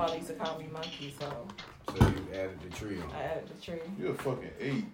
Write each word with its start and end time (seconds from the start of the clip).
like 0.00 0.10
my 0.10 0.16
grandfather 0.16 0.16
used 0.16 0.28
to 0.28 0.34
call 0.34 0.58
me 0.58 0.66
monkey, 0.72 1.14
so 1.18 1.46
So 1.88 2.06
you 2.06 2.26
added 2.34 2.60
the 2.60 2.76
tree 2.76 2.98
on. 3.00 3.10
I 3.14 3.22
added 3.22 3.48
the 3.48 3.64
tree. 3.64 3.80
You're 3.98 4.12
a 4.12 4.14
fucking 4.14 4.50
eight. 4.60 4.84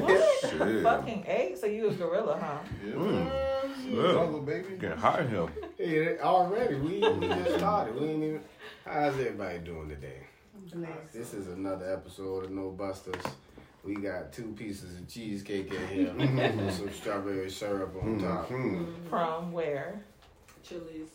What? 0.00 0.40
Shit. 0.40 0.82
Fucking 0.82 1.24
eight? 1.26 1.58
So 1.58 1.66
you 1.66 1.88
a 1.88 1.94
gorilla, 1.94 2.38
huh? 2.40 2.58
Yeah. 2.84 2.94
Mm. 2.94 3.30
Yeah. 3.90 4.12
Jungle, 4.12 4.40
baby. 4.40 4.76
Can 4.78 4.98
hire 4.98 5.22
him. 5.26 5.48
Hey, 5.78 6.18
already 6.18 6.74
we, 6.76 7.08
we 7.08 7.28
just 7.28 7.58
started. 7.58 7.98
We 7.98 8.08
ain't 8.08 8.24
even. 8.24 8.40
How's 8.84 9.14
everybody 9.14 9.58
doing 9.58 9.88
today? 9.88 10.26
Blessed. 10.72 11.12
This 11.12 11.34
is 11.34 11.48
another 11.48 11.92
episode 11.92 12.44
of 12.44 12.50
No 12.50 12.70
Busters. 12.70 13.22
We 13.84 13.96
got 13.96 14.32
two 14.32 14.52
pieces 14.56 14.96
of 14.96 15.08
cheesecake 15.08 15.72
in 15.72 15.88
here 15.88 16.14
with 16.16 16.74
some 16.74 16.92
strawberry 16.92 17.50
syrup 17.50 17.94
on 18.00 18.20
top. 18.20 18.48
Hmm. 18.48 18.84
From 19.08 19.52
where? 19.52 20.04
Chili's. 20.62 21.08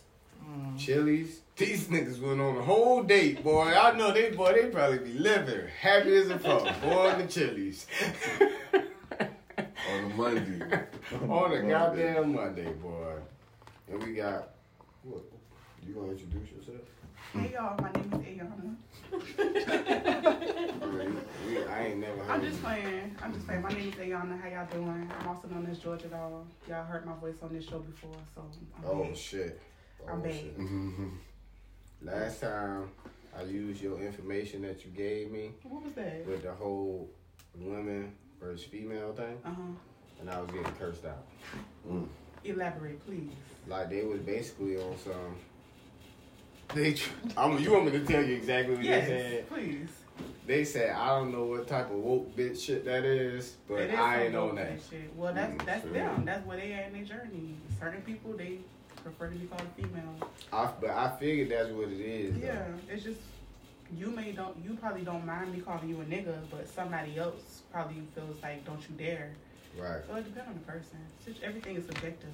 Chili's. 0.78 1.42
These 1.58 1.88
niggas 1.88 2.22
went 2.22 2.40
on 2.40 2.58
a 2.58 2.62
whole 2.62 3.02
date, 3.02 3.44
boy. 3.44 3.64
I 3.64 3.98
know 3.98 4.12
they, 4.14 4.30
boy, 4.30 4.54
they 4.54 4.68
probably 4.68 5.00
be 5.00 5.14
living 5.18 5.68
happy 5.80 6.16
as 6.16 6.30
a 6.30 6.38
fuck. 6.38 6.82
Boy, 6.82 7.10
in 7.14 7.20
the 7.20 7.28
Chili's. 7.28 7.88
On 9.90 10.04
a 10.04 10.10
Monday. 10.16 10.62
on 11.28 11.54
a 11.54 11.62
goddamn 11.68 12.36
Monday, 12.36 12.72
boy. 12.74 13.14
And 13.90 14.04
we 14.04 14.14
got, 14.14 14.50
what? 15.04 15.24
You 15.88 15.94
gonna 15.96 16.12
introduce 16.12 16.52
yourself? 16.52 16.82
Hey 17.34 17.52
y'all, 17.54 17.76
my 17.82 17.92
name 17.92 18.14
is 18.14 18.20
Ayana. 18.20 18.76
I, 20.82 20.86
mean, 20.86 21.18
we, 21.48 21.64
I 21.66 21.86
ain't 21.88 21.98
never 22.00 22.18
heard 22.24 22.30
I'm 22.32 22.42
just 22.42 22.62
playing. 22.64 23.16
I'm 23.22 23.34
just 23.34 23.46
playing. 23.48 23.62
My 23.64 23.70
name 23.70 23.90
is 23.90 23.96
Ayana. 23.96 24.40
How 24.42 24.48
y'all 24.50 24.68
doing? 24.72 25.12
I'm 25.20 25.28
also 25.28 25.48
known 25.48 25.68
as 25.72 25.80
Georgia 25.80 26.08
Doll. 26.08 26.46
Y'all 26.70 26.86
heard 26.86 27.06
my 27.06 27.16
voice 27.16 27.36
on 27.42 27.54
this 27.54 27.66
show 27.66 27.80
before, 27.80 28.12
so 28.36 28.42
I'm 28.78 28.84
Oh 28.86 29.04
back. 29.06 29.16
shit. 29.16 29.60
Oh, 30.06 30.12
I'm 30.14 30.22
back. 30.22 30.32
Mm-hmm. 30.34 31.08
Last 32.02 32.42
time 32.42 32.90
I 33.38 33.44
used 33.44 33.82
your 33.82 34.00
information 34.00 34.62
that 34.64 34.84
you 34.86 34.92
gave 34.92 35.32
me 35.32 35.52
What 35.64 35.84
was 35.84 35.94
that? 35.94 36.26
with 36.28 36.44
the 36.44 36.52
whole 36.54 37.10
women 37.56 38.14
versus 38.40 38.66
female 38.66 39.14
thing, 39.14 39.38
Uh 39.44 39.50
huh. 39.50 39.62
and 40.22 40.30
I 40.30 40.40
was 40.40 40.50
getting 40.52 40.72
cursed 40.74 41.06
out. 41.06 41.26
Elaborate, 42.44 43.04
please. 43.06 43.32
Like 43.68 43.90
they 43.90 44.04
was 44.04 44.20
basically 44.22 44.78
on 44.78 44.96
some. 45.04 45.36
They, 46.76 46.96
I'm, 47.36 47.58
you 47.60 47.72
want 47.72 47.86
me 47.86 47.92
to 47.92 48.06
tell 48.06 48.24
you 48.24 48.36
exactly 48.36 48.76
what 48.76 48.84
they 48.84 48.90
Yes, 48.90 49.08
said? 49.08 49.50
please. 49.50 49.90
They 50.46 50.64
said 50.64 50.92
I 50.96 51.08
don't 51.10 51.32
know 51.32 51.46
what 51.46 51.68
type 51.68 51.90
of 51.92 51.98
woke 51.98 52.36
bitch 52.36 52.62
shit 52.66 52.86
that 52.86 53.04
is, 53.06 53.56
but 53.68 53.82
is 53.82 53.94
I 53.96 54.24
ain't 54.26 54.36
on 54.36 54.56
that. 54.56 54.80
Shit. 54.90 55.14
Well, 55.16 55.34
that's 55.34 55.54
Mm, 55.54 55.66
that's 55.66 55.84
them. 55.86 56.26
That's 56.26 56.46
where 56.46 56.58
they 56.58 56.74
at 56.74 56.88
in 56.88 56.94
their 56.94 57.04
journey. 57.04 57.56
Certain 57.80 58.02
people 58.02 58.34
they 58.34 58.60
prefer 59.08 59.34
to 59.34 59.40
be 59.40 59.46
called 59.48 59.68
female. 59.76 60.30
I, 60.52 60.70
but 60.82 60.90
I 60.90 61.16
figured 61.20 61.50
that's 61.50 61.70
what 61.70 61.88
it 61.90 62.00
is. 62.00 62.40
though. 62.40 62.46
Yeah, 62.48 62.66
it's 62.90 63.04
just 63.04 63.20
you 63.96 64.08
may 64.12 64.32
don't 64.34 64.56
you 64.64 64.76
probably 64.76 65.04
don't 65.04 65.26
mind 65.26 65.54
me 65.54 65.62
calling 65.62 65.88
you 65.90 66.02
a 66.02 66.06
nigga, 66.06 66.38
but 66.52 66.68
somebody 66.68 67.18
else 67.18 67.62
probably 67.72 68.04
feels 68.14 68.42
like 68.44 68.66
don't 68.66 68.82
you 68.90 68.96
dare. 68.98 69.32
Right, 69.78 70.02
So 70.10 70.16
it 70.16 70.24
depends 70.26 70.50
on 70.50 70.54
the 70.56 70.72
person. 70.72 70.98
It's 71.18 71.26
just- 71.28 71.44
everything 71.44 71.76
is 71.76 71.86
subjective. 71.86 72.30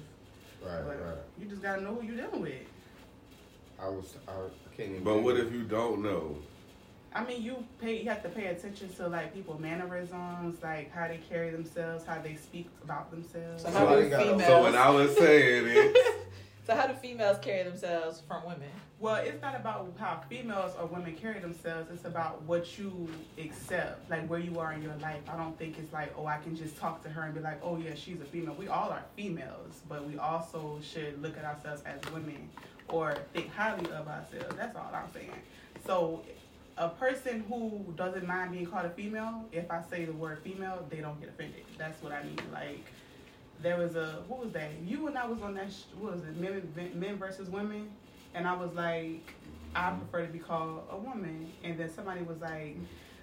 right, 0.64 0.82
But 0.86 1.00
right. 1.04 1.18
you 1.38 1.46
just 1.46 1.60
gotta 1.62 1.82
know 1.82 1.94
who 1.94 2.06
you're 2.06 2.16
dealing 2.16 2.40
with. 2.40 2.54
I 3.78 3.88
was, 3.88 4.14
I, 4.26 4.32
I 4.32 4.76
can't 4.76 4.90
even. 4.92 5.04
But 5.04 5.22
what 5.22 5.36
if 5.36 5.52
you 5.52 5.64
don't 5.64 6.02
know? 6.02 6.36
I 7.12 7.22
mean, 7.24 7.42
you 7.42 7.62
pay. 7.80 8.00
You 8.02 8.08
have 8.08 8.22
to 8.22 8.28
pay 8.28 8.46
attention 8.46 8.92
to 8.94 9.08
like 9.08 9.34
people 9.34 9.60
mannerisms, 9.60 10.60
like 10.62 10.90
how 10.92 11.06
they 11.06 11.18
carry 11.28 11.50
themselves, 11.50 12.04
how 12.06 12.20
they 12.20 12.34
speak 12.34 12.68
about 12.82 13.10
themselves. 13.10 13.62
So 13.62 13.68
So 13.70 13.78
how 13.78 13.88
I 13.88 14.02
do 14.02 14.10
got- 14.10 14.20
so 14.20 14.26
females? 14.32 14.46
So 14.48 14.62
when 14.64 14.74
I 14.74 14.88
was 14.90 15.16
saying 15.16 15.64
it, 15.68 15.96
so 16.66 16.74
how 16.74 16.86
do 16.86 16.94
females 16.94 17.36
carry 17.42 17.62
themselves 17.62 18.22
from 18.26 18.42
women? 18.44 18.70
Well, 18.98 19.16
it's 19.16 19.42
not 19.42 19.54
about 19.54 19.92
how 19.98 20.22
females 20.30 20.72
or 20.80 20.86
women 20.86 21.14
carry 21.14 21.38
themselves. 21.38 21.90
It's 21.92 22.06
about 22.06 22.40
what 22.42 22.78
you 22.78 23.06
accept, 23.38 24.08
like 24.10 24.26
where 24.28 24.38
you 24.38 24.58
are 24.58 24.72
in 24.72 24.80
your 24.80 24.94
life. 24.96 25.20
I 25.28 25.36
don't 25.36 25.58
think 25.58 25.78
it's 25.78 25.92
like, 25.92 26.14
oh, 26.16 26.24
I 26.24 26.38
can 26.38 26.56
just 26.56 26.78
talk 26.78 27.02
to 27.02 27.10
her 27.10 27.24
and 27.24 27.34
be 27.34 27.40
like, 27.40 27.60
oh 27.62 27.76
yeah, 27.76 27.94
she's 27.94 28.18
a 28.22 28.24
female. 28.24 28.54
We 28.58 28.68
all 28.68 28.88
are 28.88 29.04
females, 29.14 29.82
but 29.90 30.08
we 30.08 30.16
also 30.16 30.78
should 30.82 31.20
look 31.20 31.36
at 31.36 31.44
ourselves 31.44 31.82
as 31.84 32.00
women 32.12 32.48
or 32.88 33.18
think 33.34 33.52
highly 33.52 33.84
of 33.90 34.08
ourselves. 34.08 34.56
That's 34.56 34.74
all 34.74 34.90
I'm 34.94 35.12
saying. 35.12 35.32
So, 35.86 36.22
a 36.78 36.88
person 36.88 37.44
who 37.46 37.92
doesn't 37.94 38.26
mind 38.26 38.52
being 38.52 38.66
called 38.66 38.86
a 38.86 38.90
female, 38.90 39.44
if 39.52 39.70
I 39.70 39.82
say 39.90 40.06
the 40.06 40.12
word 40.12 40.38
female, 40.42 40.84
they 40.88 40.96
don't 40.96 41.20
get 41.20 41.28
offended. 41.28 41.64
That's 41.76 42.02
what 42.02 42.12
I 42.12 42.22
mean. 42.22 42.40
Like. 42.52 42.86
There 43.62 43.78
was 43.78 43.96
a 43.96 44.22
what 44.28 44.40
was 44.40 44.52
that? 44.52 44.70
You 44.84 45.06
and 45.06 45.16
I 45.16 45.26
was 45.26 45.40
on 45.42 45.54
that. 45.54 45.72
What 45.98 46.16
was 46.16 46.24
it? 46.24 46.36
Men, 46.36 46.92
men 46.94 47.16
versus 47.16 47.48
women 47.48 47.90
and 48.34 48.46
I 48.46 48.54
was 48.54 48.72
like, 48.74 49.32
I 49.74 49.90
prefer 49.90 50.26
to 50.26 50.32
be 50.32 50.38
called 50.38 50.82
a 50.90 50.96
woman. 50.96 51.52
And 51.62 51.78
then 51.78 51.92
somebody 51.92 52.22
was 52.22 52.40
like, 52.40 52.76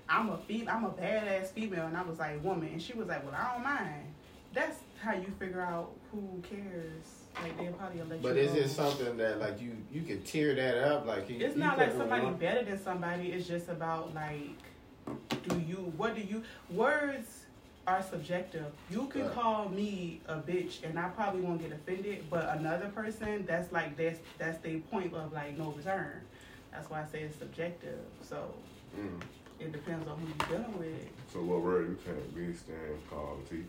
I'm 0.10 0.30
a 0.30 0.38
fem- 0.38 0.68
I'm 0.68 0.86
a 0.86 0.90
badass 0.90 1.48
female, 1.48 1.86
and 1.86 1.96
I 1.96 2.02
was 2.02 2.20
like, 2.20 2.44
woman. 2.44 2.70
And 2.70 2.82
she 2.82 2.94
was 2.94 3.08
like, 3.08 3.24
well, 3.24 3.36
I 3.36 3.54
don't 3.54 3.64
mind. 3.64 4.06
That's 4.54 4.78
how 5.00 5.14
you 5.14 5.28
figure 5.40 5.62
out 5.62 5.92
who 6.12 6.42
cares. 6.44 7.04
Like 7.42 7.58
they'll 7.58 7.72
probably 7.74 8.02
let 8.02 8.22
But 8.22 8.36
is 8.36 8.54
it 8.54 8.70
something 8.70 9.16
that 9.18 9.40
like 9.40 9.62
you 9.62 9.78
you 9.90 10.02
can 10.02 10.22
tear 10.24 10.54
that 10.54 10.78
up 10.78 11.06
like 11.06 11.30
you, 11.30 11.38
It's 11.40 11.56
you 11.56 11.62
not 11.62 11.78
like 11.78 11.94
somebody 11.94 12.30
better 12.32 12.66
than 12.66 12.84
somebody. 12.84 13.32
It's 13.32 13.48
just 13.48 13.70
about 13.70 14.14
like, 14.14 14.58
do 15.48 15.58
you? 15.60 15.94
What 15.96 16.16
do 16.16 16.22
you? 16.22 16.44
Words 16.70 17.41
are 17.88 18.04
subjective. 18.04 18.66
You 18.90 19.08
can 19.08 19.24
Right. 19.24 19.34
call 19.34 19.70
me 19.70 20.22
a 20.28 20.36
bitch, 20.36 20.84
and 20.84 21.00
I 21.00 21.10
probably 21.10 21.42
won't 21.42 21.62
get 21.62 21.72
offended. 21.72 22.26
But 22.30 22.58
another 22.58 22.88
person, 22.90 23.46
that's 23.46 23.72
like 23.72 23.98
that's 23.98 24.20
that's 24.38 24.60
their 24.60 24.80
point 24.80 25.14
of 25.14 25.34
like 25.34 25.58
no 25.58 25.72
return. 25.72 26.22
That's 26.72 26.90
why 26.90 27.02
I 27.02 27.06
say 27.06 27.24
it's 27.24 27.38
subjective. 27.38 28.00
So 28.22 28.54
Mm. 28.98 29.22
it 29.60 29.72
depends 29.72 30.08
on 30.08 30.20
who 30.20 30.28
you're 30.28 30.60
dealing 30.60 30.78
with. 30.80 31.10
so 31.32 31.42
what 31.42 31.62
word 31.62 31.90
you 31.90 31.98
can't 32.06 32.36
be 32.36 32.54
stand 32.54 33.10
called 33.10 33.48
T? 33.50 33.64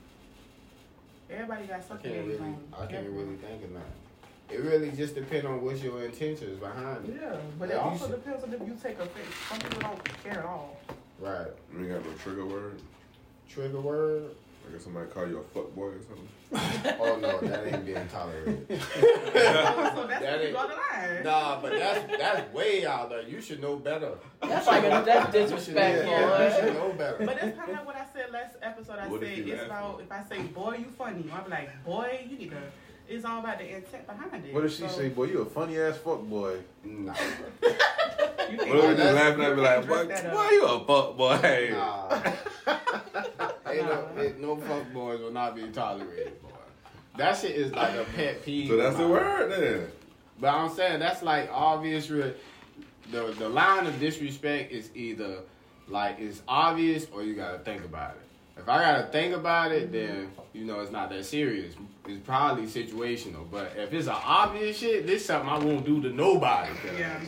Everybody 1.31 1.67
got 1.67 1.79
I 1.79 1.81
something 1.83 2.13
can't 2.13 2.27
really 2.27 2.55
I 2.73 2.77
can't 2.79 2.91
care 2.91 3.03
really 3.11 3.37
think 3.37 3.65
of 3.65 3.73
that. 3.75 4.55
It 4.55 4.61
really 4.61 4.91
just 4.91 5.15
depends 5.15 5.47
on 5.47 5.63
what 5.65 5.79
your 5.79 6.03
intentions 6.05 6.59
behind 6.61 7.09
it. 7.09 7.17
Yeah, 7.23 7.37
but 7.59 7.69
Like 7.69 7.71
it 7.71 7.75
you 7.75 7.81
also 7.81 8.07
said- 8.09 8.17
depends 8.25 8.45
on 8.45 8.53
if 8.53 8.61
you 8.61 8.77
take 8.83 8.99
offense. 8.99 9.35
Some 9.49 9.59
people 9.61 9.81
don't 9.81 10.05
care 10.23 10.39
at 10.41 10.45
all. 10.45 10.77
Right. 11.21 11.47
You 11.73 11.79
ain't 11.79 11.89
got 11.89 12.05
no 12.05 12.13
trigger 12.19 12.45
word? 12.45 12.81
Trigger 13.53 13.81
word. 13.81 14.23
Like 14.65 14.77
if 14.77 14.83
somebody 14.83 15.07
call 15.11 15.27
you 15.27 15.39
a 15.39 15.43
fuck 15.43 15.75
boy 15.75 15.87
or 15.87 16.01
something? 16.01 16.29
Oh 17.01 17.17
no, 17.21 17.41
that 17.41 17.67
ain't 17.67 17.85
being 17.85 18.07
tolerated. 18.09 18.67
so 18.69 18.77
that's 20.07 20.23
That 20.23 20.41
ain't- 20.43 20.53
the 20.53 20.59
line. 20.59 21.25
nah, 21.25 21.61
but 21.61 21.73
that's 21.73 22.19
that's 22.19 22.55
way 22.55 22.87
out 22.87 23.11
there. 23.11 23.23
You 23.23 23.41
should 23.41 23.61
know 23.61 23.77
better. 23.77 24.13
That's 24.43 24.67
like 24.67 24.83
that's 25.05 25.33
disrespectful. 25.33 26.11
yeah, 26.11 26.49
you 26.49 26.55
should 26.67 26.75
know 26.75 26.93
better. 26.93 27.17
But 27.27 27.41
that's 27.41 27.57
kind 27.59 27.71
of 27.71 27.77
like 27.77 27.87
what 27.87 27.97
I 27.97 28.07
said 28.13 28.31
last 28.31 28.57
episode. 28.63 28.99
I 29.01 29.09
What 29.09 29.21
said 29.21 29.31
it's 29.39 29.49
laughing? 29.49 29.67
about 29.67 30.01
if 30.01 30.13
I 30.13 30.25
say 30.25 30.43
boy 30.43 30.77
you 30.79 30.85
funny, 30.97 31.25
I'm 31.33 31.51
like 31.51 31.85
boy 31.85 32.27
you 32.31 32.39
need 32.39 32.51
to. 32.51 32.57
It's 33.09 33.25
all 33.25 33.41
about 33.41 33.59
the 33.59 33.69
intent 33.77 34.07
behind 34.07 34.45
it. 34.47 34.55
What 34.55 34.65
if 34.65 34.73
she 34.75 34.83
So, 34.83 34.89
say, 34.89 35.09
boy, 35.09 35.25
you 35.25 35.41
a 35.41 35.45
funny 35.45 35.77
ass 35.79 35.97
fuck 35.99 36.23
boy? 36.23 36.59
Nah, 36.85 37.13
You 37.13 37.69
What 37.69 37.69
can't, 37.69 38.61
if 38.61 38.61
you 38.61 38.73
that's- 38.73 38.97
just 38.99 39.15
laughing 39.17 39.43
at 39.45 39.57
me 39.57 39.63
like, 39.63 39.85
dress 39.85 39.89
what? 39.99 40.09
that. 40.09 40.35
Why 40.35 40.51
you 40.53 40.65
a 40.65 40.85
fuck 40.87 41.17
boy? 41.17 41.71
nah. 41.73 42.33
ain't 43.73 43.87
no, 43.87 44.09
ain't 44.23 44.41
no 44.41 44.57
fuck 44.57 44.93
boys 44.93 45.21
will 45.21 45.33
not 45.33 45.57
be 45.57 45.69
tolerated, 45.69 46.41
boy. 46.43 46.49
That 47.17 47.37
shit 47.37 47.53
is 47.53 47.73
like 47.73 47.95
a 47.95 48.05
pet 48.17 48.45
peeve. 48.45 48.69
So 48.69 48.77
that's 48.77 48.97
the 48.97 49.09
word 49.09 49.51
then. 49.51 49.89
But 50.41 50.55
I'm 50.55 50.71
saying 50.71 51.01
that's 51.01 51.23
like 51.23 51.51
obvious. 51.53 52.11
Re- 52.11 52.35
the 53.11 53.35
the 53.39 53.49
line 53.49 53.87
of 53.87 53.99
disrespect 54.01 54.73
is 54.73 54.91
either 54.95 55.39
like 55.89 56.19
it's 56.19 56.43
obvious 56.49 57.07
or 57.13 57.23
you 57.23 57.35
gotta 57.35 57.59
think 57.59 57.85
about 57.85 58.13
it. 58.13 58.61
If 58.61 58.69
I 58.69 58.79
gotta 58.81 59.13
think 59.13 59.35
about 59.35 59.73
it, 59.73 59.93
mm-hmm. 59.93 59.93
then 59.93 60.31
you 60.53 60.65
know 60.65 60.81
it's 60.81 60.93
not 60.93 61.11
that 61.11 61.25
serious. 61.25 61.75
It's 62.07 62.25
probably 62.27 62.65
situational. 62.65 63.51
But 63.51 63.73
if 63.77 63.93
it's 63.93 64.07
an 64.07 64.17
obvious 64.17 64.79
shit, 64.79 65.07
this 65.07 65.27
something 65.27 65.49
I 65.49 65.59
won't 65.59 65.85
do 65.85 66.01
to 66.03 66.11
nobody. 66.11 66.73
Yeah. 66.99 67.21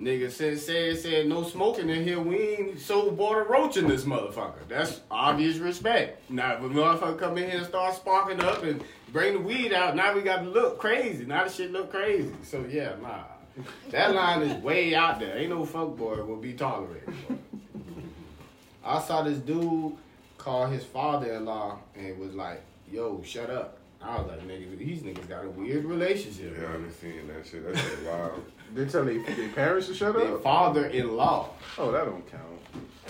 Nigga 0.00 0.30
said 0.30 0.58
said 0.58 0.98
said 0.98 1.26
no 1.26 1.42
smoking 1.42 1.90
in 1.90 2.02
here. 2.02 2.18
We 2.18 2.38
ain't 2.38 2.80
so 2.80 3.10
bought 3.10 3.36
a 3.36 3.42
roach 3.42 3.76
in 3.76 3.86
this 3.86 4.04
motherfucker. 4.04 4.66
That's 4.66 5.00
obvious 5.10 5.58
respect. 5.58 6.30
Now 6.30 6.54
if 6.54 6.60
a 6.60 6.68
motherfucker 6.68 7.18
come 7.18 7.36
in 7.36 7.50
here 7.50 7.58
and 7.58 7.66
start 7.66 7.94
sparking 7.96 8.40
up 8.40 8.62
and 8.62 8.82
bring 9.12 9.34
the 9.34 9.40
weed 9.40 9.74
out, 9.74 9.96
now 9.96 10.14
we 10.14 10.22
got 10.22 10.38
to 10.38 10.48
look 10.48 10.78
crazy. 10.78 11.26
Now 11.26 11.44
the 11.44 11.50
shit 11.50 11.70
look 11.70 11.90
crazy. 11.90 12.32
So 12.42 12.64
yeah, 12.70 12.94
nah. 13.02 13.24
That 13.90 14.14
line 14.14 14.40
is 14.40 14.62
way 14.62 14.94
out 14.94 15.20
there. 15.20 15.36
Ain't 15.36 15.50
no 15.50 15.66
fuck 15.66 15.96
boy 15.96 16.22
will 16.24 16.36
be 16.36 16.54
tolerated. 16.54 17.06
boy. 17.28 17.36
I 18.82 19.00
saw 19.02 19.22
this 19.22 19.38
dude 19.38 19.92
call 20.38 20.66
his 20.66 20.82
father-in-law 20.82 21.78
and 21.94 22.18
was 22.18 22.34
like, 22.34 22.62
"Yo, 22.90 23.22
shut 23.22 23.50
up." 23.50 23.76
I 24.02 24.18
was 24.18 24.28
like, 24.28 24.48
nigga, 24.48 24.78
these 24.78 25.02
niggas 25.02 25.28
got 25.28 25.44
a 25.44 25.50
weird 25.50 25.84
relationship. 25.84 26.56
Yeah, 26.58 26.68
I 26.68 26.76
been 26.78 26.90
seeing 26.90 27.28
that 27.28 27.46
shit. 27.46 27.66
That 27.66 27.76
shit 27.76 28.06
wild. 28.06 28.42
They 28.74 28.84
tell 28.86 29.04
their 29.04 29.22
their 29.22 29.48
parents 29.50 29.88
to 29.88 29.94
shut 29.94 30.14
Their 30.14 30.34
up. 30.34 30.42
father-in-law. 30.42 31.48
Oh, 31.78 31.92
that 31.92 32.04
don't 32.04 32.26
count. 32.30 32.44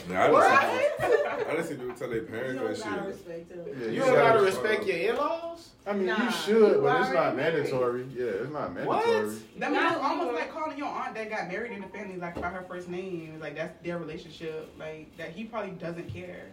Nah, 0.08 0.22
I 0.22 0.28
done 0.28 0.40
see, 0.40 1.24
I 1.50 1.54
done 1.54 1.64
see 1.64 1.74
people 1.74 1.94
tell 1.94 2.08
their 2.08 2.20
You 2.22 2.26
parents 2.26 2.60
don't 2.60 2.72
that 2.72 2.78
gotta 2.84 3.00
shit. 3.02 3.08
respect. 3.08 3.52
Yeah, 3.54 3.86
You 3.86 3.92
you 3.92 3.98
don't 4.00 4.08
gotta 4.14 4.28
gotta 4.28 4.42
respect- 4.42 4.64
respect 4.80 4.86
your 4.86 5.10
in-laws? 5.10 5.68
I 5.86 5.92
mean, 5.92 6.06
Nah, 6.06 6.24
you 6.24 6.30
should, 6.30 6.76
you 6.76 6.80
but 6.82 7.00
it's 7.02 7.10
not 7.10 7.16
already 7.16 7.36
married. 7.36 7.54
mandatory. 7.54 8.04
Yeah, 8.14 8.24
it's 8.24 8.50
not 8.52 8.74
mandatory. 8.74 8.86
What? 8.86 9.06
mandatory. 9.06 9.36
That 9.58 9.72
means 9.72 9.92
it's 9.92 10.00
almost 10.02 10.32
like 10.34 10.52
calling 10.52 10.78
your 10.78 10.88
aunt 10.88 11.14
that 11.14 11.30
got 11.30 11.48
married 11.48 11.72
in 11.72 11.80
the 11.82 11.88
family 11.88 12.16
like 12.16 12.40
by 12.40 12.48
her 12.48 12.62
first 12.62 12.88
name. 12.88 13.38
Like 13.40 13.54
that's 13.56 13.74
their 13.84 13.98
relationship. 13.98 14.70
Like 14.78 15.14
that 15.18 15.30
he 15.30 15.44
probably 15.44 15.72
doesn't 15.72 16.08
care. 16.12 16.46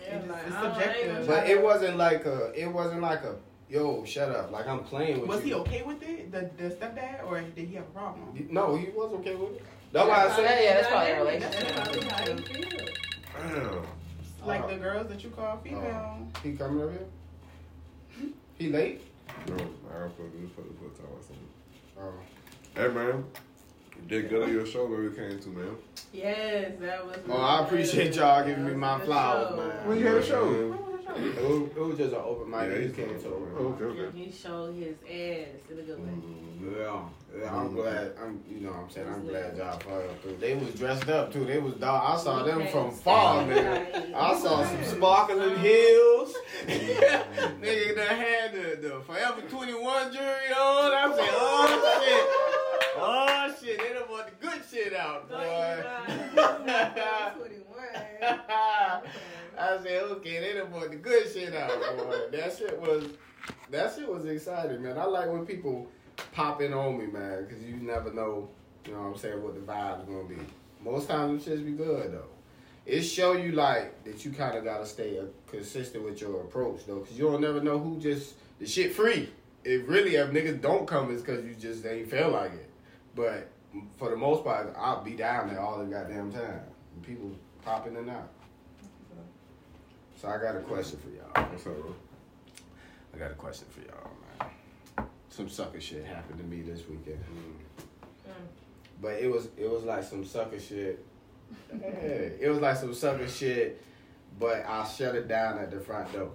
Yeah, 0.00 0.16
It's 0.16 0.28
like, 0.28 0.42
it's 0.46 0.56
I 0.56 0.62
don't- 0.62 0.72
I 0.72 0.82
ain't 0.82 0.84
subjective. 0.96 1.26
But 1.28 1.48
it 1.48 1.62
wasn't 1.62 1.96
like 1.96 2.24
a, 2.26 2.52
it 2.60 2.66
wasn't 2.66 3.02
like 3.02 3.22
a, 3.22 3.36
yo, 3.68 4.04
shut 4.04 4.30
up, 4.30 4.50
like 4.50 4.66
I'm 4.66 4.80
playing 4.80 5.20
with 5.20 5.28
Was 5.28 5.44
you. 5.44 5.58
Was 5.58 5.66
he 5.68 5.74
okay 5.76 5.82
with 5.82 6.02
it, 6.02 6.32
the 6.32 6.50
the 6.62 6.70
stepdad, 6.74 7.26
or 7.26 7.40
did 7.40 7.68
he 7.68 7.74
have 7.74 7.84
a 7.84 7.90
problem? 7.90 8.48
No, 8.50 8.76
he 8.76 8.86
was 8.90 9.12
okay 9.20 9.34
with 9.34 9.52
it. 9.56 9.64
That's 9.92 10.08
why 10.08 10.14
I 10.16 10.26
Yeah, 10.26 10.36
said, 10.36 10.64
yeah, 10.64 10.74
that's 10.74 10.88
probably 10.88 11.10
a 11.12 11.18
relationship. 11.24 11.76
probably 11.76 12.08
how 12.08 12.36
he 12.36 12.42
feel. 12.42 12.88
Damn. 13.38 13.86
Like 14.46 14.62
Uh, 14.62 14.66
the 14.68 14.76
girls 14.76 15.08
that 15.08 15.24
you 15.24 15.30
call 15.30 15.56
female. 15.58 16.28
he 16.42 16.52
coming 16.52 16.82
over 16.82 16.92
here? 16.92 18.28
He 18.58 18.68
late? 18.70 19.02
No, 19.48 19.54
I 19.54 20.04
was 20.04 20.12
supposed 20.12 20.32
to 20.32 20.38
do 20.38 20.48
supposed 20.48 20.68
to 20.96 21.02
talk 21.02 21.10
about 21.10 21.24
something. 21.24 21.48
Oh. 22.00 22.12
Hey 22.74 22.88
man, 22.88 23.24
you 23.96 24.02
did 24.08 24.28
good 24.28 24.42
on 24.42 24.52
your 24.52 24.66
show 24.66 24.86
where 24.86 25.00
we 25.00 25.14
came 25.16 25.38
to, 25.38 25.48
man. 25.48 25.76
Yes, 26.12 26.72
that 26.80 27.06
was. 27.06 27.16
Oh, 27.28 27.36
I 27.36 27.62
appreciate 27.64 28.14
y'all 28.16 28.44
giving 28.46 28.64
me 28.66 28.74
my 28.74 28.98
That 28.98 29.00
was 29.00 29.02
a 29.02 29.06
good 29.06 29.12
flowers, 29.12 29.56
man. 29.74 29.88
When 29.88 29.98
you 29.98 30.06
had 30.06 30.16
a 30.16 30.22
show? 30.24 30.78
Man. 31.08 31.24
It 31.24 31.42
was, 31.42 31.70
it 31.76 31.80
was 31.80 31.98
just 31.98 32.12
an 32.12 32.20
open 32.24 32.50
mic. 32.50 32.70
Yeah, 32.70 32.76
he 32.76 32.86
he 32.86 32.92
came 32.92 33.08
came 33.08 33.20
to. 33.20 33.28
Okay, 33.28 33.84
okay. 33.84 34.18
He 34.18 34.30
showed 34.30 34.74
his 34.74 34.96
ass 35.04 35.60
in 35.70 35.78
a 35.78 35.82
good 35.82 35.98
way. 35.98 36.10
Mm, 36.10 36.76
yeah, 36.76 37.02
yeah, 37.40 37.54
I'm 37.54 37.70
mm. 37.70 37.74
glad. 37.74 38.12
I'm, 38.22 38.42
you 38.48 38.60
know, 38.60 38.70
what 38.70 38.80
I'm 38.80 38.90
saying, 38.90 39.08
I'm 39.08 39.26
glad 39.26 39.56
y'all 39.56 39.78
followed 39.80 40.20
through. 40.22 40.36
They 40.38 40.54
was 40.54 40.74
dressed 40.74 41.08
up 41.08 41.32
too. 41.32 41.44
They 41.44 41.58
was 41.58 41.74
dog. 41.74 42.18
I 42.18 42.22
saw 42.22 42.42
them 42.42 42.66
from 42.68 42.90
far, 42.90 43.46
man. 43.46 44.14
I 44.14 44.38
saw 44.38 44.64
some 44.64 44.84
sparkling 44.84 45.58
heels. 45.58 46.34
Nigga 46.68 47.96
that 47.96 48.12
had 48.12 48.52
the, 48.52 48.88
the 48.88 49.00
Forever 49.00 49.40
21 49.48 50.12
jewelry 50.12 50.52
on. 50.56 50.92
I 50.92 51.12
said, 51.16 51.28
oh 51.32 52.00
shit. 52.04 52.48
Oh 53.00 53.54
shit, 53.60 53.78
they 53.78 53.92
done 53.94 54.08
brought 54.08 54.26
the 54.26 54.46
good 54.46 54.62
shit 54.70 54.94
out, 54.94 55.28
boy. 55.28 55.84
I 59.58 59.78
said, 59.82 60.02
okay, 60.04 60.40
they 60.40 60.58
done 60.58 60.70
brought 60.70 60.90
the 60.90 60.96
good 60.96 61.30
shit 61.32 61.54
out, 61.54 61.68
boy. 61.96 62.18
That 62.30 62.56
shit 62.56 62.80
was, 62.80 63.04
that 63.70 63.94
shit 63.94 64.08
was 64.08 64.24
exciting, 64.26 64.82
man. 64.82 64.98
I 64.98 65.04
like 65.04 65.30
when 65.30 65.44
people 65.44 65.88
pop 66.32 66.62
in 66.62 66.72
on 66.72 66.98
me, 66.98 67.06
man, 67.06 67.44
because 67.44 67.62
you 67.64 67.76
never 67.76 68.12
know, 68.12 68.48
you 68.86 68.92
know 68.92 69.00
what 69.00 69.08
I'm 69.08 69.16
saying, 69.16 69.42
what 69.42 69.54
the 69.54 69.60
vibe's 69.60 70.04
gonna 70.04 70.24
be. 70.24 70.36
Most 70.82 71.08
times 71.08 71.44
them 71.44 71.58
shits 71.58 71.64
be 71.64 71.72
good, 71.72 72.12
though. 72.12 72.28
It 72.86 73.02
show 73.02 73.32
you, 73.32 73.52
like, 73.52 74.04
that 74.04 74.24
you 74.24 74.30
kind 74.30 74.56
of 74.56 74.64
gotta 74.64 74.86
stay 74.86 75.18
uh, 75.18 75.24
consistent 75.50 76.04
with 76.04 76.20
your 76.20 76.40
approach, 76.42 76.86
though, 76.86 77.00
because 77.00 77.18
you 77.18 77.30
don't 77.30 77.40
never 77.40 77.60
know 77.60 77.78
who 77.78 77.98
just, 77.98 78.34
the 78.60 78.66
shit 78.66 78.94
free. 78.94 79.28
It 79.64 79.86
really, 79.88 80.14
if 80.14 80.30
niggas 80.30 80.60
don't 80.60 80.86
come, 80.86 81.12
it's 81.12 81.20
because 81.20 81.44
you 81.44 81.54
just 81.54 81.84
ain't 81.84 82.08
feel 82.08 82.30
like 82.30 82.52
it. 82.52 82.70
But 83.14 83.48
for 83.98 84.08
the 84.10 84.16
most 84.16 84.44
part, 84.44 84.72
I'll 84.78 85.02
be 85.02 85.12
down 85.12 85.48
there 85.48 85.60
all 85.60 85.78
the 85.78 85.84
goddamn 85.84 86.32
time. 86.32 86.60
People 87.02 87.32
popping 87.62 87.94
in 87.94 88.00
and 88.00 88.10
out. 88.10 88.30
So 90.20 90.26
I 90.28 90.38
got 90.38 90.56
a 90.56 90.60
question 90.60 90.98
for 90.98 91.10
y'all. 91.10 91.48
What's 91.48 91.64
up, 91.64 91.80
bro? 91.80 91.94
I 93.14 93.18
got 93.18 93.30
a 93.30 93.34
question 93.34 93.68
for 93.70 93.80
y'all, 93.82 94.10
man. 94.40 95.06
Some 95.30 95.48
sucker 95.48 95.80
shit 95.80 96.04
happened 96.04 96.40
to 96.40 96.44
me 96.44 96.62
this 96.62 96.88
weekend. 96.88 97.24
But 99.00 99.12
it 99.12 99.30
was 99.30 99.48
it 99.56 99.70
was 99.70 99.84
like 99.84 100.02
some 100.02 100.24
sucker 100.24 100.58
shit. 100.58 101.04
Hey, 101.80 102.32
it 102.40 102.48
was 102.48 102.58
like 102.58 102.76
some 102.76 102.92
sucker 102.92 103.28
shit, 103.28 103.80
but 104.38 104.66
I 104.66 104.86
shut 104.86 105.14
it 105.14 105.28
down 105.28 105.58
at 105.58 105.70
the 105.70 105.78
front 105.78 106.12
door. 106.12 106.32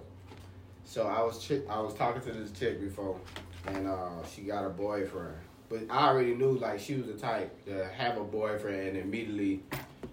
So 0.84 1.06
I 1.06 1.22
was 1.22 1.44
chick, 1.44 1.64
I 1.68 1.78
was 1.80 1.94
talking 1.94 2.22
to 2.22 2.32
this 2.32 2.50
chick 2.58 2.80
before, 2.80 3.20
and 3.66 3.86
uh, 3.86 4.24
she 4.34 4.42
got 4.42 4.64
a 4.64 4.70
boyfriend. 4.70 5.36
But 5.68 5.82
I 5.90 6.08
already 6.08 6.34
knew 6.34 6.52
like 6.52 6.80
she 6.80 6.94
was 6.94 7.06
the 7.06 7.12
type 7.12 7.64
to 7.66 7.86
have 7.86 8.16
a 8.16 8.24
boyfriend 8.24 8.88
and 8.88 8.96
immediately 8.96 9.62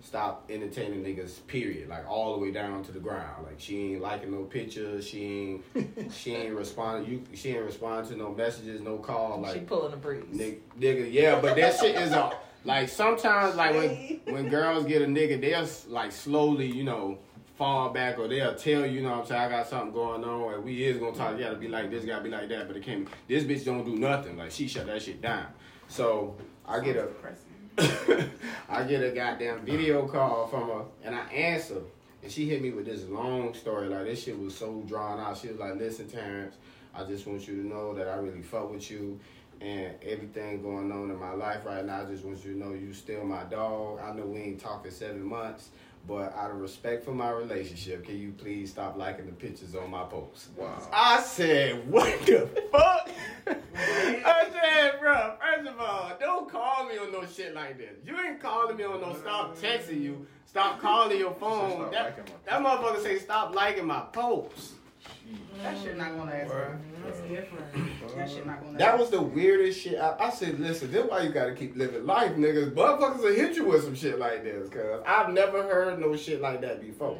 stop 0.02 0.50
entertaining 0.50 1.04
niggas. 1.04 1.46
Period. 1.48 1.90
Like 1.90 2.08
all 2.10 2.34
the 2.34 2.40
way 2.40 2.52
down 2.52 2.84
to 2.84 2.92
the 2.92 3.00
ground. 3.00 3.46
Like 3.46 3.60
she 3.60 3.94
ain't 3.94 4.02
liking 4.02 4.32
no 4.32 4.44
pictures. 4.44 5.08
She 5.08 5.62
ain't 5.78 6.14
she 6.14 6.36
ain't 6.36 6.56
responding. 6.56 7.12
You 7.12 7.24
she 7.36 7.50
ain't 7.50 7.66
responding 7.66 8.12
to 8.12 8.18
no 8.18 8.34
messages, 8.34 8.82
no 8.82 8.98
call. 8.98 9.42
Like 9.42 9.54
she 9.54 9.60
pulling 9.62 9.94
a 9.94 9.98
breeze. 9.98 10.24
Nigga, 10.34 10.58
nigga, 10.80 11.12
yeah, 11.12 11.40
but 11.40 11.56
that 11.56 11.80
shit 11.80 11.96
is 11.96 12.12
a 12.12 12.32
like 12.64 12.90
sometimes 12.90 13.56
like 13.56 13.74
when 13.74 14.22
when 14.34 14.50
girls 14.50 14.86
get 14.86 15.02
a 15.02 15.06
nigga, 15.06 15.40
they'll 15.40 15.94
like 15.94 16.12
slowly, 16.12 16.68
you 16.68 16.84
know, 16.84 17.18
fall 17.58 17.90
back 17.90 18.18
or 18.18 18.28
they'll 18.28 18.56
tell 18.56 18.86
you, 18.86 18.94
you 18.94 19.02
know 19.02 19.12
what 19.12 19.20
I'm 19.20 19.26
saying, 19.26 19.42
I 19.42 19.50
got 19.50 19.68
something 19.68 19.94
going 19.94 20.24
on 20.24 20.54
and 20.54 20.64
we 20.64 20.84
is 20.84 20.98
gonna 20.98 21.16
talk, 21.16 21.38
you 21.38 21.44
gotta 21.44 21.58
be 21.58 21.68
like 21.68 21.92
this, 21.92 22.06
gotta 22.06 22.24
be 22.24 22.30
like 22.30 22.50
that, 22.50 22.68
but 22.68 22.78
it 22.78 22.84
can't 22.84 23.08
this 23.28 23.44
bitch 23.44 23.66
don't 23.66 23.86
do 23.86 23.96
nothing. 23.96 24.38
Like 24.38 24.52
she 24.52 24.68
shut 24.68 24.88
that 24.88 25.02
shit 25.02 25.22
down. 25.22 25.46
So 25.88 26.36
I 26.66 26.80
get 26.80 26.96
a 26.96 27.02
Depressing. 27.02 27.51
I 28.70 28.84
get 28.84 29.04
a 29.04 29.12
goddamn 29.12 29.66
video 29.66 30.08
call 30.08 30.48
from 30.48 30.68
her 30.70 30.84
and 31.04 31.16
I 31.16 31.26
answer. 31.32 31.82
And 32.24 32.32
she 32.32 32.48
hit 32.48 32.62
me 32.62 32.72
with 32.72 32.86
this 32.86 33.04
long 33.06 33.54
story. 33.54 33.88
Like 33.88 34.06
this 34.06 34.24
shit 34.24 34.38
was 34.38 34.56
so 34.56 34.84
drawn 34.88 35.20
out. 35.20 35.38
She 35.38 35.48
was 35.48 35.58
like, 35.58 35.76
listen, 35.76 36.08
Terrence, 36.08 36.56
I 36.94 37.04
just 37.04 37.26
want 37.26 37.48
you 37.48 37.56
to 37.56 37.68
know 37.68 37.94
that 37.96 38.08
I 38.08 38.16
really 38.16 38.42
fuck 38.42 38.72
with 38.72 38.90
you 38.92 39.20
and 39.62 39.94
everything 40.04 40.62
going 40.62 40.92
on 40.92 41.12
in 41.12 41.20
my 41.20 41.34
life 41.34 41.66
right 41.66 41.86
now. 41.86 42.02
I 42.02 42.06
just 42.06 42.26
want 42.26 42.44
you 42.44 42.54
to 42.54 42.58
know 42.58 42.74
you 42.74 42.94
still 42.94 43.24
my 43.24 43.44
dog. 43.44 44.00
I 44.00 44.14
know 44.14 44.26
we 44.26 44.40
ain't 44.40 44.60
talking 44.60 44.92
seven 44.92 45.24
months, 45.24 45.70
but 46.08 46.34
out 46.36 46.52
of 46.52 46.58
respect 46.60 47.04
for 47.06 47.12
my 47.12 47.30
relationship, 47.30 48.06
can 48.06 48.18
you 48.18 48.32
please 48.32 48.72
stop 48.72 48.98
liking 48.98 49.26
the 49.26 49.32
pictures 49.32 49.76
on 49.76 49.90
my 49.90 50.04
posts? 50.04 50.50
Wow. 50.58 50.78
I 50.92 51.22
said, 51.22 51.90
what 51.90 52.26
the 52.26 52.50
fuck? 52.72 53.10
I 53.48 54.48
said, 54.52 55.00
bro, 55.00 55.36
first 55.40 55.70
of 55.70 55.80
all, 55.80 56.12
don't 56.20 56.50
call 56.50 56.86
me 56.86 56.98
on 56.98 57.12
no 57.12 57.26
shit 57.26 57.54
like 57.54 57.78
this. 57.78 57.98
You 58.06 58.20
ain't 58.20 58.40
calling 58.42 58.78
me 58.78 58.84
on 58.84 59.02
no 59.02 59.16
stop 59.16 59.58
texting 59.58 60.02
you, 60.02 60.26
stop 60.46 60.82
calling 60.82 61.18
your 61.18 61.34
phone. 61.34 61.92
That, 61.92 62.18
that 62.46 62.62
motherfucker 62.62 63.02
say 63.02 63.20
stop 63.20 63.56
liking 63.56 63.86
my 63.86 64.02
posts. 64.12 64.74
That 65.64 65.78
shit 65.78 65.98
not 65.98 66.18
gonna 66.18 66.32
last, 66.32 66.50
bro. 66.50 66.76
That's 67.06 67.20
different. 67.22 68.16
That 68.16 68.30
shit 68.30 68.46
not 68.46 68.64
gonna. 68.64 68.78
That 68.78 68.98
was 68.98 69.10
the 69.10 69.22
weirdest 69.22 69.82
shit. 69.82 70.00
I, 70.00 70.16
I 70.20 70.30
said, 70.32 70.60
listen, 70.60 70.92
this 70.92 71.08
why 71.08 71.22
you 71.22 71.32
gotta 71.32 71.54
keep 71.54 71.76
living 71.76 72.06
life, 72.06 72.32
niggas. 72.34 72.74
Motherfuckers 72.74 73.22
will 73.22 73.36
hit 73.36 73.56
you 73.56 73.66
with 73.66 73.84
some 73.84 73.96
shit 73.96 74.18
like 74.18 74.44
this, 74.44 74.70
cause 74.70 75.04
I've 75.06 75.32
never 75.34 75.64
heard 75.64 76.00
no 76.00 76.16
shit 76.16 76.42
like 76.42 76.62
that 76.62 76.82
before. 76.82 77.18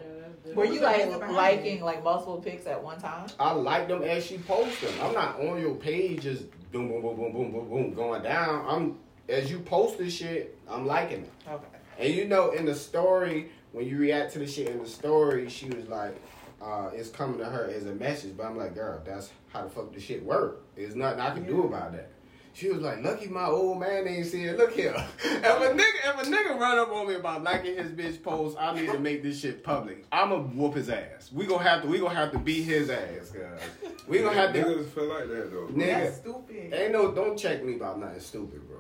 Were 0.56 0.66
you 0.66 0.82
like 0.82 1.08
liking 1.30 1.82
like 1.82 2.04
multiple 2.04 2.42
pics 2.42 2.66
at 2.66 2.84
one 2.84 3.00
time? 3.00 3.28
I 3.40 3.52
like 3.52 3.88
them 3.88 4.02
as 4.02 4.26
she 4.26 4.38
posts 4.40 4.82
them. 4.82 4.94
I'm 5.02 5.14
not 5.14 5.40
on 5.40 5.62
your 5.62 5.76
page 5.76 6.24
just 6.24 6.46
boom, 6.72 6.90
boom, 6.90 7.02
boom, 7.02 7.16
boom, 7.16 7.32
boom, 7.32 7.52
boom, 7.52 7.70
boom, 7.70 7.94
going 7.94 8.24
down. 8.24 8.66
I'm 8.68 9.00
as 9.30 9.52
you 9.52 9.60
post 9.60 9.98
this 9.98 10.14
shit, 10.14 10.58
I'm 10.68 10.86
liking 10.86 11.24
it. 11.24 11.32
Okay. 11.48 11.66
And 12.00 12.14
you 12.14 12.26
know, 12.28 12.52
in 12.52 12.66
the 12.66 12.76
story, 12.76 13.52
when 13.72 13.88
you 13.88 13.98
react 13.98 14.34
to 14.34 14.40
the 14.40 14.48
shit 14.48 14.68
in 14.68 14.80
the 14.80 14.90
story, 14.90 15.48
she 15.50 15.70
was 15.70 15.88
like, 15.88 16.20
uh, 16.62 16.90
it's 16.94 17.10
coming 17.10 17.40
to 17.40 17.46
her 17.46 17.70
as 17.74 17.86
a 17.86 17.94
message. 17.94 18.36
But 18.38 18.46
I'm 18.46 18.58
like, 18.58 18.76
girl, 18.76 19.02
that's 19.06 19.32
how 19.52 19.64
the 19.64 19.70
fuck 19.70 19.94
the 19.94 20.00
shit 20.00 20.24
work. 20.24 20.64
There's 20.76 20.96
nothing 20.96 21.20
I 21.20 21.34
can 21.34 21.46
do 21.46 21.64
about 21.64 21.94
that. 21.94 22.12
She 22.54 22.70
was 22.70 22.82
like, 22.82 23.02
lucky 23.02 23.28
my 23.28 23.46
old 23.46 23.80
man 23.80 24.06
ain't 24.08 24.26
see 24.26 24.44
it. 24.44 24.58
Look 24.58 24.74
here. 24.74 24.94
If 25.24 25.44
a 25.44 25.74
nigga 25.74 26.22
if 26.22 26.28
a 26.28 26.30
nigga 26.30 26.60
run 26.60 26.78
up 26.78 26.92
on 26.92 27.08
me 27.08 27.16
about 27.16 27.44
liking 27.44 27.76
his 27.78 27.92
bitch 27.92 28.22
post, 28.22 28.58
I 28.60 28.76
need 28.76 28.92
to 28.92 29.00
make 29.00 29.24
this 29.24 29.40
shit 29.40 29.64
public. 29.64 30.06
I'ma 30.12 30.38
whoop 30.38 30.76
his 30.76 30.90
ass. 30.90 31.32
We 31.32 31.46
gonna 31.48 31.64
have 31.64 31.82
to 31.84 31.88
we 31.88 31.98
gonna 32.00 32.14
have 32.14 32.32
to 32.34 32.40
beat 32.40 32.64
his 32.64 32.90
ass, 32.90 33.32
guys. 33.32 33.60
We 34.08 34.20
gonna 34.20 34.36
have 34.36 34.54
to 34.54 34.64
Niggas 34.64 34.86
feel 34.90 35.06
like 35.08 35.30
that 35.30 35.52
though. 35.52 35.68
nigga. 35.72 35.86
That's 36.04 36.18
stupid. 36.18 36.74
Ain't 36.74 36.92
no 36.92 37.12
don't 37.12 37.38
check 37.38 37.64
me 37.64 37.76
about 37.76 38.00
nothing 38.00 38.20
stupid, 38.20 38.68
bro. 38.68 38.80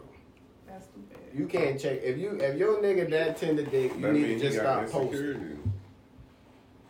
That's 0.68 0.86
stupid. 0.86 1.18
You 1.34 1.48
can't 1.48 1.80
check 1.80 2.02
if 2.04 2.18
you 2.18 2.32
if 2.42 2.58
your 2.58 2.82
nigga 2.82 3.10
that 3.10 3.38
tender 3.38 3.64
dick, 3.64 3.96
you 3.96 4.02
That 4.02 4.14
need 4.14 4.26
to 4.26 4.40
just 4.40 4.58
stop 4.58 4.88
posting. 4.88 5.71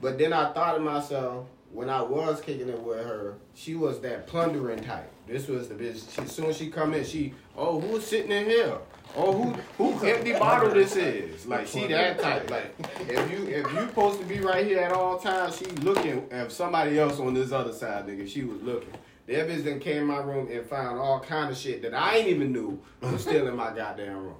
But 0.01 0.17
then 0.17 0.33
I 0.33 0.51
thought 0.51 0.73
to 0.73 0.79
myself, 0.79 1.47
when 1.71 1.89
I 1.89 2.01
was 2.01 2.41
kicking 2.41 2.67
it 2.67 2.81
with 2.81 3.05
her, 3.05 3.35
she 3.53 3.75
was 3.75 4.01
that 4.01 4.27
plundering 4.27 4.83
type. 4.83 5.09
This 5.27 5.47
was 5.47 5.69
the 5.69 5.75
bitch. 5.75 6.13
She, 6.13 6.21
as 6.21 6.31
soon 6.31 6.47
as 6.47 6.57
she 6.57 6.69
come 6.69 6.93
in, 6.93 7.05
she, 7.05 7.33
oh, 7.55 7.79
who's 7.79 8.05
sitting 8.05 8.31
in 8.31 8.45
here? 8.45 8.77
Oh, 9.15 9.33
who 9.33 9.51
who 9.77 10.07
empty 10.07 10.31
bottle 10.33 10.73
this 10.73 10.95
is? 10.95 11.45
Like 11.45 11.67
she 11.67 11.85
that 11.87 12.19
type. 12.19 12.49
Like 12.49 12.73
if 13.01 13.31
you 13.31 13.45
if 13.45 13.71
you 13.73 13.79
supposed 13.81 14.19
to 14.21 14.25
be 14.25 14.39
right 14.39 14.65
here 14.65 14.79
at 14.79 14.93
all 14.93 15.17
times, 15.19 15.57
she 15.57 15.65
looking 15.65 16.27
at 16.31 16.49
somebody 16.51 16.97
else 16.97 17.19
on 17.19 17.33
this 17.33 17.51
other 17.51 17.73
side, 17.73 18.07
nigga. 18.07 18.27
She 18.27 18.43
was 18.43 18.61
looking. 18.61 18.93
That 19.27 19.47
bitch 19.49 19.63
then 19.63 19.79
came 19.79 19.97
in 19.97 20.07
my 20.07 20.17
room 20.17 20.49
and 20.49 20.65
found 20.65 20.97
all 20.99 21.19
kind 21.19 21.51
of 21.51 21.57
shit 21.57 21.81
that 21.81 21.93
I 21.93 22.17
ain't 22.17 22.29
even 22.29 22.53
knew 22.53 22.79
was 23.01 23.21
still 23.27 23.47
in 23.47 23.55
my 23.55 23.75
goddamn 23.75 24.17
room. 24.17 24.35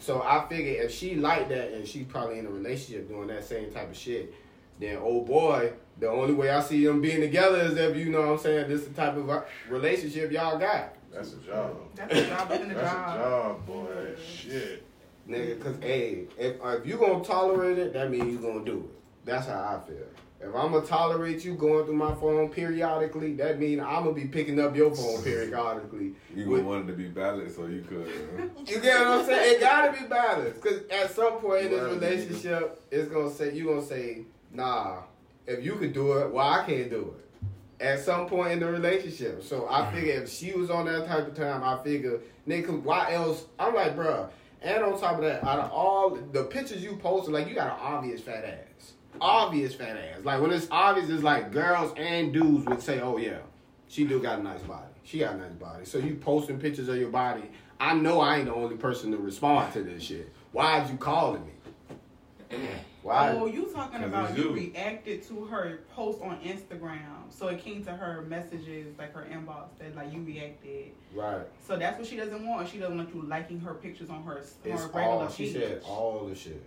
So 0.00 0.22
I 0.22 0.46
figured 0.48 0.84
if 0.84 0.92
she 0.92 1.14
like 1.14 1.48
that 1.48 1.72
and 1.72 1.86
she 1.86 2.02
probably 2.04 2.38
in 2.38 2.46
a 2.46 2.50
relationship 2.50 3.08
doing 3.08 3.28
that 3.28 3.44
same 3.44 3.70
type 3.70 3.90
of 3.90 3.96
shit, 3.96 4.34
Then 4.80 4.98
oh 5.02 5.20
boy, 5.20 5.72
the 5.98 6.08
only 6.08 6.32
way 6.32 6.50
I 6.50 6.60
see 6.62 6.84
them 6.86 7.00
being 7.02 7.20
together 7.20 7.58
is 7.58 7.76
if 7.76 7.96
you 7.96 8.06
know 8.06 8.20
what 8.22 8.28
I'm 8.30 8.38
saying. 8.38 8.68
This 8.68 8.80
is 8.80 8.88
the 8.88 8.94
type 8.94 9.16
of 9.16 9.28
uh, 9.28 9.42
relationship 9.68 10.32
y'all 10.32 10.58
got, 10.58 10.94
That's 11.12 11.34
a 11.34 11.36
job. 11.36 11.76
That's 11.94 12.14
a 12.14 12.26
job 12.26 12.48
That's 12.48 12.64
a 12.64 12.74
job. 12.74 13.16
job, 13.18 13.66
boy. 13.66 13.86
Shit. 14.24 14.82
nigga. 15.28 15.62
Cause 15.62 15.76
hey, 15.82 16.24
if 16.38 16.56
if 16.64 16.86
you 16.86 16.96
gonna 16.96 17.22
tolerate 17.22 17.78
it, 17.78 17.92
that 17.92 18.10
means 18.10 18.32
you 18.32 18.38
gonna 18.38 18.64
do 18.64 18.78
it. 18.90 19.26
That's 19.26 19.46
how 19.46 19.82
I 19.84 19.86
feel. 19.86 19.98
If 20.42 20.54
I'm 20.56 20.72
gonna 20.72 20.86
tolerate 20.86 21.44
you 21.44 21.54
going 21.54 21.84
through 21.84 21.96
my 21.96 22.14
phone 22.14 22.48
periodically, 22.48 23.34
that 23.34 23.58
means 23.58 23.82
I'm 23.82 24.04
gonna 24.04 24.14
be 24.14 24.24
picking 24.24 24.58
up 24.58 24.74
your 24.74 24.94
phone 24.96 25.22
periodically. 25.24 26.12
You 26.34 26.48
With- 26.48 26.60
would 26.62 26.64
want 26.64 26.84
it 26.88 26.92
to 26.92 26.96
be 26.96 27.08
balanced 27.08 27.56
so 27.56 27.66
you 27.66 27.82
could. 27.86 28.08
huh? 28.38 28.46
You 28.66 28.80
get 28.80 28.98
what 29.00 29.06
I'm 29.18 29.26
saying? 29.26 29.56
It 29.56 29.60
gotta 29.60 30.00
be 30.00 30.08
balanced. 30.08 30.62
Cause 30.62 30.80
at 30.90 31.14
some 31.14 31.34
point 31.34 31.66
in 31.66 31.72
this 31.72 31.82
relationship, 31.82 32.82
it's 32.90 33.08
gonna 33.08 33.30
say 33.30 33.52
you 33.54 33.66
gonna 33.66 33.84
say, 33.84 34.22
nah, 34.52 35.02
if 35.46 35.64
you 35.64 35.76
could 35.76 35.92
do 35.92 36.18
it, 36.18 36.30
why 36.30 36.60
I 36.60 36.64
can't 36.64 36.90
do 36.90 37.14
it? 37.16 37.84
At 37.84 38.00
some 38.00 38.26
point 38.26 38.52
in 38.52 38.60
the 38.60 38.70
relationship. 38.70 39.42
So 39.42 39.66
I 39.68 39.80
mm-hmm. 39.80 39.96
figure 39.96 40.12
if 40.14 40.30
she 40.30 40.52
was 40.52 40.70
on 40.70 40.86
that 40.86 41.06
type 41.06 41.26
of 41.26 41.34
time, 41.34 41.64
I 41.64 41.82
figure, 41.82 42.20
nigga, 42.46 42.82
why 42.82 43.14
else? 43.14 43.46
I'm 43.58 43.74
like, 43.74 43.96
bruh. 43.96 44.28
And 44.62 44.84
on 44.84 45.00
top 45.00 45.16
of 45.16 45.22
that, 45.22 45.42
out 45.42 45.58
of 45.58 45.72
all 45.72 46.10
the 46.10 46.44
pictures 46.44 46.82
you 46.82 46.96
posted, 46.96 47.32
like 47.32 47.48
you 47.48 47.54
got 47.54 47.68
an 47.68 47.78
obvious 47.80 48.20
fat 48.20 48.44
ass. 48.44 48.92
Obvious 49.20 49.74
fat 49.74 49.96
ass. 49.96 50.22
Like 50.22 50.40
when 50.42 50.50
it's 50.50 50.68
obvious, 50.70 51.08
it's 51.08 51.22
like 51.22 51.50
girls 51.50 51.94
and 51.96 52.32
dudes 52.32 52.66
would 52.66 52.82
say, 52.82 53.00
oh 53.00 53.16
yeah, 53.16 53.38
she 53.88 54.04
do 54.04 54.20
got 54.20 54.38
a 54.38 54.42
nice 54.42 54.60
body. 54.62 54.86
She 55.02 55.18
got 55.18 55.34
a 55.34 55.38
nice 55.38 55.52
body. 55.52 55.86
So 55.86 55.98
you 55.98 56.14
posting 56.16 56.60
pictures 56.60 56.88
of 56.88 56.96
your 56.96 57.08
body. 57.08 57.44
I 57.80 57.94
know 57.94 58.20
I 58.20 58.36
ain't 58.36 58.44
the 58.44 58.54
only 58.54 58.76
person 58.76 59.10
to 59.12 59.16
respond 59.16 59.72
to 59.72 59.82
this 59.82 60.02
shit. 60.02 60.30
Why'd 60.52 60.90
you 60.90 60.98
calling 60.98 61.42
me? 61.46 62.58
Why? 63.02 63.30
Oh, 63.30 63.46
you 63.46 63.66
talking 63.72 64.04
about 64.04 64.36
you 64.36 64.44
you. 64.44 64.50
reacted 64.52 65.22
to 65.28 65.44
her 65.46 65.80
post 65.94 66.20
on 66.20 66.38
Instagram, 66.40 67.00
so 67.30 67.48
it 67.48 67.62
came 67.64 67.82
to 67.84 67.92
her 67.92 68.22
messages 68.22 68.98
like 68.98 69.14
her 69.14 69.26
inbox 69.32 69.68
that 69.78 69.96
like 69.96 70.12
you 70.12 70.20
reacted. 70.20 70.92
Right. 71.14 71.46
So 71.66 71.76
that's 71.76 71.98
what 71.98 72.06
she 72.06 72.16
doesn't 72.16 72.46
want. 72.46 72.68
She 72.68 72.78
doesn't 72.78 72.96
want 72.96 73.14
you 73.14 73.22
liking 73.22 73.60
her 73.60 73.74
pictures 73.74 74.10
on 74.10 74.22
her, 74.24 74.38
on 74.38 74.42
It's 74.64 74.84
her 74.84 75.00
all 75.00 75.28
she 75.30 75.44
page. 75.44 75.52
said. 75.54 75.82
All 75.86 76.26
the 76.26 76.34
shit. 76.34 76.62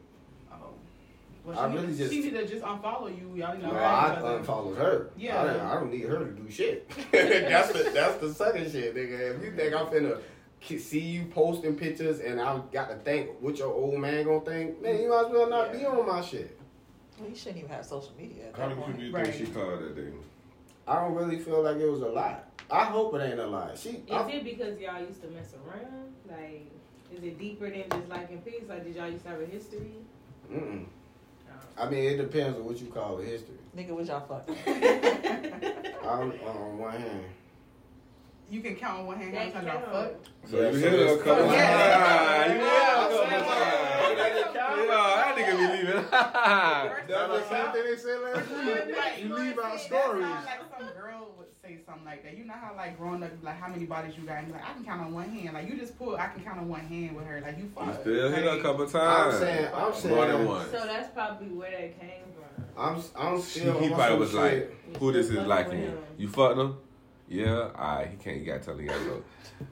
Oh. 0.51 0.55
Well, 1.45 1.59
I 1.59 1.69
she, 1.69 1.75
really 1.75 1.87
need, 1.87 1.97
just- 1.97 2.11
she 2.13 2.21
need 2.21 2.31
to 2.31 2.47
just 2.47 2.63
unfollow 2.63 3.09
you. 3.15 3.35
Y'all 3.35 3.53
need 3.53 3.61
to 3.61 3.67
No, 3.67 3.75
I 3.75 4.35
unfollowed 4.37 4.77
her. 4.77 5.09
Yeah. 5.15 5.39
I, 5.43 5.71
I 5.71 5.75
don't 5.75 5.91
need 5.91 6.05
her 6.05 6.17
to 6.17 6.31
do 6.31 6.49
shit. 6.49 6.89
that's 7.11 7.71
the 7.73 7.91
that's 7.93 8.17
the 8.17 8.33
second 8.33 8.71
shit, 8.71 8.95
nigga. 8.95 9.35
If 9.35 9.43
you 9.43 9.51
think 9.55 9.75
I'm 9.75 9.85
finna 9.87 10.19
see 10.67 10.99
you 10.99 11.25
posting 11.25 11.75
pictures 11.75 12.19
and 12.19 12.39
I 12.39 12.59
got 12.71 12.89
to 12.89 12.95
think 12.97 13.29
what 13.41 13.57
your 13.57 13.73
old 13.73 13.99
man 13.99 14.23
gonna 14.25 14.41
think, 14.41 14.81
man, 14.81 15.01
you 15.01 15.09
might 15.09 15.25
as 15.25 15.31
well 15.31 15.49
not 15.49 15.71
be 15.73 15.85
on 15.85 16.07
my 16.07 16.21
shit. 16.21 16.57
Well, 17.19 17.29
you 17.29 17.35
shouldn't 17.35 17.57
even 17.59 17.69
have 17.69 17.85
social 17.85 18.11
media 18.17 18.47
at 18.47 18.55
How 18.55 18.69
that 18.69 18.69
many 18.69 18.81
point. 18.81 18.91
people 18.97 19.03
you 19.05 19.13
Right. 19.15 19.27
think 19.27 19.47
she 19.47 19.53
called 19.53 19.79
that 19.81 19.95
day? 19.95 20.11
I 20.87 20.95
don't 20.95 21.13
really 21.15 21.39
feel 21.39 21.61
like 21.63 21.77
it 21.77 21.89
was 21.89 22.01
a 22.01 22.07
lie. 22.07 22.39
I 22.71 22.85
hope 22.85 23.13
it 23.15 23.19
ain't 23.21 23.39
a 23.39 23.45
lie. 23.47 23.71
She, 23.75 23.89
Is 23.89 24.03
I, 24.11 24.29
it 24.29 24.43
because 24.43 24.79
y'all 24.79 24.99
used 25.01 25.21
to 25.21 25.27
mess 25.29 25.53
around? 25.65 26.13
Like, 26.29 26.65
is 27.15 27.23
it 27.23 27.37
deeper 27.37 27.69
than 27.69 27.83
just 27.91 28.09
liking 28.09 28.39
pics? 28.41 28.67
Like, 28.67 28.83
did 28.83 28.95
y'all 28.95 29.09
used 29.09 29.23
to 29.25 29.29
have 29.29 29.41
a 29.41 29.45
history? 29.45 29.91
mm-mm. 30.51 30.85
Oh. 31.49 31.83
I 31.83 31.89
mean, 31.89 32.03
it 32.03 32.17
depends 32.17 32.57
on 32.57 32.65
what 32.65 32.77
you 32.79 32.87
call 32.87 33.19
a 33.19 33.23
history. 33.23 33.55
Nigga, 33.77 33.89
was 33.95 34.07
y'all 34.07 34.21
fuck? 34.21 34.47
I'm 34.67 36.31
on 36.47 36.77
one 36.77 36.91
hand. 36.99 37.23
You 38.49 38.61
can 38.61 38.75
count 38.75 38.99
on 38.99 39.05
one 39.07 39.17
hand 39.17 39.33
how 39.33 39.39
many 39.39 39.51
times 39.51 39.65
y'all 39.67 39.81
count. 39.81 39.91
fuck. 39.91 40.11
So 40.49 40.61
Yeah, 40.61 40.69
you 40.69 40.77
hit 40.77 40.91
her 40.91 40.97
a 40.97 41.01
it's- 41.01 41.23
couple 41.23 41.45
Yeah. 41.45 41.53
times. 41.97 42.53
You 42.53 42.59
hit 42.59 42.69
her 42.69 42.73
a 42.73 42.79
I'm 42.93 43.09
couple 43.09 43.17
times. 43.17 43.31
yeah. 43.31 43.63
Yo, 44.83 44.87
that 44.87 45.35
nigga 45.35 45.57
be 45.57 45.77
leaving. 45.77 46.05
That's 46.11 47.07
the 47.07 47.43
same 47.49 47.71
thing 47.71 47.83
they 47.85 47.97
said 47.97 48.19
last 48.21 48.49
week. 48.49 49.23
You 49.23 49.35
leave 49.35 49.59
out 49.59 49.79
stories. 49.79 50.23
That 50.23 50.45
sound 50.45 50.45
like 50.45 50.79
some 50.79 51.01
girl 51.01 51.31
would 51.37 51.47
say 51.63 51.79
something 51.85 52.05
like 52.05 52.23
that. 52.23 52.37
You 52.37 52.45
know 52.45 52.53
how 52.53 52.75
like 52.75 52.97
growing 52.97 53.23
up, 53.23 53.31
like 53.41 53.59
how 53.59 53.69
many 53.69 53.85
bodies 53.85 54.13
you 54.17 54.23
got, 54.25 54.37
and 54.39 54.47
you're 54.49 54.57
like 54.57 54.69
I 54.69 54.73
can 54.73 54.83
count 54.85 55.01
on 55.01 55.13
one 55.13 55.29
hand. 55.29 55.53
Like 55.55 55.67
you 55.69 55.77
just 55.77 55.97
pull, 55.97 56.15
I 56.15 56.27
can 56.27 56.43
count 56.43 56.59
on 56.59 56.69
one 56.69 56.81
hand 56.81 57.15
with 57.15 57.25
her. 57.25 57.41
Like 57.41 57.57
you 57.57 57.71
fuck. 57.73 57.87
You 57.87 57.93
still 58.01 58.29
hit 58.31 58.43
her 58.43 58.49
a 58.49 58.53
Like, 58.53 58.61
couple 58.61 58.83
I'm 58.83 59.31
saying, 59.31 59.67
I'm 59.73 59.93
saying 59.93 60.15
More 60.15 60.27
than 60.27 60.45
one. 60.47 60.65
So 60.71 60.85
that's 60.85 61.09
probably 61.13 61.47
where 61.49 61.71
that 61.71 61.99
came 61.99 62.09
from. 62.35 62.43
I'm, 62.77 63.01
I'm 63.15 63.41
still. 63.41 63.79
he 63.79 63.89
probably 63.89 64.17
was 64.17 64.31
shit. 64.31 64.39
like, 64.39 64.97
"Who 64.99 65.11
this 65.11 65.27
is 65.29 65.33
Fucking 65.35 65.47
liking 65.49 65.79
you? 65.79 65.85
him. 65.87 65.97
You 66.17 66.27
fucked 66.27 66.57
him? 66.59 66.77
Yeah, 67.29 67.69
alright. 67.75 68.09
He 68.11 68.17
can't. 68.17 68.37
You 68.39 68.45
gotta 68.45 68.59
tell 68.59 68.73
him. 68.75 68.81
You 68.81 68.87
gotta 68.89 69.05
go. 69.05 69.23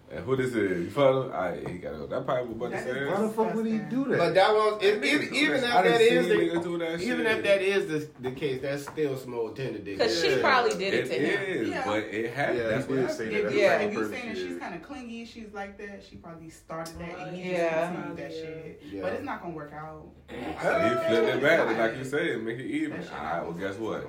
And 0.09 0.23
who 0.25 0.35
this 0.37 0.53
is? 0.53 0.85
You 0.85 0.89
fucked 0.89 1.27
him? 1.27 1.31
Alright, 1.33 1.67
he 1.69 1.77
gotta 1.77 1.97
go. 1.97 2.07
That 2.07 2.25
probably 2.25 2.45
was 2.53 2.57
what 2.57 2.71
That 2.71 2.83
he 2.83 2.89
is 2.89 2.95
said. 2.95 3.11
Why 3.11 3.21
the 3.21 3.29
fuck 3.29 3.53
would 3.55 3.65
he 3.65 3.77
do 3.77 4.05
that? 4.05 4.17
But 4.17 4.33
that 4.35 4.53
was, 4.53 4.79
if, 4.81 5.03
if, 5.03 5.33
even 5.33 5.57
if 5.57 5.63
I 5.63 5.81
that 5.81 5.83
done 5.83 6.29
the, 6.29 6.77
that 6.79 7.01
even 7.01 7.25
if 7.25 7.43
that 7.43 7.61
is 7.61 7.87
the, 7.87 8.09
the 8.29 8.31
case, 8.31 8.61
that's 8.61 8.83
still 8.83 9.17
some 9.17 9.33
old 9.33 9.55
tender 9.57 9.79
dick. 9.79 9.97
Because 9.97 10.21
she 10.21 10.39
probably 10.39 10.71
did 10.77 10.93
it, 10.93 11.07
It 11.07 11.07
to 11.07 11.13
him. 11.13 11.41
is, 11.63 11.69
Yeah. 11.69 11.83
but 11.85 11.97
it 12.05 12.33
happened. 12.33 12.57
Yeah, 12.59 12.67
That's 12.67 12.87
what 12.87 12.95
did 12.95 13.01
happened. 13.01 13.17
say 13.17 13.25
that. 13.29 13.35
If, 13.37 13.43
That's 13.43 13.55
Yeah. 13.55 13.77
if 13.79 13.93
you're 13.93 14.09
saying 14.09 14.27
that 14.29 14.37
she's 14.37 14.57
kind 14.57 14.75
of 14.75 14.81
clingy, 14.83 15.25
she's 15.25 15.53
like 15.53 15.77
that. 15.77 16.03
She 16.09 16.15
probably 16.15 16.49
started 16.49 16.97
that, 16.99 17.19
and 17.27 17.35
he 17.35 17.51
Yeah. 17.51 17.69
just 17.69 17.93
continued 17.93 18.17
that 18.17 18.31
shit. 18.31 18.81
Yeah. 18.91 19.01
But 19.01 19.13
it's 19.13 19.23
not 19.25 19.41
gonna 19.41 19.53
work 19.53 19.73
out. 19.73 20.05
So 20.29 20.35
he 20.35 21.07
flipped 21.15 21.35
it 21.35 21.41
back, 21.41 21.67
and 21.67 21.77
like 21.77 21.97
you 21.97 22.05
said, 22.05 22.41
make 22.41 22.59
it 22.59 22.65
even. 22.65 23.03
Alright, 23.03 23.43
well, 23.43 23.51
guess 23.53 23.75
what? 23.77 24.07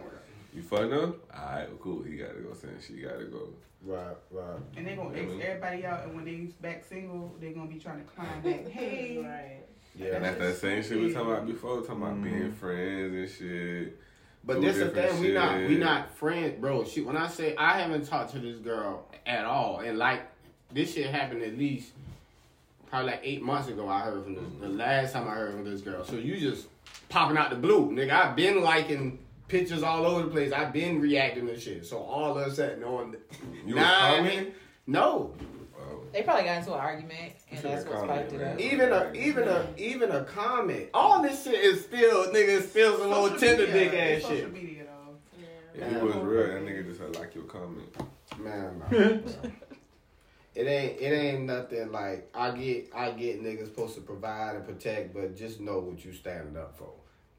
Out. 0.53 0.57
You 0.57 0.63
fucked 0.63 0.93
him? 0.93 1.15
Alright, 1.35 1.69
well, 1.69 1.79
cool. 1.81 2.03
He 2.03 2.17
gotta 2.17 2.35
go. 2.41 2.55
Saying 2.55 2.75
she 2.87 2.95
gotta 2.95 3.25
go. 3.25 3.49
Right, 3.85 4.17
right. 4.31 4.59
And 4.77 4.87
they 4.87 4.95
gonna 4.95 5.17
X 5.17 5.33
Mhm. 5.33 5.41
everybody 5.41 5.85
out, 5.85 6.05
and 6.05 6.15
when 6.15 6.25
they 6.25 6.37
back 6.61 6.85
single, 6.85 7.35
they 7.41 7.53
gonna 7.53 7.69
be 7.69 7.79
trying 7.79 8.05
to 8.05 8.11
climb 8.13 8.41
back. 8.43 8.67
Hey, 8.69 9.19
Right. 9.23 9.67
Yeah. 9.99 10.17
And 10.17 10.25
that's 10.25 10.39
that 10.39 10.57
same 10.57 10.83
shit 10.83 10.99
we 10.99 11.05
was 11.07 11.15
talking 11.15 11.31
about 11.33 11.47
before, 11.47 11.81
talking 11.83 12.03
about 12.03 12.15
Mhm. 12.17 12.25
being 12.25 12.53
friends 12.53 13.15
and 13.15 13.29
shit. 13.31 13.99
But 14.45 14.55
Two 14.55 14.61
this 14.63 14.79
the 14.79 14.85
different 14.87 15.11
thing, 15.13 15.21
we 15.21 15.33
not 15.33 15.59
we 15.69 15.77
not 15.79 16.11
friends, 16.17 16.61
bro. 16.61 16.85
She 16.85 17.01
when 17.03 17.17
I 17.17 17.29
say 17.29 17.55
I 17.57 17.81
haven't 17.81 18.07
talked 18.07 18.33
to 18.33 18.39
this 18.39 18.59
girl 18.59 19.07
at 19.27 19.45
all, 19.45 19.81
and 19.81 19.99
like 19.99 20.23
this 20.73 20.95
shit 20.95 21.07
happened 21.11 21.43
at 21.43 21.57
least 21.59 21.93
probably 22.89 23.11
like 23.13 23.21
eight 23.23 23.43
months 23.43 23.69
ago. 23.69 23.89
I 23.89 24.01
heard 24.01 24.25
from 24.25 24.35
this 24.35 24.45
the 24.61 24.69
last 24.69 25.13
time 25.13 25.29
I 25.29 25.33
heard 25.33 25.53
from 25.53 25.65
this 25.65 25.81
girl. 25.83 26.05
So 26.05 26.17
you 26.17 26.39
just 26.41 26.69
popping 27.09 27.37
out 27.37 27.51
the 27.51 27.57
blue, 27.57 27.91
nigga. 27.91 28.11
I've 28.11 28.35
been 28.37 28.63
liking 28.63 29.19
pictures 29.53 29.83
all 29.83 30.07
over 30.07 30.23
the 30.23 30.31
place. 30.31 30.51
I've 30.51 30.73
been 30.73 30.99
reacting 30.99 31.47
to 31.47 31.61
shit. 31.61 31.85
So 31.85 31.99
all 31.99 32.37
of 32.39 32.47
a 32.47 32.55
sudden 32.55 32.83
on 32.83 33.17
You 33.67 33.75
Nah, 33.75 33.83
was 33.83 34.21
I 34.21 34.23
mean, 34.23 34.53
no. 34.87 35.35
They 36.13 36.23
probably 36.23 36.45
got 36.45 36.59
into 36.59 36.75
an 36.75 36.81
argument, 36.81 37.33
and 37.51 37.61
Should've 37.61 37.85
that's 37.85 37.87
what 37.87 38.05
spiked 38.05 38.33
it 38.35 38.43
up. 38.43 38.61
Even 38.61 38.93
a 38.93 39.13
even 39.15 39.49
a 39.49 39.67
even 39.79 40.11
a 40.11 40.25
comment. 40.25 40.89
All 40.93 41.23
this 41.23 41.45
shit 41.45 41.55
is 41.55 41.85
still 41.85 42.27
nigga 42.27 42.49
is 42.49 42.71
still 42.71 42.99
some 42.99 43.13
old 43.13 43.33
Social 43.33 43.49
tender 43.49 43.67
media, 43.67 43.91
dick 43.91 43.95
ass 43.95 44.09
it's 44.19 44.23
social 44.27 44.37
shit. 44.37 44.53
media 44.53 44.85
though. 44.85 45.41
Yeah. 45.79 45.87
If 45.87 45.91
he 45.91 45.97
was 46.03 46.15
real, 46.17 46.47
that 46.49 46.63
nigga 46.67 46.87
just 46.87 47.01
had 47.01 47.17
like 47.17 47.35
your 47.35 47.45
comment. 47.45 47.97
Man, 48.39 48.83
no. 48.91 48.99
it 50.55 50.67
ain't 50.67 51.01
it 51.01 51.13
ain't 51.15 51.45
nothing 51.45 51.91
like 51.93 52.29
I 52.35 52.51
get 52.51 52.91
I 52.95 53.11
get 53.13 53.43
niggas 53.43 53.67
supposed 53.67 53.95
to 53.95 54.03
provide 54.03 54.57
and 54.57 54.67
protect, 54.67 55.15
but 55.15 55.35
just 55.35 55.61
know 55.61 55.79
what 55.79 56.05
you 56.05 56.13
standing 56.13 56.59
up 56.59 56.77
for. 56.77 56.93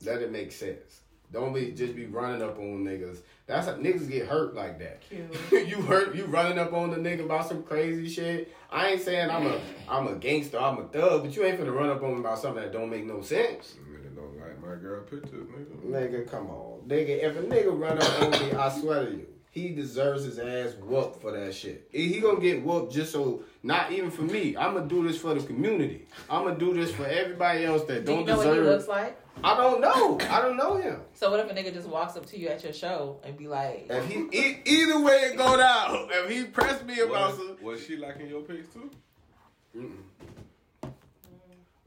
Let 0.03 0.23
it 0.23 0.31
make 0.31 0.51
sense. 0.51 1.01
Don't 1.33 1.51
be 1.51 1.71
just 1.71 1.95
be 1.95 2.05
running 2.05 2.41
up 2.43 2.57
on 2.59 2.85
niggas. 2.85 3.17
That's 3.47 3.67
how 3.67 3.73
niggas 3.73 4.09
get 4.09 4.27
hurt 4.27 4.53
like 4.55 4.79
that. 4.79 5.01
You 5.51 5.81
hurt 5.81 6.15
you 6.15 6.25
running 6.25 6.59
up 6.59 6.71
on 6.73 6.91
the 6.91 6.97
nigga 6.97 7.25
about 7.25 7.47
some 7.49 7.63
crazy 7.63 8.07
shit. 8.07 8.53
I 8.71 8.89
ain't 8.91 9.01
saying 9.01 9.29
I'm 9.31 9.47
a 9.47 9.59
I'm 9.89 10.07
a 10.07 10.15
gangster, 10.15 10.59
I'm 10.59 10.77
a 10.77 10.83
thug, 10.87 11.23
but 11.23 11.35
you 11.35 11.43
ain't 11.43 11.59
finna 11.59 11.75
run 11.75 11.89
up 11.89 12.03
on 12.03 12.13
me 12.13 12.19
about 12.19 12.37
something 12.39 12.61
that 12.63 12.71
don't 12.71 12.89
make 12.89 13.05
no 13.05 13.21
sense. 13.21 13.75
Nigga 13.89 14.15
don't 14.15 14.39
like 14.39 14.61
my 14.61 14.75
girl 14.75 15.01
pictures, 15.01 15.47
nigga. 15.47 15.83
Nigga, 15.85 16.29
come 16.29 16.49
on. 16.51 16.81
Nigga, 16.87 17.23
if 17.23 17.35
a 17.37 17.41
nigga 17.41 17.77
run 17.77 17.97
up 17.97 18.21
on 18.21 18.31
me, 18.31 18.51
I 18.53 18.69
swear 18.69 19.05
to 19.05 19.11
you, 19.11 19.27
he 19.49 19.69
deserves 19.69 20.25
his 20.25 20.37
ass 20.39 20.73
whooped 20.81 21.21
for 21.21 21.31
that 21.31 21.53
shit. 21.55 21.87
He 21.91 22.13
he 22.13 22.19
gonna 22.19 22.39
get 22.39 22.63
whooped 22.63 22.93
just 22.93 23.11
so, 23.11 23.43
not 23.63 23.91
even 23.91 24.11
for 24.11 24.23
me. 24.23 24.55
I'm 24.55 24.75
gonna 24.75 24.87
do 24.87 25.07
this 25.07 25.17
for 25.19 25.33
the 25.33 25.41
community. 25.41 26.05
I'm 26.29 26.43
gonna 26.43 26.59
do 26.59 26.73
this 26.75 26.91
for 26.91 27.05
everybody 27.05 27.65
else 27.65 27.83
that 27.85 28.05
Do 28.05 28.11
you 28.11 28.17
don't 28.17 28.25
know 28.27 28.37
what 28.37 28.45
he 28.45 28.51
deserve. 28.51 28.65
looks 28.67 28.87
like? 28.87 29.19
I 29.41 29.55
don't 29.57 29.81
know. 29.81 30.17
I 30.29 30.41
don't 30.41 30.57
know 30.57 30.75
him. 30.77 30.99
So 31.13 31.31
what 31.31 31.39
if 31.39 31.49
a 31.49 31.53
nigga 31.53 31.73
just 31.73 31.87
walks 31.87 32.15
up 32.17 32.25
to 32.27 32.37
you 32.37 32.47
at 32.49 32.63
your 32.63 32.73
show 32.73 33.19
and 33.23 33.37
be 33.37 33.47
like, 33.47 33.87
If 33.89 34.05
he 34.07 34.19
e- 34.31 34.57
either 34.65 34.99
way 35.01 35.13
it 35.31 35.37
go 35.37 35.57
down, 35.57 36.07
if 36.11 36.29
he 36.29 36.43
press 36.45 36.83
me 36.83 36.99
about 37.01 37.31
Was, 37.31 37.37
some, 37.37 37.57
was 37.61 37.85
she 37.85 37.97
liking 37.97 38.27
your 38.27 38.41
pics 38.41 38.67
too? 38.73 38.89
Mm-mm. 39.75 40.91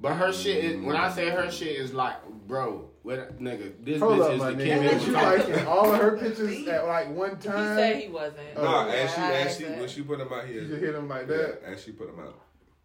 but 0.01 0.15
her 0.15 0.33
shit 0.33 0.65
is 0.65 0.85
when 0.85 0.97
I 0.97 1.11
say 1.11 1.31
her 1.31 1.51
shit 1.51 1.77
is 1.77 1.95
like, 1.95 2.17
bro, 2.47 2.91
what 3.03 3.41
nigga, 3.41 3.73
this 3.83 4.01
Hold 4.01 4.19
bitch 4.19 4.25
up, 4.27 4.33
is 4.33 4.39
my 4.41 4.51
the 4.51 4.63
nigga. 4.65 4.67
Kim 4.67 4.85
Was 4.85 4.93
Hill 4.93 5.07
you 5.07 5.13
liking 5.13 5.67
all 5.67 5.93
of 5.95 6.01
her 6.01 6.19
pictures 6.19 6.69
at 6.69 6.87
like 6.87 7.09
one 7.15 7.31
time? 7.31 7.39
he 7.39 7.49
time? 7.49 7.77
said 7.77 8.03
he 8.03 8.09
wasn't. 8.09 8.39
Oh, 8.57 8.63
no, 8.65 8.87
Yeah, 8.89 8.93
as 8.95 9.15
she 9.15 9.21
I 9.21 9.33
as 9.33 9.47
asked 9.47 9.59
she 9.59 9.65
when 9.65 9.89
she 9.89 10.03
put 10.03 10.19
them 10.19 10.33
out 10.33 10.47
You 10.49 10.53
here. 10.55 10.65
just 10.69 10.81
hit 10.83 10.95
him 10.95 11.09
like 11.09 11.23
Yeah, 11.29 11.37
that. 11.37 11.63
as 11.65 11.83
she 11.85 11.93
put 11.93 12.09
them 12.15 12.27
out. 12.27 12.39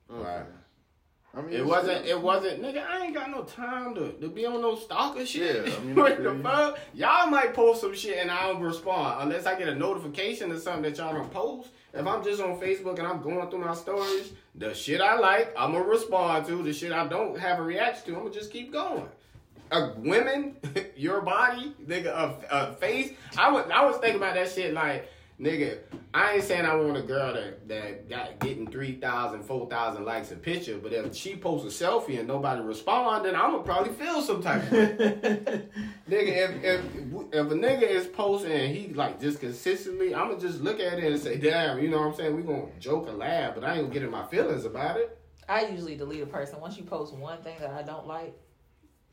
Right. 0.07 0.45
I 1.35 1.41
mean, 1.41 1.53
It 1.53 1.65
wasn't. 1.65 2.05
It 2.05 2.19
wasn't. 2.21 2.61
Nigga, 2.61 2.85
I 2.85 3.05
ain't 3.05 3.15
got 3.15 3.29
no 3.31 3.43
time 3.43 3.95
to, 3.95 4.11
to 4.11 4.27
be 4.27 4.45
on 4.45 4.61
no 4.61 4.75
stalker 4.75 5.25
shit. 5.25 5.65
Yeah, 5.65 5.73
I 5.73 5.79
mean, 5.83 5.95
what 5.95 6.21
the 6.21 6.35
fuck? 6.43 6.77
Y'all 6.93 7.27
might 7.27 7.53
post 7.53 7.81
some 7.81 7.95
shit 7.95 8.17
and 8.17 8.29
I 8.29 8.47
don't 8.47 8.61
respond 8.61 9.21
unless 9.21 9.45
I 9.45 9.57
get 9.57 9.69
a 9.69 9.75
notification 9.75 10.51
or 10.51 10.59
something 10.59 10.83
that 10.83 10.97
y'all 10.97 11.13
don't 11.13 11.31
post. 11.31 11.69
If 11.93 12.05
I'm 12.05 12.23
just 12.23 12.41
on 12.41 12.59
Facebook 12.59 12.99
and 12.99 13.07
I'm 13.07 13.21
going 13.21 13.49
through 13.49 13.59
my 13.59 13.73
stories, 13.75 14.31
the 14.55 14.73
shit 14.73 14.99
I 15.01 15.17
like, 15.19 15.53
I'm 15.57 15.71
gonna 15.73 15.85
respond 15.85 16.45
to. 16.47 16.63
The 16.63 16.73
shit 16.73 16.91
I 16.91 17.07
don't 17.07 17.37
have 17.39 17.59
a 17.59 17.63
reaction 17.63 18.05
to, 18.07 18.11
I'm 18.15 18.23
gonna 18.23 18.33
just 18.33 18.51
keep 18.51 18.71
going. 18.73 19.05
uh, 19.71 19.91
women, 19.97 20.57
your 20.97 21.21
body, 21.21 21.73
nigga, 21.85 22.07
a, 22.07 22.35
a 22.49 22.73
face. 22.75 23.11
I 23.37 23.51
was 23.51 23.69
I 23.73 23.85
was 23.85 23.97
thinking 23.97 24.17
about 24.17 24.35
that 24.35 24.49
shit 24.51 24.73
like, 24.73 25.09
nigga. 25.41 25.79
I 26.13 26.33
ain't 26.33 26.43
saying 26.43 26.65
I 26.65 26.75
want 26.75 26.97
a 26.97 27.01
girl 27.01 27.33
that 27.33 27.67
that 27.67 28.09
got 28.09 28.39
getting 28.39 28.67
3,000, 28.69 29.43
4,000 29.43 30.05
likes 30.05 30.31
a 30.31 30.35
picture, 30.35 30.77
but 30.77 30.93
if 30.93 31.15
she 31.15 31.35
posts 31.35 31.81
a 31.81 31.83
selfie 31.85 32.19
and 32.19 32.27
nobody 32.27 32.61
respond, 32.61 33.25
then 33.25 33.35
I'm 33.35 33.51
gonna 33.51 33.63
probably 33.63 33.93
feel 33.93 34.21
some 34.21 34.41
type 34.41 34.63
of 34.63 34.71
way. 34.71 34.87
nigga. 36.09 36.09
If, 36.09 36.63
if 36.63 36.85
if 37.33 37.51
a 37.51 37.55
nigga 37.55 37.83
is 37.83 38.07
posting 38.07 38.51
and 38.51 38.75
he 38.75 38.93
like 38.93 39.19
just 39.19 39.39
consistently, 39.39 40.13
I'm 40.13 40.29
gonna 40.29 40.39
just 40.39 40.61
look 40.61 40.79
at 40.79 40.99
it 40.99 41.11
and 41.11 41.19
say, 41.21 41.37
damn, 41.37 41.79
you 41.81 41.89
know 41.89 41.99
what 41.99 42.07
I'm 42.07 42.15
saying? 42.15 42.35
We 42.35 42.43
gonna 42.43 42.67
joke 42.79 43.07
and 43.07 43.17
laugh, 43.17 43.55
but 43.55 43.63
I 43.63 43.73
ain't 43.73 43.81
gonna 43.83 43.93
get 43.93 44.03
in 44.03 44.11
my 44.11 44.25
feelings 44.27 44.65
about 44.65 44.97
it. 44.97 45.17
I 45.49 45.65
usually 45.65 45.95
delete 45.95 46.21
a 46.21 46.27
person 46.27 46.59
once 46.61 46.77
you 46.77 46.83
post 46.83 47.13
one 47.13 47.41
thing 47.41 47.57
that 47.59 47.71
I 47.71 47.81
don't 47.81 48.05
like. 48.07 48.33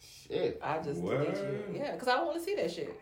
Shit. 0.00 0.60
I 0.62 0.78
just 0.78 1.00
What? 1.00 1.18
delete 1.18 1.36
you. 1.36 1.80
Yeah, 1.80 1.92
because 1.92 2.08
I 2.08 2.16
don't 2.16 2.26
want 2.26 2.38
to 2.38 2.44
see 2.44 2.54
that 2.56 2.70
shit. 2.70 2.98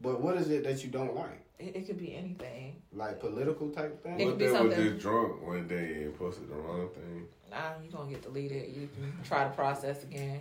But 0.00 0.20
what 0.20 0.36
is 0.36 0.50
it 0.50 0.64
that 0.64 0.84
you 0.84 0.90
don't 0.90 1.14
like? 1.14 1.45
It, 1.58 1.74
it 1.76 1.86
could 1.86 1.98
be 1.98 2.14
anything. 2.14 2.76
Like 2.92 3.18
political 3.20 3.70
type 3.70 4.02
thing? 4.02 4.20
It 4.20 4.24
What 4.24 4.30
could 4.32 4.38
be 4.38 4.44
they 4.46 4.50
was 4.52 4.58
something- 4.60 4.84
just 4.92 4.98
drunk 4.98 5.46
one 5.46 5.66
day 5.68 6.02
and 6.04 6.18
posted 6.18 6.48
the 6.50 6.54
wrong 6.54 6.88
thing. 6.90 7.26
Nah, 7.50 7.56
you 7.82 7.90
gonna 7.90 8.10
get 8.10 8.22
deleted. 8.22 8.74
You 8.76 8.88
can 8.94 9.12
try 9.24 9.44
to 9.44 9.50
process 9.50 10.02
again. 10.02 10.40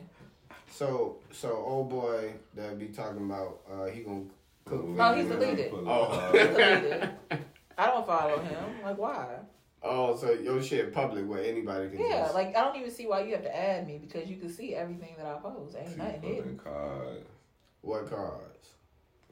So, 0.72 1.18
so 1.32 1.52
old 1.56 1.90
boy 1.90 2.34
that 2.56 2.78
be 2.80 2.88
talking 2.88 3.24
about, 3.26 3.60
uh, 3.72 3.86
he 3.86 4.02
gonna 4.02 4.24
cook. 4.66 4.82
for 4.96 5.02
Oh, 5.02 5.14
he's 5.14 5.28
deleted. 5.28 5.72
Oh. 5.74 6.30
He's 6.34 6.42
deleted. 6.48 7.10
I 7.78 7.88
don't 7.88 8.06
follow 8.06 8.40
him. 8.40 8.66
Like 8.84 8.98
why? 8.98 9.38
Oh, 9.84 10.16
so 10.18 10.32
your 10.32 10.62
shit 10.64 10.92
public 10.92 11.28
where 11.30 11.44
anybody 11.44 11.90
can. 11.90 12.00
Yeah, 12.00 12.24
just, 12.24 12.34
like 12.34 12.56
I 12.58 12.62
don't 12.64 12.76
even 12.76 12.90
see 12.92 13.06
why 13.06 13.22
you 13.22 13.34
have 13.36 13.44
to 13.44 13.56
add 13.56 13.86
me 13.88 14.00
because 14.00 14.28
you 14.30 14.38
can 14.38 14.50
see 14.52 14.74
everything 14.76 15.14
that 15.18 15.28
I 15.28 15.36
post. 15.36 15.76
Ain't 15.78 15.92
Two 15.92 15.98
nothing 15.98 16.22
hidden. 16.22 16.58
fucking 16.62 17.24
what 17.82 18.10
cards? 18.10 18.70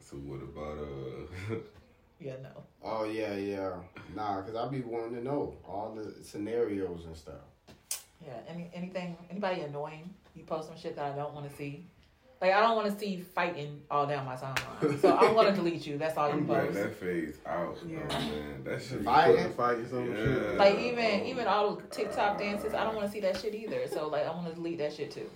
So 0.03 0.17
what 0.17 0.41
about 0.41 0.77
uh? 0.83 1.55
Yeah, 2.19 2.35
no. 2.41 2.63
Oh 2.81 3.03
yeah, 3.03 3.35
yeah. 3.35 3.71
Nah, 4.15 4.41
cause 4.43 4.55
I 4.55 4.65
be 4.69 4.79
wanting 4.81 5.15
to 5.15 5.23
know 5.23 5.55
all 5.67 5.93
the 5.93 6.23
scenarios 6.23 7.03
and 7.05 7.17
stuff. 7.17 7.41
Yeah, 8.25 8.31
any 8.47 8.69
anything 8.73 9.17
anybody 9.29 9.61
annoying? 9.61 10.13
You 10.33 10.43
post 10.43 10.69
some 10.69 10.77
shit 10.77 10.95
that 10.95 11.11
I 11.11 11.15
don't 11.17 11.33
want 11.33 11.49
to 11.49 11.55
see. 11.57 11.85
Like 12.39 12.53
I 12.53 12.61
don't 12.61 12.77
want 12.77 12.93
to 12.93 12.97
see 12.97 13.17
fighting 13.35 13.81
all 13.91 14.05
down 14.07 14.25
my 14.25 14.35
timeline. 14.35 15.01
So 15.01 15.13
I'm 15.17 15.33
gonna 15.33 15.51
delete 15.55 15.85
you. 15.85 15.97
That's 15.97 16.15
all 16.17 16.27
you 16.29 16.35
I'm 16.35 16.45
glad 16.45 16.67
post. 16.67 16.75
that 16.79 16.95
phase 16.95 17.35
out. 17.45 17.77
Yeah. 17.85 17.97
Yeah. 18.09 18.19
man. 18.19 18.63
That 18.63 18.81
shit. 18.81 19.03
Fighting? 19.03 19.51
Fighting 19.53 19.87
some 19.89 20.09
Yeah. 20.09 20.15
shit. 20.23 20.57
Like 20.57 20.79
even 20.79 21.25
even 21.25 21.47
all 21.47 21.75
those 21.75 21.83
TikTok 21.91 22.37
dances, 22.37 22.73
I 22.73 22.85
don't 22.85 22.95
want 22.95 23.07
to 23.07 23.11
see 23.11 23.19
that 23.21 23.37
shit 23.37 23.53
either. 23.53 23.85
So 23.87 24.07
like 24.07 24.25
I 24.25 24.29
want 24.29 24.47
to 24.47 24.53
delete 24.55 24.77
that 24.77 24.93
shit 24.93 25.11
too. 25.11 25.29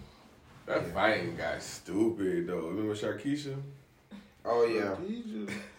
That 0.68 0.86
fighting 0.94 1.36
got 1.36 1.62
stupid 1.62 2.48
though. 2.48 2.68
Remember 2.68 2.94
Sharkeisha? 2.96 3.56
Oh 4.50 4.66
yeah, 4.66 4.96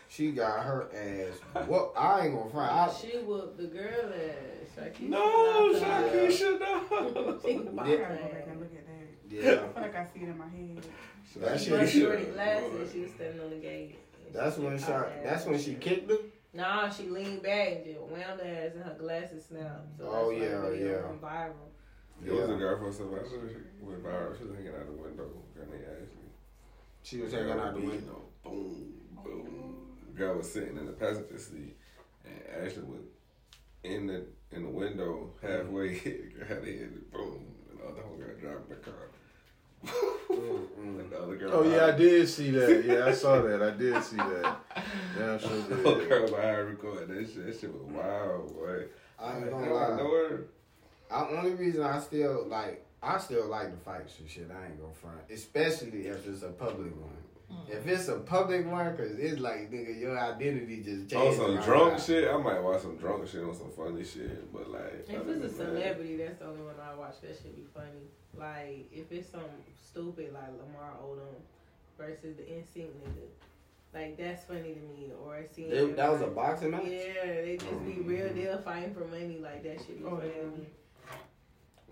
she 0.08 0.32
got 0.32 0.62
her 0.64 0.88
ass. 0.94 1.66
Well, 1.68 1.92
I 1.96 2.26
ain't 2.26 2.34
gonna 2.36 2.50
front. 2.50 2.72
I, 2.72 2.92
She 2.92 3.16
whooped 3.18 3.56
the 3.56 3.64
girl 3.66 4.12
ass. 4.12 4.68
Sharkeisha 4.76 5.08
No, 5.08 5.70
knocked 5.70 5.82
her 5.84 5.92
out. 5.92 6.12
Sharkeisha, 6.12 6.60
no. 6.60 7.38
She 7.44 7.58
the 7.58 7.70
I 7.70 7.72
box 7.72 7.88
gotta 7.88 7.98
go 7.98 8.04
ass. 8.04 8.32
back 8.32 8.46
and 8.48 8.60
look 8.60 8.72
at 8.74 8.86
that. 8.86 9.08
yeah, 9.30 9.50
I 9.52 9.54
feel 9.56 9.82
like 9.82 9.96
I 9.96 10.04
see 10.04 10.20
it 10.20 10.28
in 10.28 10.38
my 10.38 10.48
head. 10.48 10.84
that 11.40 11.60
She 11.60 11.70
was 11.72 11.90
shit. 11.90 12.02
shorty 12.02 12.24
glasses. 12.26 12.92
She 12.92 13.00
was 13.00 13.10
standing 13.12 13.40
on 13.40 13.50
the 13.50 13.56
gate. 13.56 13.98
That's 14.32 14.56
she 14.56 14.62
when 14.62 14.78
popped 14.78 14.86
shot. 14.90 15.08
That's 15.24 15.46
when 15.46 15.58
she 15.58 15.74
kicked 15.74 16.10
him. 16.10 16.18
Nah, 16.54 16.88
she 16.90 17.04
leaned 17.04 17.42
back 17.42 17.68
and 17.76 17.84
just 17.84 18.00
wound 18.00 18.40
her 18.40 18.66
ass 18.66 18.72
and 18.74 18.84
her 18.84 18.96
glasses 18.98 19.44
snapped. 19.46 19.98
So 19.98 20.04
Oh, 20.04 20.30
that's 20.30 20.40
why 20.40 20.46
yeah, 20.46 20.60
the 20.60 20.70
video 20.70 21.00
yeah. 21.00 21.06
went 21.08 21.22
viral. 21.22 21.52
There 22.20 22.34
was 22.34 22.50
a 22.50 22.54
girl 22.54 22.78
from 22.78 22.92
Savannah. 22.92 23.28
She 23.28 23.36
went 23.84 24.02
viral. 24.04 24.36
She 24.38 24.44
was 24.44 24.54
hanging 24.56 24.72
out 24.74 24.86
the 24.86 24.92
window. 25.02 25.28
Girl 25.54 25.66
named 25.70 25.84
Ashley. 25.84 26.28
She 27.02 27.20
was 27.20 27.32
hanging 27.32 27.50
out 27.58 27.74
the 27.74 27.80
window. 27.80 28.22
Boom, 28.50 28.92
boom. 29.24 29.74
Girl 30.16 30.36
was 30.38 30.52
sitting 30.52 30.76
in 30.76 30.86
the 30.86 30.92
passenger 30.92 31.38
seat, 31.38 31.76
and 32.24 32.64
Ashley 32.66 32.82
was 32.82 33.02
in 33.84 34.06
the 34.06 34.24
in 34.52 34.62
the 34.64 34.68
window 34.70 35.30
halfway. 35.42 35.98
Girl 35.98 36.46
had 36.48 36.58
her 36.58 36.64
head, 36.64 37.10
boom, 37.12 37.46
and 37.70 37.78
the 37.80 37.84
other 37.84 38.02
whole 38.02 38.16
girl 38.16 38.34
driving 38.40 38.68
the 38.68 38.74
car. 38.76 38.94
And 40.30 41.10
the 41.10 41.18
other 41.20 41.36
girl. 41.36 41.50
Oh 41.54 41.62
yeah, 41.62 41.86
I 41.86 41.92
did 41.92 42.28
see 42.28 42.50
that. 42.50 42.84
Yeah, 42.84 43.06
I 43.06 43.12
saw 43.12 43.40
that. 43.42 43.62
I 43.62 43.70
did 43.70 44.02
see 44.02 44.16
that. 44.16 44.56
Damn 45.18 45.38
sure 45.38 45.50
The 45.62 45.76
whole 45.82 45.94
did. 45.96 46.08
girl 46.08 46.28
behind 46.28 46.66
recording 46.68 47.08
that 47.14 47.26
shit. 47.26 47.46
That 47.46 47.60
shit 47.60 47.72
was 47.72 47.82
wild, 47.84 48.54
boy. 48.54 48.84
I 49.18 49.32
ain't 49.36 49.42
Like, 49.42 49.50
gonna 49.50 49.74
I 49.74 49.88
lie. 49.88 49.96
know 49.96 50.10
her. 50.10 50.44
I, 51.10 51.28
only 51.38 51.52
reason 51.54 51.82
I 51.82 51.98
still 52.00 52.46
like 52.48 52.84
I 53.02 53.18
still 53.18 53.46
like 53.46 53.70
the 53.70 53.76
fights 53.78 54.18
and 54.18 54.28
shit. 54.28 54.50
I 54.50 54.66
ain't 54.66 54.80
gonna 54.80 54.92
front, 54.92 55.20
especially 55.30 56.06
if 56.08 56.26
it's 56.26 56.42
a 56.42 56.48
public 56.48 56.94
one. 57.00 57.16
Mm. 57.52 57.70
If 57.70 57.86
it's 57.86 58.08
a 58.08 58.18
public 58.18 58.66
one, 58.70 58.94
cause 58.96 59.12
it's 59.18 59.40
like 59.40 59.70
nigga, 59.70 59.98
your 59.98 60.18
identity 60.18 60.82
just 60.82 61.08
changed. 61.08 61.14
On 61.14 61.34
some 61.34 61.56
around. 61.56 61.64
drunk 61.64 61.98
shit, 62.00 62.28
I 62.28 62.36
might 62.36 62.60
watch 62.62 62.82
some 62.82 62.96
drunk 62.96 63.26
shit 63.26 63.42
on 63.42 63.54
some 63.54 63.70
funny 63.70 64.04
shit, 64.04 64.52
but 64.52 64.70
like. 64.70 65.06
If 65.08 65.10
it's 65.10 65.20
a 65.20 65.24
than 65.24 65.40
that- 65.42 65.50
celebrity, 65.52 66.16
that's 66.16 66.38
the 66.38 66.46
only 66.46 66.62
one 66.62 66.74
I 66.80 66.94
watch. 66.94 67.20
That 67.22 67.36
should 67.40 67.56
be 67.56 67.64
funny. 67.74 68.10
Like 68.36 68.88
if 68.92 69.10
it's 69.10 69.30
some 69.30 69.40
stupid 69.82 70.32
like 70.34 70.50
Lamar 70.60 70.92
Odom 71.02 71.34
versus 71.96 72.36
the 72.36 72.42
NSYNC 72.42 72.86
nigga, 72.86 73.28
like 73.94 74.16
that's 74.18 74.44
funny 74.44 74.74
to 74.74 74.80
me. 74.80 75.10
Or 75.24 75.42
seeing 75.54 75.70
They- 75.70 75.92
that 75.92 76.12
was 76.12 76.20
a 76.20 76.26
boxing 76.26 76.70
match. 76.72 76.82
Yeah, 76.84 77.24
they 77.24 77.56
just 77.58 77.70
be 77.84 77.92
mm-hmm. 77.92 78.08
real 78.08 78.28
deal 78.34 78.58
fighting 78.58 78.92
for 78.94 79.06
money. 79.06 79.38
Like 79.42 79.62
that 79.62 79.78
should 79.86 79.98
be 79.98 80.04
Oh, 80.04 80.16
funny 80.18 80.28
yeah. 80.36 80.42
to 80.42 80.46
me. 80.48 80.66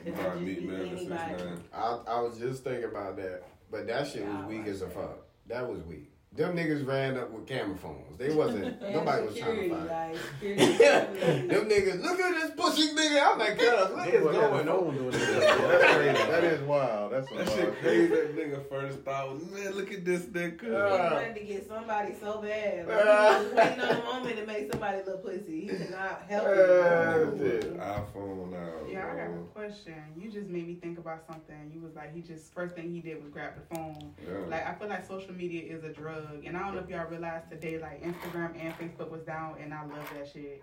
Just 0.04 0.16
man 0.18 0.30
for 0.30 0.36
anybody. 0.36 1.06
6ix9ine. 1.06 1.58
I 1.72 1.98
I 2.06 2.20
was 2.20 2.38
just 2.38 2.62
thinking 2.62 2.84
about 2.84 3.16
that, 3.16 3.42
but 3.70 3.86
that 3.86 4.06
shit 4.06 4.26
was 4.26 4.34
Yeah, 4.34 4.44
I 4.44 4.46
weak 4.46 4.66
as 4.66 4.82
a 4.82 4.88
fuck. 4.90 5.25
That 5.48 5.68
was 5.68 5.80
weak. 5.82 6.15
Them 6.36 6.54
niggas 6.54 6.86
ran 6.86 7.16
up 7.16 7.30
with 7.30 7.46
camera 7.46 7.76
phones. 7.76 8.18
They 8.18 8.34
wasn't. 8.34 8.80
Nobody 8.92 9.26
was 9.26 9.36
trying 9.38 9.56
to 9.56 9.68
fight. 9.70 10.12
like. 10.12 10.18
Them 11.48 11.68
niggas, 11.68 12.02
look 12.02 12.20
at 12.20 12.34
this 12.34 12.50
pussy 12.56 12.88
nigga. 12.94 13.22
I'm 13.32 13.38
like, 13.38 13.58
cuz, 13.58 13.66
what 13.68 13.96
That 13.96 14.08
is 14.14 14.22
boy 14.22 14.32
going 14.32 14.68
on? 14.68 14.94
doing 14.96 15.10
that. 15.12 15.20
That's 15.20 15.94
crazy. 15.96 16.30
That 16.30 16.44
is 16.44 16.60
wild. 16.62 17.12
That's 17.12 17.30
a 17.30 17.34
That 17.34 17.46
wild 17.46 17.58
shit 17.58 17.80
crazy. 17.80 18.06
That 18.08 18.36
nigga 18.36 18.68
first 18.68 18.98
thought 19.00 19.32
was, 19.34 19.50
man, 19.50 19.72
look 19.74 19.92
at 19.92 20.04
this 20.04 20.22
nigga. 20.22 20.60
He 20.62 20.70
wanted 20.70 21.34
to 21.36 21.44
get 21.44 21.68
somebody 21.68 22.14
so 22.20 22.40
bad. 22.42 22.86
Like, 22.88 22.96
Uh. 22.96 23.38
he 23.38 23.44
was 23.46 23.54
waiting 23.54 23.80
on 23.80 23.88
the 23.96 24.02
moment 24.04 24.36
to 24.36 24.46
make 24.46 24.70
somebody 24.72 24.98
look 25.06 25.24
pussy. 25.24 25.60
He 25.62 25.66
could 25.68 25.90
not 25.90 26.22
help 26.28 26.46
Uh, 26.46 26.50
it. 26.50 26.56
Nigga 26.56 27.32
with 27.32 27.40
shit. 27.40 27.60
the 27.72 27.78
iPhone 27.84 28.50
now. 28.50 28.68
Yeah, 28.88 29.10
I 29.12 29.16
got 29.16 29.30
a 29.34 29.38
question. 29.54 29.94
You 30.16 30.30
just 30.30 30.48
made 30.48 30.66
me 30.66 30.74
think 30.74 30.98
about 30.98 31.26
something. 31.26 31.70
You 31.74 31.80
was 31.80 31.94
like, 31.94 32.14
he 32.14 32.20
just 32.20 32.52
first 32.54 32.74
thing 32.74 32.92
he 32.92 33.00
did 33.00 33.22
was 33.22 33.30
grab 33.30 33.52
the 33.56 33.74
phone. 33.74 34.14
Yeah. 34.26 34.38
Like 34.48 34.66
I 34.66 34.74
feel 34.74 34.88
like 34.88 35.04
social 35.06 35.34
media 35.34 35.62
is 35.74 35.82
a 35.84 35.88
drug, 35.92 36.25
and 36.44 36.56
I 36.56 36.60
don't 36.60 36.74
know 36.74 36.80
if 36.80 36.88
y'all 36.88 37.06
realized 37.08 37.50
today, 37.50 37.78
like 37.78 38.02
Instagram 38.02 38.52
and 38.60 38.74
Facebook 38.78 39.10
was 39.10 39.22
down, 39.22 39.56
and 39.62 39.72
I 39.74 39.82
love 39.82 40.08
that 40.16 40.28
shit. 40.32 40.62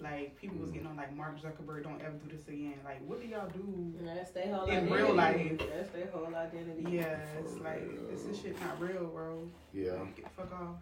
Like 0.00 0.34
people 0.40 0.56
was 0.58 0.70
getting 0.70 0.86
on 0.86 0.96
like 0.96 1.14
Mark 1.14 1.38
Zuckerberg, 1.42 1.82
don't 1.82 2.00
ever 2.00 2.14
do 2.24 2.34
this 2.34 2.48
again. 2.48 2.74
Like 2.84 3.06
what 3.06 3.20
do 3.20 3.26
y'all 3.28 3.48
do? 3.50 3.92
That's 4.02 4.30
their 4.30 4.54
whole 4.54 4.64
In 4.64 4.70
identity. 4.88 4.94
real 4.94 5.14
life. 5.14 5.58
That's 5.58 5.90
their 5.90 6.06
whole 6.06 6.34
identity. 6.34 6.84
Yeah, 6.96 7.18
it's 7.38 7.56
like 7.58 8.10
this 8.10 8.24
is 8.24 8.40
shit 8.40 8.58
not 8.60 8.80
real, 8.80 9.06
bro. 9.08 9.46
Yeah. 9.74 9.92
Get 10.16 10.24
the 10.24 10.30
fuck 10.42 10.52
off. 10.54 10.76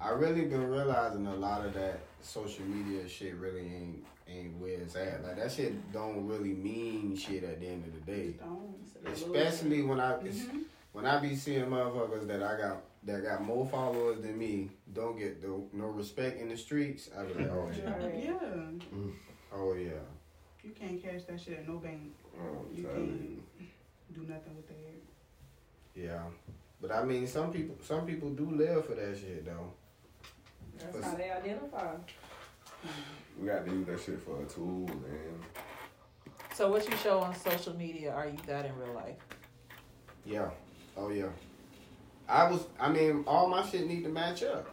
I 0.00 0.10
really 0.10 0.42
been 0.46 0.68
realizing 0.68 1.26
a 1.28 1.34
lot 1.36 1.64
of 1.66 1.74
that 1.74 2.00
social 2.20 2.64
media 2.64 3.08
shit 3.08 3.34
really 3.36 3.60
ain't 3.60 4.04
ain't 4.28 4.56
where 4.58 4.80
it's 4.80 4.96
at. 4.96 5.22
Like 5.24 5.36
that 5.36 5.52
shit 5.52 5.92
don't 5.92 6.26
really 6.26 6.54
mean 6.54 7.16
shit 7.16 7.44
at 7.44 7.60
the 7.60 7.66
end 7.68 7.84
of 7.86 7.94
the 7.94 8.12
day. 8.12 8.34
Don't. 8.40 8.74
Especially 9.12 9.82
when 9.82 10.00
I 10.00 10.14
Mhm. 10.14 10.64
when 10.92 11.06
I 11.06 11.20
be 11.20 11.36
seeing 11.36 11.66
motherfuckers 11.66 12.26
that 12.26 12.42
I 12.42 12.56
got 12.58 12.82
that 13.04 13.22
got 13.22 13.42
more 13.42 13.66
followers 13.66 14.20
than 14.20 14.38
me 14.38 14.70
don't 14.92 15.18
get 15.18 15.40
the, 15.40 15.60
no 15.72 15.86
respect 15.86 16.40
in 16.40 16.48
the 16.48 16.56
streets. 16.56 17.10
I 17.18 17.24
be 17.24 17.34
like, 17.34 17.50
oh 17.50 17.70
yeah, 17.76 17.90
Right. 17.98 18.24
Yeah, 18.24 18.32
mm, 18.94 19.12
oh 19.52 19.74
yeah. 19.74 19.90
you 20.62 20.70
can't 20.70 21.02
cash 21.02 21.22
that 21.28 21.40
shit 21.40 21.58
at 21.60 21.68
no 21.68 21.78
bank. 21.78 22.12
Oh, 22.40 22.66
I'm 22.70 22.76
You 22.76 22.84
can't 22.84 23.42
do 24.14 24.20
nothing 24.32 24.56
with 24.56 24.68
that. 24.68 24.74
Yeah, 25.94 26.22
but 26.80 26.92
I 26.92 27.04
mean, 27.04 27.26
some 27.26 27.52
people 27.52 27.76
some 27.82 28.06
people 28.06 28.30
do 28.30 28.50
live 28.50 28.86
for 28.86 28.94
that 28.94 29.16
shit 29.18 29.44
though. 29.44 29.72
That's 30.78 31.04
how 31.04 31.14
they 31.16 31.30
identify. 31.30 31.94
We 33.40 33.48
got 33.48 33.66
to 33.66 33.72
use 33.72 33.86
that 33.86 34.00
shit 34.00 34.20
for 34.22 34.40
a 34.40 34.46
tool, 34.46 34.86
man. 34.86 35.42
So 36.54 36.70
what 36.70 36.88
you 36.88 36.96
show 36.98 37.20
on 37.20 37.34
social 37.34 37.76
media, 37.76 38.12
are 38.12 38.26
you 38.26 38.36
that 38.46 38.66
in 38.66 38.76
real 38.76 38.94
life? 38.94 39.16
Yeah, 40.24 40.50
oh 40.96 41.10
yeah. 41.10 41.26
I 42.28 42.50
was, 42.50 42.66
I 42.78 42.88
mean, 42.90 43.24
all 43.26 43.48
my 43.48 43.64
shit 43.66 43.86
need 43.86 44.04
to 44.04 44.10
match 44.10 44.42
up. 44.42 44.66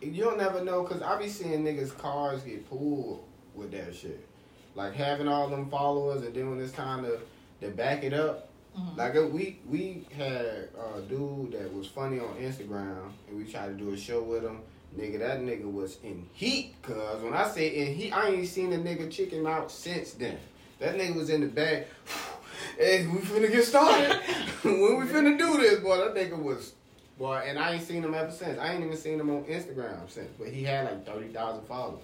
You'll 0.00 0.36
never 0.36 0.62
know 0.64 0.82
because 0.82 1.02
I 1.02 1.18
be 1.18 1.28
seeing 1.28 1.64
niggas 1.64 1.96
cars 1.98 2.42
get 2.42 2.68
pulled 2.68 3.24
with 3.54 3.70
that 3.72 3.94
shit. 3.94 4.26
Like 4.74 4.94
having 4.94 5.28
all 5.28 5.48
them 5.48 5.70
followers 5.70 6.22
and 6.24 6.34
then 6.34 6.50
when 6.50 6.60
it's 6.60 6.72
time 6.72 7.04
to, 7.04 7.18
to 7.60 7.70
back 7.74 8.04
it 8.04 8.12
up. 8.12 8.48
Mhm. 8.76 8.96
Like 8.96 9.14
we 9.32 9.60
we 9.68 10.04
had 10.16 10.68
a 10.96 11.00
dude 11.08 11.52
that 11.52 11.72
was 11.72 11.86
funny 11.86 12.18
on 12.18 12.34
Instagram 12.40 13.12
and 13.28 13.36
we 13.38 13.44
tried 13.44 13.66
to 13.68 13.74
do 13.74 13.92
a 13.92 13.96
show 13.96 14.22
with 14.22 14.42
him. 14.42 14.60
Nigga, 14.98 15.18
that 15.20 15.40
nigga 15.40 15.70
was 15.70 15.98
in 16.02 16.26
heat. 16.32 16.74
Cause 16.82 17.22
when 17.22 17.34
I 17.34 17.48
say 17.48 17.68
in 17.68 17.94
heat, 17.94 18.12
I 18.12 18.30
ain't 18.30 18.48
seen 18.48 18.72
a 18.72 18.76
nigga 18.76 19.10
chicken 19.10 19.46
out 19.46 19.70
since 19.70 20.12
then. 20.12 20.38
That 20.80 20.96
nigga 20.96 21.14
was 21.14 21.30
in 21.30 21.40
the 21.42 21.46
back. 21.46 21.86
hey, 22.78 23.06
we 23.06 23.18
finna 23.18 23.50
get 23.50 23.64
started. 23.64 24.12
when 24.62 24.98
we 24.98 25.04
finna 25.06 25.38
do 25.38 25.56
this, 25.58 25.80
boy, 25.80 25.96
that 25.98 26.14
nigga 26.14 26.36
was, 26.36 26.74
boy, 27.18 27.42
and 27.46 27.58
I 27.58 27.74
ain't 27.74 27.82
seen 27.86 28.02
him 28.02 28.14
ever 28.14 28.30
since. 28.30 28.58
I 28.58 28.72
ain't 28.74 28.84
even 28.84 28.96
seen 28.96 29.20
him 29.20 29.30
on 29.30 29.44
Instagram 29.44 30.08
since, 30.08 30.30
but 30.38 30.48
he 30.48 30.64
had 30.64 30.84
like 30.86 31.06
30,000 31.06 31.64
followers. 31.66 32.00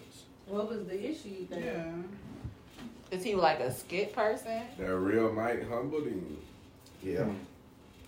What 0.47 0.69
was 0.69 0.87
the 0.87 1.11
issue? 1.11 1.29
You 1.29 1.47
think? 1.47 1.65
Yeah. 1.65 1.93
Is 3.11 3.25
he 3.25 3.35
like 3.35 3.61
a 3.61 3.73
skit 3.73 4.13
person? 4.15 4.63
That 4.79 4.97
real 4.97 5.33
Mike 5.33 5.69
humbled 5.69 6.07
him. 6.07 6.37
Yeah. 7.03 7.27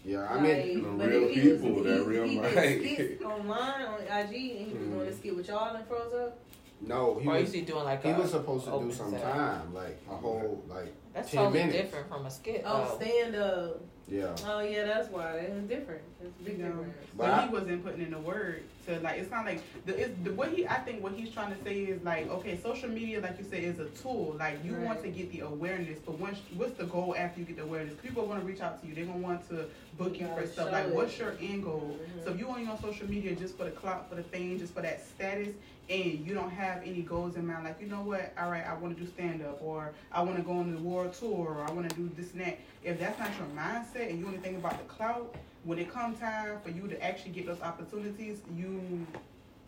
Yeah, 0.04 0.26
I 0.28 0.34
Like, 0.34 0.42
mean, 0.42 0.98
the 0.98 1.06
real 1.08 1.24
if 1.28 1.34
he 1.34 1.48
was- 1.52 1.60
people, 1.62 1.82
that 1.84 1.98
he- 1.98 2.04
real 2.04 2.24
he 2.24 2.34
did 2.40 2.54
Mike. 2.56 2.78
skits 2.80 3.22
online 3.24 3.82
on 3.82 4.00
IG, 4.02 4.56
and 4.58 4.66
he 4.68 4.74
was 4.74 4.82
Mm. 4.82 4.90
doing 4.92 5.08
a 5.08 5.12
skit 5.12 5.36
with 5.36 5.48
y'all 5.48 5.76
and 5.76 5.86
froze 5.86 6.12
up. 6.14 6.38
no, 6.80 7.18
he 7.20 7.28
or 7.28 7.32
was, 7.34 7.42
is 7.48 7.52
he 7.54 7.60
doing 7.60 7.84
like 7.84 8.02
he 8.02 8.10
a 8.10 8.18
was 8.18 8.30
supposed 8.32 8.64
to 8.64 8.80
do 8.80 8.92
some 8.92 9.12
set? 9.12 9.22
time, 9.22 9.72
like 9.72 10.00
a 10.10 10.14
whole, 10.16 10.64
like, 10.68 10.92
That's 11.14 11.30
10 11.30 11.44
totally 11.44 11.58
minutes. 11.60 11.78
different 11.82 12.08
from 12.08 12.26
a 12.26 12.30
skit. 12.30 12.64
Oh, 12.66 12.96
stand 13.00 13.36
up. 13.36 13.80
Yeah. 14.08 14.34
Oh 14.46 14.60
yeah, 14.60 14.84
that's 14.84 15.08
why. 15.10 15.32
It's 15.38 15.68
different. 15.68 16.02
It's 16.22 16.30
a 16.40 16.44
big 16.44 16.58
Yeah. 16.58 16.66
difference. 16.66 16.94
But 17.16 17.24
But 17.26 17.30
I- 17.30 17.46
he 17.46 17.52
wasn't 17.52 17.84
putting 17.84 18.02
in 18.02 18.10
the 18.10 18.18
word 18.18 18.62
to 18.86 18.98
like. 19.00 19.18
It's 19.20 19.30
not 19.30 19.44
like 19.44 19.60
the, 19.86 19.96
it's, 19.98 20.14
the 20.24 20.32
what 20.32 20.50
he. 20.50 20.66
I 20.66 20.78
think 20.80 21.02
what 21.02 21.12
he's 21.12 21.30
trying 21.30 21.54
to 21.56 21.62
say 21.64 21.80
is 21.82 22.02
like, 22.02 22.28
okay, 22.30 22.58
social 22.58 22.88
media, 22.88 23.20
like 23.20 23.38
you 23.38 23.44
said, 23.48 23.62
is 23.62 23.78
a 23.78 23.86
tool. 24.02 24.36
Like 24.38 24.64
you 24.64 24.74
want 24.74 25.02
to 25.02 25.08
get 25.08 25.30
the 25.32 25.40
awareness, 25.40 25.98
but 26.04 26.18
once 26.18 26.38
what's 26.56 26.76
the 26.76 26.84
goal 26.84 27.14
after 27.16 27.40
you 27.40 27.46
get 27.46 27.56
the 27.56 27.62
awareness? 27.62 27.94
People 28.02 28.24
are 28.24 28.26
going 28.26 28.40
to 28.40 28.46
reach 28.46 28.60
out 28.60 28.80
to 28.82 28.86
you. 28.88 28.94
They're 28.94 29.04
gonna 29.06 29.18
want 29.18 29.48
to 29.50 29.66
book 29.98 30.18
you 30.18 30.26
for 30.34 30.46
stuff. 30.46 30.72
Like, 30.72 30.86
it. 30.86 30.94
what's 30.94 31.18
your 31.18 31.34
end 31.40 31.64
goal? 31.64 31.96
Mhm. 32.18 32.24
So 32.24 32.30
if 32.32 32.38
you 32.38 32.48
only 32.48 32.66
on 32.66 32.80
social 32.80 33.08
media 33.08 33.34
just 33.36 33.56
for 33.56 33.64
the 33.64 33.70
clout, 33.70 34.08
for 34.08 34.14
the 34.16 34.22
fame, 34.22 34.58
just 34.58 34.74
for 34.74 34.80
that 34.82 35.04
status, 35.06 35.54
and 35.90 36.26
you 36.26 36.34
don't 36.34 36.50
have 36.50 36.82
any 36.84 37.02
goals 37.02 37.36
in 37.36 37.46
mind, 37.46 37.64
like 37.64 37.80
you 37.80 37.86
know 37.86 38.02
what? 38.02 38.32
All 38.38 38.50
right, 38.50 38.64
I 38.66 38.74
want 38.74 38.96
to 38.96 39.02
do 39.04 39.08
stand 39.10 39.42
up, 39.42 39.60
or 39.62 39.92
I 40.10 40.22
want 40.22 40.36
to 40.36 40.42
go 40.42 40.52
on 40.52 40.72
the 40.74 40.80
world 40.80 41.12
tour, 41.12 41.56
or 41.58 41.64
I 41.68 41.70
want 41.72 41.88
to 41.90 41.96
do 41.96 42.10
this 42.16 42.32
and 42.32 42.40
that. 42.42 42.58
If 42.84 42.98
that's 42.98 43.18
not 43.18 43.30
your 43.38 43.48
mindset, 43.56 44.10
and 44.10 44.18
you 44.18 44.26
only 44.26 44.38
think 44.38 44.56
about 44.58 44.78
the 44.78 44.84
clout, 44.84 45.34
when 45.64 45.78
it 45.78 45.92
come 45.92 46.14
time 46.16 46.58
for 46.64 46.70
you 46.70 46.88
to 46.88 47.02
actually 47.04 47.32
get 47.32 47.46
those 47.46 47.60
opportunities, 47.60 48.40
you 48.56 49.06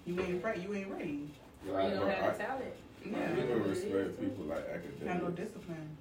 you 0.06 0.20
ain't 0.20 0.42
ready. 0.42 0.60
You 0.60 0.74
ain't 0.74 0.90
ready. 0.90 1.28
You 1.66 1.72
Right, 1.72 1.94
don't 1.94 2.08
have 2.08 2.36
the 2.36 2.44
I, 2.44 2.46
talent. 2.46 2.74
Yeah, 3.04 3.18
I 3.18 3.32
even 3.32 3.62
respect 3.68 4.20
people 4.20 4.44
like 4.46 4.68
have 4.68 4.82
no 5.04 5.10
academics. 5.10 5.36
discipline. 5.36 5.96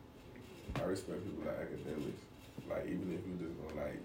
I 0.75 0.83
respect 0.83 1.23
people 1.23 1.43
like 1.45 1.59
academics. 1.61 2.21
Like 2.69 2.85
even 2.85 3.11
if 3.13 3.25
you 3.27 3.47
just 3.47 3.55
gonna 3.61 3.85
like 3.85 3.99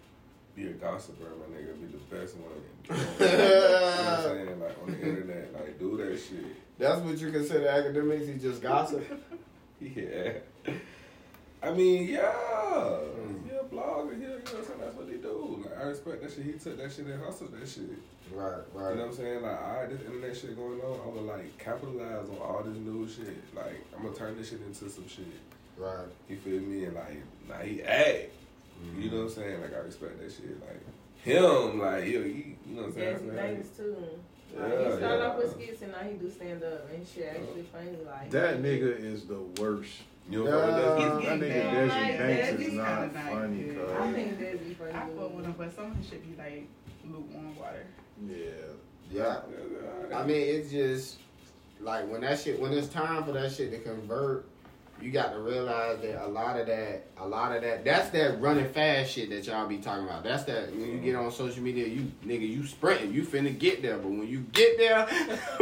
be 0.59 0.67
a 0.69 0.73
gossiper, 0.73 1.31
my 1.39 1.57
nigga, 1.57 1.81
be 1.81 1.87
the 1.87 2.17
best 2.17 2.37
one. 2.37 2.51
You 3.21 3.27
know 3.27 3.41
what 3.95 4.09
I'm 4.09 4.23
saying? 4.23 4.61
Like 4.61 4.83
on 4.83 4.91
the 4.91 5.01
internet, 5.09 5.55
like 5.55 5.79
do 5.79 5.97
that 5.99 6.19
shit. 6.19 6.47
That's 6.79 7.01
what 7.01 7.19
you 7.19 7.31
consider 7.31 7.69
academics? 7.69 8.27
He 8.27 8.35
just 8.35 8.63
gossip? 8.63 9.05
Yeah. 9.81 10.33
I 11.63 11.71
mean, 11.71 12.09
yeah. 12.09 12.33
Mm. 12.33 13.45
He 13.45 13.55
a 13.55 13.63
blogger, 13.63 14.17
he, 14.17 14.23
you 14.23 14.29
know 14.29 14.35
what 14.35 14.55
I'm 14.59 14.65
saying? 14.65 14.81
That's 14.81 14.97
what 14.97 15.09
he 15.09 15.19
do. 15.19 15.65
Like 15.65 15.79
I 15.79 15.83
respect 15.85 16.23
that 16.23 16.33
shit. 16.33 16.45
He 16.47 16.53
took 16.53 16.79
that 16.79 16.91
shit 16.93 17.07
and 17.07 17.23
hustled 17.23 17.53
that 17.53 17.69
shit. 17.69 17.91
right, 18.33 18.63
right. 18.75 18.91
You 18.91 18.97
know 18.97 19.03
what 19.03 19.11
I'm 19.11 19.15
saying? 19.15 19.43
Like, 19.43 19.63
all 19.63 19.77
right, 19.77 19.89
this 19.89 20.01
internet 20.01 20.37
shit 20.37 20.57
going 20.57 20.81
on. 20.81 20.99
I'm 21.07 21.15
gonna 21.15 21.39
like 21.39 21.57
capitalize 21.59 22.29
on 22.29 22.39
all 22.39 22.63
this 22.65 22.77
new 22.77 23.09
shit. 23.09 23.39
Like, 23.55 23.85
I'm 23.97 24.03
gonna 24.03 24.17
turn 24.17 24.37
this 24.37 24.51
shit 24.51 24.63
into 24.67 24.91
some 24.91 25.07
shit. 25.07 25.27
Right. 25.77 26.09
You 26.29 26.37
feel 26.39 26.61
me? 26.61 26.85
And 26.87 26.97
like, 26.97 27.23
now 27.49 27.59
he 27.65 27.81
act. 27.85 28.31
Mm-hmm. 28.83 29.03
You 29.03 29.11
know 29.11 29.17
what 29.19 29.23
I'm 29.25 29.31
saying? 29.31 29.61
Like, 29.63 29.75
I 29.75 29.79
respect 29.79 30.21
that 30.21 30.33
shit. 30.33 30.61
Like, 30.61 30.81
him, 31.25 31.81
like, 31.81 32.05
he, 32.05 32.13
he 32.13 32.17
you 32.19 32.57
know 32.77 32.83
what 32.83 32.87
I'm 32.89 32.95
saying? 32.95 33.17
Desi 33.17 33.37
Banks 33.37 33.69
too. 33.77 33.97
Like, 34.57 34.71
Yeah, 34.73 34.85
he 34.85 34.97
started 34.97 35.19
yeah. 35.19 35.27
off 35.27 35.37
with 35.39 35.53
skits 35.53 35.83
and 35.83 35.93
now 35.93 35.99
he 35.99 36.15
do 36.17 36.31
stand 36.31 36.63
up 36.63 36.91
and 36.93 37.07
shit 37.07 37.27
actually 37.29 37.63
funny. 37.73 37.97
Like 38.05 38.31
That 38.31 38.63
nigga 38.63 38.99
is 38.99 39.25
the 39.25 39.41
worst. 39.61 39.91
You 40.31 40.45
know 40.45 40.51
what 40.51 40.65
I'm 40.65 40.71
saying? 40.71 41.09
That 41.09 41.23
getting 41.23 41.41
nigga 41.41 41.73
bad. 41.73 41.91
Desi 41.91 42.09
Like, 42.09 42.19
Banks 42.19 42.49
Desi's 42.49 42.69
is 42.69 42.73
not 42.75 42.87
kinda 42.87 43.15
nice, 43.15 43.33
funny, 43.33 43.65
cuz. 43.65 43.91
I 43.99 44.13
think 44.13 44.39
that'd 44.39 44.77
funny. 44.77 44.93
I 44.93 45.01
fuck 45.17 45.37
with 45.37 45.45
him, 45.47 45.55
but 45.59 45.77
some 45.77 45.91
of 45.91 45.97
his 45.97 46.09
shit 46.09 46.23
be 46.37 46.43
like 46.43 46.69
lukewarm 47.05 47.57
water. 47.57 47.87
Yeah. 48.27 48.37
Yeah. 49.11 49.41
I 50.15 50.23
mean, 50.25 50.37
it's 50.37 50.71
just 50.71 51.19
like 51.81 52.11
when 52.11 52.21
that 52.23 52.39
shit, 52.39 52.61
when 52.61 52.73
it's 52.73 52.89
time 52.89 53.25
for 53.25 53.33
that 53.33 53.53
shit 53.53 53.71
to 53.71 53.79
convert, 53.79 54.47
you 55.01 55.11
got 55.11 55.33
to 55.33 55.39
realize 55.39 56.01
that 56.01 56.25
a 56.25 56.29
lot 56.29 56.59
of 56.59 56.67
that, 56.67 57.07
a 57.19 57.27
lot 57.27 57.55
of 57.55 57.63
that, 57.63 57.85
that's 57.85 58.11
that 58.11 58.41
running 58.41 58.69
fast 58.69 59.13
shit 59.13 59.31
that 59.31 59.47
y'all 59.47 59.67
be 59.67 59.79
talking 59.79 60.05
about. 60.05 60.25
That's 60.25 60.45
that 60.45 60.71
when 60.73 60.91
you 60.91 60.99
get 60.99 61.15
on 61.15 61.31
social 61.31 61.63
media, 61.63 61.87
you 61.87 62.11
nigga, 62.25 62.49
you 62.49 62.67
sprinting, 62.67 63.13
you 63.13 63.23
finna 63.23 63.57
get 63.57 63.83
there, 63.83 63.99
but 63.99 64.09
when 64.11 64.27
you 64.27 64.41
get 64.53 64.79
there, 64.79 65.07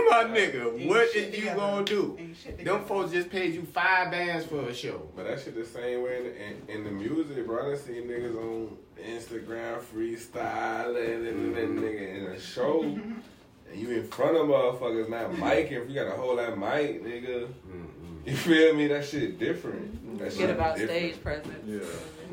my 0.09 0.25
nigga, 0.25 0.79
Ain't 0.79 0.89
what 0.89 1.15
you 1.15 1.45
gonna 1.55 1.85
do? 1.85 2.19
Them 2.63 2.85
folks 2.85 3.13
just 3.13 3.31
paid 3.31 3.55
you 3.55 3.63
five 3.63 4.11
bands 4.11 4.47
for 4.47 4.61
a 4.61 4.75
show. 4.75 5.09
But 5.15 5.27
that 5.27 5.41
shit 5.41 5.55
the 5.55 5.65
same 5.65 6.03
way 6.03 6.19
in 6.19 6.25
the, 6.25 6.47
in, 6.47 6.79
in 6.79 6.85
the 6.85 6.91
music, 6.91 7.47
bro. 7.47 7.67
I 7.67 7.71
done 7.71 7.79
seen 7.79 8.03
niggas 8.05 8.37
on 8.37 8.77
Instagram 9.03 9.81
freestyling 9.81 11.27
and 11.27 11.57
then 11.57 11.79
nigga 11.79 12.17
in 12.17 12.27
a 12.27 12.41
show. 12.41 12.83
and 13.71 13.81
you 13.81 13.91
in 13.91 14.07
front 14.07 14.37
of 14.37 14.47
motherfuckers, 14.47 15.09
not 15.09 15.39
mic. 15.39 15.71
If 15.71 15.89
you 15.89 15.95
got 15.95 16.07
a 16.07 16.17
whole 16.17 16.37
that 16.37 16.57
mic, 16.59 17.05
nigga. 17.05 17.47
Hmm. 17.47 17.85
You 18.27 18.37
feel 18.37 18.75
me? 18.75 18.89
That 18.89 19.05
shit 19.05 19.39
different. 19.39 20.19
That 20.19 20.31
Get 20.31 20.33
shit 20.37 20.51
about 20.51 20.77
different. 20.77 21.01
stage 21.15 21.23
presence. 21.23 21.65
Yeah. 21.65 21.79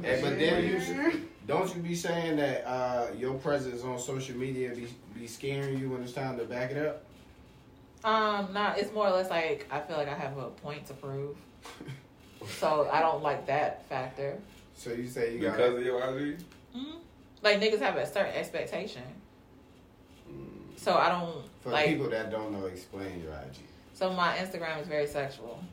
Hey, 0.02 0.22
but 0.22 0.40
then 0.40 0.66
you 0.66 0.80
should, 0.82 1.28
don't 1.46 1.74
you 1.76 1.82
be 1.84 1.94
saying 1.94 2.38
that 2.38 2.68
uh, 2.68 3.08
your 3.16 3.36
presence 3.36 3.84
on 3.84 4.00
social 4.00 4.36
media 4.36 4.74
be 4.74 4.88
be 5.14 5.28
scaring 5.28 5.78
you 5.80 5.90
when 5.90 6.02
it's 6.02 6.14
time 6.14 6.38
to 6.40 6.46
back 6.46 6.72
it 6.72 6.84
up? 6.84 7.04
Um, 8.04 8.52
nah, 8.54 8.74
it's 8.74 8.92
more 8.92 9.08
or 9.08 9.12
less 9.12 9.30
like 9.30 9.68
I 9.70 9.80
feel 9.82 9.96
like 9.98 10.10
I 10.10 10.16
have 10.16 10.36
a 10.38 10.48
point 10.48 10.88
to 10.88 10.94
prove. 10.94 11.38
so 12.60 12.90
I 12.92 13.00
don't 13.00 13.22
like 13.22 13.46
that 13.46 13.88
factor. 13.88 14.40
So 14.76 14.92
you 14.92 15.08
say 15.08 15.36
you 15.36 15.42
got 15.42 15.58
Because 15.58 15.78
of 15.78 15.86
your 15.86 16.00
IG? 16.18 16.40
hmm 16.74 16.98
Like 17.44 17.62
niggas 17.62 17.80
have 17.80 17.98
a 17.98 18.06
certain 18.12 18.34
expectation. 18.34 19.04
Mm. 20.28 20.80
So 20.80 20.96
I 20.96 21.10
don't 21.10 21.44
for 21.62 21.70
like 21.70 21.86
people 21.88 22.10
that 22.10 22.32
don't 22.32 22.52
know, 22.52 22.66
explain 22.66 23.22
your 23.22 23.34
IG. 23.34 23.60
So 23.94 24.12
my 24.12 24.36
Instagram 24.38 24.82
is 24.82 24.88
very 24.88 25.06
sexual. 25.06 25.64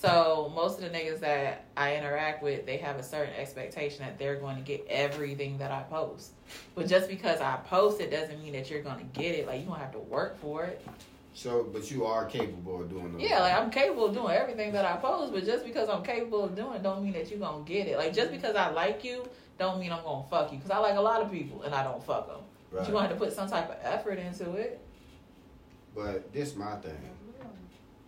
So 0.00 0.50
most 0.54 0.80
of 0.80 0.90
the 0.90 0.98
niggas 0.98 1.20
that 1.20 1.66
I 1.76 1.94
interact 1.94 2.42
with, 2.42 2.64
they 2.64 2.78
have 2.78 2.96
a 2.96 3.02
certain 3.02 3.34
expectation 3.34 4.02
that 4.02 4.18
they're 4.18 4.36
going 4.36 4.56
to 4.56 4.62
get 4.62 4.86
everything 4.88 5.58
that 5.58 5.70
I 5.70 5.82
post. 5.82 6.30
But 6.74 6.88
just 6.88 7.06
because 7.06 7.42
I 7.42 7.56
post 7.56 8.00
it 8.00 8.10
doesn't 8.10 8.42
mean 8.42 8.54
that 8.54 8.70
you're 8.70 8.80
going 8.80 8.96
to 8.96 9.20
get 9.20 9.34
it. 9.34 9.46
Like 9.46 9.60
you 9.60 9.66
don't 9.66 9.78
have 9.78 9.92
to 9.92 9.98
work 9.98 10.40
for 10.40 10.64
it. 10.64 10.80
So, 11.34 11.68
but 11.70 11.90
you 11.90 12.06
are 12.06 12.24
capable 12.24 12.80
of 12.80 12.88
doing 12.88 13.12
those. 13.12 13.20
Yeah, 13.20 13.40
like 13.40 13.52
I'm 13.52 13.70
capable 13.70 14.06
of 14.06 14.14
doing 14.14 14.34
everything 14.34 14.72
that 14.72 14.86
I 14.86 14.96
post, 14.96 15.34
but 15.34 15.44
just 15.44 15.66
because 15.66 15.90
I'm 15.90 16.02
capable 16.02 16.44
of 16.44 16.56
doing 16.56 16.76
it 16.76 16.82
don't 16.82 17.04
mean 17.04 17.12
that 17.12 17.30
you're 17.30 17.38
going 17.38 17.62
to 17.62 17.70
get 17.70 17.86
it. 17.86 17.98
Like 17.98 18.14
just 18.14 18.30
because 18.30 18.56
I 18.56 18.70
like 18.70 19.04
you 19.04 19.28
don't 19.58 19.78
mean 19.78 19.92
I'm 19.92 20.02
going 20.02 20.24
to 20.24 20.30
fuck 20.30 20.50
you 20.50 20.58
cuz 20.60 20.70
I 20.70 20.78
like 20.78 20.96
a 20.96 21.00
lot 21.00 21.20
of 21.20 21.30
people 21.30 21.62
and 21.62 21.74
I 21.74 21.84
don't 21.84 22.02
fuck 22.02 22.26
them. 22.26 22.40
But 22.72 22.84
you're 22.84 22.92
going 22.92 23.04
to 23.04 23.08
have 23.10 23.18
to 23.18 23.22
put 23.22 23.34
some 23.34 23.50
type 23.50 23.68
of 23.68 23.76
effort 23.82 24.18
into 24.18 24.52
it. 24.52 24.80
But 25.94 26.32
this 26.32 26.56
my 26.56 26.76
thing. 26.76 26.96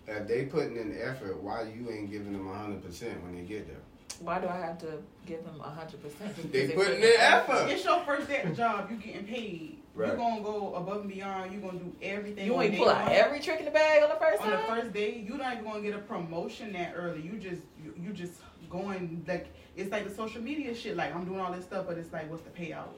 If 0.06 0.26
they 0.26 0.46
putting 0.46 0.76
in 0.76 0.98
effort, 1.00 1.40
why 1.42 1.62
you 1.62 1.90
ain't 1.90 2.10
giving 2.10 2.32
them 2.32 2.52
hundred 2.52 2.82
percent 2.84 3.22
when 3.22 3.34
they 3.34 3.42
get 3.42 3.68
there? 3.68 3.76
Why 4.20 4.40
do 4.40 4.48
I 4.48 4.56
have 4.58 4.78
to 4.78 5.02
give 5.26 5.44
them 5.44 5.58
100%? 5.58 6.52
They 6.52 6.68
putting 6.68 7.02
in 7.02 7.12
effort. 7.18 7.68
It's 7.68 7.84
your 7.84 8.00
first 8.04 8.28
day 8.28 8.36
at 8.36 8.50
the 8.50 8.54
job. 8.54 8.88
You 8.90 8.96
getting 8.96 9.24
paid. 9.24 9.78
Right. 9.94 10.10
You 10.10 10.16
gonna 10.16 10.42
go 10.42 10.74
above 10.74 11.02
and 11.02 11.10
beyond. 11.10 11.52
You 11.52 11.60
gonna 11.60 11.78
do 11.78 11.92
everything. 12.00 12.46
You 12.46 12.54
on 12.54 12.62
ain't 12.62 12.72
day 12.72 12.78
pull 12.78 12.88
out 12.88 13.04
one. 13.04 13.12
every 13.12 13.40
trick 13.40 13.58
in 13.58 13.66
the 13.66 13.70
bag 13.70 14.02
on 14.02 14.08
the 14.08 14.14
first 14.16 14.40
on 14.42 14.50
the 14.50 14.58
first 14.58 14.92
day. 14.92 15.24
You 15.26 15.36
not 15.36 15.54
even 15.54 15.64
gonna 15.64 15.82
get 15.82 15.94
a 15.94 15.98
promotion 15.98 16.72
that 16.72 16.94
early. 16.96 17.20
You 17.20 17.32
just 17.38 17.62
you, 17.82 17.94
you 18.00 18.12
just 18.12 18.34
going 18.70 19.22
like 19.28 19.52
it's 19.76 19.90
like 19.90 20.08
the 20.08 20.14
social 20.14 20.40
media 20.40 20.74
shit. 20.74 20.96
Like 20.96 21.14
I'm 21.14 21.24
doing 21.24 21.40
all 21.40 21.52
this 21.52 21.64
stuff, 21.64 21.86
but 21.86 21.98
it's 21.98 22.12
like 22.12 22.30
what's 22.30 22.42
the 22.42 22.50
payout? 22.50 22.88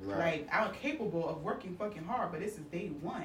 Right. 0.00 0.18
Like 0.18 0.48
I'm 0.52 0.72
capable 0.74 1.28
of 1.28 1.42
working 1.42 1.74
fucking 1.76 2.04
hard, 2.04 2.30
but 2.30 2.40
this 2.40 2.52
is 2.52 2.64
day 2.66 2.88
one. 3.00 3.24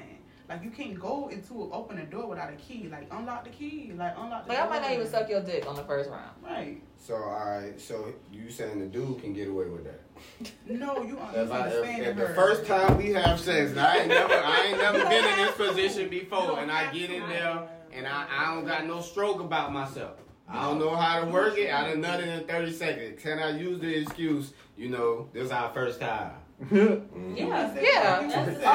Like 0.50 0.64
you 0.64 0.70
can't 0.70 0.98
go 0.98 1.28
into 1.28 1.70
open 1.72 1.98
a 1.98 2.04
door 2.04 2.26
without 2.26 2.52
a 2.52 2.56
key. 2.56 2.88
Like 2.90 3.06
unlock 3.12 3.44
the 3.44 3.50
key. 3.50 3.92
Like 3.96 4.14
unlock 4.18 4.46
the 4.46 4.48
Like 4.48 4.60
I 4.60 4.68
might 4.68 4.82
not 4.82 4.90
even 4.90 5.06
suck 5.06 5.30
your 5.30 5.42
dick 5.42 5.64
on 5.68 5.76
the 5.76 5.84
first 5.84 6.10
round. 6.10 6.32
Right. 6.42 6.82
So, 6.96 7.14
alright. 7.14 7.80
So 7.80 8.12
you 8.32 8.50
saying 8.50 8.80
the 8.80 8.86
dude 8.86 9.22
can 9.22 9.32
get 9.32 9.46
away 9.46 9.66
with 9.66 9.84
that? 9.84 10.00
No, 10.66 11.04
you 11.04 11.18
If, 11.18 11.52
I, 11.52 11.68
if, 11.68 11.74
understand 11.76 12.02
if 12.02 12.16
her. 12.16 12.26
the 12.26 12.34
first 12.34 12.66
time 12.66 12.98
we 12.98 13.10
have 13.10 13.38
sex, 13.38 13.76
I 13.76 13.98
ain't 13.98 14.08
never, 14.08 14.34
I 14.34 14.66
ain't 14.66 14.78
never 14.78 14.98
been 15.04 15.24
in 15.24 15.36
this 15.36 15.54
position 15.54 16.08
before, 16.08 16.58
and 16.58 16.70
I 16.70 16.92
get 16.92 17.10
in 17.10 17.28
there 17.28 17.68
and 17.92 18.08
I, 18.08 18.26
I 18.28 18.54
don't 18.54 18.66
got 18.66 18.86
no 18.86 19.00
stroke 19.00 19.38
about 19.38 19.72
myself. 19.72 20.18
I 20.48 20.64
don't 20.64 20.80
know 20.80 20.96
how 20.96 21.20
to 21.20 21.26
work 21.26 21.58
it. 21.58 21.72
I 21.72 21.90
done 21.90 22.00
done 22.00 22.20
it 22.22 22.28
in 22.28 22.48
30 22.48 22.72
seconds. 22.72 23.22
Can 23.22 23.38
I 23.38 23.56
use 23.56 23.80
the 23.80 23.94
excuse, 24.02 24.52
you 24.76 24.88
know, 24.88 25.28
this 25.32 25.44
is 25.44 25.52
our 25.52 25.72
first 25.72 26.00
time? 26.00 26.32
Mm. 26.60 27.36
Yeah, 27.38 27.74
yeah. 27.80 28.26
That's 28.28 28.60
Oh, 28.64 28.66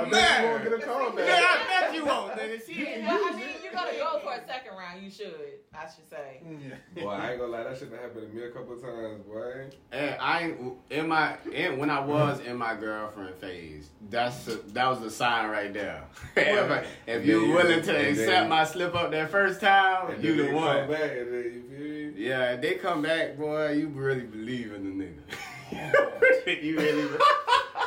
I 0.00 0.04
bet 0.04 0.04
you 0.04 0.10
man. 0.10 0.50
won't 0.50 0.64
get 0.64 0.72
a 0.72 0.78
call 0.86 1.02
Yeah, 1.10 1.26
back. 1.26 1.44
I 1.44 1.80
bet 1.86 1.94
you 1.94 2.04
won't, 2.04 2.32
nigga. 2.32 2.66
She 2.66 2.72
Yeah, 2.82 2.88
ain't 2.88 3.08
I 3.08 3.30
mean, 3.30 3.38
it. 3.40 3.46
you 3.64 3.70
gonna 3.72 3.92
go 3.92 4.18
for 4.20 4.32
a 4.32 4.46
second 4.46 4.76
round, 4.76 5.02
you 5.02 5.10
should. 5.10 5.34
I 5.72 5.82
should 5.86 6.08
say. 6.10 6.40
Yeah. 6.44 7.02
Boy, 7.02 7.10
I 7.10 7.30
ain't 7.32 7.40
gonna 7.40 7.52
lie, 7.52 7.62
that 7.64 7.78
shit 7.78 7.90
done 7.92 8.00
happened 8.00 8.30
to 8.30 8.36
me 8.36 8.42
a 8.44 8.50
couple 8.50 8.76
times, 8.76 9.22
boy. 9.22 9.70
And 9.92 10.16
I 10.20 10.42
ain't 10.42 10.60
in 10.90 11.08
my 11.08 11.36
in 11.52 11.78
when 11.78 11.88
I 11.90 12.00
was 12.00 12.40
in 12.40 12.56
my 12.56 12.74
girlfriend 12.74 13.36
phase. 13.36 13.90
That's 14.10 14.48
a, 14.48 14.56
that 14.72 14.88
was 14.88 15.00
a 15.02 15.10
sign 15.10 15.50
right 15.50 15.72
there. 15.72 16.02
if, 16.36 16.86
if 17.06 17.24
you're 17.24 17.44
And 17.44 17.54
willing 17.54 17.82
to 17.82 18.08
accept 18.08 18.26
then- 18.26 18.48
my 18.48 18.64
slip 18.64 18.94
up 18.94 19.12
that 19.12 19.30
first 19.30 19.60
time, 19.60 20.20
you 20.20 20.34
the 20.48 20.52
one. 20.52 20.78
Come 20.80 20.90
back 20.90 21.10
and 21.12 21.32
then 21.32 21.64
you? 21.70 22.14
Yeah, 22.16 22.52
if 22.54 22.60
they 22.60 22.74
come 22.74 23.02
back, 23.02 23.36
boy, 23.38 23.72
you 23.72 23.88
really 23.88 24.22
believe 24.22 24.72
in 24.72 24.98
the 24.98 25.04
nigga. 25.04 25.20
you 26.62 26.76
really. 26.78 27.08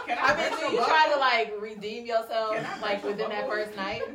Can 0.08 0.17
I 0.17 0.34
I, 0.34 0.50
mean, 0.50 0.60
do 0.60 0.65
you 0.73 0.78
butt? 0.80 0.88
try 0.88 1.10
to 1.13 1.19
like 1.19 1.54
redeem 1.60 2.06
yourself 2.06 2.56
like 2.82 3.04
within 3.04 3.30
that 3.30 3.47
first 3.47 3.76
night? 3.76 4.02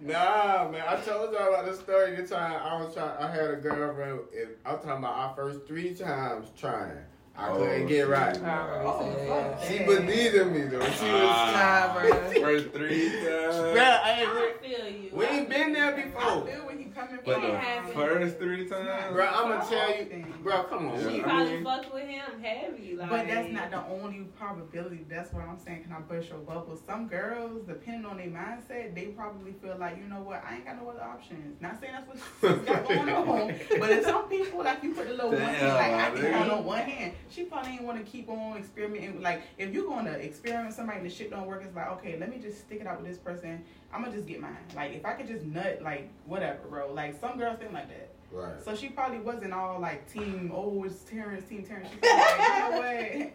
Nah, 0.00 0.68
man. 0.70 0.84
I 0.86 0.96
told 1.00 1.32
y'all 1.32 1.48
about 1.48 1.66
the 1.66 1.74
story 1.74 2.14
the 2.14 2.26
time 2.26 2.60
I 2.62 2.80
was 2.80 2.94
trying. 2.94 3.16
I 3.18 3.28
had 3.28 3.50
a 3.50 3.56
girlfriend. 3.56 4.20
I'm 4.64 4.76
talking 4.76 4.90
about 4.90 5.14
our 5.16 5.34
first 5.34 5.66
three 5.66 5.94
times 5.94 6.48
trying. 6.56 6.98
I 7.38 7.48
Oh, 7.50 7.58
couldn't 7.58 7.86
get 7.86 8.08
right. 8.08 8.34
shit. 8.34 8.44
I 8.44 8.56
remember 8.64 8.82
Oh, 8.88 9.06
you 9.06 9.14
saying 9.14 9.28
fuck. 9.28 9.60
that. 9.60 9.68
She 9.68 9.78
believed 9.84 10.34
in 10.36 10.52
me 10.54 10.60
though. 10.62 10.80
She 10.90 11.04
was. 11.12 11.52
Nah, 11.54 11.92
bro. 11.94 12.40
First 12.40 12.70
three 12.72 13.10
times. 13.10 13.56
Bro, 13.56 13.82
I 13.82 14.16
ain't, 14.20 14.28
I 14.28 14.52
feel 14.62 14.88
you. 14.88 15.10
we 15.12 15.24
ain't 15.26 15.48
been 15.50 15.72
there 15.74 15.92
before. 15.92 16.20
I 16.22 16.34
before. 16.34 16.46
feel 16.46 16.66
when 16.66 16.78
he 16.78 16.84
coming 16.86 17.18
But 17.24 17.34
from. 17.34 17.44
It 17.44 17.52
the 17.52 17.58
happened. 17.58 17.94
first 17.94 18.38
three 18.38 18.68
times. 18.68 19.12
Bro, 19.12 19.26
I'm 19.26 19.48
gonna 19.50 19.66
tell 19.68 19.90
you, 19.96 20.24
bro. 20.42 20.62
Come 20.64 20.88
on. 20.88 21.00
Yeah. 21.00 21.10
She 21.10 21.20
probably 21.20 21.62
fucked 21.64 21.92
with 21.94 22.04
him 22.08 22.22
heavy. 22.42 22.96
Like, 22.96 23.10
But 23.10 23.26
that's 23.28 23.52
not 23.52 23.70
the 23.70 23.84
only 23.94 24.20
probability. 24.38 25.04
That's 25.08 25.32
what 25.34 25.44
I'm 25.44 25.58
saying. 25.58 25.82
Can 25.84 25.92
I 25.92 26.00
burst 26.00 26.30
your 26.30 26.38
bubble? 26.38 26.78
Some 26.86 27.06
girls, 27.08 27.62
depending 27.66 28.06
on 28.06 28.16
their 28.16 28.28
mindset, 28.28 28.94
they 28.94 29.06
probably 29.16 29.52
feel 29.62 29.76
like, 29.78 29.98
you 29.98 30.04
know 30.08 30.20
what, 30.22 30.42
I 30.48 30.54
ain't 30.56 30.64
got 30.64 30.82
no 30.82 30.88
other 30.90 31.02
options. 31.02 31.60
Not 31.60 31.78
saying 31.80 31.92
that's 31.92 32.08
what 32.08 32.16
she's 32.58 32.66
got 32.66 32.88
going 32.88 33.08
on. 33.10 33.54
But 33.78 33.90
if 33.90 34.04
some 34.04 34.28
people, 34.28 34.64
like 34.64 34.82
you 34.82 34.94
put 34.94 35.06
the 35.06 35.14
little 35.14 35.30
one 35.32 35.40
hand, 35.40 35.68
like 35.68 35.92
I 35.92 36.10
can 36.16 36.32
count 36.32 36.50
on 36.50 36.64
one 36.64 36.78
hand, 36.80 37.12
she 37.30 37.44
probably 37.44 37.72
ain't 37.72 37.82
want 37.82 37.98
to 38.04 38.10
keep 38.10 38.28
on 38.28 38.56
experimenting. 38.56 39.20
Like 39.22 39.42
if 39.58 39.72
you're 39.72 39.86
going 39.86 40.04
to 40.06 40.12
experiment 40.12 40.68
with 40.68 40.76
somebody 40.76 40.98
and 41.00 41.06
the 41.08 41.14
shit 41.14 41.30
don't 41.30 41.46
work, 41.46 41.62
it's 41.64 41.74
like, 41.74 41.90
okay, 41.92 42.18
let 42.18 42.30
me 42.30 42.38
just 42.38 42.58
stick 42.60 42.80
it 42.80 42.86
out 42.86 43.00
with 43.00 43.08
this 43.08 43.18
person. 43.18 43.62
I'm 43.92 44.00
going 44.02 44.12
to 44.12 44.18
just 44.18 44.28
get 44.28 44.40
mine. 44.40 44.56
Like 44.74 44.94
if 44.94 45.04
I 45.04 45.12
could 45.14 45.26
just 45.28 45.44
nut, 45.44 45.80
like 45.82 46.08
whatever, 46.26 46.60
bro. 46.68 46.92
Like 46.92 47.18
some 47.20 47.38
girls 47.38 47.58
think 47.58 47.72
like 47.72 47.88
that. 47.88 48.10
right. 48.32 48.62
So 48.64 48.74
she 48.74 48.88
probably 48.88 49.18
wasn't 49.18 49.52
all 49.52 49.80
like 49.80 50.10
team, 50.12 50.50
oh, 50.54 50.84
it's 50.84 51.02
Terrence, 51.02 51.48
team 51.48 51.62
Terrence. 51.64 51.88
She 51.90 51.96
probably 52.02 52.78
like, 52.78 53.12
you 53.14 53.18
know 53.18 53.24
what? 53.24 53.32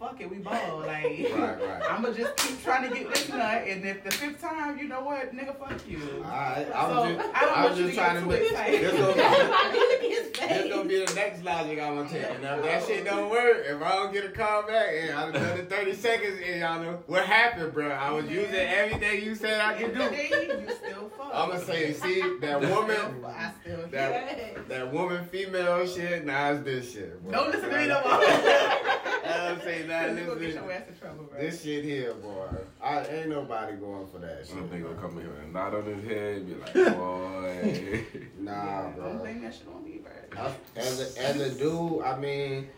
Fuck 0.00 0.20
it, 0.20 0.30
we 0.30 0.36
ball. 0.36 0.78
Like, 0.86 1.28
Right, 1.34 1.60
right. 1.60 1.82
I'm 1.90 2.02
gonna 2.02 2.14
just 2.14 2.36
keep 2.36 2.62
trying 2.62 2.88
to 2.88 2.94
get 2.96 3.12
this 3.12 3.28
nut, 3.30 3.64
and 3.66 3.84
if 3.84 4.04
the 4.04 4.12
fifth 4.12 4.40
time, 4.40 4.78
you 4.78 4.86
know 4.86 5.00
what, 5.00 5.34
nigga, 5.34 5.58
fuck 5.58 5.88
you. 5.88 6.24
I, 6.24 6.66
So, 6.68 6.72
I 6.72 6.86
was 6.86 7.16
just, 7.16 7.28
I 7.34 7.40
don't 7.44 7.56
I 7.58 7.66
was 7.68 7.78
just 7.78 7.88
to 7.90 7.94
trying 7.96 8.28
get 8.28 8.42
to 8.42 8.48
too 8.48 8.54
make. 8.54 9.97
excited. 10.42 10.64
This 10.64 10.72
gonna, 10.72 10.82
Look 10.82 10.84
at 10.84 10.88
his 10.88 10.88
this 10.88 10.88
face. 10.88 10.88
gonna 10.88 10.88
be 10.88 11.04
the 11.04 11.14
next 11.14 11.44
logic 11.44 11.80
I'm 11.80 11.96
gonna 11.96 12.08
take. 12.08 12.24
And 12.24 12.44
if 12.44 12.62
that 12.64 12.84
shit 12.86 13.04
don't 13.04 13.30
work, 13.30 13.56
if 13.66 13.82
I 13.82 13.92
don't 13.96 14.12
get 14.12 14.24
a 14.24 14.28
call 14.30 14.62
back, 14.66 14.88
and 15.00 15.10
I 15.18 15.30
done 15.30 15.42
done 15.42 15.58
it 15.58 15.70
30 15.70 15.94
seconds, 15.94 16.40
and 16.46 16.60
y'all 16.60 16.80
know 16.82 17.02
what 17.06 17.24
happened, 17.24 17.72
bro. 17.72 17.88
I 17.90 18.10
was 18.10 18.26
using 18.28 18.54
everything 18.54 19.22
you 19.24 19.34
said 19.34 19.60
I 19.60 19.74
could 19.74 19.94
do. 19.94 20.02
You 20.02 20.68
still 20.74 21.08
fuck. 21.16 21.30
I'm 21.32 21.48
gonna 21.50 21.64
say, 21.64 21.92
see 21.92 22.20
that 22.40 22.60
woman, 22.70 23.24
I 23.26 23.52
still 23.62 23.86
that 23.90 24.68
that 24.68 24.92
woman 24.92 25.24
female 25.26 25.86
shit. 25.86 26.24
Nah, 26.24 26.50
it's 26.52 26.64
this 26.64 26.92
shit. 26.92 27.22
Boy. 27.24 27.30
Don't 27.32 27.50
listen 27.50 27.70
to 27.70 27.76
me 27.78 27.86
no 27.88 28.00
more. 28.02 28.12
I'm 29.28 29.60
saying, 29.62 29.88
nah, 29.88 30.06
you 30.06 30.26
gonna 30.26 30.40
get 30.40 30.54
your 30.54 30.62
listen. 30.66 30.70
ass 30.70 30.82
in 30.88 30.96
trouble, 30.98 31.24
bro. 31.24 31.40
This 31.40 31.62
shit 31.62 31.84
here, 31.84 32.14
boy. 32.14 32.46
I 32.82 33.04
ain't 33.06 33.28
nobody 33.28 33.76
going 33.76 34.06
for 34.08 34.18
that 34.18 34.38
shit. 34.38 34.48
Some 34.48 34.68
nigga 34.68 34.98
come 35.00 35.18
in 35.18 35.24
here 35.24 35.34
and 35.42 35.52
nod 35.52 35.74
on 35.74 35.84
his 35.84 36.04
head 36.04 36.36
and 36.36 36.46
be 36.46 36.54
like, 36.54 36.96
boy. 36.96 38.04
Nah, 38.40 38.52
yeah, 38.52 38.90
bro. 38.96 39.04
Don't 39.08 39.18
blame 39.18 39.42
that 39.42 39.54
shit 39.54 39.68
on 39.74 39.84
me, 39.84 39.98
bro. 39.98 40.12
I- 40.36 40.54
as 40.76 41.16
a, 41.16 41.20
as 41.22 41.40
a 41.40 41.50
dude, 41.58 42.02
I 42.02 42.18
mean, 42.18 42.68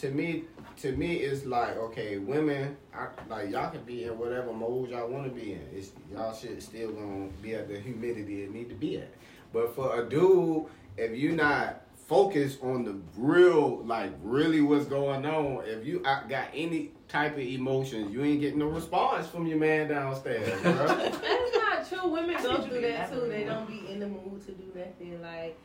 to 0.00 0.10
me, 0.10 0.44
to 0.78 0.92
me, 0.92 1.16
it's 1.16 1.44
like 1.44 1.76
okay, 1.76 2.18
women, 2.18 2.76
I, 2.94 3.08
like 3.28 3.50
y'all 3.50 3.70
can 3.70 3.82
be 3.82 4.04
in 4.04 4.18
whatever 4.18 4.52
mode 4.52 4.90
y'all 4.90 5.08
want 5.08 5.24
to 5.24 5.30
be 5.30 5.52
in. 5.52 5.68
It's 5.74 5.90
y'all 6.12 6.34
shit 6.34 6.62
still 6.62 6.92
gonna 6.92 7.28
be 7.42 7.54
at 7.54 7.68
the 7.68 7.78
humidity 7.78 8.44
it 8.44 8.52
need 8.52 8.68
to 8.68 8.74
be 8.74 8.98
at. 8.98 9.12
But 9.52 9.74
for 9.74 10.00
a 10.00 10.08
dude, 10.08 10.66
if 10.96 11.16
you 11.16 11.32
not 11.32 11.82
focused 12.06 12.62
on 12.62 12.84
the 12.84 12.96
real, 13.16 13.82
like 13.84 14.12
really 14.22 14.60
what's 14.60 14.86
going 14.86 15.26
on, 15.26 15.64
if 15.66 15.84
you 15.84 16.02
uh, 16.04 16.22
got 16.28 16.48
any 16.54 16.92
type 17.08 17.32
of 17.32 17.40
emotions, 17.40 18.12
you 18.12 18.22
ain't 18.22 18.40
getting 18.40 18.58
no 18.60 18.66
response 18.66 19.26
from 19.26 19.46
your 19.46 19.58
man 19.58 19.88
downstairs, 19.88 20.60
bro. 20.62 20.72
That's 20.86 21.56
not 21.56 21.88
true. 21.88 22.10
Women 22.10 22.36
go 22.42 22.62
through 22.62 22.80
that 22.82 23.10
too. 23.10 23.26
They 23.28 23.44
don't 23.44 23.66
be 23.66 23.90
in 23.90 23.98
the 24.00 24.06
mood 24.06 24.44
to 24.46 24.52
do 24.52 24.64
nothing. 24.74 25.20
Like, 25.22 25.58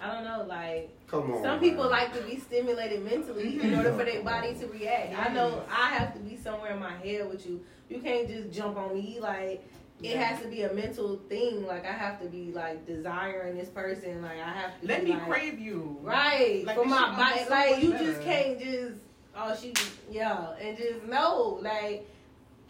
I 0.00 0.14
don't 0.14 0.24
know. 0.24 0.44
Like, 0.48 0.90
Come 1.08 1.32
on. 1.32 1.42
some 1.42 1.60
people 1.60 1.84
man. 1.84 1.92
like 1.92 2.14
to 2.14 2.22
be 2.22 2.38
stimulated 2.38 3.04
mentally 3.04 3.54
in 3.54 3.60
mm-hmm. 3.60 3.76
order 3.78 3.92
for 3.92 4.04
their 4.04 4.22
body 4.22 4.54
to 4.54 4.66
react. 4.66 5.18
I 5.18 5.32
know 5.32 5.62
I 5.70 5.90
have 5.90 6.14
to 6.14 6.20
be 6.20 6.36
somewhere 6.36 6.72
in 6.72 6.80
my 6.80 6.96
head 6.96 7.28
with 7.28 7.46
you. 7.46 7.60
You 7.88 8.00
can't 8.00 8.28
just 8.28 8.50
jump 8.50 8.76
on 8.76 8.94
me. 8.94 9.18
Like, 9.20 9.66
it 10.02 10.16
has 10.16 10.40
to 10.40 10.48
be 10.48 10.62
a 10.62 10.72
mental 10.72 11.20
thing. 11.28 11.66
Like, 11.66 11.84
I 11.84 11.92
have 11.92 12.20
to 12.22 12.28
be 12.28 12.52
like 12.52 12.86
desiring 12.86 13.56
this 13.56 13.68
person. 13.68 14.22
Like, 14.22 14.38
I 14.38 14.50
have 14.50 14.80
to 14.80 14.86
Let 14.86 15.04
be, 15.04 15.12
me 15.12 15.18
like, 15.18 15.28
crave 15.28 15.58
you. 15.58 15.98
Right. 16.00 16.64
Like, 16.64 16.76
for 16.76 16.86
my 16.86 17.16
body. 17.16 17.44
so 17.44 17.50
like 17.50 17.82
you 17.82 17.90
better. 17.90 18.04
just 18.04 18.22
can't 18.22 18.58
just 18.58 18.94
oh 19.36 19.56
she 19.60 19.72
yeah 20.10 20.54
and 20.60 20.76
just 20.76 21.04
no 21.04 21.60
like 21.62 22.08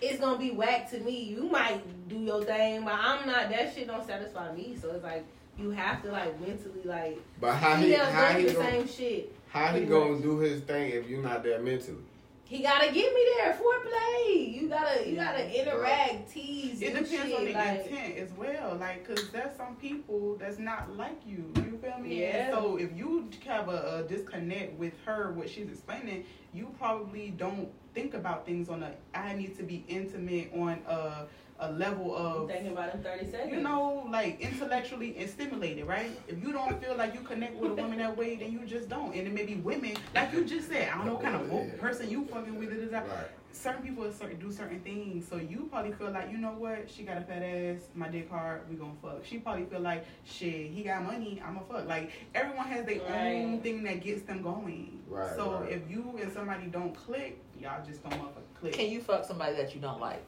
it's 0.03 0.21
gonna 0.21 0.39
be 0.39 0.51
whack 0.51 0.91
to 0.91 1.01
me. 1.01 1.23
You 1.23 1.45
might 1.45 1.83
do 2.09 2.17
your 2.17 2.43
thing, 2.45 2.85
but 2.85 2.95
I'm 2.95 3.27
not. 3.27 3.51
That 3.51 3.75
shit 3.75 3.87
don't 3.87 4.07
satisfy 4.07 4.53
me. 4.55 4.77
So 4.81 4.91
it's 4.93 5.05
like 5.05 5.27
you 5.61 5.71
have 5.71 6.03
to 6.03 6.11
like 6.11 6.41
mentally 6.41 6.83
like. 6.85 7.21
But 7.41 7.55
how 7.55 7.77
he 7.77 7.85
Females 7.85 8.13
how 8.13 8.33
go 8.33 8.39
he 8.39 8.45
the 8.47 8.53
gonna, 8.55 8.71
same 8.71 8.89
shit. 8.89 9.35
how 9.49 9.73
he 9.73 9.85
gonna 9.85 10.13
much. 10.13 10.23
do 10.23 10.39
his 10.39 10.61
thing 10.63 10.93
if 10.93 11.09
you're 11.09 11.23
not 11.23 11.43
there 11.43 11.61
mentally? 11.61 11.99
He 12.45 12.63
gotta 12.65 12.87
get 12.93 13.15
me 13.15 13.27
there. 13.39 13.53
Foreplay. 13.55 14.53
You 14.61 14.69
gotta 14.69 15.09
you 15.09 15.15
gotta 15.15 15.49
interact, 15.61 16.33
tease. 16.33 16.83
It 16.83 16.89
depends 16.95 17.11
shit, 17.11 17.39
on 17.39 17.45
the 17.45 17.53
like, 17.53 17.87
intent 17.87 18.17
as 18.17 18.33
well, 18.33 18.77
like, 18.81 19.07
cause 19.07 19.31
there's 19.31 19.57
some 19.57 19.77
people 19.77 20.37
that's 20.37 20.59
not 20.59 20.97
like 20.97 21.21
you. 21.25 21.53
You 21.57 21.79
feel 21.81 21.99
me? 22.01 22.23
Yeah. 22.23 22.47
And 22.47 22.55
So 22.55 22.77
if 22.77 22.97
you 22.97 23.29
have 23.47 23.69
a, 23.69 24.05
a 24.05 24.09
disconnect 24.09 24.77
with 24.81 24.95
her, 25.05 25.31
what 25.33 25.49
she's 25.49 25.69
explaining, 25.69 26.25
you 26.53 26.75
probably 26.77 27.31
don't 27.31 27.69
think 27.95 28.15
about 28.15 28.47
things 28.47 28.69
on 28.69 28.83
a. 28.83 28.95
I 29.15 29.35
need 29.35 29.57
to 29.59 29.63
be 29.63 29.85
intimate 29.87 30.51
on 30.53 30.81
a 30.89 31.27
a 31.61 31.73
level 31.73 32.17
of. 32.17 32.49
thinking 32.49 32.73
about 32.73 32.95
in 32.95 33.03
thirty 33.03 33.31
seconds. 33.31 33.53
You 33.53 33.61
know, 33.61 34.07
like 34.11 34.41
intellectually 34.41 35.17
and 35.19 35.29
stimulated, 35.29 35.87
right? 35.87 36.11
If 36.29 36.43
you 36.43 36.53
don't 36.53 36.83
feel 36.83 36.97
like 36.97 37.15
you 37.15 37.21
connect 37.21 37.57
with 37.57 37.73
a 37.73 37.75
woman 37.75 37.99
that 37.99 38.17
way, 38.17 38.37
then 38.37 38.53
you 38.53 38.61
just 38.67 38.89
don't. 38.89 39.15
And 39.15 39.27
it 39.27 39.33
may 39.33 39.45
be 39.45 39.57
women, 39.57 39.97
like 40.15 40.33
you 40.33 40.45
just 40.45 40.69
said, 40.69 40.89
I 40.89 40.97
don't 40.97 41.07
know 41.07 41.15
what 41.15 41.23
kind 41.23 41.37
of 41.37 41.51
woke 41.51 41.79
person 41.79 42.11
you 42.11 42.25
fucking 42.27 42.59
with. 42.59 42.71
Da, 42.71 42.99
da, 42.99 43.07
da. 43.07 43.15
Right. 43.15 43.27
certain 43.53 43.83
people 43.83 44.05
are 44.05 44.13
certain, 44.13 44.39
do 44.39 44.51
certain 44.51 44.81
things, 44.81 45.27
so 45.29 45.37
you 45.37 45.69
probably 45.71 45.93
feel 45.93 46.11
like, 46.11 46.31
you 46.31 46.39
know 46.39 46.53
what, 46.53 46.89
she 46.89 47.03
got 47.03 47.19
a 47.19 47.21
fat 47.21 47.43
ass, 47.43 47.81
my 47.95 48.09
dick 48.09 48.31
hard, 48.31 48.63
we 48.71 48.77
gonna 48.77 48.93
fuck. 49.03 49.25
She 49.25 49.39
probably 49.39 49.67
feel 49.67 49.81
like, 49.81 50.07
shit, 50.25 50.71
he 50.71 50.83
got 50.85 51.05
money, 51.05 51.43
I'ma 51.45 51.61
fuck. 51.69 51.87
Like 51.87 52.11
everyone 52.35 52.67
has 52.69 52.87
their 52.87 53.01
own 53.09 53.61
thing 53.61 53.83
that 53.85 54.01
gets 54.03 54.23
them 54.23 54.43
going. 54.43 55.01
Right, 55.09 55.35
So 55.37 55.61
right. 55.61 55.73
if 55.73 55.91
you 55.91 56.19
and 56.23 56.33
somebody 56.33 56.67
don't 56.69 56.95
click, 56.95 57.43
y'all 57.61 57.85
just 57.85 58.03
don't 58.03 58.15
motherfucking 58.15 58.61
click. 58.61 58.73
Can 58.73 58.89
you 58.91 59.01
fuck 59.01 59.25
somebody 59.27 59.57
that 59.57 59.75
you 59.75 59.81
don't 59.81 60.01
like? 60.01 60.25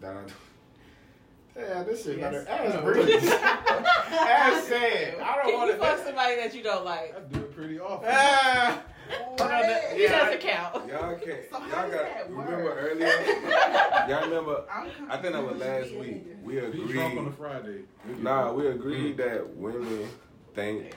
That 0.00 0.16
I, 0.16 0.20
Damn, 1.60 1.86
this 1.86 2.04
shit 2.04 2.18
Yes. 2.18 2.44
better 2.44 2.48
ass 2.48 2.82
breathe. 2.82 3.30
ass 3.32 4.64
sad. 4.66 5.20
I 5.20 5.36
don't 5.36 5.44
Can 5.46 5.54
want 5.54 5.70
you 5.70 5.76
fuck 5.78 5.98
somebody 6.04 6.36
that 6.36 6.54
you 6.54 6.62
don't 6.64 6.84
like? 6.84 7.14
I 7.16 7.20
do 7.32 7.40
it 7.40 7.54
pretty 7.54 7.78
often. 7.78 8.08
Ah, 8.10 8.82
He 9.94 10.06
doesn't 10.08 10.40
count. 10.40 10.88
Y'all 10.88 11.14
can't. 11.16 11.40
So 11.50 11.58
y'all 11.58 11.68
got. 11.68 11.90
that 11.90 12.26
Remember 12.28 12.64
work? 12.64 12.78
earlier? 12.80 13.06
y'all 14.08 14.22
remember? 14.28 14.64
I'm 14.72 14.90
I 15.08 15.16
think 15.18 15.32
that 15.34 15.44
was 15.46 15.60
last 15.60 15.92
week. 15.94 16.24
We 16.42 16.54
Be 16.60 16.92
drunk 16.92 16.98
on 16.98 17.18
a 17.18 17.20
agreed. 17.20 17.34
Friday. 17.36 17.78
Nah, 18.20 18.52
we 18.52 18.66
agreed 18.66 19.16
that 19.18 19.48
women 19.56 20.08
think 20.54 20.92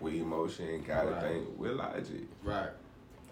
with 0.00 0.14
emotion, 0.14 0.84
gotta 0.86 1.10
Right. 1.12 1.22
think 1.22 1.48
with 1.58 1.72
logic. 1.72 2.22
right. 2.42 2.68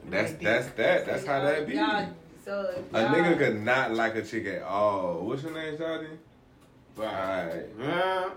That's 0.08 0.32
that's 0.34 0.68
that. 0.76 1.04
That's 1.04 1.26
how 1.26 1.42
that 1.42 1.66
be. 1.66 1.74
Y'all, 1.74 2.06
so 2.44 2.72
if 2.76 2.92
A 2.94 3.04
nigga 3.06 3.38
could 3.38 3.62
not 3.62 3.92
like 3.92 4.14
a 4.16 4.22
chick 4.22 4.46
at 4.46 4.62
all. 4.62 5.20
What's 5.26 5.42
your 5.42 5.52
name, 5.52 5.76
Shawty? 5.76 6.08
Right. 6.96 7.06
Alright. 7.06 7.66
Yeah. 7.78 8.30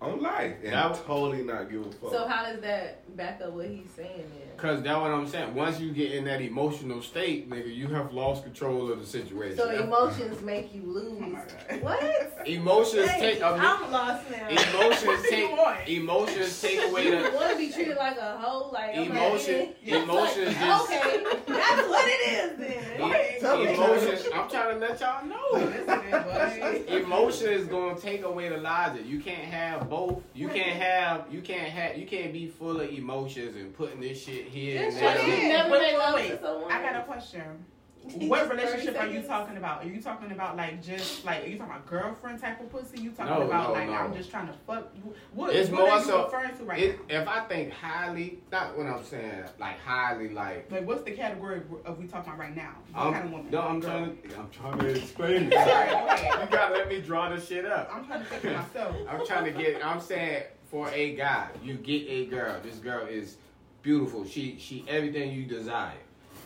on 0.00 0.20
life 0.22 0.54
and 0.62 0.72
That- 0.72 0.94
totally 1.06 1.42
not 1.44 1.70
give 1.70 1.80
a 1.86 1.90
fuck. 1.90 2.10
So 2.12 2.26
how 2.28 2.44
does 2.44 2.60
that 2.60 3.16
back 3.16 3.40
up 3.42 3.52
what 3.52 3.66
he's 3.66 3.90
saying 3.96 4.30
then? 4.38 4.47
Cause 4.58 4.82
that's 4.82 4.98
what 5.00 5.12
I'm 5.12 5.26
saying. 5.28 5.54
Once 5.54 5.78
you 5.78 5.92
get 5.92 6.12
in 6.12 6.24
that 6.24 6.40
emotional 6.40 7.00
state, 7.00 7.48
nigga, 7.48 7.72
you 7.74 7.86
have 7.88 8.12
lost 8.12 8.42
control 8.42 8.90
of 8.90 8.98
the 8.98 9.06
situation. 9.06 9.56
So 9.56 9.70
emotions 9.70 10.42
make 10.42 10.74
you 10.74 10.82
lose. 10.82 11.38
Oh. 11.70 11.76
What? 11.78 12.42
Emotions 12.44 13.08
Hey, 13.08 13.34
take. 13.34 13.42
I 13.42 13.52
mean, 13.52 13.60
I'm 13.60 13.90
lost 13.92 14.28
now. 14.30 14.48
emotions 14.48 15.22
take. 15.30 15.56
want? 15.56 15.88
Emotions 15.88 16.60
take 16.60 16.82
away 16.90 17.04
you 17.04 17.10
the. 17.22 17.30
want 17.36 17.52
to 17.52 17.56
be 17.56 17.70
treated 17.72 17.96
like 17.96 18.16
a 18.18 18.36
hoe, 18.38 18.70
like 18.72 18.96
Emotion- 18.96 19.60
like, 19.86 20.02
emotions 20.02 20.46
like, 20.46 20.56
just- 20.58 20.90
okay, 20.92 21.24
that's 21.46 21.88
what 21.88 22.04
it 22.08 22.32
is 22.32 22.58
then. 22.58 22.84
E- 23.00 23.74
emotions. 23.74 24.24
I'm 24.34 24.50
trying 24.50 24.74
to 24.80 24.86
let 24.86 25.00
y'all 25.00 25.24
know. 25.24 25.52
Listen, 25.52 26.10
boy. 26.10 26.84
Emotion 26.96 27.48
is 27.52 27.66
gonna 27.66 27.98
take 27.98 28.22
away 28.24 28.48
the 28.48 28.56
logic. 28.58 29.06
You 29.06 29.20
can't 29.20 29.44
have 29.44 29.88
both. 29.88 30.20
You 30.34 30.48
can't 30.48 30.80
have. 30.82 31.26
You 31.30 31.40
can't 31.42 31.70
have. 31.70 31.96
You 31.96 32.06
can't 32.06 32.32
be 32.32 32.48
full 32.48 32.80
of 32.80 32.90
emotions 32.90 33.54
and 33.56 33.72
putting 33.76 34.00
this 34.00 34.24
shit 34.24 34.47
here 34.48 34.82
and 34.84 34.90
Just 34.92 35.00
there. 35.00 35.16
try 35.16 35.48
never 35.48 35.70
Wait, 35.70 35.80
make 35.82 35.92
wait, 35.92 35.98
love 35.98 36.14
wait. 36.14 36.28
to 36.30 36.40
someone. 36.40 36.72
I 36.72 36.82
got 36.82 36.96
a 36.96 37.02
question. 37.04 37.42
What 38.14 38.48
relationship 38.48 38.98
are 38.98 39.06
you 39.08 39.20
talking 39.20 39.58
about? 39.58 39.84
Are 39.84 39.88
you 39.88 40.00
talking 40.00 40.32
about 40.32 40.56
like 40.56 40.82
just 40.82 41.26
like 41.26 41.44
are 41.44 41.46
you 41.46 41.58
talking 41.58 41.72
about 41.74 41.86
girlfriend 41.86 42.40
type 42.40 42.58
of 42.58 42.70
pussy? 42.70 43.02
You 43.02 43.10
talking 43.10 43.34
No, 43.34 43.42
about 43.42 43.68
no, 43.68 43.72
like 43.74 43.86
no. 43.88 43.94
I'm 43.96 44.14
just 44.14 44.30
trying 44.30 44.46
to 44.46 44.54
fuck? 44.66 44.88
What, 45.34 45.54
It's 45.54 45.68
what 45.68 45.80
more 45.80 45.90
are 45.90 45.98
you 45.98 46.04
so- 46.06 46.24
referring 46.24 46.56
to 46.56 46.64
right 46.64 46.82
It, 46.82 47.00
if 47.10 47.28
I 47.28 47.40
think 47.40 47.70
highly, 47.70 48.38
not 48.50 48.78
what 48.78 48.86
I'm 48.86 49.04
saying, 49.04 49.44
like 49.60 49.78
highly, 49.80 50.30
like? 50.30 50.70
Like 50.72 50.86
what's 50.86 51.02
the 51.02 51.10
category 51.10 51.60
of 51.84 51.98
we 51.98 52.06
talking 52.06 52.32
about 52.32 52.38
right 52.38 52.56
now? 52.56 52.76
What 52.94 53.06
I'm, 53.08 53.12
kind 53.12 53.24
of 53.26 53.30
woman? 53.32 53.50
no, 53.50 53.60
I'm 53.60 53.80
Girl. 53.80 53.90
trying 53.90 54.16
to, 54.22 54.38
I'm 54.38 54.50
trying 54.50 54.78
to 54.78 54.88
explain. 54.88 55.50
Sorry, 55.52 55.88
it. 55.90 56.40
you 56.40 56.46
gotta 56.56 56.74
let 56.74 56.88
me 56.88 57.00
draw 57.02 57.28
this 57.28 57.46
shit 57.46 57.66
up. 57.66 57.90
I'm 57.92 58.06
trying 58.06 58.20
to 58.20 58.26
think 58.26 58.44
of 58.44 58.52
myself. 58.54 58.96
I'm 59.10 59.26
trying 59.26 59.44
to 59.44 59.50
get. 59.50 59.84
I'm 59.84 60.00
saying 60.00 60.44
for 60.70 60.88
a 60.94 61.14
guy, 61.14 61.48
you 61.62 61.74
get 61.74 62.06
a 62.08 62.24
girl. 62.26 62.56
This 62.62 62.76
girl 62.76 63.06
is 63.06 63.36
beautiful. 63.82 64.24
She 64.24 64.56
she 64.58 64.84
everything 64.88 65.32
you 65.32 65.44
desire, 65.44 65.92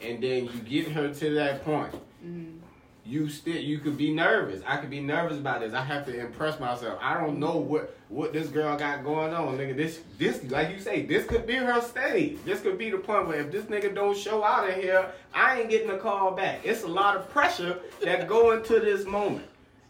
and 0.01 0.23
then 0.23 0.45
you 0.45 0.61
get 0.65 0.93
her 0.93 1.13
to 1.13 1.35
that 1.35 1.65
point. 1.65 1.93
Mm. 2.25 2.59
You 3.05 3.29
still 3.29 3.57
you 3.57 3.79
could 3.79 3.97
be 3.97 4.15
nervous. 4.15 4.63
I 4.65 4.77
could 4.77 4.91
be 4.91 5.01
nervous 5.01 5.39
about 5.39 5.61
this. 5.61 5.75
I 5.75 5.83
have 5.83 6.07
to 6.07 6.19
impress 6.19 6.61
myself. 6.61 6.99
I 7.03 7.21
don't 7.21 7.39
know 7.39 7.57
what 7.57 7.97
what 8.09 8.33
this 8.33 8.49
girl 8.49 8.77
got 8.77 9.03
going 9.03 9.35
on, 9.35 9.59
nigga. 9.59 9.77
This 9.77 10.03
this 10.19 10.49
like 10.51 10.71
you 10.71 10.79
say, 10.79 11.05
this 11.05 11.27
could 11.27 11.45
be 11.45 11.55
her 11.55 11.81
stage. 11.81 12.39
This 12.45 12.61
could 12.61 12.79
be 12.79 12.91
the 12.91 12.99
point 12.99 13.27
where 13.27 13.41
if 13.41 13.51
this 13.51 13.65
nigga 13.65 13.93
don't 13.93 14.17
show 14.17 14.45
out 14.45 14.69
of 14.69 14.77
here, 14.77 15.11
I 15.35 15.61
ain't 15.61 15.71
getting 15.71 15.91
a 15.91 15.99
call 15.99 16.33
back. 16.33 16.61
It's 16.63 16.85
a 16.85 16.89
lot 16.89 17.17
of 17.17 17.29
pressure 17.31 17.81
that 18.05 18.29
go 18.29 18.53
into 18.53 18.79
this 18.79 19.05
moment. 19.05 19.47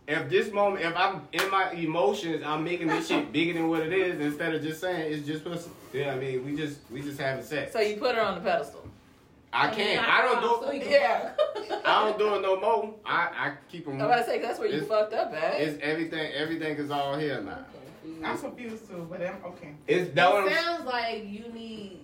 If 0.09 0.29
this 0.29 0.53
moment, 0.53 0.85
if 0.85 0.97
I'm 0.97 1.23
in 1.33 1.49
my 1.51 1.71
emotions, 1.73 2.43
I'm 2.45 2.65
making 2.65 2.89
this 2.89 3.07
shit 3.09 3.31
bigger 3.33 3.55
than 3.55 3.69
what 3.69 3.81
it 3.83 3.93
is 3.93 4.21
instead 4.21 4.55
of 4.55 4.63
just 4.63 4.81
saying 4.81 5.13
it's 5.13 5.27
just 5.27 5.45
pussy. 5.45 5.71
Yeah, 5.93 6.13
I 6.13 6.17
mean, 6.17 6.45
we 6.45 6.57
just 6.57 6.79
we 6.91 7.03
just 7.03 7.21
having 7.21 7.45
sex. 7.45 7.73
So 7.73 7.81
you 7.81 7.97
put 7.97 8.15
her 8.17 8.21
on 8.23 8.35
the 8.37 8.41
pedestal. 8.41 8.81
I 9.53 9.69
can't. 9.69 10.03
I 10.09 10.23
don't 10.23 10.43
So 10.43 10.67
do. 10.67 10.73
he 10.73 10.81
can 10.81 10.91
Yeah. 10.91 11.33
I 11.85 12.05
don't 12.07 12.19
do 12.19 12.35
it 12.35 12.41
no 12.43 12.59
more. 12.61 12.95
I 13.07 13.29
I 13.37 13.53
keep 13.71 13.85
them. 13.85 13.95
I'm 13.95 14.07
about 14.07 14.19
to 14.19 14.25
say 14.25 14.41
that's 14.41 14.59
where 14.59 14.69
you 14.69 14.77
It's- 14.77 14.89
fucked 14.89 15.13
up 15.13 15.33
at. 15.35 15.61
It's 15.61 15.79
everything. 15.83 16.33
Everything 16.33 16.77
is 16.79 16.91
all 16.91 17.17
here 17.17 17.41
now. 17.41 17.59
I'm 18.25 18.37
confused 18.39 18.89
too, 18.89 19.07
but 19.09 19.21
I'm 19.25 19.37
okay. 19.45 19.75
It's 19.87 20.13
that 20.15 20.33
what 20.33 20.47
It 20.51 20.57
sounds 20.57 20.85
like 20.87 21.25
you 21.29 21.45
need 21.53 22.02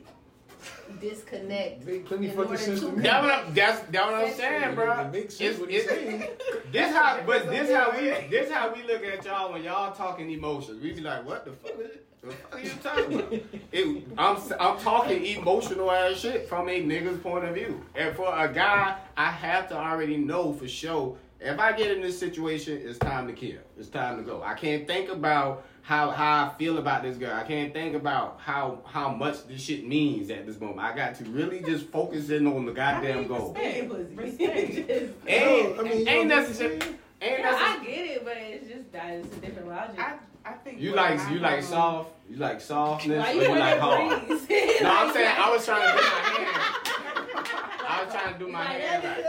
disconnect. 1.01 1.85
Make 1.87 2.07
plenty 2.07 2.27
in 2.27 2.33
fucking 2.33 2.51
order 2.51 2.63
sense 2.63 2.81
to- 2.81 2.87
to 2.91 2.93
me. 2.97 3.03
That 3.03 3.23
what 3.23 3.31
I'm. 3.33 3.55
That's 3.55 3.81
that 3.91 4.07
what 4.07 4.15
I'm 4.15 4.33
saying, 4.35 4.75
bro. 4.75 5.01
It 5.01 5.13
makes 5.13 5.25
It's, 5.25 5.37
sense 5.37 5.59
what 5.59 5.71
he's 5.71 5.83
it's, 5.83 5.91
saying. 5.91 6.25
this 6.73 6.93
how, 6.95 7.21
but 7.27 7.47
this 7.51 7.71
how 7.73 7.93
we 7.93 8.29
this 8.29 8.51
how 8.51 8.75
we 8.75 8.83
look 8.83 9.05
at 9.05 9.25
y'all 9.25 9.53
when 9.53 9.63
y'all 9.63 9.93
talking 9.95 10.31
emotions. 10.31 10.83
We 10.83 10.93
be 10.93 11.01
like, 11.01 11.25
what 11.27 11.45
the 11.45 11.53
fuck? 11.53 11.79
Is, 11.81 11.91
the 12.23 12.31
fuck 12.31 12.55
are 12.57 12.61
you 12.61 12.71
talking 12.83 13.19
about? 13.21 13.33
It, 13.73 14.05
I'm 14.19 14.37
I'm 14.59 14.79
talking 14.81 15.25
emotional 15.25 15.91
ass 15.91 16.19
shit 16.19 16.49
from 16.49 16.69
a 16.69 16.83
nigga's 16.83 17.21
point 17.21 17.45
of 17.45 17.55
view. 17.55 17.85
And 17.95 18.15
for 18.17 18.27
a 18.37 18.53
guy, 18.53 18.97
I 19.17 19.31
have 19.31 19.69
to 19.69 19.77
already 19.77 20.17
know 20.17 20.53
for 20.53 20.67
sure. 20.69 21.17
If 21.41 21.61
I 21.61 21.71
get 21.73 21.93
in 21.93 22.03
this 22.03 22.19
situation, 22.19 22.81
it's 22.83 22.99
time 22.99 23.29
to 23.29 23.33
kill. 23.33 23.61
It's 23.79 23.89
time 23.89 24.17
to 24.17 24.25
go. 24.25 24.43
I 24.43 24.55
can't 24.55 24.89
think 24.89 25.09
about 25.09 25.65
how 25.89 26.11
how 26.11 26.45
I 26.45 26.59
feel 26.59 26.77
about 26.77 27.03
this 27.03 27.17
girl. 27.17 27.33
I 27.35 27.45
can't 27.45 27.73
think 27.73 27.95
about 27.97 28.39
how 28.43 28.81
how 28.85 29.09
much 29.09 29.47
this 29.49 29.63
shit 29.63 29.87
means 29.89 30.29
at 30.29 30.45
this 30.45 30.61
moment. 30.61 30.81
I 30.81 30.95
got 30.95 31.15
to 31.15 31.25
really 31.25 31.61
just 31.63 31.87
focus 31.87 32.29
in 32.29 32.47
on 32.47 32.67
the 32.67 32.73
goddamn 32.73 33.27
goal. 33.27 33.55
Respect. 33.55 33.91
Respect. 34.15 34.75
Just- 34.87 35.13
Ain't, 35.27 35.77
No, 35.77 35.81
I 35.81 35.83
mean, 35.89 36.01
you 36.01 36.07
ain't 36.09 36.29
know 36.29 36.37
I'm 36.37 36.43
necessary. 36.43 36.75
Ain't 37.23 37.39
Yeah, 37.41 37.59
I 37.81 37.85
get 37.85 38.07
it, 38.07 38.23
but 38.25 38.35
it's 38.37 38.69
just 38.69 38.93
that 38.93 39.15
it's 39.15 39.35
a 39.35 39.41
different 39.41 39.69
logic. 39.69 39.99
I 39.99 40.17
I 40.45 40.53
think 40.53 40.79
You 40.79 40.95
like 40.95 41.19
I 41.21 41.33
you 41.33 41.39
like 41.41 41.57
have- 41.57 41.65
soft. 41.65 42.11
You 42.29 42.37
like 42.37 42.61
softness. 42.61 43.19
Why 43.25 43.33
you 43.33 43.41
you 43.41 43.49
like 43.59 43.75
to 43.77 43.81
hard. 43.81 44.27
breeze? 44.29 44.47
No, 44.83 44.91
I'm 44.95 45.13
saying 45.15 45.35
I 45.39 45.51
was 45.51 45.65
trying 45.65 45.81
to 45.81 45.97
do 45.97 46.03
my 46.03 46.45
hand. 46.45 46.98
I 47.45 48.05
was 48.05 48.13
trying 48.15 48.33
to 48.35 48.39
do 48.39 48.49
my 48.49 48.65
hair. 48.65 49.01
Like, 49.03 49.25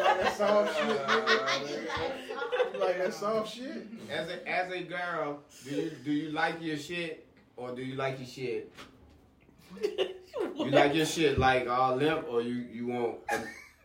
Like 0.00 0.18
that 0.20 0.34
soft 0.34 0.76
shit, 0.76 1.06
nigga. 1.06 2.74
You 2.74 2.80
like 2.80 2.98
that 2.98 3.14
soft 3.14 3.54
shit? 3.54 3.86
as 4.10 4.28
a 4.28 4.48
as 4.48 4.72
a 4.72 4.82
girl, 4.82 5.40
do 5.64 5.70
you 5.74 5.90
do 6.04 6.12
you 6.12 6.30
like 6.30 6.60
your 6.62 6.76
shit 6.76 7.26
or 7.56 7.74
do 7.74 7.82
you 7.82 7.94
like 7.96 8.18
your 8.18 8.28
shit? 8.28 8.72
You 10.56 10.70
like 10.70 10.94
your 10.94 11.06
shit 11.06 11.38
like 11.38 11.68
all 11.68 11.94
limp 11.96 12.26
or 12.28 12.40
you 12.42 12.54
you 12.54 12.86
want 12.88 13.16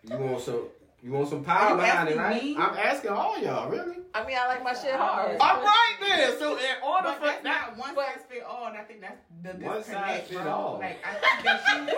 you 0.04 0.18
want 0.18 0.42
some 0.42 0.64
you 1.02 1.12
want 1.12 1.30
some 1.30 1.44
power 1.44 1.76
behind 1.78 2.10
it, 2.10 2.18
right? 2.18 2.44
me? 2.44 2.56
I'm 2.58 2.76
asking 2.78 3.12
all 3.12 3.40
y'all, 3.42 3.70
really. 3.70 3.96
I 4.14 4.26
mean, 4.26 4.36
I 4.40 4.48
like 4.48 4.64
my 4.64 4.74
shit 4.74 4.96
hard. 4.96 5.38
All 5.40 5.62
right 5.62 5.96
then. 6.02 6.38
So 6.40 6.58
in 6.58 6.64
order 6.84 7.04
But 7.10 7.20
for 7.20 7.26
that's 7.26 7.44
that, 7.44 7.68
not 7.68 7.78
one 7.78 7.96
but- 7.96 8.06
size 8.08 8.24
fit 8.30 8.44
all, 8.44 8.68
and 8.68 8.78
I 8.78 8.82
think 8.84 9.02
that's 9.02 9.22
the 9.44 9.50
One 9.66 9.78
disconnect, 9.78 10.28
size 10.28 10.38
fit 10.38 10.48
all. 10.48 10.80
Like 10.82 10.98
I 11.06 11.14
think 11.14 11.44
that 11.46 11.62
she, 11.66 11.78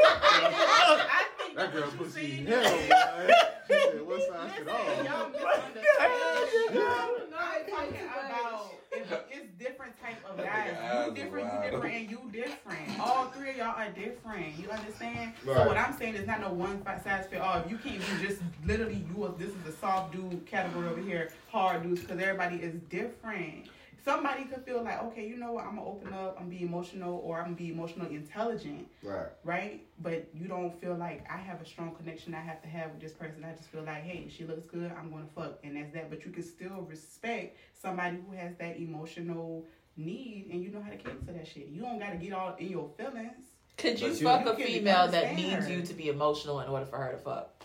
I 1.10 1.24
think 1.38 1.56
That 1.58 1.74
girl 1.74 1.92
pussy 1.98 2.22
see- 2.38 2.46
hell, 2.46 2.62
man. 2.64 3.32
She 3.68 3.74
said, 3.74 4.02
what's 4.06 4.28
size 4.28 4.52
Listen, 4.60 4.68
it 4.68 4.70
all? 4.70 5.06
y'all 5.06 5.30
misunderstand. 5.32 6.76
No, 6.76 7.38
I'm 7.38 7.66
talking 7.70 8.06
about 8.06 8.30
much. 8.30 8.72
It's, 8.92 9.12
different 9.60 9.94
type 10.02 10.18
of 10.28 10.38
guys. 10.38 11.08
You 11.08 11.14
different, 11.14 11.54
you 11.54 11.72
different, 11.72 11.96
and 11.96 12.10
you 12.10 12.30
different. 12.32 13.00
All 13.00 13.26
three 13.26 13.52
of 13.52 13.58
y'all 13.58 13.76
are 13.78 13.90
different. 13.92 14.58
You 14.58 14.70
understand? 14.70 15.34
So 15.46 15.68
what 15.68 15.78
I'm 15.78 15.94
saying 15.94 16.16
is 16.16 16.26
not 16.26 16.42
no 16.42 16.52
one 16.52 16.84
size 16.84 17.28
fit 17.28 17.42
all. 17.42 17.60
If 17.60 17.70
you 17.70 17.78
can't 17.78 18.00
be 18.00 18.28
just 18.28 18.42
literally 18.66 19.06
you, 19.16 19.36
this 19.38 19.50
is 19.50 19.62
the 19.66 19.72
soft 19.74 20.14
dude 20.14 20.46
category 20.46 20.88
over 20.88 21.02
here, 21.02 21.32
hard 21.52 21.84
dudes, 21.84 22.02
because 22.02 22.20
everybody 22.20 22.56
is 22.58 22.74
different. 22.90 23.68
Somebody 24.04 24.46
could 24.46 24.64
feel 24.66 24.82
like, 24.84 25.02
okay, 25.04 25.28
you 25.28 25.38
know 25.38 25.52
what? 25.52 25.66
I'm 25.66 25.76
gonna 25.76 25.88
open 25.88 26.12
up. 26.14 26.36
I'm 26.40 26.46
gonna 26.48 26.58
be 26.58 26.64
emotional, 26.64 27.22
or 27.24 27.38
I'm 27.38 27.44
gonna 27.46 27.56
be 27.56 27.70
emotionally 27.72 28.16
intelligent 28.16 28.88
right. 29.04 29.28
right? 29.44 29.86
But 30.02 30.28
you 30.34 30.48
don't 30.48 30.80
feel 30.82 30.96
like 30.96 31.24
I 31.32 31.38
have 31.38 31.62
a 31.62 31.66
strong 31.66 31.94
connection 31.96 32.34
I 32.34 32.42
have 32.42 32.62
to 32.64 32.68
have 32.68 32.92
with 32.92 33.02
this 33.02 33.14
person. 33.14 33.46
I 33.46 33.54
just 33.56 33.70
feel 33.70 33.84
like, 33.84 34.04
hey, 34.04 34.28
she 34.36 34.44
looks 34.46 34.66
good, 34.66 34.92
I'm 34.98 35.12
gonna 35.12 35.26
fuck, 35.36 35.60
and 35.64 35.76
that's 35.78 35.94
that. 35.94 36.10
But 36.10 36.26
you 36.26 36.32
can 36.32 36.44
still 36.44 36.86
respect 36.90 37.58
somebody 37.80 38.18
who 38.28 38.36
has 38.36 38.56
that 38.58 38.78
emotional 38.78 39.66
need, 39.98 40.48
and 40.52 40.64
you 40.64 40.70
know 40.72 40.82
how 40.82 40.90
to 40.90 40.98
cater 40.98 41.16
to 41.28 41.34
that 41.34 41.48
shit. 41.48 41.68
You 41.68 41.82
don't 41.82 42.00
gotta 42.00 42.16
get 42.18 42.34
all 42.34 42.56
in 42.56 42.70
your 42.70 42.90
feelings. 42.98 43.46
Could 43.78 44.00
you 44.00 44.10
But 44.10 44.20
you- 44.20 44.26
fuck 44.28 44.46
you 44.46 44.52
a 44.52 44.56
can 44.56 44.66
female 44.66 45.08
that 45.10 45.36
needs 45.36 45.66
her. 45.68 45.72
you 45.74 45.82
to 45.84 45.94
be 45.94 46.10
emotional 46.10 46.60
in 46.62 46.70
order 46.70 46.86
for 46.86 46.98
her 46.98 47.12
to 47.12 47.18
fuck? 47.18 47.61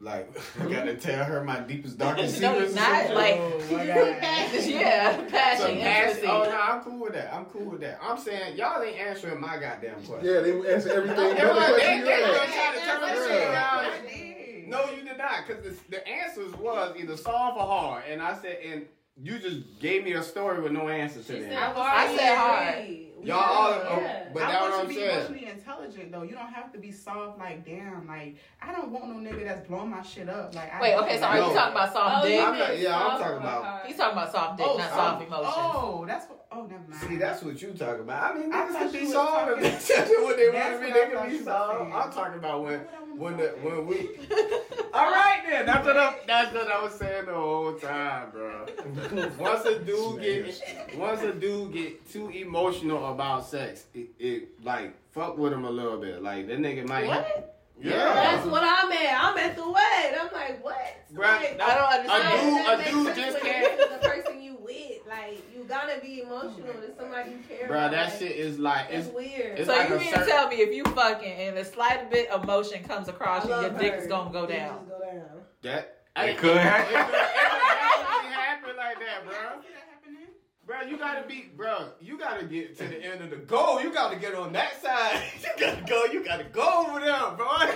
Like 0.00 0.30
I 0.60 0.66
gotta 0.70 0.94
tell 0.94 1.24
her 1.24 1.42
my 1.42 1.60
deepest, 1.60 1.98
darkest 1.98 2.40
No, 2.40 2.52
secrets. 2.52 2.72
or 2.72 2.76
not 2.76 2.96
something? 2.98 3.14
like- 3.16 3.36
Oh, 3.38 3.62
my 3.72 3.86
God. 3.86 3.96
yeah, 4.64 5.16
Some 5.16 5.26
passion, 5.26 5.78
ass- 5.78 6.10
intimacy. 6.16 6.26
oh 6.28 6.44
no, 6.44 6.60
I'm 6.60 6.80
cool 6.82 7.00
with 7.00 7.12
that. 7.14 7.34
I'm 7.34 7.44
cool 7.46 7.64
with 7.64 7.80
that. 7.80 7.98
I'm 8.02 8.16
saying 8.18 8.56
y'all 8.56 8.82
ain't 8.82 8.96
answering 8.98 9.40
my 9.40 9.58
goddamn 9.58 10.02
question. 10.04 10.20
Yeah, 10.28 10.40
they 10.40 10.72
answer 10.72 10.90
everything. 10.92 11.34
They, 11.34 11.42
but 11.42 11.76
they, 11.76 11.82
they, 11.82 11.96
you 11.98 12.04
gonna 12.04 12.52
try 12.52 12.74
to 12.74 12.80
turn 12.86 13.00
this 13.02 13.26
shit 13.28 13.48
around. 13.48 13.86
I 13.86 14.00
did. 14.06 14.68
No, 14.68 14.84
you 14.90 15.02
did 15.02 15.18
not, 15.18 15.46
because 15.46 15.64
the, 15.64 15.74
the 15.90 16.06
answers 16.08 16.52
was 16.54 16.94
either 16.98 17.16
soft 17.16 17.56
or 17.56 17.64
hard, 17.66 18.04
and 18.08 18.20
I 18.22 18.34
said, 18.40 18.58
and 18.64 18.86
you 19.20 19.38
just 19.38 19.80
gave 19.80 20.04
me 20.04 20.12
a 20.12 20.22
story 20.22 20.60
with 20.60 20.72
no 20.72 20.88
answer 20.88 21.22
to 21.22 21.32
that. 21.42 21.76
I 21.76 22.16
said 22.16 22.36
hard. 22.36 23.17
Agree. 23.18 23.28
Y'all 23.30 23.38
all, 23.38 23.68
oh, 23.72 24.00
Yeah. 24.00 24.24
oh, 24.26 24.30
but 24.34 24.42
I 24.42 24.46
that's 24.52 24.60
want 24.60 24.72
what 24.72 24.72
you 24.72 24.78
I'm 24.78 24.82
to 24.82 24.88
be 24.88 24.94
saying. 24.94 25.10
emotionally 25.18 25.46
intelligent 25.50 26.12
though. 26.12 26.22
You 26.22 26.32
don't 26.34 26.52
have 26.52 26.72
to 26.72 26.78
be 26.78 26.90
soft 26.92 27.38
like 27.38 27.64
damn. 27.64 28.06
Like 28.06 28.36
I 28.62 28.72
don't 28.72 28.90
want 28.90 29.08
no 29.08 29.30
nigga 29.30 29.44
that's 29.44 29.66
blowing 29.68 29.90
my 29.90 30.02
shit 30.02 30.28
up. 30.28 30.54
Like 30.54 30.72
I 30.74 30.80
Wait, 30.80 30.94
okay, 30.96 31.18
so 31.18 31.24
are 31.26 31.36
No. 31.38 31.48
you 31.48 31.54
talking 31.54 31.72
about 31.76 31.92
soft 31.92 32.24
Oh, 32.24 32.28
dick? 32.28 32.40
I'm 32.40 32.58
not- 32.58 32.68
meant 32.68 32.78
yeah, 32.80 32.96
I'm 32.98 33.18
talking 33.20 33.36
about- 33.38 33.64
hard? 33.64 33.86
He's 33.86 33.96
talking 33.96 34.12
about 34.18 34.32
soft 34.32 34.56
dick, 34.58 34.66
Oh, 34.68 34.76
not 34.78 34.90
oh, 34.92 34.96
soft 34.96 35.26
emotions. 35.26 35.54
Oh, 35.56 36.04
that's 36.06 36.28
what. 36.28 36.34
Oh, 36.50 36.62
never 36.62 36.82
mind. 36.88 36.94
See, 37.02 37.16
that's 37.16 37.42
what 37.42 37.60
you 37.60 37.72
talking 37.72 38.00
about. 38.00 38.34
I 38.34 38.38
mean, 38.38 38.50
I 38.52 38.56
niggas 38.64 38.68
thought 38.72 38.80
can 38.80 38.92
be 38.92 39.00
was 39.02 39.12
soft 39.12 39.32
talking- 39.48 39.64
and 39.64 39.64
that's 39.74 39.90
what 39.90 40.36
they 40.38 40.44
want 40.48 40.52
That's 40.54 40.80
to 40.80 40.86
be. 40.86 40.92
They 40.92 41.10
can 41.14 41.30
be 41.30 41.38
soft. 41.44 41.80
I'm 41.92 42.12
talking 42.12 42.38
about 42.38 42.62
when, 42.64 42.72
That's 42.72 42.92
what 42.92 42.94
I 42.94 43.00
wanna 43.02 43.14
when 43.18 43.36
the, 43.36 43.46
when 43.62 43.86
we. 43.86 43.96
All 44.94 45.10
right 45.12 45.42
then, 45.48 45.66
that's 45.66 45.86
what 45.86 45.96
I, 45.98 46.14
that's 46.26 46.54
what 46.54 46.70
I 46.70 46.82
was 46.82 46.92
saying 46.94 47.26
the 47.26 47.34
whole 47.34 47.74
time, 47.74 48.30
bro. 48.30 48.66
Once 49.38 49.64
a 49.66 49.78
dude 49.80 50.20
get, 50.22 50.96
once 50.96 51.22
a 51.22 51.32
dude 51.32 51.72
get 51.72 52.10
too 52.10 52.28
emotional 52.30 53.04
about 53.12 53.44
sex, 53.46 53.86
it, 53.94 54.08
it 54.18 54.64
like 54.64 54.94
fuck 55.12 55.36
with 55.38 55.52
him 55.52 55.64
a 55.64 55.70
little 55.70 55.98
bit. 55.98 56.22
Like 56.22 56.46
that 56.48 56.58
nigga 56.58 56.86
might. 56.86 57.06
What? 57.06 57.54
Yeah. 57.80 57.92
That's 58.14 58.46
what 58.46 58.62
I'm 58.64 58.90
at. 58.90 59.22
I'm 59.24 59.38
at 59.38 59.54
the 59.54 59.62
what? 59.62 60.14
I'm 60.20 60.32
like, 60.32 60.64
what? 60.64 60.76
Bruh, 61.14 61.18
Like, 61.20 61.60
I 61.60 61.74
don't 61.76 62.10
A 62.10 62.12
understand. 62.12 62.90
dude- 62.90 63.06
a 63.06 63.14
dude 63.14 63.16
just 63.24 63.42
when 63.44 63.52
can't- 63.52 64.00
the 64.02 64.08
person 64.08 64.42
you 64.42 64.56
with. 64.60 65.06
Like 65.08 65.42
you 65.54 65.62
gotta 65.64 66.00
be 66.02 66.22
emotional 66.22 66.74
to 66.74 66.94
somebody 66.98 67.30
you 67.30 67.38
care 67.48 67.68
Bro, 67.68 67.78
about. 67.78 67.90
that 67.92 68.08
Like, 68.10 68.18
shit 68.18 68.32
is 68.32 68.58
like 68.58 68.86
It's 68.90 69.06
it's 69.06 69.14
weird. 69.14 69.58
it's 69.60 69.68
So 69.68 69.76
like 69.76 69.88
you 69.90 69.98
mean 69.98 70.08
certain- 70.10 70.24
to 70.26 70.30
tell 70.30 70.48
me 70.48 70.56
if 70.56 70.74
you 70.74 70.84
fucking 70.86 71.32
and 71.32 71.56
the 71.56 71.64
slight 71.64 72.10
bit 72.10 72.28
of 72.30 72.42
emotion 72.44 72.82
comes 72.82 73.08
across 73.08 73.44
you, 73.44 73.50
your 73.50 73.62
love 73.62 73.78
dick 73.78 73.92
her. 73.94 73.98
is 74.00 74.06
gonna 74.08 74.30
go 74.32 74.44
down. 74.46 74.86
go 74.88 75.00
down. 75.00 75.42
that 75.62 75.98
It 76.16 76.36
could 76.36 76.56
happen. 76.56 76.94
It 76.94 76.98
could, 76.98 77.14
it 77.14 77.16
could 77.16 77.18
definitely 77.94 78.30
happen 78.34 78.76
like 78.76 78.98
that, 78.98 79.24
bro. 79.24 79.32
See 79.62 79.68
that 79.72 79.86
happening? 79.94 80.26
Bro, 80.68 80.82
you 80.82 80.98
gotta 80.98 81.26
be, 81.26 81.50
bro. 81.56 81.92
You 81.98 82.18
gotta 82.18 82.44
get 82.44 82.76
to 82.76 82.84
the 82.86 83.02
end 83.02 83.22
of 83.22 83.30
the 83.30 83.36
goal. 83.36 83.80
You 83.80 83.90
gotta 83.90 84.16
get 84.16 84.34
on 84.34 84.52
that 84.52 84.82
side. 84.82 85.22
You 85.40 85.66
gotta 85.66 85.82
go. 85.86 86.04
You 86.04 86.22
gotta 86.22 86.44
go 86.44 86.84
over 86.86 87.00
there, 87.00 87.30
bro. 87.38 87.48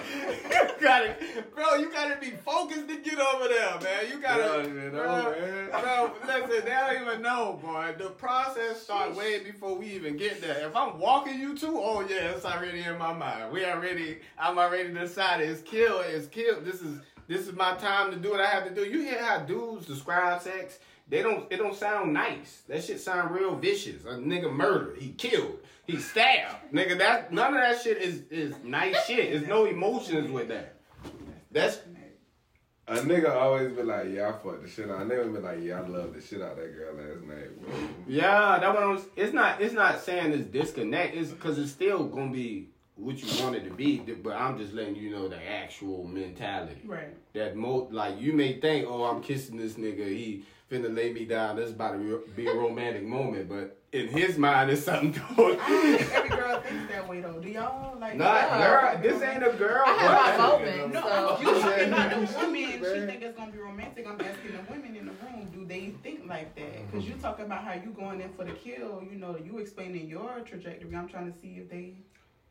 You 0.51 0.69
gotta, 0.79 1.17
bro. 1.55 1.77
You 1.77 1.91
gotta 1.91 2.21
be 2.21 2.33
focused 2.33 2.89
to 2.89 2.99
get 2.99 3.19
over 3.19 3.49
there, 3.49 3.81
man. 3.81 4.11
You 4.11 4.21
gotta, 4.21 4.69
bro, 4.91 5.71
bro. 5.71 6.13
Listen, 6.27 6.65
they 6.67 6.71
don't 6.71 7.03
even 7.03 7.23
know, 7.23 7.59
boy. 7.63 7.95
The 7.97 8.11
process 8.11 8.83
starts 8.83 9.17
way 9.17 9.43
before 9.43 9.75
we 9.75 9.87
even 9.87 10.19
get 10.19 10.43
there. 10.43 10.69
If 10.69 10.77
I'm 10.77 10.99
walking 10.99 11.41
you 11.41 11.57
to, 11.57 11.69
oh 11.69 12.07
yeah, 12.07 12.33
it's 12.33 12.45
already 12.45 12.81
in 12.81 12.99
my 12.99 13.15
mind. 13.15 13.53
We 13.53 13.65
already, 13.65 14.19
I'm 14.39 14.59
already 14.59 14.93
decided. 14.93 15.49
It's 15.49 15.63
kill. 15.63 16.01
It's 16.01 16.27
kill. 16.27 16.61
This 16.61 16.83
is, 16.83 17.01
this 17.27 17.49
is 17.49 17.55
my 17.55 17.75
time 17.77 18.11
to 18.11 18.19
do 18.19 18.33
what 18.33 18.41
I 18.41 18.47
have 18.49 18.69
to 18.69 18.75
do. 18.75 18.85
You 18.85 19.01
hear 19.01 19.25
how 19.25 19.39
dudes 19.39 19.87
describe 19.87 20.43
sex? 20.43 20.79
They 21.13 21.21
don't. 21.23 21.45
It 21.53 21.59
don't 21.59 21.77
sound 21.77 22.15
nice. 22.15 22.63
That 22.69 22.83
shit 22.83 22.99
sound 22.99 23.35
real 23.35 23.55
vicious. 23.55 24.07
A 24.07 24.15
nigga 24.15 24.51
murdered. 24.51 24.97
He 24.99 25.11
killed. 25.11 25.59
He 25.87 25.99
stabbed. 25.99 26.73
Nigga, 26.73 26.97
that 26.99 27.31
none 27.35 27.53
of 27.53 27.61
that 27.61 27.83
shit 27.83 27.99
is 27.99 28.23
is 28.31 28.55
nice 28.65 29.05
shit. 29.05 29.31
There's 29.31 29.47
no 29.47 29.67
emotions 29.67 30.31
with 30.31 30.49
that. 30.49 30.77
That's 31.51 31.81
A 32.89 32.95
nigga 32.97 33.29
always 33.31 33.77
be 33.77 33.83
like, 33.83 34.07
yeah, 34.11 34.31
I 34.31 34.33
fucked 34.33 34.63
the 34.63 34.69
shit 34.71 34.89
out. 34.91 35.03
A 35.03 35.05
nigga 35.05 35.31
be 35.35 35.39
like, 35.41 35.59
yeah, 35.63 35.81
I 35.83 35.87
love 35.87 36.15
the 36.15 36.21
shit 36.23 36.41
out 36.41 36.53
of 36.53 36.57
that 36.57 36.75
girl 36.75 36.95
last 36.95 37.23
night, 37.27 37.61
bro. 37.61 37.75
yeah. 38.09 38.59
That 38.59 38.75
one. 38.75 38.91
was- 38.95 39.05
It's 39.15 39.35
not. 39.35 39.61
It's 39.61 39.75
not 39.75 40.01
saying 40.01 40.33
it's 40.33 40.47
disconnect. 40.49 41.15
It's 41.15 41.31
because 41.31 41.59
it's 41.59 41.73
still 41.73 42.05
gonna 42.07 42.33
be 42.33 42.71
what 42.97 43.23
you 43.23 43.43
want 43.45 43.55
it 43.57 43.65
to 43.69 43.71
be. 43.75 43.99
But 43.99 44.33
I'm 44.37 44.57
just 44.57 44.73
letting 44.73 44.97
you 44.97 45.11
know 45.11 45.29
the 45.29 45.37
actual 45.47 46.05
mentality. 46.05 46.81
Right. 46.87 47.15
That 47.35 47.55
mo 47.55 47.89
like 47.91 48.19
you 48.19 48.33
may 48.33 48.59
think, 48.61 48.87
oh, 48.89 49.05
I'm 49.05 49.23
kissing 49.23 49.59
this 49.59 49.75
nigga. 49.75 50.07
He 50.09 50.45
finna 50.73 50.95
lay 50.95 51.13
me 51.13 51.25
down. 51.27 51.57
This 51.57 51.67
is 51.67 51.73
about 51.73 51.93
to 51.93 52.23
be 52.35 52.47
a 52.47 52.55
romantic 52.55 53.05
moment. 53.05 53.49
But 53.49 53.77
in 53.93 54.09
his 54.09 54.39
mind, 54.39 54.71
it's 54.71 54.85
something 54.85 55.13
going. 55.37 55.59
I 55.61 55.69
don't 55.69 55.99
think 55.99 56.13
every 56.15 56.29
girl 56.31 56.61
thinks 56.67 56.93
that 56.93 57.09
way 57.09 57.21
though. 57.21 57.39
Do 57.41 57.49
y'all 57.51 57.99
like? 57.99 58.17
Not 58.17 58.35
Yeah. 58.35 58.69
girl. 58.93 59.03
This 59.03 59.23
ain't 59.23 59.43
a 59.43 59.51
girl. 59.53 59.83
I 59.87 59.91
have 59.93 60.39
my 60.39 60.65
bro. 60.65 60.87
No, 60.89 61.01
So- 61.03 61.37
I'm 61.37 61.43
you 61.43 61.53
talking 61.61 61.89
about 61.89 62.11
the 62.11 62.33
Yeah. 62.33 62.47
women. 62.47 62.73
She 63.01 63.07
think 63.07 63.23
it's 63.23 63.37
gonna 63.37 63.53
be 63.53 63.59
romantic. 63.59 64.07
I'm 64.07 64.21
asking 64.21 64.53
the 64.53 64.73
women 64.73 64.97
in 64.97 65.07
the 65.07 65.13
room. 65.13 65.51
Do 65.53 65.65
they 65.67 65.93
think 66.03 66.23
like 66.27 66.55
that? 66.57 66.65
Mm-hmm. 66.65 66.87
Because 66.91 67.09
you 67.09 67.15
talking 67.21 67.45
about 67.45 67.65
how 67.65 67.75
you 67.75 67.91
going 67.91 68.21
in 68.21 68.33
for 68.33 68.45
the 68.45 68.53
kill. 68.53 69.03
You 69.09 69.19
know, 69.19 69.37
you 69.37 69.59
explaining 69.59 70.09
your 70.09 70.41
trajectory. 70.47 70.95
I'm 70.97 71.09
trying 71.09 71.31
to 71.33 71.39
see 71.39 71.59
if 71.61 71.69
they. 71.71 71.95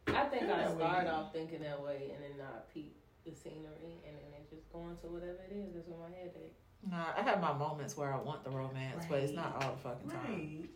I 0.08 0.24
think 0.26 0.44
I 0.44 0.48
that 0.48 0.76
start 0.76 1.08
off 1.08 1.32
thinking 1.34 1.62
that 1.62 1.82
way 1.82 2.12
and 2.14 2.24
then 2.24 2.38
not 2.38 2.70
peep 2.74 2.96
the 3.24 3.32
scenery 3.36 4.02
and 4.06 4.18
then 4.18 4.34
it 4.34 4.50
just 4.50 4.68
go 4.74 4.80
into 4.90 5.06
whatever 5.14 5.38
it 5.50 5.54
is 5.56 5.74
that's 5.76 5.88
in 5.88 5.94
my 6.00 6.10
head. 6.10 6.32
That 6.34 6.52
Nah, 6.90 7.06
I 7.18 7.22
have 7.22 7.40
my 7.42 7.54
moments 7.54 7.96
where 7.96 8.12
I 8.14 8.18
want 8.18 8.44
the 8.44 8.50
romance, 8.50 9.06
but 9.10 9.20
it's 9.20 9.34
not 9.34 9.56
all 9.64 9.72
the 9.74 9.78
fucking 9.78 10.10
time. 10.10 10.20
Right. 10.28 10.70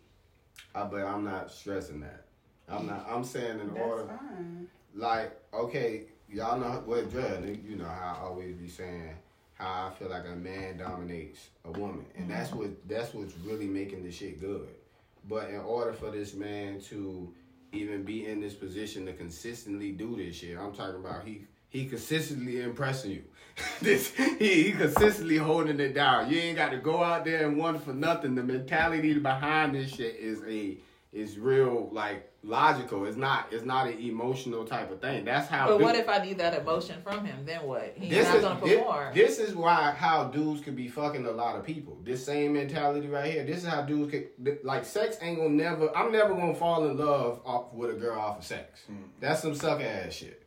Uh, 0.74 0.84
but 0.84 1.04
I'm 1.04 1.24
not 1.24 1.50
stressing 1.50 2.00
that. 2.00 2.26
I'm 2.68 2.86
not. 2.86 3.06
I'm 3.08 3.24
saying 3.24 3.60
in 3.60 3.68
That's 3.74 3.80
order, 3.80 4.06
fine. 4.06 4.68
like, 4.94 5.36
okay, 5.52 6.04
y'all 6.28 6.58
know 6.58 6.82
what 6.84 7.10
Dre, 7.10 7.58
You 7.66 7.76
know 7.76 7.84
how 7.84 8.16
I 8.20 8.24
always 8.24 8.54
be 8.56 8.68
saying 8.68 9.10
how 9.54 9.86
I 9.86 9.90
feel 9.98 10.10
like 10.10 10.24
a 10.26 10.36
man 10.36 10.78
dominates 10.78 11.48
a 11.64 11.70
woman, 11.72 12.04
and 12.16 12.30
that's 12.30 12.52
what 12.52 12.70
that's 12.88 13.14
what's 13.14 13.34
really 13.44 13.66
making 13.66 14.04
the 14.04 14.10
shit 14.10 14.40
good. 14.40 14.68
But 15.28 15.50
in 15.50 15.60
order 15.60 15.92
for 15.92 16.10
this 16.10 16.34
man 16.34 16.80
to 16.82 17.32
even 17.72 18.04
be 18.04 18.26
in 18.26 18.40
this 18.40 18.54
position 18.54 19.06
to 19.06 19.12
consistently 19.12 19.92
do 19.92 20.16
this 20.16 20.36
shit, 20.36 20.56
I'm 20.58 20.72
talking 20.72 20.96
about 20.96 21.24
he 21.24 21.46
he 21.68 21.86
consistently 21.86 22.62
impressing 22.62 23.10
you. 23.12 23.24
this 23.80 24.12
he 24.14 24.64
he 24.64 24.72
consistently 24.72 25.36
holding 25.36 25.80
it 25.80 25.94
down. 25.94 26.30
You 26.30 26.38
ain't 26.38 26.56
got 26.56 26.70
to 26.70 26.78
go 26.78 27.02
out 27.02 27.24
there 27.24 27.46
and 27.46 27.56
one 27.56 27.78
for 27.78 27.92
nothing. 27.92 28.34
The 28.34 28.42
mentality 28.42 29.14
behind 29.18 29.74
this 29.74 29.90
shit 29.90 30.16
is 30.16 30.42
a 30.46 30.78
is 31.12 31.38
real 31.38 31.88
like 31.92 32.30
logical. 32.42 33.06
It's 33.06 33.16
not 33.16 33.46
it's 33.50 33.64
not 33.64 33.86
an 33.86 33.98
emotional 33.98 34.64
type 34.66 34.90
of 34.90 35.00
thing. 35.00 35.24
That's 35.24 35.48
how. 35.48 35.68
But 35.68 35.78
dude- 35.78 35.84
what 35.84 35.96
if 35.96 36.08
I 36.08 36.18
need 36.18 36.38
that 36.38 36.54
emotion 36.60 37.00
from 37.02 37.24
him? 37.24 37.46
Then 37.46 37.62
what? 37.62 37.94
He's 37.96 38.10
this 38.10 38.26
not 38.28 38.36
is 38.36 38.42
gonna 38.42 38.60
this, 38.60 38.78
perform. 38.78 39.14
this 39.14 39.38
is 39.38 39.54
why 39.54 39.92
how 39.92 40.24
dudes 40.24 40.60
could 40.60 40.76
be 40.76 40.88
fucking 40.88 41.24
a 41.24 41.30
lot 41.30 41.56
of 41.56 41.64
people. 41.64 41.98
This 42.04 42.24
same 42.24 42.52
mentality 42.52 43.08
right 43.08 43.32
here. 43.32 43.44
This 43.44 43.58
is 43.58 43.68
how 43.68 43.82
dudes 43.82 44.10
could 44.10 44.58
like 44.64 44.84
sex 44.84 45.16
ain't 45.22 45.38
gonna 45.38 45.48
never. 45.50 45.96
I'm 45.96 46.12
never 46.12 46.34
gonna 46.34 46.54
fall 46.54 46.86
in 46.88 46.98
love 46.98 47.40
off 47.46 47.72
with 47.72 47.90
a 47.90 47.94
girl 47.94 48.18
off 48.20 48.38
of 48.40 48.44
sex. 48.44 48.82
Mm. 48.90 48.96
That's 49.20 49.40
some 49.40 49.54
sucker 49.54 49.84
ass 49.84 50.12
shit. 50.12 50.42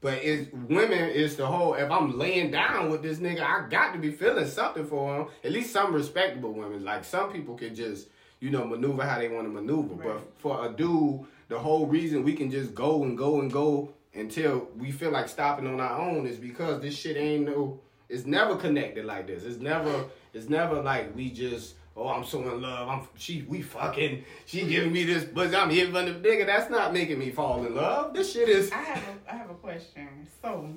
But 0.00 0.24
it's 0.24 0.50
women 0.52 1.10
is 1.10 1.36
the 1.36 1.46
whole. 1.46 1.74
If 1.74 1.90
I'm 1.90 2.18
laying 2.18 2.50
down 2.50 2.90
with 2.90 3.02
this 3.02 3.18
nigga, 3.18 3.42
I 3.42 3.68
got 3.68 3.92
to 3.92 3.98
be 3.98 4.10
feeling 4.10 4.46
something 4.46 4.86
for 4.86 5.14
him. 5.14 5.26
At 5.44 5.52
least 5.52 5.72
some 5.72 5.92
respectable 5.92 6.52
women. 6.52 6.84
Like 6.84 7.04
some 7.04 7.30
people 7.30 7.54
can 7.54 7.74
just 7.74 8.08
you 8.40 8.50
know 8.50 8.64
maneuver 8.64 9.04
how 9.04 9.18
they 9.18 9.28
want 9.28 9.46
to 9.46 9.52
maneuver. 9.52 9.94
Right. 9.94 10.14
But 10.14 10.32
for 10.38 10.66
a 10.66 10.72
dude, 10.72 11.26
the 11.48 11.58
whole 11.58 11.86
reason 11.86 12.24
we 12.24 12.34
can 12.34 12.50
just 12.50 12.74
go 12.74 13.02
and 13.04 13.16
go 13.16 13.40
and 13.40 13.52
go 13.52 13.92
until 14.14 14.68
we 14.76 14.90
feel 14.90 15.10
like 15.10 15.28
stopping 15.28 15.66
on 15.66 15.80
our 15.80 16.00
own 16.00 16.26
is 16.26 16.38
because 16.38 16.80
this 16.80 16.96
shit 16.96 17.16
ain't 17.16 17.46
no. 17.46 17.80
It's 18.08 18.24
never 18.26 18.56
connected 18.56 19.04
like 19.04 19.26
this. 19.26 19.44
It's 19.44 19.60
never. 19.60 20.06
It's 20.32 20.48
never 20.48 20.80
like 20.82 21.14
we 21.14 21.30
just. 21.30 21.74
Oh, 22.00 22.08
I'm 22.08 22.24
so 22.24 22.40
in 22.40 22.62
love. 22.62 22.88
I'm 22.88 23.06
she. 23.18 23.44
We 23.46 23.60
fucking. 23.60 24.24
She 24.46 24.64
giving 24.64 24.90
me 24.90 25.04
this, 25.04 25.24
but 25.24 25.54
I'm 25.54 25.68
hitting 25.68 25.92
the 25.92 26.00
nigga. 26.00 26.46
That's 26.46 26.70
not 26.70 26.94
making 26.94 27.18
me 27.18 27.30
fall 27.30 27.66
in 27.66 27.74
love. 27.74 28.14
This 28.14 28.32
shit 28.32 28.48
is. 28.48 28.72
I 28.72 28.76
have 28.76 29.02
a 29.02 29.34
I 29.34 29.36
have 29.36 29.50
a 29.50 29.54
question. 29.54 30.26
So, 30.40 30.70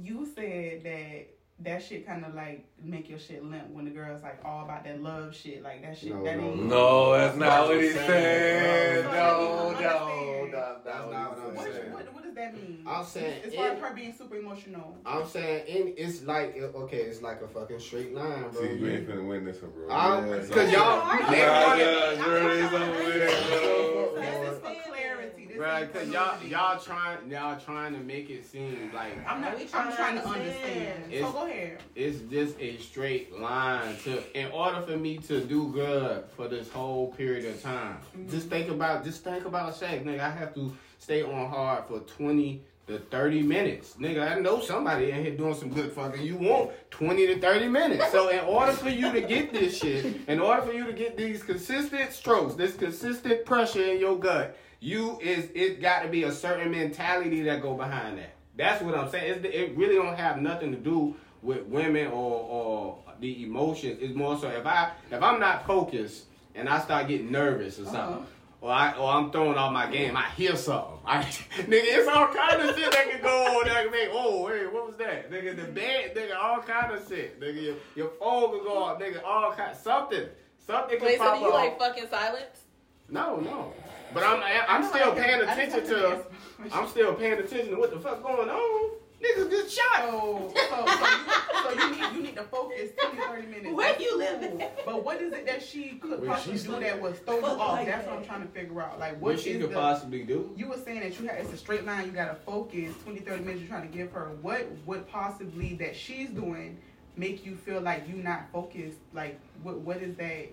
you 0.00 0.28
said 0.32 0.84
that 0.84 1.26
that 1.62 1.82
shit 1.82 2.06
kind 2.06 2.24
of 2.24 2.34
like 2.34 2.64
make 2.82 3.08
your 3.08 3.18
shit 3.18 3.44
limp 3.44 3.68
when 3.70 3.84
the 3.84 3.90
girl's 3.90 4.22
like 4.22 4.38
all 4.44 4.64
about 4.64 4.84
that 4.84 5.02
love 5.02 5.34
shit, 5.34 5.62
like 5.62 5.82
that 5.82 5.96
shit. 5.98 6.10
No, 6.14 6.24
that 6.24 6.36
no, 6.38 6.44
ain't. 6.44 6.62
No, 6.66 7.12
that's 7.12 7.36
not 7.36 7.68
what 7.68 7.80
he 7.80 7.88
That's 7.90 8.06
said. 8.06 9.04
what 9.06 9.14
No, 9.14 9.70
no, 9.72 9.78
no, 9.80 10.50
That's 10.84 10.86
not 10.86 11.08
what 11.08 11.48
I'm 11.48 11.56
saying. 11.72 11.92
what, 11.92 12.14
what 12.14 12.24
does 12.24 12.34
that 12.34 12.54
mean? 12.54 12.84
I'm 12.86 13.04
saying 13.04 13.42
as 13.46 13.54
far 13.54 13.66
it- 13.68 13.72
as 13.74 13.78
her 13.80 13.94
being 13.94 14.14
super 14.14 14.36
emotional. 14.36 14.96
I'm 15.06 15.26
saying 15.26 15.66
in, 15.66 15.94
it's 15.96 16.22
like 16.24 16.56
okay, 16.56 16.96
it's 16.98 17.22
like 17.22 17.40
a 17.42 17.48
fucking 17.48 17.78
straight 17.80 18.14
line, 18.14 18.50
bro. 18.50 18.60
See, 18.62 18.74
you 18.74 18.88
ain't 18.88 19.08
finna 19.08 19.26
win 19.26 19.44
this 19.44 19.60
one, 19.62 19.70
bro. 19.72 19.88
I'm- 19.90 20.26
Yeah, 20.28 20.38
cause 20.38 20.72
y'all- 20.72 20.72
Yeah, 20.72 21.30
they 21.30 21.38
yeah, 21.38 21.66
wanted- 21.66 22.18
Jordy's 22.18 22.64
over 22.64 23.18
there, 23.18 23.28
bro. 23.28 24.14
This 24.16 24.52
is 24.52 24.58
for 24.58 24.90
clarity. 24.90 25.46
This 25.46 25.56
Bro, 25.58 25.76
ain't 25.76 25.92
cause 25.92 26.08
y'all 26.08 26.42
y'all 26.46 26.78
trying 26.80 27.30
y'all 27.30 27.60
trying 27.60 27.92
to 27.94 28.00
make 28.00 28.30
it 28.30 28.44
seem 28.46 28.90
like 28.94 29.12
I'm 29.28 29.40
not. 29.40 29.54
I'm 29.74 29.92
trying 29.92 30.16
to 30.20 30.26
understand. 30.26 31.04
understand. 31.04 31.24
So 31.26 31.32
go 31.32 31.46
ahead. 31.46 31.51
It's 31.94 32.18
just 32.30 32.58
a 32.60 32.78
straight 32.78 33.38
line 33.38 33.96
to 34.04 34.22
in 34.38 34.50
order 34.52 34.82
for 34.82 34.96
me 34.96 35.18
to 35.18 35.40
do 35.40 35.68
good 35.72 36.24
for 36.36 36.48
this 36.48 36.70
whole 36.70 37.12
period 37.12 37.44
of 37.44 37.62
time. 37.62 37.96
Mm-hmm. 38.16 38.30
Just 38.30 38.48
think 38.48 38.70
about 38.70 39.04
just 39.04 39.24
think 39.24 39.44
about 39.44 39.74
sex, 39.74 40.04
nigga. 40.04 40.20
I 40.20 40.30
have 40.30 40.54
to 40.54 40.74
stay 40.98 41.22
on 41.22 41.48
hard 41.50 41.86
for 41.86 42.00
twenty 42.00 42.62
to 42.86 42.98
thirty 42.98 43.42
minutes. 43.42 43.94
Nigga, 43.98 44.36
I 44.36 44.40
know 44.40 44.60
somebody 44.60 45.10
in 45.10 45.24
here 45.24 45.36
doing 45.36 45.54
some 45.54 45.70
good 45.70 45.92
fucking. 45.92 46.22
You 46.22 46.36
want 46.36 46.72
twenty 46.90 47.26
to 47.28 47.38
thirty 47.40 47.68
minutes. 47.68 48.10
So 48.10 48.28
in 48.28 48.40
order 48.40 48.72
for 48.72 48.90
you 48.90 49.12
to 49.12 49.20
get 49.20 49.52
this 49.52 49.78
shit, 49.78 50.20
in 50.28 50.40
order 50.40 50.62
for 50.62 50.72
you 50.72 50.86
to 50.86 50.92
get 50.92 51.16
these 51.16 51.42
consistent 51.42 52.12
strokes, 52.12 52.54
this 52.54 52.74
consistent 52.74 53.44
pressure 53.44 53.84
in 53.84 54.00
your 54.00 54.18
gut, 54.18 54.56
you 54.80 55.18
is 55.20 55.48
it 55.54 55.80
got 55.80 56.02
to 56.02 56.08
be 56.08 56.24
a 56.24 56.32
certain 56.32 56.70
mentality 56.70 57.42
that 57.42 57.62
go 57.62 57.74
behind 57.74 58.18
that. 58.18 58.34
That's 58.56 58.82
what 58.82 58.94
I'm 58.94 59.10
saying. 59.10 59.44
It's, 59.44 59.54
it 59.56 59.76
really 59.76 59.94
don't 59.94 60.16
have 60.16 60.40
nothing 60.40 60.72
to 60.72 60.78
do 60.78 61.16
with 61.42 61.62
women 61.66 62.08
or 62.08 62.12
or 62.40 62.98
the 63.20 63.44
emotions. 63.44 63.98
It's 64.00 64.14
more 64.14 64.38
so 64.38 64.48
if 64.48 64.66
I 64.66 64.92
if 65.10 65.22
I'm 65.22 65.40
not 65.40 65.66
focused 65.66 66.24
and 66.54 66.68
I 66.68 66.80
start 66.80 67.08
getting 67.08 67.30
nervous 67.30 67.78
or 67.78 67.84
something. 67.84 68.00
Uh-huh. 68.00 68.26
Or, 68.60 68.70
I, 68.70 68.92
or 68.96 69.10
I'm 69.10 69.32
throwing 69.32 69.58
off 69.58 69.72
my 69.72 69.90
game. 69.90 70.16
I 70.16 70.28
hear 70.36 70.54
something. 70.54 70.98
I, 71.04 71.22
nigga, 71.24 71.66
it's 71.72 72.06
all 72.06 72.28
kind 72.28 72.62
of 72.62 72.76
shit 72.76 72.92
that 72.92 73.10
can 73.10 73.20
go 73.20 73.58
on. 73.58 73.66
That 73.66 73.82
can 73.82 73.90
make, 73.90 74.08
oh, 74.12 74.46
hey, 74.46 74.66
what 74.66 74.86
was 74.86 74.96
that? 74.98 75.32
Nigga, 75.32 75.56
the 75.56 75.64
bed, 75.64 76.14
nigga, 76.14 76.36
all 76.40 76.60
kind 76.62 76.92
of 76.94 77.04
shit. 77.08 77.40
Nigga, 77.40 77.60
your, 77.60 77.74
your 77.96 78.08
phone 78.20 78.52
can 78.52 78.64
go 78.64 78.84
off. 78.84 79.00
Nigga, 79.00 79.20
all 79.24 79.52
kind, 79.52 79.76
something. 79.76 80.26
Something 80.64 80.98
can 80.98 81.06
Wait, 81.06 81.18
so 81.18 81.24
pop 81.24 81.34
do 81.34 81.40
you 81.40 81.48
off. 81.48 81.54
like 81.54 81.78
fucking 81.80 82.06
silence? 82.08 82.62
No, 83.08 83.40
no. 83.40 83.72
But 84.14 84.22
I'm 84.22 84.42
I'm 84.68 84.84
still 84.84 85.12
paying 85.12 85.40
attention 85.40 85.84
to 85.84 85.96
ask 86.08 86.30
my 86.58 86.68
question. 86.68 86.72
I'm 86.72 86.88
still 86.88 87.14
paying 87.14 87.32
attention 87.40 87.70
to 87.70 87.76
what 87.76 87.90
the 87.90 87.98
fuck 87.98 88.22
going 88.22 88.48
on. 88.48 88.90
Niggas 89.22 89.50
get 89.50 89.70
shot. 89.70 89.98
So, 89.98 90.52
so, 90.54 90.86
so, 90.86 91.08
you, 91.08 91.32
so 91.62 91.70
you 91.86 91.90
need 91.96 92.16
you 92.16 92.22
need 92.22 92.36
to 92.36 92.42
focus 92.44 92.90
20, 93.00 93.16
30 93.16 93.46
minutes. 93.46 93.74
Where 93.74 94.00
you 94.00 94.18
live 94.18 94.60
But 94.84 95.04
what 95.04 95.20
is 95.22 95.32
it 95.32 95.46
that 95.46 95.62
she 95.62 95.90
could 96.00 96.20
Where 96.20 96.30
possibly 96.30 96.58
she 96.58 96.64
do 96.66 96.72
that 96.72 96.82
at? 96.82 97.00
was 97.00 97.18
throw 97.20 97.38
you 97.38 97.44
off? 97.46 97.72
like 97.78 97.86
That's 97.86 98.06
what. 98.08 98.18
I'm 98.18 98.24
trying 98.24 98.42
to 98.42 98.48
figure 98.48 98.82
out. 98.82 98.98
Like, 98.98 99.12
What 99.14 99.34
what 99.34 99.40
she 99.40 99.58
could 99.58 99.70
the? 99.70 99.74
possibly 99.74 100.24
do? 100.24 100.50
You 100.56 100.68
were 100.68 100.76
saying 100.78 101.00
that 101.00 101.18
you 101.20 101.26
had 101.28 101.36
it's 101.38 101.52
a 101.52 101.56
straight 101.56 101.84
line. 101.86 102.06
You 102.06 102.12
gotta 102.12 102.34
focus 102.34 102.92
20, 103.04 103.20
30 103.20 103.42
minutes. 103.44 103.60
You're 103.60 103.68
trying 103.68 103.88
to 103.90 103.96
give 103.96 104.10
her. 104.12 104.30
What 104.42 104.66
would 104.86 105.08
possibly 105.08 105.74
that 105.76 105.94
she's 105.94 106.30
doing 106.30 106.78
make 107.16 107.44
you 107.46 107.54
feel 107.54 107.80
like 107.80 108.08
you 108.08 108.14
not 108.16 108.50
focused? 108.52 108.98
Like, 109.12 109.38
what 109.62 109.78
what 109.78 110.02
is 110.02 110.16
that? 110.16 110.52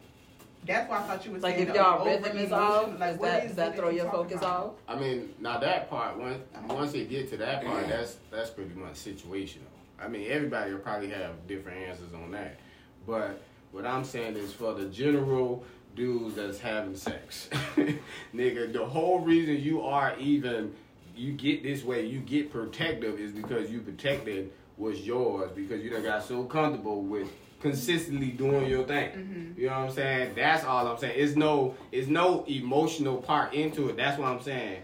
That's 0.65 0.89
why 0.89 0.99
I 0.99 1.01
thought 1.03 1.25
you 1.25 1.31
were 1.31 1.39
Like 1.39 1.55
saying 1.55 1.69
if 1.69 1.75
y'all 1.75 2.01
over 2.01 2.09
rhythm 2.09 2.37
is 2.37 2.51
off, 2.51 2.99
like, 2.99 2.99
does 2.99 3.19
that, 3.19 3.43
is 3.43 3.47
does 3.47 3.55
that 3.55 3.75
throw 3.75 3.89
your 3.89 4.11
focus 4.11 4.37
about? 4.37 4.65
off? 4.65 4.73
I 4.87 4.99
mean, 4.99 5.33
now 5.39 5.57
that 5.59 5.89
part, 5.89 6.17
once 6.17 6.39
uh-huh. 6.55 6.73
once 6.73 6.93
it 6.93 7.09
get 7.09 7.29
to 7.31 7.37
that 7.37 7.65
part, 7.65 7.87
that's 7.87 8.17
that's 8.31 8.49
pretty 8.49 8.75
much 8.75 8.93
situational. 8.93 9.69
I 9.99 10.07
mean, 10.07 10.29
everybody 10.29 10.71
will 10.71 10.79
probably 10.79 11.09
have 11.09 11.47
different 11.47 11.79
answers 11.79 12.13
on 12.13 12.31
that. 12.31 12.59
But 13.05 13.41
what 13.71 13.85
I'm 13.85 14.03
saying 14.03 14.35
is 14.35 14.53
for 14.53 14.73
the 14.73 14.85
general 14.85 15.63
dudes 15.95 16.35
that's 16.35 16.59
having 16.59 16.95
sex, 16.95 17.49
nigga, 18.35 18.71
the 18.71 18.85
whole 18.85 19.19
reason 19.19 19.57
you 19.57 19.81
are 19.81 20.15
even 20.17 20.73
you 21.15 21.33
get 21.33 21.63
this 21.63 21.83
way, 21.83 22.05
you 22.05 22.19
get 22.19 22.51
protective 22.51 23.19
is 23.19 23.31
because 23.31 23.69
you 23.69 23.81
protected 23.81 24.51
what's 24.77 25.01
yours 25.01 25.51
because 25.53 25.83
you 25.83 25.89
done 25.89 26.03
got 26.03 26.23
so 26.23 26.43
comfortable 26.45 27.01
with 27.01 27.27
consistently 27.59 28.31
doing 28.31 28.69
your 28.69 28.85
thing. 28.85 29.09
Mm-hmm. 29.09 29.59
You 29.59 29.67
know 29.67 29.79
what 29.79 29.89
I'm 29.89 29.91
saying? 29.91 30.33
That's 30.35 30.63
all 30.63 30.87
I'm 30.87 30.97
saying. 30.97 31.15
It's 31.17 31.35
no 31.35 31.75
it's 31.91 32.07
no 32.07 32.43
emotional 32.47 33.17
part 33.17 33.53
into 33.53 33.89
it. 33.89 33.97
That's 33.97 34.17
what 34.17 34.29
I'm 34.29 34.41
saying. 34.41 34.81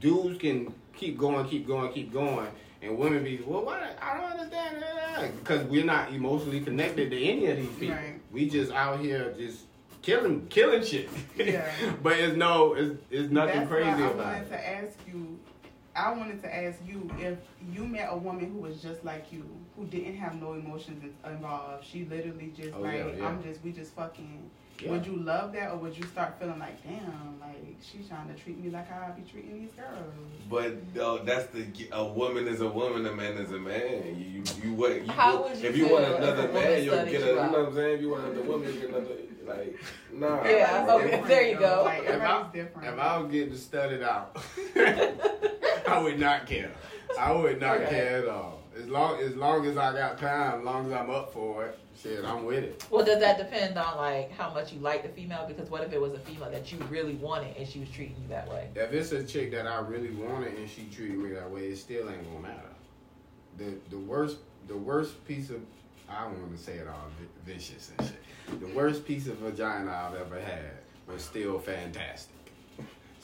Dudes 0.00 0.38
can 0.38 0.72
keep 0.94 1.18
going, 1.18 1.46
keep 1.48 1.66
going, 1.66 1.92
keep 1.92 2.12
going. 2.12 2.48
And 2.80 2.96
women 2.96 3.24
be, 3.24 3.40
well, 3.44 3.64
what? 3.64 3.98
I 4.00 4.16
don't 4.16 4.30
understand 4.30 4.82
that. 4.82 5.36
Because 5.38 5.64
we're 5.64 5.84
not 5.84 6.12
emotionally 6.12 6.60
connected 6.60 7.10
to 7.10 7.20
any 7.20 7.46
of 7.46 7.56
these 7.56 7.68
people. 7.70 7.96
Right. 7.96 8.20
We 8.30 8.48
just 8.48 8.70
out 8.70 9.00
here 9.00 9.34
just 9.36 9.62
killing, 10.02 10.46
killing 10.46 10.84
shit. 10.84 11.08
Yeah. 11.36 11.68
but 12.02 12.12
it's 12.18 12.36
no, 12.36 12.74
it's, 12.74 13.00
it's 13.10 13.32
nothing 13.32 13.60
That's 13.60 13.68
crazy 13.68 13.90
why 13.90 13.96
I 13.96 14.10
about 14.10 14.16
wanted 14.16 14.42
it. 14.42 14.48
to 14.50 14.68
ask 14.68 14.98
you. 15.08 15.38
I 15.98 16.12
wanted 16.12 16.40
to 16.42 16.54
ask 16.54 16.78
you 16.86 17.10
if 17.18 17.38
you 17.74 17.84
met 17.86 18.08
a 18.10 18.16
woman 18.16 18.52
who 18.52 18.58
was 18.60 18.80
just 18.80 19.04
like 19.04 19.32
you, 19.32 19.44
who 19.76 19.84
didn't 19.86 20.16
have 20.16 20.40
no 20.40 20.52
emotions 20.52 21.02
involved. 21.26 21.84
She 21.84 22.04
literally 22.04 22.52
just 22.56 22.74
Oh, 22.74 22.80
like, 22.82 22.94
yeah, 22.98 23.06
yeah. 23.18 23.26
I'm 23.26 23.42
just, 23.42 23.62
we 23.64 23.72
just 23.72 23.92
fucking. 23.94 24.50
Yeah. 24.80 24.92
Would 24.92 25.06
you 25.06 25.16
love 25.16 25.52
that, 25.54 25.72
or 25.72 25.76
would 25.78 25.96
you 25.98 26.04
start 26.04 26.38
feeling 26.38 26.60
like, 26.60 26.80
damn, 26.84 27.40
like 27.40 27.76
she's 27.82 28.06
trying 28.08 28.28
to 28.28 28.34
treat 28.40 28.62
me 28.62 28.70
like 28.70 28.88
how 28.88 29.08
I 29.08 29.10
be 29.10 29.28
treating 29.28 29.60
these 29.60 29.72
girls? 29.72 30.14
But 30.48 31.02
uh, 31.02 31.24
that's 31.24 31.46
the 31.48 31.66
a 31.90 32.04
woman 32.06 32.46
is 32.46 32.60
a 32.60 32.68
woman, 32.68 33.04
a 33.06 33.12
man 33.12 33.32
is 33.38 33.50
a 33.50 33.58
man. 33.58 34.04
You 34.16 34.24
you, 34.38 34.42
you 34.62 34.74
what? 34.74 35.04
You, 35.04 35.10
How 35.10 35.42
would- 35.42 35.50
would 35.50 35.58
you 35.60 35.68
if 35.68 35.76
you 35.76 35.88
want 35.88 36.04
another 36.04 36.52
man, 36.52 36.84
you'll 36.84 36.94
get 37.06 37.08
a. 37.08 37.10
you 37.10 37.18
You 37.30 37.34
know 37.34 37.42
what 37.50 37.58
I'm 37.70 37.74
saying? 37.74 37.94
If 37.96 38.00
you 38.02 38.10
want 38.10 38.24
another 38.26 38.42
woman, 38.42 38.72
you 38.72 38.80
get 38.80 38.88
another. 38.90 39.14
Like 39.48 39.78
nah. 40.12 40.44
Yeah, 40.44 40.86
okay, 40.90 41.04
different, 41.06 41.26
there 41.26 41.48
you 41.48 41.58
go. 41.58 41.82
Like, 41.84 42.02
If 42.02 42.08
I, 42.08 42.12
everybody's 42.12 42.52
different. 42.64 42.88
if 42.94 42.98
I 43.00 43.18
was 43.18 43.32
getting 43.32 43.56
studied 43.56 44.02
out, 44.02 44.36
I 45.88 45.98
would 45.98 46.18
not 46.18 46.46
care. 46.46 46.70
I 47.18 47.32
would 47.32 47.60
not 47.60 47.78
Okay. 47.78 47.88
care 47.90 48.18
at 48.22 48.28
all. 48.28 48.62
As 48.76 48.86
long 48.86 49.18
as 49.20 49.34
long 49.34 49.66
as 49.66 49.76
I 49.76 49.92
got 49.92 50.18
time, 50.18 50.60
as 50.60 50.64
long 50.64 50.86
as 50.86 50.92
I'm 50.92 51.10
up 51.10 51.32
for 51.32 51.64
it, 51.66 51.78
shit, 52.00 52.24
I'm 52.24 52.44
with 52.44 52.62
it. 52.62 52.86
Well, 52.90 53.04
does 53.04 53.18
that 53.18 53.36
depend 53.38 53.76
on 53.76 53.96
like 53.96 54.30
how 54.32 54.52
much 54.54 54.72
you 54.72 54.78
like 54.80 55.02
the 55.02 55.08
female? 55.08 55.46
Because 55.48 55.68
what 55.68 55.82
if 55.82 55.92
it 55.92 56.00
was 56.00 56.12
a 56.12 56.18
female 56.20 56.50
that 56.50 56.70
you 56.70 56.78
really 56.90 57.14
wanted 57.14 57.56
and 57.56 57.66
she 57.66 57.80
was 57.80 57.90
treating 57.90 58.16
you 58.22 58.28
that 58.28 58.48
way? 58.48 58.68
If 58.76 58.92
it's 58.92 59.10
a 59.12 59.24
chick 59.24 59.50
that 59.52 59.66
I 59.66 59.80
really 59.80 60.10
wanted 60.10 60.56
and 60.56 60.70
she 60.70 60.84
treated 60.94 61.18
me 61.18 61.30
that 61.30 61.50
way, 61.50 61.62
it 61.62 61.76
still 61.76 62.08
ain't 62.08 62.24
gonna 62.24 62.40
matter. 62.40 62.68
The 63.56 63.74
the 63.90 63.98
worst 63.98 64.36
the 64.68 64.76
worst 64.76 65.24
piece 65.26 65.50
of 65.50 65.60
I 66.08 66.22
don't 66.24 66.40
want 66.40 66.56
to 66.56 66.62
say 66.62 66.74
it 66.74 66.86
all 66.86 67.08
vicious 67.44 67.90
and 67.98 68.06
shit. 68.08 68.60
The 68.60 68.68
worst 68.68 69.04
piece 69.04 69.26
of 69.26 69.38
vagina 69.38 69.90
I've 69.90 70.20
ever 70.20 70.40
had 70.40 70.70
was 71.08 71.22
still 71.22 71.58
fantastic. 71.58 72.34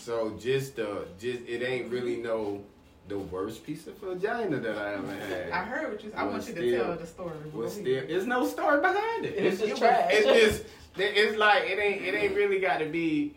So 0.05 0.37
just 0.39 0.77
the 0.77 1.07
just 1.19 1.41
it 1.49 1.63
ain't 1.63 1.91
really 1.91 2.17
no 2.17 2.63
the 3.09 3.19
worst 3.19 3.65
piece 3.65 3.87
of 3.87 3.97
vagina 3.97 4.59
that 4.59 4.77
I 4.77 4.95
ever 4.95 5.15
had. 5.15 5.51
I 5.51 5.65
heard 5.65 5.91
what 5.91 6.05
you. 6.05 6.11
said. 6.11 6.19
I 6.19 6.25
want 6.25 6.47
you 6.47 6.55
to 6.55 6.77
tell 6.77 6.95
the 6.95 7.07
story. 7.07 7.33
was 7.55 7.73
still 7.73 8.07
there's 8.07 8.27
no 8.27 8.47
story 8.47 8.83
behind 8.83 9.25
it. 9.25 9.35
It's 9.35 9.63
just 9.63 9.79
trash. 9.79 10.11
It's 10.13 10.27
just 10.27 10.65
it's 10.99 11.39
like 11.39 11.63
it 11.63 11.79
ain't 11.79 12.03
it 12.03 12.15
ain't 12.15 12.37
really 12.37 12.61
got 12.61 12.81
to 12.81 12.85
be 12.85 13.33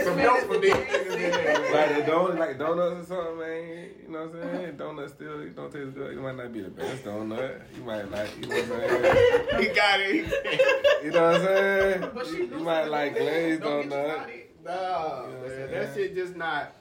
some 0.05 0.19
help 0.19 0.41
for 0.41 0.59
these 0.59 0.73
niggas 0.73 1.13
in 1.13 1.19
here. 1.19 1.71
Like 1.73 1.97
the 2.07 2.11
donut, 2.11 2.39
like 2.39 2.59
donuts 2.59 3.11
or 3.11 3.15
something, 3.15 3.39
man. 3.39 3.89
You 4.07 4.13
know 4.13 4.27
what 4.27 4.43
I'm 4.45 4.51
saying? 4.59 4.77
Donuts 4.79 5.13
still 5.15 5.49
don't 5.51 5.73
taste 5.73 5.95
good. 5.95 6.13
It 6.17 6.21
might 6.21 6.37
not 6.37 6.53
be 6.53 6.61
the 6.61 6.69
best 6.71 7.05
donut. 7.05 7.61
You 7.77 7.83
might 7.85 8.11
like, 8.11 8.31
you 8.41 8.47
know 8.49 8.57
what 8.57 8.65
I'm 8.65 9.03
saying? 9.03 9.47
He 9.61 9.67
got 9.75 10.01
it. 10.01 11.05
You 11.05 11.11
know 11.11 11.23
what 11.23 11.35
I'm 11.41 11.45
saying? 11.47 12.11
But 12.15 12.27
she 12.27 12.37
You, 12.37 12.45
you 12.47 12.59
might 12.61 12.85
like 12.87 13.17
glazed 13.17 13.63
Don't 13.63 13.89
get 13.89 13.91
you 13.91 13.91
donut. 13.91 14.15
started. 14.15 14.41
Nah, 14.65 15.27
You 15.27 15.33
know 15.33 15.49
man, 15.49 15.71
that 15.73 15.95
shit 15.95 16.15
just 16.15 16.37
not 16.37 16.73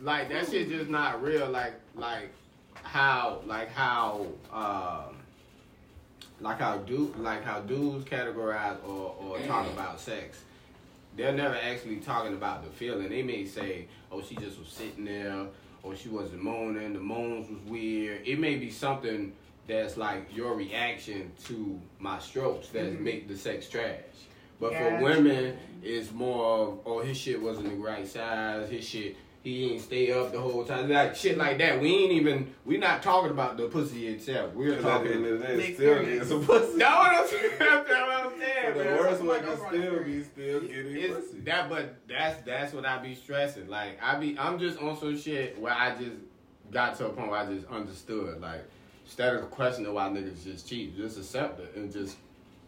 like 0.00 0.28
that 0.30 0.48
shit 0.50 0.68
just 0.68 0.90
not 0.90 1.22
real. 1.22 1.48
Like 1.48 1.74
like 1.94 2.32
how 2.82 3.40
like 3.46 3.70
how 3.72 4.26
um 4.52 5.16
like 6.40 6.58
how 6.58 6.78
dude 6.78 7.16
like 7.18 7.44
how 7.44 7.60
dudes 7.60 8.04
categorize 8.06 8.76
or 8.86 9.14
or 9.20 9.38
talk 9.46 9.66
about 9.68 10.00
sex. 10.00 10.42
They're 11.16 11.32
never 11.32 11.56
actually 11.56 11.96
talking 11.96 12.34
about 12.34 12.64
the 12.64 12.70
feeling. 12.70 13.08
They 13.08 13.22
may 13.22 13.44
say, 13.44 13.88
"Oh, 14.10 14.22
she 14.22 14.36
just 14.36 14.58
was 14.58 14.68
sitting 14.68 15.04
there," 15.04 15.46
or 15.82 15.96
"She 15.96 16.08
wasn't 16.08 16.42
moaning. 16.42 16.92
The 16.92 17.00
moans 17.00 17.50
was 17.50 17.60
weird." 17.62 18.26
It 18.26 18.38
may 18.38 18.56
be 18.56 18.70
something 18.70 19.32
that's 19.66 19.96
like 19.96 20.34
your 20.34 20.54
reaction 20.54 21.32
to 21.44 21.80
my 21.98 22.18
strokes 22.18 22.68
that 22.68 22.84
mm-hmm. 22.84 23.04
make 23.04 23.28
the 23.28 23.36
sex 23.36 23.68
trash. 23.68 24.00
But 24.58 24.74
for 24.74 24.90
Gotcha. 24.90 25.04
women, 25.04 25.58
it's 25.82 26.12
more 26.12 26.44
of, 26.44 26.78
"Oh, 26.86 27.00
his 27.00 27.16
shit 27.16 27.40
wasn't 27.40 27.70
the 27.70 27.76
right 27.76 28.06
size. 28.06 28.70
His 28.70 28.86
shit." 28.86 29.16
He 29.42 29.72
ain't 29.72 29.80
stay 29.80 30.12
up 30.12 30.32
the 30.32 30.40
whole 30.40 30.64
time, 30.64 30.90
like 30.90 31.16
shit 31.16 31.38
like 31.38 31.56
that. 31.58 31.80
We 31.80 31.88
ain't 31.94 32.12
even. 32.12 32.52
We 32.66 32.76
not 32.76 33.02
talking 33.02 33.30
about 33.30 33.56
the 33.56 33.68
pussy 33.68 34.06
itself. 34.08 34.52
We're 34.54 34.76
Because 34.76 34.84
at 34.84 35.02
the 35.04 35.10
end 35.14 35.24
talking. 35.24 35.32
of 35.32 35.38
the 35.40 35.46
day, 35.46 35.52
still 35.54 35.92
experience. 35.92 36.08
getting 36.08 36.28
some 36.28 36.44
pussy. 36.46 36.78
That's 36.78 36.94
what 36.98 37.12
I'm 37.16 37.26
saying. 37.28 37.52
That's 37.58 37.88
what 37.88 38.26
I'm 38.26 38.38
saying. 38.38 38.78
the 38.78 38.84
worst 39.02 39.22
one 39.22 39.40
can 39.40 39.56
still 39.68 40.04
be 40.04 40.22
still 40.24 40.60
getting 40.60 40.96
It's 40.96 41.14
pussy. 41.14 41.40
that, 41.40 41.68
but 41.70 41.96
that's 42.06 42.42
that's 42.42 42.72
what 42.74 42.84
I 42.84 42.98
be 42.98 43.14
stressing. 43.14 43.68
Like 43.68 43.98
I 44.02 44.16
be, 44.16 44.38
I'm 44.38 44.58
just 44.58 44.78
on 44.78 44.98
some 45.00 45.16
shit 45.18 45.58
where 45.58 45.72
I 45.72 45.94
just 45.96 46.16
got 46.70 46.98
to 46.98 47.06
a 47.06 47.08
point 47.10 47.30
where 47.30 47.40
I 47.40 47.46
just 47.46 47.66
understood. 47.68 48.42
Like 48.42 48.62
instead 49.06 49.34
of 49.36 49.50
questioning 49.50 49.94
why 49.94 50.08
niggas 50.10 50.44
just 50.44 50.68
cheat, 50.68 50.94
just 50.98 51.16
accept 51.16 51.60
it 51.60 51.72
and 51.76 51.90
just 51.90 52.18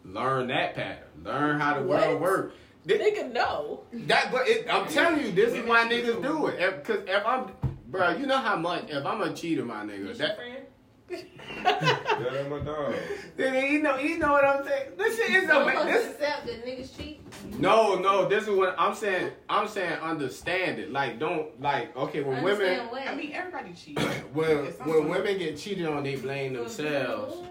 learn 0.05 0.47
that 0.47 0.73
pattern. 0.73 1.03
Learn 1.23 1.59
how 1.59 1.79
the 1.79 1.85
world 1.85 2.19
works. 2.19 2.55
Th- 2.87 3.01
Nigga, 3.01 3.31
no. 3.31 3.81
That, 3.93 4.31
but 4.31 4.47
it, 4.47 4.67
I'm 4.69 4.87
telling 4.87 5.21
you, 5.21 5.31
this 5.31 5.53
is 5.53 5.65
why 5.65 5.87
niggas 5.87 6.21
do 6.21 6.47
it. 6.47 6.59
If, 6.59 6.83
Cause 6.83 6.99
if 7.07 7.25
I'm, 7.25 7.51
bro, 7.87 8.09
you 8.17 8.25
know 8.25 8.37
how 8.37 8.57
much. 8.57 8.89
If 8.89 9.05
I'm 9.05 9.21
a 9.21 9.33
cheater, 9.33 9.63
my 9.63 9.83
nigga, 9.83 10.09
Is 10.09 10.19
your 10.19 10.27
that 10.27 10.35
friend? 10.37 10.65
Yeah, 11.09 11.23
that's 11.63 12.49
my 12.49 12.59
dog. 12.59 12.95
then 13.37 13.71
you 13.71 13.81
know, 13.81 13.97
you 13.97 14.17
know 14.17 14.31
what 14.31 14.43
I'm 14.43 14.65
saying. 14.65 14.91
This 14.97 15.17
shit 15.17 15.43
is 15.43 15.49
a 15.49 15.59
much 15.59 15.85
this. 15.85 16.11
accept 16.11 16.45
that 16.47 16.65
niggas 16.65 16.97
cheat. 16.97 17.21
No, 17.59 17.95
no, 17.95 18.27
this 18.27 18.43
is 18.43 18.49
what 18.49 18.75
I'm 18.77 18.95
saying. 18.95 19.31
I'm 19.49 19.67
saying 19.67 19.93
understand 19.99 20.79
it. 20.79 20.91
Like 20.91 21.19
don't 21.19 21.59
like 21.61 21.95
okay 21.95 22.21
when 22.23 22.41
women 22.43 22.87
what? 22.87 23.07
I 23.07 23.15
mean, 23.15 23.31
everybody 23.33 23.73
cheats. 23.73 24.01
when 24.33 24.65
At 24.65 24.85
when 24.85 24.97
point. 24.97 25.09
women 25.09 25.37
get 25.37 25.57
cheated 25.57 25.85
on, 25.85 26.03
they 26.03 26.15
blame 26.15 26.53
themselves. 26.53 27.47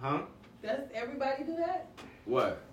Huh? 0.00 0.22
Does 0.62 0.80
everybody 0.94 1.44
do 1.44 1.56
that? 1.56 1.88
What? 2.24 2.63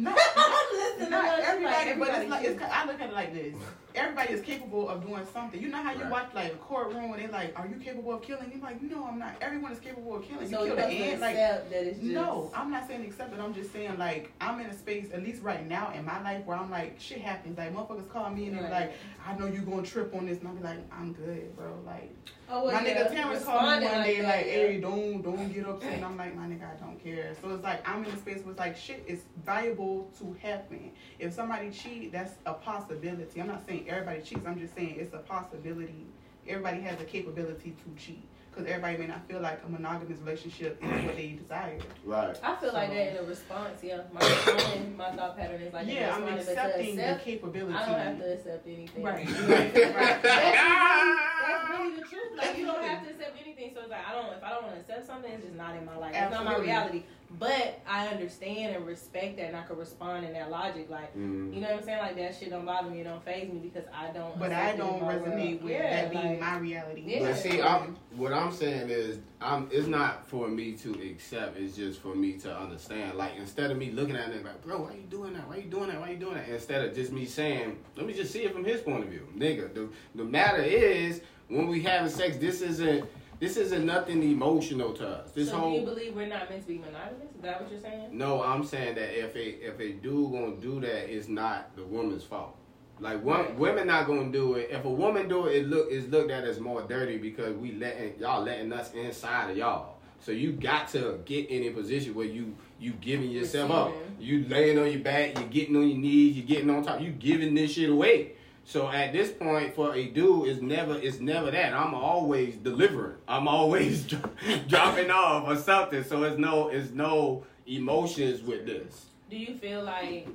No, 0.00 0.14
Listen, 0.72 1.10
not 1.10 1.24
I'm 1.24 1.40
everybody, 1.42 1.94
but 1.98 2.08
it's 2.22 2.30
like 2.30 2.44
it's. 2.44 2.62
I 2.62 2.86
look 2.86 3.00
at 3.00 3.08
it 3.10 3.14
like 3.14 3.34
this. 3.34 3.54
Everybody 3.96 4.32
is 4.32 4.42
capable 4.42 4.88
of 4.88 5.04
doing 5.04 5.26
something. 5.32 5.60
You 5.60 5.68
know 5.70 5.82
how 5.82 5.90
you 5.92 6.02
Right. 6.02 6.10
watch 6.10 6.28
like 6.34 6.52
a 6.52 6.56
courtroom 6.56 7.12
and 7.12 7.20
they're 7.20 7.28
like, 7.32 7.58
"Are 7.58 7.66
you 7.66 7.74
capable 7.76 8.12
of 8.14 8.22
killing?" 8.22 8.48
You're 8.52 8.62
like, 8.62 8.80
"No, 8.80 9.04
I'm 9.06 9.18
not." 9.18 9.34
Everyone 9.40 9.72
is 9.72 9.80
capable 9.80 10.14
of 10.14 10.22
killing. 10.24 10.48
So 10.48 10.62
you 10.62 10.70
you 10.70 10.76
kill 10.76 10.76
the 10.76 10.82
doesn't 10.82 10.96
ant, 11.02 11.20
like 11.20 11.34
accept 11.36 11.70
just 11.72 12.02
No, 12.02 12.50
I'm 12.54 12.70
not 12.70 12.86
saying 12.86 13.04
accept 13.06 13.32
it. 13.34 13.40
I'm 13.40 13.52
just 13.54 13.72
saying 13.72 13.98
like 13.98 14.30
I'm 14.40 14.60
in 14.60 14.66
a 14.66 14.74
space, 14.78 15.08
at 15.12 15.24
least 15.24 15.42
right 15.42 15.66
now 15.66 15.92
in 15.92 16.04
my 16.04 16.22
life, 16.22 16.44
where 16.46 16.56
I'm 16.56 16.70
like 16.70 17.00
shit 17.00 17.20
happens. 17.20 17.58
Like 17.58 17.74
motherfuckers 17.74 18.08
call 18.08 18.30
me 18.30 18.46
and 18.46 18.56
they're 18.56 18.62
Right. 18.64 18.72
like, 18.72 18.92
I 19.26 19.34
know 19.36 19.46
you're 19.46 19.62
gonna 19.62 19.82
trip 19.82 20.14
on 20.14 20.26
this, 20.26 20.38
and 20.38 20.46
I'll 20.48 20.54
be 20.54 20.62
like, 20.62 20.78
I'm 20.92 21.12
good, 21.12 21.56
bro. 21.56 21.72
Like 21.84 22.14
Oh, 22.50 22.64
well, 22.64 22.72
my 22.72 22.86
yeah, 22.86 23.04
nigga 23.04 23.10
Terrence 23.10 23.44
called 23.44 23.62
me 23.62 23.68
one 23.68 23.80
day 24.04 24.22
like, 24.22 24.46
yeah. 24.46 24.52
hey, 24.52 24.80
don't 24.80 25.20
don't 25.20 25.52
get 25.52 25.66
upset. 25.66 25.92
And 25.94 26.04
I'm 26.04 26.16
like, 26.16 26.34
my 26.34 26.46
nigga, 26.46 26.64
I 26.64 26.76
don't 26.76 27.02
care. 27.02 27.34
So 27.42 27.50
it's 27.50 27.62
like 27.62 27.86
I'm 27.86 28.04
in 28.04 28.10
a 28.10 28.16
space 28.16 28.38
where 28.38 28.52
it's 28.52 28.58
like 28.58 28.76
shit 28.76 29.04
is 29.06 29.20
valuable 29.44 30.10
to 30.18 30.34
happen. 30.40 30.92
If 31.18 31.34
somebody 31.34 31.70
cheat, 31.70 32.12
that's 32.12 32.34
a 32.46 32.54
possibility. 32.54 33.40
I'm 33.40 33.48
not 33.48 33.66
saying 33.66 33.88
everybody 33.88 34.22
cheats. 34.22 34.46
I'm 34.46 34.58
just 34.58 34.74
saying 34.74 34.96
it's 34.98 35.12
a 35.12 35.18
possibility. 35.18 36.06
Everybody 36.46 36.80
has 36.80 36.96
the 36.96 37.04
capability 37.04 37.76
to 37.84 38.02
cheat. 38.02 38.26
Because 38.58 38.72
everybody 38.72 38.98
may 38.98 39.06
not 39.06 39.24
feel 39.28 39.40
like 39.40 39.60
a 39.64 39.68
monogamous 39.70 40.18
relationship 40.18 40.82
is 40.82 41.04
what 41.04 41.14
they 41.14 41.38
desire. 41.40 41.78
Right. 42.04 42.36
I 42.42 42.56
feel 42.56 42.72
like 42.72 42.90
that 42.90 43.10
in 43.12 43.16
a 43.18 43.22
response, 43.22 43.78
yeah. 43.84 44.00
My 44.12 44.18
responding, 44.18 44.96
my 44.96 45.12
thought 45.12 45.38
pattern 45.38 45.62
is 45.62 45.72
like 45.72 45.86
yeah, 45.86 46.12
I'm 46.12 46.24
responding, 46.24 46.44
but 46.44 46.48
accepting 46.48 46.96
the 46.96 47.02
accept, 47.02 47.24
capability. 47.24 47.74
I 47.74 47.86
don't 47.86 48.00
have 48.00 48.18
to 48.18 48.32
accept 48.32 48.66
anything. 48.66 49.02
Right. 49.04 49.28
Right. 49.38 50.22
That's 50.22 51.70
really 51.70 51.94
the 51.94 52.02
truth. 52.02 52.36
Like 52.36 52.58
you 52.58 52.66
don't 52.66 52.82
have 52.82 53.04
to 53.04 53.10
accept 53.10 53.38
anything. 53.40 53.70
So 53.74 53.80
it's 53.82 53.90
like 53.90 54.04
I 54.04 54.12
don't. 54.12 54.32
If 54.36 54.42
I 54.42 54.50
don't 54.50 54.64
want 54.64 54.74
to 54.74 54.80
accept 54.80 55.06
something, 55.06 55.30
it's 55.30 55.44
just 55.44 55.54
not 55.54 55.76
in 55.76 55.84
my 55.84 55.96
life. 55.96 56.14
It's 56.16 56.32
not 56.32 56.44
my 56.44 56.58
reality. 56.58 57.04
But 57.38 57.80
I 57.86 58.06
understand 58.08 58.74
and 58.74 58.86
respect 58.86 59.36
that, 59.36 59.48
and 59.48 59.56
I 59.56 59.62
can 59.62 59.76
respond 59.76 60.24
in 60.24 60.32
that 60.32 60.50
logic. 60.50 60.88
Like, 60.88 61.14
Mhm. 61.14 61.54
you 61.54 61.60
know 61.60 61.68
what 61.68 61.80
I'm 61.80 61.82
saying? 61.84 61.98
Like 61.98 62.16
that 62.16 62.34
shit 62.34 62.48
don't 62.48 62.64
bother 62.64 62.88
me, 62.88 63.02
it 63.02 63.04
don't 63.04 63.22
faze 63.22 63.52
me 63.52 63.58
because 63.58 63.84
I 63.92 64.10
don't. 64.12 64.38
But 64.38 64.50
I 64.50 64.74
don't 64.76 65.02
resonate 65.02 65.56
world. 65.56 65.62
with 65.64 65.72
Yeah, 65.72 65.90
that 66.02 66.10
being 66.10 66.24
like, 66.24 66.40
my 66.40 66.58
reality. 66.58 67.02
Yeah. 67.06 67.18
But 67.20 67.36
see, 67.36 67.60
I'm, 67.60 67.96
what 68.16 68.32
I'm 68.32 68.50
saying 68.50 68.88
is, 68.88 69.18
I'm. 69.42 69.68
It's 69.70 69.86
not 69.86 70.26
for 70.26 70.48
me 70.48 70.72
to 70.78 70.92
accept. 71.10 71.58
It's 71.58 71.76
just 71.76 72.00
for 72.00 72.14
me 72.14 72.32
to 72.38 72.56
understand. 72.56 73.18
Like 73.18 73.32
instead 73.36 73.70
of 73.70 73.76
me 73.76 73.90
looking 73.90 74.16
at 74.16 74.30
it 74.30 74.42
like, 74.42 74.62
bro, 74.64 74.80
why 74.82 74.94
you 74.94 75.02
doing 75.10 75.34
that? 75.34 75.46
Why 75.48 75.56
you 75.56 75.70
doing 75.70 75.88
that? 75.88 76.00
Why 76.00 76.10
you 76.10 76.16
doing 76.16 76.34
that? 76.34 76.48
Instead 76.48 76.82
of 76.82 76.94
just 76.94 77.12
me 77.12 77.26
saying, 77.26 77.76
let 77.94 78.06
me 78.06 78.14
just 78.14 78.32
see 78.32 78.44
it 78.44 78.54
from 78.54 78.64
his 78.64 78.80
point 78.80 79.04
of 79.04 79.10
view, 79.10 79.28
nigga. 79.36 79.74
The 79.74 79.90
the 80.14 80.24
matter 80.24 80.62
is, 80.62 81.20
when 81.48 81.66
we 81.66 81.82
having 81.82 82.08
sex, 82.10 82.38
this 82.38 82.62
isn't. 82.62 83.04
This 83.40 83.56
isn't 83.56 83.86
nothing 83.86 84.22
emotional 84.22 84.92
to 84.94 85.08
us. 85.08 85.30
This 85.30 85.50
so 85.50 85.58
whole 85.58 85.70
do 85.70 85.76
you 85.78 85.84
believe 85.86 86.14
we're 86.16 86.26
not 86.26 86.50
meant 86.50 86.62
to 86.62 86.68
be 86.68 86.78
monogamous? 86.78 87.28
Is 87.36 87.42
that 87.42 87.60
what 87.62 87.70
you're 87.70 87.80
saying? 87.80 88.08
No, 88.12 88.42
I'm 88.42 88.64
saying 88.64 88.96
that 88.96 89.16
if 89.16 89.36
a 89.36 89.64
if 89.64 89.78
a 89.78 89.92
dude 89.92 90.32
gonna 90.32 90.56
do 90.56 90.80
that, 90.80 91.08
it's 91.14 91.28
not 91.28 91.74
the 91.76 91.84
woman's 91.84 92.24
fault. 92.24 92.56
Like 93.00 93.22
one, 93.24 93.40
Right. 93.40 93.58
women 93.58 93.86
not 93.86 94.08
gonna 94.08 94.32
do 94.32 94.54
it. 94.54 94.70
If 94.72 94.84
a 94.84 94.90
woman 94.90 95.28
do 95.28 95.46
it, 95.46 95.56
it 95.56 95.68
look 95.68 95.88
is 95.90 96.08
looked 96.08 96.32
at 96.32 96.42
as 96.44 96.58
more 96.58 96.82
dirty 96.82 97.16
because 97.18 97.56
we 97.56 97.72
letting 97.72 98.18
y'all 98.18 98.42
letting 98.42 98.72
us 98.72 98.92
inside 98.92 99.50
of 99.50 99.56
y'all. 99.56 99.94
So 100.20 100.32
you 100.32 100.50
got 100.52 100.88
to 100.88 101.20
get 101.24 101.48
in 101.48 101.62
a 101.62 101.70
position 101.70 102.14
where 102.14 102.26
you 102.26 102.56
you 102.80 102.92
giving 102.94 103.30
yourself 103.30 103.70
up. 103.70 103.92
You 104.18 104.46
laying 104.48 104.78
on 104.80 104.90
your 104.90 105.00
back. 105.00 105.38
You 105.38 105.44
getting 105.44 105.76
on 105.76 105.88
your 105.88 105.98
knees. 105.98 106.36
You 106.36 106.42
getting 106.42 106.70
on 106.70 106.82
top. 106.82 107.00
You 107.00 107.10
giving 107.12 107.54
this 107.54 107.72
shit 107.72 107.88
away. 107.88 108.32
So 108.68 108.86
at 108.90 109.14
this 109.14 109.32
point, 109.32 109.74
for 109.74 109.94
a 109.94 110.08
dude, 110.08 110.46
it's 110.46 110.60
never 110.60 110.98
it's 110.98 111.20
never 111.20 111.50
that. 111.50 111.72
I'm 111.72 111.94
always 111.94 112.54
delivering. 112.56 113.16
I'm 113.26 113.48
always 113.48 114.04
dropping 114.68 115.10
off 115.10 115.48
or 115.48 115.56
something. 115.56 116.04
So 116.04 116.24
it's 116.24 116.36
no 116.36 116.68
it's 116.68 116.90
no 116.90 117.46
emotions 117.66 118.42
with 118.42 118.66
this. 118.66 119.06
Do 119.30 119.38
you 119.38 119.56
feel 119.56 119.84
like 119.84 120.28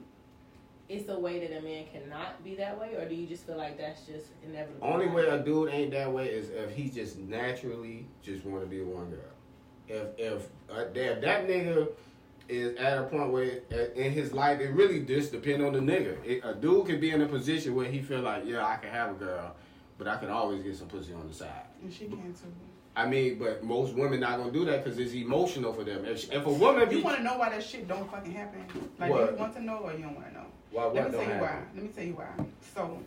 it's 0.90 1.08
a 1.10 1.20
way 1.20 1.46
that 1.46 1.60
a 1.60 1.62
man 1.62 1.86
cannot 1.94 2.44
be 2.44 2.56
that 2.56 2.80
way, 2.80 2.96
or 2.96 3.08
do 3.08 3.14
you 3.14 3.28
just 3.28 3.46
feel 3.46 3.56
like 3.56 3.78
that's 3.78 4.02
just 4.08 4.26
inevitable? 4.44 4.80
Only 4.82 5.06
way 5.10 5.28
a 5.28 5.38
dude 5.38 5.70
ain't 5.70 5.92
that 5.92 6.12
way 6.12 6.30
is 6.30 6.50
if 6.50 6.76
he 6.76 6.90
just 6.90 7.20
naturally 7.20 8.08
just 8.24 8.44
want 8.46 8.64
to 8.64 8.68
be 8.68 8.82
one 8.82 9.12
girl. 9.12 9.20
If 9.88 10.08
if 10.18 10.48
uh, 10.72 10.86
if 10.96 11.22
that 11.22 11.48
nigga 11.48 11.88
is 12.50 12.76
at 12.78 12.98
a 12.98 13.04
point 13.04 13.32
where 13.32 13.62
uh, 13.72 13.92
in 13.96 14.12
his 14.12 14.34
life 14.34 14.60
it 14.60 14.72
really 14.72 15.02
just 15.02 15.32
depend 15.32 15.64
on 15.64 15.74
the 15.74 15.80
nigga. 15.80 16.18
It, 16.26 16.42
a 16.44 16.54
dude 16.54 16.88
can 16.88 17.00
be 17.00 17.12
in 17.12 17.22
a 17.22 17.28
position 17.28 17.76
where 17.76 17.86
he 17.86 18.02
feel 18.02 18.22
like 18.22 18.44
yeah 18.46 18.66
I 18.66 18.78
can 18.78 18.90
have 18.92 19.12
a 19.12 19.14
girl, 19.16 19.56
but 19.98 20.08
I 20.08 20.18
can 20.18 20.30
always 20.30 20.64
get 20.64 20.76
some 20.76 20.88
pussy 20.88 21.14
on 21.14 21.28
the 21.28 21.34
side. 21.34 21.50
And 21.82 21.92
she 21.92 22.06
can 22.06 22.34
too. 22.34 22.52
I 22.96 23.08
mean, 23.08 23.40
but 23.40 23.64
most 23.64 23.96
women 23.96 24.20
not 24.20 24.38
gonna 24.38 24.52
do 24.52 24.66
that 24.66 24.84
because 24.84 25.00
it's 25.00 25.14
emotional 25.14 25.74
for 25.74 25.84
them. 25.84 26.06
If, 26.06 26.32
if 26.32 26.46
a 26.46 26.52
woman 26.52 26.88
be 26.88 26.98
You 26.98 27.04
want 27.04 27.18
to 27.18 27.24
know 27.24 27.38
why 27.38 27.50
that 27.50 27.64
shit 27.64 27.88
don't 27.88 28.10
fucking 28.12 28.32
happen? 28.32 28.64
Like, 29.00 29.10
What? 29.10 29.26
do 29.26 29.32
you 29.34 29.40
want 29.40 29.56
to 29.56 29.64
know 29.64 29.78
or 29.78 29.94
you 29.94 30.04
don't 30.04 30.16
want 30.16 30.28
to 30.28 30.34
know? 30.34 30.46
why 30.70 30.86
Let 30.86 30.94
me 30.94 31.02
don't 31.02 31.12
tell 31.12 31.36
you 31.36 31.42
why. 31.42 31.60
Let 31.74 31.84
me 31.84 31.90
tell 31.90 32.04
you 32.04 32.14
why. 32.14 32.46
So, 32.76 33.00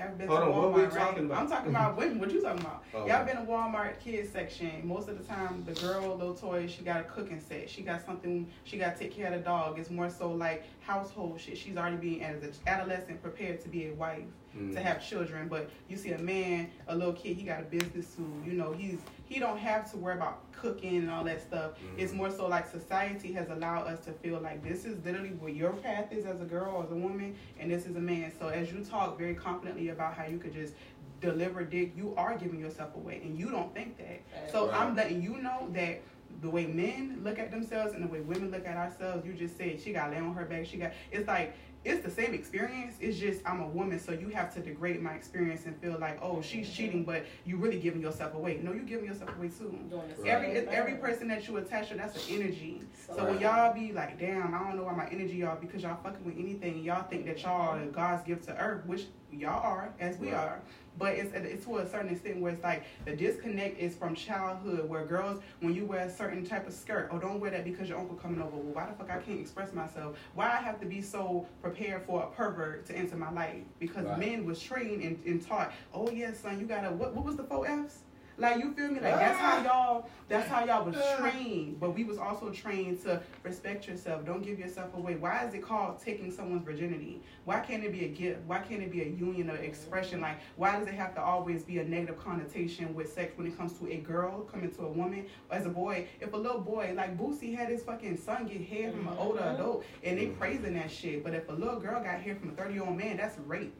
y'all 0.00 0.16
been 0.16 0.28
Hold 0.28 0.40
to 0.40 0.46
on, 0.46 0.52
Walmart, 0.52 0.62
what 0.62 0.74
we 0.74 0.82
right? 0.82 0.92
talking 0.92 1.24
about? 1.26 1.38
I'm 1.38 1.48
talking 1.48 1.70
about 1.70 1.96
women. 1.96 2.18
What 2.20 2.30
you 2.30 2.42
talking 2.42 2.60
about? 2.60 2.84
Oh, 2.94 3.06
Y'all 3.06 3.24
been 3.24 3.36
to 3.36 3.42
Walmart 3.42 4.00
kids 4.00 4.30
section. 4.30 4.86
Most 4.86 5.08
of 5.08 5.18
the 5.18 5.24
time, 5.24 5.64
the 5.66 5.72
girl, 5.80 6.16
little 6.16 6.34
toys, 6.34 6.70
she 6.70 6.82
got 6.82 7.00
a 7.00 7.04
cooking 7.04 7.40
set. 7.40 7.68
She 7.68 7.82
got 7.82 8.04
something. 8.04 8.48
She 8.64 8.78
got 8.78 8.96
to 8.96 9.02
take 9.02 9.14
care 9.14 9.26
of 9.26 9.34
the 9.34 9.40
dog. 9.40 9.78
It's 9.78 9.90
more 9.90 10.10
so 10.10 10.30
like 10.32 10.64
household 10.80 11.40
shit. 11.40 11.58
She's 11.58 11.76
already 11.76 11.96
being 11.96 12.22
as 12.22 12.42
an 12.42 12.52
adolescent 12.66 13.22
prepared 13.22 13.60
to 13.62 13.68
be 13.68 13.88
a 13.88 13.94
wife. 13.94 14.24
Mm. 14.56 14.74
to 14.74 14.80
have 14.80 15.06
children. 15.06 15.46
But 15.46 15.70
you 15.88 15.96
see 15.96 16.10
a 16.10 16.18
man, 16.18 16.70
a 16.88 16.96
little 16.96 17.12
kid, 17.12 17.36
he 17.36 17.44
got 17.44 17.60
a 17.60 17.62
business 17.62 18.16
to, 18.16 18.22
you 18.44 18.54
know, 18.54 18.72
he's 18.72 18.98
he 19.30 19.38
don't 19.38 19.58
have 19.58 19.88
to 19.92 19.96
worry 19.96 20.16
about 20.16 20.42
cooking 20.52 20.96
and 20.96 21.10
all 21.10 21.22
that 21.22 21.40
stuff. 21.40 21.70
Mm-hmm. 21.70 22.00
It's 22.00 22.12
more 22.12 22.30
so 22.30 22.48
like 22.48 22.68
society 22.68 23.32
has 23.32 23.48
allowed 23.48 23.86
us 23.86 24.04
to 24.06 24.12
feel 24.12 24.40
like 24.40 24.62
this 24.62 24.84
is 24.84 25.02
literally 25.04 25.30
where 25.30 25.52
your 25.52 25.72
path 25.72 26.12
is 26.12 26.26
as 26.26 26.40
a 26.40 26.44
girl 26.44 26.74
or 26.74 26.82
as 26.84 26.90
a 26.90 26.96
woman, 26.96 27.36
and 27.60 27.70
this 27.70 27.86
is 27.86 27.94
a 27.94 28.00
man. 28.00 28.32
So 28.38 28.48
as 28.48 28.72
you 28.72 28.84
talk 28.84 29.16
very 29.16 29.36
confidently 29.36 29.90
about 29.90 30.14
how 30.14 30.26
you 30.26 30.36
could 30.36 30.52
just 30.52 30.74
deliver 31.20 31.62
dick, 31.62 31.92
you 31.96 32.12
are 32.16 32.36
giving 32.36 32.58
yourself 32.58 32.96
away, 32.96 33.20
and 33.22 33.38
you 33.38 33.50
don't 33.50 33.72
think 33.72 33.96
that. 33.98 34.50
So 34.50 34.68
I'm 34.72 34.96
letting 34.96 35.22
you 35.22 35.40
know 35.40 35.68
that 35.74 36.02
the 36.42 36.50
way 36.50 36.66
men 36.66 37.20
look 37.22 37.38
at 37.38 37.52
themselves 37.52 37.94
and 37.94 38.02
the 38.02 38.08
way 38.08 38.20
women 38.20 38.50
look 38.50 38.66
at 38.66 38.76
ourselves, 38.76 39.24
you 39.24 39.32
just 39.34 39.56
said 39.56 39.80
she 39.80 39.92
got 39.92 40.10
lay 40.10 40.18
on 40.18 40.34
her 40.34 40.44
back. 40.44 40.66
She 40.66 40.76
got 40.76 40.92
it's 41.12 41.28
like 41.28 41.54
it's 41.84 42.04
the 42.04 42.10
same 42.10 42.34
experience. 42.34 42.96
It's 43.00 43.18
just 43.18 43.40
I'm 43.46 43.60
a 43.60 43.66
woman, 43.66 43.98
so 43.98 44.12
you 44.12 44.28
have 44.28 44.52
to 44.54 44.60
degrade 44.60 45.00
my 45.00 45.12
experience 45.14 45.64
and 45.64 45.76
feel 45.80 45.98
like 45.98 46.18
oh 46.22 46.42
she's 46.42 46.66
mm-hmm. 46.66 46.76
cheating, 46.76 47.04
but 47.04 47.24
you 47.44 47.56
really 47.56 47.78
giving 47.78 48.02
yourself 48.02 48.34
away. 48.34 48.60
No, 48.62 48.72
you 48.72 48.82
giving 48.82 49.06
yourself 49.06 49.30
away 49.36 49.48
too. 49.48 49.78
Doing 49.88 50.02
the 50.18 50.26
Every 50.26 50.48
every 50.68 50.94
person 50.96 51.28
that 51.28 51.48
you 51.48 51.56
attach 51.56 51.88
to, 51.88 51.94
that's 51.94 52.28
an 52.28 52.34
energy. 52.40 52.82
So, 53.06 53.16
So 53.16 53.24
when 53.24 53.40
y'all 53.40 53.72
be 53.72 53.92
like, 53.92 54.18
damn, 54.18 54.54
I 54.54 54.58
don't 54.58 54.76
know 54.76 54.84
why 54.84 54.94
my 54.94 55.08
energy 55.08 55.36
y'all 55.36 55.58
because 55.58 55.82
y'all 55.82 55.98
fucking 56.02 56.24
with 56.24 56.38
anything. 56.38 56.82
Y'all 56.82 57.08
think 57.08 57.24
that 57.26 57.42
y'all 57.42 57.76
are 57.76 57.86
God's 57.86 58.24
gift 58.24 58.44
to 58.44 58.56
earth, 58.58 58.84
which 58.86 59.06
y'all 59.32 59.62
are, 59.62 59.92
as 60.00 60.18
we 60.18 60.32
Right. 60.32 60.36
are. 60.36 60.60
But 60.98 61.14
it's 61.14 61.32
it's 61.34 61.64
to 61.64 61.78
a 61.78 61.88
certain 61.88 62.10
extent 62.10 62.40
where 62.40 62.52
it's 62.52 62.62
like 62.62 62.84
the 63.06 63.16
disconnect 63.16 63.78
is 63.78 63.94
from 63.94 64.14
childhood, 64.14 64.88
where 64.88 65.04
girls, 65.06 65.40
when 65.60 65.74
you 65.74 65.86
wear 65.86 66.00
a 66.06 66.10
certain 66.10 66.44
type 66.44 66.66
of 66.66 66.74
skirt, 66.74 67.08
oh 67.10 67.18
don't 67.18 67.40
wear 67.40 67.50
that 67.52 67.64
because 67.64 67.88
your 67.88 67.98
uncle 67.98 68.16
coming 68.16 68.40
over. 68.42 68.56
Well, 68.56 68.74
why 68.74 68.86
the 68.86 68.92
fuck 68.94 69.10
I 69.10 69.18
can't 69.22 69.40
express 69.40 69.72
myself? 69.72 70.18
Why 70.34 70.46
I 70.46 70.56
have 70.56 70.78
to 70.80 70.86
be 70.86 71.00
so 71.00 71.46
prepared 71.62 72.02
for 72.04 72.22
a 72.22 72.26
pervert 72.26 72.86
to 72.86 72.94
enter 72.96 73.16
my 73.16 73.30
life? 73.30 73.62
Because 73.78 74.04
Right. 74.04 74.18
men 74.18 74.44
was 74.44 74.60
trained 74.62 75.02
and, 75.02 75.18
and 75.24 75.46
taught, 75.46 75.72
oh 75.94 76.10
yeah, 76.10 76.32
son, 76.32 76.60
you 76.60 76.66
gotta 76.66 76.90
what 76.90 77.14
what 77.14 77.24
was 77.24 77.36
the 77.36 77.44
four 77.44 77.66
F's? 77.66 78.00
Like 78.40 78.56
you 78.58 78.72
feel 78.72 78.88
me? 78.88 78.94
Like 79.00 79.16
that's 79.16 79.38
how 79.38 79.62
y'all 79.62 80.08
that's 80.28 80.48
how 80.48 80.64
y'all 80.64 80.84
was 80.84 80.96
trained. 81.18 81.78
But 81.78 81.90
we 81.94 82.04
was 82.04 82.16
also 82.16 82.50
trained 82.50 83.02
to 83.02 83.20
respect 83.42 83.86
yourself. 83.86 84.24
Don't 84.24 84.42
give 84.42 84.58
yourself 84.58 84.94
away. 84.94 85.16
Why 85.16 85.44
is 85.44 85.52
it 85.52 85.62
called 85.62 86.00
taking 86.02 86.32
someone's 86.32 86.64
virginity? 86.64 87.20
Why 87.44 87.60
can't 87.60 87.84
it 87.84 87.92
be 87.92 88.06
a 88.06 88.08
gift? 88.08 88.40
Why 88.46 88.60
can't 88.60 88.82
it 88.82 88.90
be 88.90 89.02
a 89.02 89.06
union 89.08 89.50
or 89.50 89.56
expression? 89.56 90.22
Like 90.22 90.38
why 90.56 90.78
does 90.78 90.88
it 90.88 90.94
have 90.94 91.14
to 91.16 91.22
always 91.22 91.62
be 91.64 91.78
a 91.80 91.84
negative 91.84 92.18
connotation 92.18 92.94
with 92.94 93.12
sex 93.12 93.36
when 93.36 93.46
it 93.46 93.56
comes 93.58 93.74
to 93.78 93.88
a 93.92 93.98
girl 93.98 94.40
coming 94.42 94.70
to 94.70 94.82
a 94.86 94.90
woman 94.90 95.26
as 95.50 95.66
a 95.66 95.70
boy? 95.70 96.06
If 96.20 96.32
a 96.32 96.36
little 96.36 96.60
boy 96.60 96.94
like 96.96 97.18
Boosie 97.18 97.54
had 97.54 97.68
his 97.68 97.82
fucking 97.82 98.16
son 98.16 98.46
get 98.46 98.62
hair 98.62 98.90
from 98.90 99.06
an 99.08 99.18
older 99.18 99.40
Mhm. 99.40 99.54
adult 99.54 99.84
and 100.02 100.18
they 100.18 100.26
Mhm. 100.28 100.38
praising 100.38 100.74
that 100.74 100.90
shit. 100.90 101.22
But 101.22 101.34
if 101.34 101.46
a 101.50 101.52
little 101.52 101.78
girl 101.78 102.02
got 102.02 102.20
hair 102.20 102.36
from 102.36 102.48
a 102.50 102.52
thirty 102.52 102.74
year 102.74 102.84
old 102.84 102.96
man, 102.96 103.18
that's 103.18 103.38
rape. 103.40 103.74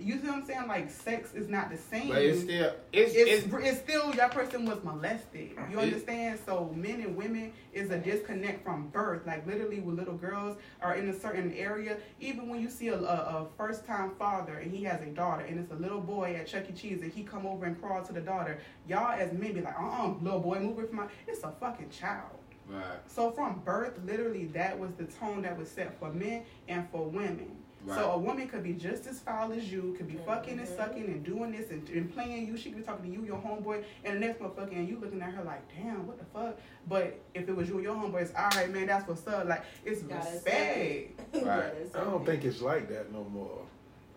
You 0.00 0.18
see 0.18 0.26
what 0.26 0.36
I'm 0.38 0.44
saying? 0.46 0.66
Like 0.66 0.90
sex 0.90 1.34
is 1.34 1.48
not 1.48 1.70
the 1.70 1.76
same 1.76 2.08
But 2.08 2.22
it's 2.22 2.40
still 2.40 2.72
it's 2.92 3.14
it's, 3.14 3.44
it's, 3.44 3.54
it's 3.54 3.78
still 3.80 4.10
that 4.12 4.30
person 4.30 4.64
was 4.64 4.82
molested. 4.82 5.50
You 5.70 5.78
understand? 5.78 6.38
So 6.46 6.72
men 6.74 7.00
and 7.02 7.16
women 7.16 7.52
is 7.72 7.90
a 7.90 7.98
disconnect 7.98 8.64
from 8.64 8.88
birth. 8.88 9.26
Like 9.26 9.46
literally, 9.46 9.80
when 9.80 9.96
little 9.96 10.16
girls 10.16 10.56
are 10.82 10.94
in 10.94 11.08
a 11.08 11.18
certain 11.18 11.52
area, 11.54 11.98
even 12.20 12.48
when 12.48 12.60
you 12.60 12.70
see 12.70 12.88
a, 12.88 12.98
a, 12.98 12.98
a 12.98 13.46
first 13.56 13.86
time 13.86 14.12
father 14.18 14.54
and 14.58 14.72
he 14.72 14.84
has 14.84 15.00
a 15.02 15.06
daughter 15.06 15.44
and 15.44 15.58
it's 15.60 15.70
a 15.72 15.76
little 15.76 16.00
boy 16.00 16.34
at 16.38 16.46
Chuck 16.46 16.64
E. 16.70 16.72
Cheese 16.72 17.02
and 17.02 17.12
he 17.12 17.22
come 17.22 17.46
over 17.46 17.66
and 17.66 17.80
crawl 17.80 18.02
to 18.02 18.12
the 18.12 18.20
daughter, 18.20 18.58
y'all 18.88 19.12
as 19.12 19.32
men 19.32 19.52
be 19.52 19.60
like, 19.60 19.78
uh 19.78 19.84
uh 19.84 20.14
little 20.22 20.40
boy, 20.40 20.58
move 20.58 20.78
away 20.78 20.86
from 20.86 20.96
my. 20.96 21.06
It's 21.28 21.42
a 21.44 21.52
fucking 21.60 21.90
child. 21.90 22.38
right. 22.68 22.98
So 23.06 23.30
from 23.32 23.60
birth, 23.64 23.98
literally, 24.04 24.46
that 24.46 24.78
was 24.78 24.90
the 24.96 25.04
tone 25.04 25.42
that 25.42 25.58
was 25.58 25.70
set 25.70 25.98
for 25.98 26.10
men 26.12 26.44
and 26.68 26.88
for 26.90 27.04
women. 27.04 27.50
Right. 27.84 27.98
So 27.98 28.10
a 28.10 28.18
woman 28.18 28.48
could 28.48 28.62
be 28.62 28.74
just 28.74 29.06
as 29.06 29.20
foul 29.20 29.52
as 29.52 29.72
you, 29.72 29.94
could 29.96 30.06
be 30.06 30.18
fucking 30.26 30.58
and 30.58 30.68
sucking 30.68 31.04
and 31.04 31.24
doing 31.24 31.52
this 31.52 31.70
and, 31.70 31.88
and 31.88 32.12
playing 32.12 32.46
you. 32.46 32.56
She 32.56 32.70
could 32.70 32.78
be 32.78 32.84
talking 32.84 33.10
to 33.10 33.10
you, 33.10 33.24
your 33.24 33.38
homeboy, 33.38 33.82
and 34.04 34.16
the 34.16 34.26
next 34.26 34.40
motherfucker, 34.40 34.72
and 34.72 34.88
you 34.88 34.98
looking 35.00 35.22
at 35.22 35.32
her 35.32 35.42
like, 35.42 35.62
damn, 35.74 36.06
what 36.06 36.18
the 36.18 36.24
fuck? 36.26 36.58
But 36.88 37.18
if 37.34 37.48
it 37.48 37.56
was 37.56 37.68
you 37.68 37.76
and 37.76 37.84
your 37.84 37.94
homeboy, 37.94 38.22
it's 38.22 38.34
all 38.34 38.48
right, 38.50 38.70
man. 38.70 38.86
That's 38.86 39.08
what's 39.08 39.26
up. 39.26 39.46
Like 39.46 39.64
it's 39.84 40.02
Gotta 40.02 40.30
respect. 40.30 41.20
Right. 41.42 41.72
I 41.94 42.04
don't 42.04 42.26
think 42.26 42.44
it's 42.44 42.60
like 42.60 42.88
that 42.90 43.12
no 43.12 43.24
more. 43.24 43.62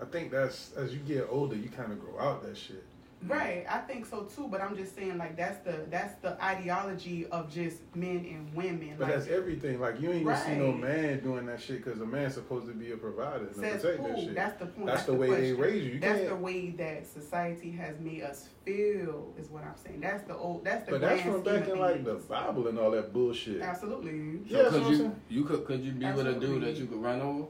I 0.01 0.05
think 0.05 0.31
that's 0.31 0.73
as 0.73 0.93
you 0.93 0.99
get 0.99 1.27
older, 1.29 1.55
you 1.55 1.69
kind 1.69 1.91
of 1.91 2.01
grow 2.01 2.19
out 2.19 2.43
that 2.43 2.57
shit. 2.57 2.83
Right, 3.27 3.65
I 3.69 3.79
think 3.79 4.05
so 4.05 4.23
too. 4.23 4.47
But 4.49 4.61
I'm 4.61 4.75
just 4.75 4.95
saying, 4.95 5.17
like 5.17 5.35
that's 5.37 5.57
the 5.65 5.85
that's 5.89 6.15
the 6.21 6.41
ideology 6.43 7.25
of 7.27 7.51
just 7.53 7.77
men 7.95 8.25
and 8.29 8.53
women. 8.53 8.95
But 8.97 9.07
like, 9.07 9.15
that's 9.17 9.27
everything. 9.29 9.79
Like 9.79 10.01
you 10.01 10.11
ain't 10.11 10.25
gonna 10.25 10.43
see 10.43 10.55
no 10.55 10.71
man 10.71 11.19
doing 11.21 11.45
that 11.45 11.61
shit 11.61 11.83
because 11.83 11.99
a 12.01 12.05
man's 12.05 12.33
supposed 12.33 12.67
to 12.67 12.73
be 12.73 12.91
a 12.91 12.97
provider 12.97 13.45
and 13.47 13.55
says 13.55 13.81
protect 13.81 14.01
who? 14.01 14.07
that 14.07 14.19
shit. 14.19 14.35
That's 14.35 14.59
the 14.59 14.65
point. 14.65 14.87
That's 14.87 15.03
the 15.03 15.13
way 15.13 15.29
they 15.29 15.53
raise 15.53 15.83
you. 15.85 15.91
You 15.93 15.99
that's 15.99 16.17
can't- 16.19 16.29
the 16.29 16.35
way 16.35 16.69
that 16.71 17.07
society 17.07 17.71
has 17.71 17.99
made 17.99 18.23
us 18.23 18.49
feel. 18.65 19.33
Is 19.37 19.49
what 19.49 19.63
I'm 19.63 19.75
saying. 19.85 20.01
That's 20.01 20.23
the 20.23 20.35
old. 20.35 20.65
That's 20.65 20.85
the. 20.85 20.91
But 20.93 21.01
that's 21.01 21.21
grand 21.21 21.43
from 21.43 21.53
back 21.53 21.67
in 21.67 21.79
like 21.79 22.03
the. 22.03 22.15
Bible 22.15 22.67
and 22.67 22.79
all 22.79 22.91
that 22.91 23.13
bullshit. 23.13 23.61
Absolutely. 23.61 24.39
So 24.49 24.55
Yeah, 24.57 24.63
that's 24.63 24.75
could 24.75 24.87
you 24.87 24.97
saying. 24.97 25.15
you 25.29 25.43
could 25.43 25.65
could 25.65 25.81
you 25.81 25.91
be 25.91 26.11
with 26.11 26.27
a 26.27 26.33
dude 26.33 26.63
that 26.63 26.75
you 26.75 26.85
could 26.87 27.01
run 27.01 27.21
over? 27.21 27.45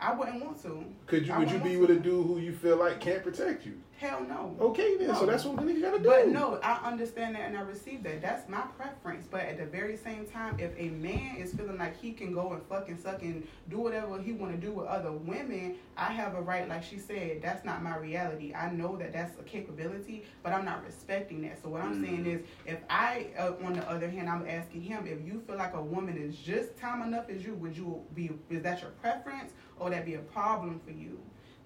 I 0.00 0.14
wouldn't 0.14 0.42
want 0.42 0.62
to. 0.62 0.84
Could 1.06 1.26
you? 1.26 1.32
I 1.32 1.38
Would 1.38 1.50
you 1.50 1.58
be 1.58 1.76
want 1.76 1.88
with 1.90 1.98
a 1.98 2.00
dude 2.00 2.26
who 2.26 2.38
you 2.38 2.52
feel 2.52 2.76
like 2.76 3.00
can't 3.00 3.22
protect 3.22 3.66
you? 3.66 3.74
Hell 4.00 4.24
no. 4.26 4.56
Okay, 4.58 4.96
then. 4.96 5.14
So 5.14 5.26
that's 5.26 5.44
what 5.44 5.56
the 5.56 5.62
nigga 5.62 5.82
gotta 5.82 5.98
do. 5.98 6.04
But 6.08 6.28
no, 6.28 6.58
I 6.62 6.88
understand 6.88 7.34
that 7.34 7.42
and 7.42 7.58
I 7.58 7.60
receive 7.60 8.02
that. 8.04 8.22
That's 8.22 8.48
my 8.48 8.62
preference. 8.78 9.26
But 9.30 9.42
at 9.42 9.58
the 9.58 9.66
very 9.66 9.94
same 9.98 10.24
time, 10.24 10.58
if 10.58 10.70
a 10.78 10.88
man 10.88 11.36
is 11.36 11.52
feeling 11.52 11.76
like 11.76 12.00
he 12.00 12.12
can 12.12 12.32
go 12.32 12.54
and 12.54 12.62
fucking 12.62 12.96
suck 12.96 13.20
and 13.20 13.46
do 13.68 13.76
whatever 13.76 14.18
he 14.18 14.32
want 14.32 14.58
to 14.58 14.58
do 14.58 14.72
with 14.72 14.86
other 14.86 15.12
women, 15.12 15.74
I 15.98 16.12
have 16.12 16.34
a 16.34 16.40
right, 16.40 16.66
like 16.66 16.82
she 16.82 16.98
said, 16.98 17.42
that's 17.42 17.62
not 17.62 17.82
my 17.82 17.98
reality. 17.98 18.54
I 18.54 18.70
know 18.70 18.96
that 18.96 19.12
that's 19.12 19.38
a 19.38 19.42
capability, 19.42 20.24
but 20.42 20.54
I'm 20.54 20.64
not 20.64 20.82
respecting 20.82 21.42
that. 21.42 21.62
So 21.62 21.68
what 21.68 21.82
I'm 21.82 22.02
saying 22.02 22.24
is, 22.24 22.40
if 22.64 22.78
I, 22.88 23.26
uh, 23.38 23.52
on 23.62 23.74
the 23.74 23.86
other 23.86 24.08
hand, 24.08 24.30
I'm 24.30 24.48
asking 24.48 24.80
him, 24.80 25.06
if 25.06 25.26
you 25.26 25.42
feel 25.46 25.56
like 25.56 25.74
a 25.74 25.82
woman 25.82 26.16
is 26.16 26.36
just 26.36 26.74
time 26.78 27.02
enough 27.02 27.28
as 27.28 27.44
you, 27.44 27.52
would 27.56 27.76
you 27.76 28.02
be, 28.14 28.30
is 28.48 28.62
that 28.62 28.80
your 28.80 28.92
preference 28.92 29.52
or 29.78 29.84
would 29.84 29.92
that 29.92 30.06
be 30.06 30.14
a 30.14 30.20
problem 30.20 30.80
for 30.86 30.92
you? 30.92 31.20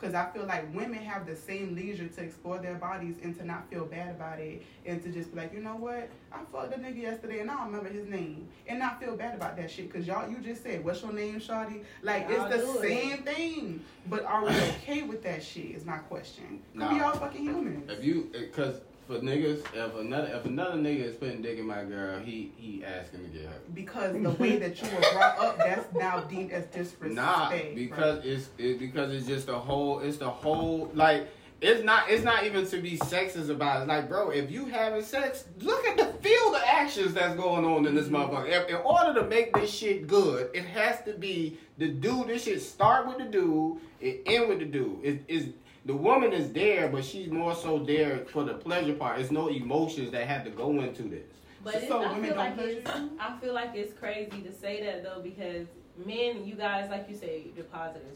Because 0.05 0.15
I 0.15 0.31
feel 0.33 0.45
like 0.45 0.75
women 0.75 0.99
have 1.03 1.25
the 1.25 1.35
same 1.35 1.75
leisure 1.75 2.07
to 2.07 2.21
explore 2.23 2.59
their 2.59 2.75
bodies 2.75 3.15
and 3.23 3.35
to 3.39 3.47
not 3.47 3.71
feel 3.71 3.87
bad 3.87 4.11
about 4.11 4.39
it 4.39 4.63
and 4.85 5.03
to 5.03 5.09
just 5.09 5.33
be 5.35 5.41
like, 5.41 5.55
you 5.55 5.61
know 5.61 5.77
what? 5.77 6.11
I 6.31 6.41
fucked 6.53 6.75
a 6.75 6.79
nigga 6.79 7.01
yesterday 7.01 7.39
and 7.41 7.51
I 7.51 7.55
don't 7.55 7.69
remember 7.69 7.89
his 7.89 8.07
name. 8.07 8.47
And 8.69 8.81
not 8.81 9.01
feel 9.01 9.17
bad 9.17 9.35
about 9.35 9.57
that 9.57 9.71
shit. 9.71 9.91
Because 9.91 10.07
y'all, 10.07 10.29
you 10.29 10.41
just 10.41 10.63
said, 10.63 10.85
what's 10.85 11.01
your 11.01 11.15
name, 11.15 11.41
Shawty? 11.41 11.85
Like, 12.03 12.29
Y'all 12.29 12.45
it's 12.45 12.55
the 12.55 12.61
do 12.67 12.79
it. 12.83 12.89
same 12.89 13.23
thing. 13.23 13.85
But 14.07 14.27
are 14.27 14.45
we 14.45 14.51
okay 14.51 15.05
with 15.05 15.23
that 15.23 15.43
shit 15.43 15.71
is 15.71 15.87
my 15.87 15.97
question. 15.97 16.61
Because 16.75 16.93
we 16.93 17.01
all 17.01 17.13
fucking 17.13 17.43
humans. 17.43 17.91
If 17.91 18.05
you, 18.05 18.29
because 18.31 18.83
for 19.07 19.19
niggas, 19.19 19.63
if 19.75 19.95
another 19.97 20.29
if 20.29 20.45
another 20.45 20.77
nigga 20.77 21.05
is 21.05 21.17
putting 21.17 21.43
dick 21.43 21.59
in 21.59 21.67
my 21.67 21.85
girl, 21.85 22.19
he 22.21 22.53
he 22.57 22.85
asking 22.85 23.25
to 23.25 23.29
get 23.29 23.47
her. 23.47 23.59
Because 23.75 24.13
the 24.13 24.31
way 24.31 24.57
that 24.57 24.81
you 24.81 24.89
were 24.89 25.01
brought 25.13 25.39
up, 25.39 25.59
that's 25.59 25.93
now 25.95 26.21
deemed 26.21 26.53
as 26.53 26.65
disrespect. 26.67 27.13
Nah, 27.13 27.51
right? 27.51 27.75
because 27.75 28.25
it's 28.25 28.49
it, 28.59 28.79
because 28.79 29.13
it's 29.13 29.27
just 29.27 29.47
the 29.47 29.59
whole 29.59 30.01
it's 30.01 30.17
the 30.17 30.31
whole 30.31 30.91
like 30.95 31.29
it's 31.61 31.85
not 31.85 32.11
it's 32.11 32.25
not 32.25 32.45
even 32.45 32.67
to 32.67 32.79
be 32.79 32.99
sexist 32.99 33.51
about 33.51 33.83
it. 33.83 33.89
Like, 33.89 34.09
bro, 34.09 34.31
if 34.31 34.51
you 34.51 34.67
having 34.67 35.03
sex, 35.03 35.45
look 35.61 35.85
at 35.87 35.97
the 35.97 36.07
field 36.21 36.55
of 36.55 36.63
actions 36.67 37.15
that's 37.15 37.37
going 37.37 37.65
on 37.65 37.87
in 37.87 37.95
this 37.95 38.07
mm-hmm. 38.07 38.17
motherfucker. 38.17 38.49
If, 38.49 38.69
in 38.69 38.77
order 38.77 39.21
to 39.21 39.27
make 39.27 39.55
this 39.55 39.71
shit 39.73 40.07
good, 40.07 40.51
it 40.55 40.65
has 40.65 41.03
to 41.05 41.13
be 41.13 41.59
the 41.79 41.89
dude. 41.89 42.29
This 42.29 42.45
shit 42.45 42.63
start 42.63 43.07
with 43.07 43.19
the 43.19 43.25
dude, 43.25 43.79
it 44.01 44.23
end 44.27 44.49
with 44.49 44.59
the 44.59 44.67
dude. 44.67 45.05
It 45.05 45.25
is 45.29 45.49
the 45.85 45.95
woman 45.95 46.33
is 46.33 46.53
there, 46.53 46.89
but 46.89 47.05
she's 47.05 47.31
more 47.31 47.55
so 47.55 47.79
there 47.79 48.25
for 48.27 48.45
the 48.45 48.55
pleasure 48.55 48.95
part. 48.95 49.21
It's 49.21 49.31
no 49.31 49.49
emotions 49.49 50.11
that 50.13 50.27
have 50.27 50.45
to 50.45 50.51
go 50.51 50.81
into 50.81 51.03
this. 51.03 51.27
But 51.63 51.77
it's, 51.77 51.89
So 51.89 52.03
I 52.03 52.21
feel 52.21 52.37
like 52.37 52.59
it's 52.59 52.91
I 53.19 53.37
feel 53.39 53.55
like 53.55 53.71
it's 53.75 53.99
crazy 53.99 54.43
to 54.43 54.53
say 54.53 54.83
that 54.85 55.03
though 55.03 55.21
because 55.23 55.67
men, 56.05 56.45
you 56.45 56.55
guys, 56.55 56.91
like 56.91 57.09
you 57.09 57.17
say, 57.17 57.47
you're 57.57 57.67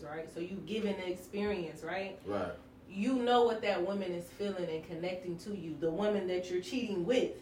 right? 0.08 0.32
So 0.32 0.40
you 0.40 0.62
given 0.66 0.96
the 0.96 1.10
experience, 1.10 1.82
right? 1.82 2.18
Right. 2.26 2.52
You 2.90 3.16
know 3.16 3.44
what 3.44 3.60
that 3.62 3.86
woman 3.86 4.12
is 4.12 4.24
feeling 4.38 4.68
and 4.68 4.86
connecting 4.86 5.36
to 5.38 5.54
you, 5.54 5.76
the 5.78 5.90
woman 5.90 6.26
that 6.28 6.50
you're 6.50 6.62
cheating 6.62 7.04
with. 7.04 7.32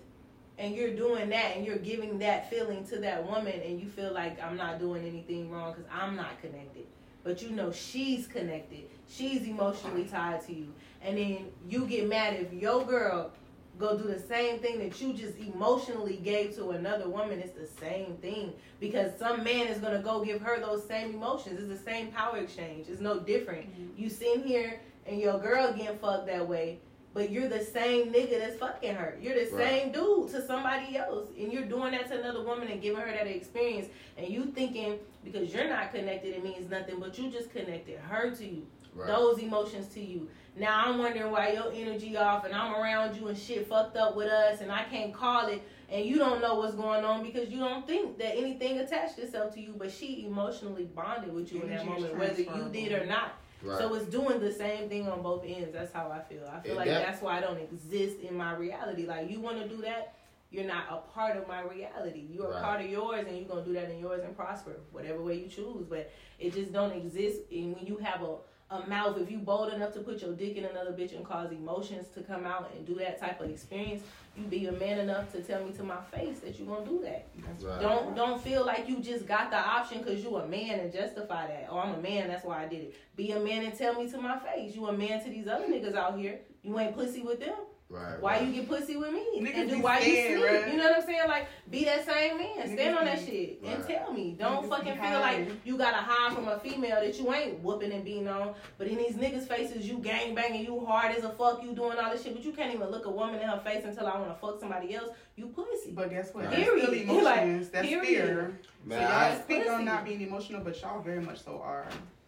And 0.59 0.75
you're 0.75 0.95
doing 0.95 1.29
that 1.31 1.57
and 1.57 1.67
you're 1.67 1.77
giving 1.77 2.19
that 2.21 2.49
feeling 2.49 2.87
to 2.87 2.99
that 3.01 3.27
woman 3.27 3.61
and 3.61 3.79
you 3.79 3.89
feel 3.89 4.13
like 4.15 4.43
I'm 4.43 4.57
not 4.57 4.79
doing 4.79 5.05
anything 5.07 5.51
wrong 5.51 5.75
because 5.75 5.91
I'm 5.93 6.17
not 6.17 6.41
connected. 6.41 6.87
But 7.27 7.43
you 7.43 7.51
know 7.51 7.73
she's 7.73 8.29
connected. 8.29 8.85
She's 9.09 9.43
emotionally 9.43 10.05
tied 10.05 10.47
to 10.47 10.55
you. 10.55 10.73
And 11.03 11.19
then 11.19 11.49
you 11.69 11.85
get 11.85 12.09
mad 12.09 12.35
if 12.35 12.53
your 12.53 12.87
girl 12.87 13.33
go 13.81 13.99
do 13.99 14.05
the 14.05 14.21
same 14.21 14.61
thing 14.61 14.79
that 14.79 15.01
you 15.01 15.13
just 15.13 15.37
emotionally 15.37 16.21
gave 16.23 16.55
to 16.55 16.71
another 16.71 17.09
woman. 17.09 17.41
It's 17.41 17.53
the 17.53 17.67
same 17.85 18.17
thing 18.19 18.53
because 18.79 19.19
some 19.19 19.43
man 19.43 19.67
is 19.67 19.79
gonna 19.79 20.03
go 20.03 20.25
give 20.25 20.41
her 20.41 20.61
those 20.61 20.87
same 20.87 21.15
emotions. 21.15 21.59
It's 21.59 21.69
the 21.69 21.91
same 21.91 22.13
power 22.13 22.39
exchange. 22.39 22.87
It's 22.89 23.01
no 23.01 23.19
different. 23.19 23.73
Mm-hmm. 23.73 24.01
You 24.01 24.09
sitting 24.09 24.45
here 24.45 24.81
and 25.05 25.21
your 25.21 25.41
girl 25.41 25.73
getting 25.73 25.99
fucked 25.99 26.29
that 26.29 26.47
way, 26.47 26.79
but 27.17 27.31
you're 27.31 27.49
the 27.49 27.65
same 27.65 28.13
nigga 28.13 28.39
that's 28.39 28.59
fucking 28.59 28.95
her. 28.95 29.17
You're 29.23 29.43
the 29.43 29.51
Right. 29.51 29.69
same 29.71 29.91
dude 29.91 30.29
to 30.33 30.47
somebody 30.47 30.99
else, 30.99 31.31
and 31.39 31.51
you're 31.51 31.65
doing 31.65 31.93
that 31.93 32.09
to 32.09 32.21
another 32.21 32.43
woman 32.43 32.69
and 32.69 32.83
giving 32.83 33.01
her 33.01 33.11
that 33.11 33.27
experience. 33.27 33.89
And 34.19 34.29
you 34.29 34.45
thinking 34.45 34.99
because 35.25 35.53
you're 35.53 35.67
not 35.67 35.93
connected, 35.95 36.35
it 36.35 36.45
means 36.45 36.71
nothing, 36.71 37.01
but 37.01 37.19
you 37.19 37.31
just 37.31 37.51
connected 37.51 37.99
her 38.01 38.31
to 38.33 38.45
you 38.45 38.67
Right. 38.95 39.07
those 39.07 39.39
emotions 39.39 39.89
to 39.95 40.01
you. 40.01 40.29
Now 40.57 40.85
I'm 40.85 40.99
wondering 40.99 41.31
why 41.31 41.53
your 41.53 41.73
energy 41.73 42.19
off 42.19 42.45
and 42.45 42.55
I'm 42.55 42.75
around 42.75 43.17
you 43.17 43.29
and 43.29 43.37
shit 43.39 43.67
fucked 43.67 43.97
up 43.97 44.15
with 44.15 44.29
us 44.29 44.61
and 44.61 44.71
I 44.71 44.85
can't 44.85 45.13
call 45.13 45.49
it 45.49 45.63
and 45.91 46.05
you 46.05 46.17
don't 46.19 46.41
know 46.41 46.55
what's 46.57 46.75
going 46.75 47.05
on 47.05 47.23
because 47.23 47.51
you 47.51 47.59
don't 47.61 47.87
think 47.87 48.19
that 48.19 48.37
anything 48.37 48.79
attached 48.79 49.19
itself 49.19 49.55
to 49.55 49.61
you, 49.61 49.75
but 49.77 49.91
she 49.91 50.25
emotionally 50.27 50.85
bonded 50.85 51.33
with 51.33 51.53
you 51.53 51.63
in 51.63 51.71
that 51.71 51.85
moment, 51.87 52.17
whether 52.17 52.41
you 52.41 52.69
did 52.73 52.93
or 52.93 53.07
not. 53.07 53.35
Right. 53.63 53.79
So 53.79 53.95
it's 53.95 54.07
doing 54.07 54.41
the 54.41 54.53
same 54.53 54.89
thing 54.89 55.09
on 55.09 55.23
both 55.23 55.45
ends. 55.47 55.73
That's 55.73 55.93
how 55.93 56.11
I 56.11 56.21
feel. 56.21 56.45
I 56.47 56.61
feel 56.61 56.71
And 56.73 56.77
like 56.77 56.87
that- 56.89 57.07
that's 57.07 57.23
why 57.23 57.39
I 57.39 57.41
don't 57.41 57.59
exist 57.59 58.21
in 58.21 58.37
my 58.37 58.55
reality. 58.55 59.07
Like 59.07 59.31
you 59.31 59.41
want 59.41 59.59
to 59.63 59.69
do 59.69 59.79
that, 59.83 60.15
you're 60.51 60.65
not 60.65 60.85
a 60.91 60.99
part 61.13 61.37
of 61.37 61.49
my 61.49 61.63
reality. 61.63 62.27
You're 62.31 62.51
Right. 62.51 62.59
a 62.61 62.63
part 62.63 62.81
of 62.81 62.87
yours, 62.91 63.25
and 63.27 63.37
you're 63.37 63.49
gonna 63.49 63.65
do 63.65 63.73
that 63.73 63.91
in 63.91 63.99
yours 63.99 64.23
and 64.23 64.37
prosper, 64.37 64.77
whatever 64.93 65.21
way 65.23 65.35
you 65.35 65.49
choose. 65.49 65.85
But 65.89 66.11
it 66.39 66.53
just 66.53 66.73
don't 66.73 66.93
exist. 66.93 67.41
And 67.51 67.75
when 67.75 67.87
you 67.87 67.97
have 67.97 68.23
a 68.23 68.37
a 68.71 68.87
mouth, 68.89 69.17
if 69.19 69.31
you 69.31 69.39
bold 69.39 69.73
enough 69.73 69.93
to 69.95 70.01
put 70.01 70.23
your 70.23 70.33
dick 70.33 70.57
in 70.57 70.65
another 70.65 70.91
bitch 70.91 71.15
and 71.15 71.25
cause 71.25 71.53
emotions 71.53 72.09
to 72.15 72.21
come 72.23 72.45
out 72.45 72.71
and 72.75 72.85
do 72.85 72.95
that 72.97 73.21
type 73.21 73.41
of 73.41 73.49
experience, 73.49 74.03
you 74.37 74.45
be 74.45 74.67
a 74.67 74.73
man 74.73 74.99
enough 74.99 75.31
to 75.33 75.41
tell 75.41 75.65
me 75.65 75.73
to 75.73 75.85
my 75.85 76.01
face 76.13 76.41
that 76.41 76.59
you 76.59 76.67
gonna 76.67 76.85
do 76.85 77.01
that. 77.03 77.29
Right. 77.63 77.81
Don't 77.81 78.17
don't 78.17 78.43
feel 78.43 78.67
like 78.67 78.89
you 78.89 78.99
just 78.99 79.27
got 79.27 79.51
the 79.51 79.57
option 79.57 79.99
because 79.99 80.23
you 80.23 80.37
a 80.37 80.47
man 80.49 80.81
and 80.81 80.93
justify 80.93 81.47
that. 81.47 81.69
Oh, 81.71 81.79
I'm 81.79 81.95
a 81.95 82.01
man, 82.01 82.29
that's 82.29 82.45
why 82.45 82.65
I 82.65 82.67
did 82.67 82.81
it. 82.81 82.95
Be 83.15 83.31
a 83.33 83.41
man 83.41 83.65
and 83.65 83.77
tell 83.77 83.95
me 83.95 84.11
to 84.11 84.21
my 84.21 84.39
face. 84.39 84.75
You 84.75 84.87
a 84.87 84.93
man 84.93 85.23
to 85.23 85.31
these 85.31 85.47
other 85.47 85.67
niggas 85.67 85.95
out 85.95 86.19
here. 86.19 86.41
You 86.63 86.79
ain't 86.81 86.97
pussy 86.97 87.23
with 87.23 87.39
them. 87.39 87.55
Right. 87.89 88.21
Why 88.21 88.39
right. 88.39 88.47
you 88.49 88.53
get 88.53 88.69
pussy 88.69 88.97
with 88.97 89.13
me? 89.13 89.25
Niggas 89.39 89.55
and 89.55 89.71
do 89.71 89.77
be 89.77 89.83
why 89.83 90.01
you 90.01 90.05
sleep? 90.05 90.39
bruh. 90.39 90.73
You 90.73 90.77
know 90.77 90.85
what 90.85 90.97
I'm 90.97 91.07
saying? 91.07 91.29
Like 91.29 91.47
be 91.71 91.85
that 91.85 92.05
same 92.05 92.37
man. 92.39 92.67
Stand 92.75 92.99
on 92.99 93.05
that 93.05 93.21
be- 93.21 93.27
shit 93.27 93.61
and 93.65 93.87
tell 93.87 94.13
me. 94.13 94.35
Don't 94.37 94.65
Niggas 94.65 94.69
fucking 94.71 94.95
feel 94.95 95.21
like 95.21 95.51
you 95.65 95.79
gotta 95.79 95.99
hide 95.99 96.35
from 96.35 96.49
a 96.49 96.59
female 96.59 96.97
that 96.97 97.17
you 97.17 97.33
ain't 97.33 97.63
whooping 97.63 97.93
and 97.93 98.05
beating 98.05 98.27
on. 98.27 98.55
But 98.77 98.89
in 98.89 98.97
these 98.99 99.15
niggas' 99.15 99.47
faces, 99.47 99.89
you 99.89 99.99
gang 99.99 100.35
banging, 100.35 100.65
you 100.65 100.85
hard 100.85 101.15
as 101.15 101.23
a 101.23 101.31
fuck, 101.31 101.63
you 101.63 101.75
doing 101.75 101.97
all 101.97 102.11
this 102.11 102.25
shit. 102.25 102.35
But 102.35 102.45
you 102.45 102.53
can't 102.53 102.75
even 102.75 102.89
look 102.91 103.07
a 103.07 103.11
woman 103.11 103.41
in 103.41 103.49
her 103.49 103.61
face 103.65 103.85
until 103.85 104.09
I 104.09 104.19
want 104.19 104.35
to 104.35 104.41
fuck 104.41 104.59
somebody 104.59 104.95
else. 104.95 105.11
You 105.37 105.47
pussy. 105.47 105.93
But 105.93 106.11
guess 106.11 106.35
what? 106.35 106.47
Right. 106.47 106.57
That's 106.57 106.63
still 106.67 106.81
Period. 106.81 107.03
emotions. 107.09 107.25
Like, 107.25 107.73
That's 107.73 107.87
period. 107.89 108.07
fear. 108.07 108.59
Man, 108.85 108.99
so 109.01 109.09
y'all 109.09 109.13
I, 109.13 109.41
speak 109.41 109.59
Pussy. 109.59 109.71
on 109.71 109.85
not 109.85 110.05
being 110.05 110.21
emotional, 110.23 110.61
but 110.63 110.81
y'all 110.81 111.03
very 111.03 111.21
much 111.21 111.45
so 111.45 111.61
are. 111.63 111.87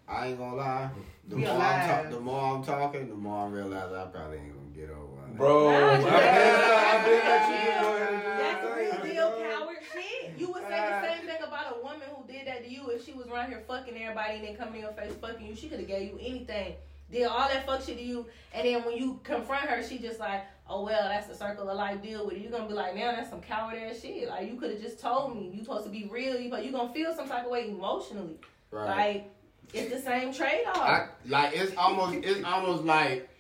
I 0.09 0.29
ain't 0.29 0.39
gonna 0.39 0.57
lie. 0.57 0.91
The 1.29 1.37
more, 1.37 1.49
I'm 1.51 1.57
alive. 1.57 2.03
talk, 2.03 2.11
the 2.11 2.21
more 2.21 2.41
I'm 2.57 2.65
talking, 2.65 3.09
the 3.09 3.15
more 3.15 3.47
I 3.47 3.51
realize 3.51 3.93
I 3.93 4.07
probably 4.07 4.39
ain't 4.39 4.55
gonna 4.55 4.75
get 4.75 4.91
over 4.91 5.01
on 5.01 5.05
it. 5.05 5.08
Bro, 5.39 5.71
Nah, 5.71 5.93
I've 5.93 6.03
been, 6.03 6.13
I've 6.13 7.05
been 7.05 7.15
let 7.15 7.49
you 7.49 7.55
yeah. 7.55 7.81
go 7.81 7.95
ahead 7.95 8.13
and 8.13 8.23
do 8.23 8.29
That's 8.39 8.63
your 8.65 8.77
real 8.77 9.15
deal 9.15 9.31
bro. 9.31 9.51
coward 9.51 9.77
shit. 9.95 10.33
You 10.37 10.49
would 10.49 10.63
say 10.65 10.69
the 10.71 10.97
ah. 10.97 11.03
same 11.03 11.27
thing 11.27 11.43
about 11.47 11.77
a 11.77 11.81
woman 11.81 12.09
who 12.13 12.33
did 12.33 12.47
that 12.49 12.65
to 12.65 12.71
you 12.71 12.89
if 12.91 13.05
she 13.07 13.13
was 13.13 13.29
around 13.29 13.51
here 13.51 13.63
fucking 13.69 13.97
everybody 13.97 14.39
and 14.39 14.49
then 14.49 14.57
coming 14.57 14.75
in 14.77 14.81
your 14.81 14.93
face 14.95 15.13
fucking 15.21 15.47
you. 15.47 15.55
She 15.55 15.69
could 15.69 15.79
have 15.79 15.87
gave 15.87 16.11
you 16.11 16.19
anything. 16.21 16.75
Did 17.13 17.27
all 17.27 17.49
that 17.49 17.65
fuck 17.67 17.83
shit 17.83 17.99
to 17.99 18.03
you, 18.03 18.27
and 18.53 18.67
then 18.67 18.85
when 18.85 18.99
you 18.99 19.21
confront 19.23 19.71
her, 19.71 19.83
she 19.83 19.99
just 19.99 20.19
like, 20.19 20.43
oh 20.69 20.85
well, 20.85 21.09
that's 21.09 21.29
the 21.29 21.35
circle 21.37 21.71
of 21.71 21.77
life. 21.77 22.03
Deal 22.03 22.27
with 22.27 22.35
it. 22.35 22.41
You 22.41 22.51
gonna 22.51 22.67
be 22.67 22.75
like, 22.75 22.97
now 22.97 23.13
that's 23.13 23.31
some 23.31 23.41
coward 23.41 23.79
ass 23.79 24.01
shit. 24.03 24.29
Like 24.29 24.51
you 24.51 24.59
could 24.59 24.73
have 24.73 24.83
just 24.83 24.99
told 24.99 25.37
me. 25.37 25.53
You 25.55 25.63
supposed 25.63 25.85
to 25.85 25.91
be 25.91 26.09
real. 26.13 26.39
You 26.39 26.55
you 26.59 26.73
gonna 26.73 26.93
feel 26.93 27.15
some 27.15 27.29
type 27.29 27.45
of 27.45 27.51
way 27.53 27.69
emotionally. 27.69 28.41
Right. 28.73 28.89
Like 28.89 29.31
it's 29.73 29.91
the 29.95 30.01
same 30.01 30.35
trade 30.35 30.65
off. 30.75 31.11
Like 31.27 31.57
it's 31.57 31.75
almost 31.77 32.17
it's 32.17 32.45
almost 32.45 32.83
like 32.85 33.31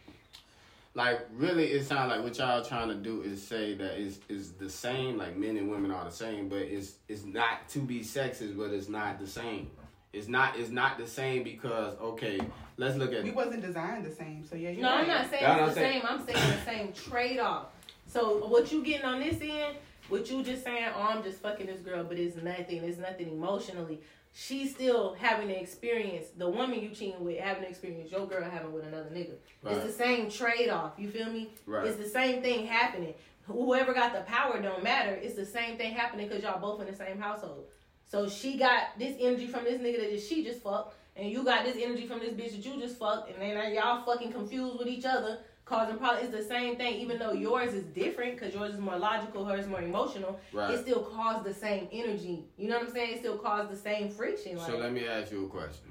like 0.98 1.20
really 1.32 1.64
it 1.66 1.86
sounds 1.86 2.10
like 2.10 2.22
what 2.22 2.36
y'all 2.36 2.62
trying 2.62 2.88
to 2.88 2.94
do 2.96 3.22
is 3.22 3.40
say 3.40 3.74
that 3.74 3.98
it's 3.98 4.18
is 4.28 4.52
the 4.52 4.68
same 4.68 5.16
like 5.16 5.36
men 5.36 5.56
and 5.56 5.70
women 5.70 5.90
are 5.92 6.04
the 6.04 6.10
same 6.10 6.48
but 6.48 6.58
it's 6.58 6.96
it's 7.08 7.24
not 7.24 7.68
to 7.68 7.78
be 7.78 8.00
sexist 8.00 8.58
but 8.58 8.70
it's 8.72 8.88
not 8.88 9.18
the 9.20 9.26
same 9.26 9.70
it's 10.12 10.26
not 10.28 10.58
it's 10.58 10.70
not 10.70 10.98
the 10.98 11.06
same 11.06 11.44
because 11.44 11.96
okay 12.00 12.40
let's 12.76 12.96
look 12.96 13.12
at 13.12 13.22
We 13.22 13.30
wasn't 13.30 13.62
designed 13.62 14.04
the 14.04 14.14
same, 14.14 14.44
so 14.44 14.56
yeah. 14.56 14.70
You're 14.70 14.82
No, 14.82 14.90
right. 14.90 15.00
I'm 15.00 15.06
not 15.08 15.30
saying 15.30 15.42
That's 15.42 15.66
it's 15.68 15.74
the 15.74 15.86
I'm 15.86 15.92
same. 15.92 16.02
I'm 16.08 16.26
saying 16.26 16.58
the 16.58 16.64
same 16.70 16.92
trade 17.10 17.38
off. 17.38 17.66
So 18.06 18.46
what 18.46 18.72
you 18.72 18.82
getting 18.82 19.04
on 19.04 19.20
this 19.20 19.38
end, 19.42 19.76
what 20.08 20.30
you 20.30 20.42
just 20.42 20.64
saying, 20.64 20.86
oh, 20.96 21.02
I'm 21.02 21.22
just 21.22 21.40
fucking 21.40 21.66
this 21.66 21.80
girl, 21.80 22.04
but 22.04 22.18
it's 22.18 22.36
nothing. 22.36 22.82
It's 22.84 22.98
nothing 22.98 23.28
emotionally. 23.28 24.00
She's 24.32 24.74
still 24.74 25.14
having 25.14 25.48
the 25.48 25.60
experience. 25.60 26.26
The 26.36 26.48
woman 26.48 26.80
you 26.80 26.90
cheating 26.90 27.24
with 27.24 27.38
having 27.38 27.62
the 27.62 27.68
experience. 27.68 28.10
Your 28.12 28.26
girl 28.26 28.48
having 28.48 28.72
with 28.72 28.84
another 28.84 29.10
nigga. 29.10 29.34
Right. 29.62 29.76
It's 29.76 29.86
the 29.86 29.92
same 29.92 30.30
trade 30.30 30.68
off. 30.68 30.92
You 30.96 31.10
feel 31.10 31.30
me? 31.30 31.50
Right. 31.66 31.86
It's 31.86 31.96
the 31.96 32.08
same 32.08 32.42
thing 32.42 32.66
happening. 32.66 33.14
Whoever 33.46 33.94
got 33.94 34.12
the 34.12 34.20
power 34.20 34.60
don't 34.60 34.82
matter. 34.82 35.12
It's 35.12 35.34
the 35.34 35.46
same 35.46 35.78
thing 35.78 35.92
happening 35.94 36.28
because 36.28 36.42
y'all 36.42 36.60
both 36.60 36.80
in 36.80 36.86
the 36.86 36.96
same 36.96 37.18
household. 37.18 37.64
So 38.06 38.28
she 38.28 38.56
got 38.56 38.98
this 38.98 39.16
energy 39.20 39.46
from 39.46 39.64
this 39.64 39.80
nigga 39.80 40.00
that 40.00 40.10
just, 40.10 40.28
she 40.28 40.42
just 40.42 40.62
fucked, 40.62 40.96
and 41.14 41.30
you 41.30 41.44
got 41.44 41.64
this 41.64 41.76
energy 41.78 42.06
from 42.06 42.20
this 42.20 42.30
bitch 42.30 42.52
that 42.52 42.64
you 42.64 42.80
just 42.80 42.98
fucked, 42.98 43.30
and 43.30 43.40
then 43.40 43.74
y'all 43.74 44.04
fucking 44.04 44.32
confused 44.32 44.78
with 44.78 44.88
each 44.88 45.04
other, 45.04 45.40
causing 45.68 45.98
problems. 45.98 46.28
It's 46.28 46.36
the 46.36 46.48
same 46.48 46.76
thing, 46.76 46.94
even 46.94 47.18
though 47.18 47.32
yours 47.32 47.74
is 47.74 47.84
different 47.84 48.38
because 48.38 48.54
yours 48.54 48.74
is 48.74 48.80
more 48.80 48.98
logical, 48.98 49.44
hers 49.44 49.64
is 49.64 49.70
more 49.70 49.82
emotional. 49.82 50.40
Right. 50.52 50.74
It 50.74 50.80
still 50.80 51.02
caused 51.02 51.44
the 51.44 51.54
same 51.54 51.88
energy. 51.92 52.44
You 52.56 52.68
know 52.68 52.78
what 52.78 52.88
I'm 52.88 52.92
saying? 52.92 53.14
It 53.14 53.18
still 53.20 53.38
caused 53.38 53.70
the 53.70 53.76
same 53.76 54.10
friction. 54.10 54.56
Like, 54.56 54.66
so 54.66 54.78
let 54.78 54.92
me 54.92 55.06
ask 55.06 55.30
you 55.30 55.44
a 55.44 55.48
question 55.48 55.84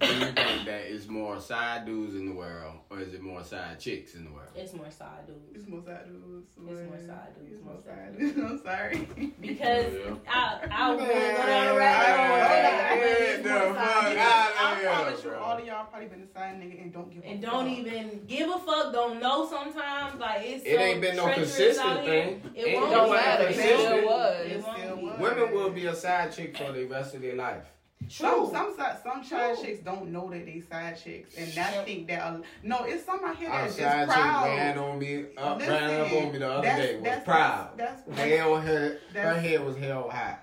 do 0.00 0.06
you 0.06 0.24
think 0.32 0.64
that 0.66 0.82
it's 0.90 1.06
more 1.08 1.40
side 1.40 1.84
dudes 1.86 2.14
in 2.14 2.26
the 2.26 2.34
world, 2.34 2.74
or 2.90 3.00
is 3.00 3.12
it 3.14 3.22
more 3.22 3.44
side 3.44 3.78
chicks 3.78 4.14
in 4.14 4.24
the 4.24 4.30
world? 4.30 4.48
It's 4.56 4.72
more 4.72 4.90
side 4.90 5.26
dudes. 5.26 5.40
It's 5.54 5.68
more 5.68 5.82
side 5.84 6.06
dudes. 6.06 6.46
It's 6.56 6.56
more 6.58 6.98
side 6.98 7.34
dudes, 7.38 7.52
It's 7.52 7.64
more 7.64 7.82
side 7.84 8.18
dudes. 8.18 8.38
I'm 8.50 8.58
sorry. 8.62 9.32
Because 9.40 9.92
Yeah. 9.92 10.14
I 10.28 10.68
I 10.70 10.90
would 10.90 10.98
go 11.00 11.06
down 11.06 11.36
the 11.36 11.72
I 11.72 11.76
rabbit 11.76 12.16
hole. 12.20 12.38
don't 12.38 12.50
and 12.50 12.64
know. 12.64 12.88
think, 12.90 13.18
Yeah, 13.20 13.34
It's 13.34 13.42
the 13.42 13.48
more 13.50 13.74
fuck 13.74 13.86
side 13.86 14.08
dudes. 14.10 14.20
outta 14.20 14.60
I 14.60 14.82
promise 14.82 15.24
you, 15.24 15.34
all 15.34 15.58
of 15.58 15.64
y'all 15.66 15.84
probably 15.86 16.08
been 16.08 16.22
a 16.22 16.26
side 16.32 16.54
nigga 16.60 16.82
and 16.82 16.92
don't 16.92 17.10
give 17.12 17.22
a 17.22 17.26
And 17.26 17.42
fuck. 17.42 17.52
don't 17.52 17.68
even 17.68 18.24
give 18.26 18.48
a 18.50 18.58
fuck. 18.58 18.92
Don't 18.92 19.20
know 19.20 19.48
sometimes. 19.48 20.20
Like 20.20 20.42
it's 20.44 20.64
It 20.64 20.76
so 20.76 20.80
ain't 20.82 21.00
been 21.00 21.16
no 21.16 21.24
treacherous 21.24 21.56
consistent 21.56 22.04
thing. 22.04 22.42
It 22.54 22.66
Ain't 22.68 22.80
won't 22.80 22.92
no 22.92 23.04
be. 23.06 23.10
matter. 23.10 23.44
It 23.44 23.50
It 23.50 23.54
still 23.56 24.06
was. 24.06 24.46
It 24.46 24.52
It 24.52 24.62
still 24.62 24.96
was. 24.96 25.18
Women 25.20 25.54
will 25.54 25.70
be 25.70 25.86
a 25.86 25.94
side 25.94 26.32
chick 26.32 26.56
for 26.56 26.72
the 26.72 26.84
rest 26.84 27.14
of 27.14 27.22
their 27.22 27.36
life. 27.36 27.64
Some 28.08 28.34
True. 28.34 28.48
some 28.50 28.74
side 28.76 28.96
some 29.04 29.22
side 29.22 29.54
True. 29.56 29.64
chicks 29.64 29.80
don't 29.84 30.10
know 30.10 30.28
that 30.30 30.44
they 30.44 30.60
side 30.68 30.98
chicks, 31.02 31.34
and 31.36 31.48
I 31.58 31.84
think 31.84 32.08
that 32.08 32.22
uh, 32.22 32.38
no, 32.62 32.84
it's 32.84 33.04
some 33.04 33.24
out 33.24 33.36
here 33.36 33.48
Our 33.50 33.62
that's 33.62 33.76
side 33.76 34.06
just 34.06 34.16
chick 34.16 34.22
proud. 34.24 34.44
ran 34.46 34.78
on 34.78 34.98
me, 34.98 35.24
up, 35.36 35.58
Listen, 35.58 35.72
ran 35.74 36.00
up 36.00 36.12
on 36.12 36.32
me 36.32 36.38
the 36.38 36.50
other 36.50 36.62
that's- 36.62 36.86
day. 36.88 36.94
Was 36.96 37.04
that's- 37.04 37.24
proud. 37.24 37.78
that's- 37.78 38.02
that's- 38.08 38.38
Hell, 38.38 38.56
her, 38.60 38.98
her 39.14 39.34
head 39.40 39.64
was 39.64 39.76
held 39.76 40.10
high. 40.10 40.38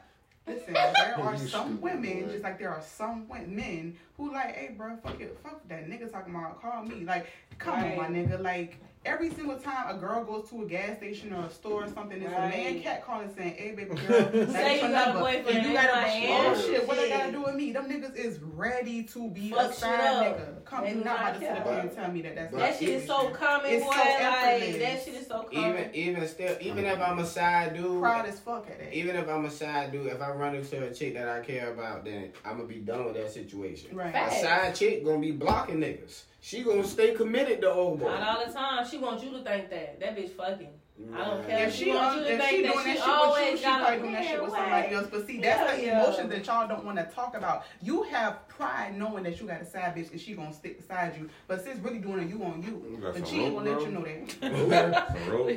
Listen, 0.46 0.74
there 0.76 1.16
are 1.20 1.38
some 1.38 1.82
women, 1.82 2.30
just 2.30 2.44
like 2.44 2.58
there 2.58 2.70
are 2.70 2.82
some 2.82 3.28
men 3.48 3.98
who 4.16 4.32
like, 4.32 4.56
hey, 4.56 4.74
bro, 4.78 4.96
fuck 5.04 5.20
it, 5.20 5.38
fuck 5.44 5.68
that 5.68 5.90
nigga 5.90 6.10
talking 6.10 6.34
about, 6.34 6.62
call 6.62 6.84
me. 6.86 7.04
Like, 7.04 7.28
come 7.58 7.74
Right. 7.82 7.98
on, 7.98 8.14
my 8.14 8.18
nigga. 8.18 8.40
Like, 8.42 8.78
every 9.08 9.30
single 9.32 9.58
time 9.58 9.96
a 9.96 10.00
girl 10.00 10.24
goes 10.24 10.50
to 10.50 10.64
a 10.64 10.66
gas 10.66 10.98
station 10.98 11.34
or 11.34 11.46
a 11.46 11.50
store 11.50 11.86
or 11.86 11.88
something, 11.88 12.22
it's 12.22 12.28
a 12.32 12.38
man 12.38 12.52
Right. 12.52 12.84
cat 12.84 13.06
calling 13.06 13.34
saying, 13.36 13.56
hey, 13.58 13.72
baby 13.72 13.96
girl, 13.96 13.98
Say 14.08 14.46
that's 14.46 14.76
you 14.76 14.82
your 14.82 14.90
got 14.92 15.08
a 15.10 15.14
number. 15.14 15.20
boyfriend, 15.22 15.48
And 15.48 15.58
you 15.58 15.68
they 15.70 15.74
got 15.74 15.90
a 15.90 16.02
like, 16.02 16.24
oh 16.30 16.62
shit, 16.62 16.88
what 16.88 16.98
they 16.98 17.10
shit. 17.10 17.18
gotta 17.18 17.32
do 17.32 17.42
with 17.44 17.56
me? 17.56 17.72
Them 17.72 17.86
niggas 17.90 18.16
is 18.16 18.40
ready 18.42 19.04
to 19.04 19.30
be 19.30 19.50
Fuck 19.50 19.60
a 19.60 19.68
shit 19.68 19.76
side 19.76 20.36
nigga. 20.38 20.66
Come, 20.66 20.82
They 20.84 20.90
you're 20.90 20.98
do 21.00 21.04
not 21.06 21.20
not 21.20 21.30
about 21.30 21.34
to 21.34 21.40
sit 21.40 21.58
up 21.58 21.68
here 21.68 21.80
and 21.80 21.92
tell 21.96 22.12
me 22.12 22.22
that 22.24 22.36
that's 22.36 22.52
But 22.52 22.60
That 22.60 22.80
shit 22.80 22.90
is 22.90 23.06
so 23.08 23.30
common, 23.30 23.72
It's 23.72 23.86
boy. 23.86 23.92
so 23.92 23.98
like 23.98 24.20
effortless. 24.22 24.78
that 24.82 25.06
shit 25.06 25.14
is 25.22 25.28
so 25.28 25.44
common. 25.44 25.80
Even 25.80 25.96
even 25.96 26.28
still, 26.28 26.58
even 26.62 26.86
if 26.86 27.00
I'm 27.00 27.20
a 27.20 27.22
mm-hmm. 27.22 27.26
side 27.26 27.74
dude, 27.76 28.02
proud 28.02 28.26
as 28.26 28.40
fuck 28.40 28.68
at 28.70 28.80
that. 28.80 28.94
even 28.94 29.16
if 29.16 29.28
I'm 29.30 29.46
a 29.46 29.52
side 29.52 29.92
dude, 29.92 30.08
if 30.08 30.22
I 30.22 30.30
run 30.32 30.56
into 30.56 30.84
a 30.86 30.94
chick 30.94 31.14
that 31.14 31.28
I 31.30 31.40
care 31.42 31.72
about, 31.72 32.04
then 32.06 32.32
I'm 32.46 32.58
gonna 32.58 32.68
be 32.68 32.76
done 32.80 33.06
with 33.06 33.14
that 33.16 33.32
situation. 33.32 33.96
Right. 33.96 34.14
A 34.14 34.32
side 34.42 34.76
chick 34.76 35.06
gonna 35.06 35.20
be 35.20 35.32
blocking 35.32 35.78
niggas. 35.80 36.24
She 36.48 36.64
gonna 36.64 36.88
stay 36.88 37.14
committed 37.14 37.60
to 37.60 37.70
old 37.74 38.00
boy. 38.00 38.08
Not 38.10 38.38
all 38.40 38.46
the 38.46 38.54
time. 38.54 38.88
She 38.90 38.98
wants 38.98 39.22
you 39.22 39.32
to 39.32 39.40
think 39.44 39.70
that. 39.70 40.00
That 40.00 40.16
bitch 40.16 40.30
fucking. 40.30 40.70
I 41.14 41.26
don't 41.26 41.46
care. 41.46 41.68
If 41.68 41.76
She 41.76 41.84
she, 41.84 41.92
wants 41.92 42.16
you 42.16 42.24
to 42.24 42.34
if 42.34 42.40
think 42.40 42.50
she 42.52 42.62
that 42.64 42.72
doing 42.74 42.86
she 42.86 42.94
that 42.94 42.98
shit 42.98 43.06
with 43.06 43.06
you, 43.06 43.12
always 43.14 43.60
she 43.60 43.66
got 43.66 43.82
a 43.82 43.84
probably 43.84 44.00
doing 44.00 44.14
that 44.14 44.24
shit 44.24 44.32
man 44.32 44.44
with 44.44 44.54
somebody 44.54 44.96
else. 44.96 45.08
But 45.12 45.28
see, 45.28 45.42
that's 45.42 45.72
the 45.76 45.82
Yeah, 45.82 45.86
yeah. 45.88 46.02
emotions 46.04 46.30
that 46.30 46.46
y'all 46.46 46.68
don't 46.70 46.86
want 46.86 46.98
to 47.00 47.04
talk 47.04 47.36
about. 47.36 47.66
You 47.82 48.04
have 48.04 48.48
pride 48.48 48.98
knowing 48.98 49.24
that 49.26 49.42
you 49.42 49.46
got 49.48 49.62
a 49.62 49.66
side 49.66 49.94
bitch 49.98 50.10
and 50.12 50.22
she 50.22 50.36
gonna 50.36 50.54
stick 50.54 50.78
beside 50.78 51.18
you. 51.18 51.30
But 51.50 51.66
sis 51.66 51.80
really 51.80 52.00
doing 52.00 52.22
it 52.24 52.30
you 52.30 52.42
on 52.46 52.64
you. 52.64 52.82
You 52.92 52.98
But 53.02 53.28
she 53.28 53.42
ain't 53.42 53.54
gonna 53.58 53.70
let 53.70 53.82
you 53.82 53.92
know 53.92 54.06
that. 54.06 55.08
Some 55.18 55.30
rope. 55.30 55.48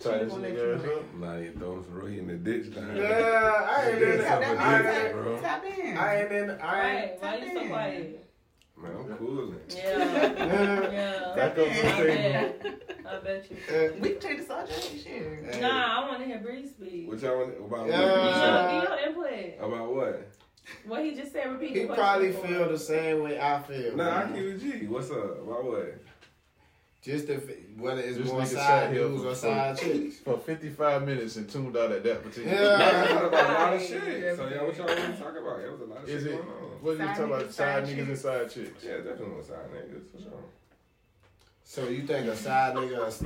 Tie 0.00 0.18
this 0.18 0.32
gonna 0.32 0.42
let 0.42 0.52
nigga 0.52 0.56
you 0.56 0.74
ass 0.74 0.98
up. 0.98 1.14
Nah, 1.14 1.36
you 1.36 1.52
throwing 1.52 1.84
some 1.84 1.94
rope 1.94 2.08
in 2.08 2.26
the 2.26 2.34
ditch 2.34 2.74
down 2.74 2.96
Yeah. 2.96 3.68
I 3.70 3.90
ain't 3.90 4.02
in. 4.02 4.18
Tap 4.18 4.42
something 4.42 4.56
that 4.56 4.66
I 4.66 5.06
ain't. 5.06 5.42
tap, 5.42 5.62
tap 5.62 5.78
in. 5.78 5.96
I 5.96 6.22
ain't 6.24 6.32
in. 6.32 6.50
I 6.50 6.52
ain't. 6.52 6.60
Right. 6.60 7.22
Why 7.22 7.36
you 7.36 7.52
so 7.54 7.68
quiet? 7.68 8.26
Man, 8.82 8.92
I'm 8.96 9.16
cooling. 9.18 9.56
Yeah. 9.68 9.98
Yeah. 9.98 11.32
Back 11.36 11.58
up 11.58 11.66
on 11.66 11.72
the 11.74 11.88
I 11.88 12.04
bet. 12.06 12.66
I 13.06 13.18
bet 13.18 13.50
you. 13.50 13.56
Uh, 13.68 13.92
we 14.00 14.10
can 14.10 14.20
change 14.20 14.40
the 14.40 14.46
subject. 14.46 14.80
Shit. 15.04 15.54
Hey. 15.54 15.60
Nah, 15.60 16.02
I 16.02 16.08
want 16.08 16.20
to 16.20 16.24
hear 16.26 16.38
Bree 16.38 16.66
speak. 16.66 17.08
What 17.08 17.20
y'all 17.20 17.38
want 17.38 17.58
about 17.60 17.88
Yeah. 17.88 18.80
Give 19.06 19.16
what? 19.16 19.24
your 19.28 19.38
input. 19.48 19.64
About 19.72 19.94
what? 19.94 20.28
What 20.86 21.04
he 21.04 21.14
just 21.14 21.32
said, 21.32 21.50
repeat 21.52 21.70
He 21.70 21.80
the 21.80 21.86
question. 21.86 22.02
probably 22.04 22.32
for 22.32 22.46
feel 22.46 22.68
the 22.68 22.78
same 22.78 23.22
way 23.22 23.40
I 23.40 23.60
feel. 23.62 23.96
Nah, 23.96 24.08
I 24.08 24.24
man. 24.26 24.34
keep 24.34 24.44
it 24.44 24.80
G. 24.80 24.86
What's 24.86 25.10
up? 25.10 25.42
About 25.42 25.64
what? 25.64 26.00
Just 27.02 27.28
if 27.30 27.50
whether 27.78 28.00
it's 28.02 28.18
This 28.18 28.26
more 28.28 28.42
nigga 28.42 28.46
side 28.46 28.56
sat 28.66 28.92
here 28.92 29.08
dudes 29.08 29.22
for- 29.22 29.28
or 29.30 29.34
side 29.34 29.78
chicks. 29.78 30.16
For 30.18 30.36
55 30.38 31.06
minutes 31.06 31.36
and 31.36 31.48
tuned 31.48 31.74
out 31.76 31.90
at 31.92 32.04
that 32.04 32.22
particular 32.22 32.54
Yeah. 32.56 32.76
Nah, 33.14 33.26
about 33.26 33.50
a 33.50 33.52
lot 33.54 33.72
of 33.74 33.80
shit. 33.82 34.36
So 34.36 34.48
y'all, 34.48 34.66
what 34.66 34.76
y'all 34.76 34.86
want 34.86 34.98
to 34.98 35.12
talk 35.22 35.30
about? 35.36 35.58
There 35.58 35.72
was 35.72 35.80
a 35.80 35.84
lot 35.86 36.02
of 36.02 36.08
Is 36.08 36.22
shit 36.24 36.32
it? 36.32 36.36
going 36.36 36.48
on. 36.48 36.59
What 36.80 36.92
did 36.92 37.00
you 37.00 37.06
Side 37.06 37.16
talk 37.16 37.26
about? 37.26 37.52
Side 37.52 37.52
side 37.52 37.84
niggas 37.84 38.08
and 38.08 38.18
side 38.18 38.50
chicks. 38.50 38.84
Yeah, 38.84 38.96
definitely 38.96 39.36
on 39.36 39.44
side 39.44 39.56
niggas 39.74 40.10
for 40.10 40.22
sure. 40.22 40.44
So 41.64 41.88
you 41.88 42.02
think 42.02 42.26
a 42.26 42.36
side 42.36 42.74
nigga? 42.74 43.22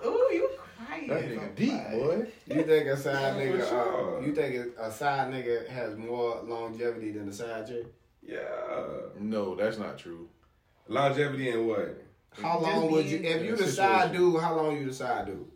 Ooh, 0.06 0.28
you 0.32 0.50
quiet. 0.56 1.08
That 1.08 1.24
nigga 1.24 1.54
deep, 1.56 1.90
boy. 1.90 2.26
You 2.46 2.62
think 2.62 2.86
a 2.86 2.96
side 2.96 3.36
Yeah, 3.36 3.50
for 3.50 3.58
nigga? 3.58 4.18
Uh, 4.22 4.26
you 4.26 4.34
think 4.34 4.76
a, 4.78 4.84
a 4.84 4.92
side 4.92 5.32
nigga 5.32 5.68
has 5.68 5.96
more 5.96 6.40
longevity 6.44 7.10
than 7.12 7.28
a 7.28 7.32
side 7.32 7.66
chick? 7.66 7.86
Yeah. 8.22 8.38
No, 9.18 9.56
that's 9.56 9.78
not 9.78 9.98
true. 9.98 10.28
Longevity 10.86 11.48
in 11.50 11.66
what? 11.66 12.04
How 12.30 12.60
Just 12.60 12.62
long 12.62 12.92
would 12.92 13.06
you? 13.06 13.18
If 13.18 13.42
you 13.42 13.48
In 13.48 13.54
a 13.54 13.56
the 13.56 13.66
side 13.68 14.12
dude, 14.12 14.40
how 14.40 14.54
long 14.54 14.76
you 14.76 14.86
the 14.86 14.94
side 14.94 15.26
dude? 15.26 15.50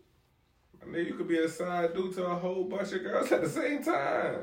I 0.82 0.86
mean, 0.86 1.06
you 1.06 1.14
could 1.14 1.28
be 1.28 1.38
a 1.38 1.48
side 1.48 1.94
dude 1.94 2.12
to 2.14 2.26
a 2.26 2.34
whole 2.34 2.64
bunch 2.64 2.92
of 2.92 3.02
girls 3.04 3.30
at 3.30 3.42
the 3.42 3.48
same 3.48 3.84
time. 3.84 4.38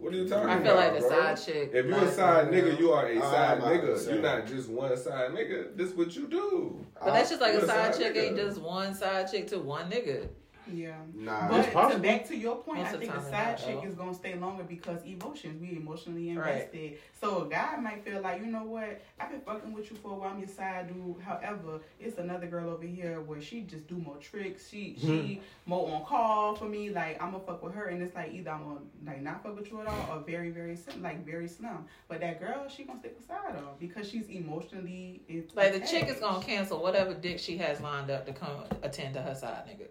What 0.00 0.12
are 0.14 0.16
you 0.16 0.28
talking 0.28 0.48
I 0.48 0.54
about? 0.54 0.66
feel 0.66 0.74
like 0.76 0.94
the 0.94 1.00
bro? 1.00 1.08
side 1.34 1.34
chick. 1.46 1.70
If 1.74 1.86
you're 1.86 1.94
a 1.98 2.00
like- 2.00 2.14
side 2.14 2.48
nigga, 2.50 2.78
you 2.80 2.92
are 2.92 3.06
a 3.06 3.14
I'm 3.16 3.20
side 3.22 3.58
about 3.58 3.68
to 3.70 3.76
nigga. 3.78 3.98
say. 3.98 4.12
You're 4.14 4.22
not 4.22 4.46
just 4.46 4.68
one 4.68 4.96
side 4.96 5.30
nigga. 5.32 5.76
This 5.76 5.92
what 5.92 6.16
you 6.16 6.26
do. 6.26 6.86
But 7.04 7.12
that's 7.12 7.28
just 7.30 7.40
like 7.42 7.52
You're 7.52 7.62
a 7.62 7.64
a 7.64 7.68
side 7.68 7.94
side 7.94 8.02
chick 8.02 8.16
ain't 8.16 8.36
just 8.36 8.60
one 8.60 8.94
side 8.94 9.30
chick 9.30 9.46
to 9.48 9.58
one 9.58 9.90
nigga. 9.90 10.28
Yeah. 10.72 10.96
Nah. 11.14 11.48
But 11.48 11.64
to 11.64 11.70
possible. 11.70 12.02
back 12.02 12.26
to 12.28 12.36
your 12.36 12.56
point, 12.56 12.80
Most 12.80 12.94
I 12.94 12.98
think 12.98 13.14
the 13.14 13.30
side 13.30 13.58
chick 13.58 13.80
is 13.84 13.94
gonna 13.94 14.14
stay 14.14 14.34
longer 14.36 14.62
because 14.62 15.02
emotions. 15.04 15.60
We 15.60 15.76
emotionally 15.76 16.34
Right. 16.34 16.52
invested. 16.52 16.98
So 17.20 17.44
a 17.44 17.48
guy 17.48 17.76
might 17.76 18.04
feel 18.04 18.20
like, 18.20 18.40
you 18.40 18.46
know 18.46 18.64
what, 18.64 19.00
I've 19.18 19.30
been 19.30 19.40
fucking 19.40 19.72
with 19.72 19.90
you 19.90 19.96
for 19.96 20.12
a 20.12 20.14
while. 20.14 20.30
I'm 20.30 20.38
your 20.38 20.48
side 20.48 20.88
dude. 20.88 21.20
However, 21.22 21.80
it's 21.98 22.18
another 22.18 22.46
girl 22.46 22.70
over 22.70 22.86
here 22.86 23.20
where 23.20 23.40
she 23.40 23.62
just 23.62 23.86
do 23.88 23.96
more 23.96 24.16
tricks. 24.16 24.68
She 24.68 24.96
hmm. 25.00 25.06
she 25.06 25.42
more 25.66 25.90
on 25.94 26.04
call 26.04 26.54
for 26.54 26.66
me. 26.66 26.90
Like 26.90 27.22
I'm 27.22 27.32
gonna 27.32 27.44
fuck 27.44 27.62
with 27.62 27.74
her, 27.74 27.86
and 27.86 28.02
it's 28.02 28.14
like 28.14 28.32
either 28.32 28.50
I'm 28.50 28.64
gonna 28.64 28.80
like 29.06 29.22
not 29.22 29.42
fuck 29.42 29.56
with 29.56 29.70
you 29.70 29.80
at 29.80 29.86
all, 29.86 30.18
or 30.18 30.20
very 30.20 30.50
very 30.50 30.76
slim, 30.76 31.02
like 31.02 31.24
very 31.24 31.48
slim. 31.48 31.86
But 32.08 32.20
that 32.20 32.40
girl, 32.40 32.68
she 32.68 32.84
gonna 32.84 33.00
stick 33.00 33.18
beside 33.18 33.54
her 33.54 33.64
because 33.78 34.08
she's 34.08 34.28
emotionally. 34.28 35.22
Like 35.54 35.72
the 35.72 35.80
chick 35.80 36.08
is 36.08 36.20
gonna 36.20 36.42
cancel 36.42 36.82
whatever 36.82 37.14
dick 37.14 37.38
she 37.38 37.56
has 37.58 37.80
lined 37.80 38.10
up 38.10 38.26
to 38.26 38.32
come 38.32 38.64
attend 38.82 39.14
to 39.14 39.22
her 39.22 39.34
side 39.34 39.64
nigga. 39.66 39.86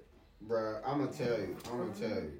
Bruh, 0.47 0.81
I'm 0.85 0.99
gonna 0.99 1.11
tell 1.11 1.39
you. 1.39 1.55
I'm 1.71 1.77
gonna 1.77 1.93
tell 1.93 2.21
you. 2.21 2.31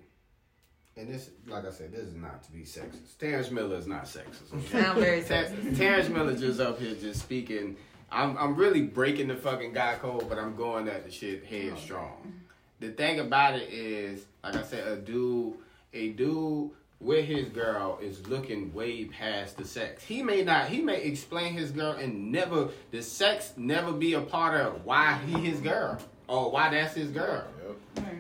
And 0.97 1.07
this, 1.07 1.29
like 1.47 1.65
I 1.65 1.71
said, 1.71 1.93
this 1.93 2.01
is 2.01 2.15
not 2.15 2.43
to 2.43 2.51
be 2.51 2.61
sexist. 2.61 3.17
Terrence 3.19 3.51
Miller 3.51 3.77
is 3.77 3.87
not 3.87 4.03
sexist. 4.03 4.53
okay? 4.53 4.81
Sound 4.81 4.99
very 4.99 5.21
sexist. 5.21 5.77
Terrence 5.77 6.09
Miller 6.09 6.35
just 6.35 6.59
up 6.59 6.79
here 6.79 6.95
just 6.95 7.21
speaking. 7.21 7.77
I'm 8.11 8.37
I'm 8.37 8.55
really 8.55 8.81
breaking 8.81 9.27
the 9.27 9.35
fucking 9.35 9.73
guy 9.73 9.95
code, 9.95 10.27
but 10.27 10.37
I'm 10.37 10.55
going 10.55 10.87
at 10.87 11.05
the 11.05 11.11
shit 11.11 11.45
headstrong. 11.45 12.33
The 12.79 12.91
thing 12.91 13.19
about 13.19 13.55
it 13.55 13.69
is, 13.69 14.25
like 14.43 14.55
I 14.55 14.63
said, 14.63 14.87
a 14.87 14.95
dude, 14.95 15.55
a 15.93 16.09
dude 16.09 16.71
with 16.99 17.25
his 17.25 17.49
girl 17.49 17.97
is 18.01 18.27
looking 18.27 18.73
way 18.73 19.05
past 19.05 19.57
the 19.57 19.65
sex. 19.65 20.03
He 20.03 20.21
may 20.21 20.43
not, 20.43 20.67
he 20.67 20.81
may 20.81 21.01
explain 21.01 21.53
his 21.53 21.71
girl 21.71 21.91
and 21.93 22.31
never 22.31 22.69
the 22.91 23.01
sex 23.01 23.53
never 23.55 23.91
be 23.91 24.13
a 24.13 24.21
part 24.21 24.59
of 24.59 24.85
why 24.85 25.19
he 25.25 25.33
his 25.39 25.61
girl 25.61 25.97
or 26.27 26.51
why 26.51 26.69
that's 26.69 26.95
his 26.95 27.11
girl. 27.11 27.43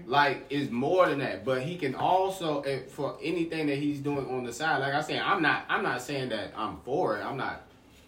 Like 0.05 0.45
it's 0.49 0.71
more 0.71 1.07
than 1.07 1.19
that, 1.19 1.45
but 1.45 1.61
he 1.61 1.77
can 1.77 1.95
also 1.95 2.61
eh, 2.61 2.79
for 2.87 3.17
anything 3.21 3.67
that 3.67 3.77
he's 3.77 3.99
doing 3.99 4.27
on 4.29 4.43
the 4.43 4.51
side. 4.51 4.79
Like 4.79 4.93
I 4.93 5.01
said, 5.01 5.21
I'm 5.21 5.41
not. 5.41 5.65
I'm 5.69 5.83
not 5.83 6.01
saying 6.01 6.29
that 6.29 6.53
I'm 6.55 6.77
for 6.83 7.17
it. 7.17 7.23
I'm 7.23 7.37
not 7.37 7.63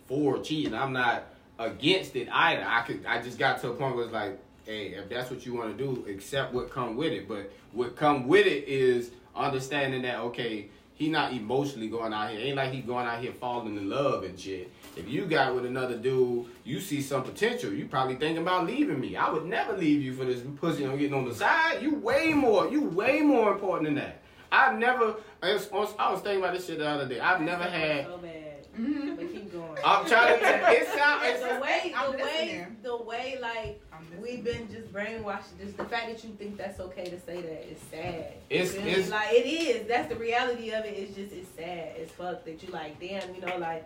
for 0.07 0.39
cheating. 0.39 0.73
I'm 0.73 0.93
not 0.93 1.25
against 1.59 2.15
it 2.15 2.27
either. 2.31 2.65
I 2.67 2.81
could. 2.81 3.05
I 3.05 3.21
just 3.21 3.37
got 3.37 3.61
to 3.61 3.69
a 3.69 3.73
point 3.73 3.95
where 3.95 4.05
it's 4.05 4.13
like, 4.13 4.39
hey, 4.65 4.87
if 4.87 5.09
that's 5.09 5.29
what 5.29 5.45
you 5.45 5.53
want 5.53 5.77
to 5.77 5.83
do, 5.83 6.05
accept 6.09 6.53
what 6.53 6.71
come 6.71 6.95
with 6.95 7.11
it. 7.11 7.27
But 7.27 7.51
what 7.71 7.95
come 7.95 8.27
with 8.27 8.47
it 8.47 8.67
is 8.67 9.11
understanding 9.35 10.01
that 10.01 10.19
okay, 10.19 10.69
he 10.95 11.09
not 11.09 11.33
emotionally 11.33 11.87
going 11.87 12.13
out 12.13 12.31
here. 12.31 12.39
Ain't 12.39 12.57
like 12.57 12.71
he 12.71 12.81
going 12.81 13.07
out 13.07 13.21
here 13.21 13.33
falling 13.33 13.77
in 13.77 13.89
love 13.89 14.23
and 14.23 14.39
shit. 14.39 14.71
If 14.97 15.07
you 15.07 15.25
got 15.25 15.55
with 15.55 15.65
another 15.65 15.97
dude, 15.97 16.45
you 16.63 16.79
see 16.81 17.01
some 17.01 17.23
potential. 17.23 17.71
You 17.71 17.85
probably 17.85 18.15
thinking 18.15 18.41
about 18.43 18.65
leaving 18.67 18.99
me. 18.99 19.15
I 19.15 19.29
would 19.31 19.45
never 19.45 19.77
leave 19.77 20.01
you 20.01 20.13
for 20.13 20.25
this 20.25 20.41
pussy 20.59 20.85
I'm 20.85 20.97
getting 20.97 21.13
on 21.13 21.25
the 21.27 21.33
side. 21.33 21.81
You 21.81 21.95
way 21.95 22.33
more. 22.33 22.67
You 22.69 22.83
way 22.83 23.21
more 23.21 23.53
important 23.53 23.85
than 23.85 23.95
that. 23.95 24.21
I've 24.51 24.77
never. 24.77 25.15
I 25.41 25.53
was, 25.53 25.69
I 25.97 26.11
was 26.11 26.21
thinking 26.21 26.43
about 26.43 26.53
this 26.55 26.67
shit 26.67 26.77
the 26.79 26.87
other 26.89 27.07
day. 27.07 27.19
I've 27.21 27.41
never 27.41 27.63
had. 27.63 28.05
So 28.05 28.17
bad. 28.17 28.37
Mhm. 28.77 29.15
But 29.17 29.31
keep 29.33 29.51
going. 29.51 29.77
I'm 29.85 30.05
trying 30.05 30.39
to. 30.39 30.71
It 30.71 30.87
sounds. 30.89 31.23
And 31.25 31.57
the 31.57 31.61
way, 31.61 31.93
I'm 31.95 32.11
the 32.11 32.17
way, 32.17 32.23
listening. 32.23 32.77
the 32.83 32.97
way, 32.97 33.37
like 33.41 33.81
we've 34.21 34.43
been 34.43 34.69
just 34.71 34.91
brainwashed. 34.93 35.57
Just 35.63 35.77
the 35.77 35.85
fact 35.85 36.07
that 36.07 36.23
you 36.23 36.31
think 36.37 36.57
that's 36.57 36.79
okay 36.81 37.05
to 37.05 37.19
say 37.21 37.41
that 37.41 37.71
is 37.71 37.79
sad. 37.89 38.33
It's- 38.49 38.73
You 38.73 38.79
feel 38.79 38.83
me? 38.83 38.91
it's- 38.91 39.09
like 39.09 39.31
it 39.33 39.45
is. 39.45 39.87
That's 39.87 40.09
the 40.09 40.15
reality 40.15 40.71
of 40.71 40.83
it. 40.85 40.97
It's 40.97 41.15
just 41.15 41.33
it's 41.33 41.49
sad. 41.55 41.93
It's 41.97 42.11
fuck 42.11 42.43
that 42.45 42.61
you 42.63 42.69
like. 42.73 42.99
Damn, 42.99 43.33
you 43.35 43.41
know, 43.41 43.57
like 43.57 43.85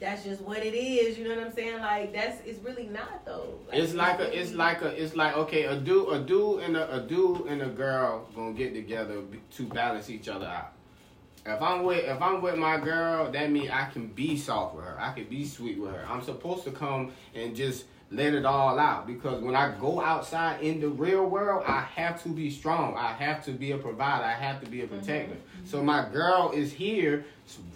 that's 0.00 0.24
just 0.24 0.40
what 0.42 0.58
it 0.58 0.74
is. 0.74 1.18
You 1.18 1.24
know 1.24 1.36
what 1.36 1.46
I'm 1.46 1.52
saying? 1.52 1.80
Like 1.80 2.12
that's 2.12 2.40
it's 2.44 2.62
really 2.62 2.86
not 2.86 3.24
though. 3.24 3.58
It's 3.72 3.94
like 3.94 4.20
a, 4.20 4.38
it's 4.38 4.52
like 4.52 4.82
a, 4.82 4.88
it's 4.88 5.16
like 5.16 5.36
okay, 5.36 5.64
a 5.64 5.76
dude, 5.76 6.12
a 6.12 6.20
dude 6.20 6.62
and 6.62 6.76
a, 6.76 6.96
a 6.96 7.00
dude 7.00 7.46
and 7.46 7.62
a 7.62 7.68
girl 7.68 8.28
gonna 8.34 8.52
get 8.52 8.74
together 8.74 9.22
to 9.56 9.62
balance 9.66 10.10
each 10.10 10.28
other 10.28 10.46
out. 10.46 10.72
If 11.46 11.62
I'm 11.62 11.84
with 11.84 12.04
if 12.04 12.20
I'm 12.20 12.42
with 12.42 12.56
my 12.56 12.78
girl, 12.78 13.30
that 13.30 13.50
means 13.50 13.70
I 13.70 13.86
can 13.86 14.08
be 14.08 14.36
soft 14.36 14.74
with 14.74 14.84
her. 14.84 14.96
I 14.98 15.12
can 15.12 15.24
be 15.24 15.44
sweet 15.44 15.78
with 15.78 15.92
her. 15.92 16.04
I'm 16.08 16.22
supposed 16.22 16.64
to 16.64 16.72
come 16.72 17.12
and 17.34 17.54
just 17.54 17.84
let 18.10 18.34
it 18.34 18.44
all 18.44 18.78
out 18.78 19.06
because 19.06 19.42
when 19.42 19.56
I 19.56 19.74
go 19.80 20.00
outside 20.00 20.60
in 20.60 20.80
the 20.80 20.88
real 20.88 21.26
world, 21.26 21.64
I 21.66 21.80
have 21.80 22.22
to 22.22 22.28
be 22.28 22.50
strong. 22.50 22.96
I 22.96 23.12
have 23.12 23.44
to 23.46 23.52
be 23.52 23.72
a 23.72 23.78
provider. 23.78 24.24
I 24.24 24.32
have 24.32 24.60
to 24.62 24.70
be 24.70 24.82
a 24.82 24.86
protector. 24.86 25.34
Mm-hmm. 25.34 25.66
So 25.66 25.82
my 25.82 26.08
girl 26.08 26.52
is 26.54 26.72
here 26.72 27.24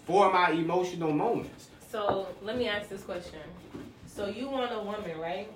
for 0.07 0.33
my 0.33 0.51
emotional 0.51 1.13
moments. 1.13 1.69
So 1.91 2.29
let 2.43 2.57
me 2.57 2.69
ask 2.69 2.89
this 2.89 3.03
question. 3.03 3.41
So 4.07 4.27
you 4.27 4.49
want 4.49 4.73
a 4.73 4.81
woman, 4.81 5.19
right? 5.19 5.51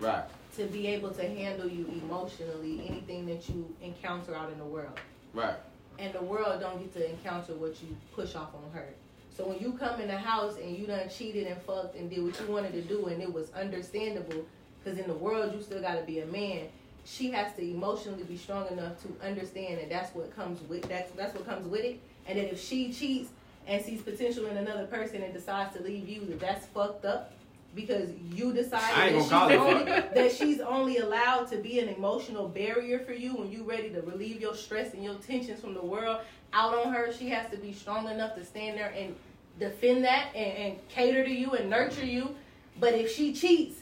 Right. 0.00 0.24
To 0.56 0.66
be 0.66 0.86
able 0.88 1.10
to 1.12 1.26
handle 1.26 1.68
you 1.68 1.86
emotionally, 2.02 2.86
anything 2.86 3.24
that 3.26 3.48
you 3.48 3.74
encounter 3.80 4.34
out 4.34 4.52
in 4.52 4.58
the 4.58 4.64
world. 4.64 4.98
Right. 5.32 5.56
And 5.98 6.12
the 6.12 6.22
world 6.22 6.60
don't 6.60 6.78
get 6.78 6.92
to 6.94 7.10
encounter 7.10 7.54
what 7.54 7.80
you 7.82 7.96
push 8.14 8.34
off 8.34 8.50
on 8.54 8.70
her. 8.74 8.88
So 9.34 9.48
when 9.48 9.60
you 9.60 9.72
come 9.72 9.98
in 9.98 10.08
the 10.08 10.18
house 10.18 10.56
and 10.62 10.76
you 10.76 10.86
done 10.86 11.08
cheated 11.08 11.46
and 11.46 11.60
fucked 11.62 11.96
and 11.96 12.10
did 12.10 12.22
what 12.22 12.38
you 12.38 12.46
wanted 12.52 12.72
to 12.72 12.82
do 12.82 13.06
and 13.06 13.22
it 13.22 13.32
was 13.32 13.50
understandable, 13.52 14.44
because 14.82 14.98
in 14.98 15.08
the 15.08 15.14
world 15.14 15.54
you 15.54 15.62
still 15.62 15.80
gotta 15.80 16.02
be 16.02 16.20
a 16.20 16.26
man. 16.26 16.66
She 17.04 17.30
has 17.30 17.54
to 17.54 17.62
emotionally 17.62 18.24
be 18.24 18.36
strong 18.36 18.68
enough 18.68 19.00
to 19.02 19.26
understand 19.26 19.78
that 19.78 19.88
that's 19.88 20.14
what 20.14 20.36
comes 20.36 20.60
with 20.68 20.88
that's 20.88 21.10
that's 21.12 21.34
what 21.34 21.46
comes 21.46 21.66
with 21.66 21.80
it. 21.80 22.00
And 22.26 22.38
that 22.38 22.52
if 22.52 22.62
she 22.62 22.92
cheats 22.92 23.30
and 23.66 23.84
sees 23.84 24.02
potential 24.02 24.46
in 24.46 24.56
another 24.56 24.86
person 24.86 25.22
and 25.22 25.32
decides 25.32 25.76
to 25.76 25.82
leave 25.82 26.08
you, 26.08 26.24
that 26.26 26.40
that's 26.40 26.66
fucked 26.66 27.04
up 27.04 27.32
because 27.74 28.10
you 28.32 28.52
decided 28.52 29.14
that 29.14 29.22
she's, 29.22 29.32
only, 29.32 29.84
that 29.84 30.32
she's 30.32 30.60
only 30.60 30.98
allowed 30.98 31.48
to 31.50 31.56
be 31.56 31.78
an 31.78 31.88
emotional 31.88 32.48
barrier 32.48 32.98
for 32.98 33.12
you 33.12 33.34
when 33.34 33.50
you're 33.50 33.64
ready 33.64 33.90
to 33.90 34.02
relieve 34.02 34.40
your 34.40 34.54
stress 34.54 34.92
and 34.92 35.02
your 35.02 35.14
tensions 35.14 35.60
from 35.60 35.74
the 35.74 35.84
world 35.84 36.20
out 36.52 36.74
on 36.74 36.92
her. 36.92 37.12
She 37.12 37.28
has 37.30 37.50
to 37.50 37.56
be 37.56 37.72
strong 37.72 38.08
enough 38.08 38.34
to 38.34 38.44
stand 38.44 38.76
there 38.76 38.92
and 38.96 39.14
defend 39.58 40.04
that 40.04 40.34
and, 40.34 40.56
and 40.58 40.88
cater 40.88 41.24
to 41.24 41.30
you 41.30 41.52
and 41.52 41.70
nurture 41.70 42.04
you. 42.04 42.34
But 42.78 42.94
if 42.94 43.10
she 43.10 43.32
cheats 43.32 43.81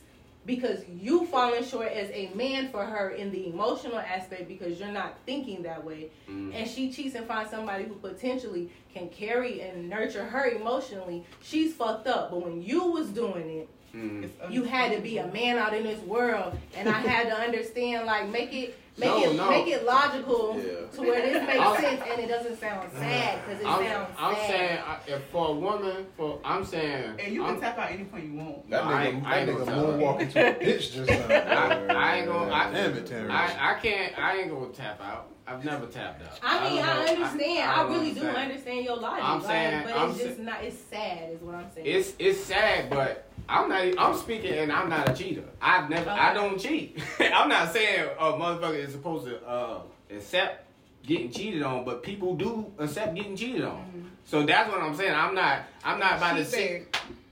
because 0.50 0.80
you 1.00 1.26
falling 1.26 1.62
short 1.64 1.88
as 1.92 2.10
a 2.10 2.30
man 2.34 2.68
for 2.70 2.84
her 2.84 3.10
in 3.10 3.30
the 3.30 3.46
emotional 3.48 3.98
aspect 3.98 4.48
because 4.48 4.80
you're 4.80 4.88
not 4.90 5.14
thinking 5.24 5.62
that 5.62 5.84
way, 5.84 6.10
Mm. 6.28 6.52
and 6.54 6.68
she 6.68 6.90
cheats 6.92 7.14
and 7.14 7.26
finds 7.26 7.50
somebody 7.50 7.84
who 7.84 7.94
potentially 7.94 8.68
can 8.92 9.08
carry 9.10 9.60
and 9.60 9.88
nurture 9.88 10.24
her 10.24 10.46
emotionally, 10.50 11.24
she's 11.40 11.72
fucked 11.74 12.08
up. 12.08 12.30
But 12.32 12.44
when 12.44 12.62
you 12.62 12.84
was 12.84 13.08
doing 13.08 13.48
it, 13.60 13.68
Mm. 13.92 14.28
You 14.50 14.62
had 14.62 14.92
to 14.94 15.00
be 15.00 15.18
a 15.18 15.26
man 15.32 15.58
out 15.58 15.74
in 15.74 15.82
this 15.82 15.98
world, 16.02 16.56
and 16.76 16.88
I 16.88 16.92
had 17.00 17.26
to 17.28 17.34
understand, 17.46 18.06
like, 18.06 18.28
make 18.28 18.52
it, 18.52 18.78
make 19.00 19.08
No, 19.10 19.30
it, 19.30 19.36
no. 19.36 19.50
make 19.50 19.66
it 19.68 19.84
logical 19.84 20.56
Yeah. 20.56 20.86
to 20.92 21.00
where 21.00 21.22
this 21.22 21.46
makes 21.46 21.58
I'm- 21.60 21.80
sense 21.80 22.02
and 22.10 22.20
it 22.20 22.28
doesn't 22.28 22.60
sound 22.60 22.90
sad 22.92 23.40
because 23.46 23.60
it 23.62 23.66
I'm, 23.66 23.84
sounds 23.84 24.14
I'm 24.18 24.34
sad. 24.34 24.46
saying 24.48 24.78
I, 24.86 24.98
if 25.10 25.22
for 25.32 25.48
a 25.48 25.52
woman, 25.52 26.06
for 26.16 26.38
I'm 26.44 26.64
saying 26.64 27.14
And 27.18 27.34
you 27.34 27.44
I'm, 27.44 27.54
can 27.54 27.60
tap 27.62 27.78
out 27.78 27.90
any 27.90 28.04
point 28.04 28.24
you 28.24 28.34
want. 28.34 28.70
That 28.70 28.84
No, 28.84 28.90
I 28.90 29.06
nigga, 29.06 29.14
ain't- 29.14 29.26
I 29.26 29.38
ain't 29.38 29.46
that 29.46 29.66
nigga 29.66 29.96
gonna 29.98 30.18
into 30.18 30.48
a 30.48 30.54
bitch 30.64 30.92
just 30.92 31.10
now. 31.10 31.34
I, 31.34 31.94
I 32.12 32.16
ain't 32.18 32.26
gonna. 32.26 32.52
I, 32.52 32.70
Damn 32.70 32.96
it, 32.96 33.06
Terrence. 33.06 33.32
I, 33.32 33.72
I 33.76 33.80
can't. 33.80 34.18
I 34.18 34.36
ain't 34.38 34.50
gonna 34.50 34.68
tap 34.72 35.00
out. 35.02 35.26
I've 35.46 35.64
never 35.64 35.86
tapped 35.86 36.22
out. 36.22 36.38
I 36.44 36.68
mean, 36.70 36.76
don't 36.78 36.88
I, 36.88 37.06
understand. 37.06 37.70
I, 37.70 37.76
don't 37.82 37.92
really 37.92 38.12
do 38.12 38.20
understand. 38.20 38.36
understand 38.52 38.84
your 38.84 38.96
logic. 38.98 39.24
I'm 39.24 39.42
like, 39.42 39.84
but 39.84 39.96
I'm 39.96 40.10
it's 40.10 40.18
sa- 40.20 40.24
just 40.26 40.38
not. 40.38 40.62
It's 40.64 40.78
sad, 40.78 41.32
is 41.32 41.40
what 41.40 41.54
I'm 41.56 41.70
saying. 41.74 41.86
It's 41.88 42.12
it's 42.20 42.38
sad, 42.44 42.88
but 42.88 43.29
I'm 43.50 43.68
not. 43.68 43.84
e, 43.84 43.94
I'm 43.98 44.16
speaking, 44.16 44.52
and 44.52 44.70
I'm 44.72 44.88
not 44.88 45.08
a 45.08 45.12
cheater. 45.12 45.44
I've 45.60 45.90
never. 45.90 46.10
I 46.10 46.32
don't 46.32 46.58
cheat. 46.58 46.98
I'm 47.20 47.48
not 47.48 47.72
saying 47.72 48.08
a 48.18 48.24
motherfucker 48.32 48.76
is 48.76 48.92
supposed 48.92 49.26
to 49.26 49.44
uh, 49.46 49.80
accept 50.10 50.66
getting 51.04 51.30
cheated 51.32 51.62
on, 51.62 51.84
but 51.84 52.02
people 52.02 52.36
do 52.36 52.72
accept 52.78 53.14
getting 53.16 53.36
cheated 53.36 53.64
on. 53.64 53.76
Mm-hmm. 53.78 54.00
So 54.24 54.44
that's 54.46 54.70
what 54.70 54.80
I'm 54.80 54.94
saying. 54.94 55.14
I'm 55.14 55.34
not. 55.34 55.62
I'm 55.84 55.98
not 55.98 56.18
about 56.18 56.36
to 56.36 56.44
say, 56.44 56.84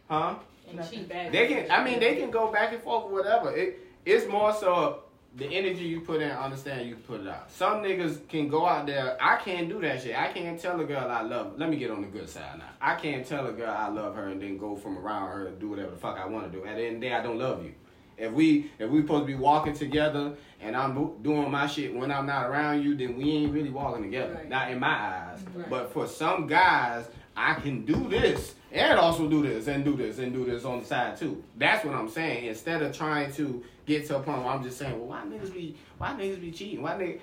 Huh? 0.08 0.34
and 0.70 0.90
cheap. 0.90 1.08
They 1.08 1.46
can. 1.48 1.70
I 1.70 1.84
mean, 1.84 2.00
they 2.00 2.16
can 2.16 2.30
go 2.30 2.50
back 2.52 2.72
and 2.72 2.82
forth, 2.82 3.04
or 3.04 3.10
whatever. 3.12 3.54
It. 3.56 3.78
It's 4.04 4.26
more 4.26 4.52
so 4.54 5.00
the 5.38 5.46
energy 5.46 5.84
you 5.84 6.00
put 6.00 6.20
in. 6.20 6.30
Understand 6.30 6.88
you 6.88 6.96
put 6.96 7.20
it 7.20 7.28
out. 7.28 7.50
Some 7.50 7.82
niggas 7.82 8.28
can 8.28 8.48
go 8.48 8.66
out 8.66 8.86
there. 8.86 9.16
I 9.20 9.36
can't 9.36 9.68
do 9.68 9.80
that 9.80 10.02
shit. 10.02 10.18
I 10.18 10.32
can't 10.32 10.60
tell 10.60 10.80
a 10.80 10.84
girl 10.84 11.08
I 11.08 11.22
love. 11.22 11.58
Let 11.58 11.70
me 11.70 11.76
get 11.76 11.90
on 11.90 12.02
the 12.02 12.08
good 12.08 12.28
side 12.28 12.58
now. 12.58 12.68
I 12.80 12.96
can't 12.96 13.24
tell 13.24 13.46
a 13.46 13.52
girl 13.52 13.70
I 13.70 13.88
love 13.88 14.16
her 14.16 14.28
and 14.28 14.42
then 14.42 14.58
go 14.58 14.76
from 14.76 14.98
around 14.98 15.30
her 15.30 15.46
and 15.46 15.58
do 15.58 15.68
whatever 15.70 15.92
the 15.92 15.96
fuck 15.96 16.18
I 16.18 16.26
want 16.26 16.50
to 16.50 16.58
do. 16.58 16.66
At 16.66 16.76
the 16.76 16.82
end 16.82 16.96
of 16.96 17.00
the 17.00 17.08
day, 17.08 17.14
I 17.14 17.22
don't 17.22 17.38
love 17.38 17.64
you. 17.64 17.74
If 18.16 18.32
we 18.32 18.72
if 18.80 18.90
we 18.90 19.02
supposed 19.02 19.22
to 19.22 19.26
be 19.26 19.36
walking 19.36 19.74
together 19.74 20.34
and 20.60 20.76
I'm 20.76 21.22
doing 21.22 21.50
my 21.52 21.68
shit 21.68 21.94
when 21.94 22.10
I'm 22.10 22.26
not 22.26 22.50
around 22.50 22.82
you, 22.82 22.96
then 22.96 23.16
we 23.16 23.30
ain't 23.30 23.52
really 23.52 23.70
walking 23.70 24.02
together. 24.02 24.34
Right. 24.34 24.48
Not 24.48 24.72
in 24.72 24.80
my 24.80 24.88
eyes. 24.88 25.38
Right. 25.54 25.70
But 25.70 25.92
for 25.92 26.08
some 26.08 26.48
guys, 26.48 27.08
I 27.36 27.54
can 27.54 27.84
do 27.84 28.08
this 28.08 28.56
and 28.72 28.98
also 28.98 29.28
do 29.28 29.42
this 29.42 29.68
and 29.68 29.84
do 29.84 29.96
this 29.96 30.18
and 30.18 30.32
do 30.32 30.44
this 30.44 30.64
on 30.64 30.80
the 30.80 30.86
side 30.86 31.16
too. 31.16 31.44
That's 31.56 31.84
what 31.84 31.94
I'm 31.94 32.08
saying. 32.08 32.46
Instead 32.46 32.82
of 32.82 32.96
trying 32.96 33.32
to 33.34 33.62
get 33.88 34.06
to 34.06 34.18
a 34.18 34.20
point 34.20 34.38
where 34.38 34.52
I'm 34.52 34.62
just 34.62 34.78
saying, 34.78 34.92
well, 34.98 35.08
why 35.08 35.22
niggas 35.22 35.52
be 35.52 35.74
why 35.96 36.10
niggas 36.10 36.40
be 36.40 36.52
cheating? 36.52 36.82
Why 36.82 36.92
niggas? 36.92 37.20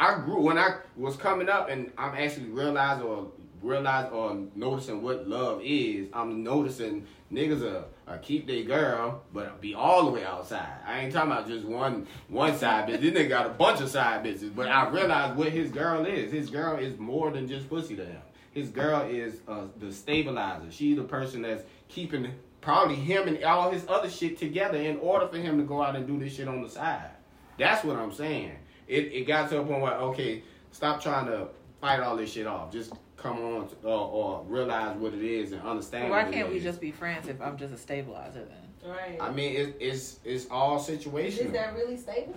I- 0.00 0.18
grew 0.18 0.40
when 0.40 0.58
I 0.58 0.78
was 0.96 1.16
coming 1.16 1.48
up 1.48 1.70
and 1.70 1.92
I'm 1.96 2.14
actually 2.14 2.46
realizing 2.46 3.04
or 3.04 3.30
realize 3.62 4.10
or 4.12 4.36
noticing 4.54 5.02
what 5.02 5.28
love 5.28 5.60
is. 5.62 6.08
I'm 6.12 6.42
noticing 6.42 7.06
niggas 7.32 7.62
are, 7.62 7.84
are 8.08 8.18
keep 8.18 8.46
their 8.46 8.64
girl, 8.64 9.22
but 9.32 9.60
be 9.60 9.74
all 9.74 10.06
the 10.06 10.10
way 10.10 10.24
outside. 10.24 10.80
I 10.84 11.00
ain't 11.00 11.12
talking 11.12 11.30
about 11.30 11.46
just 11.46 11.64
one 11.64 12.06
one 12.28 12.58
side 12.58 12.88
bitch. 12.88 13.00
This 13.00 13.14
nigga 13.14 13.28
got 13.28 13.46
a 13.46 13.50
bunch 13.50 13.80
of 13.80 13.88
side 13.88 14.24
bitches. 14.24 14.54
But 14.54 14.68
I 14.68 14.88
realize 14.88 15.36
what 15.36 15.50
his 15.50 15.70
girl 15.70 16.04
is. 16.04 16.32
His 16.32 16.50
girl 16.50 16.78
is 16.78 16.98
more 16.98 17.30
than 17.30 17.46
just 17.46 17.68
pussy 17.68 17.94
to 17.96 18.04
him. 18.04 18.22
His 18.50 18.70
girl 18.70 19.02
is 19.02 19.40
uh, 19.46 19.66
the 19.78 19.92
stabilizer. 19.92 20.70
She's 20.70 20.96
the 20.96 21.04
person 21.04 21.42
that's 21.42 21.62
keeping 21.88 22.32
probably 22.60 22.96
him 22.96 23.28
and 23.28 23.42
all 23.44 23.70
his 23.70 23.84
other 23.88 24.10
shit 24.10 24.38
together 24.38 24.78
in 24.78 24.96
order 24.98 25.26
for 25.28 25.38
him 25.38 25.58
to 25.58 25.64
go 25.64 25.82
out 25.82 25.96
and 25.96 26.06
do 26.06 26.18
this 26.18 26.34
shit 26.36 26.48
on 26.48 26.62
the 26.62 26.68
side. 26.68 27.10
That's 27.58 27.84
what 27.84 27.96
I'm 27.96 28.12
saying. 28.12 28.52
It 28.86 29.12
it 29.12 29.26
got 29.26 29.48
to 29.50 29.60
a 29.60 29.64
point 29.64 29.80
where 29.82 29.94
okay, 29.94 30.42
stop 30.70 31.02
trying 31.02 31.26
to 31.26 31.48
fight 31.80 32.00
all 32.00 32.16
this 32.16 32.32
shit 32.32 32.46
off. 32.46 32.72
Just 32.72 32.92
come 33.16 33.38
on 33.38 33.68
to, 33.68 33.74
or, 33.84 34.08
or 34.08 34.44
realize 34.46 34.96
what 34.96 35.12
it 35.12 35.22
is 35.22 35.52
and 35.52 35.60
understand. 35.62 36.10
Why 36.10 36.22
what 36.22 36.32
can't 36.32 36.46
it 36.48 36.52
we 36.52 36.58
is. 36.58 36.62
just 36.64 36.80
be 36.80 36.90
friends 36.92 37.28
if 37.28 37.40
I'm 37.40 37.56
just 37.56 37.74
a 37.74 37.78
stabilizer 37.78 38.44
then? 38.44 38.90
right. 38.90 39.18
I 39.20 39.32
mean, 39.32 39.56
it, 39.56 39.76
it's 39.80 40.20
it's 40.24 40.46
all 40.50 40.78
situation. 40.78 41.46
is 41.46 41.52
that 41.52 41.74
really 41.74 41.96
stable? 41.96 42.34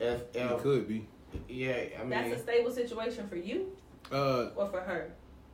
if, 0.00 0.22
It 0.34 0.58
could 0.60 0.88
be. 0.88 1.06
yeah, 1.48 1.84
I 1.98 2.00
mean, 2.00 2.10
That's 2.10 2.40
a 2.40 2.42
stable 2.42 2.70
situation 2.70 3.28
for 3.28 3.36
you 3.36 3.72
Uh, 4.12 4.50
or 4.56 4.68
for 4.68 4.80
her? 4.80 5.12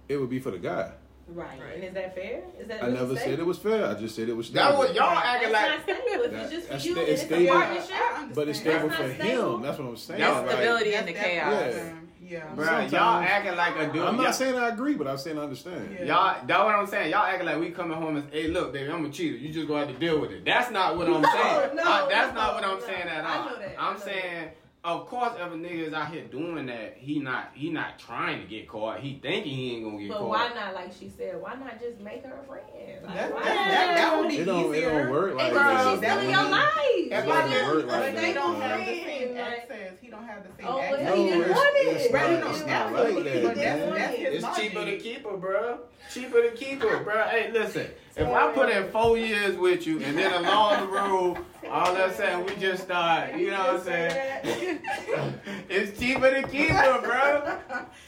it 0.08 0.16
would 0.18 0.30
be 0.30 0.38
for 0.40 0.50
the 0.50 0.58
guy. 0.58 0.92
Right. 1.32 1.48
Right. 1.60 1.74
And 1.76 1.84
is 1.84 1.94
that 1.94 2.14
fair? 2.14 2.42
Is 2.58 2.66
that 2.68 2.82
I 2.82 2.88
never 2.88 3.14
said 3.16 3.38
it 3.38 3.46
was 3.46 3.58
fair. 3.58 3.86
I 3.86 3.94
just 3.94 4.16
said 4.16 4.28
it 4.28 4.36
was. 4.36 4.50
that 4.52 4.76
was 4.76 4.94
y'all 4.94 5.14
That's 5.14 5.26
acting 5.26 5.52
not 5.52 5.70
like 5.70 5.82
stable. 5.82 6.24
If 6.24 6.30
That- 6.32 6.40
it's 6.42 6.50
just 6.52 6.66
for 6.68 6.74
you, 6.74 6.80
sta- 6.80 6.94
then 6.94 7.02
it's 7.04 7.10
it's 7.10 7.22
a 7.22 7.26
stable. 7.34 7.54
partnership. 7.54 8.34
But 8.34 8.48
it's 8.48 8.58
stable 8.60 8.88
not 8.88 8.96
for 8.96 9.14
stable. 9.14 9.54
him. 9.56 9.62
That's 9.62 9.78
what 9.78 9.88
I'm 9.88 9.96
saying. 9.96 10.20
That's 10.20 10.40
Like, 10.46 10.50
stability 10.56 10.94
in 10.94 11.06
the 11.06 11.12
That's- 11.12 11.34
chaos. 11.34 11.74
Yeah. 11.74 11.92
Yeah. 12.22 12.40
Bruh, 12.54 12.64
Sometimes- 12.64 12.92
y'all 12.92 13.22
acting 13.22 13.56
like 13.56 13.76
a 13.76 13.86
dude. 13.92 13.96
I'm 14.02 14.14
y'all- 14.14 14.24
not 14.24 14.34
saying 14.36 14.54
I 14.56 14.68
agree, 14.68 14.94
but 14.94 15.08
I'm 15.08 15.18
saying 15.18 15.36
I 15.38 15.42
understand. 15.42 15.96
Yeah. 16.00 16.04
Y'all, 16.06 16.46
that's 16.46 16.62
what 16.64 16.74
I'm 16.76 16.86
saying. 16.86 17.10
Y'all 17.10 17.24
acting 17.24 17.46
like 17.46 17.58
we 17.58 17.70
coming 17.70 17.96
home 17.96 18.16
and 18.16 18.32
hey, 18.32 18.46
look, 18.48 18.72
baby, 18.72 18.90
I'm 18.90 19.04
a 19.04 19.10
cheater. 19.10 19.36
You 19.36 19.52
just 19.52 19.66
gonna 19.66 19.86
have 19.86 19.88
to 19.94 19.98
deal 19.98 20.20
with 20.20 20.30
it. 20.30 20.44
That's 20.44 20.70
not 20.70 20.96
what 20.96 21.06
I'm 21.08 21.20
No, 21.22 21.28
saying. 21.28 21.76
no, 21.76 21.82
Uh, 21.82 22.08
that's 22.08 22.34
no, 22.34 22.40
not 22.40 22.54
what 22.54 22.64
I'm 22.64 22.78
no. 22.78 22.86
saying 22.86 23.08
at 23.08 23.24
I 23.24 23.36
all. 23.36 23.44
know 23.50 23.56
that. 23.58 23.74
I 23.78 23.86
I'm 23.88 23.94
know 23.94 24.00
saying, 24.00 24.48
of 24.82 25.06
course, 25.06 25.32
if 25.36 25.42
a 25.52 25.56
nigga 25.56 25.88
is 25.88 25.92
out 25.92 26.10
here 26.10 26.24
doing 26.24 26.64
that, 26.66 26.94
he 26.96 27.18
not 27.18 27.50
he 27.54 27.68
not 27.70 27.98
trying 27.98 28.40
to 28.40 28.46
get 28.46 28.66
caught. 28.66 29.00
He 29.00 29.18
thinking 29.20 29.52
he 29.52 29.74
ain't 29.76 29.84
gonna 29.84 29.98
get 29.98 30.08
But 30.08 30.18
caught. 30.18 30.22
But 30.22 30.28
why 30.30 30.48
not, 30.54 30.74
like 30.74 30.90
she 30.98 31.10
said, 31.10 31.40
why 31.40 31.54
not 31.56 31.78
just 31.78 32.00
make 32.00 32.24
her 32.24 32.32
a 32.42 32.46
friend? 32.46 32.64
Like, 33.04 33.14
That, 33.14 33.30
that, 33.30 33.44
that, 33.44 33.94
that 33.96 34.18
would 34.18 34.28
be 34.30 34.36
It 34.38 34.44
don't. 34.46 34.72
It 34.74 34.78
easier. 34.78 34.90
don't 35.02 35.10
work 35.10 35.34
like 35.34 35.44
And 35.46 35.54
Bro, 35.54 35.92
she's 35.92 36.00
that. 36.00 36.10
still 36.18 36.24
in 36.24 36.30
your 36.30 36.50
life. 36.50 36.66
If 37.12 37.24
She's 37.24 37.30
I 37.32 37.40
still 37.40 37.48
didn't 37.50 37.76
work 37.76 37.86
like 37.86 38.14
they 38.14 38.20
that, 38.20 38.34
don't 38.34 38.60
have 38.60 38.78
the 38.80 38.84
same 38.86 39.36
access. 39.36 39.92
He 40.00 40.08
don't 40.08 40.24
have 40.26 40.42
the 40.44 40.48
same 40.56 40.66
Oh, 40.66 40.76
well, 40.76 40.82
access. 40.94 41.04
No, 41.08 41.14
he 41.16 41.24
didn't 41.24 41.40
it's- 41.42 41.56
want 41.56 41.76
it. 41.76 41.80
it's 42.00 42.14
Right, 42.14 42.30
not- 42.30 42.40
no, 42.40 42.50
it's 42.50 42.60
not 42.60 42.68
absolutely, 42.70 43.42
like 43.42 43.54
that, 43.56 43.78
that's, 43.78 44.16
that's 44.18 44.18
It's 44.46 44.56
cheaper 44.58 44.84
to 44.86 44.98
keep 44.98 45.24
her, 45.24 45.36
bro. 45.36 45.78
Cheaper 46.12 46.42
to 46.42 46.50
keep 46.56 46.82
her, 46.82 47.02
bro. 47.04 47.24
Hey, 47.28 47.50
listen. 47.52 47.86
If 48.20 48.28
I 48.28 48.52
put 48.52 48.68
in 48.68 48.86
four 48.90 49.16
years 49.16 49.56
with 49.56 49.86
you 49.86 49.98
and 50.02 50.18
then 50.18 50.44
along 50.44 50.80
the 50.80 50.92
road, 50.92 51.38
all 51.70 51.96
of 51.96 52.10
a 52.10 52.14
sudden 52.14 52.44
we 52.44 52.54
just 52.56 52.82
start, 52.82 53.34
you 53.34 53.50
know 53.50 53.58
what 53.58 53.76
I'm 53.76 53.82
saying? 53.82 54.78
it's 55.70 55.98
cheaper 55.98 56.30
to 56.30 56.46
keep 56.46 56.68
her, 56.68 57.00
bro. 57.00 57.58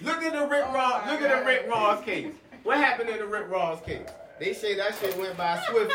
Look 0.03 0.23
at 0.23 0.35
the 0.35 0.47
Rick 0.47 0.65
Oh 0.69 0.75
Ross. 0.75 1.11
Look 1.11 1.23
at 1.23 1.31
the 1.31 1.37
oh 1.37 1.39
God. 1.39 1.47
Rick 1.47 1.67
Ross 1.67 2.05
case. 2.05 2.35
What 2.63 2.77
happened 2.77 3.09
in 3.09 3.21
the 3.21 3.27
Rick 3.27 3.49
Ross 3.49 3.83
case? 3.87 4.07
They 4.39 4.53
say 4.53 4.75
that 4.75 4.95
shit 4.97 5.17
went 5.17 5.35
by 5.39 5.63
swiftly. 5.71 5.95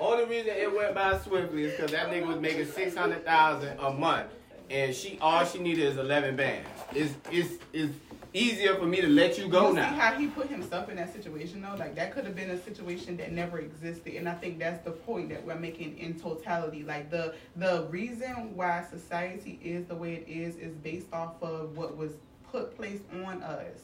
Only 0.00 0.24
reason 0.24 0.50
it 0.56 0.76
went 0.76 0.96
by 0.96 1.16
swiftly 1.20 1.66
is 1.66 1.76
because 1.76 1.92
that 1.92 2.10
nigga 2.10 2.26
was 2.26 2.40
making 2.40 2.66
six 2.66 2.96
hundred 2.96 3.24
thousand 3.24 3.78
a 3.78 3.92
month, 3.92 4.26
and 4.70 4.92
she 4.92 5.20
all 5.20 5.44
she 5.44 5.60
needed 5.60 5.84
is 5.84 5.98
eleven 5.98 6.34
bands. 6.34 6.68
It's 6.92 7.14
it's 7.30 7.62
it's 7.72 7.94
easier 8.32 8.74
for 8.76 8.86
me 8.86 9.00
to 9.00 9.08
let 9.08 9.38
you 9.38 9.48
go 9.48 9.68
you 9.68 9.76
now. 9.76 9.90
see 9.90 9.96
how 9.96 10.14
he 10.14 10.26
put 10.28 10.48
himself 10.48 10.88
in 10.88 10.96
that 10.96 11.12
situation 11.12 11.62
though? 11.62 11.74
Like 11.78 11.94
that 11.96 12.12
could 12.12 12.24
have 12.24 12.34
been 12.34 12.50
a 12.50 12.62
situation 12.62 13.16
that 13.18 13.32
never 13.32 13.58
existed. 13.58 14.14
And 14.14 14.28
I 14.28 14.34
think 14.34 14.58
that's 14.58 14.84
the 14.84 14.90
point 14.90 15.28
that 15.30 15.44
we're 15.44 15.58
making 15.58 15.98
in 15.98 16.18
totality. 16.18 16.82
Like 16.82 17.10
the 17.10 17.34
the 17.56 17.86
reason 17.90 18.54
why 18.54 18.84
society 18.90 19.58
is 19.62 19.86
the 19.86 19.94
way 19.94 20.14
it 20.14 20.28
is 20.28 20.56
is 20.56 20.74
based 20.76 21.12
off 21.12 21.42
of 21.42 21.76
what 21.76 21.96
was 21.96 22.12
put 22.50 22.76
placed 22.76 23.02
on 23.24 23.42
us. 23.42 23.78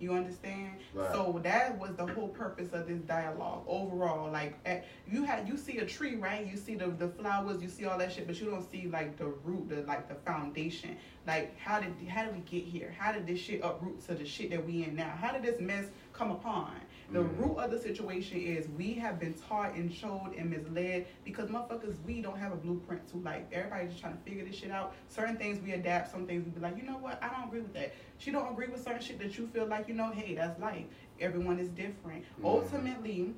You 0.00 0.14
understand? 0.14 0.78
Right. 0.94 1.10
So 1.12 1.40
that 1.42 1.78
was 1.78 1.96
the 1.96 2.06
whole 2.06 2.28
purpose 2.28 2.72
of 2.72 2.86
this 2.86 3.00
dialogue 3.00 3.64
overall. 3.66 4.30
Like 4.30 4.54
at, 4.64 4.86
you 5.10 5.24
had 5.24 5.48
you 5.48 5.56
see 5.56 5.78
a 5.78 5.86
tree, 5.86 6.16
right? 6.16 6.46
You 6.46 6.56
see 6.56 6.74
the 6.74 6.88
the 6.88 7.08
flowers, 7.08 7.62
you 7.62 7.68
see 7.68 7.84
all 7.84 7.98
that 7.98 8.12
shit, 8.12 8.26
but 8.26 8.40
you 8.40 8.50
don't 8.50 8.68
see 8.70 8.86
like 8.88 9.16
the 9.16 9.26
root, 9.26 9.68
the 9.68 9.82
like 9.82 10.08
the 10.08 10.14
foundation. 10.14 10.96
Like 11.26 11.58
how 11.58 11.80
did 11.80 11.94
how 12.08 12.24
did 12.24 12.34
we 12.34 12.40
get 12.40 12.64
here? 12.64 12.94
How 12.96 13.12
did 13.12 13.26
this 13.26 13.40
shit 13.40 13.60
uproot 13.62 14.06
to 14.06 14.14
the 14.14 14.24
shit 14.24 14.50
that 14.50 14.64
we 14.64 14.84
in 14.84 14.94
now? 14.94 15.10
How 15.20 15.32
did 15.32 15.42
this 15.42 15.60
mess 15.60 15.86
come 16.12 16.30
upon? 16.30 16.72
The 17.10 17.20
Mhm. 17.20 17.38
root 17.38 17.56
of 17.56 17.70
the 17.70 17.78
situation 17.78 18.38
is 18.38 18.68
we 18.68 18.92
have 18.94 19.18
been 19.18 19.32
taught 19.32 19.74
and 19.74 19.90
showed 19.90 20.34
and 20.36 20.50
misled 20.50 21.06
because 21.24 21.48
motherfuckers 21.48 21.94
we 22.04 22.20
don't 22.20 22.36
have 22.38 22.52
a 22.52 22.56
blueprint 22.56 23.08
to 23.08 23.16
like 23.18 23.50
everybody's 23.50 23.90
just 23.90 24.02
trying 24.02 24.16
to 24.18 24.22
figure 24.24 24.44
this 24.44 24.56
shit 24.56 24.70
out. 24.70 24.94
Certain 25.08 25.36
things 25.36 25.58
we 25.60 25.72
adapt, 25.72 26.10
some 26.10 26.26
things 26.26 26.44
we 26.44 26.50
be 26.50 26.60
like, 26.60 26.76
you 26.76 26.82
know 26.82 26.98
what, 26.98 27.22
I 27.22 27.28
don't 27.30 27.48
agree 27.48 27.60
with 27.60 27.72
that. 27.74 27.94
She 28.18 28.30
don't 28.30 28.50
agree 28.52 28.66
with 28.68 28.84
certain 28.84 29.00
shit 29.00 29.18
that 29.20 29.38
you 29.38 29.46
feel 29.46 29.64
like, 29.66 29.88
you 29.88 29.94
know, 29.94 30.10
hey, 30.10 30.34
that's 30.34 30.60
life. 30.60 30.84
Everyone 31.18 31.58
is 31.58 31.70
different. 31.70 32.24
Mhm. 32.40 32.44
Ultimately, 32.44 33.32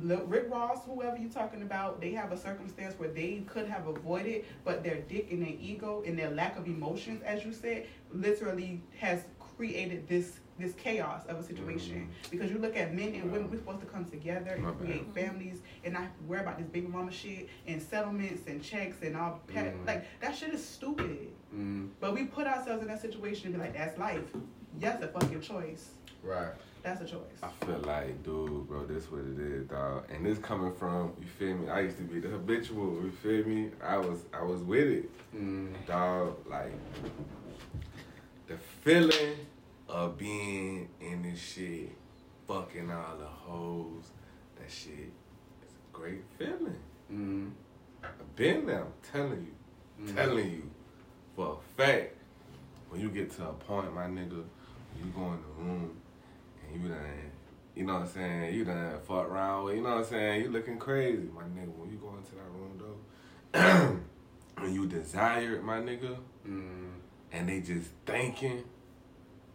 Rick 0.00 0.48
Ross, 0.48 0.84
whoever 0.84 1.16
you're 1.16 1.28
talking 1.30 1.62
about, 1.62 2.00
they 2.00 2.12
have 2.12 2.30
a 2.30 2.36
circumstance 2.36 2.96
where 3.00 3.08
they 3.08 3.42
could 3.48 3.66
have 3.66 3.88
avoided, 3.88 4.44
but 4.62 4.84
their 4.84 5.00
dick 5.00 5.32
and 5.32 5.42
their 5.42 5.54
ego 5.58 6.04
and 6.06 6.16
their 6.16 6.30
lack 6.30 6.56
of 6.56 6.68
emotions, 6.68 7.20
as 7.22 7.44
you 7.44 7.52
said, 7.52 7.86
literally 8.12 8.80
has 8.98 9.24
created 9.40 10.06
this 10.06 10.38
this 10.58 10.74
chaos 10.74 11.22
of 11.28 11.38
a 11.38 11.42
situation. 11.42 12.08
Because 12.30 12.50
you 12.50 12.58
look 12.58 12.76
at 12.76 12.94
men 12.94 13.14
and 13.14 13.30
women, 13.30 13.50
we're 13.50 13.58
supposed 13.58 13.80
to 13.80 13.86
come 13.86 14.04
together 14.04 14.50
and 14.50 14.62
My 14.64 14.70
bad. 14.72 14.80
create 14.80 15.14
families 15.14 15.60
and 15.84 15.94
not 15.94 16.08
worry 16.26 16.40
about 16.40 16.58
this 16.58 16.66
baby 16.66 16.88
mama 16.88 17.12
shit 17.12 17.48
and 17.66 17.80
settlements 17.80 18.42
and 18.46 18.62
checks 18.62 18.96
and 19.02 19.16
all. 19.16 19.40
Pet, 19.46 19.74
Mhm. 19.76 19.86
Like 19.86 20.04
that 20.20 20.34
shit 20.34 20.52
is 20.52 20.64
stupid. 20.66 21.28
Mm, 21.54 21.90
But 22.00 22.14
we 22.14 22.24
put 22.24 22.46
ourselves 22.46 22.82
in 22.82 22.88
that 22.88 23.00
situation 23.00 23.46
and 23.46 23.54
be 23.54 23.60
like, 23.60 23.72
that's 23.74 23.96
life. 23.98 24.24
Yes, 24.80 25.02
a 25.02 25.08
fucking 25.08 25.40
choice. 25.40 25.90
right. 26.22 26.52
That's 26.80 27.00
a 27.02 27.04
choice. 27.06 27.20
I 27.42 27.48
feel 27.66 27.78
like, 27.80 28.22
dude, 28.22 28.68
bro, 28.68 28.86
this 28.86 29.10
what 29.10 29.22
it 29.22 29.38
is, 29.38 29.66
dog. 29.66 30.04
And 30.10 30.24
this 30.24 30.38
coming 30.38 30.72
from, 30.72 31.12
you 31.20 31.26
feel 31.26 31.56
me? 31.56 31.68
I 31.68 31.80
used 31.80 31.96
to 31.98 32.04
be 32.04 32.20
the 32.20 32.28
habitual, 32.28 33.02
you 33.02 33.10
feel 33.10 33.44
me? 33.46 33.70
I 33.82 33.96
was, 33.98 34.20
I 34.32 34.42
was 34.44 34.62
with 34.62 34.86
it, 34.88 35.10
Mm, 35.36 35.72
dog. 35.86 36.36
Like 36.48 36.72
the 38.46 38.56
feeling 38.82 39.34
of 39.88 40.18
being 40.18 40.88
in 41.00 41.22
this 41.22 41.40
shit, 41.40 41.90
fucking 42.46 42.90
all 42.90 43.16
the 43.18 43.24
hoes. 43.26 44.10
That 44.56 44.70
shit 44.70 45.12
is 45.66 45.72
a 45.72 45.96
great 45.96 46.22
feeling. 46.38 46.78
mm, 47.12 47.50
I've 48.02 48.36
been 48.36 48.66
there. 48.66 48.80
I'm 48.82 48.92
telling 49.12 49.46
you, 49.98 50.04
mm. 50.06 50.14
telling 50.14 50.50
you 50.50 50.70
for 51.36 51.58
a 51.60 51.82
fact. 51.82 52.14
When 52.90 53.00
you 53.02 53.10
get 53.10 53.30
to 53.36 53.48
a 53.48 53.52
point, 53.52 53.94
my 53.94 54.06
nigga, 54.06 54.30
you 54.96 55.04
go 55.14 55.24
in 55.26 55.38
the 55.42 55.62
room 55.62 55.90
and 56.72 56.82
you 56.82 56.88
done, 56.88 57.00
you 57.76 57.84
know 57.84 57.94
what 57.94 58.02
I'm 58.02 58.08
saying? 58.08 58.54
You 58.54 58.64
done 58.64 58.94
fuck 59.06 59.28
around 59.28 59.64
with, 59.64 59.76
you 59.76 59.82
know 59.82 59.90
what 59.90 59.98
I'm 59.98 60.04
saying? 60.04 60.42
You 60.44 60.50
looking 60.50 60.78
crazy, 60.78 61.28
my 61.34 61.42
nigga. 61.42 61.68
When 61.76 61.90
you 61.90 61.98
go 61.98 62.14
into 62.16 62.32
that 62.34 62.50
room 62.50 62.80
though, 63.52 63.96
when 64.62 64.72
you 64.74 64.86
desire 64.86 65.56
it, 65.56 65.62
my 65.64 65.80
nigga, 65.80 66.16
Mm, 66.48 66.92
and 67.32 67.46
they 67.48 67.60
just 67.60 67.90
thinking, 68.06 68.64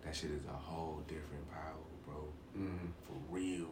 that 0.06 0.16
shit 0.16 0.32
is 0.32 0.44
a 0.46 0.56
whole 0.58 1.02
different 1.08 1.50
power, 1.52 1.84
bro. 2.06 2.26
mm, 2.58 2.78
For 3.08 3.14
real. 3.36 3.68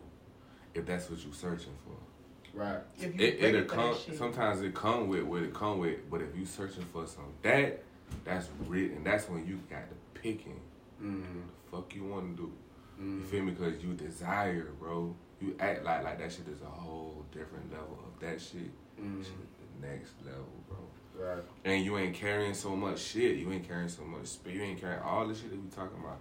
If 0.74 0.86
that's 0.86 1.10
what 1.10 1.24
you're 1.24 1.34
searching 1.34 1.74
for. 1.86 2.58
right. 2.58 2.80
If 2.98 3.16
you 3.16 3.26
It 3.26 3.44
it'll 3.44 3.64
come 3.66 3.92
that 3.92 4.00
shit. 4.00 4.18
sometimes 4.18 4.62
it 4.62 4.74
come 4.74 5.08
with 5.10 5.24
what 5.24 5.44
it 5.44 5.54
come 5.54 5.80
with, 5.80 6.10
but 6.10 6.22
if 6.22 6.36
you 6.36 6.46
searching 6.46 6.84
for 6.86 7.06
some 7.08 7.26
that, 7.42 7.84
that's 8.24 8.50
written. 8.68 9.04
That's 9.04 9.28
when 9.30 9.46
you 9.46 9.60
got 9.70 9.84
the 9.90 10.20
picking. 10.20 10.60
Mm, 11.02 11.24
The 11.72 11.76
fuck 11.78 11.94
you 11.96 12.06
wanna 12.06 12.34
do. 12.36 12.52
You 13.00 13.06
mm, 13.06 13.26
feel 13.26 13.44
me? 13.44 13.54
Cause 13.54 13.74
you 13.82 13.94
desire, 13.94 14.68
bro. 14.80 15.16
You 15.42 15.56
act 15.60 15.84
like 15.84 16.04
like 16.04 16.20
that 16.20 16.32
shit 16.32 16.48
is 16.48 16.62
a 16.62 16.66
whole 16.66 17.26
different 17.32 17.72
level 17.72 17.98
of 18.06 18.20
that 18.22 18.40
shit. 18.40 18.70
mm, 19.02 19.24
Shit 19.24 19.34
the 19.82 19.88
next 19.88 20.12
level, 20.26 20.46
bro. 20.70 20.78
Right. 21.18 21.44
And 21.66 21.84
you 21.86 21.98
ain't 21.98 22.16
carrying 22.16 22.54
so 22.54 22.76
much 22.76 23.00
shit. 23.00 23.38
You 23.38 23.52
ain't 23.52 23.68
carrying 23.68 23.90
so 23.90 24.04
much 24.04 24.26
spirit. 24.28 24.58
You 24.58 24.64
ain't 24.64 24.82
carrying 24.82 25.02
all 25.02 25.28
the 25.28 25.36
shit 25.36 25.50
that 25.52 25.62
we 25.62 25.70
talking 25.70 26.00
about. 26.04 26.20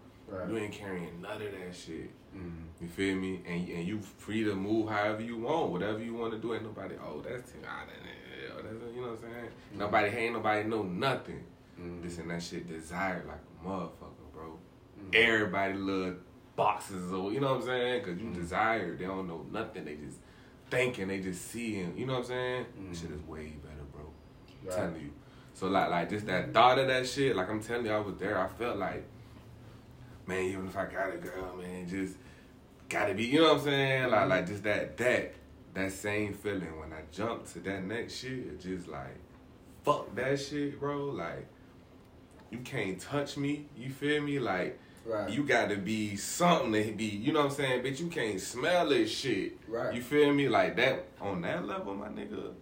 You 0.49 0.59
ain't 0.59 0.73
carrying 0.73 1.21
none 1.21 1.43
of 1.43 1.53
that 1.53 1.75
shit. 1.75 2.09
Mm, 2.37 2.53
You 2.81 2.87
feel 2.87 3.17
me? 3.17 3.41
And 3.49 3.69
and 3.69 3.85
you 3.87 3.99
free 4.19 4.45
to 4.45 4.55
move 4.55 4.89
however 4.89 5.21
you 5.23 5.39
want, 5.39 5.71
whatever 5.73 5.99
you 6.01 6.15
want 6.15 6.33
to 6.33 6.39
do. 6.39 6.55
Ain't 6.55 6.63
nobody. 6.63 6.95
Oh, 7.05 7.21
that's 7.21 7.51
too. 7.51 7.59
Ah, 7.67 7.83
that, 7.87 8.63
that's, 8.63 8.95
you 8.95 9.01
know 9.01 9.09
what 9.09 9.17
I'm 9.17 9.23
saying? 9.23 9.49
Mhm. 9.75 9.79
Nobody. 9.79 10.09
Ain't 10.09 10.35
nobody 10.35 10.69
know 10.69 10.83
nothing. 10.85 11.43
mm, 11.81 12.01
This 12.03 12.19
and 12.19 12.31
that 12.31 12.41
shit 12.43 12.69
desired 12.69 13.27
like 13.27 13.39
a 13.39 13.69
motherfucker, 13.69 14.33
bro. 14.33 14.57
mm. 15.01 15.15
Everybody 15.17 15.75
love 15.75 16.17
boxes 16.55 17.13
or 17.13 17.33
you 17.33 17.41
know 17.41 17.55
what 17.55 17.63
I'm 17.63 17.67
saying? 17.67 18.05
Cause 18.05 18.17
you 18.19 18.27
Mhm. 18.29 18.35
desire. 18.35 18.95
They 18.97 19.07
don't 19.07 19.27
know 19.27 19.45
nothing. 19.51 19.85
They 19.85 19.97
just 19.97 20.19
thinking. 20.71 21.09
They 21.09 21.19
just 21.21 21.43
seeing. 21.51 21.97
You 21.99 22.07
know 22.07 22.13
what 22.13 22.19
I'm 22.21 22.25
saying? 22.27 22.67
This 22.91 23.01
shit 23.01 23.11
is 23.11 23.23
way 23.23 23.55
better, 23.65 23.80
Right. 24.65 24.77
telling 24.77 25.01
you. 25.01 25.13
So 25.55 25.69
like 25.69 25.91
like 25.91 26.11
just 26.11 26.27
that 26.27 26.53
thought 26.53 26.79
of 26.79 26.89
that 26.89 27.07
shit, 27.07 27.37
like 27.37 27.51
I'm 27.51 27.63
telling 27.63 27.87
you, 27.87 27.93
I 27.93 27.99
was 27.99 28.17
there. 28.17 28.39
I 28.39 28.49
felt 28.49 28.79
like, 28.79 29.05
man, 30.27 30.45
even 30.45 30.67
if 30.67 30.77
I 30.77 30.87
got 30.87 31.15
a 31.15 31.19
girl, 31.19 31.57
man, 31.57 31.89
just 31.89 32.15
gotta 32.89 33.15
be, 33.15 33.25
you 33.25 33.41
know 33.41 33.49
what 33.49 33.59
I'm 33.59 33.65
saying? 33.65 34.11
Like 34.11 34.21
mm-hmm. 34.21 34.31
like 34.31 34.47
just 34.47 34.63
that 34.65 34.97
that 34.97 35.35
that 35.75 35.93
same 35.93 36.35
feeling 36.35 36.79
when 36.79 36.93
I 36.93 37.03
jumped 37.13 37.53
to 37.53 37.61
that 37.61 37.85
next 37.85 38.17
shit, 38.17 38.61
just 38.61 38.89
like 38.89 39.17
fuck 39.85 40.15
that 40.15 40.41
shit, 40.41 40.79
bro. 40.81 41.07
Like 41.07 41.47
you 42.51 42.59
can't 42.59 43.01
touch 43.01 43.37
me. 43.37 43.67
You 43.77 43.91
feel 43.91 44.23
me? 44.23 44.39
Like 44.39 44.79
Right. 45.07 45.31
you 45.31 45.45
gotta 45.45 45.77
be 45.77 46.15
something 46.17 46.73
to 46.73 46.93
be, 46.93 47.07
you 47.07 47.33
know 47.33 47.41
what 47.41 47.47
I'm 47.47 47.57
saying? 47.57 47.83
Bitch, 47.83 48.01
you 48.01 48.09
can't 48.09 48.41
smell 48.41 48.89
this 48.89 49.11
shit. 49.11 49.59
Right. 49.67 49.95
You 49.95 50.03
feel 50.03 50.33
me? 50.33 50.49
Like 50.49 50.77
that 50.77 51.07
on 51.21 51.41
that 51.43 51.67
level, 51.67 51.95
my 51.95 52.09
nigga. 52.09 52.53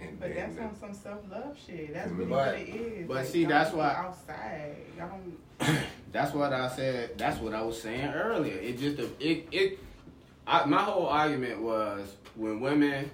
And 0.00 0.18
But 0.20 0.34
that's 0.34 0.58
on 0.58 0.76
some 0.78 0.94
self 0.94 1.20
love 1.30 1.56
shit. 1.66 1.92
That's 1.94 2.08
But- 2.10 2.16
really 2.18 2.30
what 2.30 2.54
it 2.54 2.68
is. 2.68 3.06
but 3.08 3.16
Like, 3.16 3.26
see, 3.26 3.44
that's 3.44 3.72
why- 3.72 3.94
outside. 3.94 4.76
Y'all 4.96 5.08
don't. 5.08 5.38
That's 6.12 6.34
what 6.34 6.52
I 6.52 6.68
said. 6.68 7.16
That's 7.18 7.38
what 7.38 7.54
I 7.54 7.62
was 7.62 7.80
saying 7.80 8.06
earlier. 8.14 8.56
It 8.56 8.78
just 8.78 8.98
it 9.20 9.46
it. 9.52 9.78
I, 10.46 10.64
my 10.64 10.78
whole 10.82 11.06
argument 11.06 11.60
was 11.62 12.16
when 12.34 12.58
women, 12.60 13.10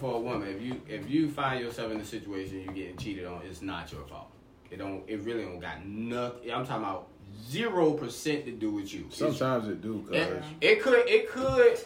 for 0.00 0.14
a 0.16 0.18
woman, 0.18 0.48
if 0.48 0.60
you 0.60 0.80
if 0.88 1.08
you 1.08 1.30
find 1.30 1.60
yourself 1.62 1.92
in 1.92 2.00
a 2.00 2.04
situation 2.04 2.62
you're 2.64 2.72
getting 2.74 2.96
cheated 2.96 3.26
on, 3.26 3.42
it's 3.48 3.62
not 3.62 3.92
your 3.92 4.02
fault. 4.06 4.32
It 4.70 4.78
don't. 4.78 5.04
It 5.06 5.20
really 5.20 5.42
don't 5.44 5.60
got 5.60 5.84
nothing. 5.86 6.50
I'm 6.50 6.66
talking 6.66 6.82
about 6.84 7.08
zero 7.48 7.92
percent 7.92 8.44
to 8.46 8.52
do 8.52 8.70
with 8.70 8.92
you. 8.92 9.00
It's- 9.02 9.18
Sometimes 9.18 9.68
it 9.68 9.80
do, 9.82 10.04
cuz. 10.08 10.16
it, 10.16 10.42
it 10.60 10.82
could. 10.82 11.08
It 11.08 11.28
could. 11.30 11.78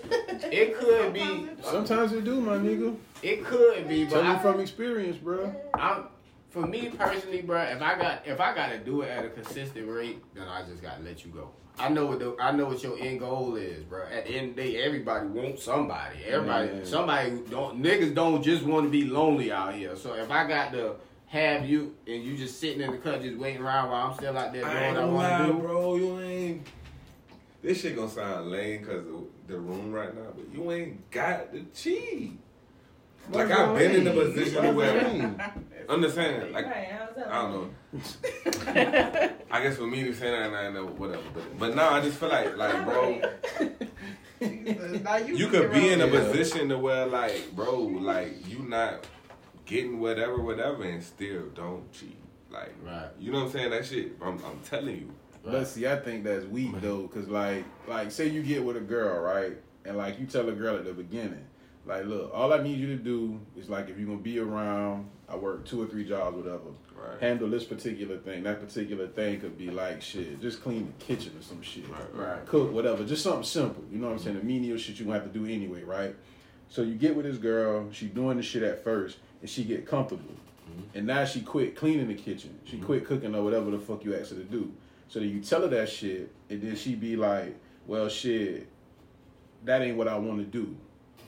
It 0.53 0.79
could 0.79 1.13
be. 1.15 1.49
Sometimes 1.63 2.13
it 2.13 2.25
do, 2.25 2.41
my 2.41 2.57
nigga. 2.57 2.97
It 3.23 3.45
could 3.45 3.89
be. 3.89 4.05
But 4.05 4.23
Tell 4.23 4.33
me 4.35 4.39
from 4.41 4.61
experience, 4.61 5.17
bro. 5.17 5.55
I'm 5.75 6.05
for 6.51 6.67
me 6.67 6.91
personally, 6.97 7.43
bro. 7.43 7.61
If 7.63 7.83
I 7.83 7.99
got 7.99 8.27
if 8.27 8.41
I 8.41 8.55
gotta 8.55 8.79
do 8.79 9.03
it 9.03 9.09
at 9.11 9.25
a 9.25 9.29
consistent 9.31 9.89
rate, 9.89 10.23
then 10.35 10.45
I 10.49 10.65
just 10.67 10.83
gotta 10.83 11.03
let 11.03 11.25
you 11.25 11.31
go. 11.31 11.51
I 11.81 11.89
know 11.91 12.07
what 12.07 12.19
the, 12.19 12.35
I 12.41 12.51
know 12.51 12.65
what 12.67 12.83
your 12.83 12.99
end 12.99 13.21
goal 13.21 13.55
is, 13.55 13.85
bro. 13.85 14.03
At 14.07 14.27
the 14.27 14.33
end 14.33 14.51
of 14.51 14.57
the 14.57 14.63
day, 14.63 14.83
everybody 14.83 15.29
wants 15.29 15.63
somebody. 15.63 16.25
Everybody, 16.27 16.73
Man. 16.73 16.85
somebody 16.85 17.31
don't 17.51 17.81
niggas 17.81 18.15
don't 18.17 18.43
just 18.43 18.65
want 18.65 18.87
to 18.87 18.91
be 18.91 19.05
lonely 19.05 19.53
out 19.53 19.75
here. 19.75 19.95
So 19.95 20.15
if 20.15 20.29
I 20.31 20.49
got 20.49 20.73
to 20.73 20.95
have 21.29 21.69
you 21.69 21.95
and 22.07 22.23
you 22.23 22.37
just 22.37 22.59
sitting 22.59 22.81
in 22.81 22.91
the 22.91 22.99
cut 22.99 23.23
just 23.23 23.37
waiting 23.37 23.63
around 23.63 23.91
while 23.91 24.09
I'm 24.09 24.17
still 24.17 24.37
out 24.37 24.53
there 24.53 24.63
doing 24.63 24.77
I 24.77 24.93
what 24.93 24.97
I 24.97 25.05
want 25.05 25.47
to 25.47 25.53
do, 25.53 25.59
bro. 25.59 25.97
You 25.97 26.21
ain't. 26.21 26.67
This 27.63 27.81
shit 27.81 27.97
gonna 27.97 28.09
sound 28.09 28.51
lame 28.51 28.81
because 28.81 29.07
of 29.07 29.25
the 29.47 29.59
room 29.59 29.93
right 29.93 30.15
now, 30.15 30.31
but 30.35 30.47
you 30.53 30.71
ain't 30.73 31.11
got 31.11 31.53
the 31.53 31.63
cheat. 31.75 32.39
Like 33.31 33.51
I've 33.51 33.77
been 33.77 33.95
in 33.97 34.05
the 34.05 34.13
do 34.13 34.17
you 34.17 34.25
mean? 34.25 34.35
position 34.35 34.55
What 34.55 34.63
do 34.63 34.69
you 34.69 34.75
where 34.75 35.13
mean? 35.13 35.43
understand, 35.89 36.53
like 36.53 36.67
I 36.67 37.43
don't 37.43 37.53
know. 37.53 37.71
I 39.51 39.63
guess 39.63 39.77
for 39.77 39.87
me 39.87 40.05
to 40.05 40.15
say 40.15 40.31
that, 40.31 40.55
I 40.55 40.71
know 40.71 40.87
whatever. 40.87 41.23
But 41.35 41.59
but 41.59 41.75
now 41.75 41.91
I 41.91 42.01
just 42.01 42.19
feel 42.19 42.29
like 42.31 42.57
like 42.57 42.85
bro, 42.85 43.21
Now 45.03 45.17
you, 45.17 45.37
you 45.37 45.49
could 45.49 45.73
be 45.73 45.93
in 45.93 46.01
a 46.01 46.07
position 46.07 46.69
to 46.69 46.79
where 46.79 47.07
like 47.07 47.51
bro, 47.55 47.81
like 47.81 48.49
you 48.49 48.61
not 48.61 49.05
getting 49.69 50.01
whatever 50.01 50.39
whatever 50.43 50.83
and 50.83 51.03
still 51.03 51.45
don't 51.55 51.91
cheat. 51.93 52.17
Like 52.51 52.75
Right. 52.85 53.11
you 53.21 53.31
know 53.31 53.39
what 53.41 53.47
I'm 53.47 53.53
saying? 53.53 53.71
That 53.71 53.85
shit. 53.87 54.13
I'm, 54.21 54.43
I'm 54.45 54.59
telling 54.65 54.97
you. 54.97 55.11
But 55.45 55.67
see, 55.69 55.87
I 55.87 55.97
think 55.97 56.25
that's 56.25 56.45
weak 56.47 56.81
though, 56.81 57.07
cause 57.09 57.29
like, 57.29 57.65
like 57.87 58.11
say 58.11 58.27
you 58.29 58.43
get 58.43 58.65
with 58.65 58.77
a 58.77 58.81
girl, 58.81 59.21
right, 59.21 59.57
and 59.85 59.97
like 59.97 60.19
you 60.19 60.27
tell 60.27 60.49
a 60.49 60.53
girl 60.53 60.77
at 60.77 60.85
the 60.85 60.93
beginning, 60.93 61.45
like, 61.87 62.05
look, 62.07 62.31
all 62.35 62.53
I 62.53 62.63
need 62.63 62.79
you 62.79 62.87
to 62.89 62.97
do 62.97 63.41
is 63.57 63.71
like, 63.71 63.89
if 63.89 63.97
you're 63.99 64.07
gonna 64.09 64.19
be 64.19 64.39
around, 64.41 65.09
I 65.29 65.37
work 65.37 65.65
two 65.65 65.81
or 65.81 65.87
three 65.87 66.05
jobs, 66.07 66.37
whatever. 66.37 66.61
Right. 66.95 67.21
Handle 67.21 67.49
this 67.49 67.65
particular 67.65 68.19
thing. 68.19 68.43
That 68.43 68.61
particular 68.61 69.07
thing 69.07 69.41
could 69.41 69.57
be 69.57 69.71
like 69.71 70.03
shit, 70.03 70.41
just 70.41 70.63
clean 70.63 70.93
the 70.99 71.05
kitchen 71.05 71.33
or 71.39 71.43
some 71.43 71.63
shit, 71.63 71.89
Right, 71.89 72.15
right. 72.15 72.47
cook 72.47 72.73
whatever, 72.73 73.05
just 73.05 73.23
something 73.23 73.45
simple. 73.45 73.85
You 73.93 73.99
know 73.99 74.09
what 74.09 74.15
I'm 74.15 74.19
saying? 74.19 74.37
The 74.39 74.43
menial 74.45 74.77
shit 74.79 74.99
you 74.99 75.05
gonna 75.07 75.19
have 75.21 75.33
to 75.33 75.39
do 75.39 75.45
anyway, 75.47 75.83
right? 75.85 76.15
So 76.71 76.83
you 76.83 76.95
get 76.97 77.15
with 77.15 77.25
this 77.25 77.39
girl, 77.39 77.89
she 77.93 78.07
doing 78.07 78.37
the 78.37 78.43
shit 78.43 78.63
at 78.63 78.83
first, 78.85 79.19
and 79.41 79.49
she 79.49 79.65
get 79.65 79.87
comfortable, 79.87 80.35
mm-hmm. 80.71 80.99
and 80.99 81.07
now 81.07 81.25
she 81.25 81.41
quit 81.41 81.77
cleaning 81.77 82.09
the 82.09 82.15
kitchen, 82.15 82.59
she 82.65 82.77
mm-hmm. 82.77 82.87
quit 82.87 83.05
cooking 83.07 83.35
or 83.35 83.43
whatever 83.43 83.71
the 83.71 83.79
fuck 83.79 84.05
you 84.05 84.15
asked 84.17 84.31
her 84.31 84.37
to 84.37 84.45
do. 84.45 84.73
So 85.09 85.21
then 85.21 85.31
you 85.31 85.41
tell 85.41 85.63
her 85.63 85.69
that 85.69 85.89
shit, 85.89 86.31
and 86.51 86.61
then 86.61 86.77
she 86.77 86.95
be 86.95 87.17
like, 87.17 87.57
well, 87.87 88.09
shit, 88.09 88.69
that 89.65 89.81
ain't 89.83 89.97
what 89.97 90.09
I 90.09 90.19
want 90.19 90.39
to 90.39 90.45
do, 90.45 90.77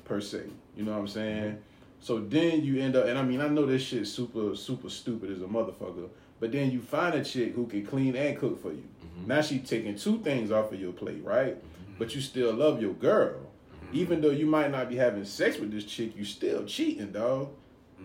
per 0.04 0.20
se. 0.20 0.44
You 0.76 0.84
know 0.84 0.92
what 0.92 1.00
I'm 1.00 1.08
saying? 1.08 1.52
Mm-hmm. 1.52 1.60
So 2.00 2.20
then 2.20 2.64
you 2.64 2.80
end 2.80 2.96
up, 2.96 3.06
and 3.06 3.18
I 3.18 3.22
mean, 3.22 3.40
I 3.40 3.48
know 3.48 3.66
this 3.66 3.82
shit 3.82 4.06
super, 4.06 4.54
super 4.56 4.88
stupid 4.88 5.30
as 5.30 5.42
a 5.42 5.46
motherfucker, 5.46 6.08
but 6.38 6.52
then 6.52 6.70
you 6.70 6.80
find 6.80 7.14
a 7.14 7.22
chick 7.22 7.54
who 7.54 7.66
can 7.66 7.84
clean 7.84 8.16
and 8.16 8.38
cook 8.38 8.60
for 8.62 8.72
you. 8.72 8.84
Now 9.26 9.42
she 9.42 9.58
taking 9.58 9.96
two 9.96 10.18
things 10.20 10.50
off 10.50 10.72
of 10.72 10.80
your 10.80 10.92
plate, 10.92 11.22
right? 11.22 11.56
But 11.98 12.14
you 12.14 12.22
still 12.22 12.54
love 12.54 12.80
your 12.80 12.94
girl. 12.94 13.38
Even 13.92 14.20
though 14.20 14.30
you 14.30 14.46
might 14.46 14.70
not 14.70 14.88
be 14.88 14.96
having 14.96 15.24
sex 15.24 15.58
with 15.58 15.70
this 15.72 15.84
chick, 15.84 16.16
you 16.16 16.24
still 16.24 16.64
cheating, 16.64 17.12
dog. 17.12 17.50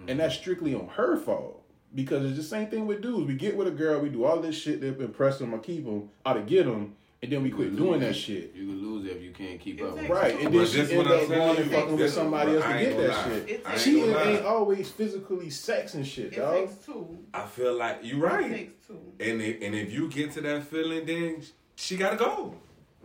And 0.07 0.19
that's 0.19 0.35
strictly 0.35 0.73
on 0.75 0.87
her 0.89 1.17
fault. 1.17 1.61
Because 1.93 2.25
it's 2.25 2.37
the 2.37 2.43
same 2.43 2.67
thing 2.67 2.85
with 2.87 3.01
dudes. 3.01 3.25
We 3.25 3.35
get 3.35 3.55
with 3.55 3.67
a 3.67 3.71
girl, 3.71 4.01
we 4.01 4.09
do 4.09 4.25
all 4.25 4.39
this 4.41 4.55
shit 4.59 4.81
to 4.81 5.01
impress 5.01 5.39
them 5.39 5.53
or 5.55 5.59
keep 5.59 5.85
them, 5.85 6.09
or 6.25 6.33
to 6.33 6.41
get 6.41 6.65
them, 6.65 6.95
and 7.23 7.31
then 7.31 7.41
we 7.41 7.49
quit 7.49 7.73
doing 7.75 8.01
that 8.01 8.15
shit. 8.15 8.53
You 8.53 8.65
can 8.67 8.81
lose 8.81 9.05
it 9.05 9.15
if 9.15 9.21
you 9.23 9.31
can't 9.31 9.59
keep 9.61 9.81
up. 9.81 9.91
Exactly. 9.93 10.09
Right, 10.15 10.39
and 10.41 10.53
then 10.53 10.65
she 10.67 10.77
this 10.81 10.91
end 10.91 10.99
up 11.01 11.07
going 11.07 11.21
and 11.21 11.57
saying. 11.57 11.69
fucking 11.69 11.91
with 11.91 11.99
This- 11.99 12.13
somebody 12.13 12.51
else 12.55 12.65
to 12.65 12.73
get 12.79 12.97
that 12.97 13.09
lie. 13.09 13.23
shit. 13.29 13.49
It 13.49 13.65
Cheating 13.77 14.11
gonna 14.11 14.29
ain't 14.29 14.45
always 14.45 14.89
physically 14.91 15.49
sex 15.49 15.93
and 15.93 16.05
shit, 16.05 16.33
It 16.33 16.35
dog. 16.35 16.53
takes 16.67 16.85
two. 16.85 17.17
I 17.33 17.45
feel 17.45 17.73
like 17.77 17.99
you're 18.03 18.19
right. 18.19 18.51
takes 18.51 18.87
two. 18.87 18.99
And 19.21 19.41
if, 19.41 19.61
and 19.63 19.73
if 19.73 19.93
you 19.93 20.09
get 20.09 20.33
to 20.33 20.41
that 20.41 20.65
feeling, 20.65 21.05
then 21.05 21.41
she 21.75 21.95
gotta 21.95 22.17
go. 22.17 22.55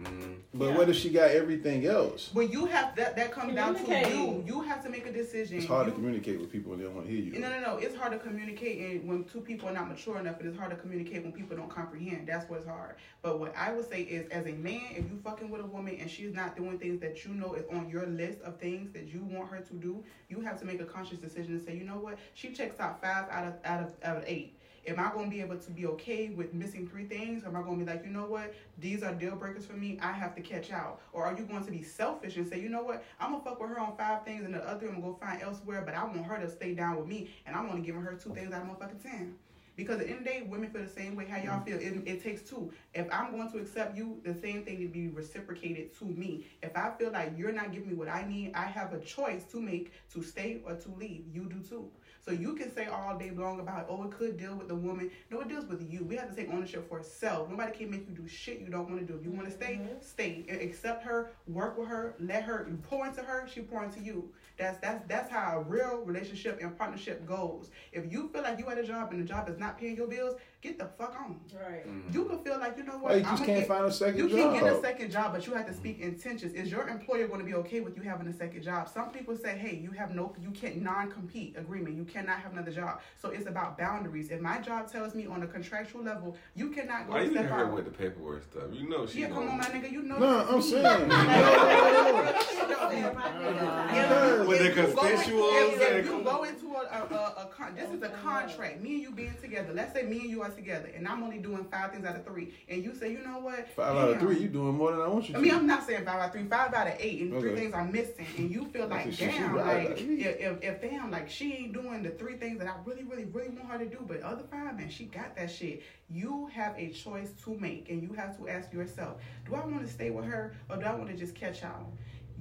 Mm. 0.03 0.37
But 0.53 0.71
Yeah. 0.71 0.77
what 0.77 0.89
if 0.89 0.97
she 0.97 1.11
got 1.11 1.31
everything 1.31 1.87
else? 1.87 2.31
But 2.35 2.53
you 2.53 2.67
have 2.67 2.97
that. 2.97 3.15
That 3.17 3.31
comes 3.33 3.55
down 3.55 3.75
to 3.77 4.09
you. 4.11 4.43
You 4.47 4.63
have 4.63 4.83
to 4.83 4.89
make 4.89 5.07
a 5.07 5.13
decision. 5.13 5.59
It's 5.59 5.67
hard 5.67 5.87
you, 5.87 5.93
to 5.93 5.97
communicate 5.97 6.41
with 6.41 6.51
people 6.51 6.73
and 6.73 6.81
they 6.81 6.87
don't 6.87 6.95
want 6.95 7.07
to 7.07 7.13
hear 7.13 7.23
you. 7.23 7.39
No, 7.39 7.49
no, 7.49 7.61
no. 7.61 7.77
It's 7.77 7.95
hard 7.95 8.13
to 8.13 8.19
communicate 8.19 8.79
and 8.81 9.09
when 9.09 9.25
two 9.25 9.41
people 9.41 9.69
are 9.69 9.73
not 9.73 9.89
mature 9.89 10.19
enough. 10.19 10.41
It 10.41 10.47
is 10.47 10.57
hard 10.57 10.71
to 10.71 10.77
communicate 10.77 11.23
when 11.23 11.33
people 11.33 11.57
don't 11.57 11.71
comprehend. 11.71 12.27
That's 12.27 12.49
what's 12.51 12.67
hard. 12.67 12.97
But 13.23 13.39
what 13.39 13.55
I 13.57 13.73
would 13.73 13.89
say 13.89 14.03
is, 14.03 14.29
as 14.31 14.47
a 14.47 14.53
man, 14.53 14.83
if 14.91 15.11
you 15.11 15.21
fucking 15.23 15.51
with 15.51 15.61
a 15.61 15.67
woman 15.67 15.97
and 16.01 16.11
she's 16.11 16.33
not 16.35 16.57
doing 16.57 16.79
things 16.79 17.01
that 17.01 17.25
you 17.25 17.33
know 17.33 17.55
is 17.55 17.67
on 17.71 17.89
your 17.89 18.07
list 18.07 18.41
of 18.43 18.59
things 18.59 18.93
that 18.93 19.09
you 19.09 19.23
want 19.25 19.51
her 19.51 19.61
to 19.61 19.75
do, 19.75 20.03
you 20.29 20.41
have 20.41 20.59
to 20.61 20.65
make 20.65 20.81
a 20.81 20.85
conscious 20.85 21.19
decision 21.19 21.55
and 21.55 21.65
say, 21.65 21.77
you 21.77 21.85
know 21.85 21.99
what? 21.99 22.19
She 22.35 22.53
checks 22.53 22.81
out 22.81 23.01
five 23.01 23.29
out 23.31 23.47
of 23.47 23.55
out 23.65 23.83
of 23.83 23.95
out 24.03 24.17
of 24.17 24.25
eight. 24.27 24.57
Am 24.87 24.99
I 24.99 25.11
going 25.13 25.27
to 25.27 25.31
be 25.31 25.41
able 25.43 25.59
to 25.59 25.71
be 25.71 25.87
okay 25.87 26.31
with 26.31 26.55
missing 26.55 26.89
three 26.89 27.05
things? 27.05 27.45
Am 27.45 27.55
I 27.55 27.63
going 27.63 27.79
to 27.79 27.85
be 27.85 27.91
like, 27.91 28.05
you 28.05 28.11
know 28.11 28.25
what? 28.25 28.55
These 28.79 29.03
are 29.03 29.13
deal 29.13 29.37
breakers 29.37 29.67
for 29.67 29.75
me. 29.75 29.99
I 30.01 30.13
have 30.13 30.35
to 30.37 30.41
catch 30.41 30.73
out. 30.73 31.01
Or 31.13 31.25
are 31.25 31.37
you 31.37 31.45
going 31.45 31.65
to 31.65 31.71
be 31.71 31.83
selfish 31.83 32.37
and 32.37 32.49
say, 32.49 32.61
you 32.61 32.69
know 32.69 32.83
what? 32.83 33.05
I'm 33.21 33.33
going 33.33 33.43
to 33.43 33.51
fuck 33.51 33.61
with 33.61 33.71
her 33.71 33.79
on 33.79 33.97
five 33.97 34.25
things 34.25 34.45
and 34.45 34.55
the 34.55 34.67
other 34.67 34.89
I'm 34.89 35.01
going 35.01 35.03
to 35.03 35.09
go 35.09 35.19
find 35.21 35.43
elsewhere, 35.43 35.83
but 35.85 35.95
I 35.95 36.05
want 36.05 36.25
her 36.25 36.39
to 36.41 36.49
stay 36.49 36.75
down 36.75 36.97
with 36.97 37.07
me 37.07 37.31
and 37.47 37.55
I'm 37.55 37.69
only 37.69 37.83
giving 37.83 38.03
her 38.03 38.15
two 38.15 38.35
things 38.35 38.53
out 38.53 38.63
of 38.63 38.69
motherfucking 38.69 39.03
10. 39.03 39.35
Because 39.77 40.01
at 40.01 40.09
the 40.09 40.13
end 40.13 40.19
of 40.19 40.25
the 40.25 40.31
day, 40.31 40.43
women 40.47 40.71
feel 40.71 40.83
the 40.83 40.89
same 40.89 41.17
way. 41.17 41.25
How 41.27 41.39
y'all 41.39 41.65
feel? 41.65 41.79
It, 41.79 42.03
it 42.07 42.23
takes 42.23 42.43
two. 42.43 42.71
If 42.93 43.07
I'm 43.11 43.31
going 43.31 43.51
to 43.51 43.59
accept 43.59 43.97
you, 43.97 44.21
the 44.25 44.35
same 44.35 44.63
thing 44.63 44.79
to 44.81 44.89
be 44.89 45.09
reciprocated 45.09 45.97
to 45.99 46.05
me. 46.05 46.45
If 46.63 46.77
I 46.77 46.91
feel 46.99 47.13
like 47.13 47.33
you're 47.37 47.53
not 47.53 47.73
giving 47.73 47.89
me 47.89 47.95
what 47.95 48.09
I 48.09 48.27
need, 48.29 48.53
I 48.55 48.65
have 48.65 48.93
a 48.93 49.01
choice 49.01 49.45
to 49.53 49.61
make 49.61 49.93
to 50.13 50.23
stay 50.23 50.61
or 50.67 50.75
to 50.75 50.91
leave. 50.99 51.25
You 51.33 51.45
do 51.45 51.61
too. 51.67 51.89
So 52.25 52.33
you 52.33 52.55
can 52.55 52.75
say 52.75 52.87
all 52.87 53.17
day 53.19 53.31
long 53.31 53.61
about, 53.61 53.87
oh, 53.89 54.05
it 54.05 54.11
could 54.11 54.39
deal 54.39 54.55
with 54.55 54.69
the 54.69 54.75
woman. 54.75 55.11
No, 55.31 55.41
it 55.41 55.49
deals 55.49 55.65
with 55.65 55.91
you. 55.91 56.05
We 56.05 56.17
have 56.17 56.29
to 56.31 56.37
take 56.37 56.53
ownership 56.53 56.89
for 56.89 56.99
ourselves. 56.99 57.51
Nobody 57.51 57.73
can 57.73 57.91
make 57.91 58.07
you 58.09 58.15
do 58.15 58.29
shit 58.29 58.61
you 58.61 58.69
don't 58.69 58.89
want 58.91 59.01
to 59.01 59.07
do. 59.07 59.19
If 59.19 59.25
you 59.25 59.31
want 59.31 59.49
to 59.49 59.55
stay, 59.55 59.81
mm-hmm. 59.81 60.01
stay. 60.01 60.45
Accept 60.49 61.05
her, 61.05 61.33
work 61.47 61.79
with 61.79 61.89
her, 61.89 62.15
let 62.21 62.43
her 62.45 62.67
you 62.69 62.77
pour 62.77 63.07
into 63.07 63.23
her, 63.23 63.49
she 63.49 63.63
pour 63.63 63.85
into 63.85 64.01
you. 64.01 64.31
That's 64.59 64.79
that's 64.79 65.03
that's 65.09 65.31
how 65.31 65.59
a 65.59 65.63
real 65.63 66.03
relationship 66.05 66.59
and 66.61 66.77
partnership 66.77 67.27
goes. 67.27 67.71
If 67.93 68.13
you 68.13 68.29
feel 68.29 68.43
like 68.43 68.59
you 68.59 68.69
at 68.69 68.79
a 68.79 68.85
job 68.85 69.11
and 69.11 69.21
the 69.21 69.27
job 69.27 69.49
is 69.49 69.59
not 69.59 69.79
paying 69.79 69.97
your 69.97 70.07
bills, 70.07 70.35
get 70.63 70.79
the 70.79 70.85
fuck 70.99 71.15
on. 71.19 71.41
Right. 71.55 71.87
Mm-hmm. 71.87 72.13
You 72.13 72.25
can 72.27 72.39
feel 72.41 72.59
like 72.59 72.77
you 72.77 72.85
know 72.85 72.93
what? 72.99 73.03
Why 73.03 73.15
you 73.17 73.21
I'ma 73.21 73.31
just 73.31 73.45
can't 73.45 73.59
get- 73.61 73.69
find 73.69 73.85
a 73.87 73.93
second 73.93 74.19
you 74.19 74.29
job? 74.29 74.53
can 74.55 74.63
get 74.65 74.73
a 74.73 74.81
second 74.81 75.11
job, 75.11 75.33
but 75.33 75.47
you 75.47 75.55
have 75.55 75.67
to 75.67 75.75
speak 75.75 76.01
intentions. 76.01 76.53
Is 76.53 76.71
your 76.71 76.89
employer 76.89 77.27
going 77.29 77.41
to 77.41 77.47
be 77.47 77.55
okay 77.55 77.81
with 77.81 77.97
you 77.97 78.03
having 78.03 78.27
a 78.29 78.33
second 78.33 78.63
job? 78.63 78.89
Some 78.89 79.11
people 79.11 79.37
say, 79.37 79.57
"Hey, 79.57 79.77
you 79.77 79.91
have 79.93 80.15
no, 80.15 80.35
you 80.41 80.51
can't 80.51 80.83
non-compete 80.83 81.57
agreement. 81.57 81.97
You 81.97 82.05
cannot 82.05 82.39
have 82.41 82.53
another 82.53 82.73
job." 82.73 83.01
So 83.21 83.31
it's 83.31 83.47
about 83.47 83.79
boundaries. 83.79 84.31
If 84.31 84.41
my 84.41 84.59
job 84.61 84.91
tells 84.91 85.15
me 85.15 85.27
on 85.27 85.43
a 85.43 85.47
contractual 85.47 86.03
level, 86.03 86.37
you 86.55 86.69
cannot 86.71 87.07
go 87.07 87.15
Why 87.15 87.23
you 87.23 87.31
step 87.33 87.51
out. 87.51 87.73
with 87.73 87.85
the 87.87 87.91
paperwork 87.91 88.45
stuff? 88.45 88.65
You 88.73 88.89
know 88.89 89.07
she 89.07 89.21
yeah, 89.21 89.29
come 89.29 89.47
gonna- 89.47 89.51
on, 89.53 89.59
my 89.59 89.65
nigga. 89.65 89.91
You 89.91 90.03
know. 90.03 90.19
No, 90.19 90.47
I'm 90.51 90.59
is 90.59 90.73
me. 90.73 90.83
saying. 90.83 91.11
Yeah, 92.91 94.43
With 94.45 94.59
the 94.59 94.67
if 94.71 94.77
you 94.77 94.83
go 94.83 94.89
in- 94.89 94.95
consensual 94.95 95.49
if- 95.53 96.05
you 96.07 96.23
go 96.25 96.43
into 96.45 96.67
a, 96.75 96.81
a, 96.81 97.15
a, 97.15 97.43
a 97.45 97.51
con, 97.57 97.75
this 97.75 97.91
is 97.91 98.03
a 98.03 98.09
contract. 98.09 98.81
Me 98.81 98.95
and 98.95 99.03
you 99.03 99.11
being 99.13 99.35
together. 99.41 99.73
Let's 99.73 99.93
say 99.95 100.03
me 100.03 100.21
and 100.21 100.31
you 100.31 100.43
are 100.43 100.50
together, 100.55 100.91
and 100.95 101.07
I'm 101.09 101.23
only 101.23 101.39
doing 101.39 101.65
five 101.71 101.93
things 101.93 102.05
out 102.05 102.17
of 102.17 102.25
three, 102.25 102.53
and 102.69 102.83
you 102.85 102.95
say, 102.95 103.11
you 103.13 103.19
know 103.23 103.39
what? 103.39 103.69
Five 103.75 103.97
out 103.97 104.09
of 104.11 104.19
three, 104.21 104.39
you 104.39 104.49
doing 104.49 104.75
more 104.77 104.91
than 104.93 105.01
I 105.01 105.09
want 105.09 105.29
you 105.29 105.35
to. 105.35 105.39
I 105.39 105.43
mean, 105.43 105.55
I'm 105.55 105.67
not 105.67 105.87
saying 105.87 106.05
five 106.05 106.17
out 106.21 106.27
of 106.27 106.33
three, 106.33 106.45
five 106.47 106.73
out 106.75 106.87
of 106.87 106.95
eight, 106.99 107.21
and 107.23 107.41
three 107.41 107.55
things 107.57 107.75
I'm 107.75 107.91
missing, 107.93 108.27
and 108.39 108.51
you 108.51 108.65
feel 108.67 108.87
like, 108.89 109.07
That's 109.07 109.21
what 109.21 109.31
she- 109.31 109.37
she 109.37 109.39
damn, 109.43 109.55
right, 109.55 109.89
like 109.89 109.89
like, 109.91 110.01
if, 110.01 110.41
if 110.41 110.63
if 110.63 110.81
damn, 110.83 111.11
like 111.11 111.31
she 111.31 111.55
ain't 111.55 111.73
doing 111.73 112.03
the 112.03 112.11
three 112.11 112.37
things 112.37 112.59
that 112.59 112.69
I 112.69 112.75
really, 112.85 113.05
really, 113.05 113.25
really 113.27 113.49
want 113.51 113.69
her 113.71 113.79
to 113.79 113.87
do, 113.87 113.99
but 114.07 114.21
other 114.23 114.45
five, 114.51 114.77
man, 114.77 114.89
she 114.91 115.05
got 115.07 115.37
that 115.37 115.51
shit. 115.51 115.83
You 116.09 116.49
have 116.53 116.75
a 116.77 116.91
choice 116.91 117.31
to 117.45 117.57
make, 117.59 117.89
and 117.91 118.03
you 118.03 118.13
have 118.15 118.37
to 118.39 118.49
ask 118.49 118.73
yourself, 118.73 119.21
do 119.47 119.55
I 119.55 119.61
want 119.65 119.81
to 119.83 119.89
stay 119.89 120.11
with 120.11 120.25
her, 120.25 120.55
or 120.69 120.77
do 120.77 120.85
I 120.85 120.95
want 120.95 121.09
to 121.11 121.17
just 121.17 121.35
catch 121.35 121.63
out? 121.63 121.87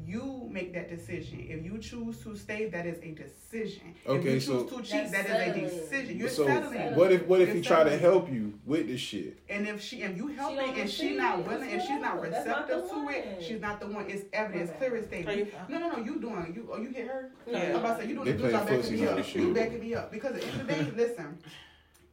You 0.06 0.48
make 0.52 0.74
that 0.74 0.90
decision. 0.90 1.46
If 1.50 1.64
you 1.66 1.78
choose 1.78 2.22
to 2.24 2.36
stay, 2.36 2.70
that 2.70 2.86
is 2.86 2.98
a 3.04 3.12
decision. 3.12 3.94
Okay, 4.08 4.18
if 4.18 4.20
Okay, 4.22 4.34
you 4.36 4.40
so- 4.40 4.64
choose 4.64 4.70
to 4.72 4.82
cheat, 4.84 5.12
That's 5.12 5.12
that 5.12 5.26
is 5.26 5.32
settling. 5.32 5.66
a 5.66 5.70
decision. 5.70 6.18
You're 6.20 6.30
so 6.30 6.46
settling. 6.48 6.96
what 6.96 7.12
if 7.12 7.26
what 7.28 7.42
if 7.42 7.48
You're 7.50 7.58
he 7.58 7.62
try 7.62 7.84
to 7.84 7.98
help 7.98 8.32
you 8.32 8.54
with 8.66 8.88
this 8.88 9.02
shit? 9.02 9.40
And 9.50 9.68
if 9.68 9.82
she, 9.82 10.02
if 10.04 10.16
you 10.16 10.28
help 10.28 10.56
don't 10.56 10.70
it, 10.70 10.78
and 10.82 10.90
she 10.90 11.16
not 11.16 11.40
it, 11.40 11.48
willing, 11.48 11.64
and 11.70 11.80
that's 11.80 11.88
she's 11.90 12.02
not 12.02 12.22
wrong. 12.22 12.32
That's 12.32 12.48
not 12.48 12.68
receptive 12.70 12.90
the 12.90 12.96
to 12.96 13.10
it, 13.10 13.44
she's 13.44 13.62
not 13.62 13.80
the 13.80 13.88
one. 13.88 14.10
It's 14.10 14.26
evident, 14.32 14.62
it's 14.64 14.72
Okay. 14.72 14.80
clear 14.80 14.96
as 14.98 15.06
day. 15.08 15.38
You- 15.38 15.48
No, 15.68 15.80
no, 15.80 15.90
no. 15.98 16.04
You 16.04 16.20
doing? 16.20 16.54
You 16.56 16.70
oh, 16.72 16.82
you 16.82 16.90
hit 16.90 17.08
her? 17.08 17.32
Yeah. 17.46 17.60
I'm 17.72 17.76
about 17.76 17.98
to 17.98 18.04
say 18.04 18.10
you 18.10 18.16
doing 18.16 18.26
They 18.26 18.32
a 18.32 18.38
good 18.38 18.52
job 18.52 18.68
backing 18.68 18.94
me 18.96 19.08
up. 19.08 19.18
You 19.18 19.24
shoe. 19.24 19.54
backing 19.54 19.80
me 19.82 19.94
up 19.96 20.12
because 20.12 20.36
at 20.36 20.42
the 20.42 20.48
end 20.48 20.62
of 20.62 20.68
the 20.68 20.74
day, 20.74 20.92
listen, 20.96 21.38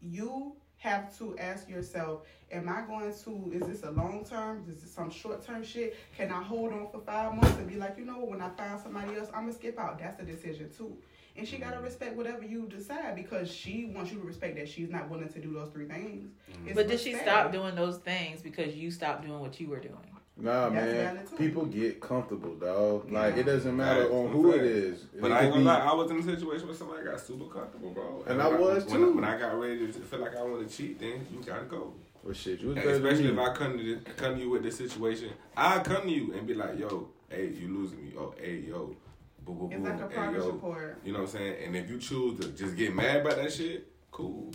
you 0.00 0.56
have 0.78 1.16
to 1.18 1.36
ask 1.38 1.68
yourself, 1.68 2.22
am 2.50 2.68
I 2.68 2.82
going 2.82 3.12
to? 3.12 3.52
Is 3.52 3.66
this 3.68 3.82
a 3.82 3.90
long 3.90 4.24
term? 4.28 4.64
Is 4.70 4.82
this 4.82 4.92
some 4.92 5.10
short 5.10 5.44
term 5.44 5.64
shit? 5.64 5.96
Can 6.16 6.30
I 6.30 6.42
hold 6.42 6.72
on 6.72 6.88
for 6.90 7.00
five 7.00 7.34
months 7.34 7.56
and 7.58 7.68
be 7.68 7.76
like, 7.76 7.96
you 7.98 8.04
know? 8.04 8.18
When 8.24 8.40
I 8.40 8.48
find 8.50 8.80
somebody 8.80 9.16
else, 9.16 9.28
I'm 9.34 9.42
gonna 9.42 9.52
skip 9.52 9.78
out. 9.78 9.98
That's 9.98 10.20
a 10.20 10.24
decision 10.24 10.70
too. 10.76 10.96
And 11.38 11.46
she 11.46 11.58
gotta 11.58 11.80
respect 11.80 12.16
whatever 12.16 12.44
you 12.44 12.66
decide 12.66 13.14
because 13.14 13.50
she 13.52 13.90
wants 13.94 14.10
you 14.10 14.18
to 14.20 14.24
respect 14.24 14.56
that 14.56 14.68
she's 14.68 14.88
not 14.88 15.10
willing 15.10 15.28
to 15.28 15.38
do 15.38 15.52
those 15.52 15.68
three 15.68 15.86
things. 15.86 16.30
Mm-hmm. 16.50 16.68
It's 16.68 16.74
But 16.76 16.88
did 16.88 16.98
she 16.98 17.10
respect. 17.12 17.28
stop 17.28 17.52
doing 17.52 17.74
those 17.74 17.98
things 17.98 18.40
because 18.40 18.74
you 18.74 18.90
stopped 18.90 19.26
doing 19.26 19.40
what 19.40 19.58
you 19.60 19.68
were 19.68 19.80
doing? 19.80 19.94
Nah, 20.38 20.68
That's 20.68 21.30
man. 21.30 21.38
People 21.38 21.64
get 21.64 21.98
comfortable, 22.00 22.54
dog. 22.56 23.10
Like 23.10 23.36
it 23.38 23.44
doesn't 23.44 23.74
matter 23.76 24.02
Facts, 24.02 24.12
on 24.14 24.28
who 24.32 24.52
it 24.52 24.90
facts. 24.92 25.04
But 25.18 25.30
It 25.30 25.34
I 25.34 25.40
ain't 25.44 25.48
gonna 25.52 25.60
be- 25.60 25.64
lie, 25.66 25.78
I 25.78 25.94
was 25.94 26.10
in 26.10 26.18
a 26.18 26.22
situation 26.22 26.66
where 26.68 26.76
somebody 26.76 27.04
got 27.04 27.20
super 27.20 27.46
comfortable, 27.46 27.90
bro. 27.90 28.22
And 28.26 28.40
I 28.42 28.48
was 28.48 28.84
when 28.86 29.00
too. 29.00 29.12
when 29.14 29.24
I 29.24 29.38
got 29.38 29.58
ready 29.58 29.86
to 29.86 29.92
feel 29.92 30.18
like 30.20 30.36
I 30.36 30.42
want 30.42 30.68
to 30.68 30.74
cheat, 30.76 30.98
then 31.00 31.26
you 31.32 31.42
gotta 31.44 31.64
go. 31.64 31.92
Well, 32.26 32.34
shit, 32.34 32.60
you 32.60 32.68
was 32.70 32.76
And 32.78 32.86
than 32.88 32.94
especially 32.96 33.28
me. 33.32 33.32
if 33.34 33.38
I 33.38 33.54
come 33.54 33.78
to 33.78 33.84
this, 33.84 34.14
come 34.16 34.34
to 34.34 34.40
you 34.40 34.50
with 34.50 34.64
this 34.64 34.76
situation, 34.76 35.30
I 35.56 35.78
come 35.78 36.02
to 36.02 36.10
you 36.10 36.32
and 36.34 36.44
be 36.44 36.54
like, 36.54 36.76
"Yo, 36.76 37.08
hey, 37.28 37.46
you 37.50 37.68
losing 37.68 38.02
me? 38.04 38.14
Oh, 38.18 38.34
hey, 38.36 38.64
yo, 38.66 38.96
boo, 39.44 39.54
boo, 39.54 39.68
It's 39.70 39.84
like 39.84 40.00
a 40.00 40.08
hey, 40.08 40.14
progress 40.14 40.42
yo." 40.42 40.50
report. 40.50 40.98
You 41.04 41.12
know 41.12 41.20
what 41.20 41.28
I'm 41.28 41.32
saying? 41.38 41.64
And 41.64 41.76
if 41.76 41.88
you 41.88 41.98
choose 42.00 42.40
to 42.40 42.48
just 42.48 42.76
get 42.76 42.92
mad 42.92 43.18
about 43.24 43.36
that 43.36 43.52
shit, 43.52 43.86
cool. 44.10 44.50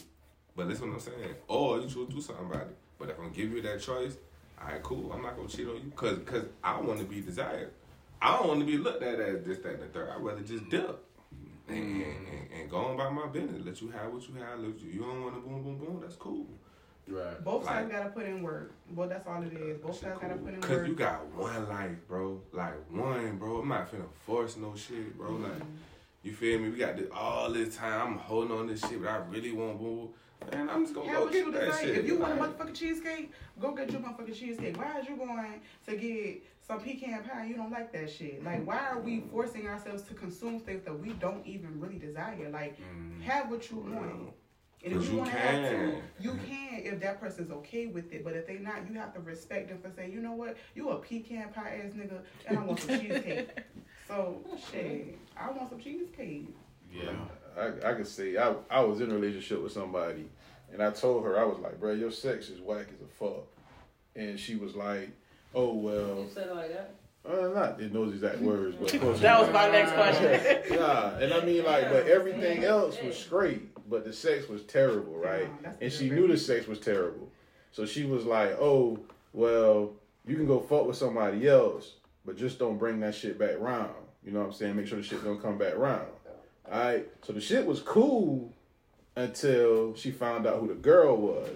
But 0.53 0.68
that's 0.68 0.81
what 0.81 0.89
I'm 0.89 0.99
saying. 0.99 1.35
Or 1.48 1.77
you 1.80 1.88
choose 1.88 2.10
to 2.10 2.14
do 2.15 2.19
something 2.22 2.45
about 2.45 2.64
it. 2.64 2.77
But 2.99 3.10
if 3.10 3.15
I'm 3.18 3.23
gonna 3.27 3.35
give 3.35 3.52
you 3.53 3.61
that 3.61 3.80
choice, 3.81 4.18
all 4.61 4.68
right, 4.68 4.84
cool. 4.84 5.10
I'm 5.14 5.22
not 5.22 5.38
gonna 5.38 5.48
cheat 5.48 5.65
on 5.65 5.76
you, 5.76 5.93
cause, 5.95 6.19
cause 6.26 6.43
I 6.61 6.77
want 6.81 6.99
to 6.99 7.06
be 7.06 7.22
desired. 7.22 7.72
I 8.22 8.35
don't 8.38 8.49
want 8.49 8.60
to 8.60 8.65
be 8.65 8.77
looked 8.77 9.02
at 9.02 9.18
as 9.22 9.45
this, 9.45 9.60
that, 9.60 9.76
and 9.76 9.84
the 9.84 9.88
third. 9.88 10.10
I'd 10.10 10.22
rather 10.22 10.41
just 10.41 10.69
dip. 10.69 11.06
And, 11.69 11.77
and, 11.77 12.03
and, 12.03 12.52
and 12.53 12.69
go 12.69 12.80
on 12.80 12.98
by 12.98 13.10
my 13.10 13.27
business. 13.27 13.65
Let 13.65 13.81
you 13.81 13.89
have 13.91 14.11
what 14.11 14.27
you 14.27 14.35
have. 14.35 14.60
Let 14.60 14.77
you, 14.81 14.89
you 14.91 14.99
don't 14.99 15.23
want 15.23 15.35
to 15.35 15.39
boom, 15.41 15.64
boom, 15.64 15.77
boom. 15.77 15.99
That's 16.02 16.18
cool. 16.18 16.45
Right. 17.07 17.44
Both 17.44 17.65
sides 17.65 17.91
gotta 17.91 18.10
put 18.10 18.26
in 18.26 18.41
work. 18.41 18.72
Well, 18.94 19.10
that's 19.10 19.28
all 19.28 19.41
it 19.44 19.53
is. 19.53 19.78
Both 19.80 19.99
sides 19.99 20.19
gotta 20.22 20.36
put 20.36 20.53
in 20.53 20.61
Cause 20.61 20.69
work. 20.78 20.88
you 20.88 20.95
got 20.95 21.26
one 21.36 21.68
life, 21.68 21.98
bro. 22.07 22.41
Like 22.52 22.73
one, 22.91 23.38
bro. 23.38 23.61
I'm 23.61 23.68
not 23.68 23.91
finna 23.91 24.06
force 24.26 24.56
no 24.57 24.76
shit, 24.76 25.18
bro. 25.18 25.32
Mm-hmm. 25.32 25.44
Like, 25.44 25.61
you 26.23 26.34
feel 26.34 26.60
me? 26.60 26.69
We 26.69 26.78
got 26.78 26.98
this, 26.98 27.07
all 27.14 27.52
this 27.52 27.76
time. 27.76 28.14
I'm 28.14 28.18
holding 28.18 28.56
on 28.57 28.68
this 28.68 28.80
shit, 28.82 29.02
but 29.02 29.10
I 29.10 29.18
really 29.30 29.52
want 29.52 29.80
boo. 29.80 30.11
Man, 30.52 30.69
I'm 30.69 30.84
just 30.84 30.95
gonna 30.95 31.07
Have 31.10 31.18
go 31.18 31.23
what 31.26 31.34
get 31.34 31.45
you 31.45 31.52
that 31.52 31.65
decide. 31.65 31.82
shit. 31.86 31.98
If 31.98 32.06
you 32.07 32.18
want 32.18 32.34
a 32.34 32.44
motherfucking 32.44 32.73
cheesecake, 32.76 33.32
go 33.60 33.72
get 33.73 33.91
your 33.91 34.02
motherfucking 34.02 34.36
cheesecake. 34.36 34.78
Why 34.78 34.99
is 34.99 35.07
you 35.07 35.15
going 35.15 35.61
to 35.88 35.95
get 35.95 36.44
some 36.65 36.80
pecan 36.80 37.23
pie 37.23 37.45
you 37.45 37.56
don't 37.56 37.72
like 37.72 37.91
that 37.94 38.10
shit? 38.10 38.44
Like, 38.44 38.65
why 38.65 38.80
are 38.90 38.99
we 38.99 39.22
forcing 39.32 39.68
ourselves 39.68 40.02
to 40.03 40.14
consume 40.15 40.60
things 40.60 40.84
that 40.86 40.99
we 40.99 41.10
don't 41.14 41.45
even 41.45 41.80
really 41.80 41.99
desire? 41.99 42.49
Like, 42.52 42.78
have 43.23 43.52
what 43.52 43.69
you 43.69 43.78
want. 43.78 44.34
And 44.83 44.93
if 44.95 45.03
you 45.05 45.11
you 45.11 45.17
want 45.17 45.29
to 45.31 45.37
have 45.37 45.69
two, 45.69 45.75
can. 45.77 46.01
you 46.19 46.31
can 46.47 46.81
if 46.83 46.99
that 47.01 47.19
person's 47.19 47.51
okay 47.51 47.85
with 47.87 48.11
it. 48.13 48.23
But 48.23 48.33
if 48.33 48.47
they 48.47 48.57
not, 48.57 48.87
you 48.89 48.95
have 48.99 49.13
to 49.13 49.19
respect 49.19 49.69
them 49.69 49.77
for 49.79 49.91
saying, 49.95 50.11
you 50.11 50.19
know 50.21 50.31
what, 50.33 50.57
you 50.75 50.89
a 50.89 50.95
pecan 50.97 51.49
pie 51.53 51.81
ass 51.85 51.93
nigga, 51.93 52.19
and 52.47 52.57
I 52.57 52.61
want 52.63 52.79
some 52.79 52.99
cheesecake. 52.99 53.49
So 54.07 54.41
shit, 54.69 55.17
I 55.39 55.49
want 55.51 55.69
some 55.69 55.79
cheesecake. 55.79 56.53
Yeah. 56.93 57.11
I, 57.57 57.91
I 57.91 57.93
could 57.93 58.07
say 58.07 58.35
I, 58.37 58.53
I 58.69 58.81
was 58.81 58.99
in 58.99 59.09
a 59.09 59.13
relationship 59.13 59.63
with 59.63 59.71
somebody, 59.71 60.25
and 60.73 60.83
I 60.83 60.89
told 60.91 61.23
her 61.23 61.39
I 61.39 61.43
was 61.45 61.59
like, 61.59 61.79
bro, 61.79 61.93
your 61.93 62.11
sex 62.11 62.49
is 62.49 62.59
whack 62.59 62.87
as 62.93 62.99
a 63.01 63.07
fuck, 63.07 63.45
and 64.17 64.37
she 64.37 64.55
was 64.57 64.75
like, 64.75 65.11
oh 65.55 65.73
well, 65.75 66.23
You 66.23 66.29
said 66.33 66.47
it 66.47 66.55
like 66.55 66.71
that. 66.73 66.95
uh, 67.25 67.53
not 67.57 67.79
in 67.79 67.93
those 67.93 68.13
exact 68.13 68.39
words, 68.41 68.75
but 68.75 68.89
That 69.21 69.39
was 69.39 69.49
my 69.53 69.69
next 69.69 69.93
question. 69.93 70.41
Yeah, 70.77 71.17
and 71.19 71.33
I 71.33 71.45
mean 71.45 71.63
like, 71.63 71.89
but 71.89 72.07
everything 72.07 72.65
else 72.65 72.97
was 73.01 73.23
great, 73.29 73.70
but 73.91 74.05
the 74.05 74.13
sex 74.13 74.47
was 74.47 74.63
terrible, 74.63 75.18
right? 75.18 75.49
Yeah, 75.61 75.73
And 75.81 75.91
she 75.91 76.09
knew 76.09 76.27
the 76.27 76.38
sex 76.38 76.65
was 76.65 76.80
terrible, 76.80 77.30
so 77.72 77.85
she 77.85 78.05
was 78.05 78.26
like, 78.26 78.57
"Oh, 78.59 78.99
well, 79.34 79.91
you 80.26 80.35
can 80.35 80.47
go 80.47 80.59
fuck 80.59 80.88
with 80.88 80.95
somebody 80.95 81.47
else, 81.47 81.95
but 82.26 82.38
just 82.38 82.57
don't 82.57 82.80
bring 82.80 83.01
that 83.01 83.13
shit 83.13 83.38
back 83.38 83.59
round." 83.59 83.93
You 84.23 84.31
know 84.31 84.39
what 84.39 84.47
I'm 84.47 84.53
saying? 84.53 84.76
Make 84.76 84.88
sure 84.88 84.97
the 84.97 85.03
shit 85.03 85.23
don't 85.23 85.41
come 85.41 85.57
back 85.57 85.77
round. 85.77 86.07
All 86.72 86.80
right. 86.80 87.07
So 87.23 87.34
the 87.34 87.41
shit 87.41 87.65
was 87.65 87.81
cool 87.81 88.53
until 89.15 89.93
she 89.95 90.11
found 90.11 90.47
out 90.47 90.59
who 90.59 90.68
the 90.68 90.76
girl 90.76 91.18
was. 91.18 91.49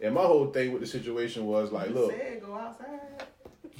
And 0.00 0.14
my 0.14 0.22
whole 0.22 0.46
thing 0.46 0.72
with 0.72 0.80
the 0.80 0.86
situation 0.86 1.46
was 1.46 1.72
like, 1.72 1.88
You 1.88 1.94
look, 1.94 2.12
said 2.12 2.42
go 2.42 2.54
outside. 2.54 3.00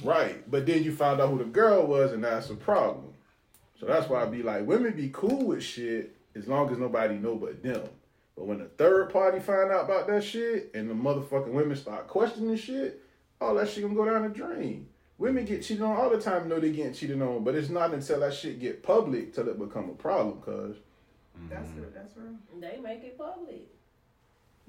Right. 0.03 0.49
But 0.49 0.65
then 0.65 0.83
you 0.83 0.93
found 0.93 1.21
out 1.21 1.29
who 1.29 1.37
the 1.37 1.45
girl 1.45 1.85
was, 1.85 2.11
and 2.11 2.23
that's 2.23 2.49
a 2.49 2.55
problem. 2.55 3.13
So 3.79 3.85
that's 3.85 4.09
why 4.09 4.21
I 4.21 4.25
be 4.25 4.43
like, 4.43 4.65
women 4.67 4.93
be 4.93 5.09
cool 5.13 5.47
with 5.47 5.63
shit 5.63 6.15
as 6.35 6.47
long 6.47 6.71
as 6.71 6.77
nobody 6.77 7.15
know 7.15 7.35
but 7.35 7.63
them. 7.63 7.81
But 8.35 8.47
when 8.47 8.59
the 8.59 8.65
third 8.65 9.11
party 9.11 9.39
find 9.39 9.71
out 9.71 9.85
about 9.85 10.07
that 10.07 10.23
shit 10.23 10.71
and 10.73 10.89
the 10.89 10.93
motherfucking 10.93 11.51
women 11.51 11.75
start 11.75 12.07
questioning 12.07 12.55
shit, 12.55 13.01
all 13.39 13.55
that 13.55 13.69
shit 13.69 13.83
gonna 13.83 13.95
go 13.95 14.05
down 14.05 14.23
the 14.23 14.29
drain. 14.29 14.87
Women 15.17 15.45
get 15.45 15.61
cheated 15.63 15.83
on 15.83 15.95
all 15.95 16.09
the 16.09 16.19
time, 16.19 16.47
know 16.47 16.59
they 16.59 16.71
getting 16.71 16.93
cheated 16.93 17.21
on, 17.21 17.43
but 17.43 17.53
it's 17.53 17.69
not 17.69 17.93
until 17.93 18.21
that 18.21 18.33
shit 18.33 18.59
get 18.59 18.81
public 18.81 19.33
till 19.33 19.47
it 19.49 19.59
become 19.59 19.89
a 19.89 19.93
problem, 19.93 20.41
cause 20.41 20.75
That's 21.49 21.69
it. 21.71 21.93
That's 21.93 22.15
real. 22.17 22.35
They 22.59 22.79
make 22.81 23.03
it 23.03 23.17
public. 23.17 23.67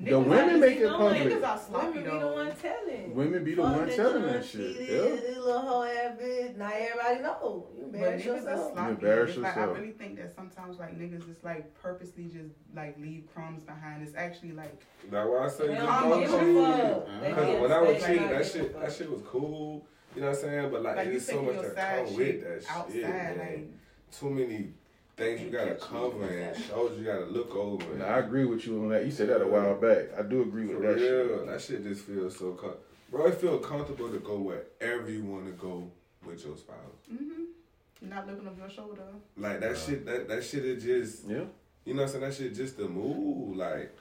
The 0.05 0.11
Niggas 0.11 0.27
women 0.27 0.61
make 0.61 0.77
it 0.77 0.81
you 0.81 0.87
know, 0.89 0.99
public. 0.99 1.23
Niggas 1.23 1.49
are 1.49 1.59
sloppy 1.59 1.87
Women 1.87 2.05
be 2.05 2.19
the 2.19 2.27
one 2.27 2.57
telling. 2.57 3.15
Women 3.15 3.45
be 3.45 3.55
the 3.55 3.63
Fuck 3.63 3.77
one 3.77 3.87
that 3.87 3.97
telling 3.97 4.23
that 4.23 4.45
shit. 4.45 4.77
cheated, 4.79 4.89
Yeah. 4.89 4.97
This 5.17 5.37
little 5.39 5.59
hoe 5.61 5.83
ass 5.85 6.19
bitch. 6.21 6.57
Now 6.57 6.71
everybody 6.75 7.23
know. 7.23 7.67
You 7.77 7.83
But 7.93 7.95
embarrass 7.95 8.23
niggas 8.23 8.27
are 8.27 8.35
yourself. 8.37 8.73
sloppy. 8.73 8.91
embarrass 8.91 9.31
It's 9.31 9.39
like 9.39 9.57
I 9.57 9.65
really 9.65 9.91
think 9.93 10.17
that 10.17 10.35
sometimes 10.35 10.79
like 10.79 10.99
niggas 10.99 11.27
just 11.27 11.45
like 11.45 11.75
purposely 11.81 12.25
just 12.25 12.51
like 12.75 12.99
leave 12.99 13.25
crumbs 13.35 13.63
behind. 13.63 14.03
It's 14.03 14.17
actually 14.17 14.53
like 14.53 14.83
That's 15.11 15.29
why 15.29 15.45
I 15.45 15.49
say 15.49 15.67
They 15.69 15.75
just 15.75 15.87
don't 15.87 16.11
don't 16.11 16.21
give 16.21 16.31
cheat. 16.31 16.39
a 16.41 17.29
Because 17.29 17.47
mm-hmm. 17.47 17.63
when 17.63 17.73
I 17.73 17.81
was 17.81 18.05
cheating, 18.05 18.29
that 18.29 18.47
shit, 18.47 18.81
that 18.81 18.93
shit 18.93 19.11
was 19.11 19.23
cool. 19.27 19.87
You 20.15 20.21
know 20.23 20.29
what 20.29 20.37
I'm 20.37 20.43
saying? 20.43 20.71
But 20.71 20.83
like, 20.83 20.97
like 20.97 21.07
it's 21.09 21.27
so 21.27 21.43
much 21.43 21.55
your 21.55 21.75
that 21.75 22.07
come 22.07 22.17
with 22.17 22.43
that 22.43 22.71
outside. 22.71 22.93
shit, 22.93 23.09
man. 23.09 23.39
like 23.39 23.71
Too 24.19 24.31
many 24.31 24.73
things 25.17 25.41
you 25.41 25.51
gotta 25.51 25.75
cover 25.75 26.25
and 26.27 26.57
shows 26.65 26.99
you 26.99 27.05
gotta 27.05 27.27
look 27.27 27.55
over. 27.55 27.85
And 27.93 28.03
I 28.03 28.19
agree 28.19 28.45
with 28.45 28.67
you 28.67 28.81
on 28.83 28.89
that. 28.91 29.05
You 29.05 29.11
said 29.11 29.29
that 29.29 29.43
a 29.43 29.47
while 29.47 29.75
back. 29.75 30.07
I 30.19 30.23
do 30.23 30.43
agree 30.43 30.67
For 30.67 30.79
with 30.79 30.83
that 30.83 30.95
real, 31.03 31.39
shit. 31.39 31.47
that 31.47 31.61
shit 31.63 31.83
just 31.85 32.05
feels 32.05 32.39
so 32.39 32.53
com- 32.53 32.75
Bro, 33.11 33.27
it 33.27 33.35
feel 33.35 33.59
comfortable 33.59 34.09
to 34.11 34.19
go 34.21 34.39
wherever 34.39 35.11
you 35.11 35.23
want 35.25 35.45
to 35.47 35.53
go 35.53 35.91
with 36.25 36.45
your 36.45 36.57
spouse. 36.57 36.77
mm-hmm. 37.13 38.09
not 38.09 38.27
looking 38.27 38.49
over 38.49 38.59
your 38.61 38.71
shoulder. 38.71 39.03
Like 39.37 39.61
that 39.61 39.77
shit, 39.77 40.07
that 40.07 40.29
that 40.29 40.43
shit 40.43 40.65
is 40.65 40.83
just, 40.83 41.29
Yeah. 41.29 41.45
you 41.85 41.93
know 41.95 42.03
what 42.03 42.15
I'm 42.15 42.21
saying? 42.21 42.25
That 42.25 42.35
shit 42.35 42.55
just 42.55 42.79
a 42.79 42.89
move, 42.89 43.57
like, 43.57 43.95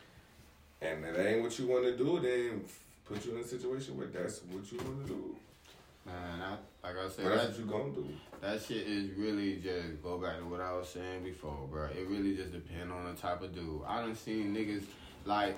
and 0.82 1.04
if 1.06 1.16
that 1.16 1.28
ain't 1.28 1.42
what 1.44 1.58
you 1.60 1.68
want 1.68 1.84
to 1.84 1.98
do, 1.98 2.20
then 2.22 2.64
put 3.06 3.26
you 3.26 3.36
in 3.36 3.42
a 3.42 3.48
situation 3.48 3.98
where 3.98 4.08
that's 4.08 4.42
what 4.50 4.72
you 4.72 4.78
want 4.78 5.06
to 5.06 5.14
do. 5.14 5.36
Man, 6.06 6.42
I, 6.42 6.56
like 6.84 6.98
I 6.98 7.10
said, 7.10 7.26
that's 7.26 7.42
that, 7.42 7.50
what 7.50 7.60
you 7.60 7.66
gonna 7.66 7.94
do. 7.94 8.08
that 8.42 8.62
shit 8.62 8.88
is 8.88 9.12
really 9.18 9.58
just 9.58 10.02
go 10.02 10.18
back 10.18 10.40
to 10.40 10.46
what 10.46 10.62
I 10.62 10.74
was 10.74 10.90
saying 10.90 11.24
before, 11.24 11.68
bro. 11.70 11.86
It 11.86 12.08
really 12.08 12.36
just 12.36 12.52
depend 12.52 12.92
on 12.92 13.06
the 13.06 13.20
type 13.20 13.42
of 13.42 13.54
dude. 13.54 13.82
I 13.88 14.02
done 14.02 14.16
seen 14.16 14.56
niggas 14.56 14.84
like, 15.26 15.58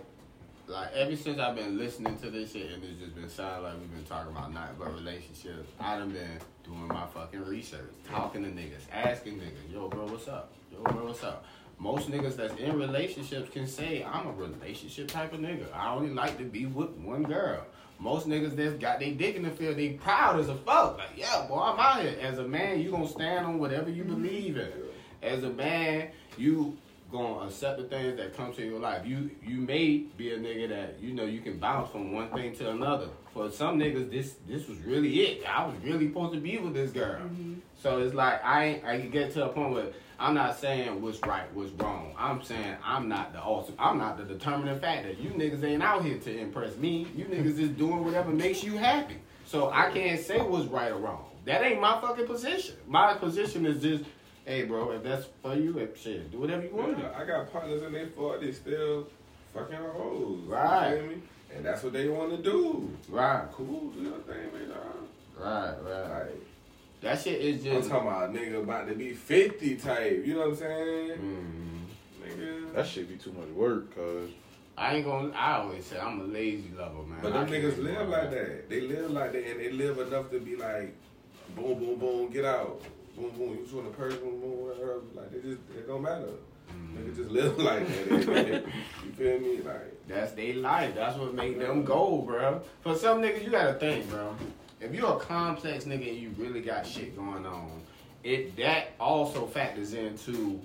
like 0.68 0.92
ever 0.94 1.16
since 1.16 1.40
I've 1.40 1.56
been 1.56 1.78
listening 1.78 2.18
to 2.18 2.30
this 2.30 2.52
shit 2.52 2.72
and 2.72 2.84
it's 2.84 3.00
just 3.00 3.16
been 3.16 3.30
sounding 3.30 3.64
like 3.64 3.80
we've 3.80 3.92
been 3.92 4.04
talking 4.04 4.32
about 4.32 4.54
nothing 4.54 4.76
but 4.78 4.94
relationships. 4.94 5.72
I 5.80 5.98
done 5.98 6.10
been 6.10 6.40
doing 6.66 6.88
my 6.88 7.06
fucking 7.08 7.46
research, 7.46 7.92
talking 8.10 8.44
to 8.44 8.50
niggas, 8.50 8.84
asking 8.92 9.36
niggas, 9.36 9.72
yo, 9.72 9.88
bro, 9.88 10.06
what's 10.06 10.28
up? 10.28 10.52
Yo, 10.72 10.82
bro, 10.84 11.06
what's 11.06 11.24
up? 11.24 11.46
Most 11.80 12.12
niggas 12.12 12.36
that's 12.36 12.56
in 12.56 12.78
relationships 12.78 13.50
can 13.50 13.68
say 13.68 14.04
I'm 14.04 14.28
a 14.28 14.32
relationship 14.34 15.08
type 15.08 15.34
of 15.34 15.40
nigga. 15.40 15.66
I 15.74 15.94
only 15.94 16.14
like 16.14 16.38
to 16.38 16.44
be 16.44 16.66
with 16.66 16.92
one 16.92 17.24
girl. 17.24 17.66
Most 18.04 18.28
niggas 18.28 18.58
that's 18.58 18.74
got 18.74 19.00
their 19.00 19.14
dick 19.14 19.38
in 19.38 19.44
the 19.44 19.50
field, 19.50 19.78
they 19.78 19.92
proud 19.92 20.38
as 20.38 20.50
a 20.50 20.56
fuck. 20.56 20.98
Like, 20.98 21.12
yeah, 21.16 21.46
boy, 21.48 21.60
I'm 21.60 21.80
out 21.80 22.02
here. 22.02 22.18
As 22.22 22.38
a 22.38 22.44
man, 22.44 22.82
you 22.82 22.92
gonna 22.92 23.08
stand 23.08 23.46
on 23.46 23.60
whatever 23.60 23.90
you 23.90 24.04
mm-hmm. 24.04 24.22
believe 24.22 24.58
in. 24.58 24.72
As 25.22 25.44
a 25.44 25.50
man, 25.50 26.10
you 26.38 26.78
gonna 27.14 27.46
accept 27.46 27.78
the 27.78 27.86
things 27.86 28.18
that 28.18 28.36
come 28.36 28.52
to 28.54 28.66
your 28.66 28.80
life. 28.80 29.06
You 29.06 29.30
you 29.46 29.60
may 29.60 30.00
be 30.18 30.32
a 30.32 30.38
nigga 30.38 30.68
that 30.70 31.00
you 31.00 31.14
know 31.14 31.24
you 31.24 31.40
can 31.40 31.60
bounce 31.60 31.92
from 31.92 32.12
one 32.12 32.30
thing 32.32 32.54
to 32.56 32.72
another. 32.72 33.08
For 33.34 33.50
some 33.50 33.80
niggas, 33.80 34.12
this 34.12 34.36
this 34.48 34.68
was 34.68 34.80
really 34.80 35.22
it. 35.22 35.46
I 35.48 35.66
was 35.66 35.76
really 35.84 36.08
supposed 36.08 36.34
to 36.34 36.42
be 36.42 36.58
with 36.58 36.74
this 36.74 36.92
girl. 36.92 37.22
Mm-hmm. 37.22 37.54
So 37.82 38.00
it's 38.00 38.14
like 38.14 38.44
I 38.44 38.66
ain't, 38.66 38.86
I 38.86 39.00
can 39.00 39.12
get 39.12 39.32
to 39.36 39.46
a 39.46 39.50
point 39.50 39.74
where 39.74 39.88
I'm 40.20 40.34
not 40.34 40.58
saying 40.58 41.02
what's 41.02 41.20
right, 41.22 41.54
what's 41.54 41.72
wrong. 41.72 42.14
I'm 42.18 42.44
saying 42.44 42.76
I'm 42.84 43.08
not 43.08 43.32
the 43.32 43.40
awesome. 43.40 43.76
I'm 43.80 43.98
not 43.98 44.18
the 44.18 44.24
determining 44.24 44.80
factor. 44.80 45.12
You 45.12 45.30
niggas 45.30 45.64
ain't 45.64 45.84
out 45.84 46.04
here 46.04 46.18
to 46.18 46.38
impress 46.38 46.76
me. 46.78 47.08
You 47.16 47.26
niggas 47.26 47.60
is 47.60 47.70
doing 47.70 48.04
whatever 48.04 48.32
makes 48.32 48.64
you 48.64 48.78
happy. 48.78 49.18
So 49.46 49.70
I 49.70 49.92
can't 49.92 50.20
say 50.20 50.42
what's 50.42 50.66
right 50.68 50.92
or 50.92 50.98
wrong. 50.98 51.26
That 51.46 51.64
ain't 51.64 51.82
my 51.82 52.00
fucking 52.02 52.26
position. 52.26 52.76
My 52.88 53.14
position 53.16 53.66
is 53.66 53.82
just, 53.82 54.06
hey, 54.46 54.64
bro, 54.64 54.92
if 54.92 55.04
that's 55.04 55.26
for 55.42 55.56
you, 55.56 55.78
if 55.80 56.02
shit, 56.02 56.32
do 56.32 56.40
whatever 56.40 56.64
you 56.64 56.74
want 56.76 56.96
to 56.98 57.02
do. 57.04 57.08
I 57.16 57.26
got 57.26 57.52
partners 57.52 57.84
in 57.84 57.94
their 57.94 58.08
40s 58.08 58.56
still 58.56 59.08
fucking 59.54 59.76
hoes. 59.76 60.40
Right. 60.48 60.90
You 60.92 60.98
feel 60.98 61.08
me? 61.08 61.22
And 61.56 61.66
that's 61.66 61.84
what 61.84 61.94
they 61.94 62.08
want 62.08 62.32
to 62.32 62.38
do. 62.42 62.90
Right, 63.10 63.46
Cool, 63.52 63.92
do 63.92 64.02
your 64.02 64.18
thing, 64.20 64.52
man. 64.54 64.70
dog. 64.70 64.80
right, 65.40 65.76
right. 65.84 66.10
Like, 66.26 66.42
That 67.02 67.20
shit 67.20 67.40
is 67.42 67.58
just. 67.64 67.68
I'm 67.68 67.78
just. 67.82 67.90
talking 67.92 68.08
about 68.08 68.30
a 68.30 68.34
nigga 68.34 68.64
about 68.64 68.88
to 68.88 68.96
be 68.96 69.14
50 69.14 69.76
type. 69.76 70.24
You 70.26 70.34
know 70.34 70.40
what 70.40 70.48
I'm 70.50 70.56
saying? 70.56 71.10
Mm, 71.20 72.28
Nigga. 72.28 72.74
That 72.74 72.88
shit 72.88 73.08
be 73.08 73.18
too 73.18 73.34
much 73.34 73.50
work, 73.50 73.94
cause 73.94 74.30
I 74.76 74.96
ain't 74.96 75.06
gonna. 75.06 75.32
I 75.36 75.58
always 75.58 75.86
say 75.86 76.00
I'm 76.00 76.22
a 76.22 76.24
lazy 76.24 76.72
lover, 76.76 77.04
man. 77.04 77.20
But 77.22 77.34
them 77.34 77.48
can't 77.48 77.64
niggas 77.64 77.78
live 77.84 77.98
all 78.02 78.08
like 78.08 78.32
that. 78.32 78.70
They 78.70 78.82
live 78.82 79.12
like 79.12 79.34
that, 79.34 79.46
and 79.52 79.60
they 79.60 79.72
live 79.72 80.00
enough 80.00 80.32
to 80.32 80.40
be 80.40 80.56
like, 80.56 80.96
boom, 81.56 81.78
boom, 81.78 82.00
boom, 82.00 82.32
get 82.32 82.46
out, 82.46 82.82
boom, 83.16 83.30
boom. 83.32 83.50
You 83.52 83.64
just 83.64 83.74
want 83.74 83.88
a 83.88 83.92
person, 83.92 84.20
boom, 84.20 84.40
boom, 84.42 84.62
whatever. 84.64 85.02
Like 85.14 85.32
they 85.32 85.40
just, 85.40 85.62
it 85.76 85.88
don't 85.88 86.02
matter. 86.02 86.30
Mm. 86.72 86.98
Niggas 86.98 87.16
just 87.16 87.30
live 87.30 87.58
like 87.60 87.88
that. 87.88 88.66
you 89.06 89.12
feel 89.14 89.40
me? 89.40 89.62
Like, 89.62 90.08
That's 90.08 90.32
their 90.34 90.56
life. 90.56 90.96
That's 90.96 91.18
what 91.18 91.34
make 91.34 91.60
them 91.60 91.84
go, 91.84 92.22
bro. 92.26 92.62
For 92.82 92.96
some 92.96 93.22
niggas, 93.22 93.44
you 93.44 93.52
gotta 93.52 93.74
think, 93.76 94.10
bro. 94.10 94.36
If 94.80 94.94
you're 94.94 95.16
a 95.16 95.20
complex 95.20 95.86
nigga 95.86 96.10
and 96.10 96.18
you 96.18 96.34
really 96.38 96.62
got 96.62 96.86
shit 96.86 97.16
going 97.16 97.46
on, 97.46 97.82
it 98.24 98.56
that 98.58 98.92
also 99.00 99.46
factors 99.46 99.94
into 99.94 100.60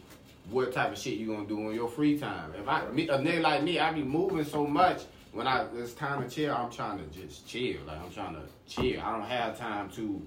what 0.51 0.73
type 0.73 0.93
of 0.93 0.99
shit 0.99 1.15
you 1.15 1.27
gonna 1.27 1.47
do 1.47 1.69
in 1.71 1.75
your 1.75 1.89
free 1.89 2.19
time. 2.19 2.53
If 2.59 2.67
I 2.69 2.87
me, 2.89 3.09
a 3.09 3.19
nigga 3.19 3.43
like 3.43 3.63
me, 3.63 3.79
I 3.79 3.93
be 3.93 4.03
moving 4.03 4.45
so 4.45 4.67
much. 4.67 5.03
When 5.33 5.47
I 5.47 5.67
it's 5.77 5.93
time 5.93 6.23
to 6.23 6.29
chill, 6.35 6.55
I'm 6.55 6.71
trying 6.71 6.99
to 6.99 7.05
just 7.07 7.47
chill. 7.47 7.77
Like 7.87 8.01
I'm 8.01 8.11
trying 8.11 8.35
to 8.35 8.43
chill. 8.67 9.01
I 9.01 9.13
don't 9.13 9.29
have 9.29 9.59
time 9.59 9.91
to 9.91 10.27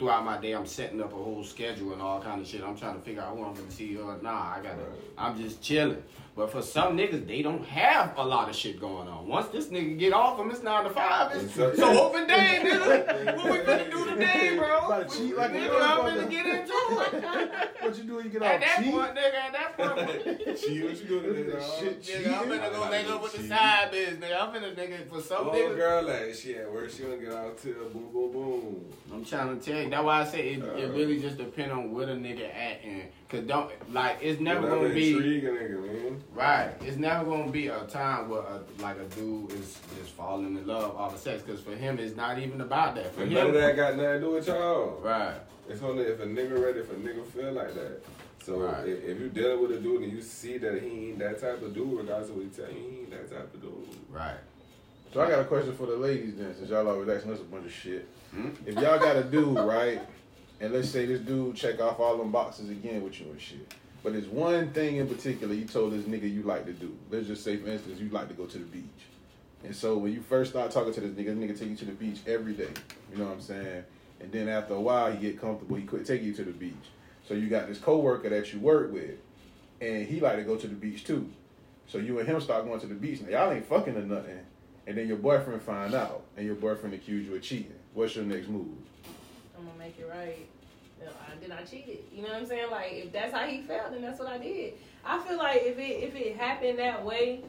throughout 0.00 0.24
my 0.24 0.38
day. 0.38 0.52
I'm 0.52 0.64
setting 0.64 0.98
up 1.02 1.12
a 1.12 1.16
whole 1.16 1.44
schedule 1.44 1.92
and 1.92 2.00
all 2.00 2.22
kind 2.22 2.40
of 2.40 2.46
shit. 2.46 2.62
I'm 2.62 2.76
trying 2.76 2.94
to 2.94 3.02
figure 3.02 3.20
out 3.20 3.36
who 3.36 3.44
I'm 3.44 3.54
gonna 3.54 3.70
see. 3.70 3.98
Or 3.98 4.18
nah, 4.22 4.54
I 4.56 4.60
gotta. 4.62 4.86
I'm 5.18 5.38
just 5.38 5.60
chilling. 5.62 6.02
But 6.36 6.50
for 6.52 6.62
some 6.62 6.96
niggas, 6.96 7.26
they 7.26 7.42
don't 7.42 7.64
have 7.66 8.14
a 8.16 8.24
lot 8.24 8.48
of 8.48 8.54
shit 8.54 8.80
going 8.80 9.08
on. 9.08 9.26
Once 9.26 9.48
this 9.48 9.66
nigga 9.66 9.98
get 9.98 10.12
off 10.12 10.38
him, 10.38 10.50
it's 10.50 10.62
nine 10.62 10.84
to 10.84 10.90
five. 10.90 11.32
It's, 11.34 11.56
It's 11.58 11.78
so 11.78 12.06
open 12.06 12.26
day, 12.26 12.60
nigga. 12.62 13.36
What 13.36 13.50
we 13.50 13.58
finna 13.58 13.90
do 13.90 14.04
today, 14.06 14.56
bro? 14.56 14.78
About 14.86 15.10
to 15.10 15.16
cheat 15.18 15.36
like 15.36 15.52
nigga, 15.52 15.70
I'm 15.80 15.98
motherfucker. 16.00 16.26
finna 16.26 16.30
get 16.30 16.46
into 16.46 16.72
it. 16.72 17.70
what 17.82 17.98
you 17.98 18.04
do 18.04 18.14
when 18.16 18.24
you 18.24 18.30
get 18.30 18.42
At 18.42 18.54
off 18.54 18.60
that 18.60 18.82
cheat? 18.82 18.92
point, 18.94 19.14
nigga, 19.14 19.34
at 19.34 19.52
that 19.52 19.76
point, 19.76 20.58
Cheat, 20.60 20.84
what 20.84 20.96
you 21.02 21.08
doing 21.08 21.22
today, 21.24 21.50
dog? 21.50 21.62
Shit, 21.78 22.02
nigga, 22.02 22.38
I'm 22.38 22.48
finna 22.48 22.72
go 22.72 22.90
make 22.90 23.08
up 23.10 23.22
with 23.22 23.32
the 23.36 23.42
side 23.48 23.90
biz, 23.90 24.14
nigga. 24.18 24.40
I'm 24.40 24.54
finna, 24.54 24.74
nigga, 24.76 25.08
for 25.08 25.20
some 25.20 25.48
Oh, 25.48 25.52
niggas. 25.52 25.76
girl, 25.76 26.02
like, 26.04 26.34
she 26.34 26.54
at 26.54 26.72
work, 26.72 26.90
she 26.90 27.02
don't 27.02 27.20
get 27.20 27.32
out 27.32 27.58
till 27.58 27.72
boom, 27.92 28.08
boom, 28.12 28.32
boom. 28.32 28.84
I'm 29.12 29.24
trying 29.24 29.58
to 29.58 29.64
tell 29.64 29.82
you. 29.82 29.90
That's 29.90 30.04
why 30.04 30.20
I 30.20 30.24
say 30.24 30.48
it, 30.50 30.58
it 30.62 30.90
uh, 30.90 30.92
really 30.92 31.18
just 31.20 31.36
depends 31.36 31.72
on 31.72 31.92
where 31.92 32.06
the 32.06 32.12
nigga 32.12 32.48
at 32.54 32.78
and 32.84 33.02
cause 33.28 33.40
don't 33.42 33.70
like 33.92 34.18
it's 34.22 34.40
never 34.40 34.68
gonna 34.68 34.88
be 34.94 35.12
intriguing 35.12 35.50
nigga, 35.50 35.80
man. 35.86 36.19
Right. 36.34 36.70
It's 36.82 36.96
never 36.96 37.24
gonna 37.24 37.50
be 37.50 37.68
a 37.68 37.80
time 37.84 38.28
where 38.28 38.40
a, 38.40 38.60
like 38.80 38.96
a 38.98 39.04
dude 39.14 39.52
is 39.52 39.78
just 39.98 40.10
falling 40.12 40.56
in 40.56 40.66
love 40.66 40.96
all 40.96 41.10
the 41.10 41.18
sex. 41.18 41.42
Cause 41.42 41.60
for 41.60 41.74
him, 41.74 41.98
it's 41.98 42.16
not 42.16 42.38
even 42.38 42.60
about 42.60 42.94
that. 42.96 43.12
For 43.14 43.20
But 43.20 43.30
none 43.30 43.48
of 43.48 43.54
him, 43.54 43.60
that 43.60 43.76
got 43.76 43.96
nothing 43.96 44.12
to 44.12 44.20
do 44.20 44.30
with 44.32 44.46
y'all. 44.46 45.00
right. 45.02 45.36
It's 45.68 45.82
only 45.82 46.02
if 46.04 46.18
a 46.20 46.26
nigga 46.26 46.62
ready, 46.62 46.80
if 46.80 46.90
a 46.90 46.94
nigga 46.94 47.24
feel 47.26 47.52
like 47.52 47.74
that. 47.74 48.02
So 48.42 48.56
Right. 48.58 48.88
if, 48.88 49.04
if 49.04 49.20
you 49.20 49.28
dealing 49.28 49.60
with 49.62 49.72
a 49.72 49.80
dude 49.80 50.02
and 50.02 50.12
you 50.12 50.22
see 50.22 50.58
that 50.58 50.82
he 50.82 51.10
ain't 51.10 51.18
that 51.20 51.40
type 51.40 51.62
of 51.62 51.74
dude, 51.74 51.92
regardless 51.98 52.30
of 52.30 52.36
what 52.36 52.44
he 52.44 52.50
tell 52.50 52.66
you, 52.72 52.78
he 52.78 52.96
ain't 53.00 53.10
that 53.10 53.30
type 53.30 53.54
of 53.54 53.60
dude. 53.62 53.88
Right. 54.10 54.38
So 55.12 55.20
I 55.20 55.28
got 55.28 55.40
a 55.40 55.44
question 55.44 55.74
for 55.76 55.86
the 55.86 55.96
ladies 55.96 56.36
then, 56.36 56.54
since 56.56 56.70
y'all 56.70 56.88
always 56.88 57.08
asking 57.08 57.32
us 57.32 57.40
a 57.40 57.44
bunch 57.44 57.66
of 57.66 57.72
shit. 57.72 58.08
Hmm? 58.32 58.48
If 58.64 58.74
y'all 58.76 58.98
got 58.98 59.16
a 59.16 59.24
dude, 59.24 59.58
right, 59.58 60.00
and 60.60 60.72
let's 60.72 60.88
say 60.88 61.04
this 61.06 61.20
dude 61.20 61.56
check 61.56 61.80
off 61.80 61.98
all 62.00 62.16
them 62.16 62.30
boxes 62.30 62.70
again 62.70 63.02
with 63.02 63.20
you 63.20 63.26
and 63.30 63.40
shit, 63.40 63.74
but 64.02 64.12
there's 64.12 64.26
one 64.26 64.70
thing 64.70 64.96
in 64.96 65.08
particular 65.08 65.54
you 65.54 65.64
told 65.64 65.92
this 65.92 66.04
nigga 66.04 66.32
you 66.32 66.42
like 66.42 66.66
to 66.66 66.72
do. 66.72 66.96
Let's 67.10 67.26
just 67.26 67.44
say, 67.44 67.56
for 67.56 67.68
instance, 67.68 68.00
you 68.00 68.08
like 68.08 68.28
to 68.28 68.34
go 68.34 68.46
to 68.46 68.58
the 68.58 68.64
beach. 68.64 68.84
And 69.62 69.76
so 69.76 69.98
when 69.98 70.12
you 70.12 70.22
first 70.22 70.52
start 70.52 70.70
talking 70.70 70.92
to 70.94 71.00
this 71.00 71.10
nigga, 71.10 71.38
this 71.38 71.50
nigga 71.50 71.58
take 71.58 71.68
you 71.70 71.76
to 71.76 71.84
the 71.84 71.92
beach 71.92 72.18
every 72.26 72.54
day. 72.54 72.70
You 73.12 73.18
know 73.18 73.26
what 73.26 73.34
I'm 73.34 73.40
saying? 73.40 73.84
And 74.20 74.32
then 74.32 74.48
after 74.48 74.74
a 74.74 74.80
while, 74.80 75.12
he 75.12 75.18
get 75.18 75.40
comfortable. 75.40 75.76
He 75.76 75.84
could 75.84 76.06
take 76.06 76.22
you 76.22 76.32
to 76.34 76.44
the 76.44 76.52
beach. 76.52 76.74
So 77.28 77.34
you 77.34 77.48
got 77.48 77.68
this 77.68 77.78
coworker 77.78 78.28
that 78.28 78.52
you 78.52 78.58
work 78.60 78.92
with, 78.92 79.18
and 79.80 80.06
he 80.06 80.20
like 80.20 80.36
to 80.36 80.42
go 80.42 80.56
to 80.56 80.66
the 80.66 80.74
beach 80.74 81.04
too. 81.04 81.30
So 81.86 81.98
you 81.98 82.18
and 82.18 82.28
him 82.28 82.40
start 82.40 82.64
going 82.64 82.80
to 82.80 82.86
the 82.86 82.94
beach. 82.94 83.20
Now 83.20 83.28
y'all 83.28 83.52
ain't 83.52 83.66
fucking 83.66 83.96
or 83.96 84.02
nothing. 84.02 84.40
And 84.86 84.96
then 84.96 85.06
your 85.08 85.18
boyfriend 85.18 85.62
find 85.62 85.94
out, 85.94 86.24
and 86.36 86.46
your 86.46 86.54
boyfriend 86.54 86.94
accuse 86.94 87.26
you 87.26 87.34
of 87.34 87.42
cheating. 87.42 87.74
What's 87.94 88.16
your 88.16 88.24
next 88.24 88.48
move? 88.48 88.66
I'm 89.56 89.66
gonna 89.66 89.78
make 89.78 89.98
it 89.98 90.08
right. 90.08 90.46
You 91.42 91.48
know, 91.48 91.54
I 91.54 91.58
did 91.58 91.66
I 91.66 91.70
cheated. 91.70 91.98
You 92.12 92.22
know 92.22 92.28
what 92.28 92.38
I'm 92.38 92.46
saying? 92.46 92.70
Like 92.70 92.92
if 92.92 93.12
that's 93.12 93.32
how 93.34 93.46
he 93.46 93.60
felt, 93.62 93.92
then 93.92 94.02
that's 94.02 94.18
what 94.18 94.28
I 94.28 94.38
did. 94.38 94.74
I 95.04 95.18
feel 95.20 95.38
like 95.38 95.62
if 95.64 95.78
it 95.78 95.82
if 96.04 96.14
it 96.14 96.36
happened 96.36 96.78
that 96.78 97.04
way, 97.04 97.42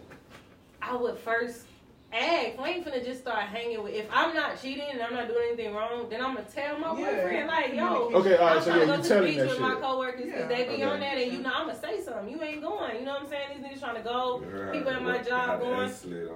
I 0.81 0.95
would 0.95 1.17
first 1.17 1.65
ask. 2.13 2.59
I 2.59 2.69
ain't 2.69 2.85
finna 2.85 3.03
just 3.05 3.21
start 3.21 3.39
hanging 3.43 3.81
with. 3.83 3.93
If 3.93 4.07
I'm 4.11 4.33
not 4.35 4.61
cheating 4.61 4.85
and 4.91 5.01
I'm 5.01 5.13
not 5.13 5.27
doing 5.27 5.47
anything 5.53 5.73
wrong, 5.73 6.07
then 6.09 6.21
I'm 6.21 6.35
gonna 6.35 6.47
tell 6.53 6.77
my 6.77 6.97
Yeah. 6.99 7.15
boyfriend 7.23 7.47
like, 7.47 7.73
yo, 7.73 8.11
Okay, 8.13 8.35
all 8.37 8.45
right. 8.47 8.55
I'm 8.57 8.61
So 8.61 8.69
trying 8.69 8.79
yeah, 8.79 8.85
to 8.95 8.97
go 8.97 9.03
to 9.03 9.13
the 9.15 9.21
beach 9.21 9.37
that 9.37 9.47
with 9.49 9.59
my 9.59 9.75
coworkers 9.75 10.25
because 10.25 10.41
Yeah. 10.41 10.47
they 10.47 10.63
be 10.65 10.73
Okay. 10.73 10.83
on 10.83 10.99
that, 10.99 11.17
and 11.17 11.31
you 11.33 11.39
know 11.39 11.51
I'm 11.53 11.67
gonna 11.67 11.79
say 11.79 12.01
something. 12.01 12.29
You 12.29 12.41
ain't 12.43 12.61
going. 12.61 12.99
You 12.99 13.05
know 13.05 13.13
what 13.13 13.23
I'm 13.23 13.29
saying? 13.29 13.49
These 13.55 13.65
niggas 13.65 13.79
trying 13.79 13.95
to 13.95 14.01
go. 14.01 14.43
Yeah, 14.43 14.71
People 14.71 14.89
at 14.91 15.03
my 15.03 15.17
job 15.19 15.59
going. 15.61 15.89
slid 15.89 16.29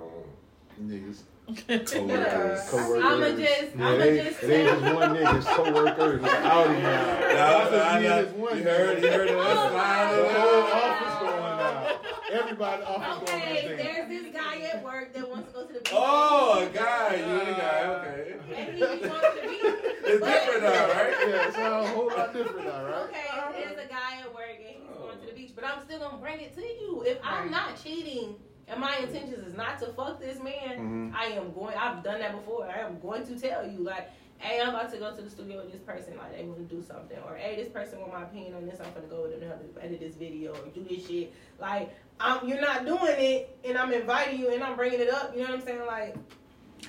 on. 1.48 1.56
Niggas, 1.56 2.08
Yeah. 2.08 2.66
coworkers. 2.70 3.04
I'ma 3.06 3.30
just, 3.30 3.76
Yeah, 3.76 3.88
I'ma 3.88 4.04
it 4.04 4.24
just 4.32 4.44
it 4.44 4.50
ain't 4.52 4.70
just 4.82 4.96
one 4.96 5.10
nigga, 5.16 5.38
it's 5.38 5.48
coworkers. 5.48 6.22
It's 6.24 6.34
Audi 6.34 6.82
now. 6.82 7.20
Nah, 7.20 7.56
Office 7.56 7.72
nah, 7.80 7.94
meeting 7.96 8.10
nah. 8.10 8.18
is 8.18 8.32
one 8.34 8.58
You 8.58 8.64
nigga. 8.64 8.78
heard, 8.78 9.04
you 9.04 9.12
heard 9.12 9.28
it. 9.30 9.36
Oh, 9.38 9.44
The 9.44 10.40
whole 10.40 10.64
office 10.82 11.20
going 11.22 11.58
now. 11.58 12.00
Everybody 12.42 12.84
office 12.84 13.30
going 13.32 13.42
Okay, 13.42 13.76
there's 13.78 14.10
this 14.10 14.34
guy 14.34 14.62
at 14.74 14.84
work 14.84 15.14
that 15.14 15.30
wants 15.30 15.48
to 15.50 15.54
go 15.54 15.66
to 15.68 15.74
the 15.74 15.80
beach. 15.80 15.92
Oh, 15.94 16.68
a 16.70 16.74
guy. 16.74 17.16
You 17.16 17.24
and 17.24 17.50
a 17.50 17.54
guy. 17.54 17.84
Okay. 17.86 18.36
And 18.56 18.76
he 18.76 18.82
wants 18.84 19.42
to 19.42 19.48
be. 19.48 19.82
It's 20.06 20.24
different 20.24 20.62
now, 20.62 20.88
right? 20.90 21.14
Yeah, 21.28 21.48
it's 21.48 21.58
a 21.58 21.88
whole 21.88 22.08
lot 22.08 22.32
different 22.32 22.68
now, 22.68 22.86
right? 22.86 23.10
Okay, 23.10 23.26
there's 23.64 23.80
a 23.86 23.90
guy 23.90 24.20
at 24.22 24.32
work 24.36 24.50
and 24.60 24.68
he's 24.68 24.98
going 25.00 25.20
to 25.20 25.26
the 25.26 25.32
beach, 25.34 25.52
but 25.56 25.64
I'm 25.66 25.82
still 25.84 25.98
gonna 25.98 26.18
bring 26.18 26.42
it 26.42 26.54
to 26.56 26.62
you. 26.62 27.04
If 27.08 27.18
I'm 27.24 27.50
not 27.50 27.82
cheating 27.84 28.36
and 28.68 28.80
my 28.80 28.98
intentions 28.98 29.46
is 29.48 29.56
not 29.56 29.80
to 29.80 29.88
fuck 29.88 30.20
this 30.20 30.40
man, 30.42 31.12
Mhm. 31.12 31.16
I 31.16 31.26
am 31.28 31.54
going. 31.54 31.76
I've 31.76 32.04
done 32.04 32.20
that 32.20 32.34
before. 32.34 32.66
I 32.66 32.80
am 32.80 33.00
going 33.00 33.26
to 33.28 33.40
tell 33.40 33.66
you, 33.68 33.80
like, 33.84 34.10
hey, 34.38 34.60
I'm 34.62 34.70
about 34.70 34.92
to 34.92 34.98
go 34.98 35.16
to 35.16 35.22
the 35.22 35.30
studio 35.30 35.58
with 35.58 35.72
this 35.72 35.82
person. 35.82 36.18
Like, 36.18 36.36
they 36.36 36.44
want 36.44 36.58
to 36.68 36.76
do 36.76 36.82
something, 36.82 37.18
or 37.28 37.36
hey, 37.36 37.56
this 37.56 37.70
person 37.70 38.00
want 38.00 38.14
my 38.14 38.24
opinion 38.24 38.56
on 38.56 38.66
this. 38.66 38.80
I'm 38.80 38.94
gonna 38.94 39.08
go 39.08 39.22
with 39.24 39.40
them 39.40 39.50
to 39.76 39.84
edit 39.84 40.00
this 40.00 40.16
video 40.16 40.52
or 40.54 40.68
do 40.74 40.84
this 40.84 41.08
shit. 41.08 41.34
Like, 41.60 41.94
I'm, 42.20 42.48
you're 42.48 42.62
not 42.62 42.86
doing 42.86 43.02
it, 43.20 43.58
and 43.64 43.78
I'm 43.78 43.92
inviting 43.94 44.40
you, 44.40 44.50
and 44.54 44.64
I'm 44.64 44.76
bringing 44.76 45.00
it 45.00 45.10
up. 45.10 45.34
You 45.36 45.44
know 45.44 45.52
what 45.52 45.60
I'm 45.60 45.66
saying? 45.66 45.86
Like, 45.86 46.16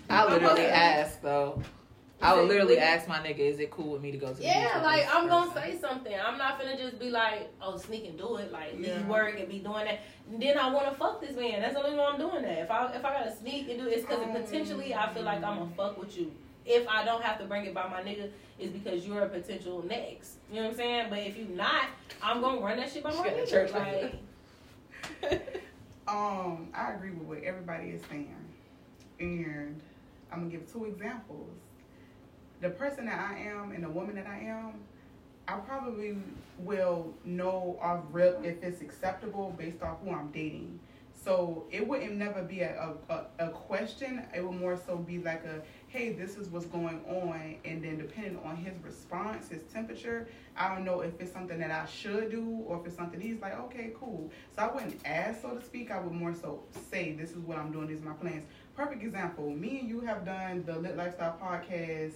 I 0.09 0.25
literally 0.31 0.67
asked 0.67 1.23
though. 1.23 1.63
I 2.23 2.35
would 2.35 2.49
literally 2.49 2.79
ask 2.79 3.07
my 3.09 3.19
nigga, 3.19 3.39
"Is 3.39 3.61
it 3.61 3.71
cool 3.71 3.93
with 3.93 4.03
me 4.03 4.11
to 4.11 4.17
go 4.19 4.29
to 4.29 4.35
the 4.35 4.39
beach 4.43 4.47
Yeah, 4.47 4.77
with 4.77 4.85
like 4.85 5.07
I'm 5.15 5.29
gonna 5.29 5.53
say 5.53 5.79
something. 5.79 6.15
I'm 6.19 6.39
not 6.39 6.59
gonna 6.59 6.77
just 6.77 6.99
be 6.99 7.11
like, 7.11 7.51
oh, 7.61 7.77
sneak 7.77 8.07
and 8.07 8.17
do 8.17 8.37
it, 8.39 8.51
like 8.51 8.73
leave 8.75 8.85
Yeah. 8.87 9.07
work 9.07 9.39
and 9.39 9.49
be 9.49 9.59
doing 9.59 9.85
that. 9.85 10.01
And 10.31 10.41
then 10.41 10.59
I 10.59 10.71
want 10.73 10.89
to 10.89 10.95
fuck 10.97 11.21
this 11.21 11.37
man. 11.37 11.61
That's 11.61 11.75
the 11.75 11.81
only 11.81 11.91
reason 11.91 12.07
I'm 12.07 12.19
doing 12.19 12.43
that. 12.43 12.59
If 12.59 12.71
I 12.71 12.87
if 12.95 13.05
I 13.05 13.13
gotta 13.19 13.37
sneak 13.37 13.69
and 13.69 13.79
do 13.81 13.87
it, 13.87 13.93
it's 13.93 14.07
because 14.07 14.25
potentially 14.33 14.95
I 14.95 15.13
feel 15.13 15.25
like 15.25 15.45
I'm 15.45 15.59
gonna 15.59 15.71
fuck 15.77 15.99
with 15.99 16.17
you. 16.17 16.33
If 16.65 16.89
I 16.89 17.05
don't 17.05 17.23
have 17.23 17.39
to 17.39 17.45
bring 17.45 17.65
it 17.67 17.75
by 17.75 17.87
my 17.89 18.03
nigga, 18.03 18.31
is 18.59 18.71
because 18.71 19.07
you're 19.07 19.23
a 19.23 19.29
potential 19.29 19.85
next. 19.87 20.39
You 20.51 20.57
know 20.57 20.63
what 20.63 20.71
I'm 20.71 20.77
saying? 20.77 21.07
But 21.11 21.19
if 21.21 21.37
you're 21.37 21.49
not, 21.49 21.85
I'm 22.23 22.41
gonna 22.41 22.61
run 22.61 22.79
that 22.79 22.91
shit 22.91 23.03
by 23.05 23.11
my 23.15 23.29
nigga. 23.29 23.49
church 23.49 23.73
Like, 23.73 24.15
Um, 26.09 26.69
I 26.73 26.93
agree 26.93 27.11
with 27.11 27.27
what 27.27 27.43
everybody 27.43 27.89
is 27.91 28.01
saying, 28.09 28.35
and 29.19 29.81
I'm 30.33 30.39
gonna 30.41 30.51
give 30.51 30.73
two 30.73 30.85
examples. 30.85 31.51
The 32.61 32.71
person 32.71 33.07
that 33.07 33.19
I 33.19 33.39
am 33.39 33.73
and 33.73 33.85
the 33.85 33.89
woman 33.89 34.17
that 34.17 34.27
I 34.27 34.39
am, 34.39 34.73
I 35.49 35.55
probably 35.59 36.17
will 36.59 37.15
know 37.25 37.79
off 37.81 38.01
rip 38.11 38.41
if 38.45 38.63
it's 38.63 38.81
acceptable 38.81 39.55
based 39.59 39.83
off 39.83 39.99
who 40.03 40.11
I'm 40.11 40.31
dating. 40.33 40.81
So 41.27 41.65
it 41.73 41.87
wouldn't 41.87 42.15
never 42.15 42.43
be 42.43 42.61
a, 42.61 42.95
a, 43.09 43.25
a, 43.41 43.49
question. 43.49 44.25
It 44.33 44.45
would 44.45 44.61
more 44.61 44.79
so 44.87 44.97
be 44.97 45.19
like 45.19 45.45
a, 45.45 45.61
hey, 45.89 46.13
this 46.13 46.37
is 46.37 46.49
what's 46.49 46.67
going 46.67 47.01
on. 47.09 47.57
And 47.65 47.83
then 47.83 47.99
depending 47.99 48.39
on 48.45 48.57
his 48.57 48.75
response, 48.81 49.49
his 49.49 49.63
temperature, 49.73 50.29
I 50.57 50.73
don't 50.73 50.85
know 50.85 51.01
if 51.01 51.21
it's 51.21 51.33
something 51.33 51.59
that 51.59 51.73
I 51.73 51.85
should 51.87 52.31
do 52.31 52.63
or 52.69 52.79
if 52.79 52.87
it's 52.87 52.97
something 52.97 53.21
he's 53.21 53.41
like, 53.41 53.59
okay, 53.59 53.91
cool. 53.99 54.31
So 54.55 54.63
I 54.63 54.73
wouldn't 54.73 55.01
ask, 55.05 55.43
so 55.43 55.51
to 55.51 55.65
speak. 55.65 55.91
I 55.91 55.99
would 55.99 56.13
more 56.13 56.33
so 56.33 56.63
say, 56.93 57.13
this 57.13 57.31
is 57.31 57.39
what 57.39 57.59
I'm 57.59 57.73
doing, 57.73 57.89
these 57.89 58.03
are 58.03 58.05
my 58.05 58.13
plans. 58.13 58.45
Perfect 58.77 59.03
example. 59.03 59.51
Me 59.51 59.81
and 59.81 59.89
you 59.89 60.01
have 60.03 60.25
done 60.25 60.63
the 60.65 60.79
Lit 60.79 60.97
Lifestyle 60.97 61.37
podcast. 61.43 62.15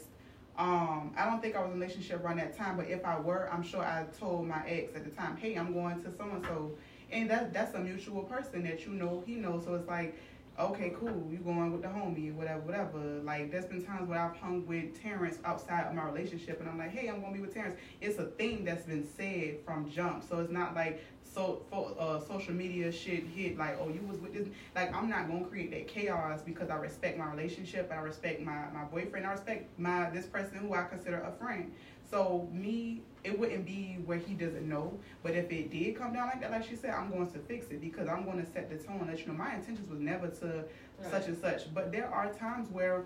Um, 0.60 1.14
I 1.16 1.24
don't 1.24 1.40
think 1.40 1.56
I 1.56 1.60
was 1.60 1.70
in 1.70 1.78
a 1.78 1.80
relationship 1.80 2.22
around 2.22 2.36
that 2.36 2.54
time, 2.54 2.76
but 2.76 2.86
if 2.86 3.02
I 3.02 3.18
were, 3.18 3.48
I'm 3.50 3.62
sure 3.62 3.80
I 3.80 4.04
told 4.18 4.46
my 4.46 4.62
ex 4.68 4.94
at 4.94 5.04
the 5.04 5.10
time, 5.10 5.38
hey, 5.38 5.54
I'm 5.54 5.72
going 5.72 6.02
to 6.02 6.14
so 6.14 6.24
and 6.24 6.44
so. 6.44 6.72
And 7.10 7.30
that, 7.30 7.54
that's 7.54 7.74
a 7.74 7.78
mutual 7.78 8.24
person 8.24 8.64
that 8.64 8.84
you 8.84 8.92
know, 8.92 9.24
he 9.26 9.36
knows. 9.36 9.64
So 9.64 9.74
it's 9.74 9.88
like, 9.88 10.18
okay, 10.58 10.92
cool, 11.00 11.26
you 11.30 11.38
going 11.38 11.72
with 11.72 11.80
the 11.80 11.88
homie, 11.88 12.34
whatever, 12.34 12.60
whatever. 12.60 12.98
Like, 13.24 13.50
there's 13.50 13.64
been 13.64 13.82
times 13.82 14.06
where 14.06 14.20
I've 14.20 14.36
hung 14.36 14.66
with 14.66 15.00
Terrence 15.00 15.38
outside 15.46 15.86
of 15.86 15.94
my 15.94 16.04
relationship, 16.04 16.60
and 16.60 16.68
I'm 16.68 16.76
like, 16.76 16.90
hey, 16.90 17.08
I'm 17.08 17.22
gonna 17.22 17.32
be 17.32 17.40
with 17.40 17.54
Terrence. 17.54 17.80
It's 18.02 18.18
a 18.18 18.26
thing 18.26 18.66
that's 18.66 18.84
been 18.84 19.08
said 19.16 19.60
from 19.64 19.90
jump, 19.90 20.28
so 20.28 20.40
it's 20.40 20.52
not 20.52 20.74
like 20.74 21.02
so 21.32 21.62
fo- 21.70 21.94
uh, 21.98 22.20
social 22.20 22.54
media 22.54 22.90
shit 22.90 23.24
hit 23.24 23.56
like, 23.56 23.78
oh, 23.80 23.88
you 23.88 24.00
was 24.08 24.18
with 24.18 24.34
this. 24.34 24.48
Like, 24.74 24.94
I'm 24.94 25.08
not 25.08 25.28
gonna 25.28 25.44
create 25.44 25.70
that 25.70 25.86
chaos 25.88 26.40
because 26.42 26.70
I 26.70 26.76
respect 26.76 27.18
my 27.18 27.30
relationship, 27.30 27.90
I 27.92 28.00
respect 28.00 28.40
my 28.40 28.64
my 28.72 28.84
boyfriend, 28.84 29.26
I 29.26 29.32
respect 29.32 29.78
my 29.78 30.10
this 30.10 30.26
person 30.26 30.58
who 30.58 30.74
I 30.74 30.84
consider 30.84 31.20
a 31.20 31.32
friend. 31.32 31.72
So 32.10 32.48
me, 32.52 33.02
it 33.22 33.38
wouldn't 33.38 33.64
be 33.64 33.98
where 34.04 34.18
he 34.18 34.34
doesn't 34.34 34.68
know. 34.68 34.98
But 35.22 35.32
if 35.36 35.52
it 35.52 35.70
did 35.70 35.96
come 35.96 36.12
down 36.12 36.26
like 36.26 36.40
that, 36.40 36.50
like 36.50 36.68
she 36.68 36.74
said, 36.74 36.90
I'm 36.90 37.08
going 37.10 37.30
to 37.30 37.38
fix 37.38 37.70
it 37.70 37.80
because 37.80 38.08
I'm 38.08 38.24
going 38.24 38.44
to 38.44 38.50
set 38.50 38.68
the 38.68 38.84
tone. 38.84 39.06
Let 39.06 39.20
you 39.20 39.28
know 39.28 39.34
my 39.34 39.54
intentions 39.54 39.88
was 39.88 40.00
never 40.00 40.26
to 40.26 40.64
such 41.08 41.28
and 41.28 41.40
such. 41.40 41.72
But 41.72 41.92
there 41.92 42.08
are 42.12 42.32
times 42.32 42.68
where, 42.70 43.04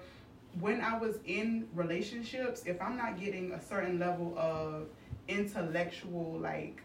when 0.59 0.81
I 0.81 0.97
was 0.97 1.17
in 1.27 1.69
relationships, 1.75 2.63
if 2.65 2.81
I'm 2.81 2.97
not 2.97 3.21
getting 3.21 3.53
a 3.53 3.61
certain 3.63 3.99
level 3.99 4.33
of 4.39 4.87
intellectual 5.29 6.39
like, 6.41 6.81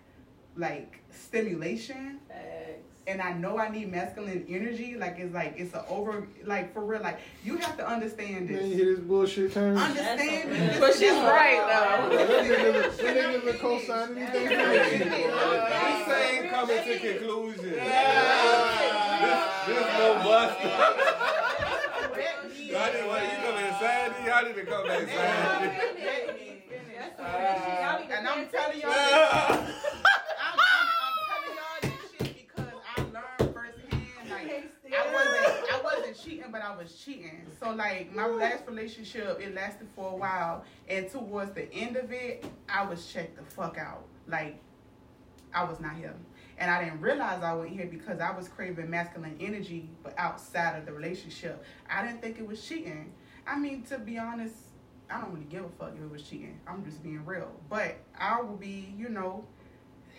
like 0.57 0.99
stimulation, 1.11 2.19
facts. 2.27 2.81
and 3.07 3.21
I 3.21 3.33
know 3.33 3.57
I 3.57 3.69
need 3.69 3.91
masculine 3.91 4.45
energy, 4.49 4.95
like 4.97 5.17
it's 5.19 5.33
like 5.33 5.55
it's 5.57 5.73
a 5.73 5.85
over 5.87 6.27
like 6.45 6.73
for 6.73 6.83
real. 6.85 7.01
Like 7.01 7.19
you 7.43 7.57
have 7.57 7.77
to 7.77 7.87
understand 7.87 8.49
Man, 8.49 8.53
you 8.55 8.67
this. 8.69 8.75
hear 8.77 8.95
this 8.95 8.99
bullshit, 9.03 9.53
Terrence? 9.53 9.79
Understand 9.79 10.51
That's 10.51 10.69
this. 10.71 10.79
But 10.79 10.93
she's 10.93 11.11
right, 11.23 11.61
though. 11.69 12.17
nigga, 12.17 12.97
that 12.97 13.15
nigga 13.15 13.45
been 13.45 13.57
co-signing 13.59 14.17
anything 14.17 14.47
for 14.47 14.55
that 14.55 14.89
shit, 14.89 15.31
bro. 15.31 16.49
Coming 16.49 16.83
to 16.83 16.99
conclusion. 16.99 17.73
Yeah. 17.75 17.85
This, 19.21 19.75
this 19.77 19.85
no 19.97 20.07
bust. 20.23 20.59
Let 20.63 22.49
me- 22.49 22.69
Y'all 22.69 22.93
need, 22.93 23.05
what, 23.07 23.23
you 23.23 23.37
coming 23.43 23.65
inside? 23.65 24.11
Y'all 24.27 24.43
need 24.45 24.55
to 24.55 24.65
come 24.65 24.83
back 24.87 25.01
inside. 25.01 25.61
Let 25.61 26.35
me 26.35 26.61
finish. 26.69 26.85
That's 26.99 27.15
some 27.17 27.25
real 27.25 27.53
shit. 27.55 27.79
Y'all 27.81 27.99
need 27.99 28.07
to 28.09 28.13
And 28.17 28.27
I'm 28.27 28.47
telling 28.47 28.79
y'all 28.81 28.93
but 36.59 36.65
I 36.65 36.75
was 36.75 36.93
cheating. 36.93 37.45
So 37.59 37.71
like 37.71 38.13
my 38.13 38.27
last 38.27 38.65
relationship, 38.67 39.39
it 39.39 39.55
lasted 39.55 39.87
for 39.95 40.11
a 40.11 40.15
while, 40.15 40.65
and 40.89 41.09
towards 41.09 41.53
the 41.53 41.71
end 41.73 41.95
of 41.95 42.11
it, 42.11 42.45
I 42.67 42.85
was 42.85 43.05
checked 43.11 43.37
the 43.37 43.43
fuck 43.43 43.77
out. 43.77 44.03
Like 44.27 44.59
I 45.53 45.63
was 45.63 45.79
not 45.79 45.95
here. 45.95 46.15
And 46.57 46.69
I 46.69 46.83
didn't 46.83 46.99
realize 46.99 47.41
I 47.41 47.53
wasn't 47.53 47.77
here 47.77 47.87
because 47.89 48.19
I 48.19 48.35
was 48.35 48.49
craving 48.49 48.89
masculine 48.89 49.37
energy, 49.39 49.89
but 50.03 50.13
outside 50.17 50.77
of 50.77 50.85
the 50.85 50.91
relationship. 50.91 51.63
I 51.89 52.05
didn't 52.05 52.21
think 52.21 52.37
it 52.37 52.45
was 52.45 52.61
cheating. 52.61 53.13
I 53.47 53.57
mean, 53.57 53.83
to 53.83 53.97
be 53.97 54.17
honest, 54.17 54.55
I 55.09 55.21
don't 55.21 55.31
really 55.31 55.45
give 55.45 55.63
a 55.63 55.69
fuck 55.69 55.93
if 55.95 56.03
it 56.03 56.11
was 56.11 56.23
cheating. 56.23 56.59
I'm 56.67 56.83
just 56.83 57.01
being 57.01 57.25
real. 57.25 57.49
But 57.69 57.95
I 58.19 58.41
will 58.41 58.57
be, 58.57 58.93
you 58.97 59.07
know, 59.07 59.45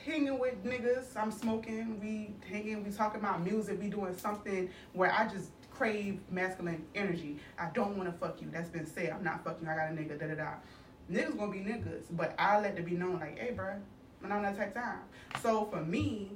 hanging 0.06 0.38
with 0.38 0.64
niggas. 0.64 1.14
I'm 1.14 1.30
smoking, 1.30 2.00
we 2.00 2.34
hanging, 2.50 2.82
we 2.82 2.90
talking 2.90 3.20
about 3.20 3.44
music, 3.44 3.78
we 3.78 3.90
doing 3.90 4.16
something 4.16 4.70
where 4.94 5.12
I 5.12 5.28
just 5.28 5.50
crave 5.80 6.20
masculine 6.30 6.84
energy. 6.94 7.38
I 7.58 7.70
don't 7.72 7.96
want 7.96 8.12
to 8.12 8.18
fuck 8.18 8.42
you. 8.42 8.50
That's 8.52 8.68
been 8.68 8.84
said. 8.84 9.14
I'm 9.16 9.24
not 9.24 9.42
fucking 9.42 9.64
you. 9.64 9.72
I 9.72 9.76
got 9.76 9.90
a 9.90 9.94
nigga, 9.94 10.20
da 10.20 10.26
da 10.26 10.34
da. 10.34 10.50
Niggas 11.10 11.38
gonna 11.38 11.50
be 11.50 11.60
niggas, 11.60 12.02
but 12.10 12.34
I 12.38 12.60
let 12.60 12.78
it 12.78 12.84
be 12.84 12.92
known 12.92 13.18
like, 13.18 13.38
hey, 13.38 13.54
bruh, 13.56 13.80
I'm 14.22 14.28
not 14.28 14.44
of 14.44 14.74
time. 14.74 14.98
So 15.42 15.64
for 15.70 15.80
me, 15.80 16.32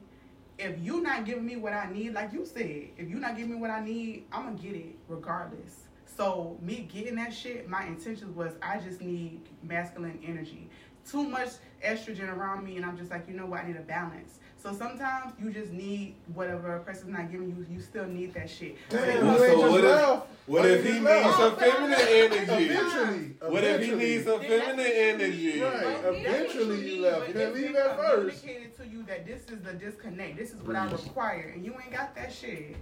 if 0.59 0.79
you 0.81 1.03
not 1.03 1.27
giving 1.27 1.45
me 1.45 1.57
what 1.57 1.75
I 1.75 1.93
need, 1.93 2.15
like 2.15 2.33
you 2.33 2.47
said, 2.47 2.89
if 2.97 3.11
you 3.11 3.17
not 3.17 3.37
giving 3.37 3.53
me 3.53 3.57
what 3.59 3.69
I 3.69 3.85
need, 3.85 4.25
I'm 4.33 4.45
gonna 4.45 4.57
get 4.57 4.77
it 4.77 4.97
regardless. 5.09 5.89
So 6.07 6.57
me 6.63 6.89
getting 6.91 7.17
that 7.17 7.35
shit, 7.35 7.69
my 7.69 7.85
intentions 7.85 8.35
was 8.35 8.55
I 8.63 8.79
just 8.79 9.03
need 9.03 9.43
masculine 9.63 10.21
energy. 10.27 10.71
Too 11.07 11.25
much 11.25 11.51
estrogen 11.85 12.35
around 12.35 12.65
me, 12.65 12.79
and 12.79 12.87
I'm 12.87 12.97
just 12.97 13.11
like, 13.11 13.29
you 13.29 13.35
know 13.35 13.45
what? 13.45 13.61
I 13.61 13.67
need 13.67 13.77
a 13.77 13.81
balance. 13.81 14.39
So 14.65 14.73
sometimes 14.73 15.35
you 15.39 15.51
just 15.51 15.73
need 15.73 16.15
whatever 16.33 16.77
a 16.77 16.81
person's 16.81 17.13
not 17.13 17.31
giving 17.31 17.49
you. 17.51 17.67
You 17.71 17.83
still 17.83 18.07
need 18.07 18.33
that 18.33 18.49
shit. 18.49 18.77
Damn, 18.89 19.37
So 19.37 19.45
you 19.45 19.59
what 19.71 19.85
if- 19.85 20.23
What 20.47 20.65
if 20.65 20.83
he 20.85 20.89
just 20.89 21.03
needs 21.03 21.05
left. 21.05 21.37
some 21.39 21.57
feminine 21.57 21.99
energy? 22.09 22.65
Eventually. 22.65 23.35
What 23.41 23.63
if 23.65 23.81
he 23.83 23.85
eventually. 23.93 23.97
needs 24.09 24.25
some 24.25 24.41
feminine 24.41 24.87
energy? 24.87 25.61
Right. 25.61 25.71
Well, 25.85 25.93
that's 25.93 26.03
what 26.03 26.17
Eventually 26.17 26.65
you 26.77 26.83
you 26.83 26.95
need, 26.95 27.01
left. 27.03 27.19
but 27.21 27.29
You 27.29 27.35
didn't 27.35 27.55
leave 27.55 27.67
been 27.67 27.77
at 27.77 27.97
first. 27.99 28.41
communicated 28.41 28.77
to 28.79 28.87
you 28.89 29.03
that 29.03 29.27
this 29.27 29.43
is 29.51 29.61
the 29.63 29.73
disconnect. 29.75 30.39
This 30.39 30.53
is 30.55 30.63
what 30.63 30.77
I 30.77 30.91
require, 30.91 31.53
and 31.55 31.63
you 31.63 31.73
ain't 31.75 31.93
got 31.93 32.15
that 32.15 32.33
shit. 32.33 32.75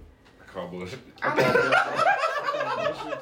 Call 0.53 0.67
bullshit. 0.67 0.99
I 1.23 1.35
don't, 1.35 1.45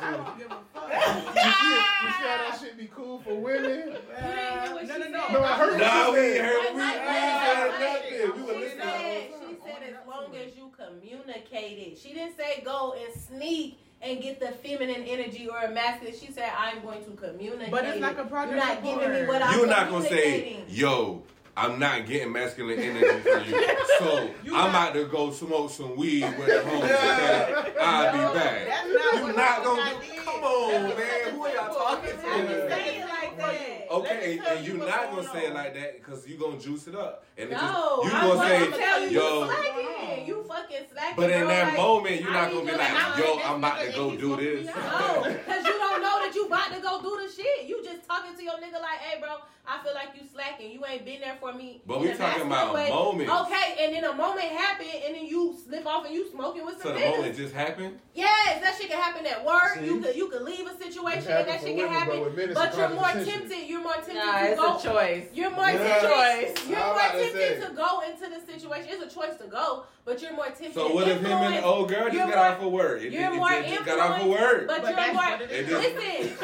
I 0.02 0.12
don't 0.12 0.38
give 0.38 0.52
a 0.52 0.58
fuck. 0.74 0.90
You 0.92 1.42
see, 1.42 1.70
you 1.72 2.12
see 2.12 2.28
how 2.28 2.38
that 2.50 2.58
shit 2.60 2.78
be 2.78 2.88
cool 2.94 3.20
for 3.20 3.36
women? 3.40 3.64
You 3.64 3.76
didn't 3.86 3.94
hear 3.94 4.74
what 4.74 4.88
No, 4.88 4.94
she 4.96 5.00
no, 5.00 5.08
no. 5.08 5.28
No, 5.34 5.44
I 5.44 5.54
heard 5.54 5.80
Nah, 5.80 6.10
what 6.10 6.14
we 6.14 6.20
you 6.20 6.26
ain't 6.26 6.36
said. 6.36 6.46
heard. 6.46 6.76
We, 6.76 6.82
we 6.82 6.84
ain't 6.84 7.02
said 7.42 7.72
nothing. 7.80 8.36
We 8.36 8.42
were 8.44 8.54
She 8.54 8.60
listening. 8.60 8.82
said, 8.84 9.30
she 9.48 9.56
said 9.64 9.82
as 9.90 10.08
long 10.08 10.36
as 10.36 10.56
you 10.58 10.72
communicate 10.76 11.78
it. 11.88 11.98
She 11.98 12.14
didn't 12.14 12.36
say 12.36 12.62
go 12.66 12.96
and 13.02 13.22
sneak 13.22 13.80
and 14.02 14.22
get 14.22 14.40
the 14.42 14.48
feminine 14.68 15.04
energy 15.08 15.48
or 15.48 15.58
a 15.60 15.72
masculine. 15.72 16.14
She 16.20 16.32
said 16.34 16.52
I'm 16.58 16.82
going 16.82 17.04
to 17.06 17.12
communicate. 17.12 17.72
But 17.72 17.86
it's 17.86 17.96
it. 17.98 18.02
like 18.02 18.18
a 18.18 18.26
project 18.26 18.58
You're 18.58 18.66
not 18.66 18.84
giving 18.84 19.14
me 19.14 19.26
what 19.28 19.42
I'm 19.42 19.58
You're 19.58 19.68
not 19.68 19.90
gonna 19.90 20.04
say, 20.06 20.42
communicating. 20.42 20.66
yo, 20.68 21.24
I'm 21.58 21.80
not 21.80 22.06
getting 22.08 22.32
masculine 22.32 22.80
energy 22.80 23.20
from 23.20 23.44
you. 23.44 23.76
So 24.00 24.30
You 24.44 24.56
I'm 24.56 24.72
got- 24.72 24.92
about 24.92 24.94
to 24.94 25.06
go 25.06 25.32
smoke 25.32 25.70
some 25.70 25.96
weed 25.98 26.24
with 26.24 26.48
the 26.48 26.64
homies. 26.66 26.90
and 26.90 27.78
I'll 27.80 28.16
No, 28.18 28.34
be 28.34 28.40
back. 28.40 28.68
That's 28.68 28.88
not 28.88 29.14
You 29.16 29.22
what 29.24 29.36
not 29.36 29.64
gonna 29.64 29.92
do- 30.02 30.22
come 30.24 30.44
on, 30.44 30.72
That's 30.72 30.98
man. 30.98 31.34
Who 31.36 31.44
are 31.44 31.54
y'all 31.54 31.74
talking 31.76 32.18
to? 32.18 32.28
I 32.28 32.38
Yeah. 32.38 32.70
say 32.70 32.98
it 33.00 33.08
like 33.10 33.38
that. 33.38 33.88
Okay, 33.92 34.10
Let 34.16 34.30
me 34.30 34.38
tell 34.38 34.58
and 34.58 34.66
you 34.66 34.74
you're 34.78 34.88
not 34.88 35.12
going 35.12 35.16
gonna 35.28 35.40
say 35.40 35.46
it 35.48 35.54
like 35.54 35.74
that 35.74 35.98
because 35.98 36.28
you're 36.28 36.40
gonna 36.40 36.58
juice 36.60 36.88
it 36.88 36.96
up. 36.96 37.26
And 37.38 37.50
No, 37.52 37.58
you 37.58 38.10
I'm 38.14 38.28
gonna 38.30 38.34
gonna 38.36 38.50
say, 38.72 38.80
tell 38.80 39.02
you 39.02 39.10
yo, 39.10 39.40
you 39.44 39.46
slacking. 39.52 40.28
You 40.28 40.44
fucking 40.48 40.86
slacking. 40.92 41.16
but 41.18 41.30
in 41.30 41.40
bro. 41.40 41.48
that 41.50 41.68
Like, 41.68 41.78
moment, 41.78 42.22
you're 42.22 42.32
not 42.32 42.48
need 42.54 42.60
gonna 42.60 42.72
be 42.72 42.78
like, 42.78 43.18
yo, 43.18 43.40
I'm 43.44 43.58
about 43.58 43.80
to 43.82 43.92
go 43.92 44.16
do 44.16 44.36
this. 44.38 44.66
No, 44.68 45.24
because 45.26 45.66
you 45.66 45.74
don't 45.78 46.02
know 46.02 46.20
that 46.24 46.32
you 46.34 46.48
about 46.68 46.76
to 46.76 46.82
go 46.82 47.02
do 47.02 47.26
the 47.28 47.32
shit. 47.32 47.68
You 47.68 47.84
just 47.84 48.08
talking 48.08 48.36
to 48.36 48.44
your 48.44 48.54
nigga 48.54 48.82
like, 48.82 49.00
hey, 49.00 49.20
bro, 49.20 49.38
I 49.68 49.82
feel 49.84 49.94
like 49.94 50.10
you 50.16 50.28
slacking. 50.32 50.72
You 50.72 50.84
ain't 50.86 51.06
been 51.06 51.22
there 51.22 51.38
for 51.40 51.54
me. 51.54 51.82
But 51.86 52.02
we 52.02 52.14
talking 52.14 52.48
about 52.48 52.74
way. 52.74 52.90
moments. 52.90 53.32
Okay, 53.32 53.76
and 53.80 53.94
then 53.96 54.04
a 54.04 54.14
moment 54.14 54.48
happened, 54.48 54.90
and 55.06 55.16
then 55.16 55.26
you 55.26 55.56
slip 55.66 55.86
off 55.86 56.06
and 56.06 56.14
you 56.14 56.30
smoking 56.32 56.66
with 56.66 56.82
some. 56.82 56.82
So 56.82 56.90
some 56.90 56.96
the 57.00 57.02
niggas. 57.06 57.12
moment 57.18 57.38
just 57.38 57.54
happened. 57.54 58.00
Yes, 58.14 58.62
that 58.62 58.76
shit 58.78 58.90
can 58.90 59.00
happen 59.00 59.26
at 59.26 59.46
work. 59.46 59.76
See? 59.80 59.86
You 59.86 60.02
could 60.02 60.16
you 60.16 60.28
could 60.30 60.42
leave 60.42 60.68
a 60.68 60.76
situation 60.78 61.32
and 61.32 61.48
that 61.48 61.62
shit 61.62 61.78
can 61.78 61.78
women, 61.78 61.88
but 61.88 62.00
happen. 62.00 62.20
with 62.36 62.54
But 62.54 62.78
you're 62.78 62.90
more 62.90 63.04
conscious 63.04 63.26
decision. 63.26 63.50
tempted. 63.50 63.70
You're 63.70 63.82
more 63.84 63.94
tempted 63.94 64.16
Nah, 64.16 64.40
to 64.40 64.46
it's 64.52 64.60
go. 64.60 64.78
a 64.78 64.82
choice. 64.82 65.26
You're 65.34 65.52
more 65.52 65.70
Yeah. 65.70 65.78
tempted. 65.78 66.10
Choice. 66.10 66.68
You're 66.68 66.80
I'm 66.80 66.86
more 66.88 66.96
about 66.96 67.12
to 67.14 67.20
tempted 67.20 67.62
to 67.70 67.74
go 67.74 68.02
into 68.02 68.26
the 68.30 68.52
situation. 68.52 68.88
It's 68.92 69.14
a 69.14 69.16
choice 69.20 69.38
to 69.38 69.48
go, 69.48 69.84
but 70.06 70.22
you're 70.22 70.34
more 70.34 70.46
tempted. 70.48 70.74
So 70.74 70.94
what 70.94 71.08
if 71.08 71.20
him 71.22 71.32
and 71.32 71.56
the 71.56 71.64
old 71.64 71.88
girl 71.88 72.10
just 72.10 72.34
got 72.34 72.58
off 72.58 72.64
of 72.66 72.72
work? 72.72 73.02
It, 73.04 73.14
you're 73.14 73.24
it, 73.24 73.34
it 73.34 73.38
more 73.38 73.50
just 73.50 73.86
got 73.86 74.00
off 74.00 74.22
of 74.22 74.28
influenced, 74.28 74.42
work. 74.42 74.68
But, 74.68 74.82
But 74.82 74.90
you're 74.98 75.14
more. 75.14 75.24
what. 75.24 75.40
Listen. 75.50 76.38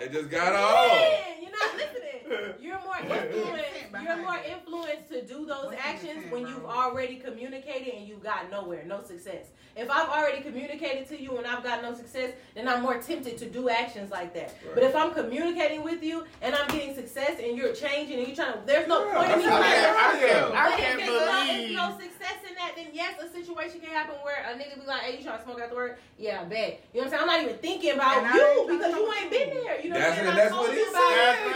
It 0.00 0.10
just 0.12 0.30
got 0.30 0.52
off. 0.54 0.92
You're 1.40 1.50
not 1.52 1.76
listening. 1.76 2.21
You're 2.60 2.80
more 2.80 2.96
influenced. 2.98 3.66
You're 4.02 4.16
more 4.16 4.38
influenced 4.48 5.08
to 5.10 5.22
do 5.22 5.44
those 5.46 5.74
actions 5.78 6.30
when 6.30 6.46
you've 6.46 6.64
already 6.64 7.16
communicated 7.16 7.94
and 7.94 8.06
you've 8.08 8.22
got 8.22 8.50
nowhere, 8.50 8.84
no 8.86 9.02
success. 9.02 9.46
If 9.74 9.90
I've 9.90 10.08
already 10.08 10.42
communicated 10.42 11.08
to 11.08 11.20
you 11.20 11.38
and 11.38 11.46
I've 11.46 11.62
got 11.62 11.82
no 11.82 11.94
success, 11.94 12.32
then 12.54 12.68
I'm 12.68 12.82
more 12.82 12.98
tempted 13.00 13.38
to 13.38 13.46
do 13.48 13.70
actions 13.70 14.10
like 14.10 14.34
that. 14.34 14.54
Right. 14.64 14.74
But 14.74 14.82
if 14.84 14.94
I'm 14.94 15.12
communicating 15.14 15.82
with 15.82 16.02
you 16.02 16.24
and 16.42 16.54
I'm 16.54 16.68
getting 16.68 16.94
success 16.94 17.40
and 17.42 17.56
you're 17.56 17.72
changing 17.72 18.18
and 18.18 18.26
you're 18.26 18.36
trying 18.36 18.52
to, 18.52 18.60
there's 18.66 18.86
no 18.86 19.06
Yeah, 19.06 19.14
point 19.16 19.30
in 19.32 19.38
me 19.38 19.44
that's 19.46 19.56
trying 19.56 19.94
how 19.94 20.10
I 20.10 20.18
to 20.20 20.46
am. 20.46 20.52
I 20.52 20.76
can't 20.76 21.00
if 21.00 21.06
there's 21.06 21.20
no, 21.30 21.46
believe- 21.46 21.72
no 21.76 21.90
success 21.98 22.36
in 22.48 22.54
that, 22.56 22.72
then 22.76 22.86
yes, 22.92 23.14
a 23.22 23.28
situation 23.32 23.80
can 23.80 23.90
happen 23.90 24.14
where 24.22 24.44
a 24.44 24.52
nigga 24.58 24.78
be 24.78 24.86
like, 24.86 25.00
"Hey, 25.02 25.16
you 25.16 25.24
trying 25.24 25.38
to 25.38 25.44
smoke 25.44 25.60
out 25.60 25.70
the 25.70 25.74
work? 25.76 25.98
Yeah, 26.18 26.42
I 26.42 26.44
bet." 26.44 26.80
You 26.92 27.00
know 27.00 27.06
what 27.06 27.06
I'm 27.06 27.10
saying? 27.10 27.20
I'm 27.22 27.26
not 27.26 27.40
even 27.42 27.56
thinking 27.58 27.92
about 27.94 28.24
And 28.24 28.34
you 28.34 28.76
because 28.76 28.94
you 28.94 29.12
ain't 29.20 29.30
been 29.30 29.50
there. 29.56 29.80
You 29.80 29.88
know 29.90 29.98
That's 29.98 30.18
what 30.20 30.26
I'm 30.28 30.36
saying? 30.36 30.36
that's 30.36 30.52
what 30.52 30.68
you 30.72 30.78
he 30.78 30.84
said. 30.84 30.92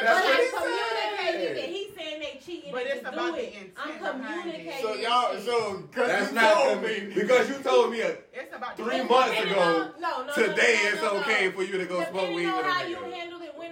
That's 0.07 0.25
what 0.25 0.37
I'm 0.37 0.41
he 0.41 0.49
communicating 0.67 1.47
said. 1.47 1.57
it. 1.57 1.71
He's 1.71 1.95
saying 1.97 2.21
they 2.21 2.41
cheating 2.45 2.73
But 2.73 2.83
it's 2.87 3.01
about 3.01 3.15
do 3.15 3.33
the 3.33 3.39
it. 3.43 3.55
intent 3.55 3.71
I'm 3.77 3.99
communicating. 3.99 4.73
So 4.83 4.95
y'all, 4.95 5.33
shit. 5.35 5.45
so 5.45 5.83
cause 5.95 6.09
That's 6.09 6.33
not 6.33 6.55
told 6.55 6.83
me 6.83 7.13
because 7.15 7.49
you 7.49 7.55
told 7.57 7.91
me 7.93 8.01
a, 8.03 8.11
It's 8.33 8.55
about 8.55 8.77
three 8.77 9.03
months 9.05 9.41
ago. 9.41 9.91
No, 10.01 10.23
no, 10.23 10.27
no, 10.27 10.33
today 10.35 10.79
no, 10.83 10.89
no, 10.89 10.93
it's 10.95 11.03
no, 11.03 11.13
no. 11.15 11.21
okay 11.21 11.51
for 11.51 11.63
you 11.63 11.79
to 11.79 11.87
go 11.87 11.97
smoke 11.97 12.07
Depending 12.13 12.35
weed 12.37 12.47
on 12.47 12.57
with 12.59 12.67
a 12.67 12.71
how 12.71 12.87
you 12.87 12.97
nigga. 12.97 13.11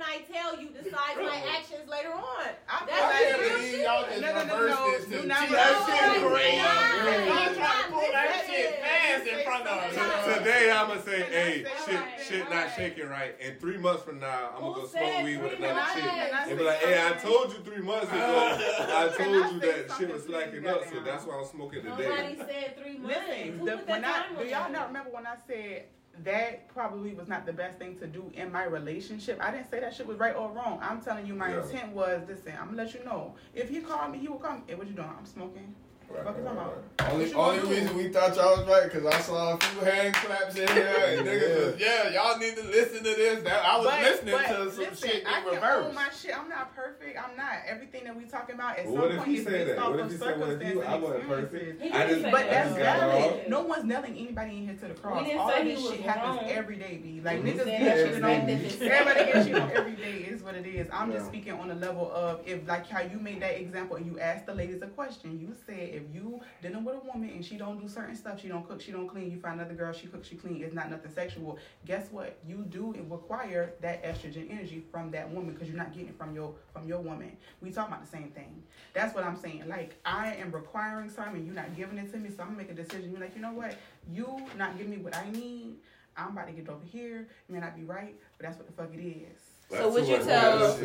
Handle 0.05 0.20
it 0.20 0.28
when 0.28 0.32
I 0.32 0.32
tell 0.32 0.60
you 0.60 0.68
decides 0.68 1.16
my 1.16 1.43
actions 1.56 1.89
later 1.89 2.12
on. 2.12 2.48
I 2.68 2.86
That's 2.86 2.93
feel 2.93 3.05
I 3.05 3.09
like 3.09 3.18
can't 3.24 3.40
real 3.40 3.48
believe 3.56 3.70
shit. 3.70 3.85
y'all 3.85 4.05
just 4.06 4.20
No, 4.20 4.26
no, 4.28 4.35
no, 4.35 4.55
reversed 4.55 4.81
no. 4.81 4.90
this 4.90 5.05
Do 5.05 5.20
to 5.22 5.26
not 5.26 5.39
see 5.39 5.44
reverse 5.44 5.86
that 5.86 5.89
it. 5.89 6.14
shit 6.14 6.22
No, 6.22 6.28
great. 6.28 6.44
it's 6.44 6.64
not. 6.64 7.24
Y'all 7.24 7.55
trying 7.55 7.85
to 7.85 7.93
pull 7.94 8.09
that 8.12 8.28
Listen. 8.35 8.55
shit 8.55 8.70
fast 8.85 9.26
in 9.26 9.39
front 9.44 9.66
of 9.66 9.74
Listen. 9.85 10.02
us. 10.05 10.26
Listen. 10.26 10.43
Today 10.44 10.70
I'ma 10.70 10.97
say, 11.01 11.20
Can 11.24 11.32
hey, 11.32 11.64
shit, 11.86 12.01
shit 12.26 12.51
not 12.51 12.66
shaking 12.76 13.09
right. 13.09 13.35
And 13.43 13.60
three 13.60 13.78
months 13.78 14.02
from 14.02 14.20
now, 14.20 14.51
I'm 14.55 14.60
gonna 14.62 14.74
go 14.74 14.86
smoke 14.86 15.22
weed 15.24 15.39
with 15.43 15.59
another 15.59 15.74
months? 15.74 15.94
chick. 15.94 16.05
And 16.05 16.59
be 16.59 16.64
like, 16.64 16.78
hey, 16.78 16.97
I 17.06 17.12
told 17.18 17.52
you 17.52 17.59
three 17.64 17.82
months 17.82 18.10
ago. 18.12 18.59
I 18.60 19.09
told 19.16 19.52
you 19.55 19.60
that 19.60 19.93
shit 19.98 20.12
was 20.12 20.22
please, 20.22 20.31
slacking 20.31 20.66
up, 20.66 20.85
so 20.90 21.01
that's 21.01 21.24
why 21.24 21.39
I'm 21.39 21.44
smoking 21.47 21.82
today. 21.82 22.09
Nobody 22.09 22.35
today. 22.36 22.47
said 22.74 22.76
three 22.82 22.98
months. 22.98 23.16
Listen, 23.28 23.59
Who 23.59 23.66
the, 23.66 23.76
put 23.78 23.89
when 23.89 24.02
that 24.02 24.26
I 24.39 24.43
do 24.43 24.48
y'all 24.48 24.70
not 24.72 24.86
remember 24.89 25.10
when 25.10 25.26
I 25.26 25.36
said 25.47 25.85
that 26.23 26.69
probably 26.69 27.12
was 27.15 27.27
not 27.28 27.45
the 27.47 27.53
best 27.53 27.78
thing 27.78 27.99
to 27.99 28.07
do 28.07 28.31
in 28.35 28.53
my 28.53 28.65
relationship? 28.65 29.39
I 29.43 29.51
didn't 29.51 29.70
say 29.70 29.81
that 29.81 29.95
shit 29.95 30.07
was 30.07 30.19
right 30.19 30.35
or 30.36 30.51
wrong. 30.51 30.78
I'm 30.81 31.01
telling 31.01 31.27
you, 31.27 31.35
my 31.35 31.51
Yeah. 31.51 31.62
intent 31.62 31.93
was 31.93 32.23
listen. 32.28 32.53
I'm 32.61 32.66
gonna 32.70 32.77
let 32.85 32.95
you 32.95 33.05
know 33.05 33.35
if 33.55 33.69
he 33.69 33.81
called 33.81 34.12
me, 34.12 34.19
he 34.19 34.28
will 34.28 34.39
call 34.39 34.55
me. 34.57 34.62
Hey, 34.66 34.74
what 34.77 34.86
you 34.86 34.95
doing? 34.95 35.09
I'm 35.19 35.27
smoking. 35.27 35.74
Right, 36.10 36.24
right, 36.26 36.44
right. 36.44 37.10
Only, 37.12 37.35
only 37.35 37.59
gonna 37.59 37.60
do? 37.62 37.66
reason 37.68 37.97
we 37.97 38.09
thought 38.09 38.36
y'all 38.36 38.56
was 38.59 38.66
right 38.68 38.85
because 38.85 39.05
I 39.06 39.18
saw 39.20 39.55
a 39.55 39.59
few 39.59 39.81
hand 39.81 40.14
claps 40.14 40.55
in 40.56 40.68
here 40.68 40.86
and 41.18 41.26
niggas 41.26 41.72
was, 41.72 41.81
yeah, 41.81 42.10
y'all 42.10 42.39
need 42.39 42.55
to 42.56 42.62
listen 42.64 42.98
to 42.98 43.02
this. 43.02 43.43
That 43.43 43.64
I 43.64 43.76
was 43.78 43.86
But- 43.86 44.02
listening 44.02 44.35
but 44.35 44.47
to 44.47 44.70
some 44.70 44.78
listen, 44.90 45.09
shit 45.10 45.26
I 45.26 45.39
in 45.39 45.44
can 45.44 45.55
reverse. 45.55 45.86
own 45.86 45.94
my 45.94 46.09
shit. 46.10 46.39
I'm 46.39 46.48
not 46.48 46.74
perfect. 46.76 47.18
I'm 47.18 47.36
not. 47.36 47.59
Everything 47.66 48.05
that 48.05 48.16
we 48.16 48.24
talking 48.24 48.55
about 48.55 48.78
at 48.78 48.86
Well, 48.86 49.09
some 49.09 49.16
point 49.18 49.28
he 49.28 49.36
is 49.39 49.44
said 49.44 49.66
based 49.66 49.78
off 49.81 49.94
of 49.98 50.10
he 50.10 50.16
said, 50.16 50.39
what 50.40 50.48
if 50.51 50.59
circumstance 50.60 50.78
and 50.85 50.89
I 50.89 50.97
wasn't 50.97 51.28
perfect? 51.28 51.55
experiences. 51.55 51.82
He 51.82 51.90
I 51.93 52.06
just, 52.09 52.22
But 52.22 52.32
that. 52.32 52.51
that's 52.51 52.66
I 52.66 52.68
just 52.70 52.78
got 52.81 52.97
off. 53.02 53.12
valid. 53.31 53.48
No 53.51 53.60
one's 53.62 53.85
nailing 53.85 54.16
anybody 54.16 54.51
in 54.59 54.66
here 54.68 54.76
to 54.76 54.89
the 54.89 54.94
cross. 54.94 55.24
didn't 55.26 55.39
All 55.40 55.51
of 55.51 55.64
this 55.64 55.89
shit 55.90 56.01
happens 56.01 56.36
wrong. 56.40 56.51
every 56.51 56.76
day, 56.76 57.01
B. 57.02 57.20
Like 57.24 57.43
We 57.43 57.51
niggas 57.52 57.64
get 57.64 57.81
shit 57.81 57.98
you 57.98 58.24
on. 58.24 58.31
expected 58.31 58.60
this 58.60 58.78
shit. 58.78 58.93
Everybody 58.93 59.32
gets 59.32 59.47
shit 59.47 59.56
on 59.59 59.70
every 59.74 59.93
day. 59.97 60.12
Is 60.35 60.43
what 60.43 60.55
it 60.55 60.66
is. 60.66 60.89
I'm 60.93 61.10
just 61.12 61.26
speaking 61.26 61.52
on 61.55 61.68
the 61.68 61.74
level 61.74 62.10
of 62.12 62.40
if, 62.47 62.66
like, 62.68 62.89
how 62.89 63.01
you 63.01 63.18
made 63.18 63.40
that 63.43 63.60
example 63.60 63.97
and 63.97 64.06
you 64.06 64.18
asked 64.20 64.47
the 64.47 64.55
ladies 64.55 64.81
a 64.82 64.86
question. 64.86 65.40
You 65.40 65.55
said 65.66 65.94
if 65.95 66.03
you 66.15 66.41
dealing 66.62 66.85
with 66.85 66.97
a 66.97 66.99
woman 66.99 67.31
and 67.31 67.45
she 67.45 67.57
don't 67.57 67.81
do 67.81 67.89
certain 67.89 68.15
stuff, 68.16 68.41
she 68.41 68.49
don't 68.49 68.66
cook, 68.66 68.81
she 68.81 68.93
don't 68.93 69.09
clean. 69.09 69.31
You 69.31 69.39
find 69.39 69.61
another 69.61 69.75
girl, 69.75 69.93
she 69.93 70.07
cooks, 70.09 70.29
she 70.29 70.37
clean. 70.37 70.62
It's 70.62 70.75
not 70.75 70.91
nothing 70.91 71.11
sexual. 71.12 71.59
Guess 71.87 72.09
what? 72.11 72.37
You 72.47 72.65
do 72.69 72.93
and 72.95 73.11
require 73.11 73.73
that 73.81 74.03
estrogen 74.05 74.51
energy 74.51 74.85
from 74.91 75.11
that 75.12 75.31
woman 75.31 75.53
because 75.55 75.69
you're 75.69 75.77
not 75.79 75.93
getting 75.93 76.09
it 76.09 76.19
from 76.19 76.35
your 76.35 76.55
from 76.73 76.87
your 76.89 77.01
woman. 77.01 77.37
We 77.61 77.71
talking 77.71 77.93
about 77.95 78.05
the 78.05 78.11
same 78.11 78.29
thing. 78.31 78.62
That's 78.93 79.15
what 79.15 79.25
I'm 79.25 79.37
saying. 79.37 79.65
Like 79.69 79.95
I 80.05 80.35
am 80.35 80.51
requiring 80.53 81.09
something, 81.11 81.37
and 81.37 81.47
you're 81.47 81.55
not 81.55 81.75
giving 81.77 81.99
it 81.99 82.11
to 82.12 82.19
me, 82.19 82.31
so 82.31 82.43
I'm 82.43 82.49
gonna 82.49 82.59
make 82.59 82.71
a 82.71 82.75
decision. 82.75 83.11
You're 83.11 83.21
like, 83.21 83.35
you 83.37 83.43
know 83.43 83.53
what? 83.53 83.77
You 84.12 84.41
not 84.59 84.77
giving 84.77 84.91
me 84.91 84.99
what 84.99 85.16
I 85.16 85.31
need. 85.31 85.75
I'm 86.16 86.29
about 86.31 86.47
to 86.47 86.53
get 86.53 86.69
over 86.69 86.85
here. 86.85 87.27
It 87.49 87.53
may 87.53 87.59
not 87.59 87.75
be 87.77 87.83
right, 87.85 88.15
but 88.39 88.47
that's 88.47 88.57
what 88.57 88.66
the 88.66 88.73
fuck 88.73 88.95
it 88.95 89.01
is. 89.01 89.41
So 89.71 89.89
would 89.89 90.07
you 90.07 90.19
tell- 90.23 90.79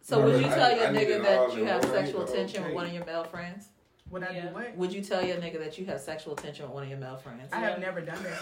So 0.00 0.20
would 0.24 0.40
you 0.40 0.48
tell 0.48 0.74
your 0.74 0.86
I 0.88 0.90
need 0.90 1.06
nigga 1.06 1.16
it 1.16 1.22
that 1.22 1.54
you 1.56 1.64
have 1.66 1.84
sexual 1.84 2.24
but 2.24 2.34
tension 2.34 2.64
with 2.64 2.72
one 2.72 2.86
of 2.86 2.92
your 2.92 3.04
male 3.04 3.24
friends? 3.24 3.68
Would 4.10 4.22
I 4.22 4.32
do 4.40 4.48
what? 4.54 4.76
Would 4.76 4.92
you 4.92 5.02
tell 5.02 5.22
your 5.24 5.36
nigga 5.36 5.58
that 5.58 5.76
you 5.78 5.84
have 5.86 6.00
sexual 6.00 6.34
tension 6.34 6.64
with 6.64 6.74
one 6.74 6.82
of 6.84 6.88
your 6.88 6.98
male 6.98 7.16
friends? 7.16 7.52
I 7.52 7.60
have 7.60 7.78
never 7.78 8.00
done 8.00 8.22
that. 8.22 8.38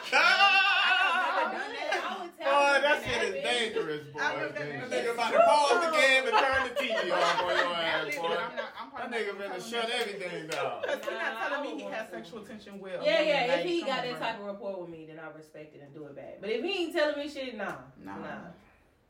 So 0.10 0.16
I'm- 0.16 1.52
have 1.52 1.52
never 1.52 1.58
done 1.58 1.72
that. 1.72 2.04
I 2.08 2.22
would 2.22 2.38
tell 2.38 2.48
Boy, 2.48 2.80
that 2.80 2.82
that 2.82 3.04
shit 3.04 3.22
is 3.22 3.44
dangerous, 3.44 4.06
boy. 4.08 4.20
I 4.20 4.36
would 4.42 4.54
That 4.54 4.68
never- 4.68 4.86
nigga 4.88 5.12
about 5.14 5.32
to 5.32 5.38
pause 5.40 5.84
the 5.84 5.90
game 5.96 6.24
and 6.26 6.36
turn 6.38 6.62
the 6.68 6.74
TV 6.80 7.12
off 7.12 7.42
on 7.42 7.48
your 7.48 7.74
ass, 7.74 8.16
boy. 8.16 8.26
I'm 8.26 8.56
not- 8.56 8.72
I'm 8.80 9.10
That 9.10 9.20
nigga 9.20 9.38
not 9.38 9.58
finna 9.58 9.70
shut 9.70 9.90
everything 9.90 10.46
down. 10.48 10.82
Cause 10.86 11.04
he 11.04 11.10
not 11.14 11.48
telling 11.48 11.76
me 11.76 11.82
he 11.84 11.90
has 11.90 12.10
sexual 12.10 12.40
tension 12.44 12.80
with. 12.80 13.00
a 13.00 13.04
Yeah, 13.04 13.20
yeah. 13.22 13.54
If 13.56 13.66
he 13.66 13.80
got 13.82 14.02
that 14.02 14.18
type 14.18 14.40
of 14.40 14.46
rapport 14.46 14.80
with 14.80 14.90
me, 14.90 15.06
then 15.06 15.18
I 15.20 15.28
respect 15.36 15.74
it 15.74 15.82
and 15.82 15.92
do 15.94 16.06
it 16.06 16.16
back. 16.16 16.38
But 16.40 16.50
if 16.50 16.64
he 16.64 16.84
ain't 16.84 16.94
telling 16.94 17.18
me 17.18 17.28
shit, 17.28 17.56
nah, 17.56 17.74
Nah. 18.02 18.14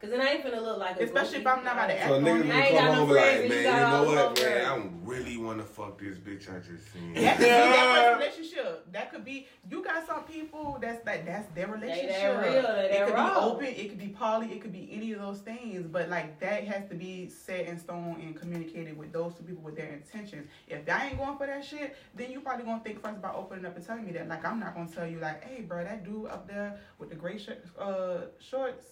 Nah. 0.00 0.08
Cause 0.08 0.10
then 0.10 0.20
I 0.20 0.32
ain't 0.32 0.44
finna 0.44 0.62
look 0.62 0.78
like 0.78 1.00
a 1.00 1.04
Especially 1.04 1.38
if. 1.38 1.46
I'm 1.46 1.64
not 1.64 1.72
about 1.74 1.86
to 1.88 1.98
act 2.00 2.08
So 2.08 2.14
on 2.16 2.22
niggas 2.24 2.40
it. 2.40 2.46
will 2.46 2.52
I 2.52 2.60
ain't 2.62 2.74
got 2.74 2.80
come 2.80 2.94
no 2.94 3.06
home 3.06 3.08
and 3.08 3.08
be 3.08 3.14
like, 3.14 3.48
man, 3.48 3.50
you 3.50 3.56
you 3.56 3.62
got 3.64 3.90
know 3.90 4.04
what, 4.04 4.34
those 4.36 4.44
man, 4.44 4.64
girls." 4.64 4.92
I 5.04 5.08
really 5.08 5.36
want 5.38 5.58
to 5.58 5.64
fuck 5.64 5.98
this 5.98 6.18
bitch 6.18 6.54
I 6.54 6.58
just 6.60 6.92
seen. 6.92 7.14
That 7.14 7.36
could 7.36 7.44
be 7.44 7.48
that 7.50 8.16
relationship. 8.18 8.92
That 8.92 9.12
could 9.12 9.24
be 9.24 9.46
you 9.70 9.82
got 9.84 10.06
some 10.06 10.22
people 10.24 10.78
that's 10.80 11.04
like 11.06 11.26
that's 11.26 11.52
their 11.54 11.66
relationship. 11.66 12.08
They 12.10 12.20
that 12.22 12.54
real, 12.54 12.62
they 12.62 12.98
it 12.98 13.06
could 13.06 13.14
raw. 13.14 13.28
be 13.40 13.46
open, 13.46 13.66
it 13.66 13.88
could 13.88 13.98
be 13.98 14.08
poly, 14.08 14.52
it 14.52 14.60
could 14.60 14.72
be 14.72 14.88
any 14.92 15.12
of 15.12 15.20
those 15.20 15.38
things. 15.40 15.86
But 15.86 16.08
like 16.08 16.38
that 16.40 16.64
has 16.64 16.88
to 16.90 16.94
be 16.94 17.28
set 17.28 17.66
in 17.66 17.78
stone 17.78 18.20
and 18.22 18.36
communicated 18.36 18.96
with 18.96 19.12
those 19.12 19.34
two 19.34 19.42
people 19.42 19.62
with 19.62 19.76
their 19.76 19.88
intentions. 19.92 20.46
If 20.68 20.88
I 20.88 21.08
ain't 21.08 21.18
going 21.18 21.36
for 21.36 21.46
that 21.46 21.64
shit, 21.64 21.96
then 22.14 22.30
you 22.30 22.40
probably 22.40 22.64
gonna 22.64 22.82
think 22.84 23.02
first 23.02 23.16
about 23.16 23.34
opening 23.34 23.64
up 23.66 23.76
and 23.76 23.84
telling 23.84 24.04
me 24.06 24.12
that. 24.12 24.28
Like 24.28 24.44
I'm 24.44 24.60
not 24.60 24.74
gonna 24.74 24.88
tell 24.88 25.06
you 25.06 25.18
like, 25.18 25.42
hey 25.44 25.62
bro, 25.62 25.82
that 25.82 26.04
dude 26.04 26.26
up 26.28 26.46
there 26.46 26.78
with 26.98 27.08
the 27.10 27.16
gray 27.16 27.38
shirt, 27.38 27.64
uh, 27.78 28.18
shorts. 28.38 28.84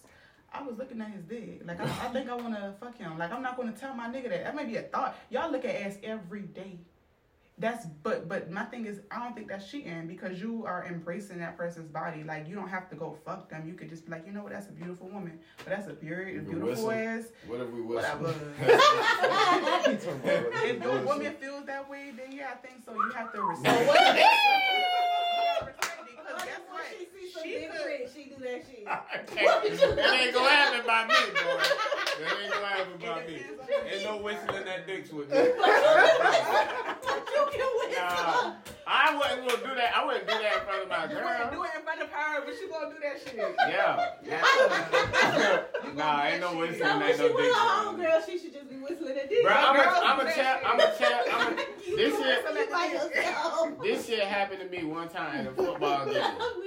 I 0.53 0.63
was 0.63 0.77
looking 0.77 1.01
at 1.01 1.09
his 1.11 1.23
dick. 1.23 1.61
Like 1.65 1.79
I, 1.79 1.83
I 1.83 2.09
think 2.13 2.29
I 2.29 2.35
wanna 2.35 2.73
fuck 2.79 2.97
him. 2.97 3.17
Like 3.17 3.31
I'm 3.31 3.41
not 3.41 3.57
gonna 3.57 3.73
tell 3.73 3.93
my 3.93 4.07
nigga 4.07 4.29
that. 4.29 4.43
That 4.45 4.55
may 4.55 4.65
be 4.65 4.77
a 4.77 4.83
thought. 4.83 5.15
Y'all 5.29 5.51
look 5.51 5.65
at 5.65 5.75
ass 5.75 5.97
every 6.03 6.41
day. 6.43 6.79
that's 7.59 7.85
but 8.03 8.27
but 8.29 8.49
my 8.51 8.63
thing 8.65 8.85
is 8.85 9.01
I 9.11 9.19
don't 9.19 9.33
think 9.35 9.47
that's 9.49 9.69
cheating 9.69 10.07
because 10.07 10.39
you 10.41 10.63
are 10.65 10.85
embracing 10.87 11.39
that 11.39 11.57
person's 11.57 11.89
body. 11.89 12.23
Like 12.23 12.47
you 12.47 12.55
don't 12.55 12.69
have 12.69 12.89
to 12.91 12.95
go 12.95 13.17
fuck 13.25 13.49
them. 13.49 13.67
You 13.67 13.73
could 13.73 13.89
just 13.89 14.05
be 14.05 14.11
like, 14.11 14.25
you 14.25 14.31
know 14.31 14.43
what, 14.43 14.51
that's 14.53 14.67
a 14.69 14.71
beautiful 14.71 15.09
woman. 15.09 15.39
But 15.57 15.67
that's 15.69 15.87
a 15.89 15.93
very 15.93 16.33
You 16.35 16.41
can 16.41 16.59
beautiful 16.59 16.87
whistle. 16.87 16.91
ass. 16.91 17.23
What 17.47 17.59
if 17.61 17.69
we 17.71 17.81
whistle? 17.81 18.17
Whatever. 18.19 18.33
if 20.65 20.81
your 20.83 20.99
woman 21.01 21.33
feels 21.39 21.65
that 21.65 21.89
way, 21.89 22.11
then 22.15 22.31
yeah, 22.31 22.49
I 22.53 22.55
think 22.65 22.83
so. 22.85 22.93
You 22.93 23.11
have 23.15 23.33
to 23.33 23.41
respect. 23.41 23.87
what- 23.87 23.99
You 23.99 24.23
gotta 25.59 25.65
respect 25.65 26.09
it, 26.09 26.15
'cause 26.17 26.43
guess 26.45 26.59
When 26.59 26.73
what? 26.73 26.85
she 26.97 27.05
sees 27.19 27.33
some 27.33 27.43
She 27.43 27.46
big 27.59 27.69
print, 27.69 28.09
she 28.13 28.23
do 28.25 28.35
that 28.43 28.61
shit. 28.69 28.85
that 29.95 30.13
ain't 30.13 30.33
gonna 30.33 30.49
happen 30.49 30.85
by 30.85 31.07
me, 31.07 31.15
boy. 31.33 31.63
That 32.19 32.37
ain't 32.43 32.53
gonna 32.53 32.65
happen 32.67 32.93
me. 32.93 32.99
depends 32.99 33.59
on 33.59 33.67
the 33.67 33.93
Ain't 33.93 34.03
no 34.03 34.17
whistling 34.17 34.65
that 34.65 34.87
dicks 34.87 35.11
with 35.11 35.29
me. 35.29 35.37
you 35.37 35.53
can 37.53 37.69
whistle. 37.77 37.97
Nah, 37.97 38.53
I 38.87 39.15
wouldn't 39.15 39.47
gonna 39.47 39.61
do 39.67 39.75
that. 39.75 39.91
I 39.95 40.05
wouldn't 40.05 40.27
do 40.27 40.33
that 40.33 40.53
in 40.55 40.61
front 40.65 40.83
of 40.83 40.89
my 40.89 41.07
girl. 41.07 41.17
You 41.17 41.25
wouldn't 41.25 41.51
do 41.51 41.63
it 41.63 41.71
in 41.77 41.81
front 41.83 42.01
of 42.01 42.09
her, 42.09 42.41
but 42.45 42.53
you 42.55 42.69
gonna 42.69 42.89
do 42.93 42.99
that 43.03 43.17
shit. 43.21 43.55
Yeah. 43.69 44.09
yeah. 44.25 45.93
nah, 45.95 46.25
ain't 46.25 46.41
no 46.41 46.57
whistling 46.57 46.79
So 46.79 46.99
that 46.99 47.17
no 47.19 47.23
with 47.27 47.37
dicks 47.37 47.57
her 47.57 47.77
with 47.77 47.87
own 47.87 47.97
me. 47.99 48.05
girl, 48.05 48.21
she 48.25 48.37
should 48.39 48.53
just 48.53 48.69
be 48.69 48.77
whistling 48.77 49.17
at 49.17 49.29
this. 49.29 49.43
Bro, 49.43 49.53
I'm 49.53 49.75
a, 49.75 49.83
Girls 49.83 49.97
I'm 50.03 50.19
a 50.19 50.23
that 50.23 50.35
tell, 50.35 50.57
shit. 50.57 50.67
I'm 50.67 50.79
a 50.79 50.97
tell, 50.97 51.21
I'm 51.39 51.53
a, 51.53 51.61
You 51.87 51.97
this 51.97 52.13
shit, 52.17 52.71
by 52.71 53.79
this 53.83 54.05
shit 54.07 54.19
happened 54.21 54.61
to 54.61 54.69
me 54.69 54.83
one 54.85 55.09
time 55.09 55.35
at 55.35 55.47
a 55.47 55.51
football 55.51 56.05
game. 56.11 56.23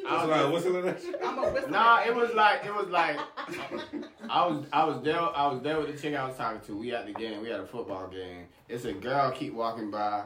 I 0.08 0.26
was 0.26 0.28
like 0.28 0.52
whistling 0.52 0.84
that 0.84 1.00
shit. 1.00 1.16
I'm 1.24 1.38
a 1.38 1.50
whistle. 1.50 1.70
Nah, 1.70 2.02
it 2.04 2.14
was 2.14 2.34
like 2.34 2.64
it 2.64 2.74
was 2.74 2.88
like 2.88 3.18
I 4.28 4.46
was 4.46 4.66
I 4.72 4.84
was 4.84 5.02
there 5.02 5.18
I 5.40 5.46
was 5.46 5.62
there 5.62 5.78
with 5.78 5.94
the 5.94 6.00
chick 6.00 6.14
I 6.14 6.26
was 6.28 6.36
talking 6.36 6.60
to. 6.66 6.76
We 6.76 6.92
at 6.94 7.06
the 7.06 7.12
game. 7.14 7.40
We 7.40 7.48
had 7.48 7.60
a 7.60 7.66
football 7.66 8.08
game. 8.08 8.46
It's 8.68 8.84
a 8.84 8.92
girl 8.92 9.30
keep 9.30 9.54
walking 9.54 9.90
by, 9.90 10.24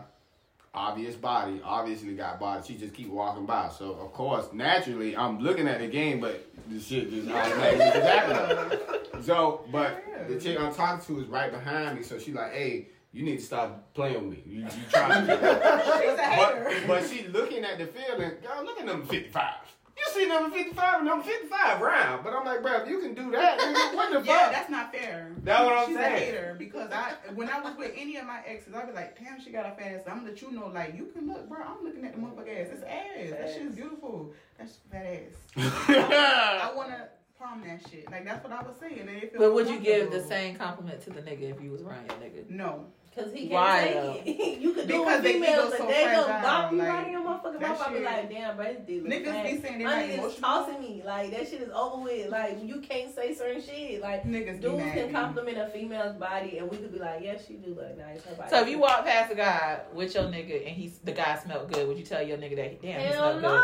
obvious 0.75 1.15
body, 1.15 1.61
obviously 1.65 2.15
got 2.15 2.41
body. 2.41 2.67
She 2.67 2.75
just 2.75 2.95
keep 2.95 3.11
walking 3.11 3.47
by. 3.47 3.69
So 3.69 3.93
of 3.93 4.13
course, 4.13 4.47
naturally, 4.53 5.17
I'm 5.17 5.39
looking 5.39 5.69
at 5.69 5.79
the 5.79 5.87
game, 5.87 6.19
but 6.19 6.45
the 6.69 6.81
shit 6.81 7.11
just 7.11 7.29
automatically 7.29 7.79
just 7.79 8.07
happened. 8.07 8.81
So, 9.23 9.65
but 9.73 10.05
the 10.29 10.39
chick 10.39 10.61
I'm 10.61 10.75
talking 10.75 11.03
to 11.07 11.23
is 11.23 11.29
right 11.29 11.51
behind 11.51 11.97
me. 11.97 12.03
So 12.05 12.19
she 12.19 12.33
like, 12.33 12.53
hey. 12.53 12.89
You 13.13 13.23
need 13.23 13.39
to 13.39 13.45
stop 13.45 13.95
playing 13.95 14.29
with 14.29 14.45
me. 14.45 14.55
You, 14.57 14.63
you 14.63 14.71
trying 14.91 15.25
to 15.29 15.33
She's 15.85 16.19
a 16.19 16.23
hater. 16.25 16.65
but, 16.65 16.87
but 16.89 17.09
she 17.09 17.29
looking 17.29 17.65
at 17.65 17.79
the 17.79 17.87
field 17.87 18.21
and 18.21 18.43
girl, 18.43 18.65
look 18.65 18.81
at 18.81 18.87
them 18.87 19.07
55. 19.07 19.55
You 19.97 20.05
see 20.13 20.27
number 20.27 20.55
55 20.57 20.95
and 20.97 21.05
number 21.07 21.25
55 21.25 21.81
round. 21.81 22.25
But 22.25 22.33
I'm 22.35 22.45
like, 22.45 22.63
bro, 22.63 22.83
if 22.83 22.89
you 22.89 22.99
can 23.01 23.15
do 23.15 23.31
that, 23.31 23.59
nigga, 23.61 23.95
what 23.97 24.13
the 24.13 24.21
Yeah, 24.29 24.39
fuck? 24.45 24.53
that's 24.53 24.71
not 24.71 24.93
fair. 24.93 25.31
That's 25.45 25.65
what 25.65 25.73
I'm 25.73 25.87
She's 25.89 25.97
saying. 25.97 26.15
a 26.15 26.19
hater 26.19 26.57
because 26.59 26.91
I 26.91 27.13
when 27.35 27.49
I 27.49 27.61
was 27.61 27.77
with 27.77 27.93
any 27.97 28.17
of 28.17 28.27
my 28.27 28.41
exes, 28.47 28.75
I'd 28.75 28.89
be 28.89 28.93
like, 28.93 29.19
damn, 29.19 29.41
she 29.41 29.51
got 29.51 29.67
a 29.67 29.71
fat 29.81 29.93
ass. 29.93 30.01
I'm 30.09 30.19
gonna 30.19 30.31
let 30.31 30.43
you 30.43 30.51
know, 30.51 30.67
like, 30.69 30.95
you 30.97 31.07
can 31.07 31.29
look, 31.29 31.49
bro. 31.49 31.59
I'm 31.63 31.85
looking 31.85 32.05
at 32.05 32.13
the 32.15 32.19
motherfucker 32.21 32.61
ass. 32.61 32.69
It's 32.73 32.83
ass. 32.83 33.39
That 33.39 33.55
shit's 33.55 33.75
beautiful. 33.77 34.33
That's 34.59 34.79
fat 34.91 35.07
ass. 35.07 35.57
I 35.89 36.73
wanna 36.75 37.09
palm 37.39 37.63
that 37.67 37.81
shit. 37.91 38.11
Like 38.11 38.25
that's 38.25 38.43
what 38.43 38.53
I 38.53 38.63
was 38.63 38.75
saying. 38.81 38.99
And 39.01 39.11
it 39.11 39.33
feel 39.33 39.41
But 39.41 39.55
would 39.55 39.69
you 39.69 39.79
give 39.79 40.11
the 40.11 40.23
same 40.23 40.57
compliment 40.57 41.03
to 41.05 41.11
the 41.11 41.21
nigga 41.23 41.55
if 41.55 41.61
you 41.63 41.71
was 41.71 41.83
around 41.83 42.07
your 42.11 42.19
nigga? 42.19 42.49
No. 42.51 42.87
Cause 43.17 43.33
he 43.33 43.47
can't 43.49 44.25
take 44.25 44.27
it. 44.27 44.59
you 44.61 44.73
could 44.73 44.89
do 44.89 45.05
Because 45.05 45.21
it 45.21 45.23
they 45.23 45.39
with 45.39 45.49
females, 45.49 45.67
ego 45.67 45.71
but 45.71 45.79
so 45.79 45.87
they 45.87 46.05
go 46.05 46.25
fragile, 46.25 46.43
bop 46.43 46.73
you 46.73 46.79
like, 46.79 46.89
right 46.89 47.07
in 47.07 47.13
your 47.13 47.23
motherfucking 47.23 47.61
that 47.61 47.63
mouth. 47.71 47.83
I 47.87 47.89
be 47.91 47.95
shit- 47.95 48.05
like, 48.05 48.31
damn, 48.31 48.57
bro, 48.57 48.65
this 48.65 48.77
dick 48.87 49.03
look 49.03 49.13
Niggas 49.13 49.25
fat. 49.27 49.45
be 49.45 49.61
saying 49.63 49.79
they 49.79 49.85
My 49.85 49.91
not 49.95 50.05
niggas 50.05 50.15
emotional. 50.19 50.41
tossing 50.41 50.81
me. 50.81 51.03
Like, 51.07 51.31
that 51.31 51.49
shit 51.49 51.61
is 51.63 51.71
over 51.73 52.03
with. 52.03 52.31
Like, 52.31 52.59
you 52.65 52.81
can't 52.81 53.15
say 53.15 53.35
certain 53.35 53.63
shit. 53.63 54.01
Like, 54.03 54.25
Niggas 54.25 54.61
dudes 54.61 54.83
can 54.83 55.13
compliment 55.13 55.59
a 55.59 55.69
female's 55.69 56.17
body, 56.17 56.59
and 56.59 56.69
we 56.69 56.77
could 56.77 56.93
be 56.93 56.99
like, 56.99 57.21
yeah, 57.23 57.37
she 57.47 57.55
do 57.55 57.75
look 57.75 57.97
nice. 57.97 58.25
Her 58.25 58.35
body 58.35 58.51
So 58.51 58.61
if 58.63 58.69
you 58.69 58.79
walk 58.81 59.05
past 59.05 59.31
a 59.31 59.37
guy 59.37 59.81
with 59.93 60.13
your 60.15 60.25
nigga 60.25 60.67
and 60.67 60.75
he's 60.75 60.99
the 61.05 61.13
guy 61.13 61.39
smelled 61.39 61.73
good, 61.73 61.87
would 61.87 61.97
you 61.97 62.05
tell 62.05 62.23
your 62.23 62.37
nigga 62.39 62.57
that 62.57 62.83
damn 62.83 62.99
he 63.01 63.07
Hell 63.07 63.39
smelled 63.39 63.43
no. 63.43 63.49
good? 63.51 63.61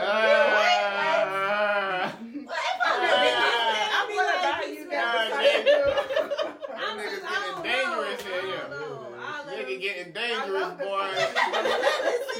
Ah. 0.00 2.14
I'm 2.20 4.08
gonna 4.08 4.38
buy 4.42 4.66
you 4.68 4.88
that. 4.90 4.92
God, 5.04 5.28
beside 5.28 5.54
nigga. 5.54 5.66
you. 5.66 5.72
I'm 6.76 6.98
Niggas 6.98 7.10
just- 7.10 7.24
I 7.24 7.26
getting 7.28 7.54
don't 7.54 7.62
dangerous 7.62 8.20
know. 8.24 8.30
in 8.30 8.34
I 8.38 8.40
here. 8.46 8.60
don't 8.60 8.70
know. 8.70 8.76
I'll 9.20 9.44
let 9.46 9.54
Nigga 9.58 9.70
him- 9.70 9.80
getting 10.12 10.30
dangerous, 10.30 10.62
love 10.62 10.78
boy. 10.78 11.10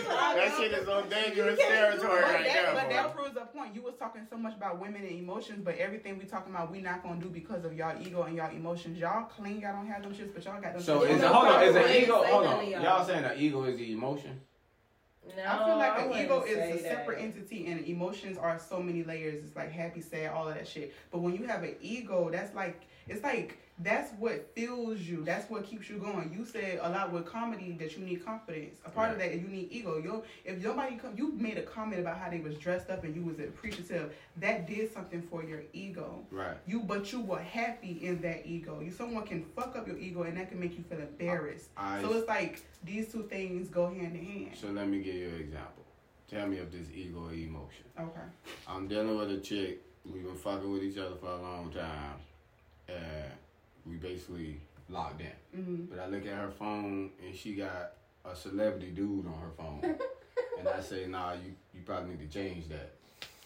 that 0.08 0.54
shit 0.56 0.72
is 0.72 0.88
on 0.88 1.08
dangerous 1.08 1.58
territory 1.58 2.22
right 2.22 2.44
that, 2.44 2.52
there, 2.52 2.74
but 2.74 2.88
boy. 2.88 2.92
that 2.92 3.16
proves 3.16 3.36
a 3.36 3.46
point. 3.46 3.74
You 3.74 3.82
was 3.82 3.94
talking 3.98 4.26
so 4.28 4.36
much 4.36 4.54
about 4.54 4.80
women 4.80 5.02
and 5.02 5.12
emotions, 5.12 5.62
but 5.64 5.76
everything 5.76 6.18
we 6.18 6.24
talking 6.24 6.54
about, 6.54 6.70
we 6.70 6.80
not 6.80 7.02
gonna 7.02 7.20
do 7.20 7.28
because 7.28 7.64
of 7.64 7.74
y'all 7.74 8.00
ego 8.00 8.22
and 8.22 8.36
y'all 8.36 8.50
emotions. 8.50 8.98
Y'all 8.98 9.24
claim 9.24 9.60
y'all 9.60 9.72
don't 9.72 9.86
have 9.86 10.02
them 10.02 10.14
shits, 10.14 10.32
but 10.34 10.44
y'all 10.44 10.60
got 10.60 10.74
them. 10.74 10.82
So 10.82 11.00
shits. 11.00 11.10
is 11.10 11.16
it 11.16 11.20
no 11.22 11.32
hold 11.32 11.46
on? 11.46 11.62
Is 11.64 11.76
an 11.76 12.02
ego? 12.02 12.22
Hold 12.24 12.46
on. 12.46 12.70
y'all. 12.70 12.82
Y'all 12.82 13.04
saying 13.04 13.22
the 13.22 13.40
ego 13.40 13.64
is 13.64 13.78
the 13.78 13.92
emotion? 13.92 14.40
No, 15.36 15.44
I 15.44 15.64
feel 15.64 15.76
like 15.76 15.98
an 16.00 16.24
ego 16.24 16.42
is 16.42 16.56
say 16.56 16.72
a 16.72 16.78
separate 16.82 17.18
that. 17.18 17.24
entity, 17.24 17.66
and 17.66 17.86
emotions 17.86 18.38
are 18.38 18.58
so 18.58 18.80
many 18.80 19.02
layers. 19.02 19.44
It's 19.44 19.54
like 19.54 19.70
happy, 19.70 20.00
sad, 20.00 20.32
all 20.32 20.48
of 20.48 20.54
that 20.54 20.66
shit. 20.66 20.94
But 21.10 21.20
when 21.20 21.34
you 21.34 21.46
have 21.46 21.62
an 21.62 21.74
ego, 21.82 22.30
that's 22.30 22.54
like 22.54 22.86
it's 23.08 23.22
like 23.22 23.58
that's 23.80 24.12
what 24.18 24.50
fuels 24.54 25.00
you. 25.00 25.24
That's 25.24 25.48
what 25.48 25.64
keeps 25.64 25.88
you 25.88 25.98
going. 25.98 26.34
You 26.36 26.44
said 26.44 26.80
a 26.82 26.88
lot 26.90 27.12
with 27.12 27.26
comedy 27.26 27.76
that 27.78 27.96
you 27.96 28.04
need 28.04 28.24
confidence. 28.24 28.80
A 28.84 28.90
part 28.90 29.12
of 29.12 29.18
that, 29.18 29.34
you 29.34 29.46
need 29.46 29.68
ego. 29.70 29.98
Yo, 29.98 30.24
if 30.44 30.62
nobody 30.62 30.96
come, 30.96 31.12
you 31.16 31.32
made 31.32 31.58
a 31.58 31.62
comment 31.62 32.00
about 32.00 32.18
how 32.18 32.28
they 32.30 32.40
was 32.40 32.56
dressed 32.56 32.90
up 32.90 33.04
and 33.04 33.14
you 33.14 33.22
was 33.22 33.38
appreciative. 33.38 34.12
That 34.38 34.66
did 34.66 34.92
something 34.92 35.22
for 35.22 35.44
your 35.44 35.62
ego. 35.72 36.24
Right. 36.30 36.56
You, 36.66 36.80
but 36.80 37.12
you 37.12 37.20
were 37.20 37.38
happy 37.38 37.98
in 38.02 38.20
that 38.22 38.46
ego. 38.46 38.80
You, 38.80 38.90
someone 38.90 39.24
can 39.24 39.44
fuck 39.56 39.76
up 39.76 39.86
your 39.86 39.98
ego, 39.98 40.22
and 40.22 40.36
that 40.36 40.48
can 40.50 40.58
make 40.58 40.76
you 40.76 40.84
feel 40.88 40.98
embarrassed. 41.00 41.68
I- 41.76 42.02
so 42.02 42.12
it's 42.14 42.28
like 42.28 42.62
these 42.84 43.12
two 43.12 43.24
things 43.24 43.68
go 43.68 43.88
hand 43.88 44.16
in 44.16 44.24
hand. 44.24 44.50
So 44.60 44.68
let 44.68 44.88
me 44.88 45.02
give 45.02 45.14
you 45.14 45.28
an 45.28 45.40
example. 45.40 45.84
Tell 46.28 46.46
me 46.46 46.58
if 46.58 46.70
this 46.70 46.88
ego 46.94 47.26
or 47.28 47.32
emotion. 47.32 47.84
Okay. 47.98 48.20
I'm 48.66 48.86
dealing 48.88 49.16
with 49.16 49.30
a 49.30 49.38
chick. 49.38 49.80
We've 50.04 50.22
been 50.24 50.34
fucking 50.34 50.70
with 50.72 50.82
each 50.82 50.98
other 50.98 51.16
for 51.16 51.30
a 51.30 51.40
long 51.40 51.70
time. 51.70 52.16
And 52.88 53.32
we 53.86 53.96
basically 53.96 54.60
locked 54.88 55.20
in. 55.20 55.60
hmm 55.62 55.84
But 55.90 55.98
I 56.00 56.06
look 56.06 56.26
at 56.26 56.34
her 56.34 56.50
phone 56.50 57.10
and 57.24 57.34
she 57.34 57.54
got 57.54 57.92
a 58.24 58.34
celebrity 58.34 58.90
dude 58.90 59.26
on 59.26 59.38
her 59.40 59.50
phone. 59.56 59.80
and 60.58 60.68
I 60.68 60.80
say, 60.80 61.06
nah, 61.06 61.32
you, 61.32 61.54
you 61.74 61.80
probably 61.84 62.10
need 62.10 62.30
to 62.30 62.38
change 62.38 62.68
that. 62.68 62.94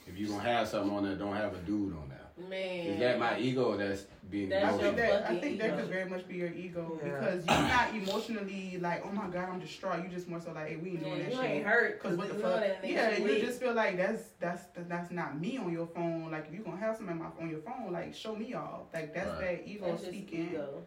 If 0.07 0.19
you 0.19 0.29
gonna 0.29 0.43
have 0.43 0.69
something 0.69 0.91
on 0.97 1.05
there, 1.05 1.15
don't 1.15 1.37
have 1.37 1.55
a 1.55 1.59
dude 1.59 1.95
on 1.95 2.09
there. 2.09 2.19
Man. 2.49 2.87
Is 2.87 2.99
that 3.01 3.19
my 3.19 3.39
ego 3.39 3.77
that's 3.77 4.07
being 4.31 4.49
That's 4.49 4.75
I 4.75 4.79
think 4.79 4.97
that 4.97 5.13
I 5.13 5.21
fucking 5.23 5.41
think 5.41 5.59
that 5.61 5.77
could 5.79 5.89
very 5.89 6.09
much 6.09 6.27
be 6.27 6.37
your 6.37 6.53
ego 6.53 6.99
Yeah. 7.05 7.19
because 7.19 7.47
you're 7.47 7.69
not 7.69 7.95
emotionally 7.95 8.79
like, 8.81 9.05
oh 9.07 9.13
my 9.13 9.27
god, 9.29 9.49
I'm 9.51 9.61
distraught. 9.61 10.03
You 10.03 10.09
just 10.09 10.29
more 10.29 10.41
so 10.41 10.53
like, 10.53 10.69
hey, 10.69 10.77
we 10.77 10.91
ain't 10.91 11.01
doing 11.01 11.13
Man, 11.13 11.23
that 11.25 11.31
you 11.33 11.37
shit. 11.41 11.51
ain't 11.51 11.67
hurt 11.67 12.01
Cause 12.03 12.17
what 12.17 12.29
the 12.29 12.35
fuck? 12.35 12.43
know 12.43 12.61
that 12.61 12.83
nigga 12.83 12.91
Yeah, 12.93 13.19
you 13.19 13.41
just 13.41 13.61
feel 13.61 13.75
like 13.75 13.97
that's 13.97 14.23
that's 14.41 14.63
that's 14.89 15.11
not 15.11 15.39
me 15.41 15.59
on 15.59 15.73
your 15.73 15.87
phone. 15.87 16.31
Like 16.31 16.47
if 16.49 16.55
you 16.55 16.65
gonna 16.65 16.79
have 16.79 16.97
something 16.97 17.21
on 17.41 17.51
your 17.51 17.61
phone, 17.61 17.93
like 17.93 18.15
show 18.15 18.35
me 18.35 18.55
off. 18.55 18.83
Like 18.95 19.15
that's 19.15 19.29
Right. 19.41 19.65
that 19.65 19.69
ego 19.69 19.87
That's 19.87 20.01
just 20.01 20.13
speaking. 20.13 20.51
ego. 20.53 20.83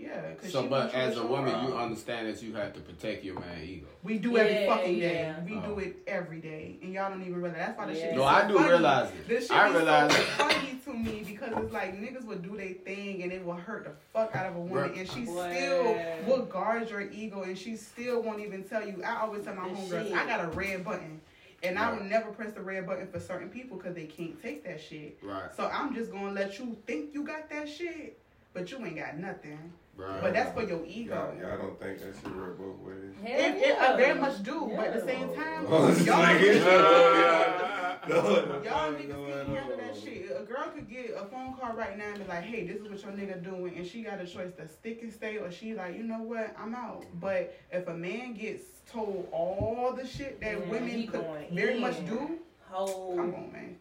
Yeah. 0.00 0.32
Cause 0.40 0.52
So, 0.52 0.62
she 0.62 0.68
but 0.68 0.78
wants 0.80 0.94
you 0.94 1.00
as 1.00 1.16
a 1.18 1.26
woman, 1.26 1.54
her 1.54 1.68
you 1.68 1.76
understand 1.76 2.26
that 2.28 2.42
you 2.42 2.54
have 2.54 2.72
to 2.72 2.80
protect 2.80 3.22
your 3.24 3.38
man 3.38 3.62
ego. 3.62 3.86
We 4.02 4.18
do 4.18 4.36
every 4.38 4.52
Yeah, 4.64 4.74
fucking 4.74 4.98
day. 4.98 5.14
yeah. 5.22 5.44
We 5.44 5.56
Oh. 5.58 5.74
do 5.74 5.78
it 5.80 5.96
every 6.06 6.40
day, 6.40 6.76
and 6.82 6.92
y'all 6.94 7.10
don't 7.10 7.20
even 7.20 7.34
realize. 7.40 7.58
That's 7.58 7.78
why 7.78 7.86
the 7.86 7.94
shit. 7.94 8.02
Yeah. 8.04 8.10
is 8.10 8.16
No, 8.16 8.22
so 8.22 8.26
I 8.28 8.48
do 8.48 8.54
funny. 8.54 8.68
realize 8.70 9.10
it. 9.10 9.28
This 9.28 9.42
shit 9.48 9.56
I 9.56 9.68
is 9.68 9.74
realize 9.74 10.12
so 10.14 10.20
it. 10.22 10.26
funny 10.28 10.80
to 10.84 10.92
me 10.94 11.22
because 11.26 11.52
it's 11.56 11.72
like 11.72 12.00
niggas 12.00 12.24
will 12.24 12.38
do 12.38 12.56
their 12.56 12.68
thing 12.72 13.22
and 13.22 13.30
it 13.32 13.44
will 13.44 13.52
hurt 13.54 13.84
the 13.84 13.92
fuck 14.12 14.34
out 14.34 14.46
of 14.46 14.56
a 14.56 14.60
woman, 14.60 14.90
Bruh. 14.90 14.98
and 14.98 15.08
she 15.10 15.20
Boy. 15.26 15.52
still 15.54 15.98
will 16.26 16.46
guard 16.46 16.88
your 16.88 17.02
ego, 17.02 17.42
and 17.42 17.58
she 17.58 17.76
still 17.76 18.22
won't 18.22 18.40
even 18.40 18.64
tell 18.64 18.86
you. 18.86 19.02
I 19.04 19.20
always 19.20 19.44
tell 19.44 19.54
my 19.54 19.68
The 19.68 19.74
homegirls. 19.74 20.12
I 20.14 20.26
got 20.26 20.44
a 20.44 20.48
red 20.48 20.84
button. 20.84 21.20
And 21.62 21.78
I 21.78 21.90
Right. 21.90 22.00
would 22.00 22.08
never 22.10 22.30
press 22.30 22.52
the 22.54 22.62
red 22.62 22.86
button 22.86 23.06
for 23.08 23.20
certain 23.20 23.50
people 23.50 23.76
because 23.76 23.94
they 23.94 24.06
can't 24.06 24.40
take 24.40 24.64
that 24.64 24.80
shit. 24.80 25.18
Right. 25.22 25.54
So 25.54 25.66
I'm 25.70 25.94
just 25.94 26.10
gonna 26.10 26.30
let 26.32 26.58
you 26.58 26.74
think 26.86 27.12
you 27.12 27.22
got 27.22 27.50
that 27.50 27.68
shit, 27.68 28.18
but 28.54 28.70
you 28.70 28.78
ain't 28.78 28.96
got 28.96 29.18
nothing. 29.18 29.70
Right. 30.00 30.20
But 30.22 30.32
that's 30.32 30.54
for 30.54 30.62
your 30.62 30.82
ego. 30.86 31.34
Y'all, 31.38 31.48
y'all 31.50 31.58
don't 31.58 31.78
think 31.80 31.98
that 31.98 32.14
shit 32.22 32.34
work 32.36 32.58
both 32.58 32.78
ways? 32.78 33.14
Hell 33.22 33.38
It, 33.40 33.56
it, 33.62 33.78
I 33.78 33.90
yeah. 33.90 33.96
very 33.96 34.18
much 34.20 34.42
do, 34.42 34.72
but 34.74 34.86
at 34.86 34.94
the 35.00 35.06
same 35.06 35.34
time, 35.34 35.66
Oh, 35.68 35.88
y'all, 35.88 36.24
nigga. 36.38 37.66
No, 38.08 38.16
no, 38.22 38.62
y'all 38.64 38.92
niggas 38.94 39.08
no, 39.08 39.26
can't 39.26 39.48
no, 39.48 39.54
handle 39.54 39.76
no. 39.76 39.84
that 39.84 39.94
shit. 40.02 40.30
A 40.36 40.42
girl 40.42 40.64
could 40.74 40.88
get 40.88 41.10
a 41.16 41.26
phone 41.26 41.54
call 41.54 41.74
right 41.74 41.96
now 41.98 42.08
and 42.08 42.18
be 42.18 42.24
like, 42.24 42.42
"Hey, 42.42 42.66
this 42.66 42.78
is 42.80 42.88
what 42.88 43.02
your 43.02 43.12
nigga 43.12 43.44
doing," 43.44 43.76
and 43.76 43.86
she 43.86 44.02
got 44.02 44.20
a 44.20 44.26
choice 44.26 44.52
to 44.56 44.66
stick 44.66 45.02
and 45.02 45.12
stay, 45.12 45.36
or 45.36 45.50
she 45.50 45.74
like, 45.74 45.96
you 45.96 46.02
know 46.02 46.22
what, 46.22 46.54
I'm 46.58 46.74
out. 46.74 47.04
But 47.20 47.54
if 47.70 47.86
a 47.88 47.94
man 47.94 48.32
gets 48.34 48.62
told 48.90 49.28
all 49.32 49.92
the 49.96 50.06
shit 50.06 50.40
that 50.40 50.58
Yeah, 50.60 50.70
women 50.70 51.06
could 51.08 51.24
very 51.52 51.74
in. 51.74 51.80
much 51.82 52.04
do, 52.06 52.38
Whole 52.70 53.16
come 53.16 53.34
on, 53.34 53.52
man, 53.52 53.76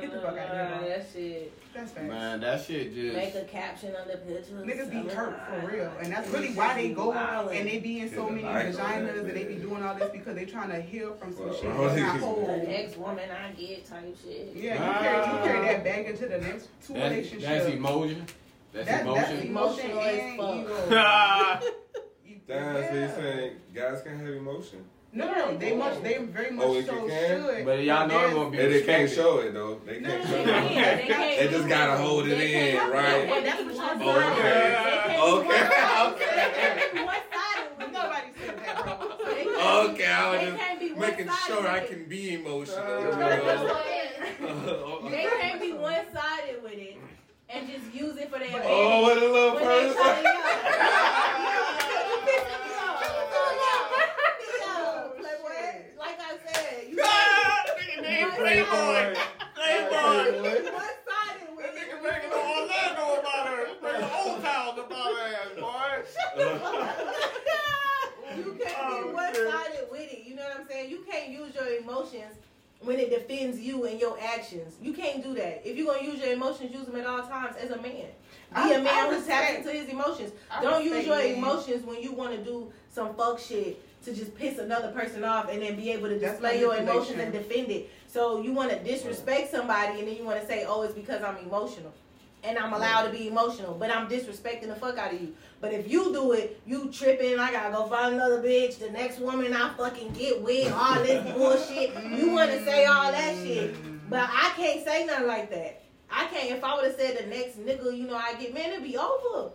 Get 0.00 0.12
the 0.12 0.20
fuck 0.20 0.38
outta 0.38 0.54
here, 0.54 0.78
bro. 0.78 0.88
That 0.88 1.06
shit. 1.12 1.52
That's 1.74 1.90
facts. 1.92 2.06
Man, 2.08 2.40
that 2.40 2.64
shit 2.64 2.94
just. 2.94 3.16
Make 3.16 3.34
a 3.34 3.44
caption 3.44 3.96
on 3.96 4.06
the 4.08 4.16
picture. 4.18 4.54
Niggas 4.54 4.90
be 4.90 5.08
hurt 5.14 5.36
for 5.48 5.66
real, 5.66 5.92
and 6.00 6.12
that's 6.12 6.28
really 6.30 6.52
why 6.54 6.74
they 6.74 6.90
go 6.90 7.10
wildin'. 7.12 7.58
and 7.60 7.68
they 7.68 7.78
be 7.78 8.00
in 8.00 8.10
so 8.14 8.24
Get 8.26 8.34
many 8.42 8.42
vaginas 8.44 8.76
that 8.76 9.16
and 9.16 9.30
they 9.30 9.44
be 9.44 9.54
doing 9.56 9.82
all 9.82 9.94
this 9.94 10.10
because 10.12 10.34
they 10.36 10.44
trying 10.46 10.70
to 10.70 10.80
heal 10.80 11.14
from 11.14 11.32
some 11.34 11.46
Well, 11.46 11.54
shit 11.54 11.64
well, 11.74 11.88
that's 11.88 12.00
not 12.00 12.20
whole. 12.20 12.46
The 12.46 12.66
next 12.68 12.96
woman 12.96 13.28
I 13.30 13.50
get 13.52 13.84
type 13.88 14.16
shit. 14.22 14.52
Yeah, 14.54 14.74
you 14.74 14.78
carry 15.02 15.16
you 15.16 15.22
Ah. 15.32 15.42
carry 15.44 15.66
that 15.66 15.84
bag 15.84 16.06
into 16.06 16.26
the 16.28 16.38
next 16.38 16.68
two 16.86 16.92
That's, 16.94 17.10
relationships. 17.10 17.44
that's 17.44 17.66
emotion. 17.66 18.26
That's 18.72 18.88
That- 18.88 19.00
emotion. 19.02 19.22
That's 19.22 19.44
emotion 19.44 19.90
Emotional 19.90 20.00
as 20.00 20.18
and 20.18 20.36
fuck. 20.38 20.54
ego. 20.56 20.88
Ah, 20.96 21.60
You- 22.24 22.40
Damn, 22.46 22.74
so 22.74 22.94
you 22.94 23.00
Yeah. 23.00 23.14
saying 23.16 23.56
guys 23.74 24.02
can 24.02 24.18
have 24.18 24.28
emotion? 24.34 24.84
No, 25.16 25.26
no, 25.26 25.32
no. 25.52 25.56
They 25.58 25.72
oh, 25.72 25.76
much, 25.76 26.02
they 26.02 26.18
very 26.18 26.50
much 26.50 26.66
Oh, 26.66 26.74
if 26.76 26.86
so 26.86 26.92
you 27.04 27.08
can? 27.08 27.42
should. 27.44 27.64
But 27.64 27.84
y'all 27.84 28.08
know 28.08 28.24
it's 28.24 28.34
gonna 28.34 28.50
be 28.50 28.58
And 28.58 28.72
they 28.74 28.82
can't 28.82 29.10
show 29.10 29.38
it 29.38 29.54
though. 29.54 29.80
They 29.86 30.00
can't 30.00 30.24
no, 30.24 30.24
show 30.24 30.30
They 30.30 30.44
no, 30.44 30.58
it. 30.66 30.74
They 30.74 31.06
can't. 31.06 31.38
They 31.38 31.48
just 31.56 31.68
gotta 31.68 31.96
hold 32.02 32.26
it 32.26 32.30
They 32.30 32.70
in, 32.72 32.76
can't- 32.78 32.92
right? 32.92 33.28
Yeah, 33.28 33.40
that's 33.40 33.62
what 33.64 33.74
y'all 33.74 34.02
oh, 34.02 34.18
Okay. 34.30 34.42
saying. 34.42 35.22
Okay. 35.22 36.34
They 36.34 36.50
can't 36.58 37.06
one-sided 37.06 37.92
nobody 37.92 38.30
said 38.44 38.58
that, 38.58 38.84
bro. 38.84 38.94
it. 38.94 39.34
They 39.36 39.44
can't- 39.44 39.90
Okay, 39.90 40.06
I 40.06 40.36
They 40.36 40.50
was 40.50 40.60
can't 40.60 40.80
be 40.80 40.88
just 40.88 41.00
making 41.00 41.26
one-sided 41.26 41.46
sure 41.46 41.68
I 41.68 41.80
with 41.80 41.90
can 41.90 42.04
be 42.08 42.34
emotional. 42.34 42.84
it. 42.84 43.02
you 43.04 44.46
oh, 44.48 45.00
know? 45.04 45.10
They 45.10 45.28
can't 45.40 45.60
be 45.60 45.72
one-sided 45.74 46.62
with 46.64 46.72
it 46.72 46.96
and 47.50 47.68
just 47.68 47.94
use 47.94 48.16
it 48.16 48.30
for 48.32 48.38
their 48.40 48.48
advantage. 48.48 48.66
Oh, 48.68 49.02
what 49.02 49.16
a 49.16 49.20
little 49.20 49.54
when 49.54 49.62
they 49.62 49.92
try 49.94 50.22
person. 50.22 51.13
Playboy. 58.36 59.14
Playboy. 59.54 60.72
one-sided 60.72 61.56
with 61.56 61.64
That 61.64 61.74
nigga 61.74 61.96
it. 61.96 62.02
making 62.02 62.32
Orlando 62.32 63.20
about 63.20 63.46
her. 63.48 63.66
Making 63.82 64.08
Old 64.14 64.42
Town 64.42 64.78
about 64.78 65.10
her 65.14 65.26
ass, 65.34 65.52
boy. 65.58 65.92
You 68.36 68.58
can't 68.60 68.76
Oh, 68.80 69.06
be 69.06 69.12
one 69.14 69.34
sided 69.34 69.86
with 69.92 70.12
it. 70.12 70.24
You 70.26 70.34
know 70.34 70.42
what 70.42 70.60
I'm 70.60 70.66
saying? 70.66 70.90
You 70.90 71.04
can't 71.08 71.28
use 71.30 71.54
your 71.54 71.68
emotions 71.78 72.34
when 72.80 72.98
it 72.98 73.10
defends 73.10 73.60
you 73.60 73.84
and 73.84 74.00
your 74.00 74.18
actions. 74.20 74.74
You 74.82 74.92
can't 74.92 75.22
do 75.22 75.34
that. 75.34 75.62
If 75.64 75.76
you're 75.76 75.86
gonna 75.94 76.04
use 76.06 76.18
your 76.20 76.32
emotions, 76.32 76.72
use 76.74 76.84
them 76.86 76.96
at 76.96 77.06
all 77.06 77.22
times 77.22 77.54
as 77.56 77.70
a 77.70 77.76
man. 77.76 77.92
Be 77.92 78.10
I- 78.54 78.70
a 78.72 78.78
man 78.82 78.88
I 78.88 79.14
who 79.14 79.24
taps 79.24 79.56
into 79.58 79.70
his 79.70 79.88
emotions. 79.88 80.32
I 80.50 80.62
Don't 80.62 80.84
use 80.84 81.06
your 81.06 81.16
men. 81.16 81.34
emotions 81.36 81.84
when 81.86 82.02
you 82.02 82.12
want 82.12 82.32
to 82.36 82.42
do 82.44 82.72
some 82.92 83.14
fuck 83.14 83.38
shit 83.38 83.80
to 84.04 84.12
just 84.12 84.34
piss 84.34 84.58
another 84.58 84.90
person 84.90 85.22
off 85.24 85.48
and 85.50 85.62
then 85.62 85.76
be 85.76 85.90
able 85.92 86.08
to 86.08 86.18
display 86.18 86.58
your 86.60 86.74
emotions 86.76 87.18
and 87.20 87.32
defend 87.32 87.70
it. 87.70 87.88
So 88.14 88.40
you 88.40 88.52
want 88.52 88.70
to 88.70 88.78
disrespect 88.78 89.50
somebody 89.50 89.98
and 89.98 90.06
then 90.06 90.14
you 90.14 90.22
want 90.24 90.40
to 90.40 90.46
say, 90.46 90.64
"Oh, 90.68 90.82
it's 90.82 90.94
because 90.94 91.20
I'm 91.24 91.36
emotional." 91.38 91.92
And 92.44 92.56
I'm 92.56 92.72
allowed 92.72 93.06
to 93.06 93.10
be 93.10 93.26
emotional, 93.26 93.74
but 93.74 93.90
I'm 93.90 94.06
disrespecting 94.06 94.68
the 94.68 94.76
fuck 94.76 94.98
out 94.98 95.12
of 95.12 95.20
you. 95.20 95.34
But 95.60 95.72
if 95.72 95.90
you 95.90 96.12
do 96.12 96.30
it, 96.30 96.60
you 96.64 96.92
tripping, 96.92 97.40
I 97.40 97.50
gotta 97.50 97.72
go 97.74 97.86
find 97.86 98.14
another 98.14 98.40
bitch, 98.40 98.78
the 98.78 98.90
next 98.90 99.18
woman 99.18 99.52
I 99.52 99.74
fucking 99.74 100.12
get 100.12 100.40
with, 100.42 100.70
all 100.72 100.94
this 101.02 101.24
bullshit. 101.36 101.90
You 102.16 102.30
wanna 102.30 102.64
say 102.64 102.84
all 102.84 103.10
that 103.10 103.34
shit. 103.34 103.74
But 104.08 104.28
I 104.30 104.52
can't 104.54 104.84
say 104.84 105.06
nothing 105.06 105.26
like 105.26 105.50
that. 105.50 105.82
I 106.08 106.26
can't 106.26 106.52
if 106.52 106.62
I 106.62 106.76
would 106.76 106.84
have 106.84 106.94
said 106.94 107.18
the 107.18 107.26
next 107.26 107.58
nigga, 107.58 107.98
you 107.98 108.06
know, 108.06 108.14
I 108.14 108.34
get 108.34 108.54
man, 108.54 108.74
it'd 108.74 108.84
be 108.84 108.96
over. 108.96 109.50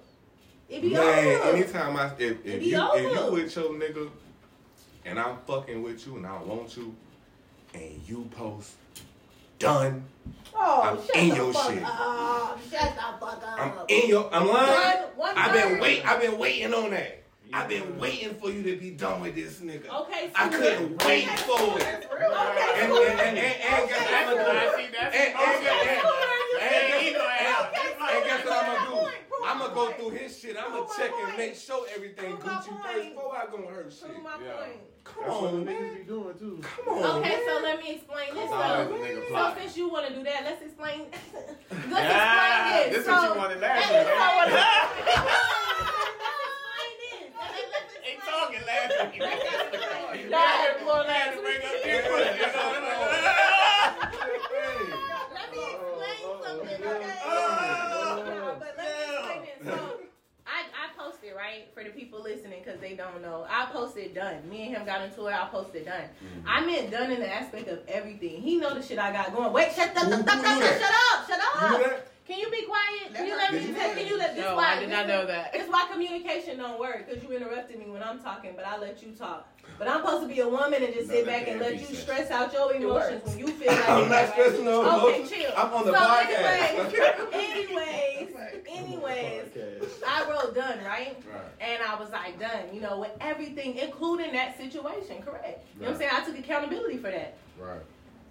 It'd 0.68 0.82
be 0.82 0.94
Man, 0.96 1.28
over. 1.42 1.56
anytime 1.56 1.96
I 1.96 2.08
if, 2.08 2.22
It 2.22 2.40
if 2.44 2.60
be 2.60 2.66
you 2.66 2.90
if 2.94 3.04
you 3.04 3.32
with 3.32 3.56
your 3.56 3.70
nigga 3.70 4.10
and 5.06 5.18
I'm 5.18 5.38
fucking 5.48 5.82
with 5.82 6.06
you 6.06 6.18
and 6.18 6.28
I 6.28 6.42
want 6.44 6.76
you 6.76 6.94
and 7.74 8.02
you 8.08 8.28
post 8.36 8.72
done, 9.60 10.04
oh, 10.56 10.82
I'm 10.84 10.98
shut 11.06 11.16
in 11.16 11.30
the 11.30 11.36
your 11.36 11.54
fuck 11.54 11.72
shit. 11.74 11.84
up. 11.84 12.60
Shut 12.72 12.96
the 12.96 13.26
fuck 13.26 13.44
up. 13.44 13.60
I'm 13.60 13.72
in 13.88 14.10
your 14.10 14.34
I'm 14.34 14.48
lying. 14.48 15.00
One- 15.02 15.10
one 15.16 15.38
I've 15.38 15.54
been 15.54 15.72
word. 15.74 15.82
wait 15.82 16.06
I've 16.06 16.22
been 16.22 16.38
waiting 16.38 16.74
on 16.74 16.92
that. 16.92 17.16
I've 17.52 17.68
been 17.68 17.98
waiting 17.98 18.36
for 18.36 18.52
you 18.52 18.62
to 18.64 18.78
be 18.78 18.92
done 18.92 19.22
with 19.22 19.34
this 19.36 19.58
nigga. 19.60 19.90
Okay, 19.90 20.30
I 20.36 20.50
couldn't 20.50 21.04
wait 21.04 21.28
okay, 21.28 21.36
for 21.38 21.80
it. 21.80 22.08
Okay, 22.12 22.82
And, 22.82 22.94
so- 22.94 23.04
and, 23.04 23.20
and, 23.20 23.38
and, 23.38 23.40
and 23.40 23.90
guess 23.90 24.06
what 24.06 24.14
I'm 24.14 24.36
gonna 24.38 24.60
do? 24.60 24.78
See, 24.78 24.88
that's 24.94 25.16
And, 25.16 25.36
and, 25.36 25.66
and, 25.66 25.90
and, 25.90 26.62
Hey, 26.62 27.06
he 27.08 27.14
know 27.14 27.28
how. 27.28 27.72
and 27.74 28.26
guess 28.26 28.46
what 28.46 28.66
I'm 28.66 28.94
gonna 29.42 29.46
do? 29.46 29.46
Prove 29.46 29.46
my 29.46 29.48
I'm 29.52 29.60
gonna 29.60 29.74
go 29.74 29.86
point. 29.86 29.98
through 30.00 30.10
his 30.18 30.32
shit. 30.40 30.56
I'm 30.58 30.64
gonna 30.72 30.76
Prove 30.86 30.90
my 30.90 30.96
check 30.98 31.12
and 31.28 31.38
make 31.38 31.56
sure 31.56 31.86
everything 31.96 32.38
Prove 32.38 32.46
my 32.46 32.52
Gucci 32.52 32.74
first 32.84 33.10
before 33.10 33.36
I 33.36 33.46
go 33.52 33.58
on 33.68 33.74
her 33.74 33.86
shit. 33.92 34.02
Prove 34.10 34.24
my 34.24 34.30
Yeah. 34.44 34.54
point. 34.54 34.80
Come 35.04 35.24
That's 35.26 35.34
what 35.42 35.52
the 35.52 35.58
on, 35.58 35.66
niggas 35.66 35.80
man. 35.82 35.98
be 35.98 36.04
doing 36.04 36.38
too. 36.38 36.60
Come 36.62 36.88
on. 36.94 37.04
Okay, 37.20 37.38
so 37.48 37.54
let 37.64 37.80
me 37.82 37.88
explain 37.96 38.30
this 38.36 38.50
Come 38.50 38.60
on, 38.62 38.88
though. 38.90 38.98
So 39.00 39.34
fly. 39.34 39.54
since 39.58 39.78
you 39.78 39.90
want 39.90 40.08
to 40.08 40.14
do 40.14 40.24
that, 40.24 40.44
let's 40.44 40.62
explain. 40.62 41.00
let's 41.12 42.14
Ah, 42.14 42.70
explain 42.70 42.94
this. 42.94 42.98
this 42.98 43.06
so, 43.06 43.12
what 43.14 43.24
you 43.24 43.40
wanted 43.40 43.60
last 43.62 43.90
week, 43.90 44.06
so? 44.06 44.10
Let's 44.10 44.54
explain 46.60 46.94
this. 47.00 47.32
They 48.04 48.14
Let's 48.16 48.26
talking 48.28 48.64
last 48.68 48.92
week. 49.14 49.22
Let's 49.24 49.44
explain. 49.44 49.98
You 50.30 50.36
had 50.36 50.78
to 50.78 50.84
pull 50.84 51.04
that 51.06 51.34
to 51.34 51.42
bring 51.42 51.58
up 51.58 51.78
their 51.84 52.02
pussy. 52.04 52.38
you 52.38 52.46
know? 52.46 53.00
Let 55.34 55.48
me 55.52 55.60
explain 55.64 56.18
something, 56.22 56.60
okay? 56.60 57.02
Oh. 57.26 57.34
Yeah, 58.20 58.54
but 58.60 58.74
let 58.78 58.86
me 58.86 58.94
explain 59.10 59.42
it. 59.44 59.58
So, 59.66 59.80
I, 60.46 60.50
I 60.70 60.86
posted, 60.98 61.34
right, 61.50 61.68
for 61.74 61.84
the 61.84 61.90
people 61.90 62.22
listening 62.22 62.62
because 62.64 62.80
they 62.80 62.94
don't 62.94 63.22
know. 63.22 63.46
I 63.50 63.66
posted 63.72 64.14
done. 64.14 64.48
Me 64.50 64.68
and 64.68 64.78
him 64.78 64.86
got 64.86 65.02
into 65.02 65.26
it. 65.28 65.34
I 65.34 65.48
posted 65.48 65.86
done. 65.86 66.02
Mm-hmm. 66.04 66.48
I 66.48 66.66
meant 66.66 66.92
done 66.92 67.12
in 67.12 67.20
the 67.20 67.32
aspect 67.32 67.68
of 67.68 67.80
everything. 67.88 68.42
He 68.42 68.58
know 68.58 68.74
the 68.74 68.82
shit 68.82 69.00
I 69.00 69.12
got 69.12 69.34
going. 69.34 69.52
Wait, 69.54 69.72
shut 69.74 69.96
up, 69.96 70.04
Who- 70.04 70.10
the, 70.10 70.18
who 70.18 70.24
the, 70.24 70.36
knew 70.36 70.42
the, 70.42 70.60
that? 70.60 71.26
shut 71.28 71.40
up, 71.40 71.82
shut 71.82 71.92
up. 71.92 72.06
Know 72.30 72.36
that? 72.36 72.36
Can 72.36 72.40
you 72.40 72.52
be 72.52 72.66
quiet? 72.66 73.14
Can 73.16 73.28
you 73.28 73.36
Let 73.36 73.54
let 73.54 73.62
me? 73.62 73.68
be 73.68 73.74
Can 73.74 74.08
you 74.08 74.18
let 74.18 74.36
this? 74.36 74.46
No, 74.46 74.56
why, 74.56 74.76
I 74.76 74.80
did 74.80 74.90
not 74.90 75.08
know 75.08 75.26
that. 75.26 75.54
This 75.54 75.64
is 75.64 75.70
why 75.70 75.88
communication 75.92 76.58
don't 76.58 76.80
work 76.80 77.08
because 77.08 77.24
you 77.24 77.32
interrupted 77.32 77.80
me 77.80 77.90
when 77.90 78.04
I'm 78.04 78.20
talking, 78.20 78.52
but 78.56 78.66
I 78.66 78.78
let 78.78 79.04
you 79.04 79.12
talk. 79.12 79.48
But 79.78 79.88
I'm 79.88 80.02
supposed 80.02 80.28
to 80.28 80.34
be 80.34 80.40
a 80.42 80.50
woman 80.50 80.84
and 80.84 80.94
just 80.94 81.10
sit 81.10 81.26
back 81.26 81.48
and 81.48 81.60
let 81.60 81.74
you 81.74 81.80
therapy 81.80 81.96
stress 81.96 82.32
out 82.32 82.52
your 82.54 82.74
emotions 82.74 83.24
when 83.26 83.40
you 83.40 83.48
feel 83.48 83.72
like 83.72 83.90
I'm 83.90 84.10
not 84.10 84.30
stressing 84.30 84.66
no 84.66 84.82
Okay, 84.82 85.20
emotions. 85.20 85.32
chill. 85.32 85.52
I'm 85.56 85.74
on 85.74 85.86
the 85.86 85.92
so 85.92 86.00
podcast. 86.00 87.34
Anyways, 87.34 88.36
anyways, 88.68 88.68
anyways, 88.68 89.46
I 90.08 90.30
wrote 90.30 90.56
done, 90.56 90.80
right? 90.84 91.18
Right. 91.32 91.42
And 91.62 91.84
I 91.84 92.00
was 92.00 92.10
like, 92.12 92.40
done, 92.40 92.74
you 92.74 92.82
know, 92.82 93.00
with 93.00 93.12
everything, 93.22 93.78
including 93.78 94.34
that 94.34 94.58
situation, 94.58 95.22
correct? 95.22 95.66
You 95.76 95.84
know 95.84 95.92
what 95.92 95.94
I'm 95.94 95.98
saying? 95.98 96.12
I 96.14 96.26
took 96.26 96.40
accountability 96.40 96.98
for 96.98 97.12
that. 97.12 97.38
Right. 97.60 97.82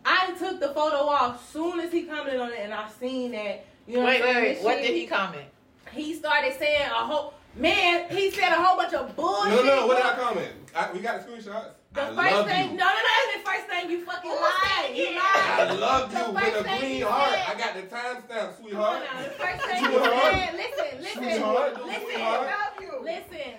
I 0.04 0.34
took 0.38 0.60
the 0.60 0.68
photo 0.68 1.08
off 1.08 1.50
soon 1.52 1.80
as 1.80 1.92
he 1.92 2.04
commented 2.04 2.40
on 2.40 2.52
it, 2.52 2.60
and 2.60 2.74
I 2.74 2.88
seen 3.00 3.32
that. 3.32 3.64
You 3.88 3.96
know 4.00 4.04
Wait, 4.04 4.20
what 4.20 4.28
wait, 4.36 4.42
wait. 4.56 4.62
What 4.62 4.76
did 4.82 4.94
he 4.94 5.06
comment? 5.06 5.46
He 5.92 6.12
started 6.14 6.52
saying 6.58 6.82
a 6.90 7.04
whole 7.06 7.32
man. 7.56 8.04
He 8.10 8.30
said 8.30 8.52
a 8.52 8.56
whole 8.62 8.76
bunch 8.76 8.92
of 8.92 9.16
bullshit. 9.16 9.50
No, 9.50 9.62
no, 9.64 9.86
what 9.86 9.96
did 9.96 10.04
I 10.06 10.14
comment? 10.14 10.52
I, 10.76 10.92
we 10.92 10.98
got 11.00 11.24
the 11.26 11.32
screenshots. 11.32 11.70
The 11.94 12.02
I 12.02 12.06
first 12.08 12.18
love 12.18 12.46
thing, 12.46 12.70
you. 12.72 12.76
no, 12.76 12.84
no, 12.84 12.92
no, 12.92 13.38
the 13.38 13.48
first 13.48 13.66
thing 13.66 13.90
you 13.90 14.04
fucking 14.04 14.30
lied. 14.30 14.94
You 14.94 15.06
lied. 15.06 15.24
I 15.24 15.72
love 15.72 16.12
you 16.12 16.34
with 16.34 16.60
a 16.66 16.78
green 16.78 17.02
heart. 17.02 17.32
said- 17.32 17.44
I 17.48 17.58
got 17.58 17.74
the 17.74 17.82
timestamp, 17.82 18.28
Come 18.28 18.38
on 18.48 18.54
sweetheart. 18.60 19.02
now. 19.10 19.22
The 19.22 19.30
first 19.30 19.64
thing 19.64 19.82
you 19.82 19.88
Sweetheart. 19.90 20.32
said. 20.34 20.54
Listen, 20.54 21.02
listen, 21.02 21.22
Sweetheart. 21.24 21.86
listen. 21.86 22.02
Sweetheart. 22.04 23.02
Listen. 23.02 23.54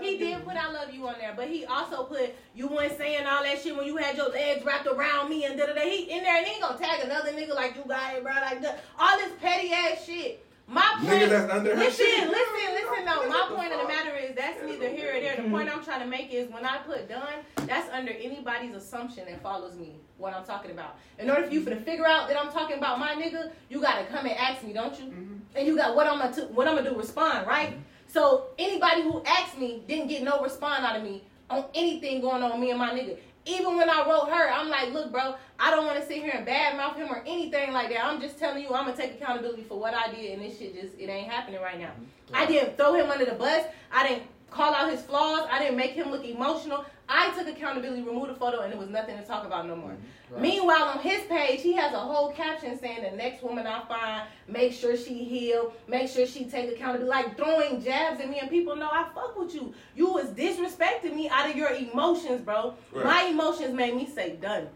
He 0.00 0.18
did 0.18 0.44
put 0.44 0.56
I 0.56 0.70
love 0.70 0.92
you 0.92 1.06
on 1.08 1.14
there, 1.18 1.34
but 1.36 1.48
he 1.48 1.64
also 1.64 2.04
put 2.04 2.34
you 2.54 2.68
weren't 2.68 2.96
saying 2.96 3.26
all 3.26 3.42
that 3.42 3.60
shit 3.60 3.76
when 3.76 3.86
you 3.86 3.96
had 3.96 4.16
your 4.16 4.30
legs 4.30 4.64
wrapped 4.64 4.86
around 4.86 5.28
me 5.28 5.44
and 5.44 5.58
da 5.58 5.66
da 5.66 5.74
da. 5.74 5.80
He 5.80 6.10
in 6.10 6.22
there 6.22 6.36
and 6.36 6.46
he 6.46 6.52
ain't 6.54 6.62
gonna 6.62 6.78
tag 6.78 7.04
another 7.04 7.32
nigga 7.32 7.54
like 7.54 7.76
you 7.76 7.84
got 7.86 8.14
it, 8.14 8.22
bro, 8.22 8.32
like 8.32 8.62
that. 8.62 8.84
All 8.98 9.16
this 9.18 9.32
petty 9.40 9.72
ass 9.72 10.04
shit. 10.04 10.42
My 10.68 10.96
point, 10.98 11.08
Nigga 11.08 11.28
that's 11.28 11.52
under 11.52 11.76
her 11.76 11.80
listen, 11.80 12.04
shit. 12.04 12.28
listen, 12.28 12.74
listen. 12.74 13.04
No, 13.04 13.28
my 13.28 13.46
point 13.54 13.72
of 13.72 13.80
the 13.80 13.86
matter 13.86 14.16
is 14.16 14.34
that's 14.34 14.60
neither 14.64 14.88
here 14.88 15.16
or 15.16 15.20
there. 15.20 15.36
The 15.36 15.42
mm-hmm. 15.42 15.52
point 15.52 15.70
I'm 15.72 15.84
trying 15.84 16.00
to 16.00 16.06
make 16.06 16.32
is 16.32 16.50
when 16.50 16.64
I 16.64 16.78
put 16.78 17.08
done, 17.08 17.44
that's 17.66 17.88
under 17.92 18.10
anybody's 18.10 18.74
assumption 18.74 19.26
that 19.26 19.40
follows 19.42 19.76
me. 19.76 19.94
What 20.18 20.34
I'm 20.34 20.44
talking 20.44 20.72
about. 20.72 20.96
In 21.18 21.30
order 21.30 21.46
for 21.46 21.52
you 21.52 21.62
for 21.62 21.70
to 21.70 21.76
figure 21.76 22.06
out 22.06 22.26
that 22.28 22.40
I'm 22.40 22.50
talking 22.50 22.78
about 22.78 22.98
my 22.98 23.14
nigga, 23.14 23.52
you 23.68 23.80
gotta 23.80 24.06
come 24.06 24.26
and 24.26 24.36
ask 24.36 24.64
me, 24.64 24.72
don't 24.72 24.98
you? 24.98 25.06
Mm-hmm. 25.06 25.34
And 25.54 25.66
you 25.66 25.76
got 25.76 25.94
what 25.94 26.08
I'm 26.08 26.18
gonna 26.18 26.34
t- 26.34 26.52
what 26.52 26.66
I'm 26.66 26.74
gonna 26.74 26.90
do? 26.90 26.96
Respond, 26.96 27.46
right? 27.46 27.70
Mm-hmm. 27.70 27.80
So 28.16 28.46
anybody 28.58 29.02
who 29.02 29.22
asked 29.26 29.58
me 29.58 29.82
didn't 29.86 30.08
get 30.08 30.22
no 30.22 30.40
response 30.40 30.80
out 30.80 30.96
of 30.96 31.02
me 31.02 31.22
on 31.50 31.66
anything 31.74 32.22
going 32.22 32.42
on 32.42 32.58
me 32.58 32.70
and 32.70 32.78
my 32.78 32.88
nigga. 32.88 33.18
Even 33.44 33.76
when 33.76 33.90
I 33.90 34.08
wrote 34.08 34.30
her, 34.30 34.50
I'm 34.50 34.70
like, 34.70 34.90
look, 34.94 35.12
bro, 35.12 35.34
I 35.60 35.70
don't 35.70 35.84
want 35.84 36.00
to 36.00 36.06
sit 36.06 36.22
here 36.22 36.32
and 36.34 36.46
badmouth 36.46 36.96
him 36.96 37.08
or 37.10 37.22
anything 37.26 37.74
like 37.74 37.90
that. 37.90 38.02
I'm 38.02 38.18
just 38.18 38.38
telling 38.38 38.62
you, 38.62 38.72
I'm 38.72 38.86
gonna 38.86 38.96
take 38.96 39.20
accountability 39.20 39.64
for 39.64 39.78
what 39.78 39.92
I 39.92 40.10
did, 40.10 40.32
and 40.32 40.42
this 40.42 40.58
shit 40.58 40.80
just 40.80 40.98
it 40.98 41.10
ain't 41.10 41.30
happening 41.30 41.60
right 41.60 41.78
now. 41.78 41.90
I 42.32 42.46
didn't 42.46 42.78
throw 42.78 42.94
him 42.94 43.10
under 43.10 43.26
the 43.26 43.34
bus. 43.34 43.66
I 43.92 44.08
didn't 44.08 44.22
call 44.50 44.72
out 44.72 44.90
his 44.90 45.02
flaws. 45.02 45.46
I 45.52 45.58
didn't 45.58 45.76
make 45.76 45.90
him 45.90 46.10
look 46.10 46.24
emotional. 46.24 46.86
I 47.08 47.30
took 47.30 47.48
accountability, 47.48 48.02
removed 48.02 48.30
the 48.30 48.34
photo, 48.34 48.60
and 48.60 48.72
it 48.72 48.78
was 48.78 48.88
nothing 48.88 49.16
to 49.16 49.24
talk 49.24 49.44
about 49.46 49.66
no 49.66 49.76
more. 49.76 49.90
Mm-hmm. 49.90 50.34
Right. 50.34 50.42
Meanwhile, 50.42 50.84
on 50.84 50.98
his 50.98 51.22
page, 51.24 51.62
he 51.62 51.72
has 51.74 51.92
a 51.92 51.98
whole 51.98 52.32
caption 52.32 52.78
saying, 52.78 53.02
"The 53.02 53.16
next 53.16 53.42
woman 53.42 53.66
I 53.66 53.84
find, 53.86 54.28
make 54.48 54.72
sure 54.72 54.96
she 54.96 55.22
heal, 55.24 55.72
make 55.86 56.08
sure 56.08 56.26
she 56.26 56.46
take 56.46 56.70
accountability." 56.70 57.08
Like 57.08 57.36
throwing 57.36 57.82
jabs 57.82 58.20
at 58.20 58.28
me, 58.28 58.40
and 58.40 58.50
people 58.50 58.74
know 58.74 58.88
I 58.90 59.06
fuck 59.14 59.38
with 59.38 59.54
you. 59.54 59.72
You 59.94 60.12
was 60.12 60.26
disrespecting 60.30 61.14
me 61.14 61.28
out 61.28 61.48
of 61.48 61.56
your 61.56 61.70
emotions, 61.70 62.42
bro. 62.42 62.74
Right. 62.92 63.04
My 63.04 63.22
emotions 63.24 63.72
made 63.72 63.94
me 63.94 64.08
say 64.08 64.36
done. 64.36 64.68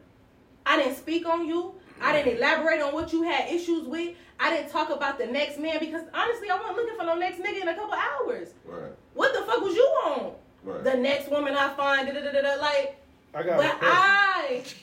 I 0.64 0.76
didn't 0.76 0.96
speak 0.96 1.26
on 1.26 1.46
you. 1.46 1.74
I 2.00 2.12
didn't 2.12 2.38
elaborate 2.38 2.80
on 2.80 2.94
what 2.94 3.12
you 3.12 3.22
had 3.22 3.50
issues 3.50 3.86
with. 3.86 4.16
I 4.38 4.56
didn't 4.56 4.70
talk 4.70 4.88
about 4.88 5.18
the 5.18 5.26
next 5.26 5.58
man 5.58 5.78
because 5.80 6.02
honestly, 6.14 6.48
I 6.48 6.56
wasn't 6.56 6.76
looking 6.76 6.96
for 6.96 7.04
no 7.04 7.14
next 7.14 7.40
nigga 7.40 7.60
in 7.60 7.68
a 7.68 7.74
couple 7.74 7.94
hours. 7.94 8.54
Right, 8.64 8.92
What 9.12 9.34
the 9.34 9.42
fuck 9.42 9.60
was 9.60 9.74
you 9.74 9.82
on? 9.82 10.32
Right. 10.64 10.84
The 10.84 10.94
next 10.94 11.30
woman 11.30 11.54
I 11.54 11.74
find, 11.74 12.06
da 12.08 12.14
da 12.14 12.20
da 12.20 12.32
da. 12.32 12.42
da. 12.42 12.60
Like, 12.60 12.96
I 13.32 13.42
got 13.42 13.56
but 13.58 13.66
a 13.66 13.78
question. 13.78 13.88
I 13.88 14.50
like 14.50 14.76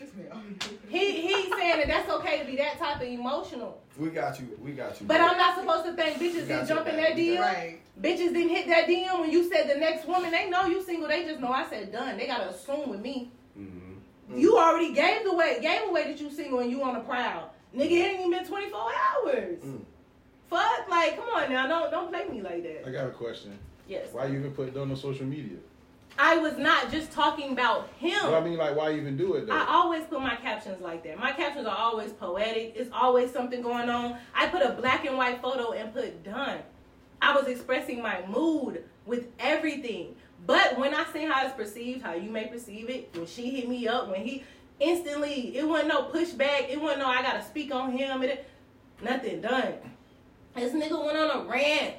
he 0.90 1.22
he's 1.22 1.50
saying 1.54 1.78
that 1.80 1.88
that's 1.88 2.10
okay 2.10 2.40
to 2.40 2.46
be 2.46 2.56
that 2.58 2.78
type 2.80 2.98
of 3.02 3.08
emotional. 3.08 3.82
We 3.98 4.10
got 4.10 4.40
you. 4.40 4.58
We 4.62 4.72
got 4.72 5.00
you. 5.02 5.08
But 5.08 5.20
I'm 5.20 5.38
not 5.38 5.58
supposed 5.60 5.86
to 5.86 5.94
think 5.94 6.18
bitches 6.18 6.48
Got 6.48 6.66
didn't 6.66 6.68
jump 6.68 6.88
in 6.88 6.96
back. 6.96 7.10
that 7.10 7.18
DM. 7.18 7.40
Right. 7.40 7.80
Bitches 8.00 8.32
didn't 8.34 8.50
hit 8.50 8.68
that 8.68 8.88
DM 8.88 9.20
when 9.20 9.32
you 9.32 9.50
said 9.52 9.70
the 9.70 9.76
next 9.80 10.08
woman. 10.08 10.32
They 10.32 10.50
know 10.50 10.66
you 10.66 10.82
single. 10.84 11.08
They 11.10 11.24
just 11.26 11.40
know 11.40 11.52
I 11.52 11.68
said 11.70 11.92
done. 11.92 12.18
They 12.18 12.28
gotta 12.28 12.50
assume 12.50 12.90
with 12.90 13.02
me. 13.02 13.32
Mhm. 13.60 13.96
You 14.36 14.58
already 14.58 14.94
gave 14.94 15.26
away 15.26 15.60
gave 15.62 15.90
away 15.90 16.06
that 16.06 16.20
you 16.22 16.30
single 16.32 16.60
and 16.60 16.70
you 16.72 16.84
on 16.84 16.94
the 16.94 17.00
prowl. 17.02 17.54
Nigga, 17.76 17.92
it 17.92 17.94
ain't 17.94 18.20
even 18.20 18.32
been 18.32 18.46
24 18.46 18.80
hours. 18.82 19.60
Mm. 19.60 19.82
Fuck, 20.50 20.90
like, 20.90 21.18
come 21.18 21.28
on 21.36 21.52
now, 21.52 21.68
don't 21.68 21.92
don't 21.92 22.10
play 22.10 22.26
me 22.30 22.42
like 22.42 22.64
that. 22.64 22.88
I 22.88 22.92
got 22.92 23.08
a 23.08 23.12
question. 23.12 23.58
Yes. 23.88 24.08
Why 24.14 24.26
you 24.28 24.40
even 24.40 24.52
put 24.52 24.70
it 24.70 24.78
on 24.78 24.96
social 24.96 25.26
media? 25.26 25.58
I 26.20 26.38
was 26.38 26.58
not 26.58 26.92
just 26.92 27.12
talking 27.12 27.52
about 27.52 27.90
him. 28.00 28.20
Well, 28.24 28.36
I 28.36 28.42
mean, 28.42 28.58
like, 28.58 28.76
why 28.76 28.94
even 28.94 29.18
do 29.18 29.36
it 29.36 29.48
though? 29.48 29.54
I 29.54 29.66
always 29.70 30.04
put 30.06 30.22
my 30.22 30.36
captions 30.36 30.82
like 30.82 31.04
that. 31.04 31.20
My 31.20 31.32
captions 31.32 31.68
are 31.68 31.78
always 31.78 32.12
poetic. 32.12 32.74
It's 32.76 32.90
always 32.92 33.32
something 33.32 33.62
going 33.62 33.90
on. 33.90 34.18
I 34.34 34.48
put 34.48 34.64
a 34.64 34.72
black 34.72 35.06
and 35.06 35.18
white 35.18 35.42
photo 35.42 35.74
and 35.74 35.94
put 35.94 36.24
done. 36.24 36.60
I 37.22 37.36
was 37.36 37.48
expressing 37.48 38.02
my 38.02 38.26
mood 38.28 38.84
with 39.06 39.28
everything. 39.40 40.16
But 40.46 40.78
when 40.80 40.94
I 40.94 41.06
see 41.12 41.26
how 41.26 41.46
it's 41.46 41.56
perceived, 41.56 42.02
how 42.02 42.14
you 42.14 42.30
may 42.30 42.48
perceive 42.48 42.90
it, 42.90 43.10
when 43.14 43.26
she 43.26 43.50
hit 43.50 43.68
me 43.68 43.88
up, 43.88 44.10
when 44.10 44.22
he 44.22 44.44
instantly, 44.80 45.56
it 45.58 45.68
wasn't 45.68 45.90
no 45.90 46.04
pushback. 46.04 46.70
It 46.70 46.80
wasn't 46.80 47.02
no 47.02 47.08
I 47.08 47.22
gotta 47.22 47.44
speak 47.44 47.74
on 47.74 47.92
him. 47.92 48.24
It, 48.24 48.48
nothing 49.02 49.42
done. 49.42 49.74
This 50.56 50.74
nigga 50.74 51.04
went 51.04 51.18
on 51.18 51.46
a 51.46 51.50
rant. 51.50 51.96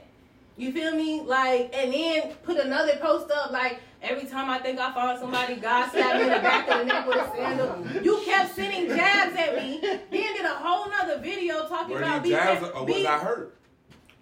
You 0.57 0.73
feel 0.73 0.93
me? 0.95 1.20
Like, 1.20 1.73
and 1.73 1.93
then 1.93 2.32
put 2.43 2.57
another 2.57 2.97
post 2.97 3.31
up 3.31 3.53
like, 3.53 3.81
every 4.03 4.25
time 4.29 4.51
I 4.51 4.59
think 4.59 4.79
I 4.79 4.93
found 4.93 5.19
somebody, 5.19 5.57
God 5.57 5.91
slapped 5.91 6.16
me 6.16 6.23
in 6.25 6.29
the 6.29 6.39
back 6.41 6.69
of 6.69 6.79
the 6.79 6.85
neck 6.85 7.07
with 7.07 7.16
a 7.16 7.31
sandal. 7.37 8.03
You 8.05 8.20
kept 8.25 8.55
sending 8.55 8.89
jabs 8.89 9.37
at 9.37 9.57
me. 9.57 9.79
Then 9.83 10.01
did 10.11 10.45
a 10.45 10.49
whole 10.49 10.89
nother 10.91 11.19
video 11.20 11.66
talking 11.69 11.95
Were 11.95 12.03
about 12.03 12.23
these 12.23 12.33
jabs 12.33 12.69
or 12.75 12.85
was 12.85 13.05
I 13.05 13.19
hurt? 13.19 13.55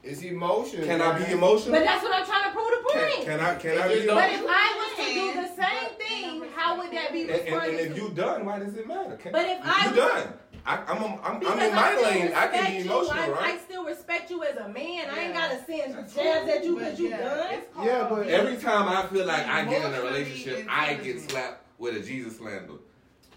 It's 0.02 0.22
emotion. 0.22 0.84
Can 0.84 1.02
I 1.02 1.18
be 1.18 1.32
emotional? 1.32 1.72
But 1.72 1.84
that's 1.84 2.02
what 2.04 2.14
I'm 2.14 2.24
trying 2.24 2.44
to 2.44 2.50
prove 2.50 2.70
the 2.70 2.92
point. 2.92 3.24
can 3.26 3.40
I? 3.40 3.54
Can 3.56 3.78
I 3.78 3.88
be 3.88 3.94
just 3.94 4.06
but 4.06 4.30
emotional? 4.30 4.44
if 4.44 4.50
I 4.50 4.94
was 4.96 5.06
to 5.06 5.14
do 5.14 5.32
the 5.34 5.48
same 5.48 5.98
thing, 5.98 6.48
how 6.54 6.78
would 6.78 6.92
that 6.92 7.12
be 7.12 7.22
And, 7.22 7.30
and, 7.30 7.48
and 7.64 7.74
if 7.80 7.94
to? 7.96 8.00
you 8.02 8.08
done, 8.10 8.44
why 8.46 8.60
does 8.60 8.76
it 8.76 8.86
matter? 8.86 9.16
Can, 9.16 9.32
But 9.32 9.46
if 9.46 9.58
you 9.58 9.64
I 9.64 9.86
was- 9.88 9.96
done, 9.96 10.32
I, 10.66 10.82
I'm, 10.88 11.02
I'm, 11.22 11.46
I'm 11.46 11.60
in 11.60 11.74
my 11.74 11.92
still 11.92 12.02
lane. 12.02 12.32
I 12.34 12.46
can 12.48 12.52
respect 12.52 12.66
be 12.66 12.74
you. 12.76 12.84
emotional, 12.84 13.34
I, 13.34 13.38
I 13.52 13.58
still 13.58 13.84
respect 13.84 14.30
you 14.30 14.42
as 14.42 14.56
a 14.56 14.68
man. 14.68 15.08
I 15.10 15.20
ain't 15.20 15.34
gotta 15.34 15.64
send 15.64 15.94
That's 15.94 16.14
jabs 16.14 16.48
at 16.48 16.64
you 16.64 16.74
because 16.76 16.98
you 16.98 17.08
yeah, 17.10 17.18
done. 17.18 17.60
Yeah, 17.84 18.06
but- 18.10 18.26
Every 18.26 18.56
time 18.56 18.88
I 18.88 19.06
feel 19.06 19.26
like 19.26 19.46
I 19.46 19.64
get 19.64 19.84
in 19.84 19.94
a 19.94 20.02
relationship, 20.02 20.66
I 20.68 20.94
get 20.94 21.20
slapped 21.30 21.62
with 21.78 21.96
a 21.96 22.00
Jesus 22.00 22.38
slander. 22.38 22.74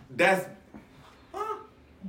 That's 0.09 0.47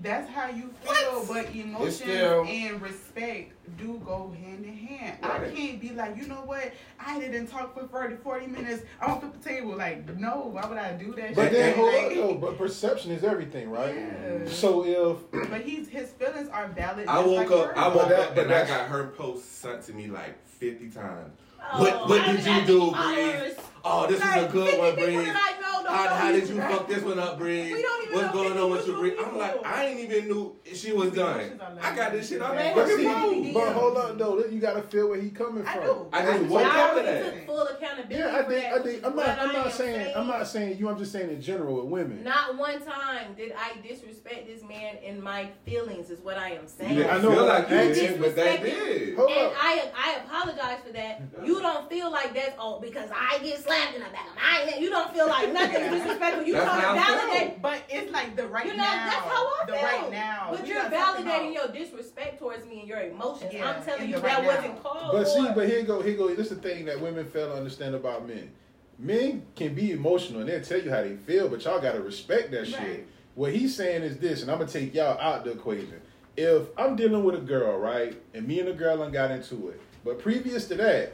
That's 0.02 0.30
how 0.30 0.48
you 0.48 0.72
feel, 0.84 1.24
but 1.26 1.54
emotions 1.54 1.96
still- 1.96 2.44
and 2.44 2.80
respect 2.80 3.52
do 3.76 4.00
go 4.06 4.30
hand 4.40 4.64
in 4.64 4.74
hand. 4.76 5.18
I 5.22 5.38
can't 5.54 5.80
be 5.80 5.90
like, 5.90 6.16
you 6.16 6.26
know 6.26 6.42
what? 6.44 6.72
I 6.98 7.18
didn't 7.18 7.48
talk 7.48 7.74
for 7.74 7.86
30, 7.86 8.16
40 8.16 8.46
minutes. 8.46 8.84
I 9.00 9.08
don't 9.08 9.20
flip 9.20 9.32
the 9.42 9.48
table. 9.48 9.76
Like, 9.76 10.16
no, 10.16 10.48
why 10.52 10.64
would 10.66 10.78
I 10.78 10.92
do 10.92 11.12
that? 11.16 11.34
But 11.34 11.44
shit? 11.50 11.52
then 11.52 11.74
hold 11.76 11.92
Like, 11.94 12.04
up 12.06 12.12
though. 12.14 12.34
But 12.34 12.56
perception 12.58 13.10
is 13.10 13.24
everything, 13.24 13.68
right? 13.70 13.94
Yeah. 13.96 14.48
So 14.48 14.84
if 15.32 15.50
But 15.50 15.62
he's 15.62 15.88
his 15.88 16.10
feelings 16.10 16.48
are 16.48 16.68
valid. 16.68 17.08
I 17.08 17.18
woke 17.18 17.36
like 17.36 17.46
up. 17.46 17.50
yours. 17.50 17.72
I 17.76 17.88
woke 17.88 18.08
that- 18.08 18.20
up 18.20 18.34
but 18.36 18.44
and 18.46 18.54
I 18.54 18.66
got 18.66 18.88
her 18.88 19.08
post 19.08 19.60
sent 19.60 19.82
to 19.84 19.92
me 19.92 20.06
like 20.06 20.36
fifty 20.46 20.88
times. 20.88 21.32
Oh, 21.72 21.80
What- 21.82 22.08
what 22.08 22.20
I 22.22 22.32
did 22.36 22.46
you 22.46 22.66
do, 22.66 22.86
the 22.86 22.92
followers. 22.92 23.40
Breeze? 23.54 23.56
Oh, 23.84 24.06
this 24.06 24.20
Like, 24.20 24.36
is 24.38 24.44
a 24.44 24.48
good 24.48 24.78
one, 24.78 24.94
people 24.96 25.12
Breeze. 25.14 25.26
that 25.26 25.54
I 25.56 25.60
know 25.60 25.82
don't 25.82 25.94
How, 25.94 26.08
how 26.14 26.32
did 26.32 26.48
you 26.48 26.56
fuck 26.60 26.88
this 26.88 27.02
one 27.02 27.18
up, 27.18 27.38
Breeze? 27.38 27.72
We 27.72 27.82
don't 27.82 28.02
even 28.04 28.14
What's 28.14 28.26
know 28.34 28.42
going 28.42 28.58
on 28.58 28.70
with 28.70 28.86
you, 28.86 28.94
Bree? 28.96 29.14
I'm 29.18 29.36
like, 29.38 29.66
I 29.66 29.86
ain't 29.86 30.00
even 30.00 30.28
knew 30.28 30.56
she 30.74 30.92
was 30.92 31.12
done. 31.12 31.60
I 31.80 31.94
got 31.96 32.12
this 32.12 32.28
shit 32.28 32.42
on 32.42 32.54
Man, 32.56 32.74
but 32.74 32.88
fucking 32.88 33.44
see, 33.44 33.52
but 33.52 33.72
hold 33.72 33.96
on 33.96 34.18
though, 34.18 34.44
you 34.44 34.60
gotta 34.60 34.82
feel 34.82 35.08
where 35.08 35.20
he 35.20 35.30
coming 35.30 35.64
I 35.66 35.74
from. 35.74 35.84
do. 35.84 36.06
I 36.12 36.22
just 36.22 36.38
I 36.38 36.42
woke 36.48 36.62
up 36.64 36.72
to 36.72 36.80
already 36.80 37.06
that. 37.06 37.34
took 37.34 37.46
full 37.46 37.62
accountability. 37.62 38.14
Yeah, 38.16 38.36
I 38.36 38.42
for 38.42 38.50
think 38.50 38.62
that. 38.62 38.72
I 38.74 38.82
think 38.82 39.04
I'm 39.06 39.16
not 39.16 39.38
I'm 39.38 39.52
not 39.52 39.66
am 39.66 39.72
saying 39.72 40.12
I'm 40.16 40.26
not 40.26 40.46
saying 40.46 40.78
you. 40.78 40.88
I'm 40.88 40.98
just 40.98 41.12
saying 41.12 41.30
in 41.30 41.40
general 41.40 41.76
with 41.76 41.86
women. 41.86 42.22
Not 42.24 42.56
one 42.58 42.80
time 42.84 43.34
did 43.36 43.52
I 43.52 43.80
disrespect 43.86 44.46
this 44.46 44.62
man 44.62 44.96
in 45.02 45.22
my 45.22 45.50
feelings, 45.64 46.10
is 46.10 46.20
what 46.20 46.36
I 46.36 46.50
am 46.50 46.66
saying. 46.66 46.90
You 46.96 47.02
didn't 47.04 47.12
I 47.18 47.22
know, 47.22 47.30
feel 47.30 47.46
but 47.46 47.70
like 47.70 47.70
you 47.70 47.94
did, 47.94 48.20
but 48.20 48.36
they 48.36 48.56
did. 48.58 49.08
And. 49.10 49.16
I 49.20 49.90
I 49.96 50.20
apologize 50.24 50.78
for 50.86 50.92
that. 50.92 51.22
You 51.44 51.60
don't 51.60 51.88
feel 51.88 52.10
like 52.10 52.34
that's 52.34 52.54
oh 52.58 52.80
because 52.80 53.08
I 53.14 53.38
get 53.38 53.58
slapped 53.76 53.94
in 53.94 54.02
the 54.02 54.08
back 54.10 54.26
of 54.28 54.34
my 54.36 54.64
neck. 54.70 54.80
You 54.80 54.90
don't 54.90 55.12
feel 55.14 55.28
like 55.28 55.52
nothing 55.52 55.82
is 55.82 55.92
disrespectful. 56.02 56.44
You 56.44 56.52
That's 56.54 56.64
trying 56.66 56.80
to 56.80 57.00
how 57.00 57.14
I 57.14 57.18
feel. 57.20 57.28
validate. 57.30 57.62
But 57.62 57.82
it's 57.88 58.12
like 58.12 58.36
the 58.36 58.46
right 58.48 58.64
You 58.66 58.72
know 58.72 58.76
now. 58.78 59.06
that's 59.10 59.14
how 59.26 59.46
I 59.46 59.64
the 59.66 59.72
feel. 59.72 59.82
right 59.82 60.10
now. 60.10 60.48
But 60.50 60.62
We 60.62 60.68
you're 60.68 60.82
validating 60.82 61.54
your 61.54 61.68
disrespect 61.68 62.38
towards 62.38 62.66
me 62.66 62.80
and 62.80 62.88
your 62.88 63.00
emotions. 63.00 63.52
Yeah, 63.52 63.70
I'm 63.70 63.82
telling 63.82 64.08
you 64.08 64.16
the 64.16 64.20
that 64.22 64.38
right 64.38 64.44
wasn't 64.56 64.82
called 64.82 65.12
But 65.12 65.24
see, 65.28 65.46
for. 65.46 65.52
but 65.54 65.68
here 65.68 65.82
go, 65.84 66.02
here 66.02 66.16
go. 66.16 66.28
This 66.34 66.50
is 66.50 66.58
the 66.60 66.68
thing 66.68 66.84
that 66.86 67.00
women 67.00 67.26
fail 67.26 67.48
to 67.50 67.54
understand 67.56 67.94
about 67.94 68.26
men. 68.26 68.50
Men 68.98 69.42
can 69.56 69.74
be 69.74 69.92
emotional 69.92 70.40
and 70.40 70.48
they'll 70.48 70.60
tell 70.62 70.80
you 70.80 70.90
how 70.90 71.02
they 71.02 71.16
feel, 71.16 71.48
but 71.48 71.64
y'all 71.64 71.80
gotta 71.80 72.00
respect 72.00 72.50
that 72.50 72.66
shit. 72.66 72.78
Right. 72.78 73.06
What 73.34 73.52
he's 73.54 73.74
saying 73.74 74.02
is 74.02 74.18
this, 74.18 74.42
and 74.42 74.50
I'm 74.50 74.58
gonna 74.58 74.70
take 74.70 74.92
y'all 74.94 75.18
out 75.18 75.44
the 75.44 75.52
equation. 75.52 76.00
If 76.36 76.64
I'm 76.76 76.96
dealing 76.96 77.24
with 77.24 77.34
a 77.34 77.38
girl, 77.40 77.78
right, 77.78 78.20
and 78.34 78.46
me 78.46 78.58
and 78.60 78.68
the 78.68 78.72
girl 78.74 78.98
done 78.98 79.10
got 79.12 79.30
into 79.30 79.68
it, 79.70 79.80
but 80.04 80.18
previous 80.18 80.66
to 80.68 80.74
that, 80.76 81.12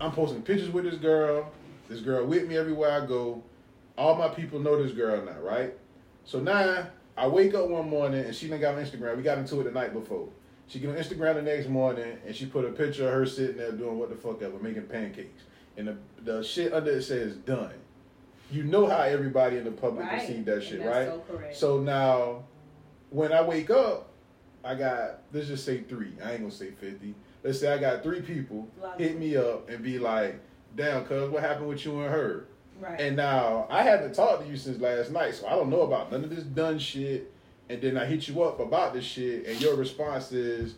I'm 0.00 0.12
posting 0.12 0.42
pictures 0.42 0.70
with 0.70 0.84
this 0.84 0.94
girl, 0.96 1.50
this 1.88 2.00
girl 2.00 2.24
with 2.26 2.46
me 2.48 2.56
everywhere 2.56 2.90
I 3.02 3.06
go. 3.06 3.42
All 3.96 4.16
my 4.16 4.28
people 4.28 4.58
know 4.58 4.82
this 4.82 4.92
girl 4.92 5.24
now, 5.24 5.38
right? 5.40 5.74
So 6.24 6.40
now 6.40 6.86
I 7.16 7.28
wake 7.28 7.54
up 7.54 7.68
one 7.68 7.88
morning 7.88 8.24
and 8.24 8.34
she 8.34 8.48
done 8.48 8.60
got 8.60 8.74
on 8.74 8.84
Instagram. 8.84 9.16
We 9.16 9.22
got 9.22 9.38
into 9.38 9.60
it 9.60 9.64
the 9.64 9.70
night 9.70 9.92
before. 9.92 10.28
She 10.66 10.80
get 10.80 10.90
on 10.90 10.96
Instagram 10.96 11.34
the 11.34 11.42
next 11.42 11.68
morning 11.68 12.18
and 12.26 12.34
she 12.34 12.46
put 12.46 12.64
a 12.64 12.70
picture 12.70 13.06
of 13.06 13.12
her 13.14 13.26
sitting 13.26 13.58
there 13.58 13.72
doing 13.72 13.98
what 13.98 14.08
the 14.08 14.16
fuck 14.16 14.42
ever, 14.42 14.58
making 14.58 14.84
pancakes. 14.84 15.42
And 15.76 15.88
the, 15.88 15.96
the 16.22 16.42
shit 16.42 16.72
under 16.72 16.90
it 16.90 17.02
says 17.02 17.36
done. 17.36 17.74
You 18.50 18.64
know 18.64 18.86
how 18.86 18.98
everybody 19.02 19.58
in 19.58 19.64
the 19.64 19.70
public 19.70 20.06
Right. 20.06 20.20
perceive 20.20 20.44
that 20.46 20.62
shit, 20.62 20.84
right? 20.84 21.08
so. 21.08 21.22
So 21.52 21.78
now, 21.80 22.44
when 23.10 23.32
I 23.32 23.42
wake 23.42 23.70
up, 23.70 24.10
I 24.62 24.74
got 24.74 25.20
let's 25.32 25.48
just 25.48 25.64
say 25.64 25.82
three. 25.82 26.12
I 26.24 26.32
ain't 26.32 26.40
gonna 26.40 26.50
say 26.52 26.70
fifty. 26.70 27.14
Let's 27.42 27.60
say 27.60 27.72
I 27.72 27.78
got 27.78 28.02
three 28.02 28.22
people 28.22 28.68
hit 28.96 29.18
me 29.18 29.36
up 29.36 29.68
and 29.68 29.82
be 29.82 29.98
like, 29.98 30.40
"Damn, 30.76 31.04
cuz, 31.04 31.30
what 31.30 31.42
happened 31.42 31.68
with 31.68 31.84
you 31.84 32.00
and 32.00 32.10
her?" 32.10 32.46
Right. 32.80 33.00
And 33.00 33.16
now 33.16 33.66
I 33.70 33.82
haven't 33.82 34.14
talked 34.14 34.42
to 34.42 34.48
you 34.48 34.56
since 34.56 34.80
last 34.80 35.10
night, 35.10 35.34
so 35.34 35.46
I 35.46 35.50
don't 35.50 35.70
know 35.70 35.82
about 35.82 36.10
none 36.10 36.24
of 36.24 36.34
this 36.34 36.44
done 36.44 36.78
shit. 36.78 37.30
And 37.68 37.80
then 37.80 37.96
I 37.96 38.04
hit 38.04 38.28
you 38.28 38.42
up 38.42 38.60
about 38.60 38.92
this 38.92 39.04
shit, 39.04 39.46
and 39.46 39.60
your 39.60 39.74
response 39.74 40.32
is, 40.32 40.74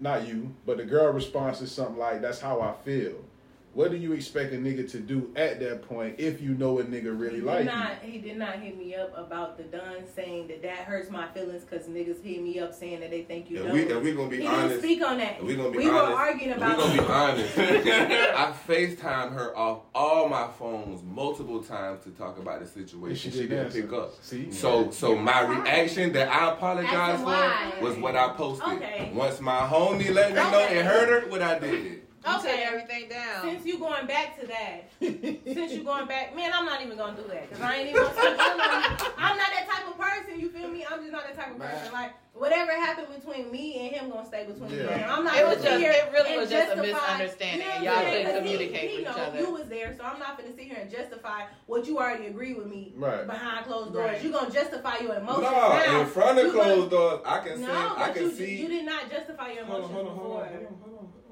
not 0.00 0.26
you, 0.26 0.54
but 0.66 0.76
the 0.76 0.84
girl 0.84 1.12
response 1.12 1.60
is 1.60 1.70
something 1.72 1.98
like, 1.98 2.20
"That's 2.20 2.40
how 2.40 2.60
I 2.60 2.74
feel." 2.84 3.24
What 3.72 3.92
do 3.92 3.96
you 3.96 4.12
expect 4.14 4.52
a 4.52 4.56
nigga 4.56 4.90
to 4.90 4.98
do 4.98 5.30
at 5.36 5.60
that 5.60 5.82
point 5.82 6.16
if 6.18 6.40
you 6.40 6.54
know 6.54 6.80
a 6.80 6.84
nigga 6.84 7.16
really 7.16 7.36
he 7.36 7.40
like 7.40 7.64
did 7.66 7.72
you? 8.04 8.10
He 8.12 8.18
did 8.18 8.36
not 8.36 8.54
hit 8.58 8.76
me 8.76 8.96
up 8.96 9.16
about 9.16 9.56
the 9.56 9.62
done 9.62 10.02
saying 10.12 10.48
that 10.48 10.60
that 10.62 10.78
hurts 10.78 11.08
my 11.08 11.28
feelings 11.28 11.62
because 11.62 11.86
niggas 11.86 12.20
hit 12.20 12.42
me 12.42 12.58
up 12.58 12.74
saying 12.74 12.98
that 12.98 13.10
they 13.10 13.22
think 13.22 13.48
you 13.48 13.58
And 13.58 13.68
know. 13.68 13.74
we, 13.74 13.82
it. 13.82 13.92
and 13.92 14.02
we 14.02 14.12
gonna 14.12 14.28
be 14.28 14.40
he 14.40 14.46
honest. 14.48 14.68
didn't 14.70 14.82
speak 14.82 15.04
on 15.06 15.18
that. 15.18 15.38
And 15.38 15.46
we 15.46 15.54
gonna 15.54 15.70
be 15.70 15.78
we 15.78 15.88
honest. 15.88 16.08
were 16.10 16.16
arguing 16.16 16.52
about. 16.52 16.76
We 16.78 16.82
gonna 16.82 17.02
be 17.02 17.08
honest. 17.08 17.58
I 17.58 18.54
FaceTime 18.66 19.32
her 19.34 19.56
off 19.56 19.82
all 19.94 20.28
my 20.28 20.48
phones 20.58 21.04
multiple 21.04 21.62
times 21.62 22.02
to 22.02 22.10
talk 22.10 22.38
about 22.40 22.58
the 22.60 22.66
situation. 22.66 23.14
she 23.30 23.30
She, 23.30 23.42
didn't 23.42 23.50
didn't 23.50 23.66
answer. 23.66 23.82
pick 23.82 23.92
up. 23.92 24.14
See? 24.20 24.50
So, 24.50 24.90
so 24.90 25.14
my 25.14 25.42
reaction 25.42 26.12
that 26.14 26.28
I 26.28 26.52
apologize 26.54 27.20
for 27.20 27.84
was 27.86 27.96
what 27.98 28.16
I 28.16 28.30
posted. 28.30 28.66
Okay. 28.82 29.12
Once 29.14 29.40
my 29.40 29.58
homie 29.60 30.12
let 30.12 30.30
me 30.30 30.34
know 30.34 30.48
Okay. 30.64 30.78
and 30.80 30.88
heard 30.88 31.22
her, 31.24 31.30
what 31.30 31.40
I 31.40 31.58
did. 31.60 32.02
You 32.26 32.36
Okay. 32.36 32.50
took 32.50 32.60
everything 32.66 33.08
down. 33.08 33.42
Since 33.42 33.64
you 33.64 33.78
going 33.78 34.06
back 34.06 34.38
to 34.40 34.46
that, 34.46 34.90
since 35.00 35.72
you 35.72 35.82
going 35.84 36.06
back, 36.06 36.36
man, 36.36 36.50
I'm 36.54 36.66
not 36.66 36.82
even 36.82 36.98
gonna 36.98 37.16
do 37.16 37.26
that 37.28 37.48
because 37.48 37.62
I 37.64 37.76
ain't 37.76 37.88
even 37.90 38.02
gonna 38.02 38.14
speak 38.14 38.28
ill 38.28 38.60
on. 38.60 39.12
I'm 39.16 39.36
not 39.38 39.48
that 39.56 39.66
type 39.72 39.88
of 39.88 39.98
person. 39.98 40.38
You 40.38 40.50
feel 40.50 40.68
me? 40.68 40.84
I'm 40.84 41.00
just 41.00 41.12
not 41.12 41.24
that 41.24 41.34
type 41.36 41.50
of 41.52 41.58
person. 41.58 41.92
Like 41.94 42.12
whatever 42.34 42.72
happened 42.72 43.08
between 43.14 43.50
me 43.50 43.78
and 43.80 43.96
him 43.96 44.10
gonna 44.10 44.26
stay 44.26 44.44
between 44.44 44.70
me 44.70 44.78
Yeah. 44.78 44.90
and. 44.90 45.04
I'm 45.10 45.24
not 45.24 45.34
It 45.36 45.46
was 45.46 45.62
just- 45.64 45.78
here 45.80 45.92
it 45.92 46.12
really 46.12 46.36
was 46.38 46.50
just 46.50 46.72
a 46.72 46.76
misunderstanding. 46.76 47.66
You 47.66 47.72
know 47.74 47.84
Y'all 47.84 47.94
I'm 47.98 48.04
saying? 48.04 48.26
couldn't 48.26 48.42
'Cause 48.42 48.50
he- 48.50 48.56
communicate 48.58 48.90
he 48.90 48.96
with 48.98 49.00
each 49.08 49.16
know 49.16 49.22
other. 49.24 49.38
You 49.40 49.50
was 49.50 49.68
there, 49.70 49.94
so 49.96 50.04
I'm 50.04 50.18
not 50.18 50.36
gonna 50.38 50.52
sit 50.54 50.64
here 50.64 50.78
and 50.80 50.90
justify 50.90 51.44
what 51.66 51.86
you 51.86 51.98
already 51.98 52.26
agree 52.26 52.52
with 52.52 52.66
me 52.66 52.92
Right. 52.96 53.26
behind 53.26 53.64
closed 53.64 53.94
doors. 53.94 54.10
Right. 54.10 54.22
You 54.22 54.30
gonna 54.30 54.50
justify 54.50 54.98
your 54.98 55.14
emotions 55.14 55.42
No, 55.50 55.68
now. 55.72 56.00
in 56.00 56.06
front 56.06 56.38
of 56.38 56.46
You 56.46 56.52
gonna- 56.52 56.64
closed 56.74 56.90
doors, 56.90 57.20
I 57.24 57.38
can 57.40 57.56
see. 57.56 57.62
No, 57.62 57.94
I 57.96 58.10
can 58.10 58.22
you, 58.24 58.30
see. 58.32 58.56
you 58.56 58.68
did 58.68 58.84
not 58.84 59.10
justify 59.10 59.52
your 59.52 59.64
Hold 59.64 59.84
on, 59.84 59.90
emotions 59.90 59.94
hold 59.96 60.08
on, 60.08 60.16
hold 60.16 60.28
before. 60.28 60.42
on, 60.42 60.48
hold 60.48 60.60
on, 60.60 60.78
hold 60.80 60.92
on, 60.92 60.98
hold 60.98 60.98
on. 60.98 61.29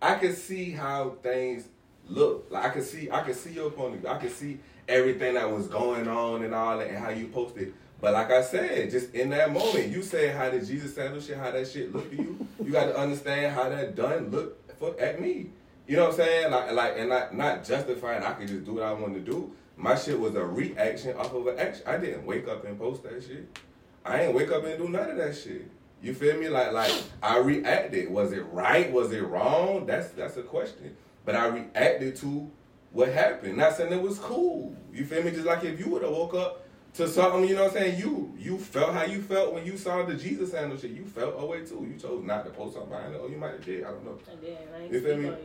I 0.00 0.16
can 0.16 0.34
see 0.34 0.70
how 0.70 1.16
things 1.22 1.68
look. 2.08 2.46
Like 2.50 2.64
I 2.64 2.68
can 2.70 2.82
see, 2.82 3.10
I 3.10 3.22
can 3.22 3.34
see 3.34 3.52
your 3.52 3.70
point 3.70 3.94
of 3.94 4.00
view. 4.00 4.08
I 4.08 4.18
can 4.18 4.30
see 4.30 4.58
everything 4.88 5.34
that 5.34 5.50
was 5.50 5.66
going 5.66 6.08
on 6.08 6.44
and 6.44 6.54
all 6.54 6.78
that, 6.78 6.88
and 6.88 6.98
how 6.98 7.10
you 7.10 7.28
posted. 7.28 7.74
But 8.00 8.12
like 8.12 8.30
I 8.30 8.42
said, 8.42 8.90
just 8.90 9.14
in 9.14 9.30
that 9.30 9.52
moment, 9.52 9.88
you 9.88 10.02
said 10.02 10.36
how 10.36 10.50
did 10.50 10.66
Jesus 10.66 10.96
handle 10.96 11.20
shit, 11.20 11.38
how 11.38 11.50
that 11.50 11.66
shit 11.66 11.94
look 11.94 12.10
to 12.10 12.16
you. 12.16 12.46
You 12.62 12.70
got 12.70 12.84
to 12.86 12.98
understand 12.98 13.54
how 13.54 13.68
that 13.68 13.94
done 13.94 14.30
look 14.30 14.78
for 14.78 14.98
at 15.00 15.20
me. 15.20 15.50
You 15.86 15.96
know 15.96 16.04
what 16.04 16.12
I'm 16.12 16.16
saying? 16.16 16.50
Like, 16.50 16.72
like, 16.72 16.94
and 16.98 17.08
not 17.08 17.34
not 17.34 17.64
justifying. 17.64 18.22
I 18.22 18.34
can 18.34 18.46
just 18.46 18.64
do 18.64 18.74
what 18.74 18.82
I 18.82 18.92
want 18.92 19.14
to 19.14 19.20
do. 19.20 19.52
My 19.76 19.94
shit 19.94 20.18
was 20.18 20.34
a 20.34 20.44
reaction 20.44 21.16
off 21.16 21.32
of 21.32 21.46
an 21.46 21.58
action. 21.58 21.82
I 21.86 21.96
didn't 21.96 22.24
wake 22.24 22.48
up 22.48 22.64
and 22.64 22.78
post 22.78 23.02
that 23.04 23.22
shit. 23.22 23.58
I 24.04 24.22
ain't 24.22 24.34
wake 24.34 24.50
up 24.50 24.64
and 24.64 24.78
do 24.78 24.88
none 24.88 25.10
of 25.10 25.16
that 25.16 25.36
shit. 25.36 25.68
You 26.02 26.14
feel 26.14 26.36
me? 26.38 26.48
Like 26.48 26.72
like 26.72 26.92
I 27.22 27.38
reacted. 27.38 28.10
Was 28.10 28.32
it 28.32 28.44
right? 28.52 28.90
Was 28.92 29.12
it 29.12 29.22
wrong? 29.26 29.86
That's 29.86 30.08
that's 30.10 30.36
a 30.36 30.42
question. 30.42 30.96
But 31.24 31.34
I 31.34 31.46
reacted 31.46 32.16
to 32.16 32.50
what 32.92 33.08
happened. 33.08 33.56
Not 33.56 33.76
saying 33.76 33.92
it 33.92 34.00
was 34.00 34.18
cool. 34.18 34.74
You 34.92 35.04
feel 35.04 35.22
me? 35.22 35.30
Just 35.30 35.46
like 35.46 35.64
if 35.64 35.78
you 35.80 35.88
would 35.90 36.02
have 36.02 36.12
woke 36.12 36.34
up 36.34 36.62
to 36.94 37.08
something, 37.08 37.46
you 37.48 37.54
know 37.54 37.64
what 37.64 37.72
I'm 37.76 37.78
saying? 37.78 37.98
You 37.98 38.32
you 38.38 38.58
felt 38.58 38.94
how 38.94 39.04
you 39.04 39.20
felt 39.22 39.52
when 39.52 39.66
you 39.66 39.76
saw 39.76 40.04
the 40.04 40.14
Jesus 40.14 40.52
handle 40.52 40.78
shit. 40.78 40.92
You 40.92 41.04
felt 41.04 41.34
a 41.38 41.44
way 41.44 41.64
too. 41.64 41.86
You 41.90 41.98
chose 41.98 42.22
not 42.24 42.44
to 42.44 42.50
post 42.50 42.74
something 42.74 42.90
behind 42.90 43.14
it. 43.14 43.18
Or 43.20 43.28
you 43.28 43.36
might 43.36 43.52
have 43.52 43.64
did. 43.64 43.84
I 43.84 43.90
don't 43.90 44.04
know. 44.04 44.18
I 44.30 44.34
did. 44.36 44.58
I 44.74 44.84
You 44.86 45.00
feel 45.00 45.16
me? 45.16 45.24
you. 45.24 45.36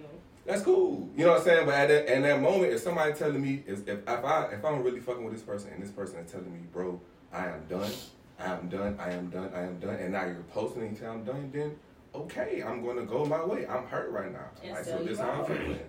That's 0.45 0.63
cool. 0.63 1.07
You 1.15 1.25
know 1.25 1.31
what 1.33 1.39
I'm 1.39 1.43
saying? 1.45 1.65
But 1.65 1.75
at 1.75 1.87
that, 1.89 2.15
in 2.15 2.23
that 2.23 2.41
moment, 2.41 2.73
if 2.73 2.81
somebody 2.81 3.13
telling 3.13 3.41
me, 3.41 3.63
if, 3.67 3.87
if 3.87 4.07
I 4.07 4.45
if 4.51 4.65
I'm 4.65 4.81
really 4.83 4.99
fucking 4.99 5.23
with 5.23 5.33
this 5.33 5.43
person 5.43 5.71
and 5.73 5.81
this 5.83 5.91
person 5.91 6.19
is 6.19 6.31
telling 6.31 6.51
me, 6.51 6.59
bro, 6.73 6.99
I 7.31 7.47
am 7.47 7.63
done, 7.69 7.91
I 8.43 8.53
am 8.53 8.67
done, 8.69 8.97
I 8.99 9.11
am 9.11 9.29
done, 9.29 9.49
I 9.53 9.61
am 9.61 9.79
done, 9.79 9.95
and 9.95 10.11
now 10.13 10.25
you're 10.25 10.43
posting 10.53 10.83
and 10.83 10.91
you 10.91 10.97
tell 11.03 11.13
I'm 11.13 11.23
done, 11.23 11.49
then 11.53 11.75
okay, 12.15 12.63
I'm 12.65 12.83
gonna 12.85 13.03
go 13.03 13.25
my 13.25 13.43
way. 13.43 13.65
I'm 13.67 13.85
hurt 13.85 14.11
right 14.11 14.31
now. 14.31 14.49
And 14.63 14.73
Like, 14.73 14.83
so 14.85 14.97
so 14.97 15.03
this 15.03 15.19
how 15.19 15.29
I'm 15.31 15.45
feeling. 15.45 15.79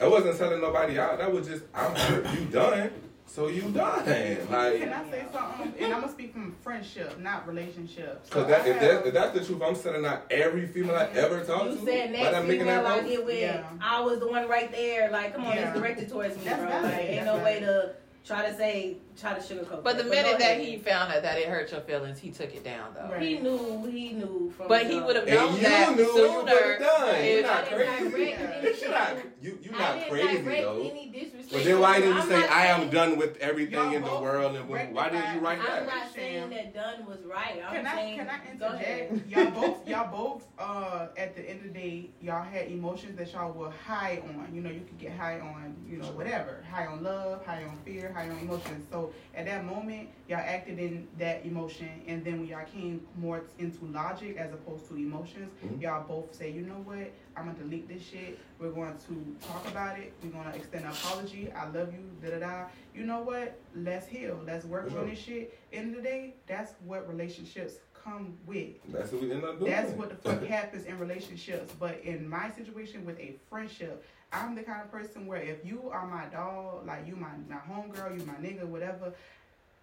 I 0.00 0.06
wasn't 0.06 0.36
selling 0.36 0.60
nobody 0.60 0.98
out. 0.98 1.18
That 1.18 1.32
was 1.32 1.46
just 1.46 1.64
I'm 1.74 1.94
hurt. 1.94 2.32
You 2.38 2.46
done, 2.46 2.90
so 3.26 3.48
you 3.48 3.62
done. 3.62 4.06
Like 4.06 4.78
Can 4.80 4.92
I 4.92 5.10
say 5.10 5.24
something? 5.32 5.74
And 5.78 5.92
I'm 5.92 6.00
gonna 6.00 6.12
speak 6.12 6.32
from 6.32 6.54
friendship, 6.62 7.18
not 7.20 7.46
relationship. 7.46 8.20
So 8.24 8.34
Cause 8.40 8.48
that, 8.48 8.62
I 8.62 8.68
if, 8.68 8.80
that, 8.80 9.06
if 9.06 9.14
that's 9.14 9.38
the 9.38 9.44
truth, 9.44 9.60
I'm 9.62 9.74
selling 9.74 10.04
out 10.06 10.22
every 10.30 10.66
female 10.66 10.96
I 10.96 11.06
ever 11.14 11.44
talked 11.44 11.64
to. 11.64 11.70
You 11.72 11.76
to. 11.78 11.84
said 11.84 12.12
by 12.12 12.18
next 12.32 12.46
female 12.48 12.86
I 12.86 12.98
post. 13.00 13.08
get 13.08 13.24
with, 13.26 13.40
Yeah. 13.40 13.64
I 13.80 14.00
was 14.00 14.18
the 14.20 14.28
one 14.28 14.48
right 14.48 14.70
there. 14.72 15.10
Like, 15.10 15.34
come 15.34 15.44
on, 15.44 15.54
Yeah. 15.56 15.70
it's 15.70 15.78
directed 15.78 16.08
towards 16.08 16.36
me, 16.36 16.44
That's 16.44 16.60
bro. 16.60 16.70
Like, 16.80 16.94
ain't 16.98 17.24
That's 17.24 17.26
no 17.38 17.44
way 17.44 17.60
valid. 17.60 17.62
to 17.64 17.94
try 18.24 18.48
to 18.50 18.56
say, 18.56 18.96
try 19.18 19.34
to 19.34 19.40
sugarcoat. 19.40 19.82
But 19.82 19.96
the 19.96 20.04
that. 20.04 20.10
minute 20.10 20.32
go 20.32 20.38
that 20.38 20.52
ahead. 20.52 20.60
he 20.66 20.76
found 20.78 21.12
out 21.12 21.22
that 21.22 21.38
it 21.38 21.48
hurt 21.48 21.70
your 21.72 21.80
feelings, 21.82 22.18
he 22.18 22.30
took 22.30 22.54
it 22.54 22.64
down 22.64 22.94
though. 22.94 23.08
Right. 23.10 23.22
he 23.22 23.38
knew, 23.38 23.86
he 23.90 24.12
knew 24.12 24.52
from. 24.56 24.68
But 24.68 24.84
the 24.86 24.94
he 24.94 25.00
would 25.00 25.16
have 25.16 25.26
known 25.26 25.54
you 25.56 25.60
that 25.62 25.96
knew 25.96 26.04
what 26.04 26.14
you 26.16 26.28
sooner. 26.28 26.54
would've 26.54 26.78
done. 26.80 27.24
You're 27.24 27.42
not 27.42 27.66
crazy. 27.66 28.20
Yeah. 28.28 28.72
You're 28.80 28.90
not, 28.90 29.16
you, 29.42 29.58
you're 29.62 29.72
not 29.72 30.08
crazy 30.08 30.42
though. 30.42 30.80
Any 30.80 31.32
But 31.50 31.64
then 31.64 31.80
why 31.80 32.00
didn't 32.00 32.16
you 32.16 32.22
say 32.22 32.46
I 32.48 32.66
am 32.66 32.90
done 32.90 33.16
with 33.18 33.36
everything 33.38 33.92
in 33.92 34.02
the 34.02 34.08
world 34.08 34.56
and 34.56 34.68
boom? 34.68 34.92
Why 34.94 35.08
didn't 35.10 35.34
you 35.34 35.40
write 35.40 35.58
rectified- 35.58 35.80
I'm 35.80 35.86
that? 35.86 35.94
not 35.96 36.14
saying 36.14 36.50
that 36.50 36.74
done 36.74 37.06
was 37.06 37.18
right. 37.24 37.60
I'm 37.66 37.74
Can 37.74 37.86
I 37.86 37.94
saying, 37.94 38.18
can 38.18 38.28
I 38.28 38.52
interject? 38.52 39.28
Y'all 39.30 39.50
both 39.50 39.88
y'all 39.88 40.10
both 40.10 40.46
uh 40.58 41.08
at 41.16 41.34
the 41.36 41.48
end 41.48 41.60
of 41.60 41.72
the 41.72 41.78
day 41.78 42.10
y'all 42.20 42.42
had 42.42 42.66
emotions 42.68 43.16
that 43.18 43.32
y'all 43.32 43.52
were 43.52 43.70
high 43.70 44.22
on. 44.24 44.48
You 44.54 44.60
know 44.60 44.70
you 44.70 44.80
could 44.80 44.98
get 44.98 45.12
high 45.12 45.38
on 45.40 45.74
you 45.88 45.98
know 45.98 46.06
whatever 46.12 46.64
high 46.70 46.86
on 46.86 47.02
love, 47.02 47.44
high 47.44 47.64
on 47.64 47.76
fear, 47.84 48.12
high 48.14 48.28
on 48.28 48.38
emotions. 48.38 48.86
So 48.90 49.07
at 49.34 49.46
that 49.46 49.64
moment 49.64 50.08
y'all 50.28 50.38
acted 50.38 50.78
in 50.78 51.06
that 51.18 51.44
emotion, 51.44 51.88
and 52.06 52.24
then 52.24 52.40
when 52.40 52.48
y'all 52.48 52.64
came 52.72 53.06
more 53.16 53.44
into 53.58 53.84
logic 53.86 54.36
as 54.36 54.52
opposed 54.52 54.86
to 54.88 54.96
emotions, 54.96 55.50
Mhm. 55.64 55.80
y'all 55.82 56.06
both 56.06 56.34
say 56.34 56.50
you 56.50 56.62
know 56.62 56.80
what 56.84 57.10
I'm 57.36 57.46
gonna 57.46 57.58
delete 57.58 57.88
this 57.88 58.02
shit. 58.02 58.38
We're 58.58 58.70
going 58.72 58.96
to 58.96 59.36
talk 59.46 59.66
about 59.68 59.98
it. 59.98 60.12
We're 60.22 60.30
gonna 60.30 60.54
extend 60.54 60.84
an 60.84 60.90
apology. 60.90 61.50
I 61.52 61.68
love 61.68 61.92
you. 61.92 62.04
Da 62.22 62.30
da 62.30 62.38
da. 62.40 62.64
You 62.94 63.04
know 63.06 63.20
what? 63.22 63.58
Let's 63.74 64.06
heal. 64.08 64.40
Let's 64.44 64.64
work 64.64 64.90
Yeah. 64.90 64.98
on 64.98 65.08
this 65.08 65.18
shit. 65.18 65.56
End 65.72 65.90
of 65.94 66.02
the 66.02 66.08
day, 66.08 66.34
that's 66.46 66.72
what 66.84 67.08
relationships 67.08 67.78
come 67.94 68.36
with. 68.46 68.70
That's 68.88 69.12
what 69.12 69.22
we 69.22 69.30
end 69.32 69.44
up 69.44 69.58
doing. 69.58 69.70
That's 69.70 69.92
what 69.92 70.08
the 70.08 70.16
fuck 70.16 70.42
happens 70.46 70.84
in 70.86 70.98
relationships. 70.98 71.74
But 71.78 72.00
in 72.00 72.28
my 72.28 72.50
situation 72.50 73.04
with 73.04 73.18
a 73.20 73.36
friendship, 73.48 74.04
I'm 74.32 74.54
the 74.54 74.62
kind 74.62 74.82
of 74.82 74.90
person 74.90 75.26
where 75.26 75.40
if 75.40 75.64
you 75.64 75.88
are 75.90 76.06
my 76.06 76.26
dog, 76.26 76.86
like 76.86 77.06
you 77.06 77.16
my 77.16 77.30
my 77.48 77.56
homegirl, 77.56 78.18
you 78.18 78.26
my 78.26 78.34
nigga, 78.34 78.64
whatever. 78.64 79.12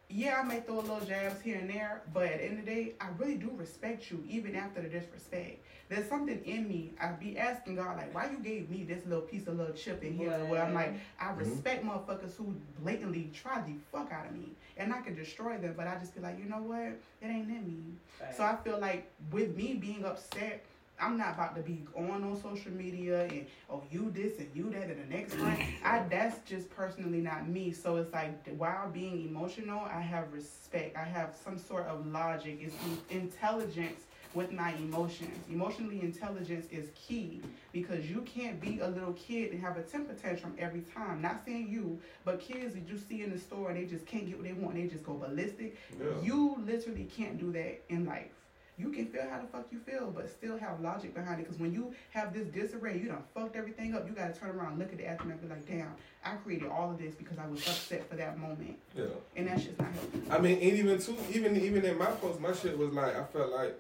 Yeah, 0.08 0.40
I 0.40 0.44
may 0.44 0.60
throw 0.60 0.76
a 0.76 0.82
little 0.82 1.00
jabs 1.00 1.42
here 1.42 1.58
and 1.58 1.68
there, 1.68 2.04
but 2.14 2.26
at 2.26 2.38
the 2.38 2.46
end 2.46 2.60
of 2.60 2.66
the 2.66 2.72
day, 2.72 2.94
I 3.02 3.08
really 3.18 3.38
do 3.38 3.50
respect 3.56 4.12
you, 4.12 4.24
even 4.30 4.56
after 4.56 4.80
the 4.80 4.88
disrespect. 4.88 5.66
There's 5.90 6.08
something 6.08 6.44
in 6.46 6.68
me. 6.68 6.92
I 7.02 7.08
be 7.08 7.40
asking 7.40 7.78
God, 7.78 7.98
like, 7.98 8.14
why 8.14 8.30
you 8.30 8.38
gave 8.38 8.70
me 8.70 8.84
this 8.84 9.04
little 9.08 9.24
piece 9.24 9.48
of 9.48 9.58
little 9.58 9.74
chip 9.74 10.04
in 10.04 10.16
here? 10.16 10.30
Where 10.46 10.64
I'm 10.64 10.76
like, 10.76 10.94
I 11.20 11.26
mm-hmm. 11.26 11.40
respect 11.40 11.84
motherfuckers 11.84 12.36
who 12.38 12.54
blatantly 12.84 13.32
try 13.34 13.62
the 13.62 13.74
fuck 13.92 14.12
out 14.12 14.28
of 14.28 14.34
me, 14.34 14.52
and 14.78 14.94
I 14.94 15.02
can 15.02 15.16
destroy 15.16 15.58
them. 15.58 15.74
But 15.76 15.88
I 15.88 15.96
just 15.96 16.14
be 16.14 16.22
like, 16.22 16.38
you 16.38 16.46
know 16.46 16.62
what? 16.62 17.00
It 17.22 17.26
ain't 17.28 17.50
in 17.50 17.66
me. 17.66 18.30
So 18.38 18.44
I 18.44 18.58
feel 18.58 18.80
like 18.80 19.10
with 19.32 19.56
me 19.56 19.74
being 19.74 20.06
upset, 20.06 20.64
I'm 21.00 21.18
not 21.18 21.34
about 21.34 21.56
to 21.56 21.62
be 21.62 21.86
on 21.96 22.24
on 22.24 22.42
social 22.42 22.72
media 22.72 23.26
and 23.26 23.46
oh 23.70 23.84
you 23.92 24.12
this 24.12 24.40
and 24.40 24.50
you 24.54 24.70
that 24.72 24.90
and 24.90 25.00
the 25.10 25.16
next 25.16 25.38
one. 25.38 25.58
I 25.84 26.04
that's 26.10 26.38
just 26.48 26.70
personally 26.70 27.20
not 27.20 27.48
me. 27.48 27.72
So 27.72 27.98
it's 27.98 28.14
like 28.14 28.48
while 28.58 28.90
being 28.90 29.28
emotional, 29.28 29.82
I 29.82 30.02
have 30.02 30.32
respect. 30.32 30.96
I 30.96 31.04
have 31.04 31.36
some 31.44 31.58
sort 31.58 31.88
of 31.88 32.06
logic. 32.08 32.60
It's 32.62 32.76
intelligence 33.10 34.02
with 34.34 34.52
my 34.52 34.74
emotions. 34.74 35.32
Emotionally 35.50 36.02
intelligence 36.02 36.68
is 36.72 36.90
key 36.94 37.42
because 37.72 38.10
you 38.10 38.22
can't 38.22 38.60
be 38.60 38.80
a 38.80 38.88
little 38.88 39.14
kid 39.14 39.52
and 39.52 39.62
have 39.62 39.78
a 39.78 39.82
temper 39.82 40.14
tantrum 40.14 40.54
every 40.60 40.82
time. 40.82 41.22
Not 41.22 41.42
saying 41.46 41.70
you, 41.70 42.00
but 42.26 42.40
kids 42.40 42.76
that 42.76 42.88
you 42.88 42.98
see 42.98 43.24
in 43.24 43.32
the 43.32 43.40
store 43.40 43.70
and 43.70 43.78
they 43.78 43.86
just 43.86 44.06
can't 44.06 44.28
get 44.28 44.38
what 44.38 44.46
they 44.46 44.54
want. 44.54 44.76
They 44.76 44.88
just 44.88 45.06
go 45.06 45.14
ballistic. 45.14 45.78
Yeah. 45.98 46.08
You 46.22 46.62
literally 46.66 47.10
can't 47.16 47.40
do 47.40 47.52
that 47.54 47.82
in 47.90 48.06
life. 48.06 48.45
You 48.78 48.90
can 48.92 49.06
feel 49.08 49.24
how 49.30 49.40
the 49.40 49.48
fuck 49.48 49.68
you 49.72 49.80
feel, 49.80 50.12
but 50.14 50.30
still 50.30 50.58
have 50.58 50.82
logic 50.82 51.14
behind 51.16 51.40
it. 51.40 51.44
Because 51.46 51.60
when 51.60 51.72
you 51.74 51.94
have 52.12 52.34
this 52.34 52.46
disarray, 52.48 53.00
you 53.00 53.08
done 53.08 53.24
fucked 53.34 53.56
everything 53.56 53.94
up. 53.96 54.06
You 54.08 54.14
gotta 54.14 54.34
turn 54.34 54.50
around, 54.50 54.80
look 54.80 54.92
at 54.92 54.98
the 54.98 55.08
aftermath, 55.08 55.40
and 55.40 55.50
be 55.50 55.56
like, 55.56 55.66
damn, 55.68 55.94
I 56.26 56.32
created 56.36 56.68
all 56.70 56.92
of 56.92 56.98
this 56.98 57.14
because 57.16 57.38
I 57.38 57.48
was 57.48 57.60
upset 57.62 58.10
for 58.10 58.16
that 58.18 58.38
moment, 58.38 58.78
Yeah. 58.94 59.06
and 59.38 59.48
that's 59.48 59.64
just 59.64 59.80
not 59.80 59.88
healthy. 59.94 60.22
I 60.30 60.40
mean, 60.40 60.54
and 60.56 60.64
even 60.80 61.00
too, 61.00 61.16
even 61.34 61.56
even 61.56 61.86
in 61.86 61.98
my 61.98 62.08
post, 62.08 62.40
my 62.42 62.54
shit 62.54 62.78
was 62.78 62.92
like, 62.92 63.16
I 63.16 63.24
felt 63.26 63.52
like 63.54 63.76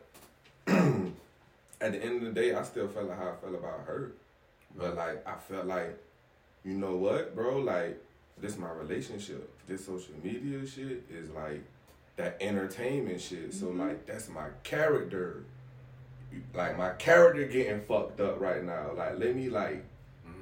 at 1.82 1.92
the 1.92 2.02
end 2.04 2.18
of 2.26 2.34
the 2.34 2.42
day, 2.42 2.54
I 2.56 2.64
still 2.64 2.88
felt 2.88 3.08
like 3.10 3.18
how 3.18 3.30
I 3.32 3.36
felt 3.36 3.56
about 3.56 3.82
her, 3.88 4.12
but 4.78 4.96
like 4.96 5.28
I 5.28 5.36
felt 5.36 5.66
like, 5.66 5.98
you 6.64 6.74
know 6.74 6.96
what, 6.96 7.36
bro, 7.36 7.60
like 7.60 8.02
this 8.40 8.58
my 8.58 8.72
relationship. 8.72 9.52
This 9.68 9.86
social 9.86 10.14
media 10.24 10.66
shit 10.66 11.04
is 11.12 11.30
like 11.32 11.64
that 12.18 12.38
entertainment 12.40 13.20
shit. 13.22 13.54
So 13.54 13.68
Mhm. 13.68 13.80
like 13.80 14.06
that's 14.06 14.30
my 14.30 14.48
character. 14.64 15.44
Like 16.54 16.78
my 16.78 16.90
character 16.92 17.46
getting 17.46 17.82
fucked 17.82 18.20
up 18.20 18.40
right 18.40 18.64
now. 18.64 18.92
Like 18.96 19.18
let 19.20 19.36
me 19.36 19.50
like 19.50 19.84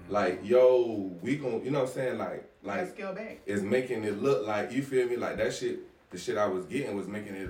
like 0.10 0.42
yo, 0.44 1.12
we 1.22 1.38
gon' 1.38 1.64
you 1.64 1.72
know 1.72 1.82
what 1.82 1.90
I'm 1.90 1.94
saying? 1.96 2.18
Like 2.18 2.44
Like 2.64 2.78
like 2.82 2.90
scale 2.92 3.14
back. 3.14 3.40
is 3.46 3.62
making 3.64 4.04
it 4.04 4.22
look 4.22 4.46
like 4.48 4.72
you 4.72 4.82
feel 4.84 5.08
me 5.08 5.16
like 5.18 5.38
that 5.38 5.54
shit 5.54 5.80
the 6.12 6.18
shit 6.18 6.38
I 6.38 6.46
was 6.48 6.66
getting 6.66 6.96
was 6.96 7.08
making 7.08 7.36
it 7.36 7.50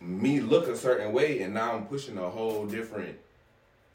me 0.00 0.40
look 0.40 0.68
a 0.68 0.76
certain 0.76 1.12
way 1.12 1.40
and 1.42 1.54
now 1.54 1.72
I'm 1.74 1.86
pushing 1.86 2.18
a 2.18 2.28
whole 2.28 2.66
different 2.66 3.16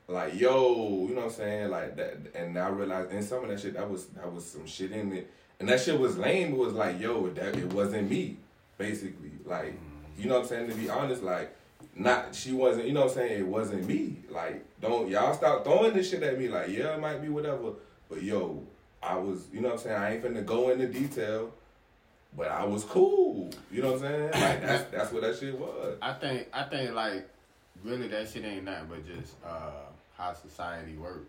like 0.08 0.34
yo 0.40 1.06
you 1.08 1.10
know 1.14 1.22
what 1.22 1.24
I'm 1.26 1.30
saying 1.32 1.70
like 1.70 1.96
that 1.98 2.18
and 2.34 2.58
I 2.58 2.70
realized 2.70 3.12
and 3.12 3.24
some 3.24 3.44
of 3.44 3.50
that 3.50 3.60
shit 3.60 3.74
that 3.76 3.88
was 3.90 4.08
that 4.08 4.32
was 4.34 4.46
some 4.46 4.66
shit 4.66 4.92
in 4.92 5.14
it 5.14 5.30
and 5.60 5.70
that 5.70 5.80
shit 5.82 6.00
was 6.00 6.18
lame 6.18 6.54
it 6.54 6.58
was 6.58 6.74
like 6.74 7.00
yo 7.00 7.28
that 7.30 7.56
it 7.56 7.72
wasn't 7.74 8.10
me 8.10 8.38
basically 8.80 9.34
like 9.46 9.78
you 10.18 10.28
know 10.28 10.36
what 10.36 10.44
I'm 10.44 10.48
saying? 10.48 10.70
To 10.70 10.76
be 10.76 10.90
honest 10.90 11.22
like 11.22 11.56
not 11.96 12.34
she 12.34 12.52
wasn't 12.52 12.88
you 12.88 12.94
know 12.94 13.02
what 13.02 13.12
I'm 13.12 13.16
saying? 13.16 13.40
It 13.42 13.46
wasn't 13.46 13.86
me. 13.86 14.16
Like 14.32 14.66
don't 14.82 15.08
y'all 15.08 15.36
stop 15.36 15.64
throwing 15.64 15.94
this 15.94 16.10
shit 16.10 16.24
at 16.24 16.40
me. 16.40 16.48
Like 16.48 16.70
yeah 16.70 16.96
it 16.96 17.00
might 17.00 17.22
be 17.22 17.30
whatever. 17.30 17.74
But 18.10 18.24
yo 18.24 18.64
I 19.04 19.16
was 19.18 19.44
you 19.54 19.62
know 19.62 19.70
what 19.70 19.78
I'm 19.78 19.84
saying? 19.84 19.96
I 19.96 20.14
ain't 20.16 20.24
finna 20.24 20.44
go 20.44 20.72
into 20.72 20.88
detail 20.88 21.52
but 22.36 22.48
I 22.48 22.64
was 22.64 22.84
cool. 22.84 23.52
You 23.72 23.82
know 23.82 23.94
what 23.94 24.04
I'm 24.06 24.32
saying? 24.32 24.32
Like 24.32 24.62
that's 24.66 24.92
that's 24.92 25.12
what 25.12 25.22
that 25.22 25.38
shit 25.38 25.58
was. 25.58 25.98
I 26.02 26.14
think 26.14 26.48
I 26.54 26.64
think 26.64 26.94
like 26.94 27.28
really 27.84 28.08
that 28.08 28.30
shit 28.30 28.46
ain't 28.46 28.66
nothing 28.66 28.88
but 28.90 29.06
just 29.06 29.36
uh 29.46 29.72
how 30.18 30.34
society 30.34 30.96
work. 30.96 31.26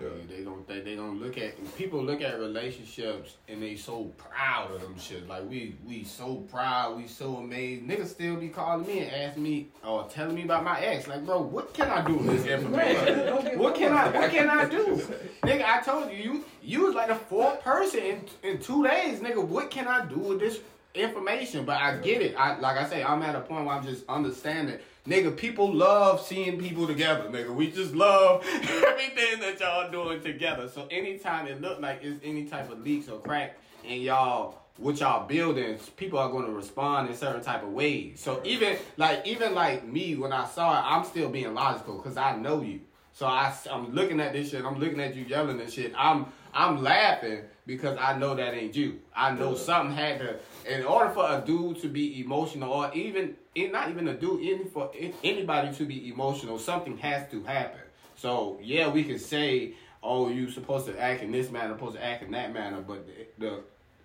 Yeah. 0.00 0.08
They 0.28 0.42
don't 0.42 0.66
they, 0.66 0.80
they 0.80 0.96
don't 0.96 1.20
look 1.20 1.38
at 1.38 1.54
people 1.76 2.02
look 2.02 2.20
at 2.20 2.38
relationships 2.38 3.36
and 3.48 3.62
they 3.62 3.76
so 3.76 4.12
proud 4.18 4.72
of 4.72 4.80
them 4.80 4.98
shit. 4.98 5.28
Like 5.28 5.48
we 5.48 5.76
we 5.86 6.04
so 6.04 6.36
proud, 6.36 6.96
we 6.96 7.06
so 7.06 7.36
amazed. 7.36 7.84
Niggas 7.84 8.08
still 8.08 8.36
be 8.36 8.48
calling 8.48 8.86
me 8.86 9.00
and 9.00 9.14
asking 9.14 9.42
me 9.42 9.68
or 9.86 10.04
telling 10.08 10.34
me 10.34 10.42
about 10.42 10.64
my 10.64 10.80
ex. 10.80 11.06
Like, 11.06 11.24
bro, 11.24 11.40
what 11.40 11.72
can 11.74 11.90
I 11.90 12.04
do 12.04 12.16
with 12.16 12.26
this 12.26 12.46
information? 12.46 13.58
what 13.58 13.74
can 13.74 13.92
I 13.92 14.08
what 14.10 14.30
can 14.30 14.50
I 14.50 14.68
do? 14.68 15.02
nigga, 15.42 15.64
I 15.64 15.80
told 15.82 16.10
you 16.10 16.16
you 16.16 16.44
you 16.62 16.86
was 16.86 16.94
like 16.94 17.08
the 17.08 17.14
fourth 17.14 17.60
person 17.60 18.00
in 18.00 18.24
in 18.42 18.58
two 18.58 18.84
days, 18.86 19.20
nigga. 19.20 19.44
What 19.44 19.70
can 19.70 19.86
I 19.86 20.04
do 20.06 20.16
with 20.16 20.40
this 20.40 20.58
information? 20.94 21.64
But 21.64 21.76
I 21.78 21.98
get 21.98 22.20
it. 22.20 22.34
I 22.36 22.58
like 22.58 22.78
I 22.78 22.88
say, 22.88 23.02
I'm 23.02 23.22
at 23.22 23.36
a 23.36 23.40
point 23.40 23.66
where 23.66 23.76
I'm 23.76 23.84
just 23.84 24.04
understanding. 24.08 24.78
Nigga, 25.06 25.36
people 25.36 25.70
love 25.70 26.24
seeing 26.24 26.58
people 26.58 26.86
together, 26.86 27.24
nigga. 27.24 27.54
We 27.54 27.70
just 27.70 27.94
love 27.94 28.42
everything 28.52 29.38
that 29.40 29.60
y'all 29.60 29.90
doing 29.90 30.22
together. 30.22 30.66
So 30.66 30.86
anytime 30.90 31.46
it 31.46 31.60
look 31.60 31.78
like 31.78 32.00
it's 32.02 32.18
any 32.24 32.46
type 32.46 32.72
of 32.72 32.80
leaks 32.80 33.10
or 33.10 33.18
crack 33.18 33.58
and 33.86 34.00
y'all 34.00 34.62
what 34.78 34.98
y'all 34.98 35.26
building, 35.26 35.78
people 35.96 36.18
are 36.18 36.30
going 36.30 36.46
to 36.46 36.52
respond 36.52 37.10
in 37.10 37.14
certain 37.14 37.42
type 37.42 37.62
of 37.62 37.68
ways. 37.68 38.18
So 38.18 38.40
even 38.44 38.78
like 38.96 39.26
even 39.26 39.54
like 39.54 39.86
me 39.86 40.16
when 40.16 40.32
I 40.32 40.46
saw 40.46 40.72
it, 40.78 40.84
I'm 40.86 41.04
still 41.04 41.28
being 41.28 41.52
logical 41.52 41.98
because 41.98 42.16
I 42.16 42.36
know 42.36 42.62
you. 42.62 42.80
So 43.12 43.26
I, 43.26 43.54
I'm 43.70 43.94
looking 43.94 44.20
at 44.20 44.32
this 44.32 44.50
shit. 44.50 44.64
I'm 44.64 44.80
looking 44.80 45.00
at 45.00 45.14
you 45.14 45.24
yelling 45.24 45.60
and 45.60 45.70
shit. 45.70 45.92
I'm 45.98 46.26
I'm 46.54 46.82
laughing 46.82 47.40
because 47.66 47.98
I 47.98 48.16
know 48.16 48.34
that 48.34 48.54
ain't 48.54 48.76
you. 48.76 49.00
I 49.14 49.32
know 49.32 49.54
something 49.54 49.94
had 49.94 50.20
to. 50.20 50.36
In 50.72 50.84
order 50.84 51.10
for 51.10 51.24
a 51.24 51.42
dude 51.44 51.80
to 51.82 51.88
be 51.88 52.20
emotional, 52.20 52.72
or 52.72 52.94
even 52.94 53.36
not 53.56 53.90
even 53.90 54.08
a 54.08 54.14
dude, 54.14 54.40
even 54.40 54.68
for 54.68 54.90
anybody 55.22 55.74
to 55.74 55.84
be 55.84 56.08
emotional, 56.08 56.58
something 56.58 56.96
has 56.98 57.28
to 57.30 57.42
happen. 57.42 57.80
So 58.16 58.58
yeah, 58.62 58.88
we 58.88 59.02
can 59.04 59.18
say, 59.18 59.74
"Oh, 60.02 60.28
you 60.28 60.50
supposed 60.50 60.86
to 60.86 60.98
act 61.00 61.22
in 61.22 61.32
this 61.32 61.50
manner, 61.50 61.74
supposed 61.74 61.96
to 61.96 62.04
act 62.04 62.22
in 62.22 62.30
that 62.32 62.52
manner," 62.52 62.80
but 62.80 63.06
the, 63.06 63.46
the 63.46 63.60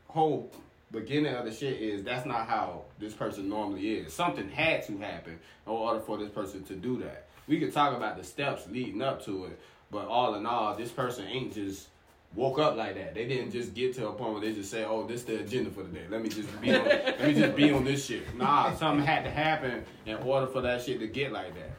whole 0.07 0.51
beginning 0.91 1.35
of 1.35 1.45
the 1.45 1.51
shit 1.51 1.79
is 1.79 2.03
that's 2.03 2.25
not 2.25 2.47
how 2.47 2.81
this 2.97 3.13
person 3.13 3.47
normally 3.47 3.97
is. 3.97 4.11
Something 4.11 4.49
had 4.49 4.83
to 4.87 4.97
happen 4.97 5.33
in 5.33 5.71
order 5.71 5.99
for 5.99 6.17
this 6.17 6.29
person 6.29 6.63
to 6.63 6.73
do 6.73 6.97
that. 6.97 7.27
We 7.47 7.59
could 7.59 7.73
talk 7.73 7.95
about 7.95 8.17
the 8.17 8.23
steps 8.23 8.63
leading 8.69 9.01
up 9.01 9.23
to 9.25 9.45
it, 9.45 9.59
but 9.91 10.07
all 10.07 10.35
in 10.35 10.45
all, 10.45 10.75
this 10.75 10.91
person 10.91 11.27
ain't 11.27 11.53
just 11.53 11.87
woke 12.35 12.59
up 12.59 12.75
like 12.77 12.95
that. 12.95 13.13
They 13.15 13.27
didn't 13.27 13.51
just 13.51 13.73
get 13.73 13.93
to 13.95 14.07
a 14.09 14.11
point 14.13 14.33
where 14.33 14.41
they 14.41 14.53
just 14.53 14.69
say, 14.71 14.85
"Oh, 14.85 15.05
this 15.07 15.23
the 15.23 15.39
agenda 15.39 15.69
for 15.71 15.83
the 15.83 15.89
day. 15.89 16.05
Let 16.09 16.21
me 16.21 16.29
just 16.29 16.61
be 16.61 16.73
on. 16.75 16.85
let 16.85 17.23
me 17.23 17.33
just 17.33 17.55
be 17.55 17.71
on 17.71 17.83
this 17.83 18.05
shit." 18.05 18.35
Nah, 18.37 18.73
something 18.75 19.05
had 19.05 19.23
to 19.23 19.31
happen 19.31 19.83
in 20.05 20.15
order 20.17 20.47
for 20.47 20.61
that 20.61 20.81
shit 20.81 20.99
to 20.99 21.07
get 21.07 21.31
like 21.31 21.53
that. 21.55 21.71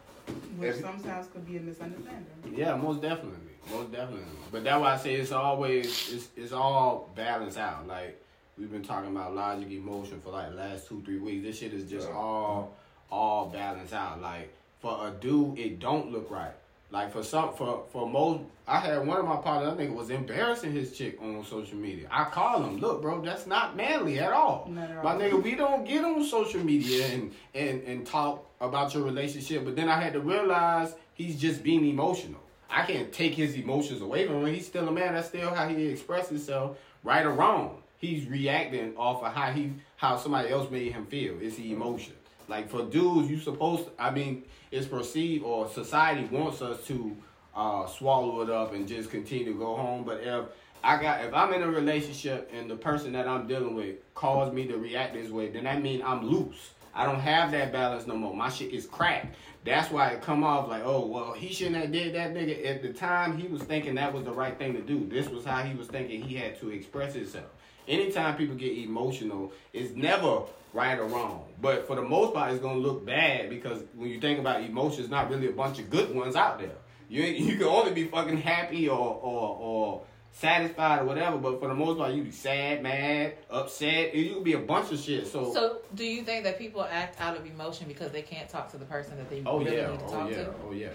Which 0.59 0.70
If- 0.77 0.81
sometimes 0.81 1.27
could 1.28 1.47
be 1.47 1.56
a 1.56 1.60
misunderstanding. 1.60 2.27
Yeah, 2.55 2.74
most 2.77 3.01
definitely, 3.01 3.39
most 3.72 3.90
definitely. 3.93 4.24
But 4.52 4.64
that's 4.64 4.81
why 4.81 4.94
I 4.94 4.97
say 4.97 5.14
it's 5.14 5.32
always 5.32 5.86
it's 6.12 6.28
it's 6.36 6.52
all 6.52 7.10
balanced 7.14 7.59
out. 7.59 7.86
Like 7.86 8.20
we've 8.59 8.70
been 8.70 8.82
talking 8.82 9.10
about 9.10 9.35
logic, 9.35 9.70
emotion 9.70 10.20
for 10.20 10.31
like 10.31 10.51
the 10.51 10.56
last 10.56 10.89
two 10.89 11.01
three 11.05 11.18
weeks. 11.18 11.44
This 11.47 11.59
shit 11.59 11.72
is 11.72 11.89
just 11.90 12.09
Yeah. 12.09 12.14
all 12.16 12.74
all 13.10 13.47
balanced 13.47 13.94
out. 13.94 14.20
Like 14.20 14.52
for 14.81 15.09
a 15.09 15.10
dude, 15.10 15.59
it 15.59 15.78
don't 15.78 16.10
look 16.12 16.31
right. 16.31 16.52
Like 16.92 17.12
for 17.12 17.22
some 17.22 17.52
for 17.54 17.84
for 17.92 18.08
most, 18.08 18.40
I 18.66 18.78
had 18.80 19.06
one 19.06 19.18
of 19.18 19.24
my 19.24 19.36
partners. 19.36 19.72
I 19.72 19.76
think 19.76 19.96
was 19.96 20.10
embarrassing 20.10 20.72
his 20.72 20.96
chick 20.96 21.18
on 21.22 21.44
social 21.44 21.76
media. 21.76 22.08
I 22.10 22.24
call 22.24 22.62
him, 22.64 22.78
look, 22.78 23.00
bro, 23.00 23.20
that's 23.20 23.46
not 23.46 23.76
manly 23.76 24.18
at 24.18 24.32
all. 24.32 24.68
Not 24.68 24.90
at 24.90 25.04
My 25.04 25.12
all. 25.12 25.18
nigga, 25.20 25.42
we 25.42 25.54
don't 25.54 25.84
get 25.84 26.04
on 26.04 26.24
social 26.24 26.62
media 26.64 27.06
and 27.06 27.32
and 27.54 27.82
and 27.84 28.06
talk 28.06 28.44
about 28.60 28.92
your 28.92 29.04
relationship. 29.04 29.64
But 29.64 29.76
then 29.76 29.88
I 29.88 30.00
had 30.00 30.12
to 30.14 30.20
realize 30.20 30.94
he's 31.14 31.40
just 31.40 31.62
being 31.62 31.84
emotional. 31.86 32.40
I 32.68 32.84
can't 32.86 33.12
take 33.12 33.34
his 33.34 33.54
emotions 33.54 34.00
away 34.00 34.26
from 34.26 34.44
him. 34.46 34.52
He's 34.54 34.66
still 34.66 34.88
a 34.88 34.92
man. 34.92 35.14
That's 35.14 35.28
still 35.28 35.52
how 35.54 35.68
he 35.68 35.86
expresses 35.86 36.28
himself, 36.30 36.76
right 37.04 37.24
or 37.24 37.32
wrong. 37.32 37.82
He's 37.98 38.26
reacting 38.26 38.96
off 38.96 39.22
of 39.22 39.32
how 39.32 39.52
he 39.52 39.74
how 39.96 40.16
somebody 40.16 40.48
else 40.48 40.70
made 40.70 40.90
him 40.92 41.06
feel. 41.06 41.34
It's 41.40 41.56
the 41.56 41.72
emotion. 41.72 42.14
Like 42.51 42.68
for 42.68 42.82
dudes, 42.82 43.31
you 43.31 43.39
supposed 43.39 43.85
to, 43.86 43.93
I 43.97 44.10
mean, 44.10 44.43
it's 44.72 44.86
perceived 44.86 45.44
or 45.44 45.68
society 45.68 46.24
wants 46.24 46.60
us 46.60 46.85
to 46.89 47.16
uh, 47.55 47.86
swallow 47.86 48.43
it 48.43 48.51
up 48.51 48.74
and 48.74 48.89
just 48.89 49.09
continue 49.10 49.44
to 49.52 49.59
go 49.59 49.77
home. 49.77 50.02
But 50.05 50.20
if 50.24 50.47
I 50.82 51.01
got 51.01 51.24
if 51.24 51.32
I'm 51.32 51.52
in 51.55 51.62
a 51.62 51.70
relationship 51.70 52.51
and 52.52 52.68
the 52.68 52.74
person 52.74 53.12
that 53.12 53.28
I'm 53.28 53.47
dealing 53.47 53.77
with 53.77 53.97
cause 54.14 54.52
me 54.52 54.66
to 54.66 54.77
react 54.77 55.14
this 55.14 55.31
way, 55.31 55.48
then 55.48 55.64
that 55.64 55.81
means 55.81 56.02
I'm 56.05 56.27
loose. 56.27 56.72
I 56.93 57.05
don't 57.05 57.20
have 57.20 57.52
that 57.52 57.72
balance 57.72 58.09
no 58.09 58.16
more. 58.16 58.35
My 58.35 58.48
shit 58.48 58.72
is 58.72 58.85
cracked. 58.85 59.36
That's 59.64 59.93
why 59.93 60.09
it 60.09 60.20
come 60.20 60.43
off 60.43 60.68
like, 60.68 60.82
oh 60.85 61.06
well, 61.06 61.32
he 61.32 61.52
shouldn't 61.52 61.77
have 61.77 61.93
did 61.93 62.16
that 62.16 62.35
nigga. 62.35 62.66
At 62.66 62.82
the 62.82 62.93
time, 62.93 63.39
he 63.39 63.47
was 63.47 63.62
thinking 63.62 63.94
that 63.94 64.12
was 64.12 64.24
the 64.24 64.32
right 64.32 64.59
thing 64.59 64.72
to 64.72 64.81
do. 64.81 65.06
This 65.06 65.28
was 65.28 65.44
how 65.44 65.62
he 65.62 65.77
was 65.77 65.86
thinking 65.86 66.20
he 66.20 66.35
had 66.35 66.59
to 66.60 66.70
express 66.70 67.14
himself. 67.14 67.47
Anytime 67.86 68.36
people 68.36 68.56
get 68.56 68.77
emotional, 68.77 69.52
it's 69.72 69.94
never 69.94 70.43
right 70.72 70.98
or 70.98 71.06
wrong. 71.06 71.44
But 71.60 71.86
for 71.86 71.97
the 71.97 72.02
most 72.02 72.34
part, 72.34 72.52
it's 72.52 72.62
gonna 72.62 72.78
look 72.78 73.05
bad 73.05 73.51
because 73.51 73.82
when 73.94 74.09
you 74.10 74.20
think 74.20 74.38
about 74.38 74.62
emotions, 74.62 75.09
not 75.09 75.30
really 75.30 75.48
a 75.48 75.52
bunch 75.52 75.78
of 75.78 75.90
good 75.90 76.14
ones 76.14 76.36
out 76.36 76.59
there. 76.59 76.76
You 77.09 77.22
you 77.47 77.56
can 77.56 77.66
only 77.66 77.92
be 77.92 78.05
fucking 78.05 78.38
happy 78.38 78.88
or 78.88 78.98
or 78.98 79.56
or 79.60 80.02
satisfied 80.32 81.02
or 81.02 81.05
whatever. 81.05 81.36
But 81.38 81.60
for 81.60 81.68
the 81.68 81.74
most 81.74 81.98
part, 81.98 82.14
you 82.14 82.22
be 82.22 82.30
sad, 82.30 82.82
mad, 82.82 83.34
upset. 83.51 84.14
You 84.14 84.34
could 84.34 84.44
be 84.44 84.52
a 84.55 84.59
bunch 84.59 84.92
of 84.92 84.98
shit. 85.01 85.26
So, 85.26 85.52
So, 85.52 85.78
do 85.94 86.05
you 86.05 86.22
think 86.22 86.44
that 86.44 86.59
people 86.59 86.84
act 86.84 87.20
out 87.20 87.36
of 87.36 87.44
emotion 87.47 87.88
because 87.88 88.12
they 88.12 88.22
can't 88.22 88.48
talk 88.48 88.70
to 88.70 88.78
the 88.78 88.84
person 88.84 89.16
that 89.18 89.28
they 89.28 89.42
oh 89.44 89.59
really 89.59 89.76
yeah, 89.76 89.90
need 89.90 89.98
to 89.98 90.05
oh 90.06 90.10
talk 90.10 90.30
yeah, 90.30 90.36
to? 90.36 90.55
oh 90.68 90.72
yeah, 90.72 90.88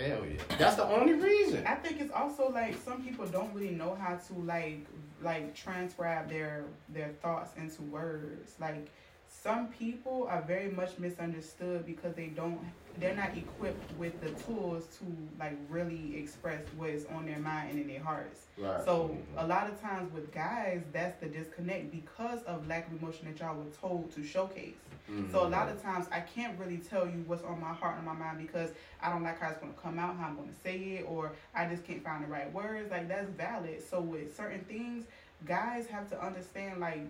hell 0.00 0.24
yeah. 0.26 0.56
That's 0.58 0.76
the 0.76 0.84
only 0.84 1.14
reason. 1.14 1.66
I 1.66 1.74
think 1.74 2.00
it's 2.00 2.12
also 2.12 2.50
like 2.50 2.76
some 2.84 3.02
people 3.02 3.26
don't 3.26 3.52
really 3.54 3.74
know 3.74 3.96
how 4.00 4.16
to 4.16 4.34
like 4.40 4.86
like 5.22 5.54
transcribe 5.54 6.28
their 6.28 6.64
their 6.88 7.10
thoughts 7.22 7.52
into 7.56 7.82
words. 7.82 8.54
Like 8.60 8.88
some 9.28 9.68
people 9.68 10.26
are 10.28 10.42
very 10.42 10.70
much 10.70 10.98
misunderstood 10.98 11.86
because 11.86 12.14
they 12.14 12.26
don't 12.26 12.58
they're 12.98 13.14
not 13.14 13.36
equipped 13.36 13.98
with 13.98 14.20
the 14.20 14.30
tools 14.42 14.86
to 14.98 15.04
like 15.38 15.56
really 15.68 16.16
express 16.18 16.62
what 16.76 16.90
is 16.90 17.06
on 17.06 17.26
their 17.26 17.38
mind 17.38 17.70
and 17.70 17.80
in 17.80 17.88
their 17.88 18.02
hearts. 18.02 18.46
Right. 18.58 18.84
So 18.84 19.08
mm-hmm. 19.08 19.38
a 19.38 19.46
lot 19.46 19.68
of 19.68 19.80
times 19.80 20.12
with 20.12 20.32
guys, 20.32 20.82
that's 20.92 21.18
the 21.20 21.26
disconnect 21.26 21.90
because 21.90 22.42
of 22.42 22.66
lack 22.66 22.88
of 22.88 23.00
emotion 23.00 23.28
that 23.28 23.38
y'all 23.38 23.56
were 23.56 23.70
told 23.80 24.12
to 24.14 24.24
showcase. 24.24 24.74
Mhm. 25.10 25.30
So 25.30 25.46
a 25.46 25.48
lot 25.48 25.68
of 25.68 25.82
times 25.82 26.06
I 26.12 26.20
can't 26.20 26.58
really 26.58 26.78
tell 26.78 27.06
you 27.06 27.24
what's 27.26 27.42
on 27.42 27.60
my 27.60 27.72
heart 27.72 27.96
and 27.96 28.06
my 28.06 28.12
mind 28.12 28.38
because 28.38 28.70
I 29.02 29.10
don't 29.10 29.22
like 29.22 29.40
how 29.40 29.50
it's 29.50 29.58
gonna 29.58 29.72
come 29.82 29.98
out, 29.98 30.16
how 30.16 30.26
I'm 30.28 30.36
gonna 30.36 30.52
say 30.62 30.76
it, 30.78 31.06
or 31.08 31.32
I 31.54 31.66
just 31.66 31.84
can't 31.84 32.02
find 32.04 32.22
the 32.24 32.28
right 32.28 32.52
words. 32.52 32.90
Like 32.90 33.08
that's 33.08 33.28
valid. 33.30 33.82
So 33.88 34.00
with 34.00 34.36
certain 34.36 34.64
things, 34.64 35.06
guys 35.46 35.86
have 35.88 36.08
to 36.10 36.22
understand 36.24 36.80
like 36.80 37.02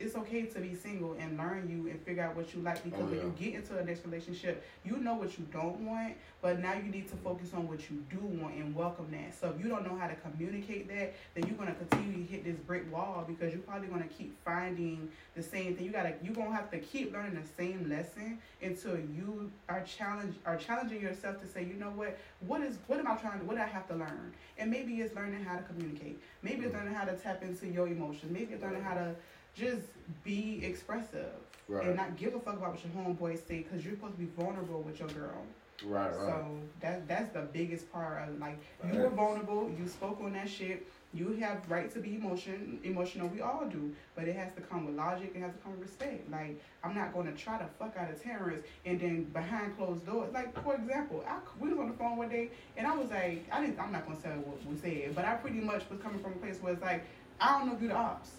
it's 0.00 0.14
okay 0.14 0.42
to 0.42 0.60
be 0.60 0.74
single 0.74 1.16
and 1.18 1.36
learn 1.36 1.68
you 1.68 1.90
and 1.90 2.00
figure 2.02 2.22
out 2.22 2.36
what 2.36 2.54
you 2.54 2.60
like 2.60 2.82
because 2.84 3.00
Oh, 3.00 3.06
when 3.06 3.20
you 3.20 3.34
get 3.38 3.54
into 3.54 3.76
a 3.76 3.84
next 3.84 4.04
relationship, 4.04 4.64
you 4.84 4.96
know 4.96 5.14
what 5.14 5.38
you 5.38 5.46
don't 5.52 5.80
want, 5.80 6.14
but 6.40 6.60
now 6.60 6.74
you 6.74 6.90
need 6.90 7.08
to 7.08 7.16
focus 7.16 7.52
on 7.54 7.68
what 7.68 7.90
you 7.90 8.04
do 8.08 8.18
want 8.20 8.54
and 8.54 8.74
welcome 8.74 9.08
that. 9.10 9.38
So 9.38 9.52
if 9.56 9.62
you 9.62 9.68
don't 9.68 9.86
know 9.86 9.96
how 9.96 10.06
to 10.06 10.14
communicate 10.16 10.88
that, 10.88 11.14
then 11.34 11.46
you're 11.46 11.56
gonna 11.56 11.74
continue 11.74 12.24
to 12.24 12.32
hit 12.32 12.44
this 12.44 12.56
brick 12.56 12.92
wall 12.92 13.24
because 13.26 13.52
you're 13.52 13.62
probably 13.62 13.88
gonna 13.88 14.06
keep 14.06 14.36
finding 14.44 15.08
the 15.34 15.42
same 15.42 15.76
thing. 15.76 15.84
You 15.84 15.90
gotta 15.90 16.14
you're 16.22 16.34
gonna 16.34 16.54
have 16.54 16.70
to 16.70 16.78
keep 16.78 17.12
learning 17.12 17.40
the 17.40 17.48
same 17.56 17.88
lesson 17.88 18.38
until 18.62 18.96
you 18.96 19.50
are 19.68 19.82
challenge 19.82 20.36
are 20.46 20.56
challenging 20.56 21.00
yourself 21.00 21.40
to 21.40 21.46
say, 21.46 21.64
you 21.64 21.74
know 21.74 21.90
what, 21.90 22.18
what 22.46 22.62
is 22.62 22.78
what 22.86 23.00
am 23.00 23.08
I 23.08 23.16
trying 23.16 23.40
to 23.40 23.44
what 23.44 23.56
do 23.56 23.62
I 23.62 23.66
have 23.66 23.88
to 23.88 23.94
learn? 23.94 24.32
And 24.58 24.70
maybe 24.70 24.94
it's 25.00 25.14
learning 25.14 25.44
how 25.44 25.56
to 25.56 25.62
communicate. 25.62 26.20
Maybe 26.42 26.62
it's 26.64 26.72
hmm. 26.72 26.78
learning 26.78 26.94
how 26.94 27.04
to 27.04 27.16
tap 27.16 27.42
into 27.42 27.66
your 27.66 27.88
emotions. 27.88 28.30
Maybe 28.32 28.54
it's 28.54 28.62
learning 28.62 28.82
how 28.82 28.94
to 28.94 29.14
just 29.58 29.86
be 30.24 30.60
expressive 30.64 31.32
Right. 31.68 31.86
and 31.88 31.96
not 31.96 32.16
give 32.16 32.34
a 32.34 32.40
fuck 32.40 32.56
about 32.56 32.70
what 32.72 32.80
your 32.82 33.04
homeboys 33.04 33.46
say 33.46 33.58
because 33.58 33.84
you're 33.84 33.94
supposed 33.94 34.14
to 34.14 34.18
be 34.20 34.30
vulnerable 34.38 34.80
with 34.80 34.98
your 34.98 35.08
girl. 35.08 35.44
right, 35.84 36.06
right. 36.08 36.14
So 36.16 36.46
that 36.80 37.06
that's 37.06 37.30
the 37.34 37.42
biggest 37.52 37.92
part 37.92 38.26
of 38.26 38.38
like 38.38 38.58
you 38.90 39.00
were 39.00 39.10
vulnerable, 39.10 39.70
you 39.78 39.86
spoke 39.86 40.18
on 40.22 40.32
that 40.32 40.48
shit. 40.48 40.86
You 41.14 41.32
have 41.40 41.62
right 41.70 41.90
to 41.94 42.00
be 42.00 42.16
emotion 42.16 42.80
emotional. 42.84 43.28
We 43.28 43.40
all 43.42 43.66
do, 43.66 43.94
but 44.14 44.28
it 44.28 44.36
has 44.36 44.52
to 44.56 44.60
come 44.62 44.86
with 44.86 44.94
logic. 44.96 45.32
It 45.34 45.40
has 45.40 45.52
to 45.52 45.58
come 45.58 45.72
with 45.72 45.82
respect. 45.88 46.30
Like 46.30 46.58
I'm 46.82 46.94
not 46.94 47.12
going 47.14 47.26
to 47.26 47.32
try 47.32 47.58
to 47.58 47.66
fuck 47.78 47.94
out 47.98 48.10
of 48.10 48.22
Terrence 48.22 48.64
and 48.86 48.98
then 49.00 49.24
behind 49.24 49.76
closed 49.76 50.04
doors. 50.06 50.32
Like 50.32 50.52
for 50.64 50.74
example, 50.74 51.22
I 51.28 51.38
we 51.60 51.68
was 51.70 51.78
on 51.78 51.88
the 51.88 51.94
phone 51.98 52.16
one 52.16 52.28
day 52.30 52.50
and 52.78 52.86
I 52.86 52.96
was 52.96 53.10
like, 53.10 53.44
I 53.52 53.60
didn't. 53.60 53.78
I'm 53.78 53.92
not 53.92 54.06
gonna 54.06 54.20
say 54.20 54.30
what 54.30 54.58
we 54.66 54.76
said, 54.78 55.14
but 55.14 55.24
I 55.26 55.34
pretty 55.34 55.60
much 55.60 55.82
was 55.90 56.00
coming 56.00 56.18
from 56.20 56.32
a 56.32 56.36
place 56.36 56.58
where 56.62 56.72
it's 56.72 56.82
like, 56.82 57.04
I 57.40 57.58
don't 57.58 57.68
know 57.68 57.78
you 57.80 57.88
the 57.88 57.94
ops, 57.94 58.30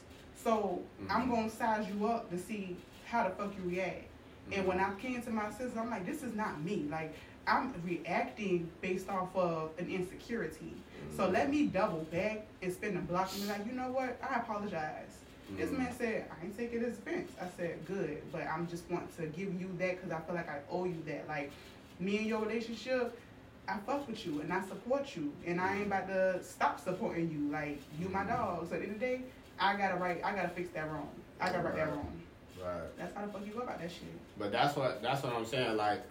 so 0.43 0.81
mm-hmm. 1.01 1.11
I'm 1.11 1.27
Mhm. 1.27 1.31
gonna 1.31 1.49
size 1.49 1.87
you 1.89 2.07
up 2.07 2.29
to 2.29 2.37
see 2.37 2.77
how 3.05 3.23
the 3.23 3.29
fuck 3.31 3.53
you 3.57 3.69
react. 3.69 4.05
And 4.51 4.65
when 4.67 4.79
mm-hmm. 4.79 4.97
I 4.97 4.99
came 4.99 5.21
to 5.21 5.29
my 5.29 5.49
senses, 5.51 5.77
I'm 5.77 5.89
like, 5.89 6.05
this 6.05 6.23
is 6.23 6.35
not 6.35 6.61
me. 6.61 6.87
Like, 6.89 7.13
I'm 7.47 7.73
reacting 7.83 8.69
based 8.81 9.09
off 9.09 9.35
of 9.35 9.71
an 9.77 9.89
insecurity. 9.89 10.75
So 11.15 11.23
mm-hmm. 11.23 11.33
let 11.33 11.49
me 11.49 11.67
double 11.67 12.03
back 12.11 12.45
and 12.61 12.71
spin 12.71 12.95
the 12.95 13.01
block 13.01 13.31
and 13.33 13.43
be 13.43 13.47
like, 13.47 13.65
you 13.65 13.73
know 13.73 13.91
what? 13.91 14.19
I 14.27 14.39
apologize. 14.39 15.17
This 15.57 15.71
man 15.71 15.91
said, 15.97 16.25
I 16.29 16.45
ain't 16.45 16.55
taking 16.55 16.81
this 16.81 16.99
offense. 16.99 17.31
I 17.41 17.47
said, 17.57 17.83
good, 17.87 18.21
but 18.31 18.45
I'm 18.45 18.67
just 18.67 18.89
want 18.89 19.15
to 19.17 19.25
give 19.25 19.59
you 19.59 19.67
that 19.79 19.95
because 19.95 20.11
I 20.11 20.19
feel 20.21 20.35
like 20.35 20.47
I 20.47 20.59
owe 20.69 20.85
you 20.85 21.01
that. 21.07 21.27
Like, 21.27 21.51
me 21.99 22.17
and 22.17 22.27
your 22.27 22.41
relationship, 22.41 23.19
I 23.67 23.77
fuck 23.85 24.07
with 24.07 24.25
you 24.25 24.41
and 24.41 24.53
I 24.53 24.61
support 24.67 25.15
you, 25.15 25.33
and 25.45 25.59
I 25.59 25.77
ain't 25.77 25.87
about 25.87 26.07
to 26.07 26.43
stop 26.43 26.79
supporting 26.79 27.31
you. 27.31 27.51
Like, 27.51 27.81
you 27.99 28.09
my 28.09 28.25
dog. 28.25 28.69
So 28.69 28.75
at 28.75 28.81
the 28.81 28.87
end 28.87 28.95
of 28.95 28.99
the 28.99 29.05
day, 29.05 29.21
I 29.60 29.76
gotta 29.76 29.95
right, 29.95 30.22
I 30.23 30.34
gotta 30.34 30.49
fix 30.49 30.69
that 30.72 30.90
wrong. 30.91 31.10
I 31.40 31.48
gotta 31.49 31.64
right 31.64 31.76
that 31.76 31.88
wrong. 31.90 32.22
right. 32.64 32.81
That's 32.98 33.14
how 33.15 33.26
the 33.26 33.31
fuck 33.31 33.45
you 33.45 33.53
go 33.53 33.60
about 33.61 33.80
that 33.80 33.91
shit. 33.91 34.03
But 34.38 34.52
that's 34.52 34.76
what 34.76 35.02
that's 35.02 35.23
what 35.23 35.34
I'm 35.34 35.45
saying. 35.45 35.77
Like, 35.77 36.02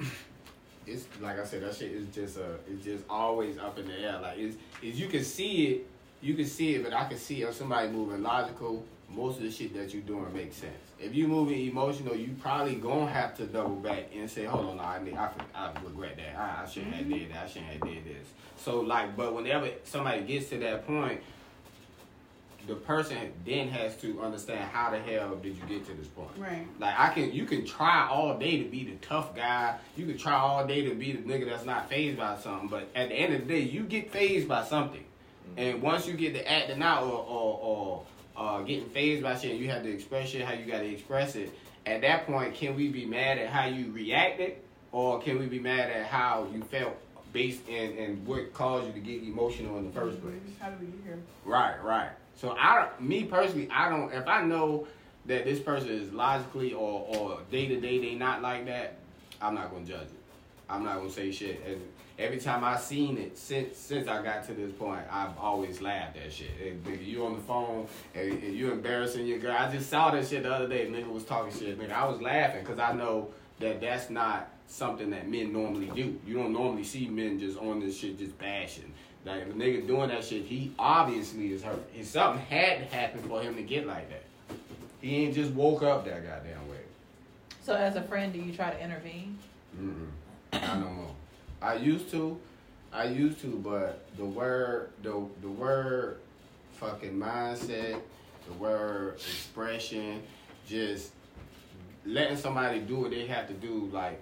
it's 0.86 1.06
like 1.20 1.38
I 1.38 1.44
said, 1.44 1.62
that 1.62 1.74
shit 1.74 1.92
is 1.92 2.06
just 2.14 2.38
uh 2.38 2.42
it's 2.70 2.84
just 2.84 3.04
always 3.08 3.58
up 3.58 3.78
in 3.78 3.86
the 3.88 3.98
air. 3.98 4.18
Like, 4.20 4.38
it's, 4.38 4.56
is 4.82 5.00
you 5.00 5.08
can 5.08 5.24
see 5.24 5.66
it, 5.66 5.86
you 6.20 6.34
can 6.34 6.46
see 6.46 6.74
it, 6.76 6.84
but 6.84 6.92
I 6.92 7.08
can 7.08 7.18
see 7.18 7.42
if 7.42 7.54
somebody 7.54 7.88
moving 7.88 8.22
logical. 8.22 8.84
Most 9.10 9.38
of 9.38 9.44
the 9.44 9.50
shit 9.50 9.72
that 9.72 9.94
you're 9.94 10.02
doing 10.02 10.30
makes 10.34 10.56
sense. 10.56 10.74
If 11.00 11.14
you 11.14 11.28
moving 11.28 11.66
emotional, 11.66 12.14
you 12.14 12.34
probably 12.42 12.74
gonna 12.74 13.10
have 13.10 13.34
to 13.38 13.46
double 13.46 13.76
back 13.76 14.10
and 14.14 14.30
say, 14.30 14.44
"Hold 14.44 14.66
on, 14.66 14.80
I 14.80 15.02
need, 15.02 15.16
I, 15.16 15.30
I 15.54 15.72
regret 15.82 16.18
that. 16.18 16.38
I, 16.38 16.62
I 16.62 16.68
shouldn't 16.68 16.92
have 16.92 17.08
did 17.08 17.30
that. 17.30 17.44
I 17.44 17.48
shouldn't 17.48 17.70
have 17.72 17.80
did 17.80 18.04
this." 18.04 18.26
So 18.58 18.80
like, 18.80 19.16
but 19.16 19.34
whenever 19.34 19.70
somebody 19.84 20.22
gets 20.22 20.50
to 20.50 20.58
that 20.58 20.86
point, 20.86 21.22
the 22.68 22.74
person 22.74 23.32
then 23.44 23.68
has 23.68 23.96
to 23.96 24.20
understand 24.20 24.60
how 24.60 24.90
the 24.90 24.98
hell 24.98 25.34
did 25.36 25.56
you 25.56 25.62
get 25.66 25.86
to 25.86 25.94
this 25.94 26.06
point. 26.06 26.28
Right. 26.36 26.66
Like 26.78 26.94
I 26.96 27.12
can, 27.12 27.32
you 27.32 27.46
can 27.46 27.64
try 27.64 28.06
all 28.08 28.38
day 28.38 28.62
to 28.62 28.68
be 28.68 28.84
the 28.84 28.96
tough 28.96 29.34
guy. 29.34 29.76
You 29.96 30.06
can 30.06 30.18
try 30.18 30.34
all 30.34 30.66
day 30.66 30.86
to 30.88 30.94
be 30.94 31.12
the 31.12 31.22
nigga 31.22 31.48
that's 31.48 31.64
not 31.64 31.88
fazed 31.88 32.18
by 32.18 32.36
something. 32.36 32.68
But 32.68 32.88
at 32.94 33.08
the 33.08 33.14
end 33.14 33.34
of 33.34 33.40
the 33.40 33.46
day, 33.46 33.60
you 33.60 33.84
get 33.84 34.12
fazed 34.12 34.46
by 34.46 34.64
something. 34.64 35.04
And 35.56 35.82
once 35.82 36.06
you 36.06 36.12
get 36.12 36.34
to 36.34 36.50
acting 36.50 36.82
out 36.82 37.04
or 37.04 37.24
or, 37.26 37.58
or 37.62 38.06
uh, 38.36 38.60
getting 38.62 38.90
fazed 38.90 39.22
by 39.22 39.36
shit, 39.36 39.56
you 39.56 39.70
have 39.70 39.82
to 39.82 39.90
express 39.90 40.28
shit 40.28 40.42
how 40.42 40.52
you 40.52 40.66
got 40.66 40.80
to 40.80 40.88
express 40.92 41.34
it. 41.34 41.50
At 41.86 42.02
that 42.02 42.26
point, 42.26 42.54
can 42.54 42.76
we 42.76 42.88
be 42.88 43.06
mad 43.06 43.38
at 43.38 43.48
how 43.48 43.66
you 43.66 43.90
reacted, 43.92 44.56
or 44.92 45.20
can 45.22 45.38
we 45.38 45.46
be 45.46 45.58
mad 45.58 45.90
at 45.90 46.06
how 46.06 46.46
you 46.52 46.62
felt 46.64 46.96
based 47.32 47.66
in 47.66 47.96
and 47.98 48.26
what 48.26 48.52
caused 48.52 48.86
you 48.88 48.92
to 48.92 49.00
get 49.00 49.22
emotional 49.22 49.78
in 49.78 49.86
the 49.86 49.92
first 49.92 50.20
place? 50.20 50.34
How 50.60 50.68
did 50.68 50.80
we 50.80 50.86
get 50.86 51.04
here? 51.04 51.18
Right, 51.46 51.82
right. 51.82 52.10
So 52.38 52.52
I, 52.56 52.88
me 53.00 53.24
personally, 53.24 53.68
I 53.68 53.88
don't. 53.88 54.12
If 54.12 54.28
I 54.28 54.42
know 54.42 54.86
that 55.26 55.44
this 55.44 55.58
person 55.58 55.88
is 55.88 56.12
logically 56.12 56.72
or 56.72 57.04
or 57.08 57.40
day 57.50 57.66
to 57.66 57.80
day 57.80 57.98
they 57.98 58.14
not 58.14 58.42
like 58.42 58.64
that, 58.66 58.94
I'm 59.42 59.56
not 59.56 59.72
gonna 59.72 59.84
judge 59.84 60.06
it. 60.06 60.22
I'm 60.70 60.84
not 60.84 60.98
gonna 60.98 61.10
say 61.10 61.32
shit. 61.32 61.60
Every 62.16 62.38
time 62.38 62.62
I 62.62 62.76
seen 62.76 63.18
it 63.18 63.36
since 63.36 63.76
since 63.76 64.06
I 64.06 64.22
got 64.22 64.46
to 64.46 64.54
this 64.54 64.70
point, 64.70 65.02
I've 65.10 65.36
always 65.36 65.80
laughed 65.80 66.16
at 66.16 66.32
shit. 66.32 66.50
And 66.64 66.84
nigga, 66.84 67.04
you 67.04 67.26
on 67.26 67.34
the 67.34 67.42
phone 67.42 67.88
and, 68.14 68.30
and 68.30 68.54
you 68.54 68.70
embarrassing 68.70 69.26
your 69.26 69.40
girl. 69.40 69.56
I 69.58 69.68
just 69.72 69.90
saw 69.90 70.12
this 70.12 70.30
shit 70.30 70.44
the 70.44 70.54
other 70.54 70.68
day. 70.68 70.86
Nigga 70.86 71.10
was 71.10 71.24
talking 71.24 71.52
shit. 71.52 71.76
Nigga, 71.76 71.90
I 71.90 72.06
was 72.06 72.20
laughing 72.20 72.60
because 72.60 72.78
I 72.78 72.92
know 72.92 73.30
that 73.58 73.80
that's 73.80 74.10
not 74.10 74.48
something 74.68 75.10
that 75.10 75.28
men 75.28 75.52
normally 75.52 75.90
do. 75.92 76.20
You 76.24 76.34
don't 76.34 76.52
normally 76.52 76.84
see 76.84 77.08
men 77.08 77.40
just 77.40 77.58
on 77.58 77.80
this 77.80 77.98
shit 77.98 78.16
just 78.16 78.38
bashing. 78.38 78.92
Like 79.28 79.42
if 79.42 79.48
a 79.50 79.52
nigga 79.52 79.86
doing 79.86 80.08
that 80.08 80.24
shit, 80.24 80.44
he 80.44 80.72
obviously 80.78 81.52
is 81.52 81.62
hurt. 81.62 81.86
And 81.94 82.06
something 82.06 82.42
had 82.46 82.78
to 82.78 82.96
happen 82.96 83.20
for 83.20 83.42
him 83.42 83.56
to 83.56 83.62
get 83.62 83.86
like 83.86 84.08
that. 84.08 84.22
He 85.02 85.16
ain't 85.16 85.34
just 85.34 85.52
woke 85.52 85.82
up 85.82 86.06
that 86.06 86.26
goddamn 86.26 86.66
way. 86.68 86.78
So 87.62 87.74
as 87.74 87.96
a 87.96 88.02
friend, 88.02 88.32
do 88.32 88.38
you 88.38 88.54
try 88.54 88.70
to 88.70 88.82
intervene? 88.82 89.38
Mm-mm. 89.78 90.08
Not 90.54 90.80
no 90.80 90.88
more. 90.88 91.10
I 91.60 91.74
used 91.74 92.10
to, 92.12 92.38
I 92.90 93.04
used 93.04 93.40
to, 93.42 93.48
but 93.48 94.06
the 94.16 94.24
word, 94.24 94.90
the 95.02 95.22
the 95.42 95.48
word, 95.48 96.20
fucking 96.72 97.12
mindset, 97.12 98.00
the 98.46 98.52
word 98.54 99.16
expression, 99.16 100.22
just 100.66 101.12
letting 102.06 102.38
somebody 102.38 102.80
do 102.80 102.96
what 102.96 103.10
they 103.10 103.26
have 103.26 103.46
to 103.48 103.54
do. 103.54 103.90
Like 103.92 104.20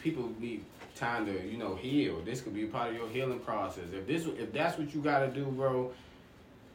people 0.00 0.32
need 0.38 0.64
time 0.98 1.26
to, 1.26 1.46
you 1.46 1.56
know, 1.56 1.74
heal. 1.74 2.20
This 2.24 2.40
could 2.40 2.54
be 2.54 2.64
part 2.64 2.90
of 2.90 2.96
your 2.96 3.08
healing 3.08 3.40
process. 3.40 3.84
If 3.92 4.06
this, 4.06 4.26
if 4.26 4.52
that's 4.52 4.78
what 4.78 4.94
you 4.94 5.00
gotta 5.00 5.28
do, 5.28 5.44
bro, 5.46 5.92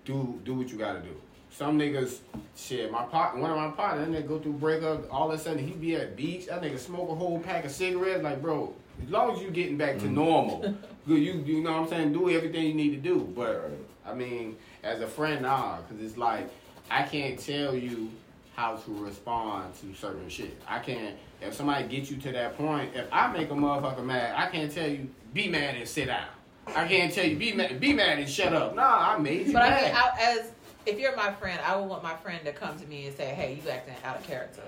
do 0.06 0.40
do 0.44 0.56
what 0.56 0.70
you 0.70 0.78
gotta 0.78 1.00
do. 1.00 1.16
Some 1.52 1.78
niggas, 1.78 2.18
shit, 2.56 2.92
my 2.92 3.04
part, 3.04 3.38
one 3.38 3.52
of 3.52 3.58
my 3.58 3.70
partners, 3.70 4.08
that 4.08 4.24
nigga 4.24 4.28
go 4.28 4.40
through 4.40 4.54
breakup, 4.54 5.14
all 5.14 5.32
of 5.32 5.40
a 5.40 5.44
sudden 5.44 5.60
he 5.60 5.74
be 5.74 5.96
at 5.96 6.16
beach, 6.16 6.48
that 6.48 6.64
nigga 6.64 6.80
smoke 6.80 7.10
a 7.10 7.16
whole 7.16 7.40
pack 7.40 7.64
of 7.66 7.72
cigarettes, 7.72 8.24
like, 8.24 8.42
bro, 8.42 8.74
as 9.04 9.10
long 9.12 9.36
as 9.36 9.42
you 9.42 9.52
getting 9.52 9.78
back 9.78 10.00
to 10.00 10.06
mm. 10.06 10.14
normal, 10.14 10.62
good, 11.08 11.20
you, 11.22 11.34
you 11.46 11.62
know 11.62 11.74
what 11.74 11.82
I'm 11.84 11.88
saying, 11.88 12.14
do 12.14 12.30
everything 12.32 12.66
you 12.66 12.74
need 12.74 12.90
to 12.92 12.98
do. 12.98 13.32
But, 13.36 13.72
I 14.04 14.16
mean, 14.16 14.58
as 14.82 15.02
a 15.02 15.08
friend, 15.08 15.44
nah, 15.44 15.78
because 15.82 16.04
it's 16.04 16.18
like, 16.18 16.50
I 16.90 17.04
can't 17.04 17.38
tell 17.38 17.76
you 17.76 18.10
how 18.56 18.76
to 18.78 18.92
respond 19.04 19.76
to 19.82 19.94
certain 19.94 20.30
shit. 20.30 20.60
I 20.68 20.80
can't, 20.80 21.16
if 21.46 21.54
somebody 21.54 21.88
gets 21.88 22.10
you 22.10 22.18
to 22.18 22.32
that 22.32 22.58
point, 22.58 22.92
if 22.96 23.06
I 23.12 23.32
make 23.32 23.50
a 23.50 23.54
motherfucker 23.54 24.04
mad, 24.04 24.34
I 24.36 24.50
can't 24.50 24.72
tell 24.72 24.88
you, 24.90 25.08
be 25.34 25.48
mad 25.50 25.76
and 25.76 25.88
sit 25.88 26.08
down. 26.08 26.28
I 26.68 26.88
can't 26.88 27.12
tell 27.14 27.26
you, 27.26 27.36
be 27.36 27.52
mad, 27.54 27.80
be 27.80 27.94
mad 27.94 28.20
and 28.20 28.30
shut 28.30 28.54
up. 28.54 28.76
Nah, 28.76 29.14
I 29.16 29.18
made 29.20 29.48
you 29.48 29.54
But 29.54 29.64
I 29.64 29.70
mad. 29.70 29.84
mean, 29.84 29.94
I, 29.96 30.12
as 30.40 30.52
if 30.86 31.00
you're 31.00 31.16
my 31.16 31.32
friend, 31.34 31.60
I 31.66 31.76
would 31.76 31.88
want 31.90 32.04
my 32.04 32.16
friend 32.16 32.44
to 32.46 32.54
come 32.54 32.78
to 32.80 32.86
me 32.88 33.08
and 33.08 33.16
say, 33.16 33.26
"Hey, 33.26 33.60
you 33.64 33.70
acting 33.70 33.96
out 34.04 34.18
of 34.18 34.24
character." 34.24 34.62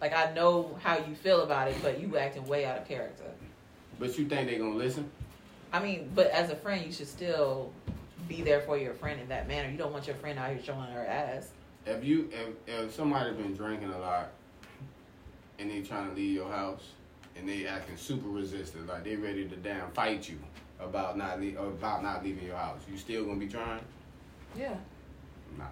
Like 0.00 0.12
I 0.14 0.32
know 0.34 0.76
how 0.82 0.98
you 0.98 1.14
feel 1.14 1.42
about 1.42 1.68
it, 1.68 1.76
but 1.82 2.00
you 2.00 2.16
acting 2.18 2.46
way 2.46 2.64
out 2.64 2.78
of 2.78 2.86
character. 2.86 3.24
But 3.98 4.16
you 4.18 4.26
think 4.26 4.48
they're 4.48 4.58
gonna 4.58 4.76
listen? 4.76 5.10
I 5.72 5.82
mean, 5.82 6.10
but 6.14 6.28
as 6.28 6.50
a 6.50 6.56
friend, 6.56 6.84
you 6.84 6.92
should 6.92 7.08
still 7.08 7.72
be 8.28 8.42
there 8.42 8.60
for 8.60 8.76
your 8.76 8.94
friend 8.94 9.20
in 9.20 9.28
that 9.28 9.48
manner. 9.48 9.68
You 9.70 9.78
don't 9.78 9.92
want 9.92 10.06
your 10.06 10.16
friend 10.16 10.38
out 10.38 10.50
here 10.50 10.62
showing 10.62 10.88
her 10.90 11.04
ass. 11.06 11.48
If 11.86 12.04
you 12.04 12.30
if, 12.32 12.84
if 12.84 12.94
somebody's 12.94 13.36
been 13.36 13.54
drinking 13.54 13.90
a 13.90 13.98
lot 13.98 14.30
and 15.58 15.70
they 15.70 15.82
trying 15.82 16.08
to 16.10 16.14
leave 16.14 16.34
your 16.34 16.50
house 16.50 16.82
and 17.36 17.48
they 17.48 17.66
acting 17.66 17.96
super 17.96 18.28
resistant, 18.28 18.86
like 18.86 19.04
they 19.04 19.16
ready 19.16 19.46
to 19.46 19.56
damn 19.56 19.90
fight 19.92 20.28
you 20.28 20.38
about 20.80 21.16
not 21.16 21.40
le- 21.40 21.56
about 21.56 22.02
not 22.02 22.24
leaving 22.24 22.46
your 22.46 22.56
house, 22.56 22.80
you 22.90 22.96
still 22.96 23.24
gonna 23.24 23.38
be 23.38 23.48
trying? 23.48 23.80
Yeah. 24.56 24.74
Nah. 25.58 25.64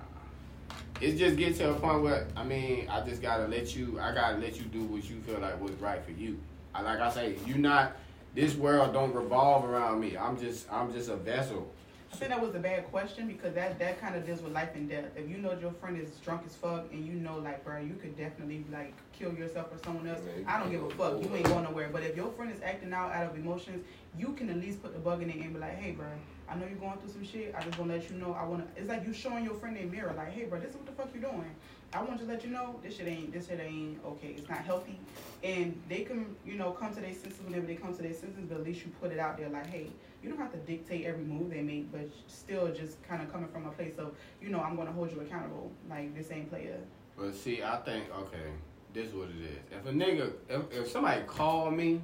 It 1.01 1.17
just 1.17 1.37
gets 1.37 1.59
to 1.59 1.71
a 1.71 1.75
point 1.75 2.03
where 2.03 2.27
I 2.37 2.45
mean, 2.45 2.89
I 2.89 3.01
just 3.03 3.21
gotta 3.21 3.47
let 3.47 3.75
you. 3.75 3.99
I 4.01 4.15
gotta 4.15 4.39
let 4.39 4.57
you 4.57 4.65
do 4.65 4.83
what 4.85 5.09
you 5.09 5.21
feel 5.21 5.41
like 5.41 5.61
was 5.61 5.73
right 5.73 6.03
for 6.05 6.13
you. 6.13 6.39
I, 6.75 6.83
like 6.83 7.01
I 7.01 7.11
say, 7.11 7.37
you 7.47 7.57
not. 7.57 7.97
This 8.35 8.57
world 8.57 8.93
don't 8.93 9.15
revolve 9.15 9.65
around 9.65 10.01
me. 10.01 10.17
I'm 10.17 10.39
just. 10.39 10.71
I'm 10.73 10.93
just 10.93 11.09
a 11.09 11.17
vessel. 11.17 11.71
I 12.15 12.17
think 12.17 12.31
that 12.31 12.41
was 12.41 12.55
a 12.55 12.61
bad 12.61 12.89
question 12.93 13.27
because 13.27 13.55
that 13.55 13.77
that 13.81 14.01
kind 14.01 14.15
of 14.15 14.25
deals 14.25 14.41
with 14.41 14.53
life 14.53 14.69
and 14.77 14.89
death. 14.89 15.07
If 15.17 15.29
you 15.29 15.37
know 15.37 15.59
your 15.61 15.73
friend 15.73 16.01
is 16.01 16.11
drunk 16.19 16.43
as 16.47 16.55
fuck 16.55 16.87
and 16.93 17.05
you 17.05 17.15
know 17.15 17.39
like, 17.39 17.65
bro, 17.65 17.81
you 17.81 17.95
could 17.95 18.17
definitely 18.17 18.65
like 18.71 18.95
kill 19.13 19.35
yourself 19.35 19.73
or 19.73 19.79
someone 19.85 20.07
else. 20.07 20.21
You 20.39 20.45
I 20.47 20.61
don't 20.61 20.71
give 20.71 20.85
a 20.85 20.91
fuck. 20.91 21.21
You 21.21 21.29
ain't 21.35 21.47
going 21.47 21.65
nowhere. 21.65 21.89
But 21.93 22.05
if 22.05 22.15
your 22.15 22.31
friend 22.31 22.53
is 22.53 22.63
acting 22.63 22.93
out 22.93 23.11
out 23.11 23.27
of 23.27 23.37
emotions, 23.37 23.85
you 24.17 24.33
can 24.35 24.49
at 24.49 24.59
least 24.59 24.81
put 24.81 24.93
the 24.93 25.01
bug 25.01 25.23
in 25.23 25.31
it 25.31 25.37
and 25.39 25.55
be 25.55 25.59
like, 25.59 25.77
hey, 25.77 25.91
bro, 25.91 26.07
I 26.49 26.55
know 26.55 26.67
you're 26.67 26.79
going 26.79 26.97
through 26.99 27.11
some 27.11 27.27
shit. 27.27 27.53
I 27.59 27.65
just 27.65 27.77
want 27.81 27.91
to 27.91 27.97
let 27.99 28.09
you 28.09 28.17
know. 28.17 28.33
I 28.33 28.45
want 28.45 28.63
to. 28.63 28.81
It's 28.81 28.89
like 28.89 29.05
you 29.05 29.13
showing 29.13 29.45
your 29.45 29.55
friend 29.55 29.77
a 29.77 29.83
mirror, 29.83 30.15
like, 30.17 30.31
hey, 30.31 30.45
bro, 30.45 30.61
this 30.61 30.71
is 30.71 30.77
what 30.77 30.87
the 30.87 30.93
fuck 30.93 31.09
you're 31.13 31.29
doing. 31.29 31.51
I 31.95 32.03
want 32.03 32.19
to 32.19 32.27
let 32.27 32.43
you 32.43 32.51
know 32.51 32.81
this 32.83 32.97
shit 32.97 33.07
ain't 33.07 33.33
this 33.33 33.47
shit 33.47 33.61
ain't 33.61 34.05
okay. 34.05 34.35
It's 34.37 34.49
not 34.49 34.59
healthy, 34.59 34.99
and 35.45 35.81
they 35.89 36.01
can 36.01 36.35
you 36.45 36.55
know 36.55 36.73
come 36.73 36.93
to 36.95 37.01
their 37.01 37.13
senses 37.13 37.41
whenever 37.45 37.67
they 37.67 37.77
come 37.77 37.95
to 37.95 38.03
their 38.03 38.13
senses. 38.13 38.45
But 38.49 38.59
at 38.59 38.65
least 38.65 38.85
you 38.85 38.91
put 39.01 39.13
it 39.13 39.21
out 39.21 39.39
there, 39.39 39.49
like, 39.49 39.67
hey, 39.67 39.87
you 40.23 40.29
don't 40.29 40.39
have 40.39 40.51
to 40.53 40.59
dictate 40.59 41.07
every 41.07 41.23
move 41.23 41.51
they 41.51 41.63
make, 41.63 41.93
but 41.93 42.09
still 42.27 42.73
just 42.73 43.01
kind 43.09 43.23
of 43.23 43.33
coming 43.33 43.49
from 43.49 43.67
a 43.67 43.71
place 43.71 43.97
of 43.99 44.15
you 44.43 44.49
know 44.49 44.61
I'm 44.61 44.75
going 44.75 44.89
to 44.89 44.93
hold 44.93 45.13
you 45.13 45.21
accountable. 45.21 45.71
Like 45.89 46.15
this 46.17 46.33
ain't 46.33 46.51
player. 46.51 46.79
But 47.17 47.35
see, 47.37 47.63
I 47.63 47.77
think 47.77 48.07
okay, 48.19 48.51
this 48.93 49.09
is 49.09 49.15
what 49.15 49.29
it 49.29 49.37
is. 49.37 49.59
If 49.79 49.87
a 49.87 49.93
nigga, 49.93 50.33
if, 50.49 50.73
if 50.73 50.91
somebody 50.91 51.23
call 51.23 51.71
me, 51.71 52.01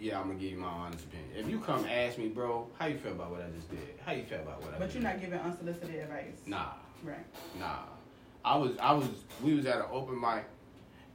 yeah, 0.00 0.18
I'm 0.18 0.26
gonna 0.26 0.40
give 0.40 0.50
you 0.50 0.58
my 0.58 0.66
honest 0.66 1.04
opinion. 1.04 1.30
If 1.36 1.48
you 1.48 1.60
come 1.60 1.86
ask 1.86 2.18
me, 2.18 2.28
bro, 2.30 2.66
how 2.80 2.86
you 2.86 2.98
feel 2.98 3.12
about 3.12 3.30
what 3.30 3.42
I 3.42 3.50
just 3.56 3.70
did? 3.70 3.78
How 4.04 4.10
you 4.10 4.24
feel 4.24 4.40
about 4.40 4.60
what 4.60 4.70
I 4.70 4.72
did? 4.72 4.78
But 4.80 4.86
did? 4.86 4.94
you're 4.94 5.04
not 5.04 5.20
giving 5.20 5.38
unsolicited 5.38 5.94
advice. 6.02 6.40
Nah, 6.46 6.72
Right. 7.04 7.24
nah. 7.60 7.84
I 8.44 8.56
was, 8.56 8.72
I 8.80 8.92
was, 8.92 9.08
we 9.42 9.54
was 9.54 9.66
at 9.66 9.76
an 9.76 9.86
open 9.92 10.20
mic, 10.20 10.44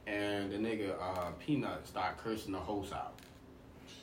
and 0.06 0.50
the 0.50 0.56
nigga 0.56 0.94
uh, 1.00 1.30
Peanut 1.38 1.86
started 1.86 2.18
cursing 2.18 2.52
the 2.52 2.58
host 2.58 2.92
out, 2.92 3.14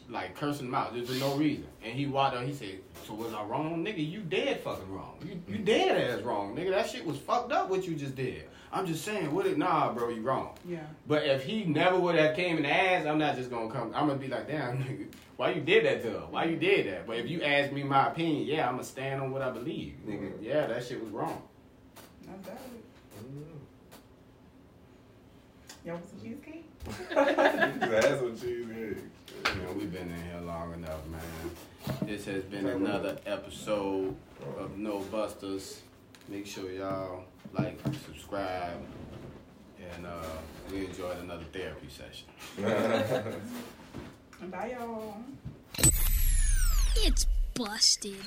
like 0.10 0.36
cursing 0.36 0.68
him 0.68 0.76
out 0.76 0.94
just 0.94 1.12
for 1.12 1.18
no 1.20 1.36
reason. 1.36 1.66
And 1.84 1.94
he 1.94 2.06
walked 2.06 2.36
out, 2.36 2.46
he 2.46 2.54
said, 2.54 2.80
"So 3.08 3.14
was 3.16 3.34
I 3.34 3.44
wrong, 3.44 3.84
nigga? 3.84 4.08
You 4.08 4.22
dead 4.22 4.62
fucking 4.62 4.92
wrong. 4.92 5.18
You, 5.26 5.42
you 5.48 5.58
dead 5.64 5.98
ass 5.98 6.24
wrong, 6.24 6.56
nigga. 6.56 6.70
That 6.72 6.90
shit 6.90 7.06
was 7.06 7.18
fucked 7.18 7.52
up. 7.52 7.70
What 7.70 7.88
you 7.88 7.96
just 7.96 8.16
did. 8.16 8.44
I'm 8.72 8.86
just 8.86 9.06
saying, 9.06 9.34
what 9.34 9.46
it? 9.48 9.58
Nah, 9.58 9.92
bro, 9.94 10.10
you 10.10 10.22
wrong." 10.22 10.56
Yeah. 10.68 10.80
But 11.08 11.26
if 11.26 11.44
he 11.44 11.64
never 11.64 12.00
would 12.00 12.16
have 12.16 12.36
came 12.36 12.58
and 12.58 12.68
asked, 12.68 13.08
I'm 13.08 13.18
not 13.18 13.36
just 13.36 13.50
gonna 13.50 13.72
come. 13.72 13.92
I'm 13.96 14.08
gonna 14.08 14.20
be 14.20 14.28
like, 14.28 14.48
damn, 14.48 14.78
nigga, 14.84 15.08
why 15.38 15.50
you 15.52 15.62
did 15.62 15.86
that 15.86 16.04
to 16.04 16.12
her? 16.12 16.26
Why 16.30 16.46
you 16.46 16.58
did 16.58 16.86
that? 16.94 17.08
But 17.08 17.18
if 17.18 17.28
you 17.28 17.42
ask 17.42 17.72
me 17.72 17.82
my 17.84 18.10
opinion, 18.10 18.46
yeah, 18.46 18.68
I'm 18.68 18.76
gonna 18.76 18.84
stand 18.84 19.20
on 19.22 19.32
what 19.32 19.42
I 19.42 19.50
believe, 19.50 19.96
nigga. 20.08 20.34
Yeah, 20.42 20.68
that 20.68 20.86
shit 20.86 21.02
was 21.02 21.10
wrong. 21.10 21.42
Not 22.28 22.44
bad. 22.44 22.58
Mm. 23.20 23.44
Y'all 25.86 25.94
want 25.94 26.10
some 26.10 26.20
cheesecake? 26.20 26.66
That's 27.14 28.22
what 28.22 28.42
cheese 28.42 28.68
is. 28.70 28.98
You 29.54 29.62
know, 29.62 29.72
we've 29.78 29.94
been 29.94 30.10
in 30.10 30.24
here 30.24 30.42
long 30.44 30.74
enough, 30.74 31.06
man. 31.06 31.22
This 32.02 32.26
has 32.26 32.44
been 32.46 32.66
another 32.66 33.20
episode 33.28 34.16
of 34.58 34.80
No 34.80 35.02
Busters. 35.12 35.82
Make 36.28 36.48
sure 36.48 36.72
y'all 36.72 37.26
like, 37.54 37.80
subscribe, 38.04 38.82
and 39.94 40.08
uh, 40.08 40.26
we 40.72 40.88
enjoyed 40.88 41.20
another 41.20 41.46
therapy 41.54 41.90
session. 41.90 42.30
Bye, 44.50 44.76
y'all. 44.80 45.18
It's 46.96 47.28
busted. 47.54 48.26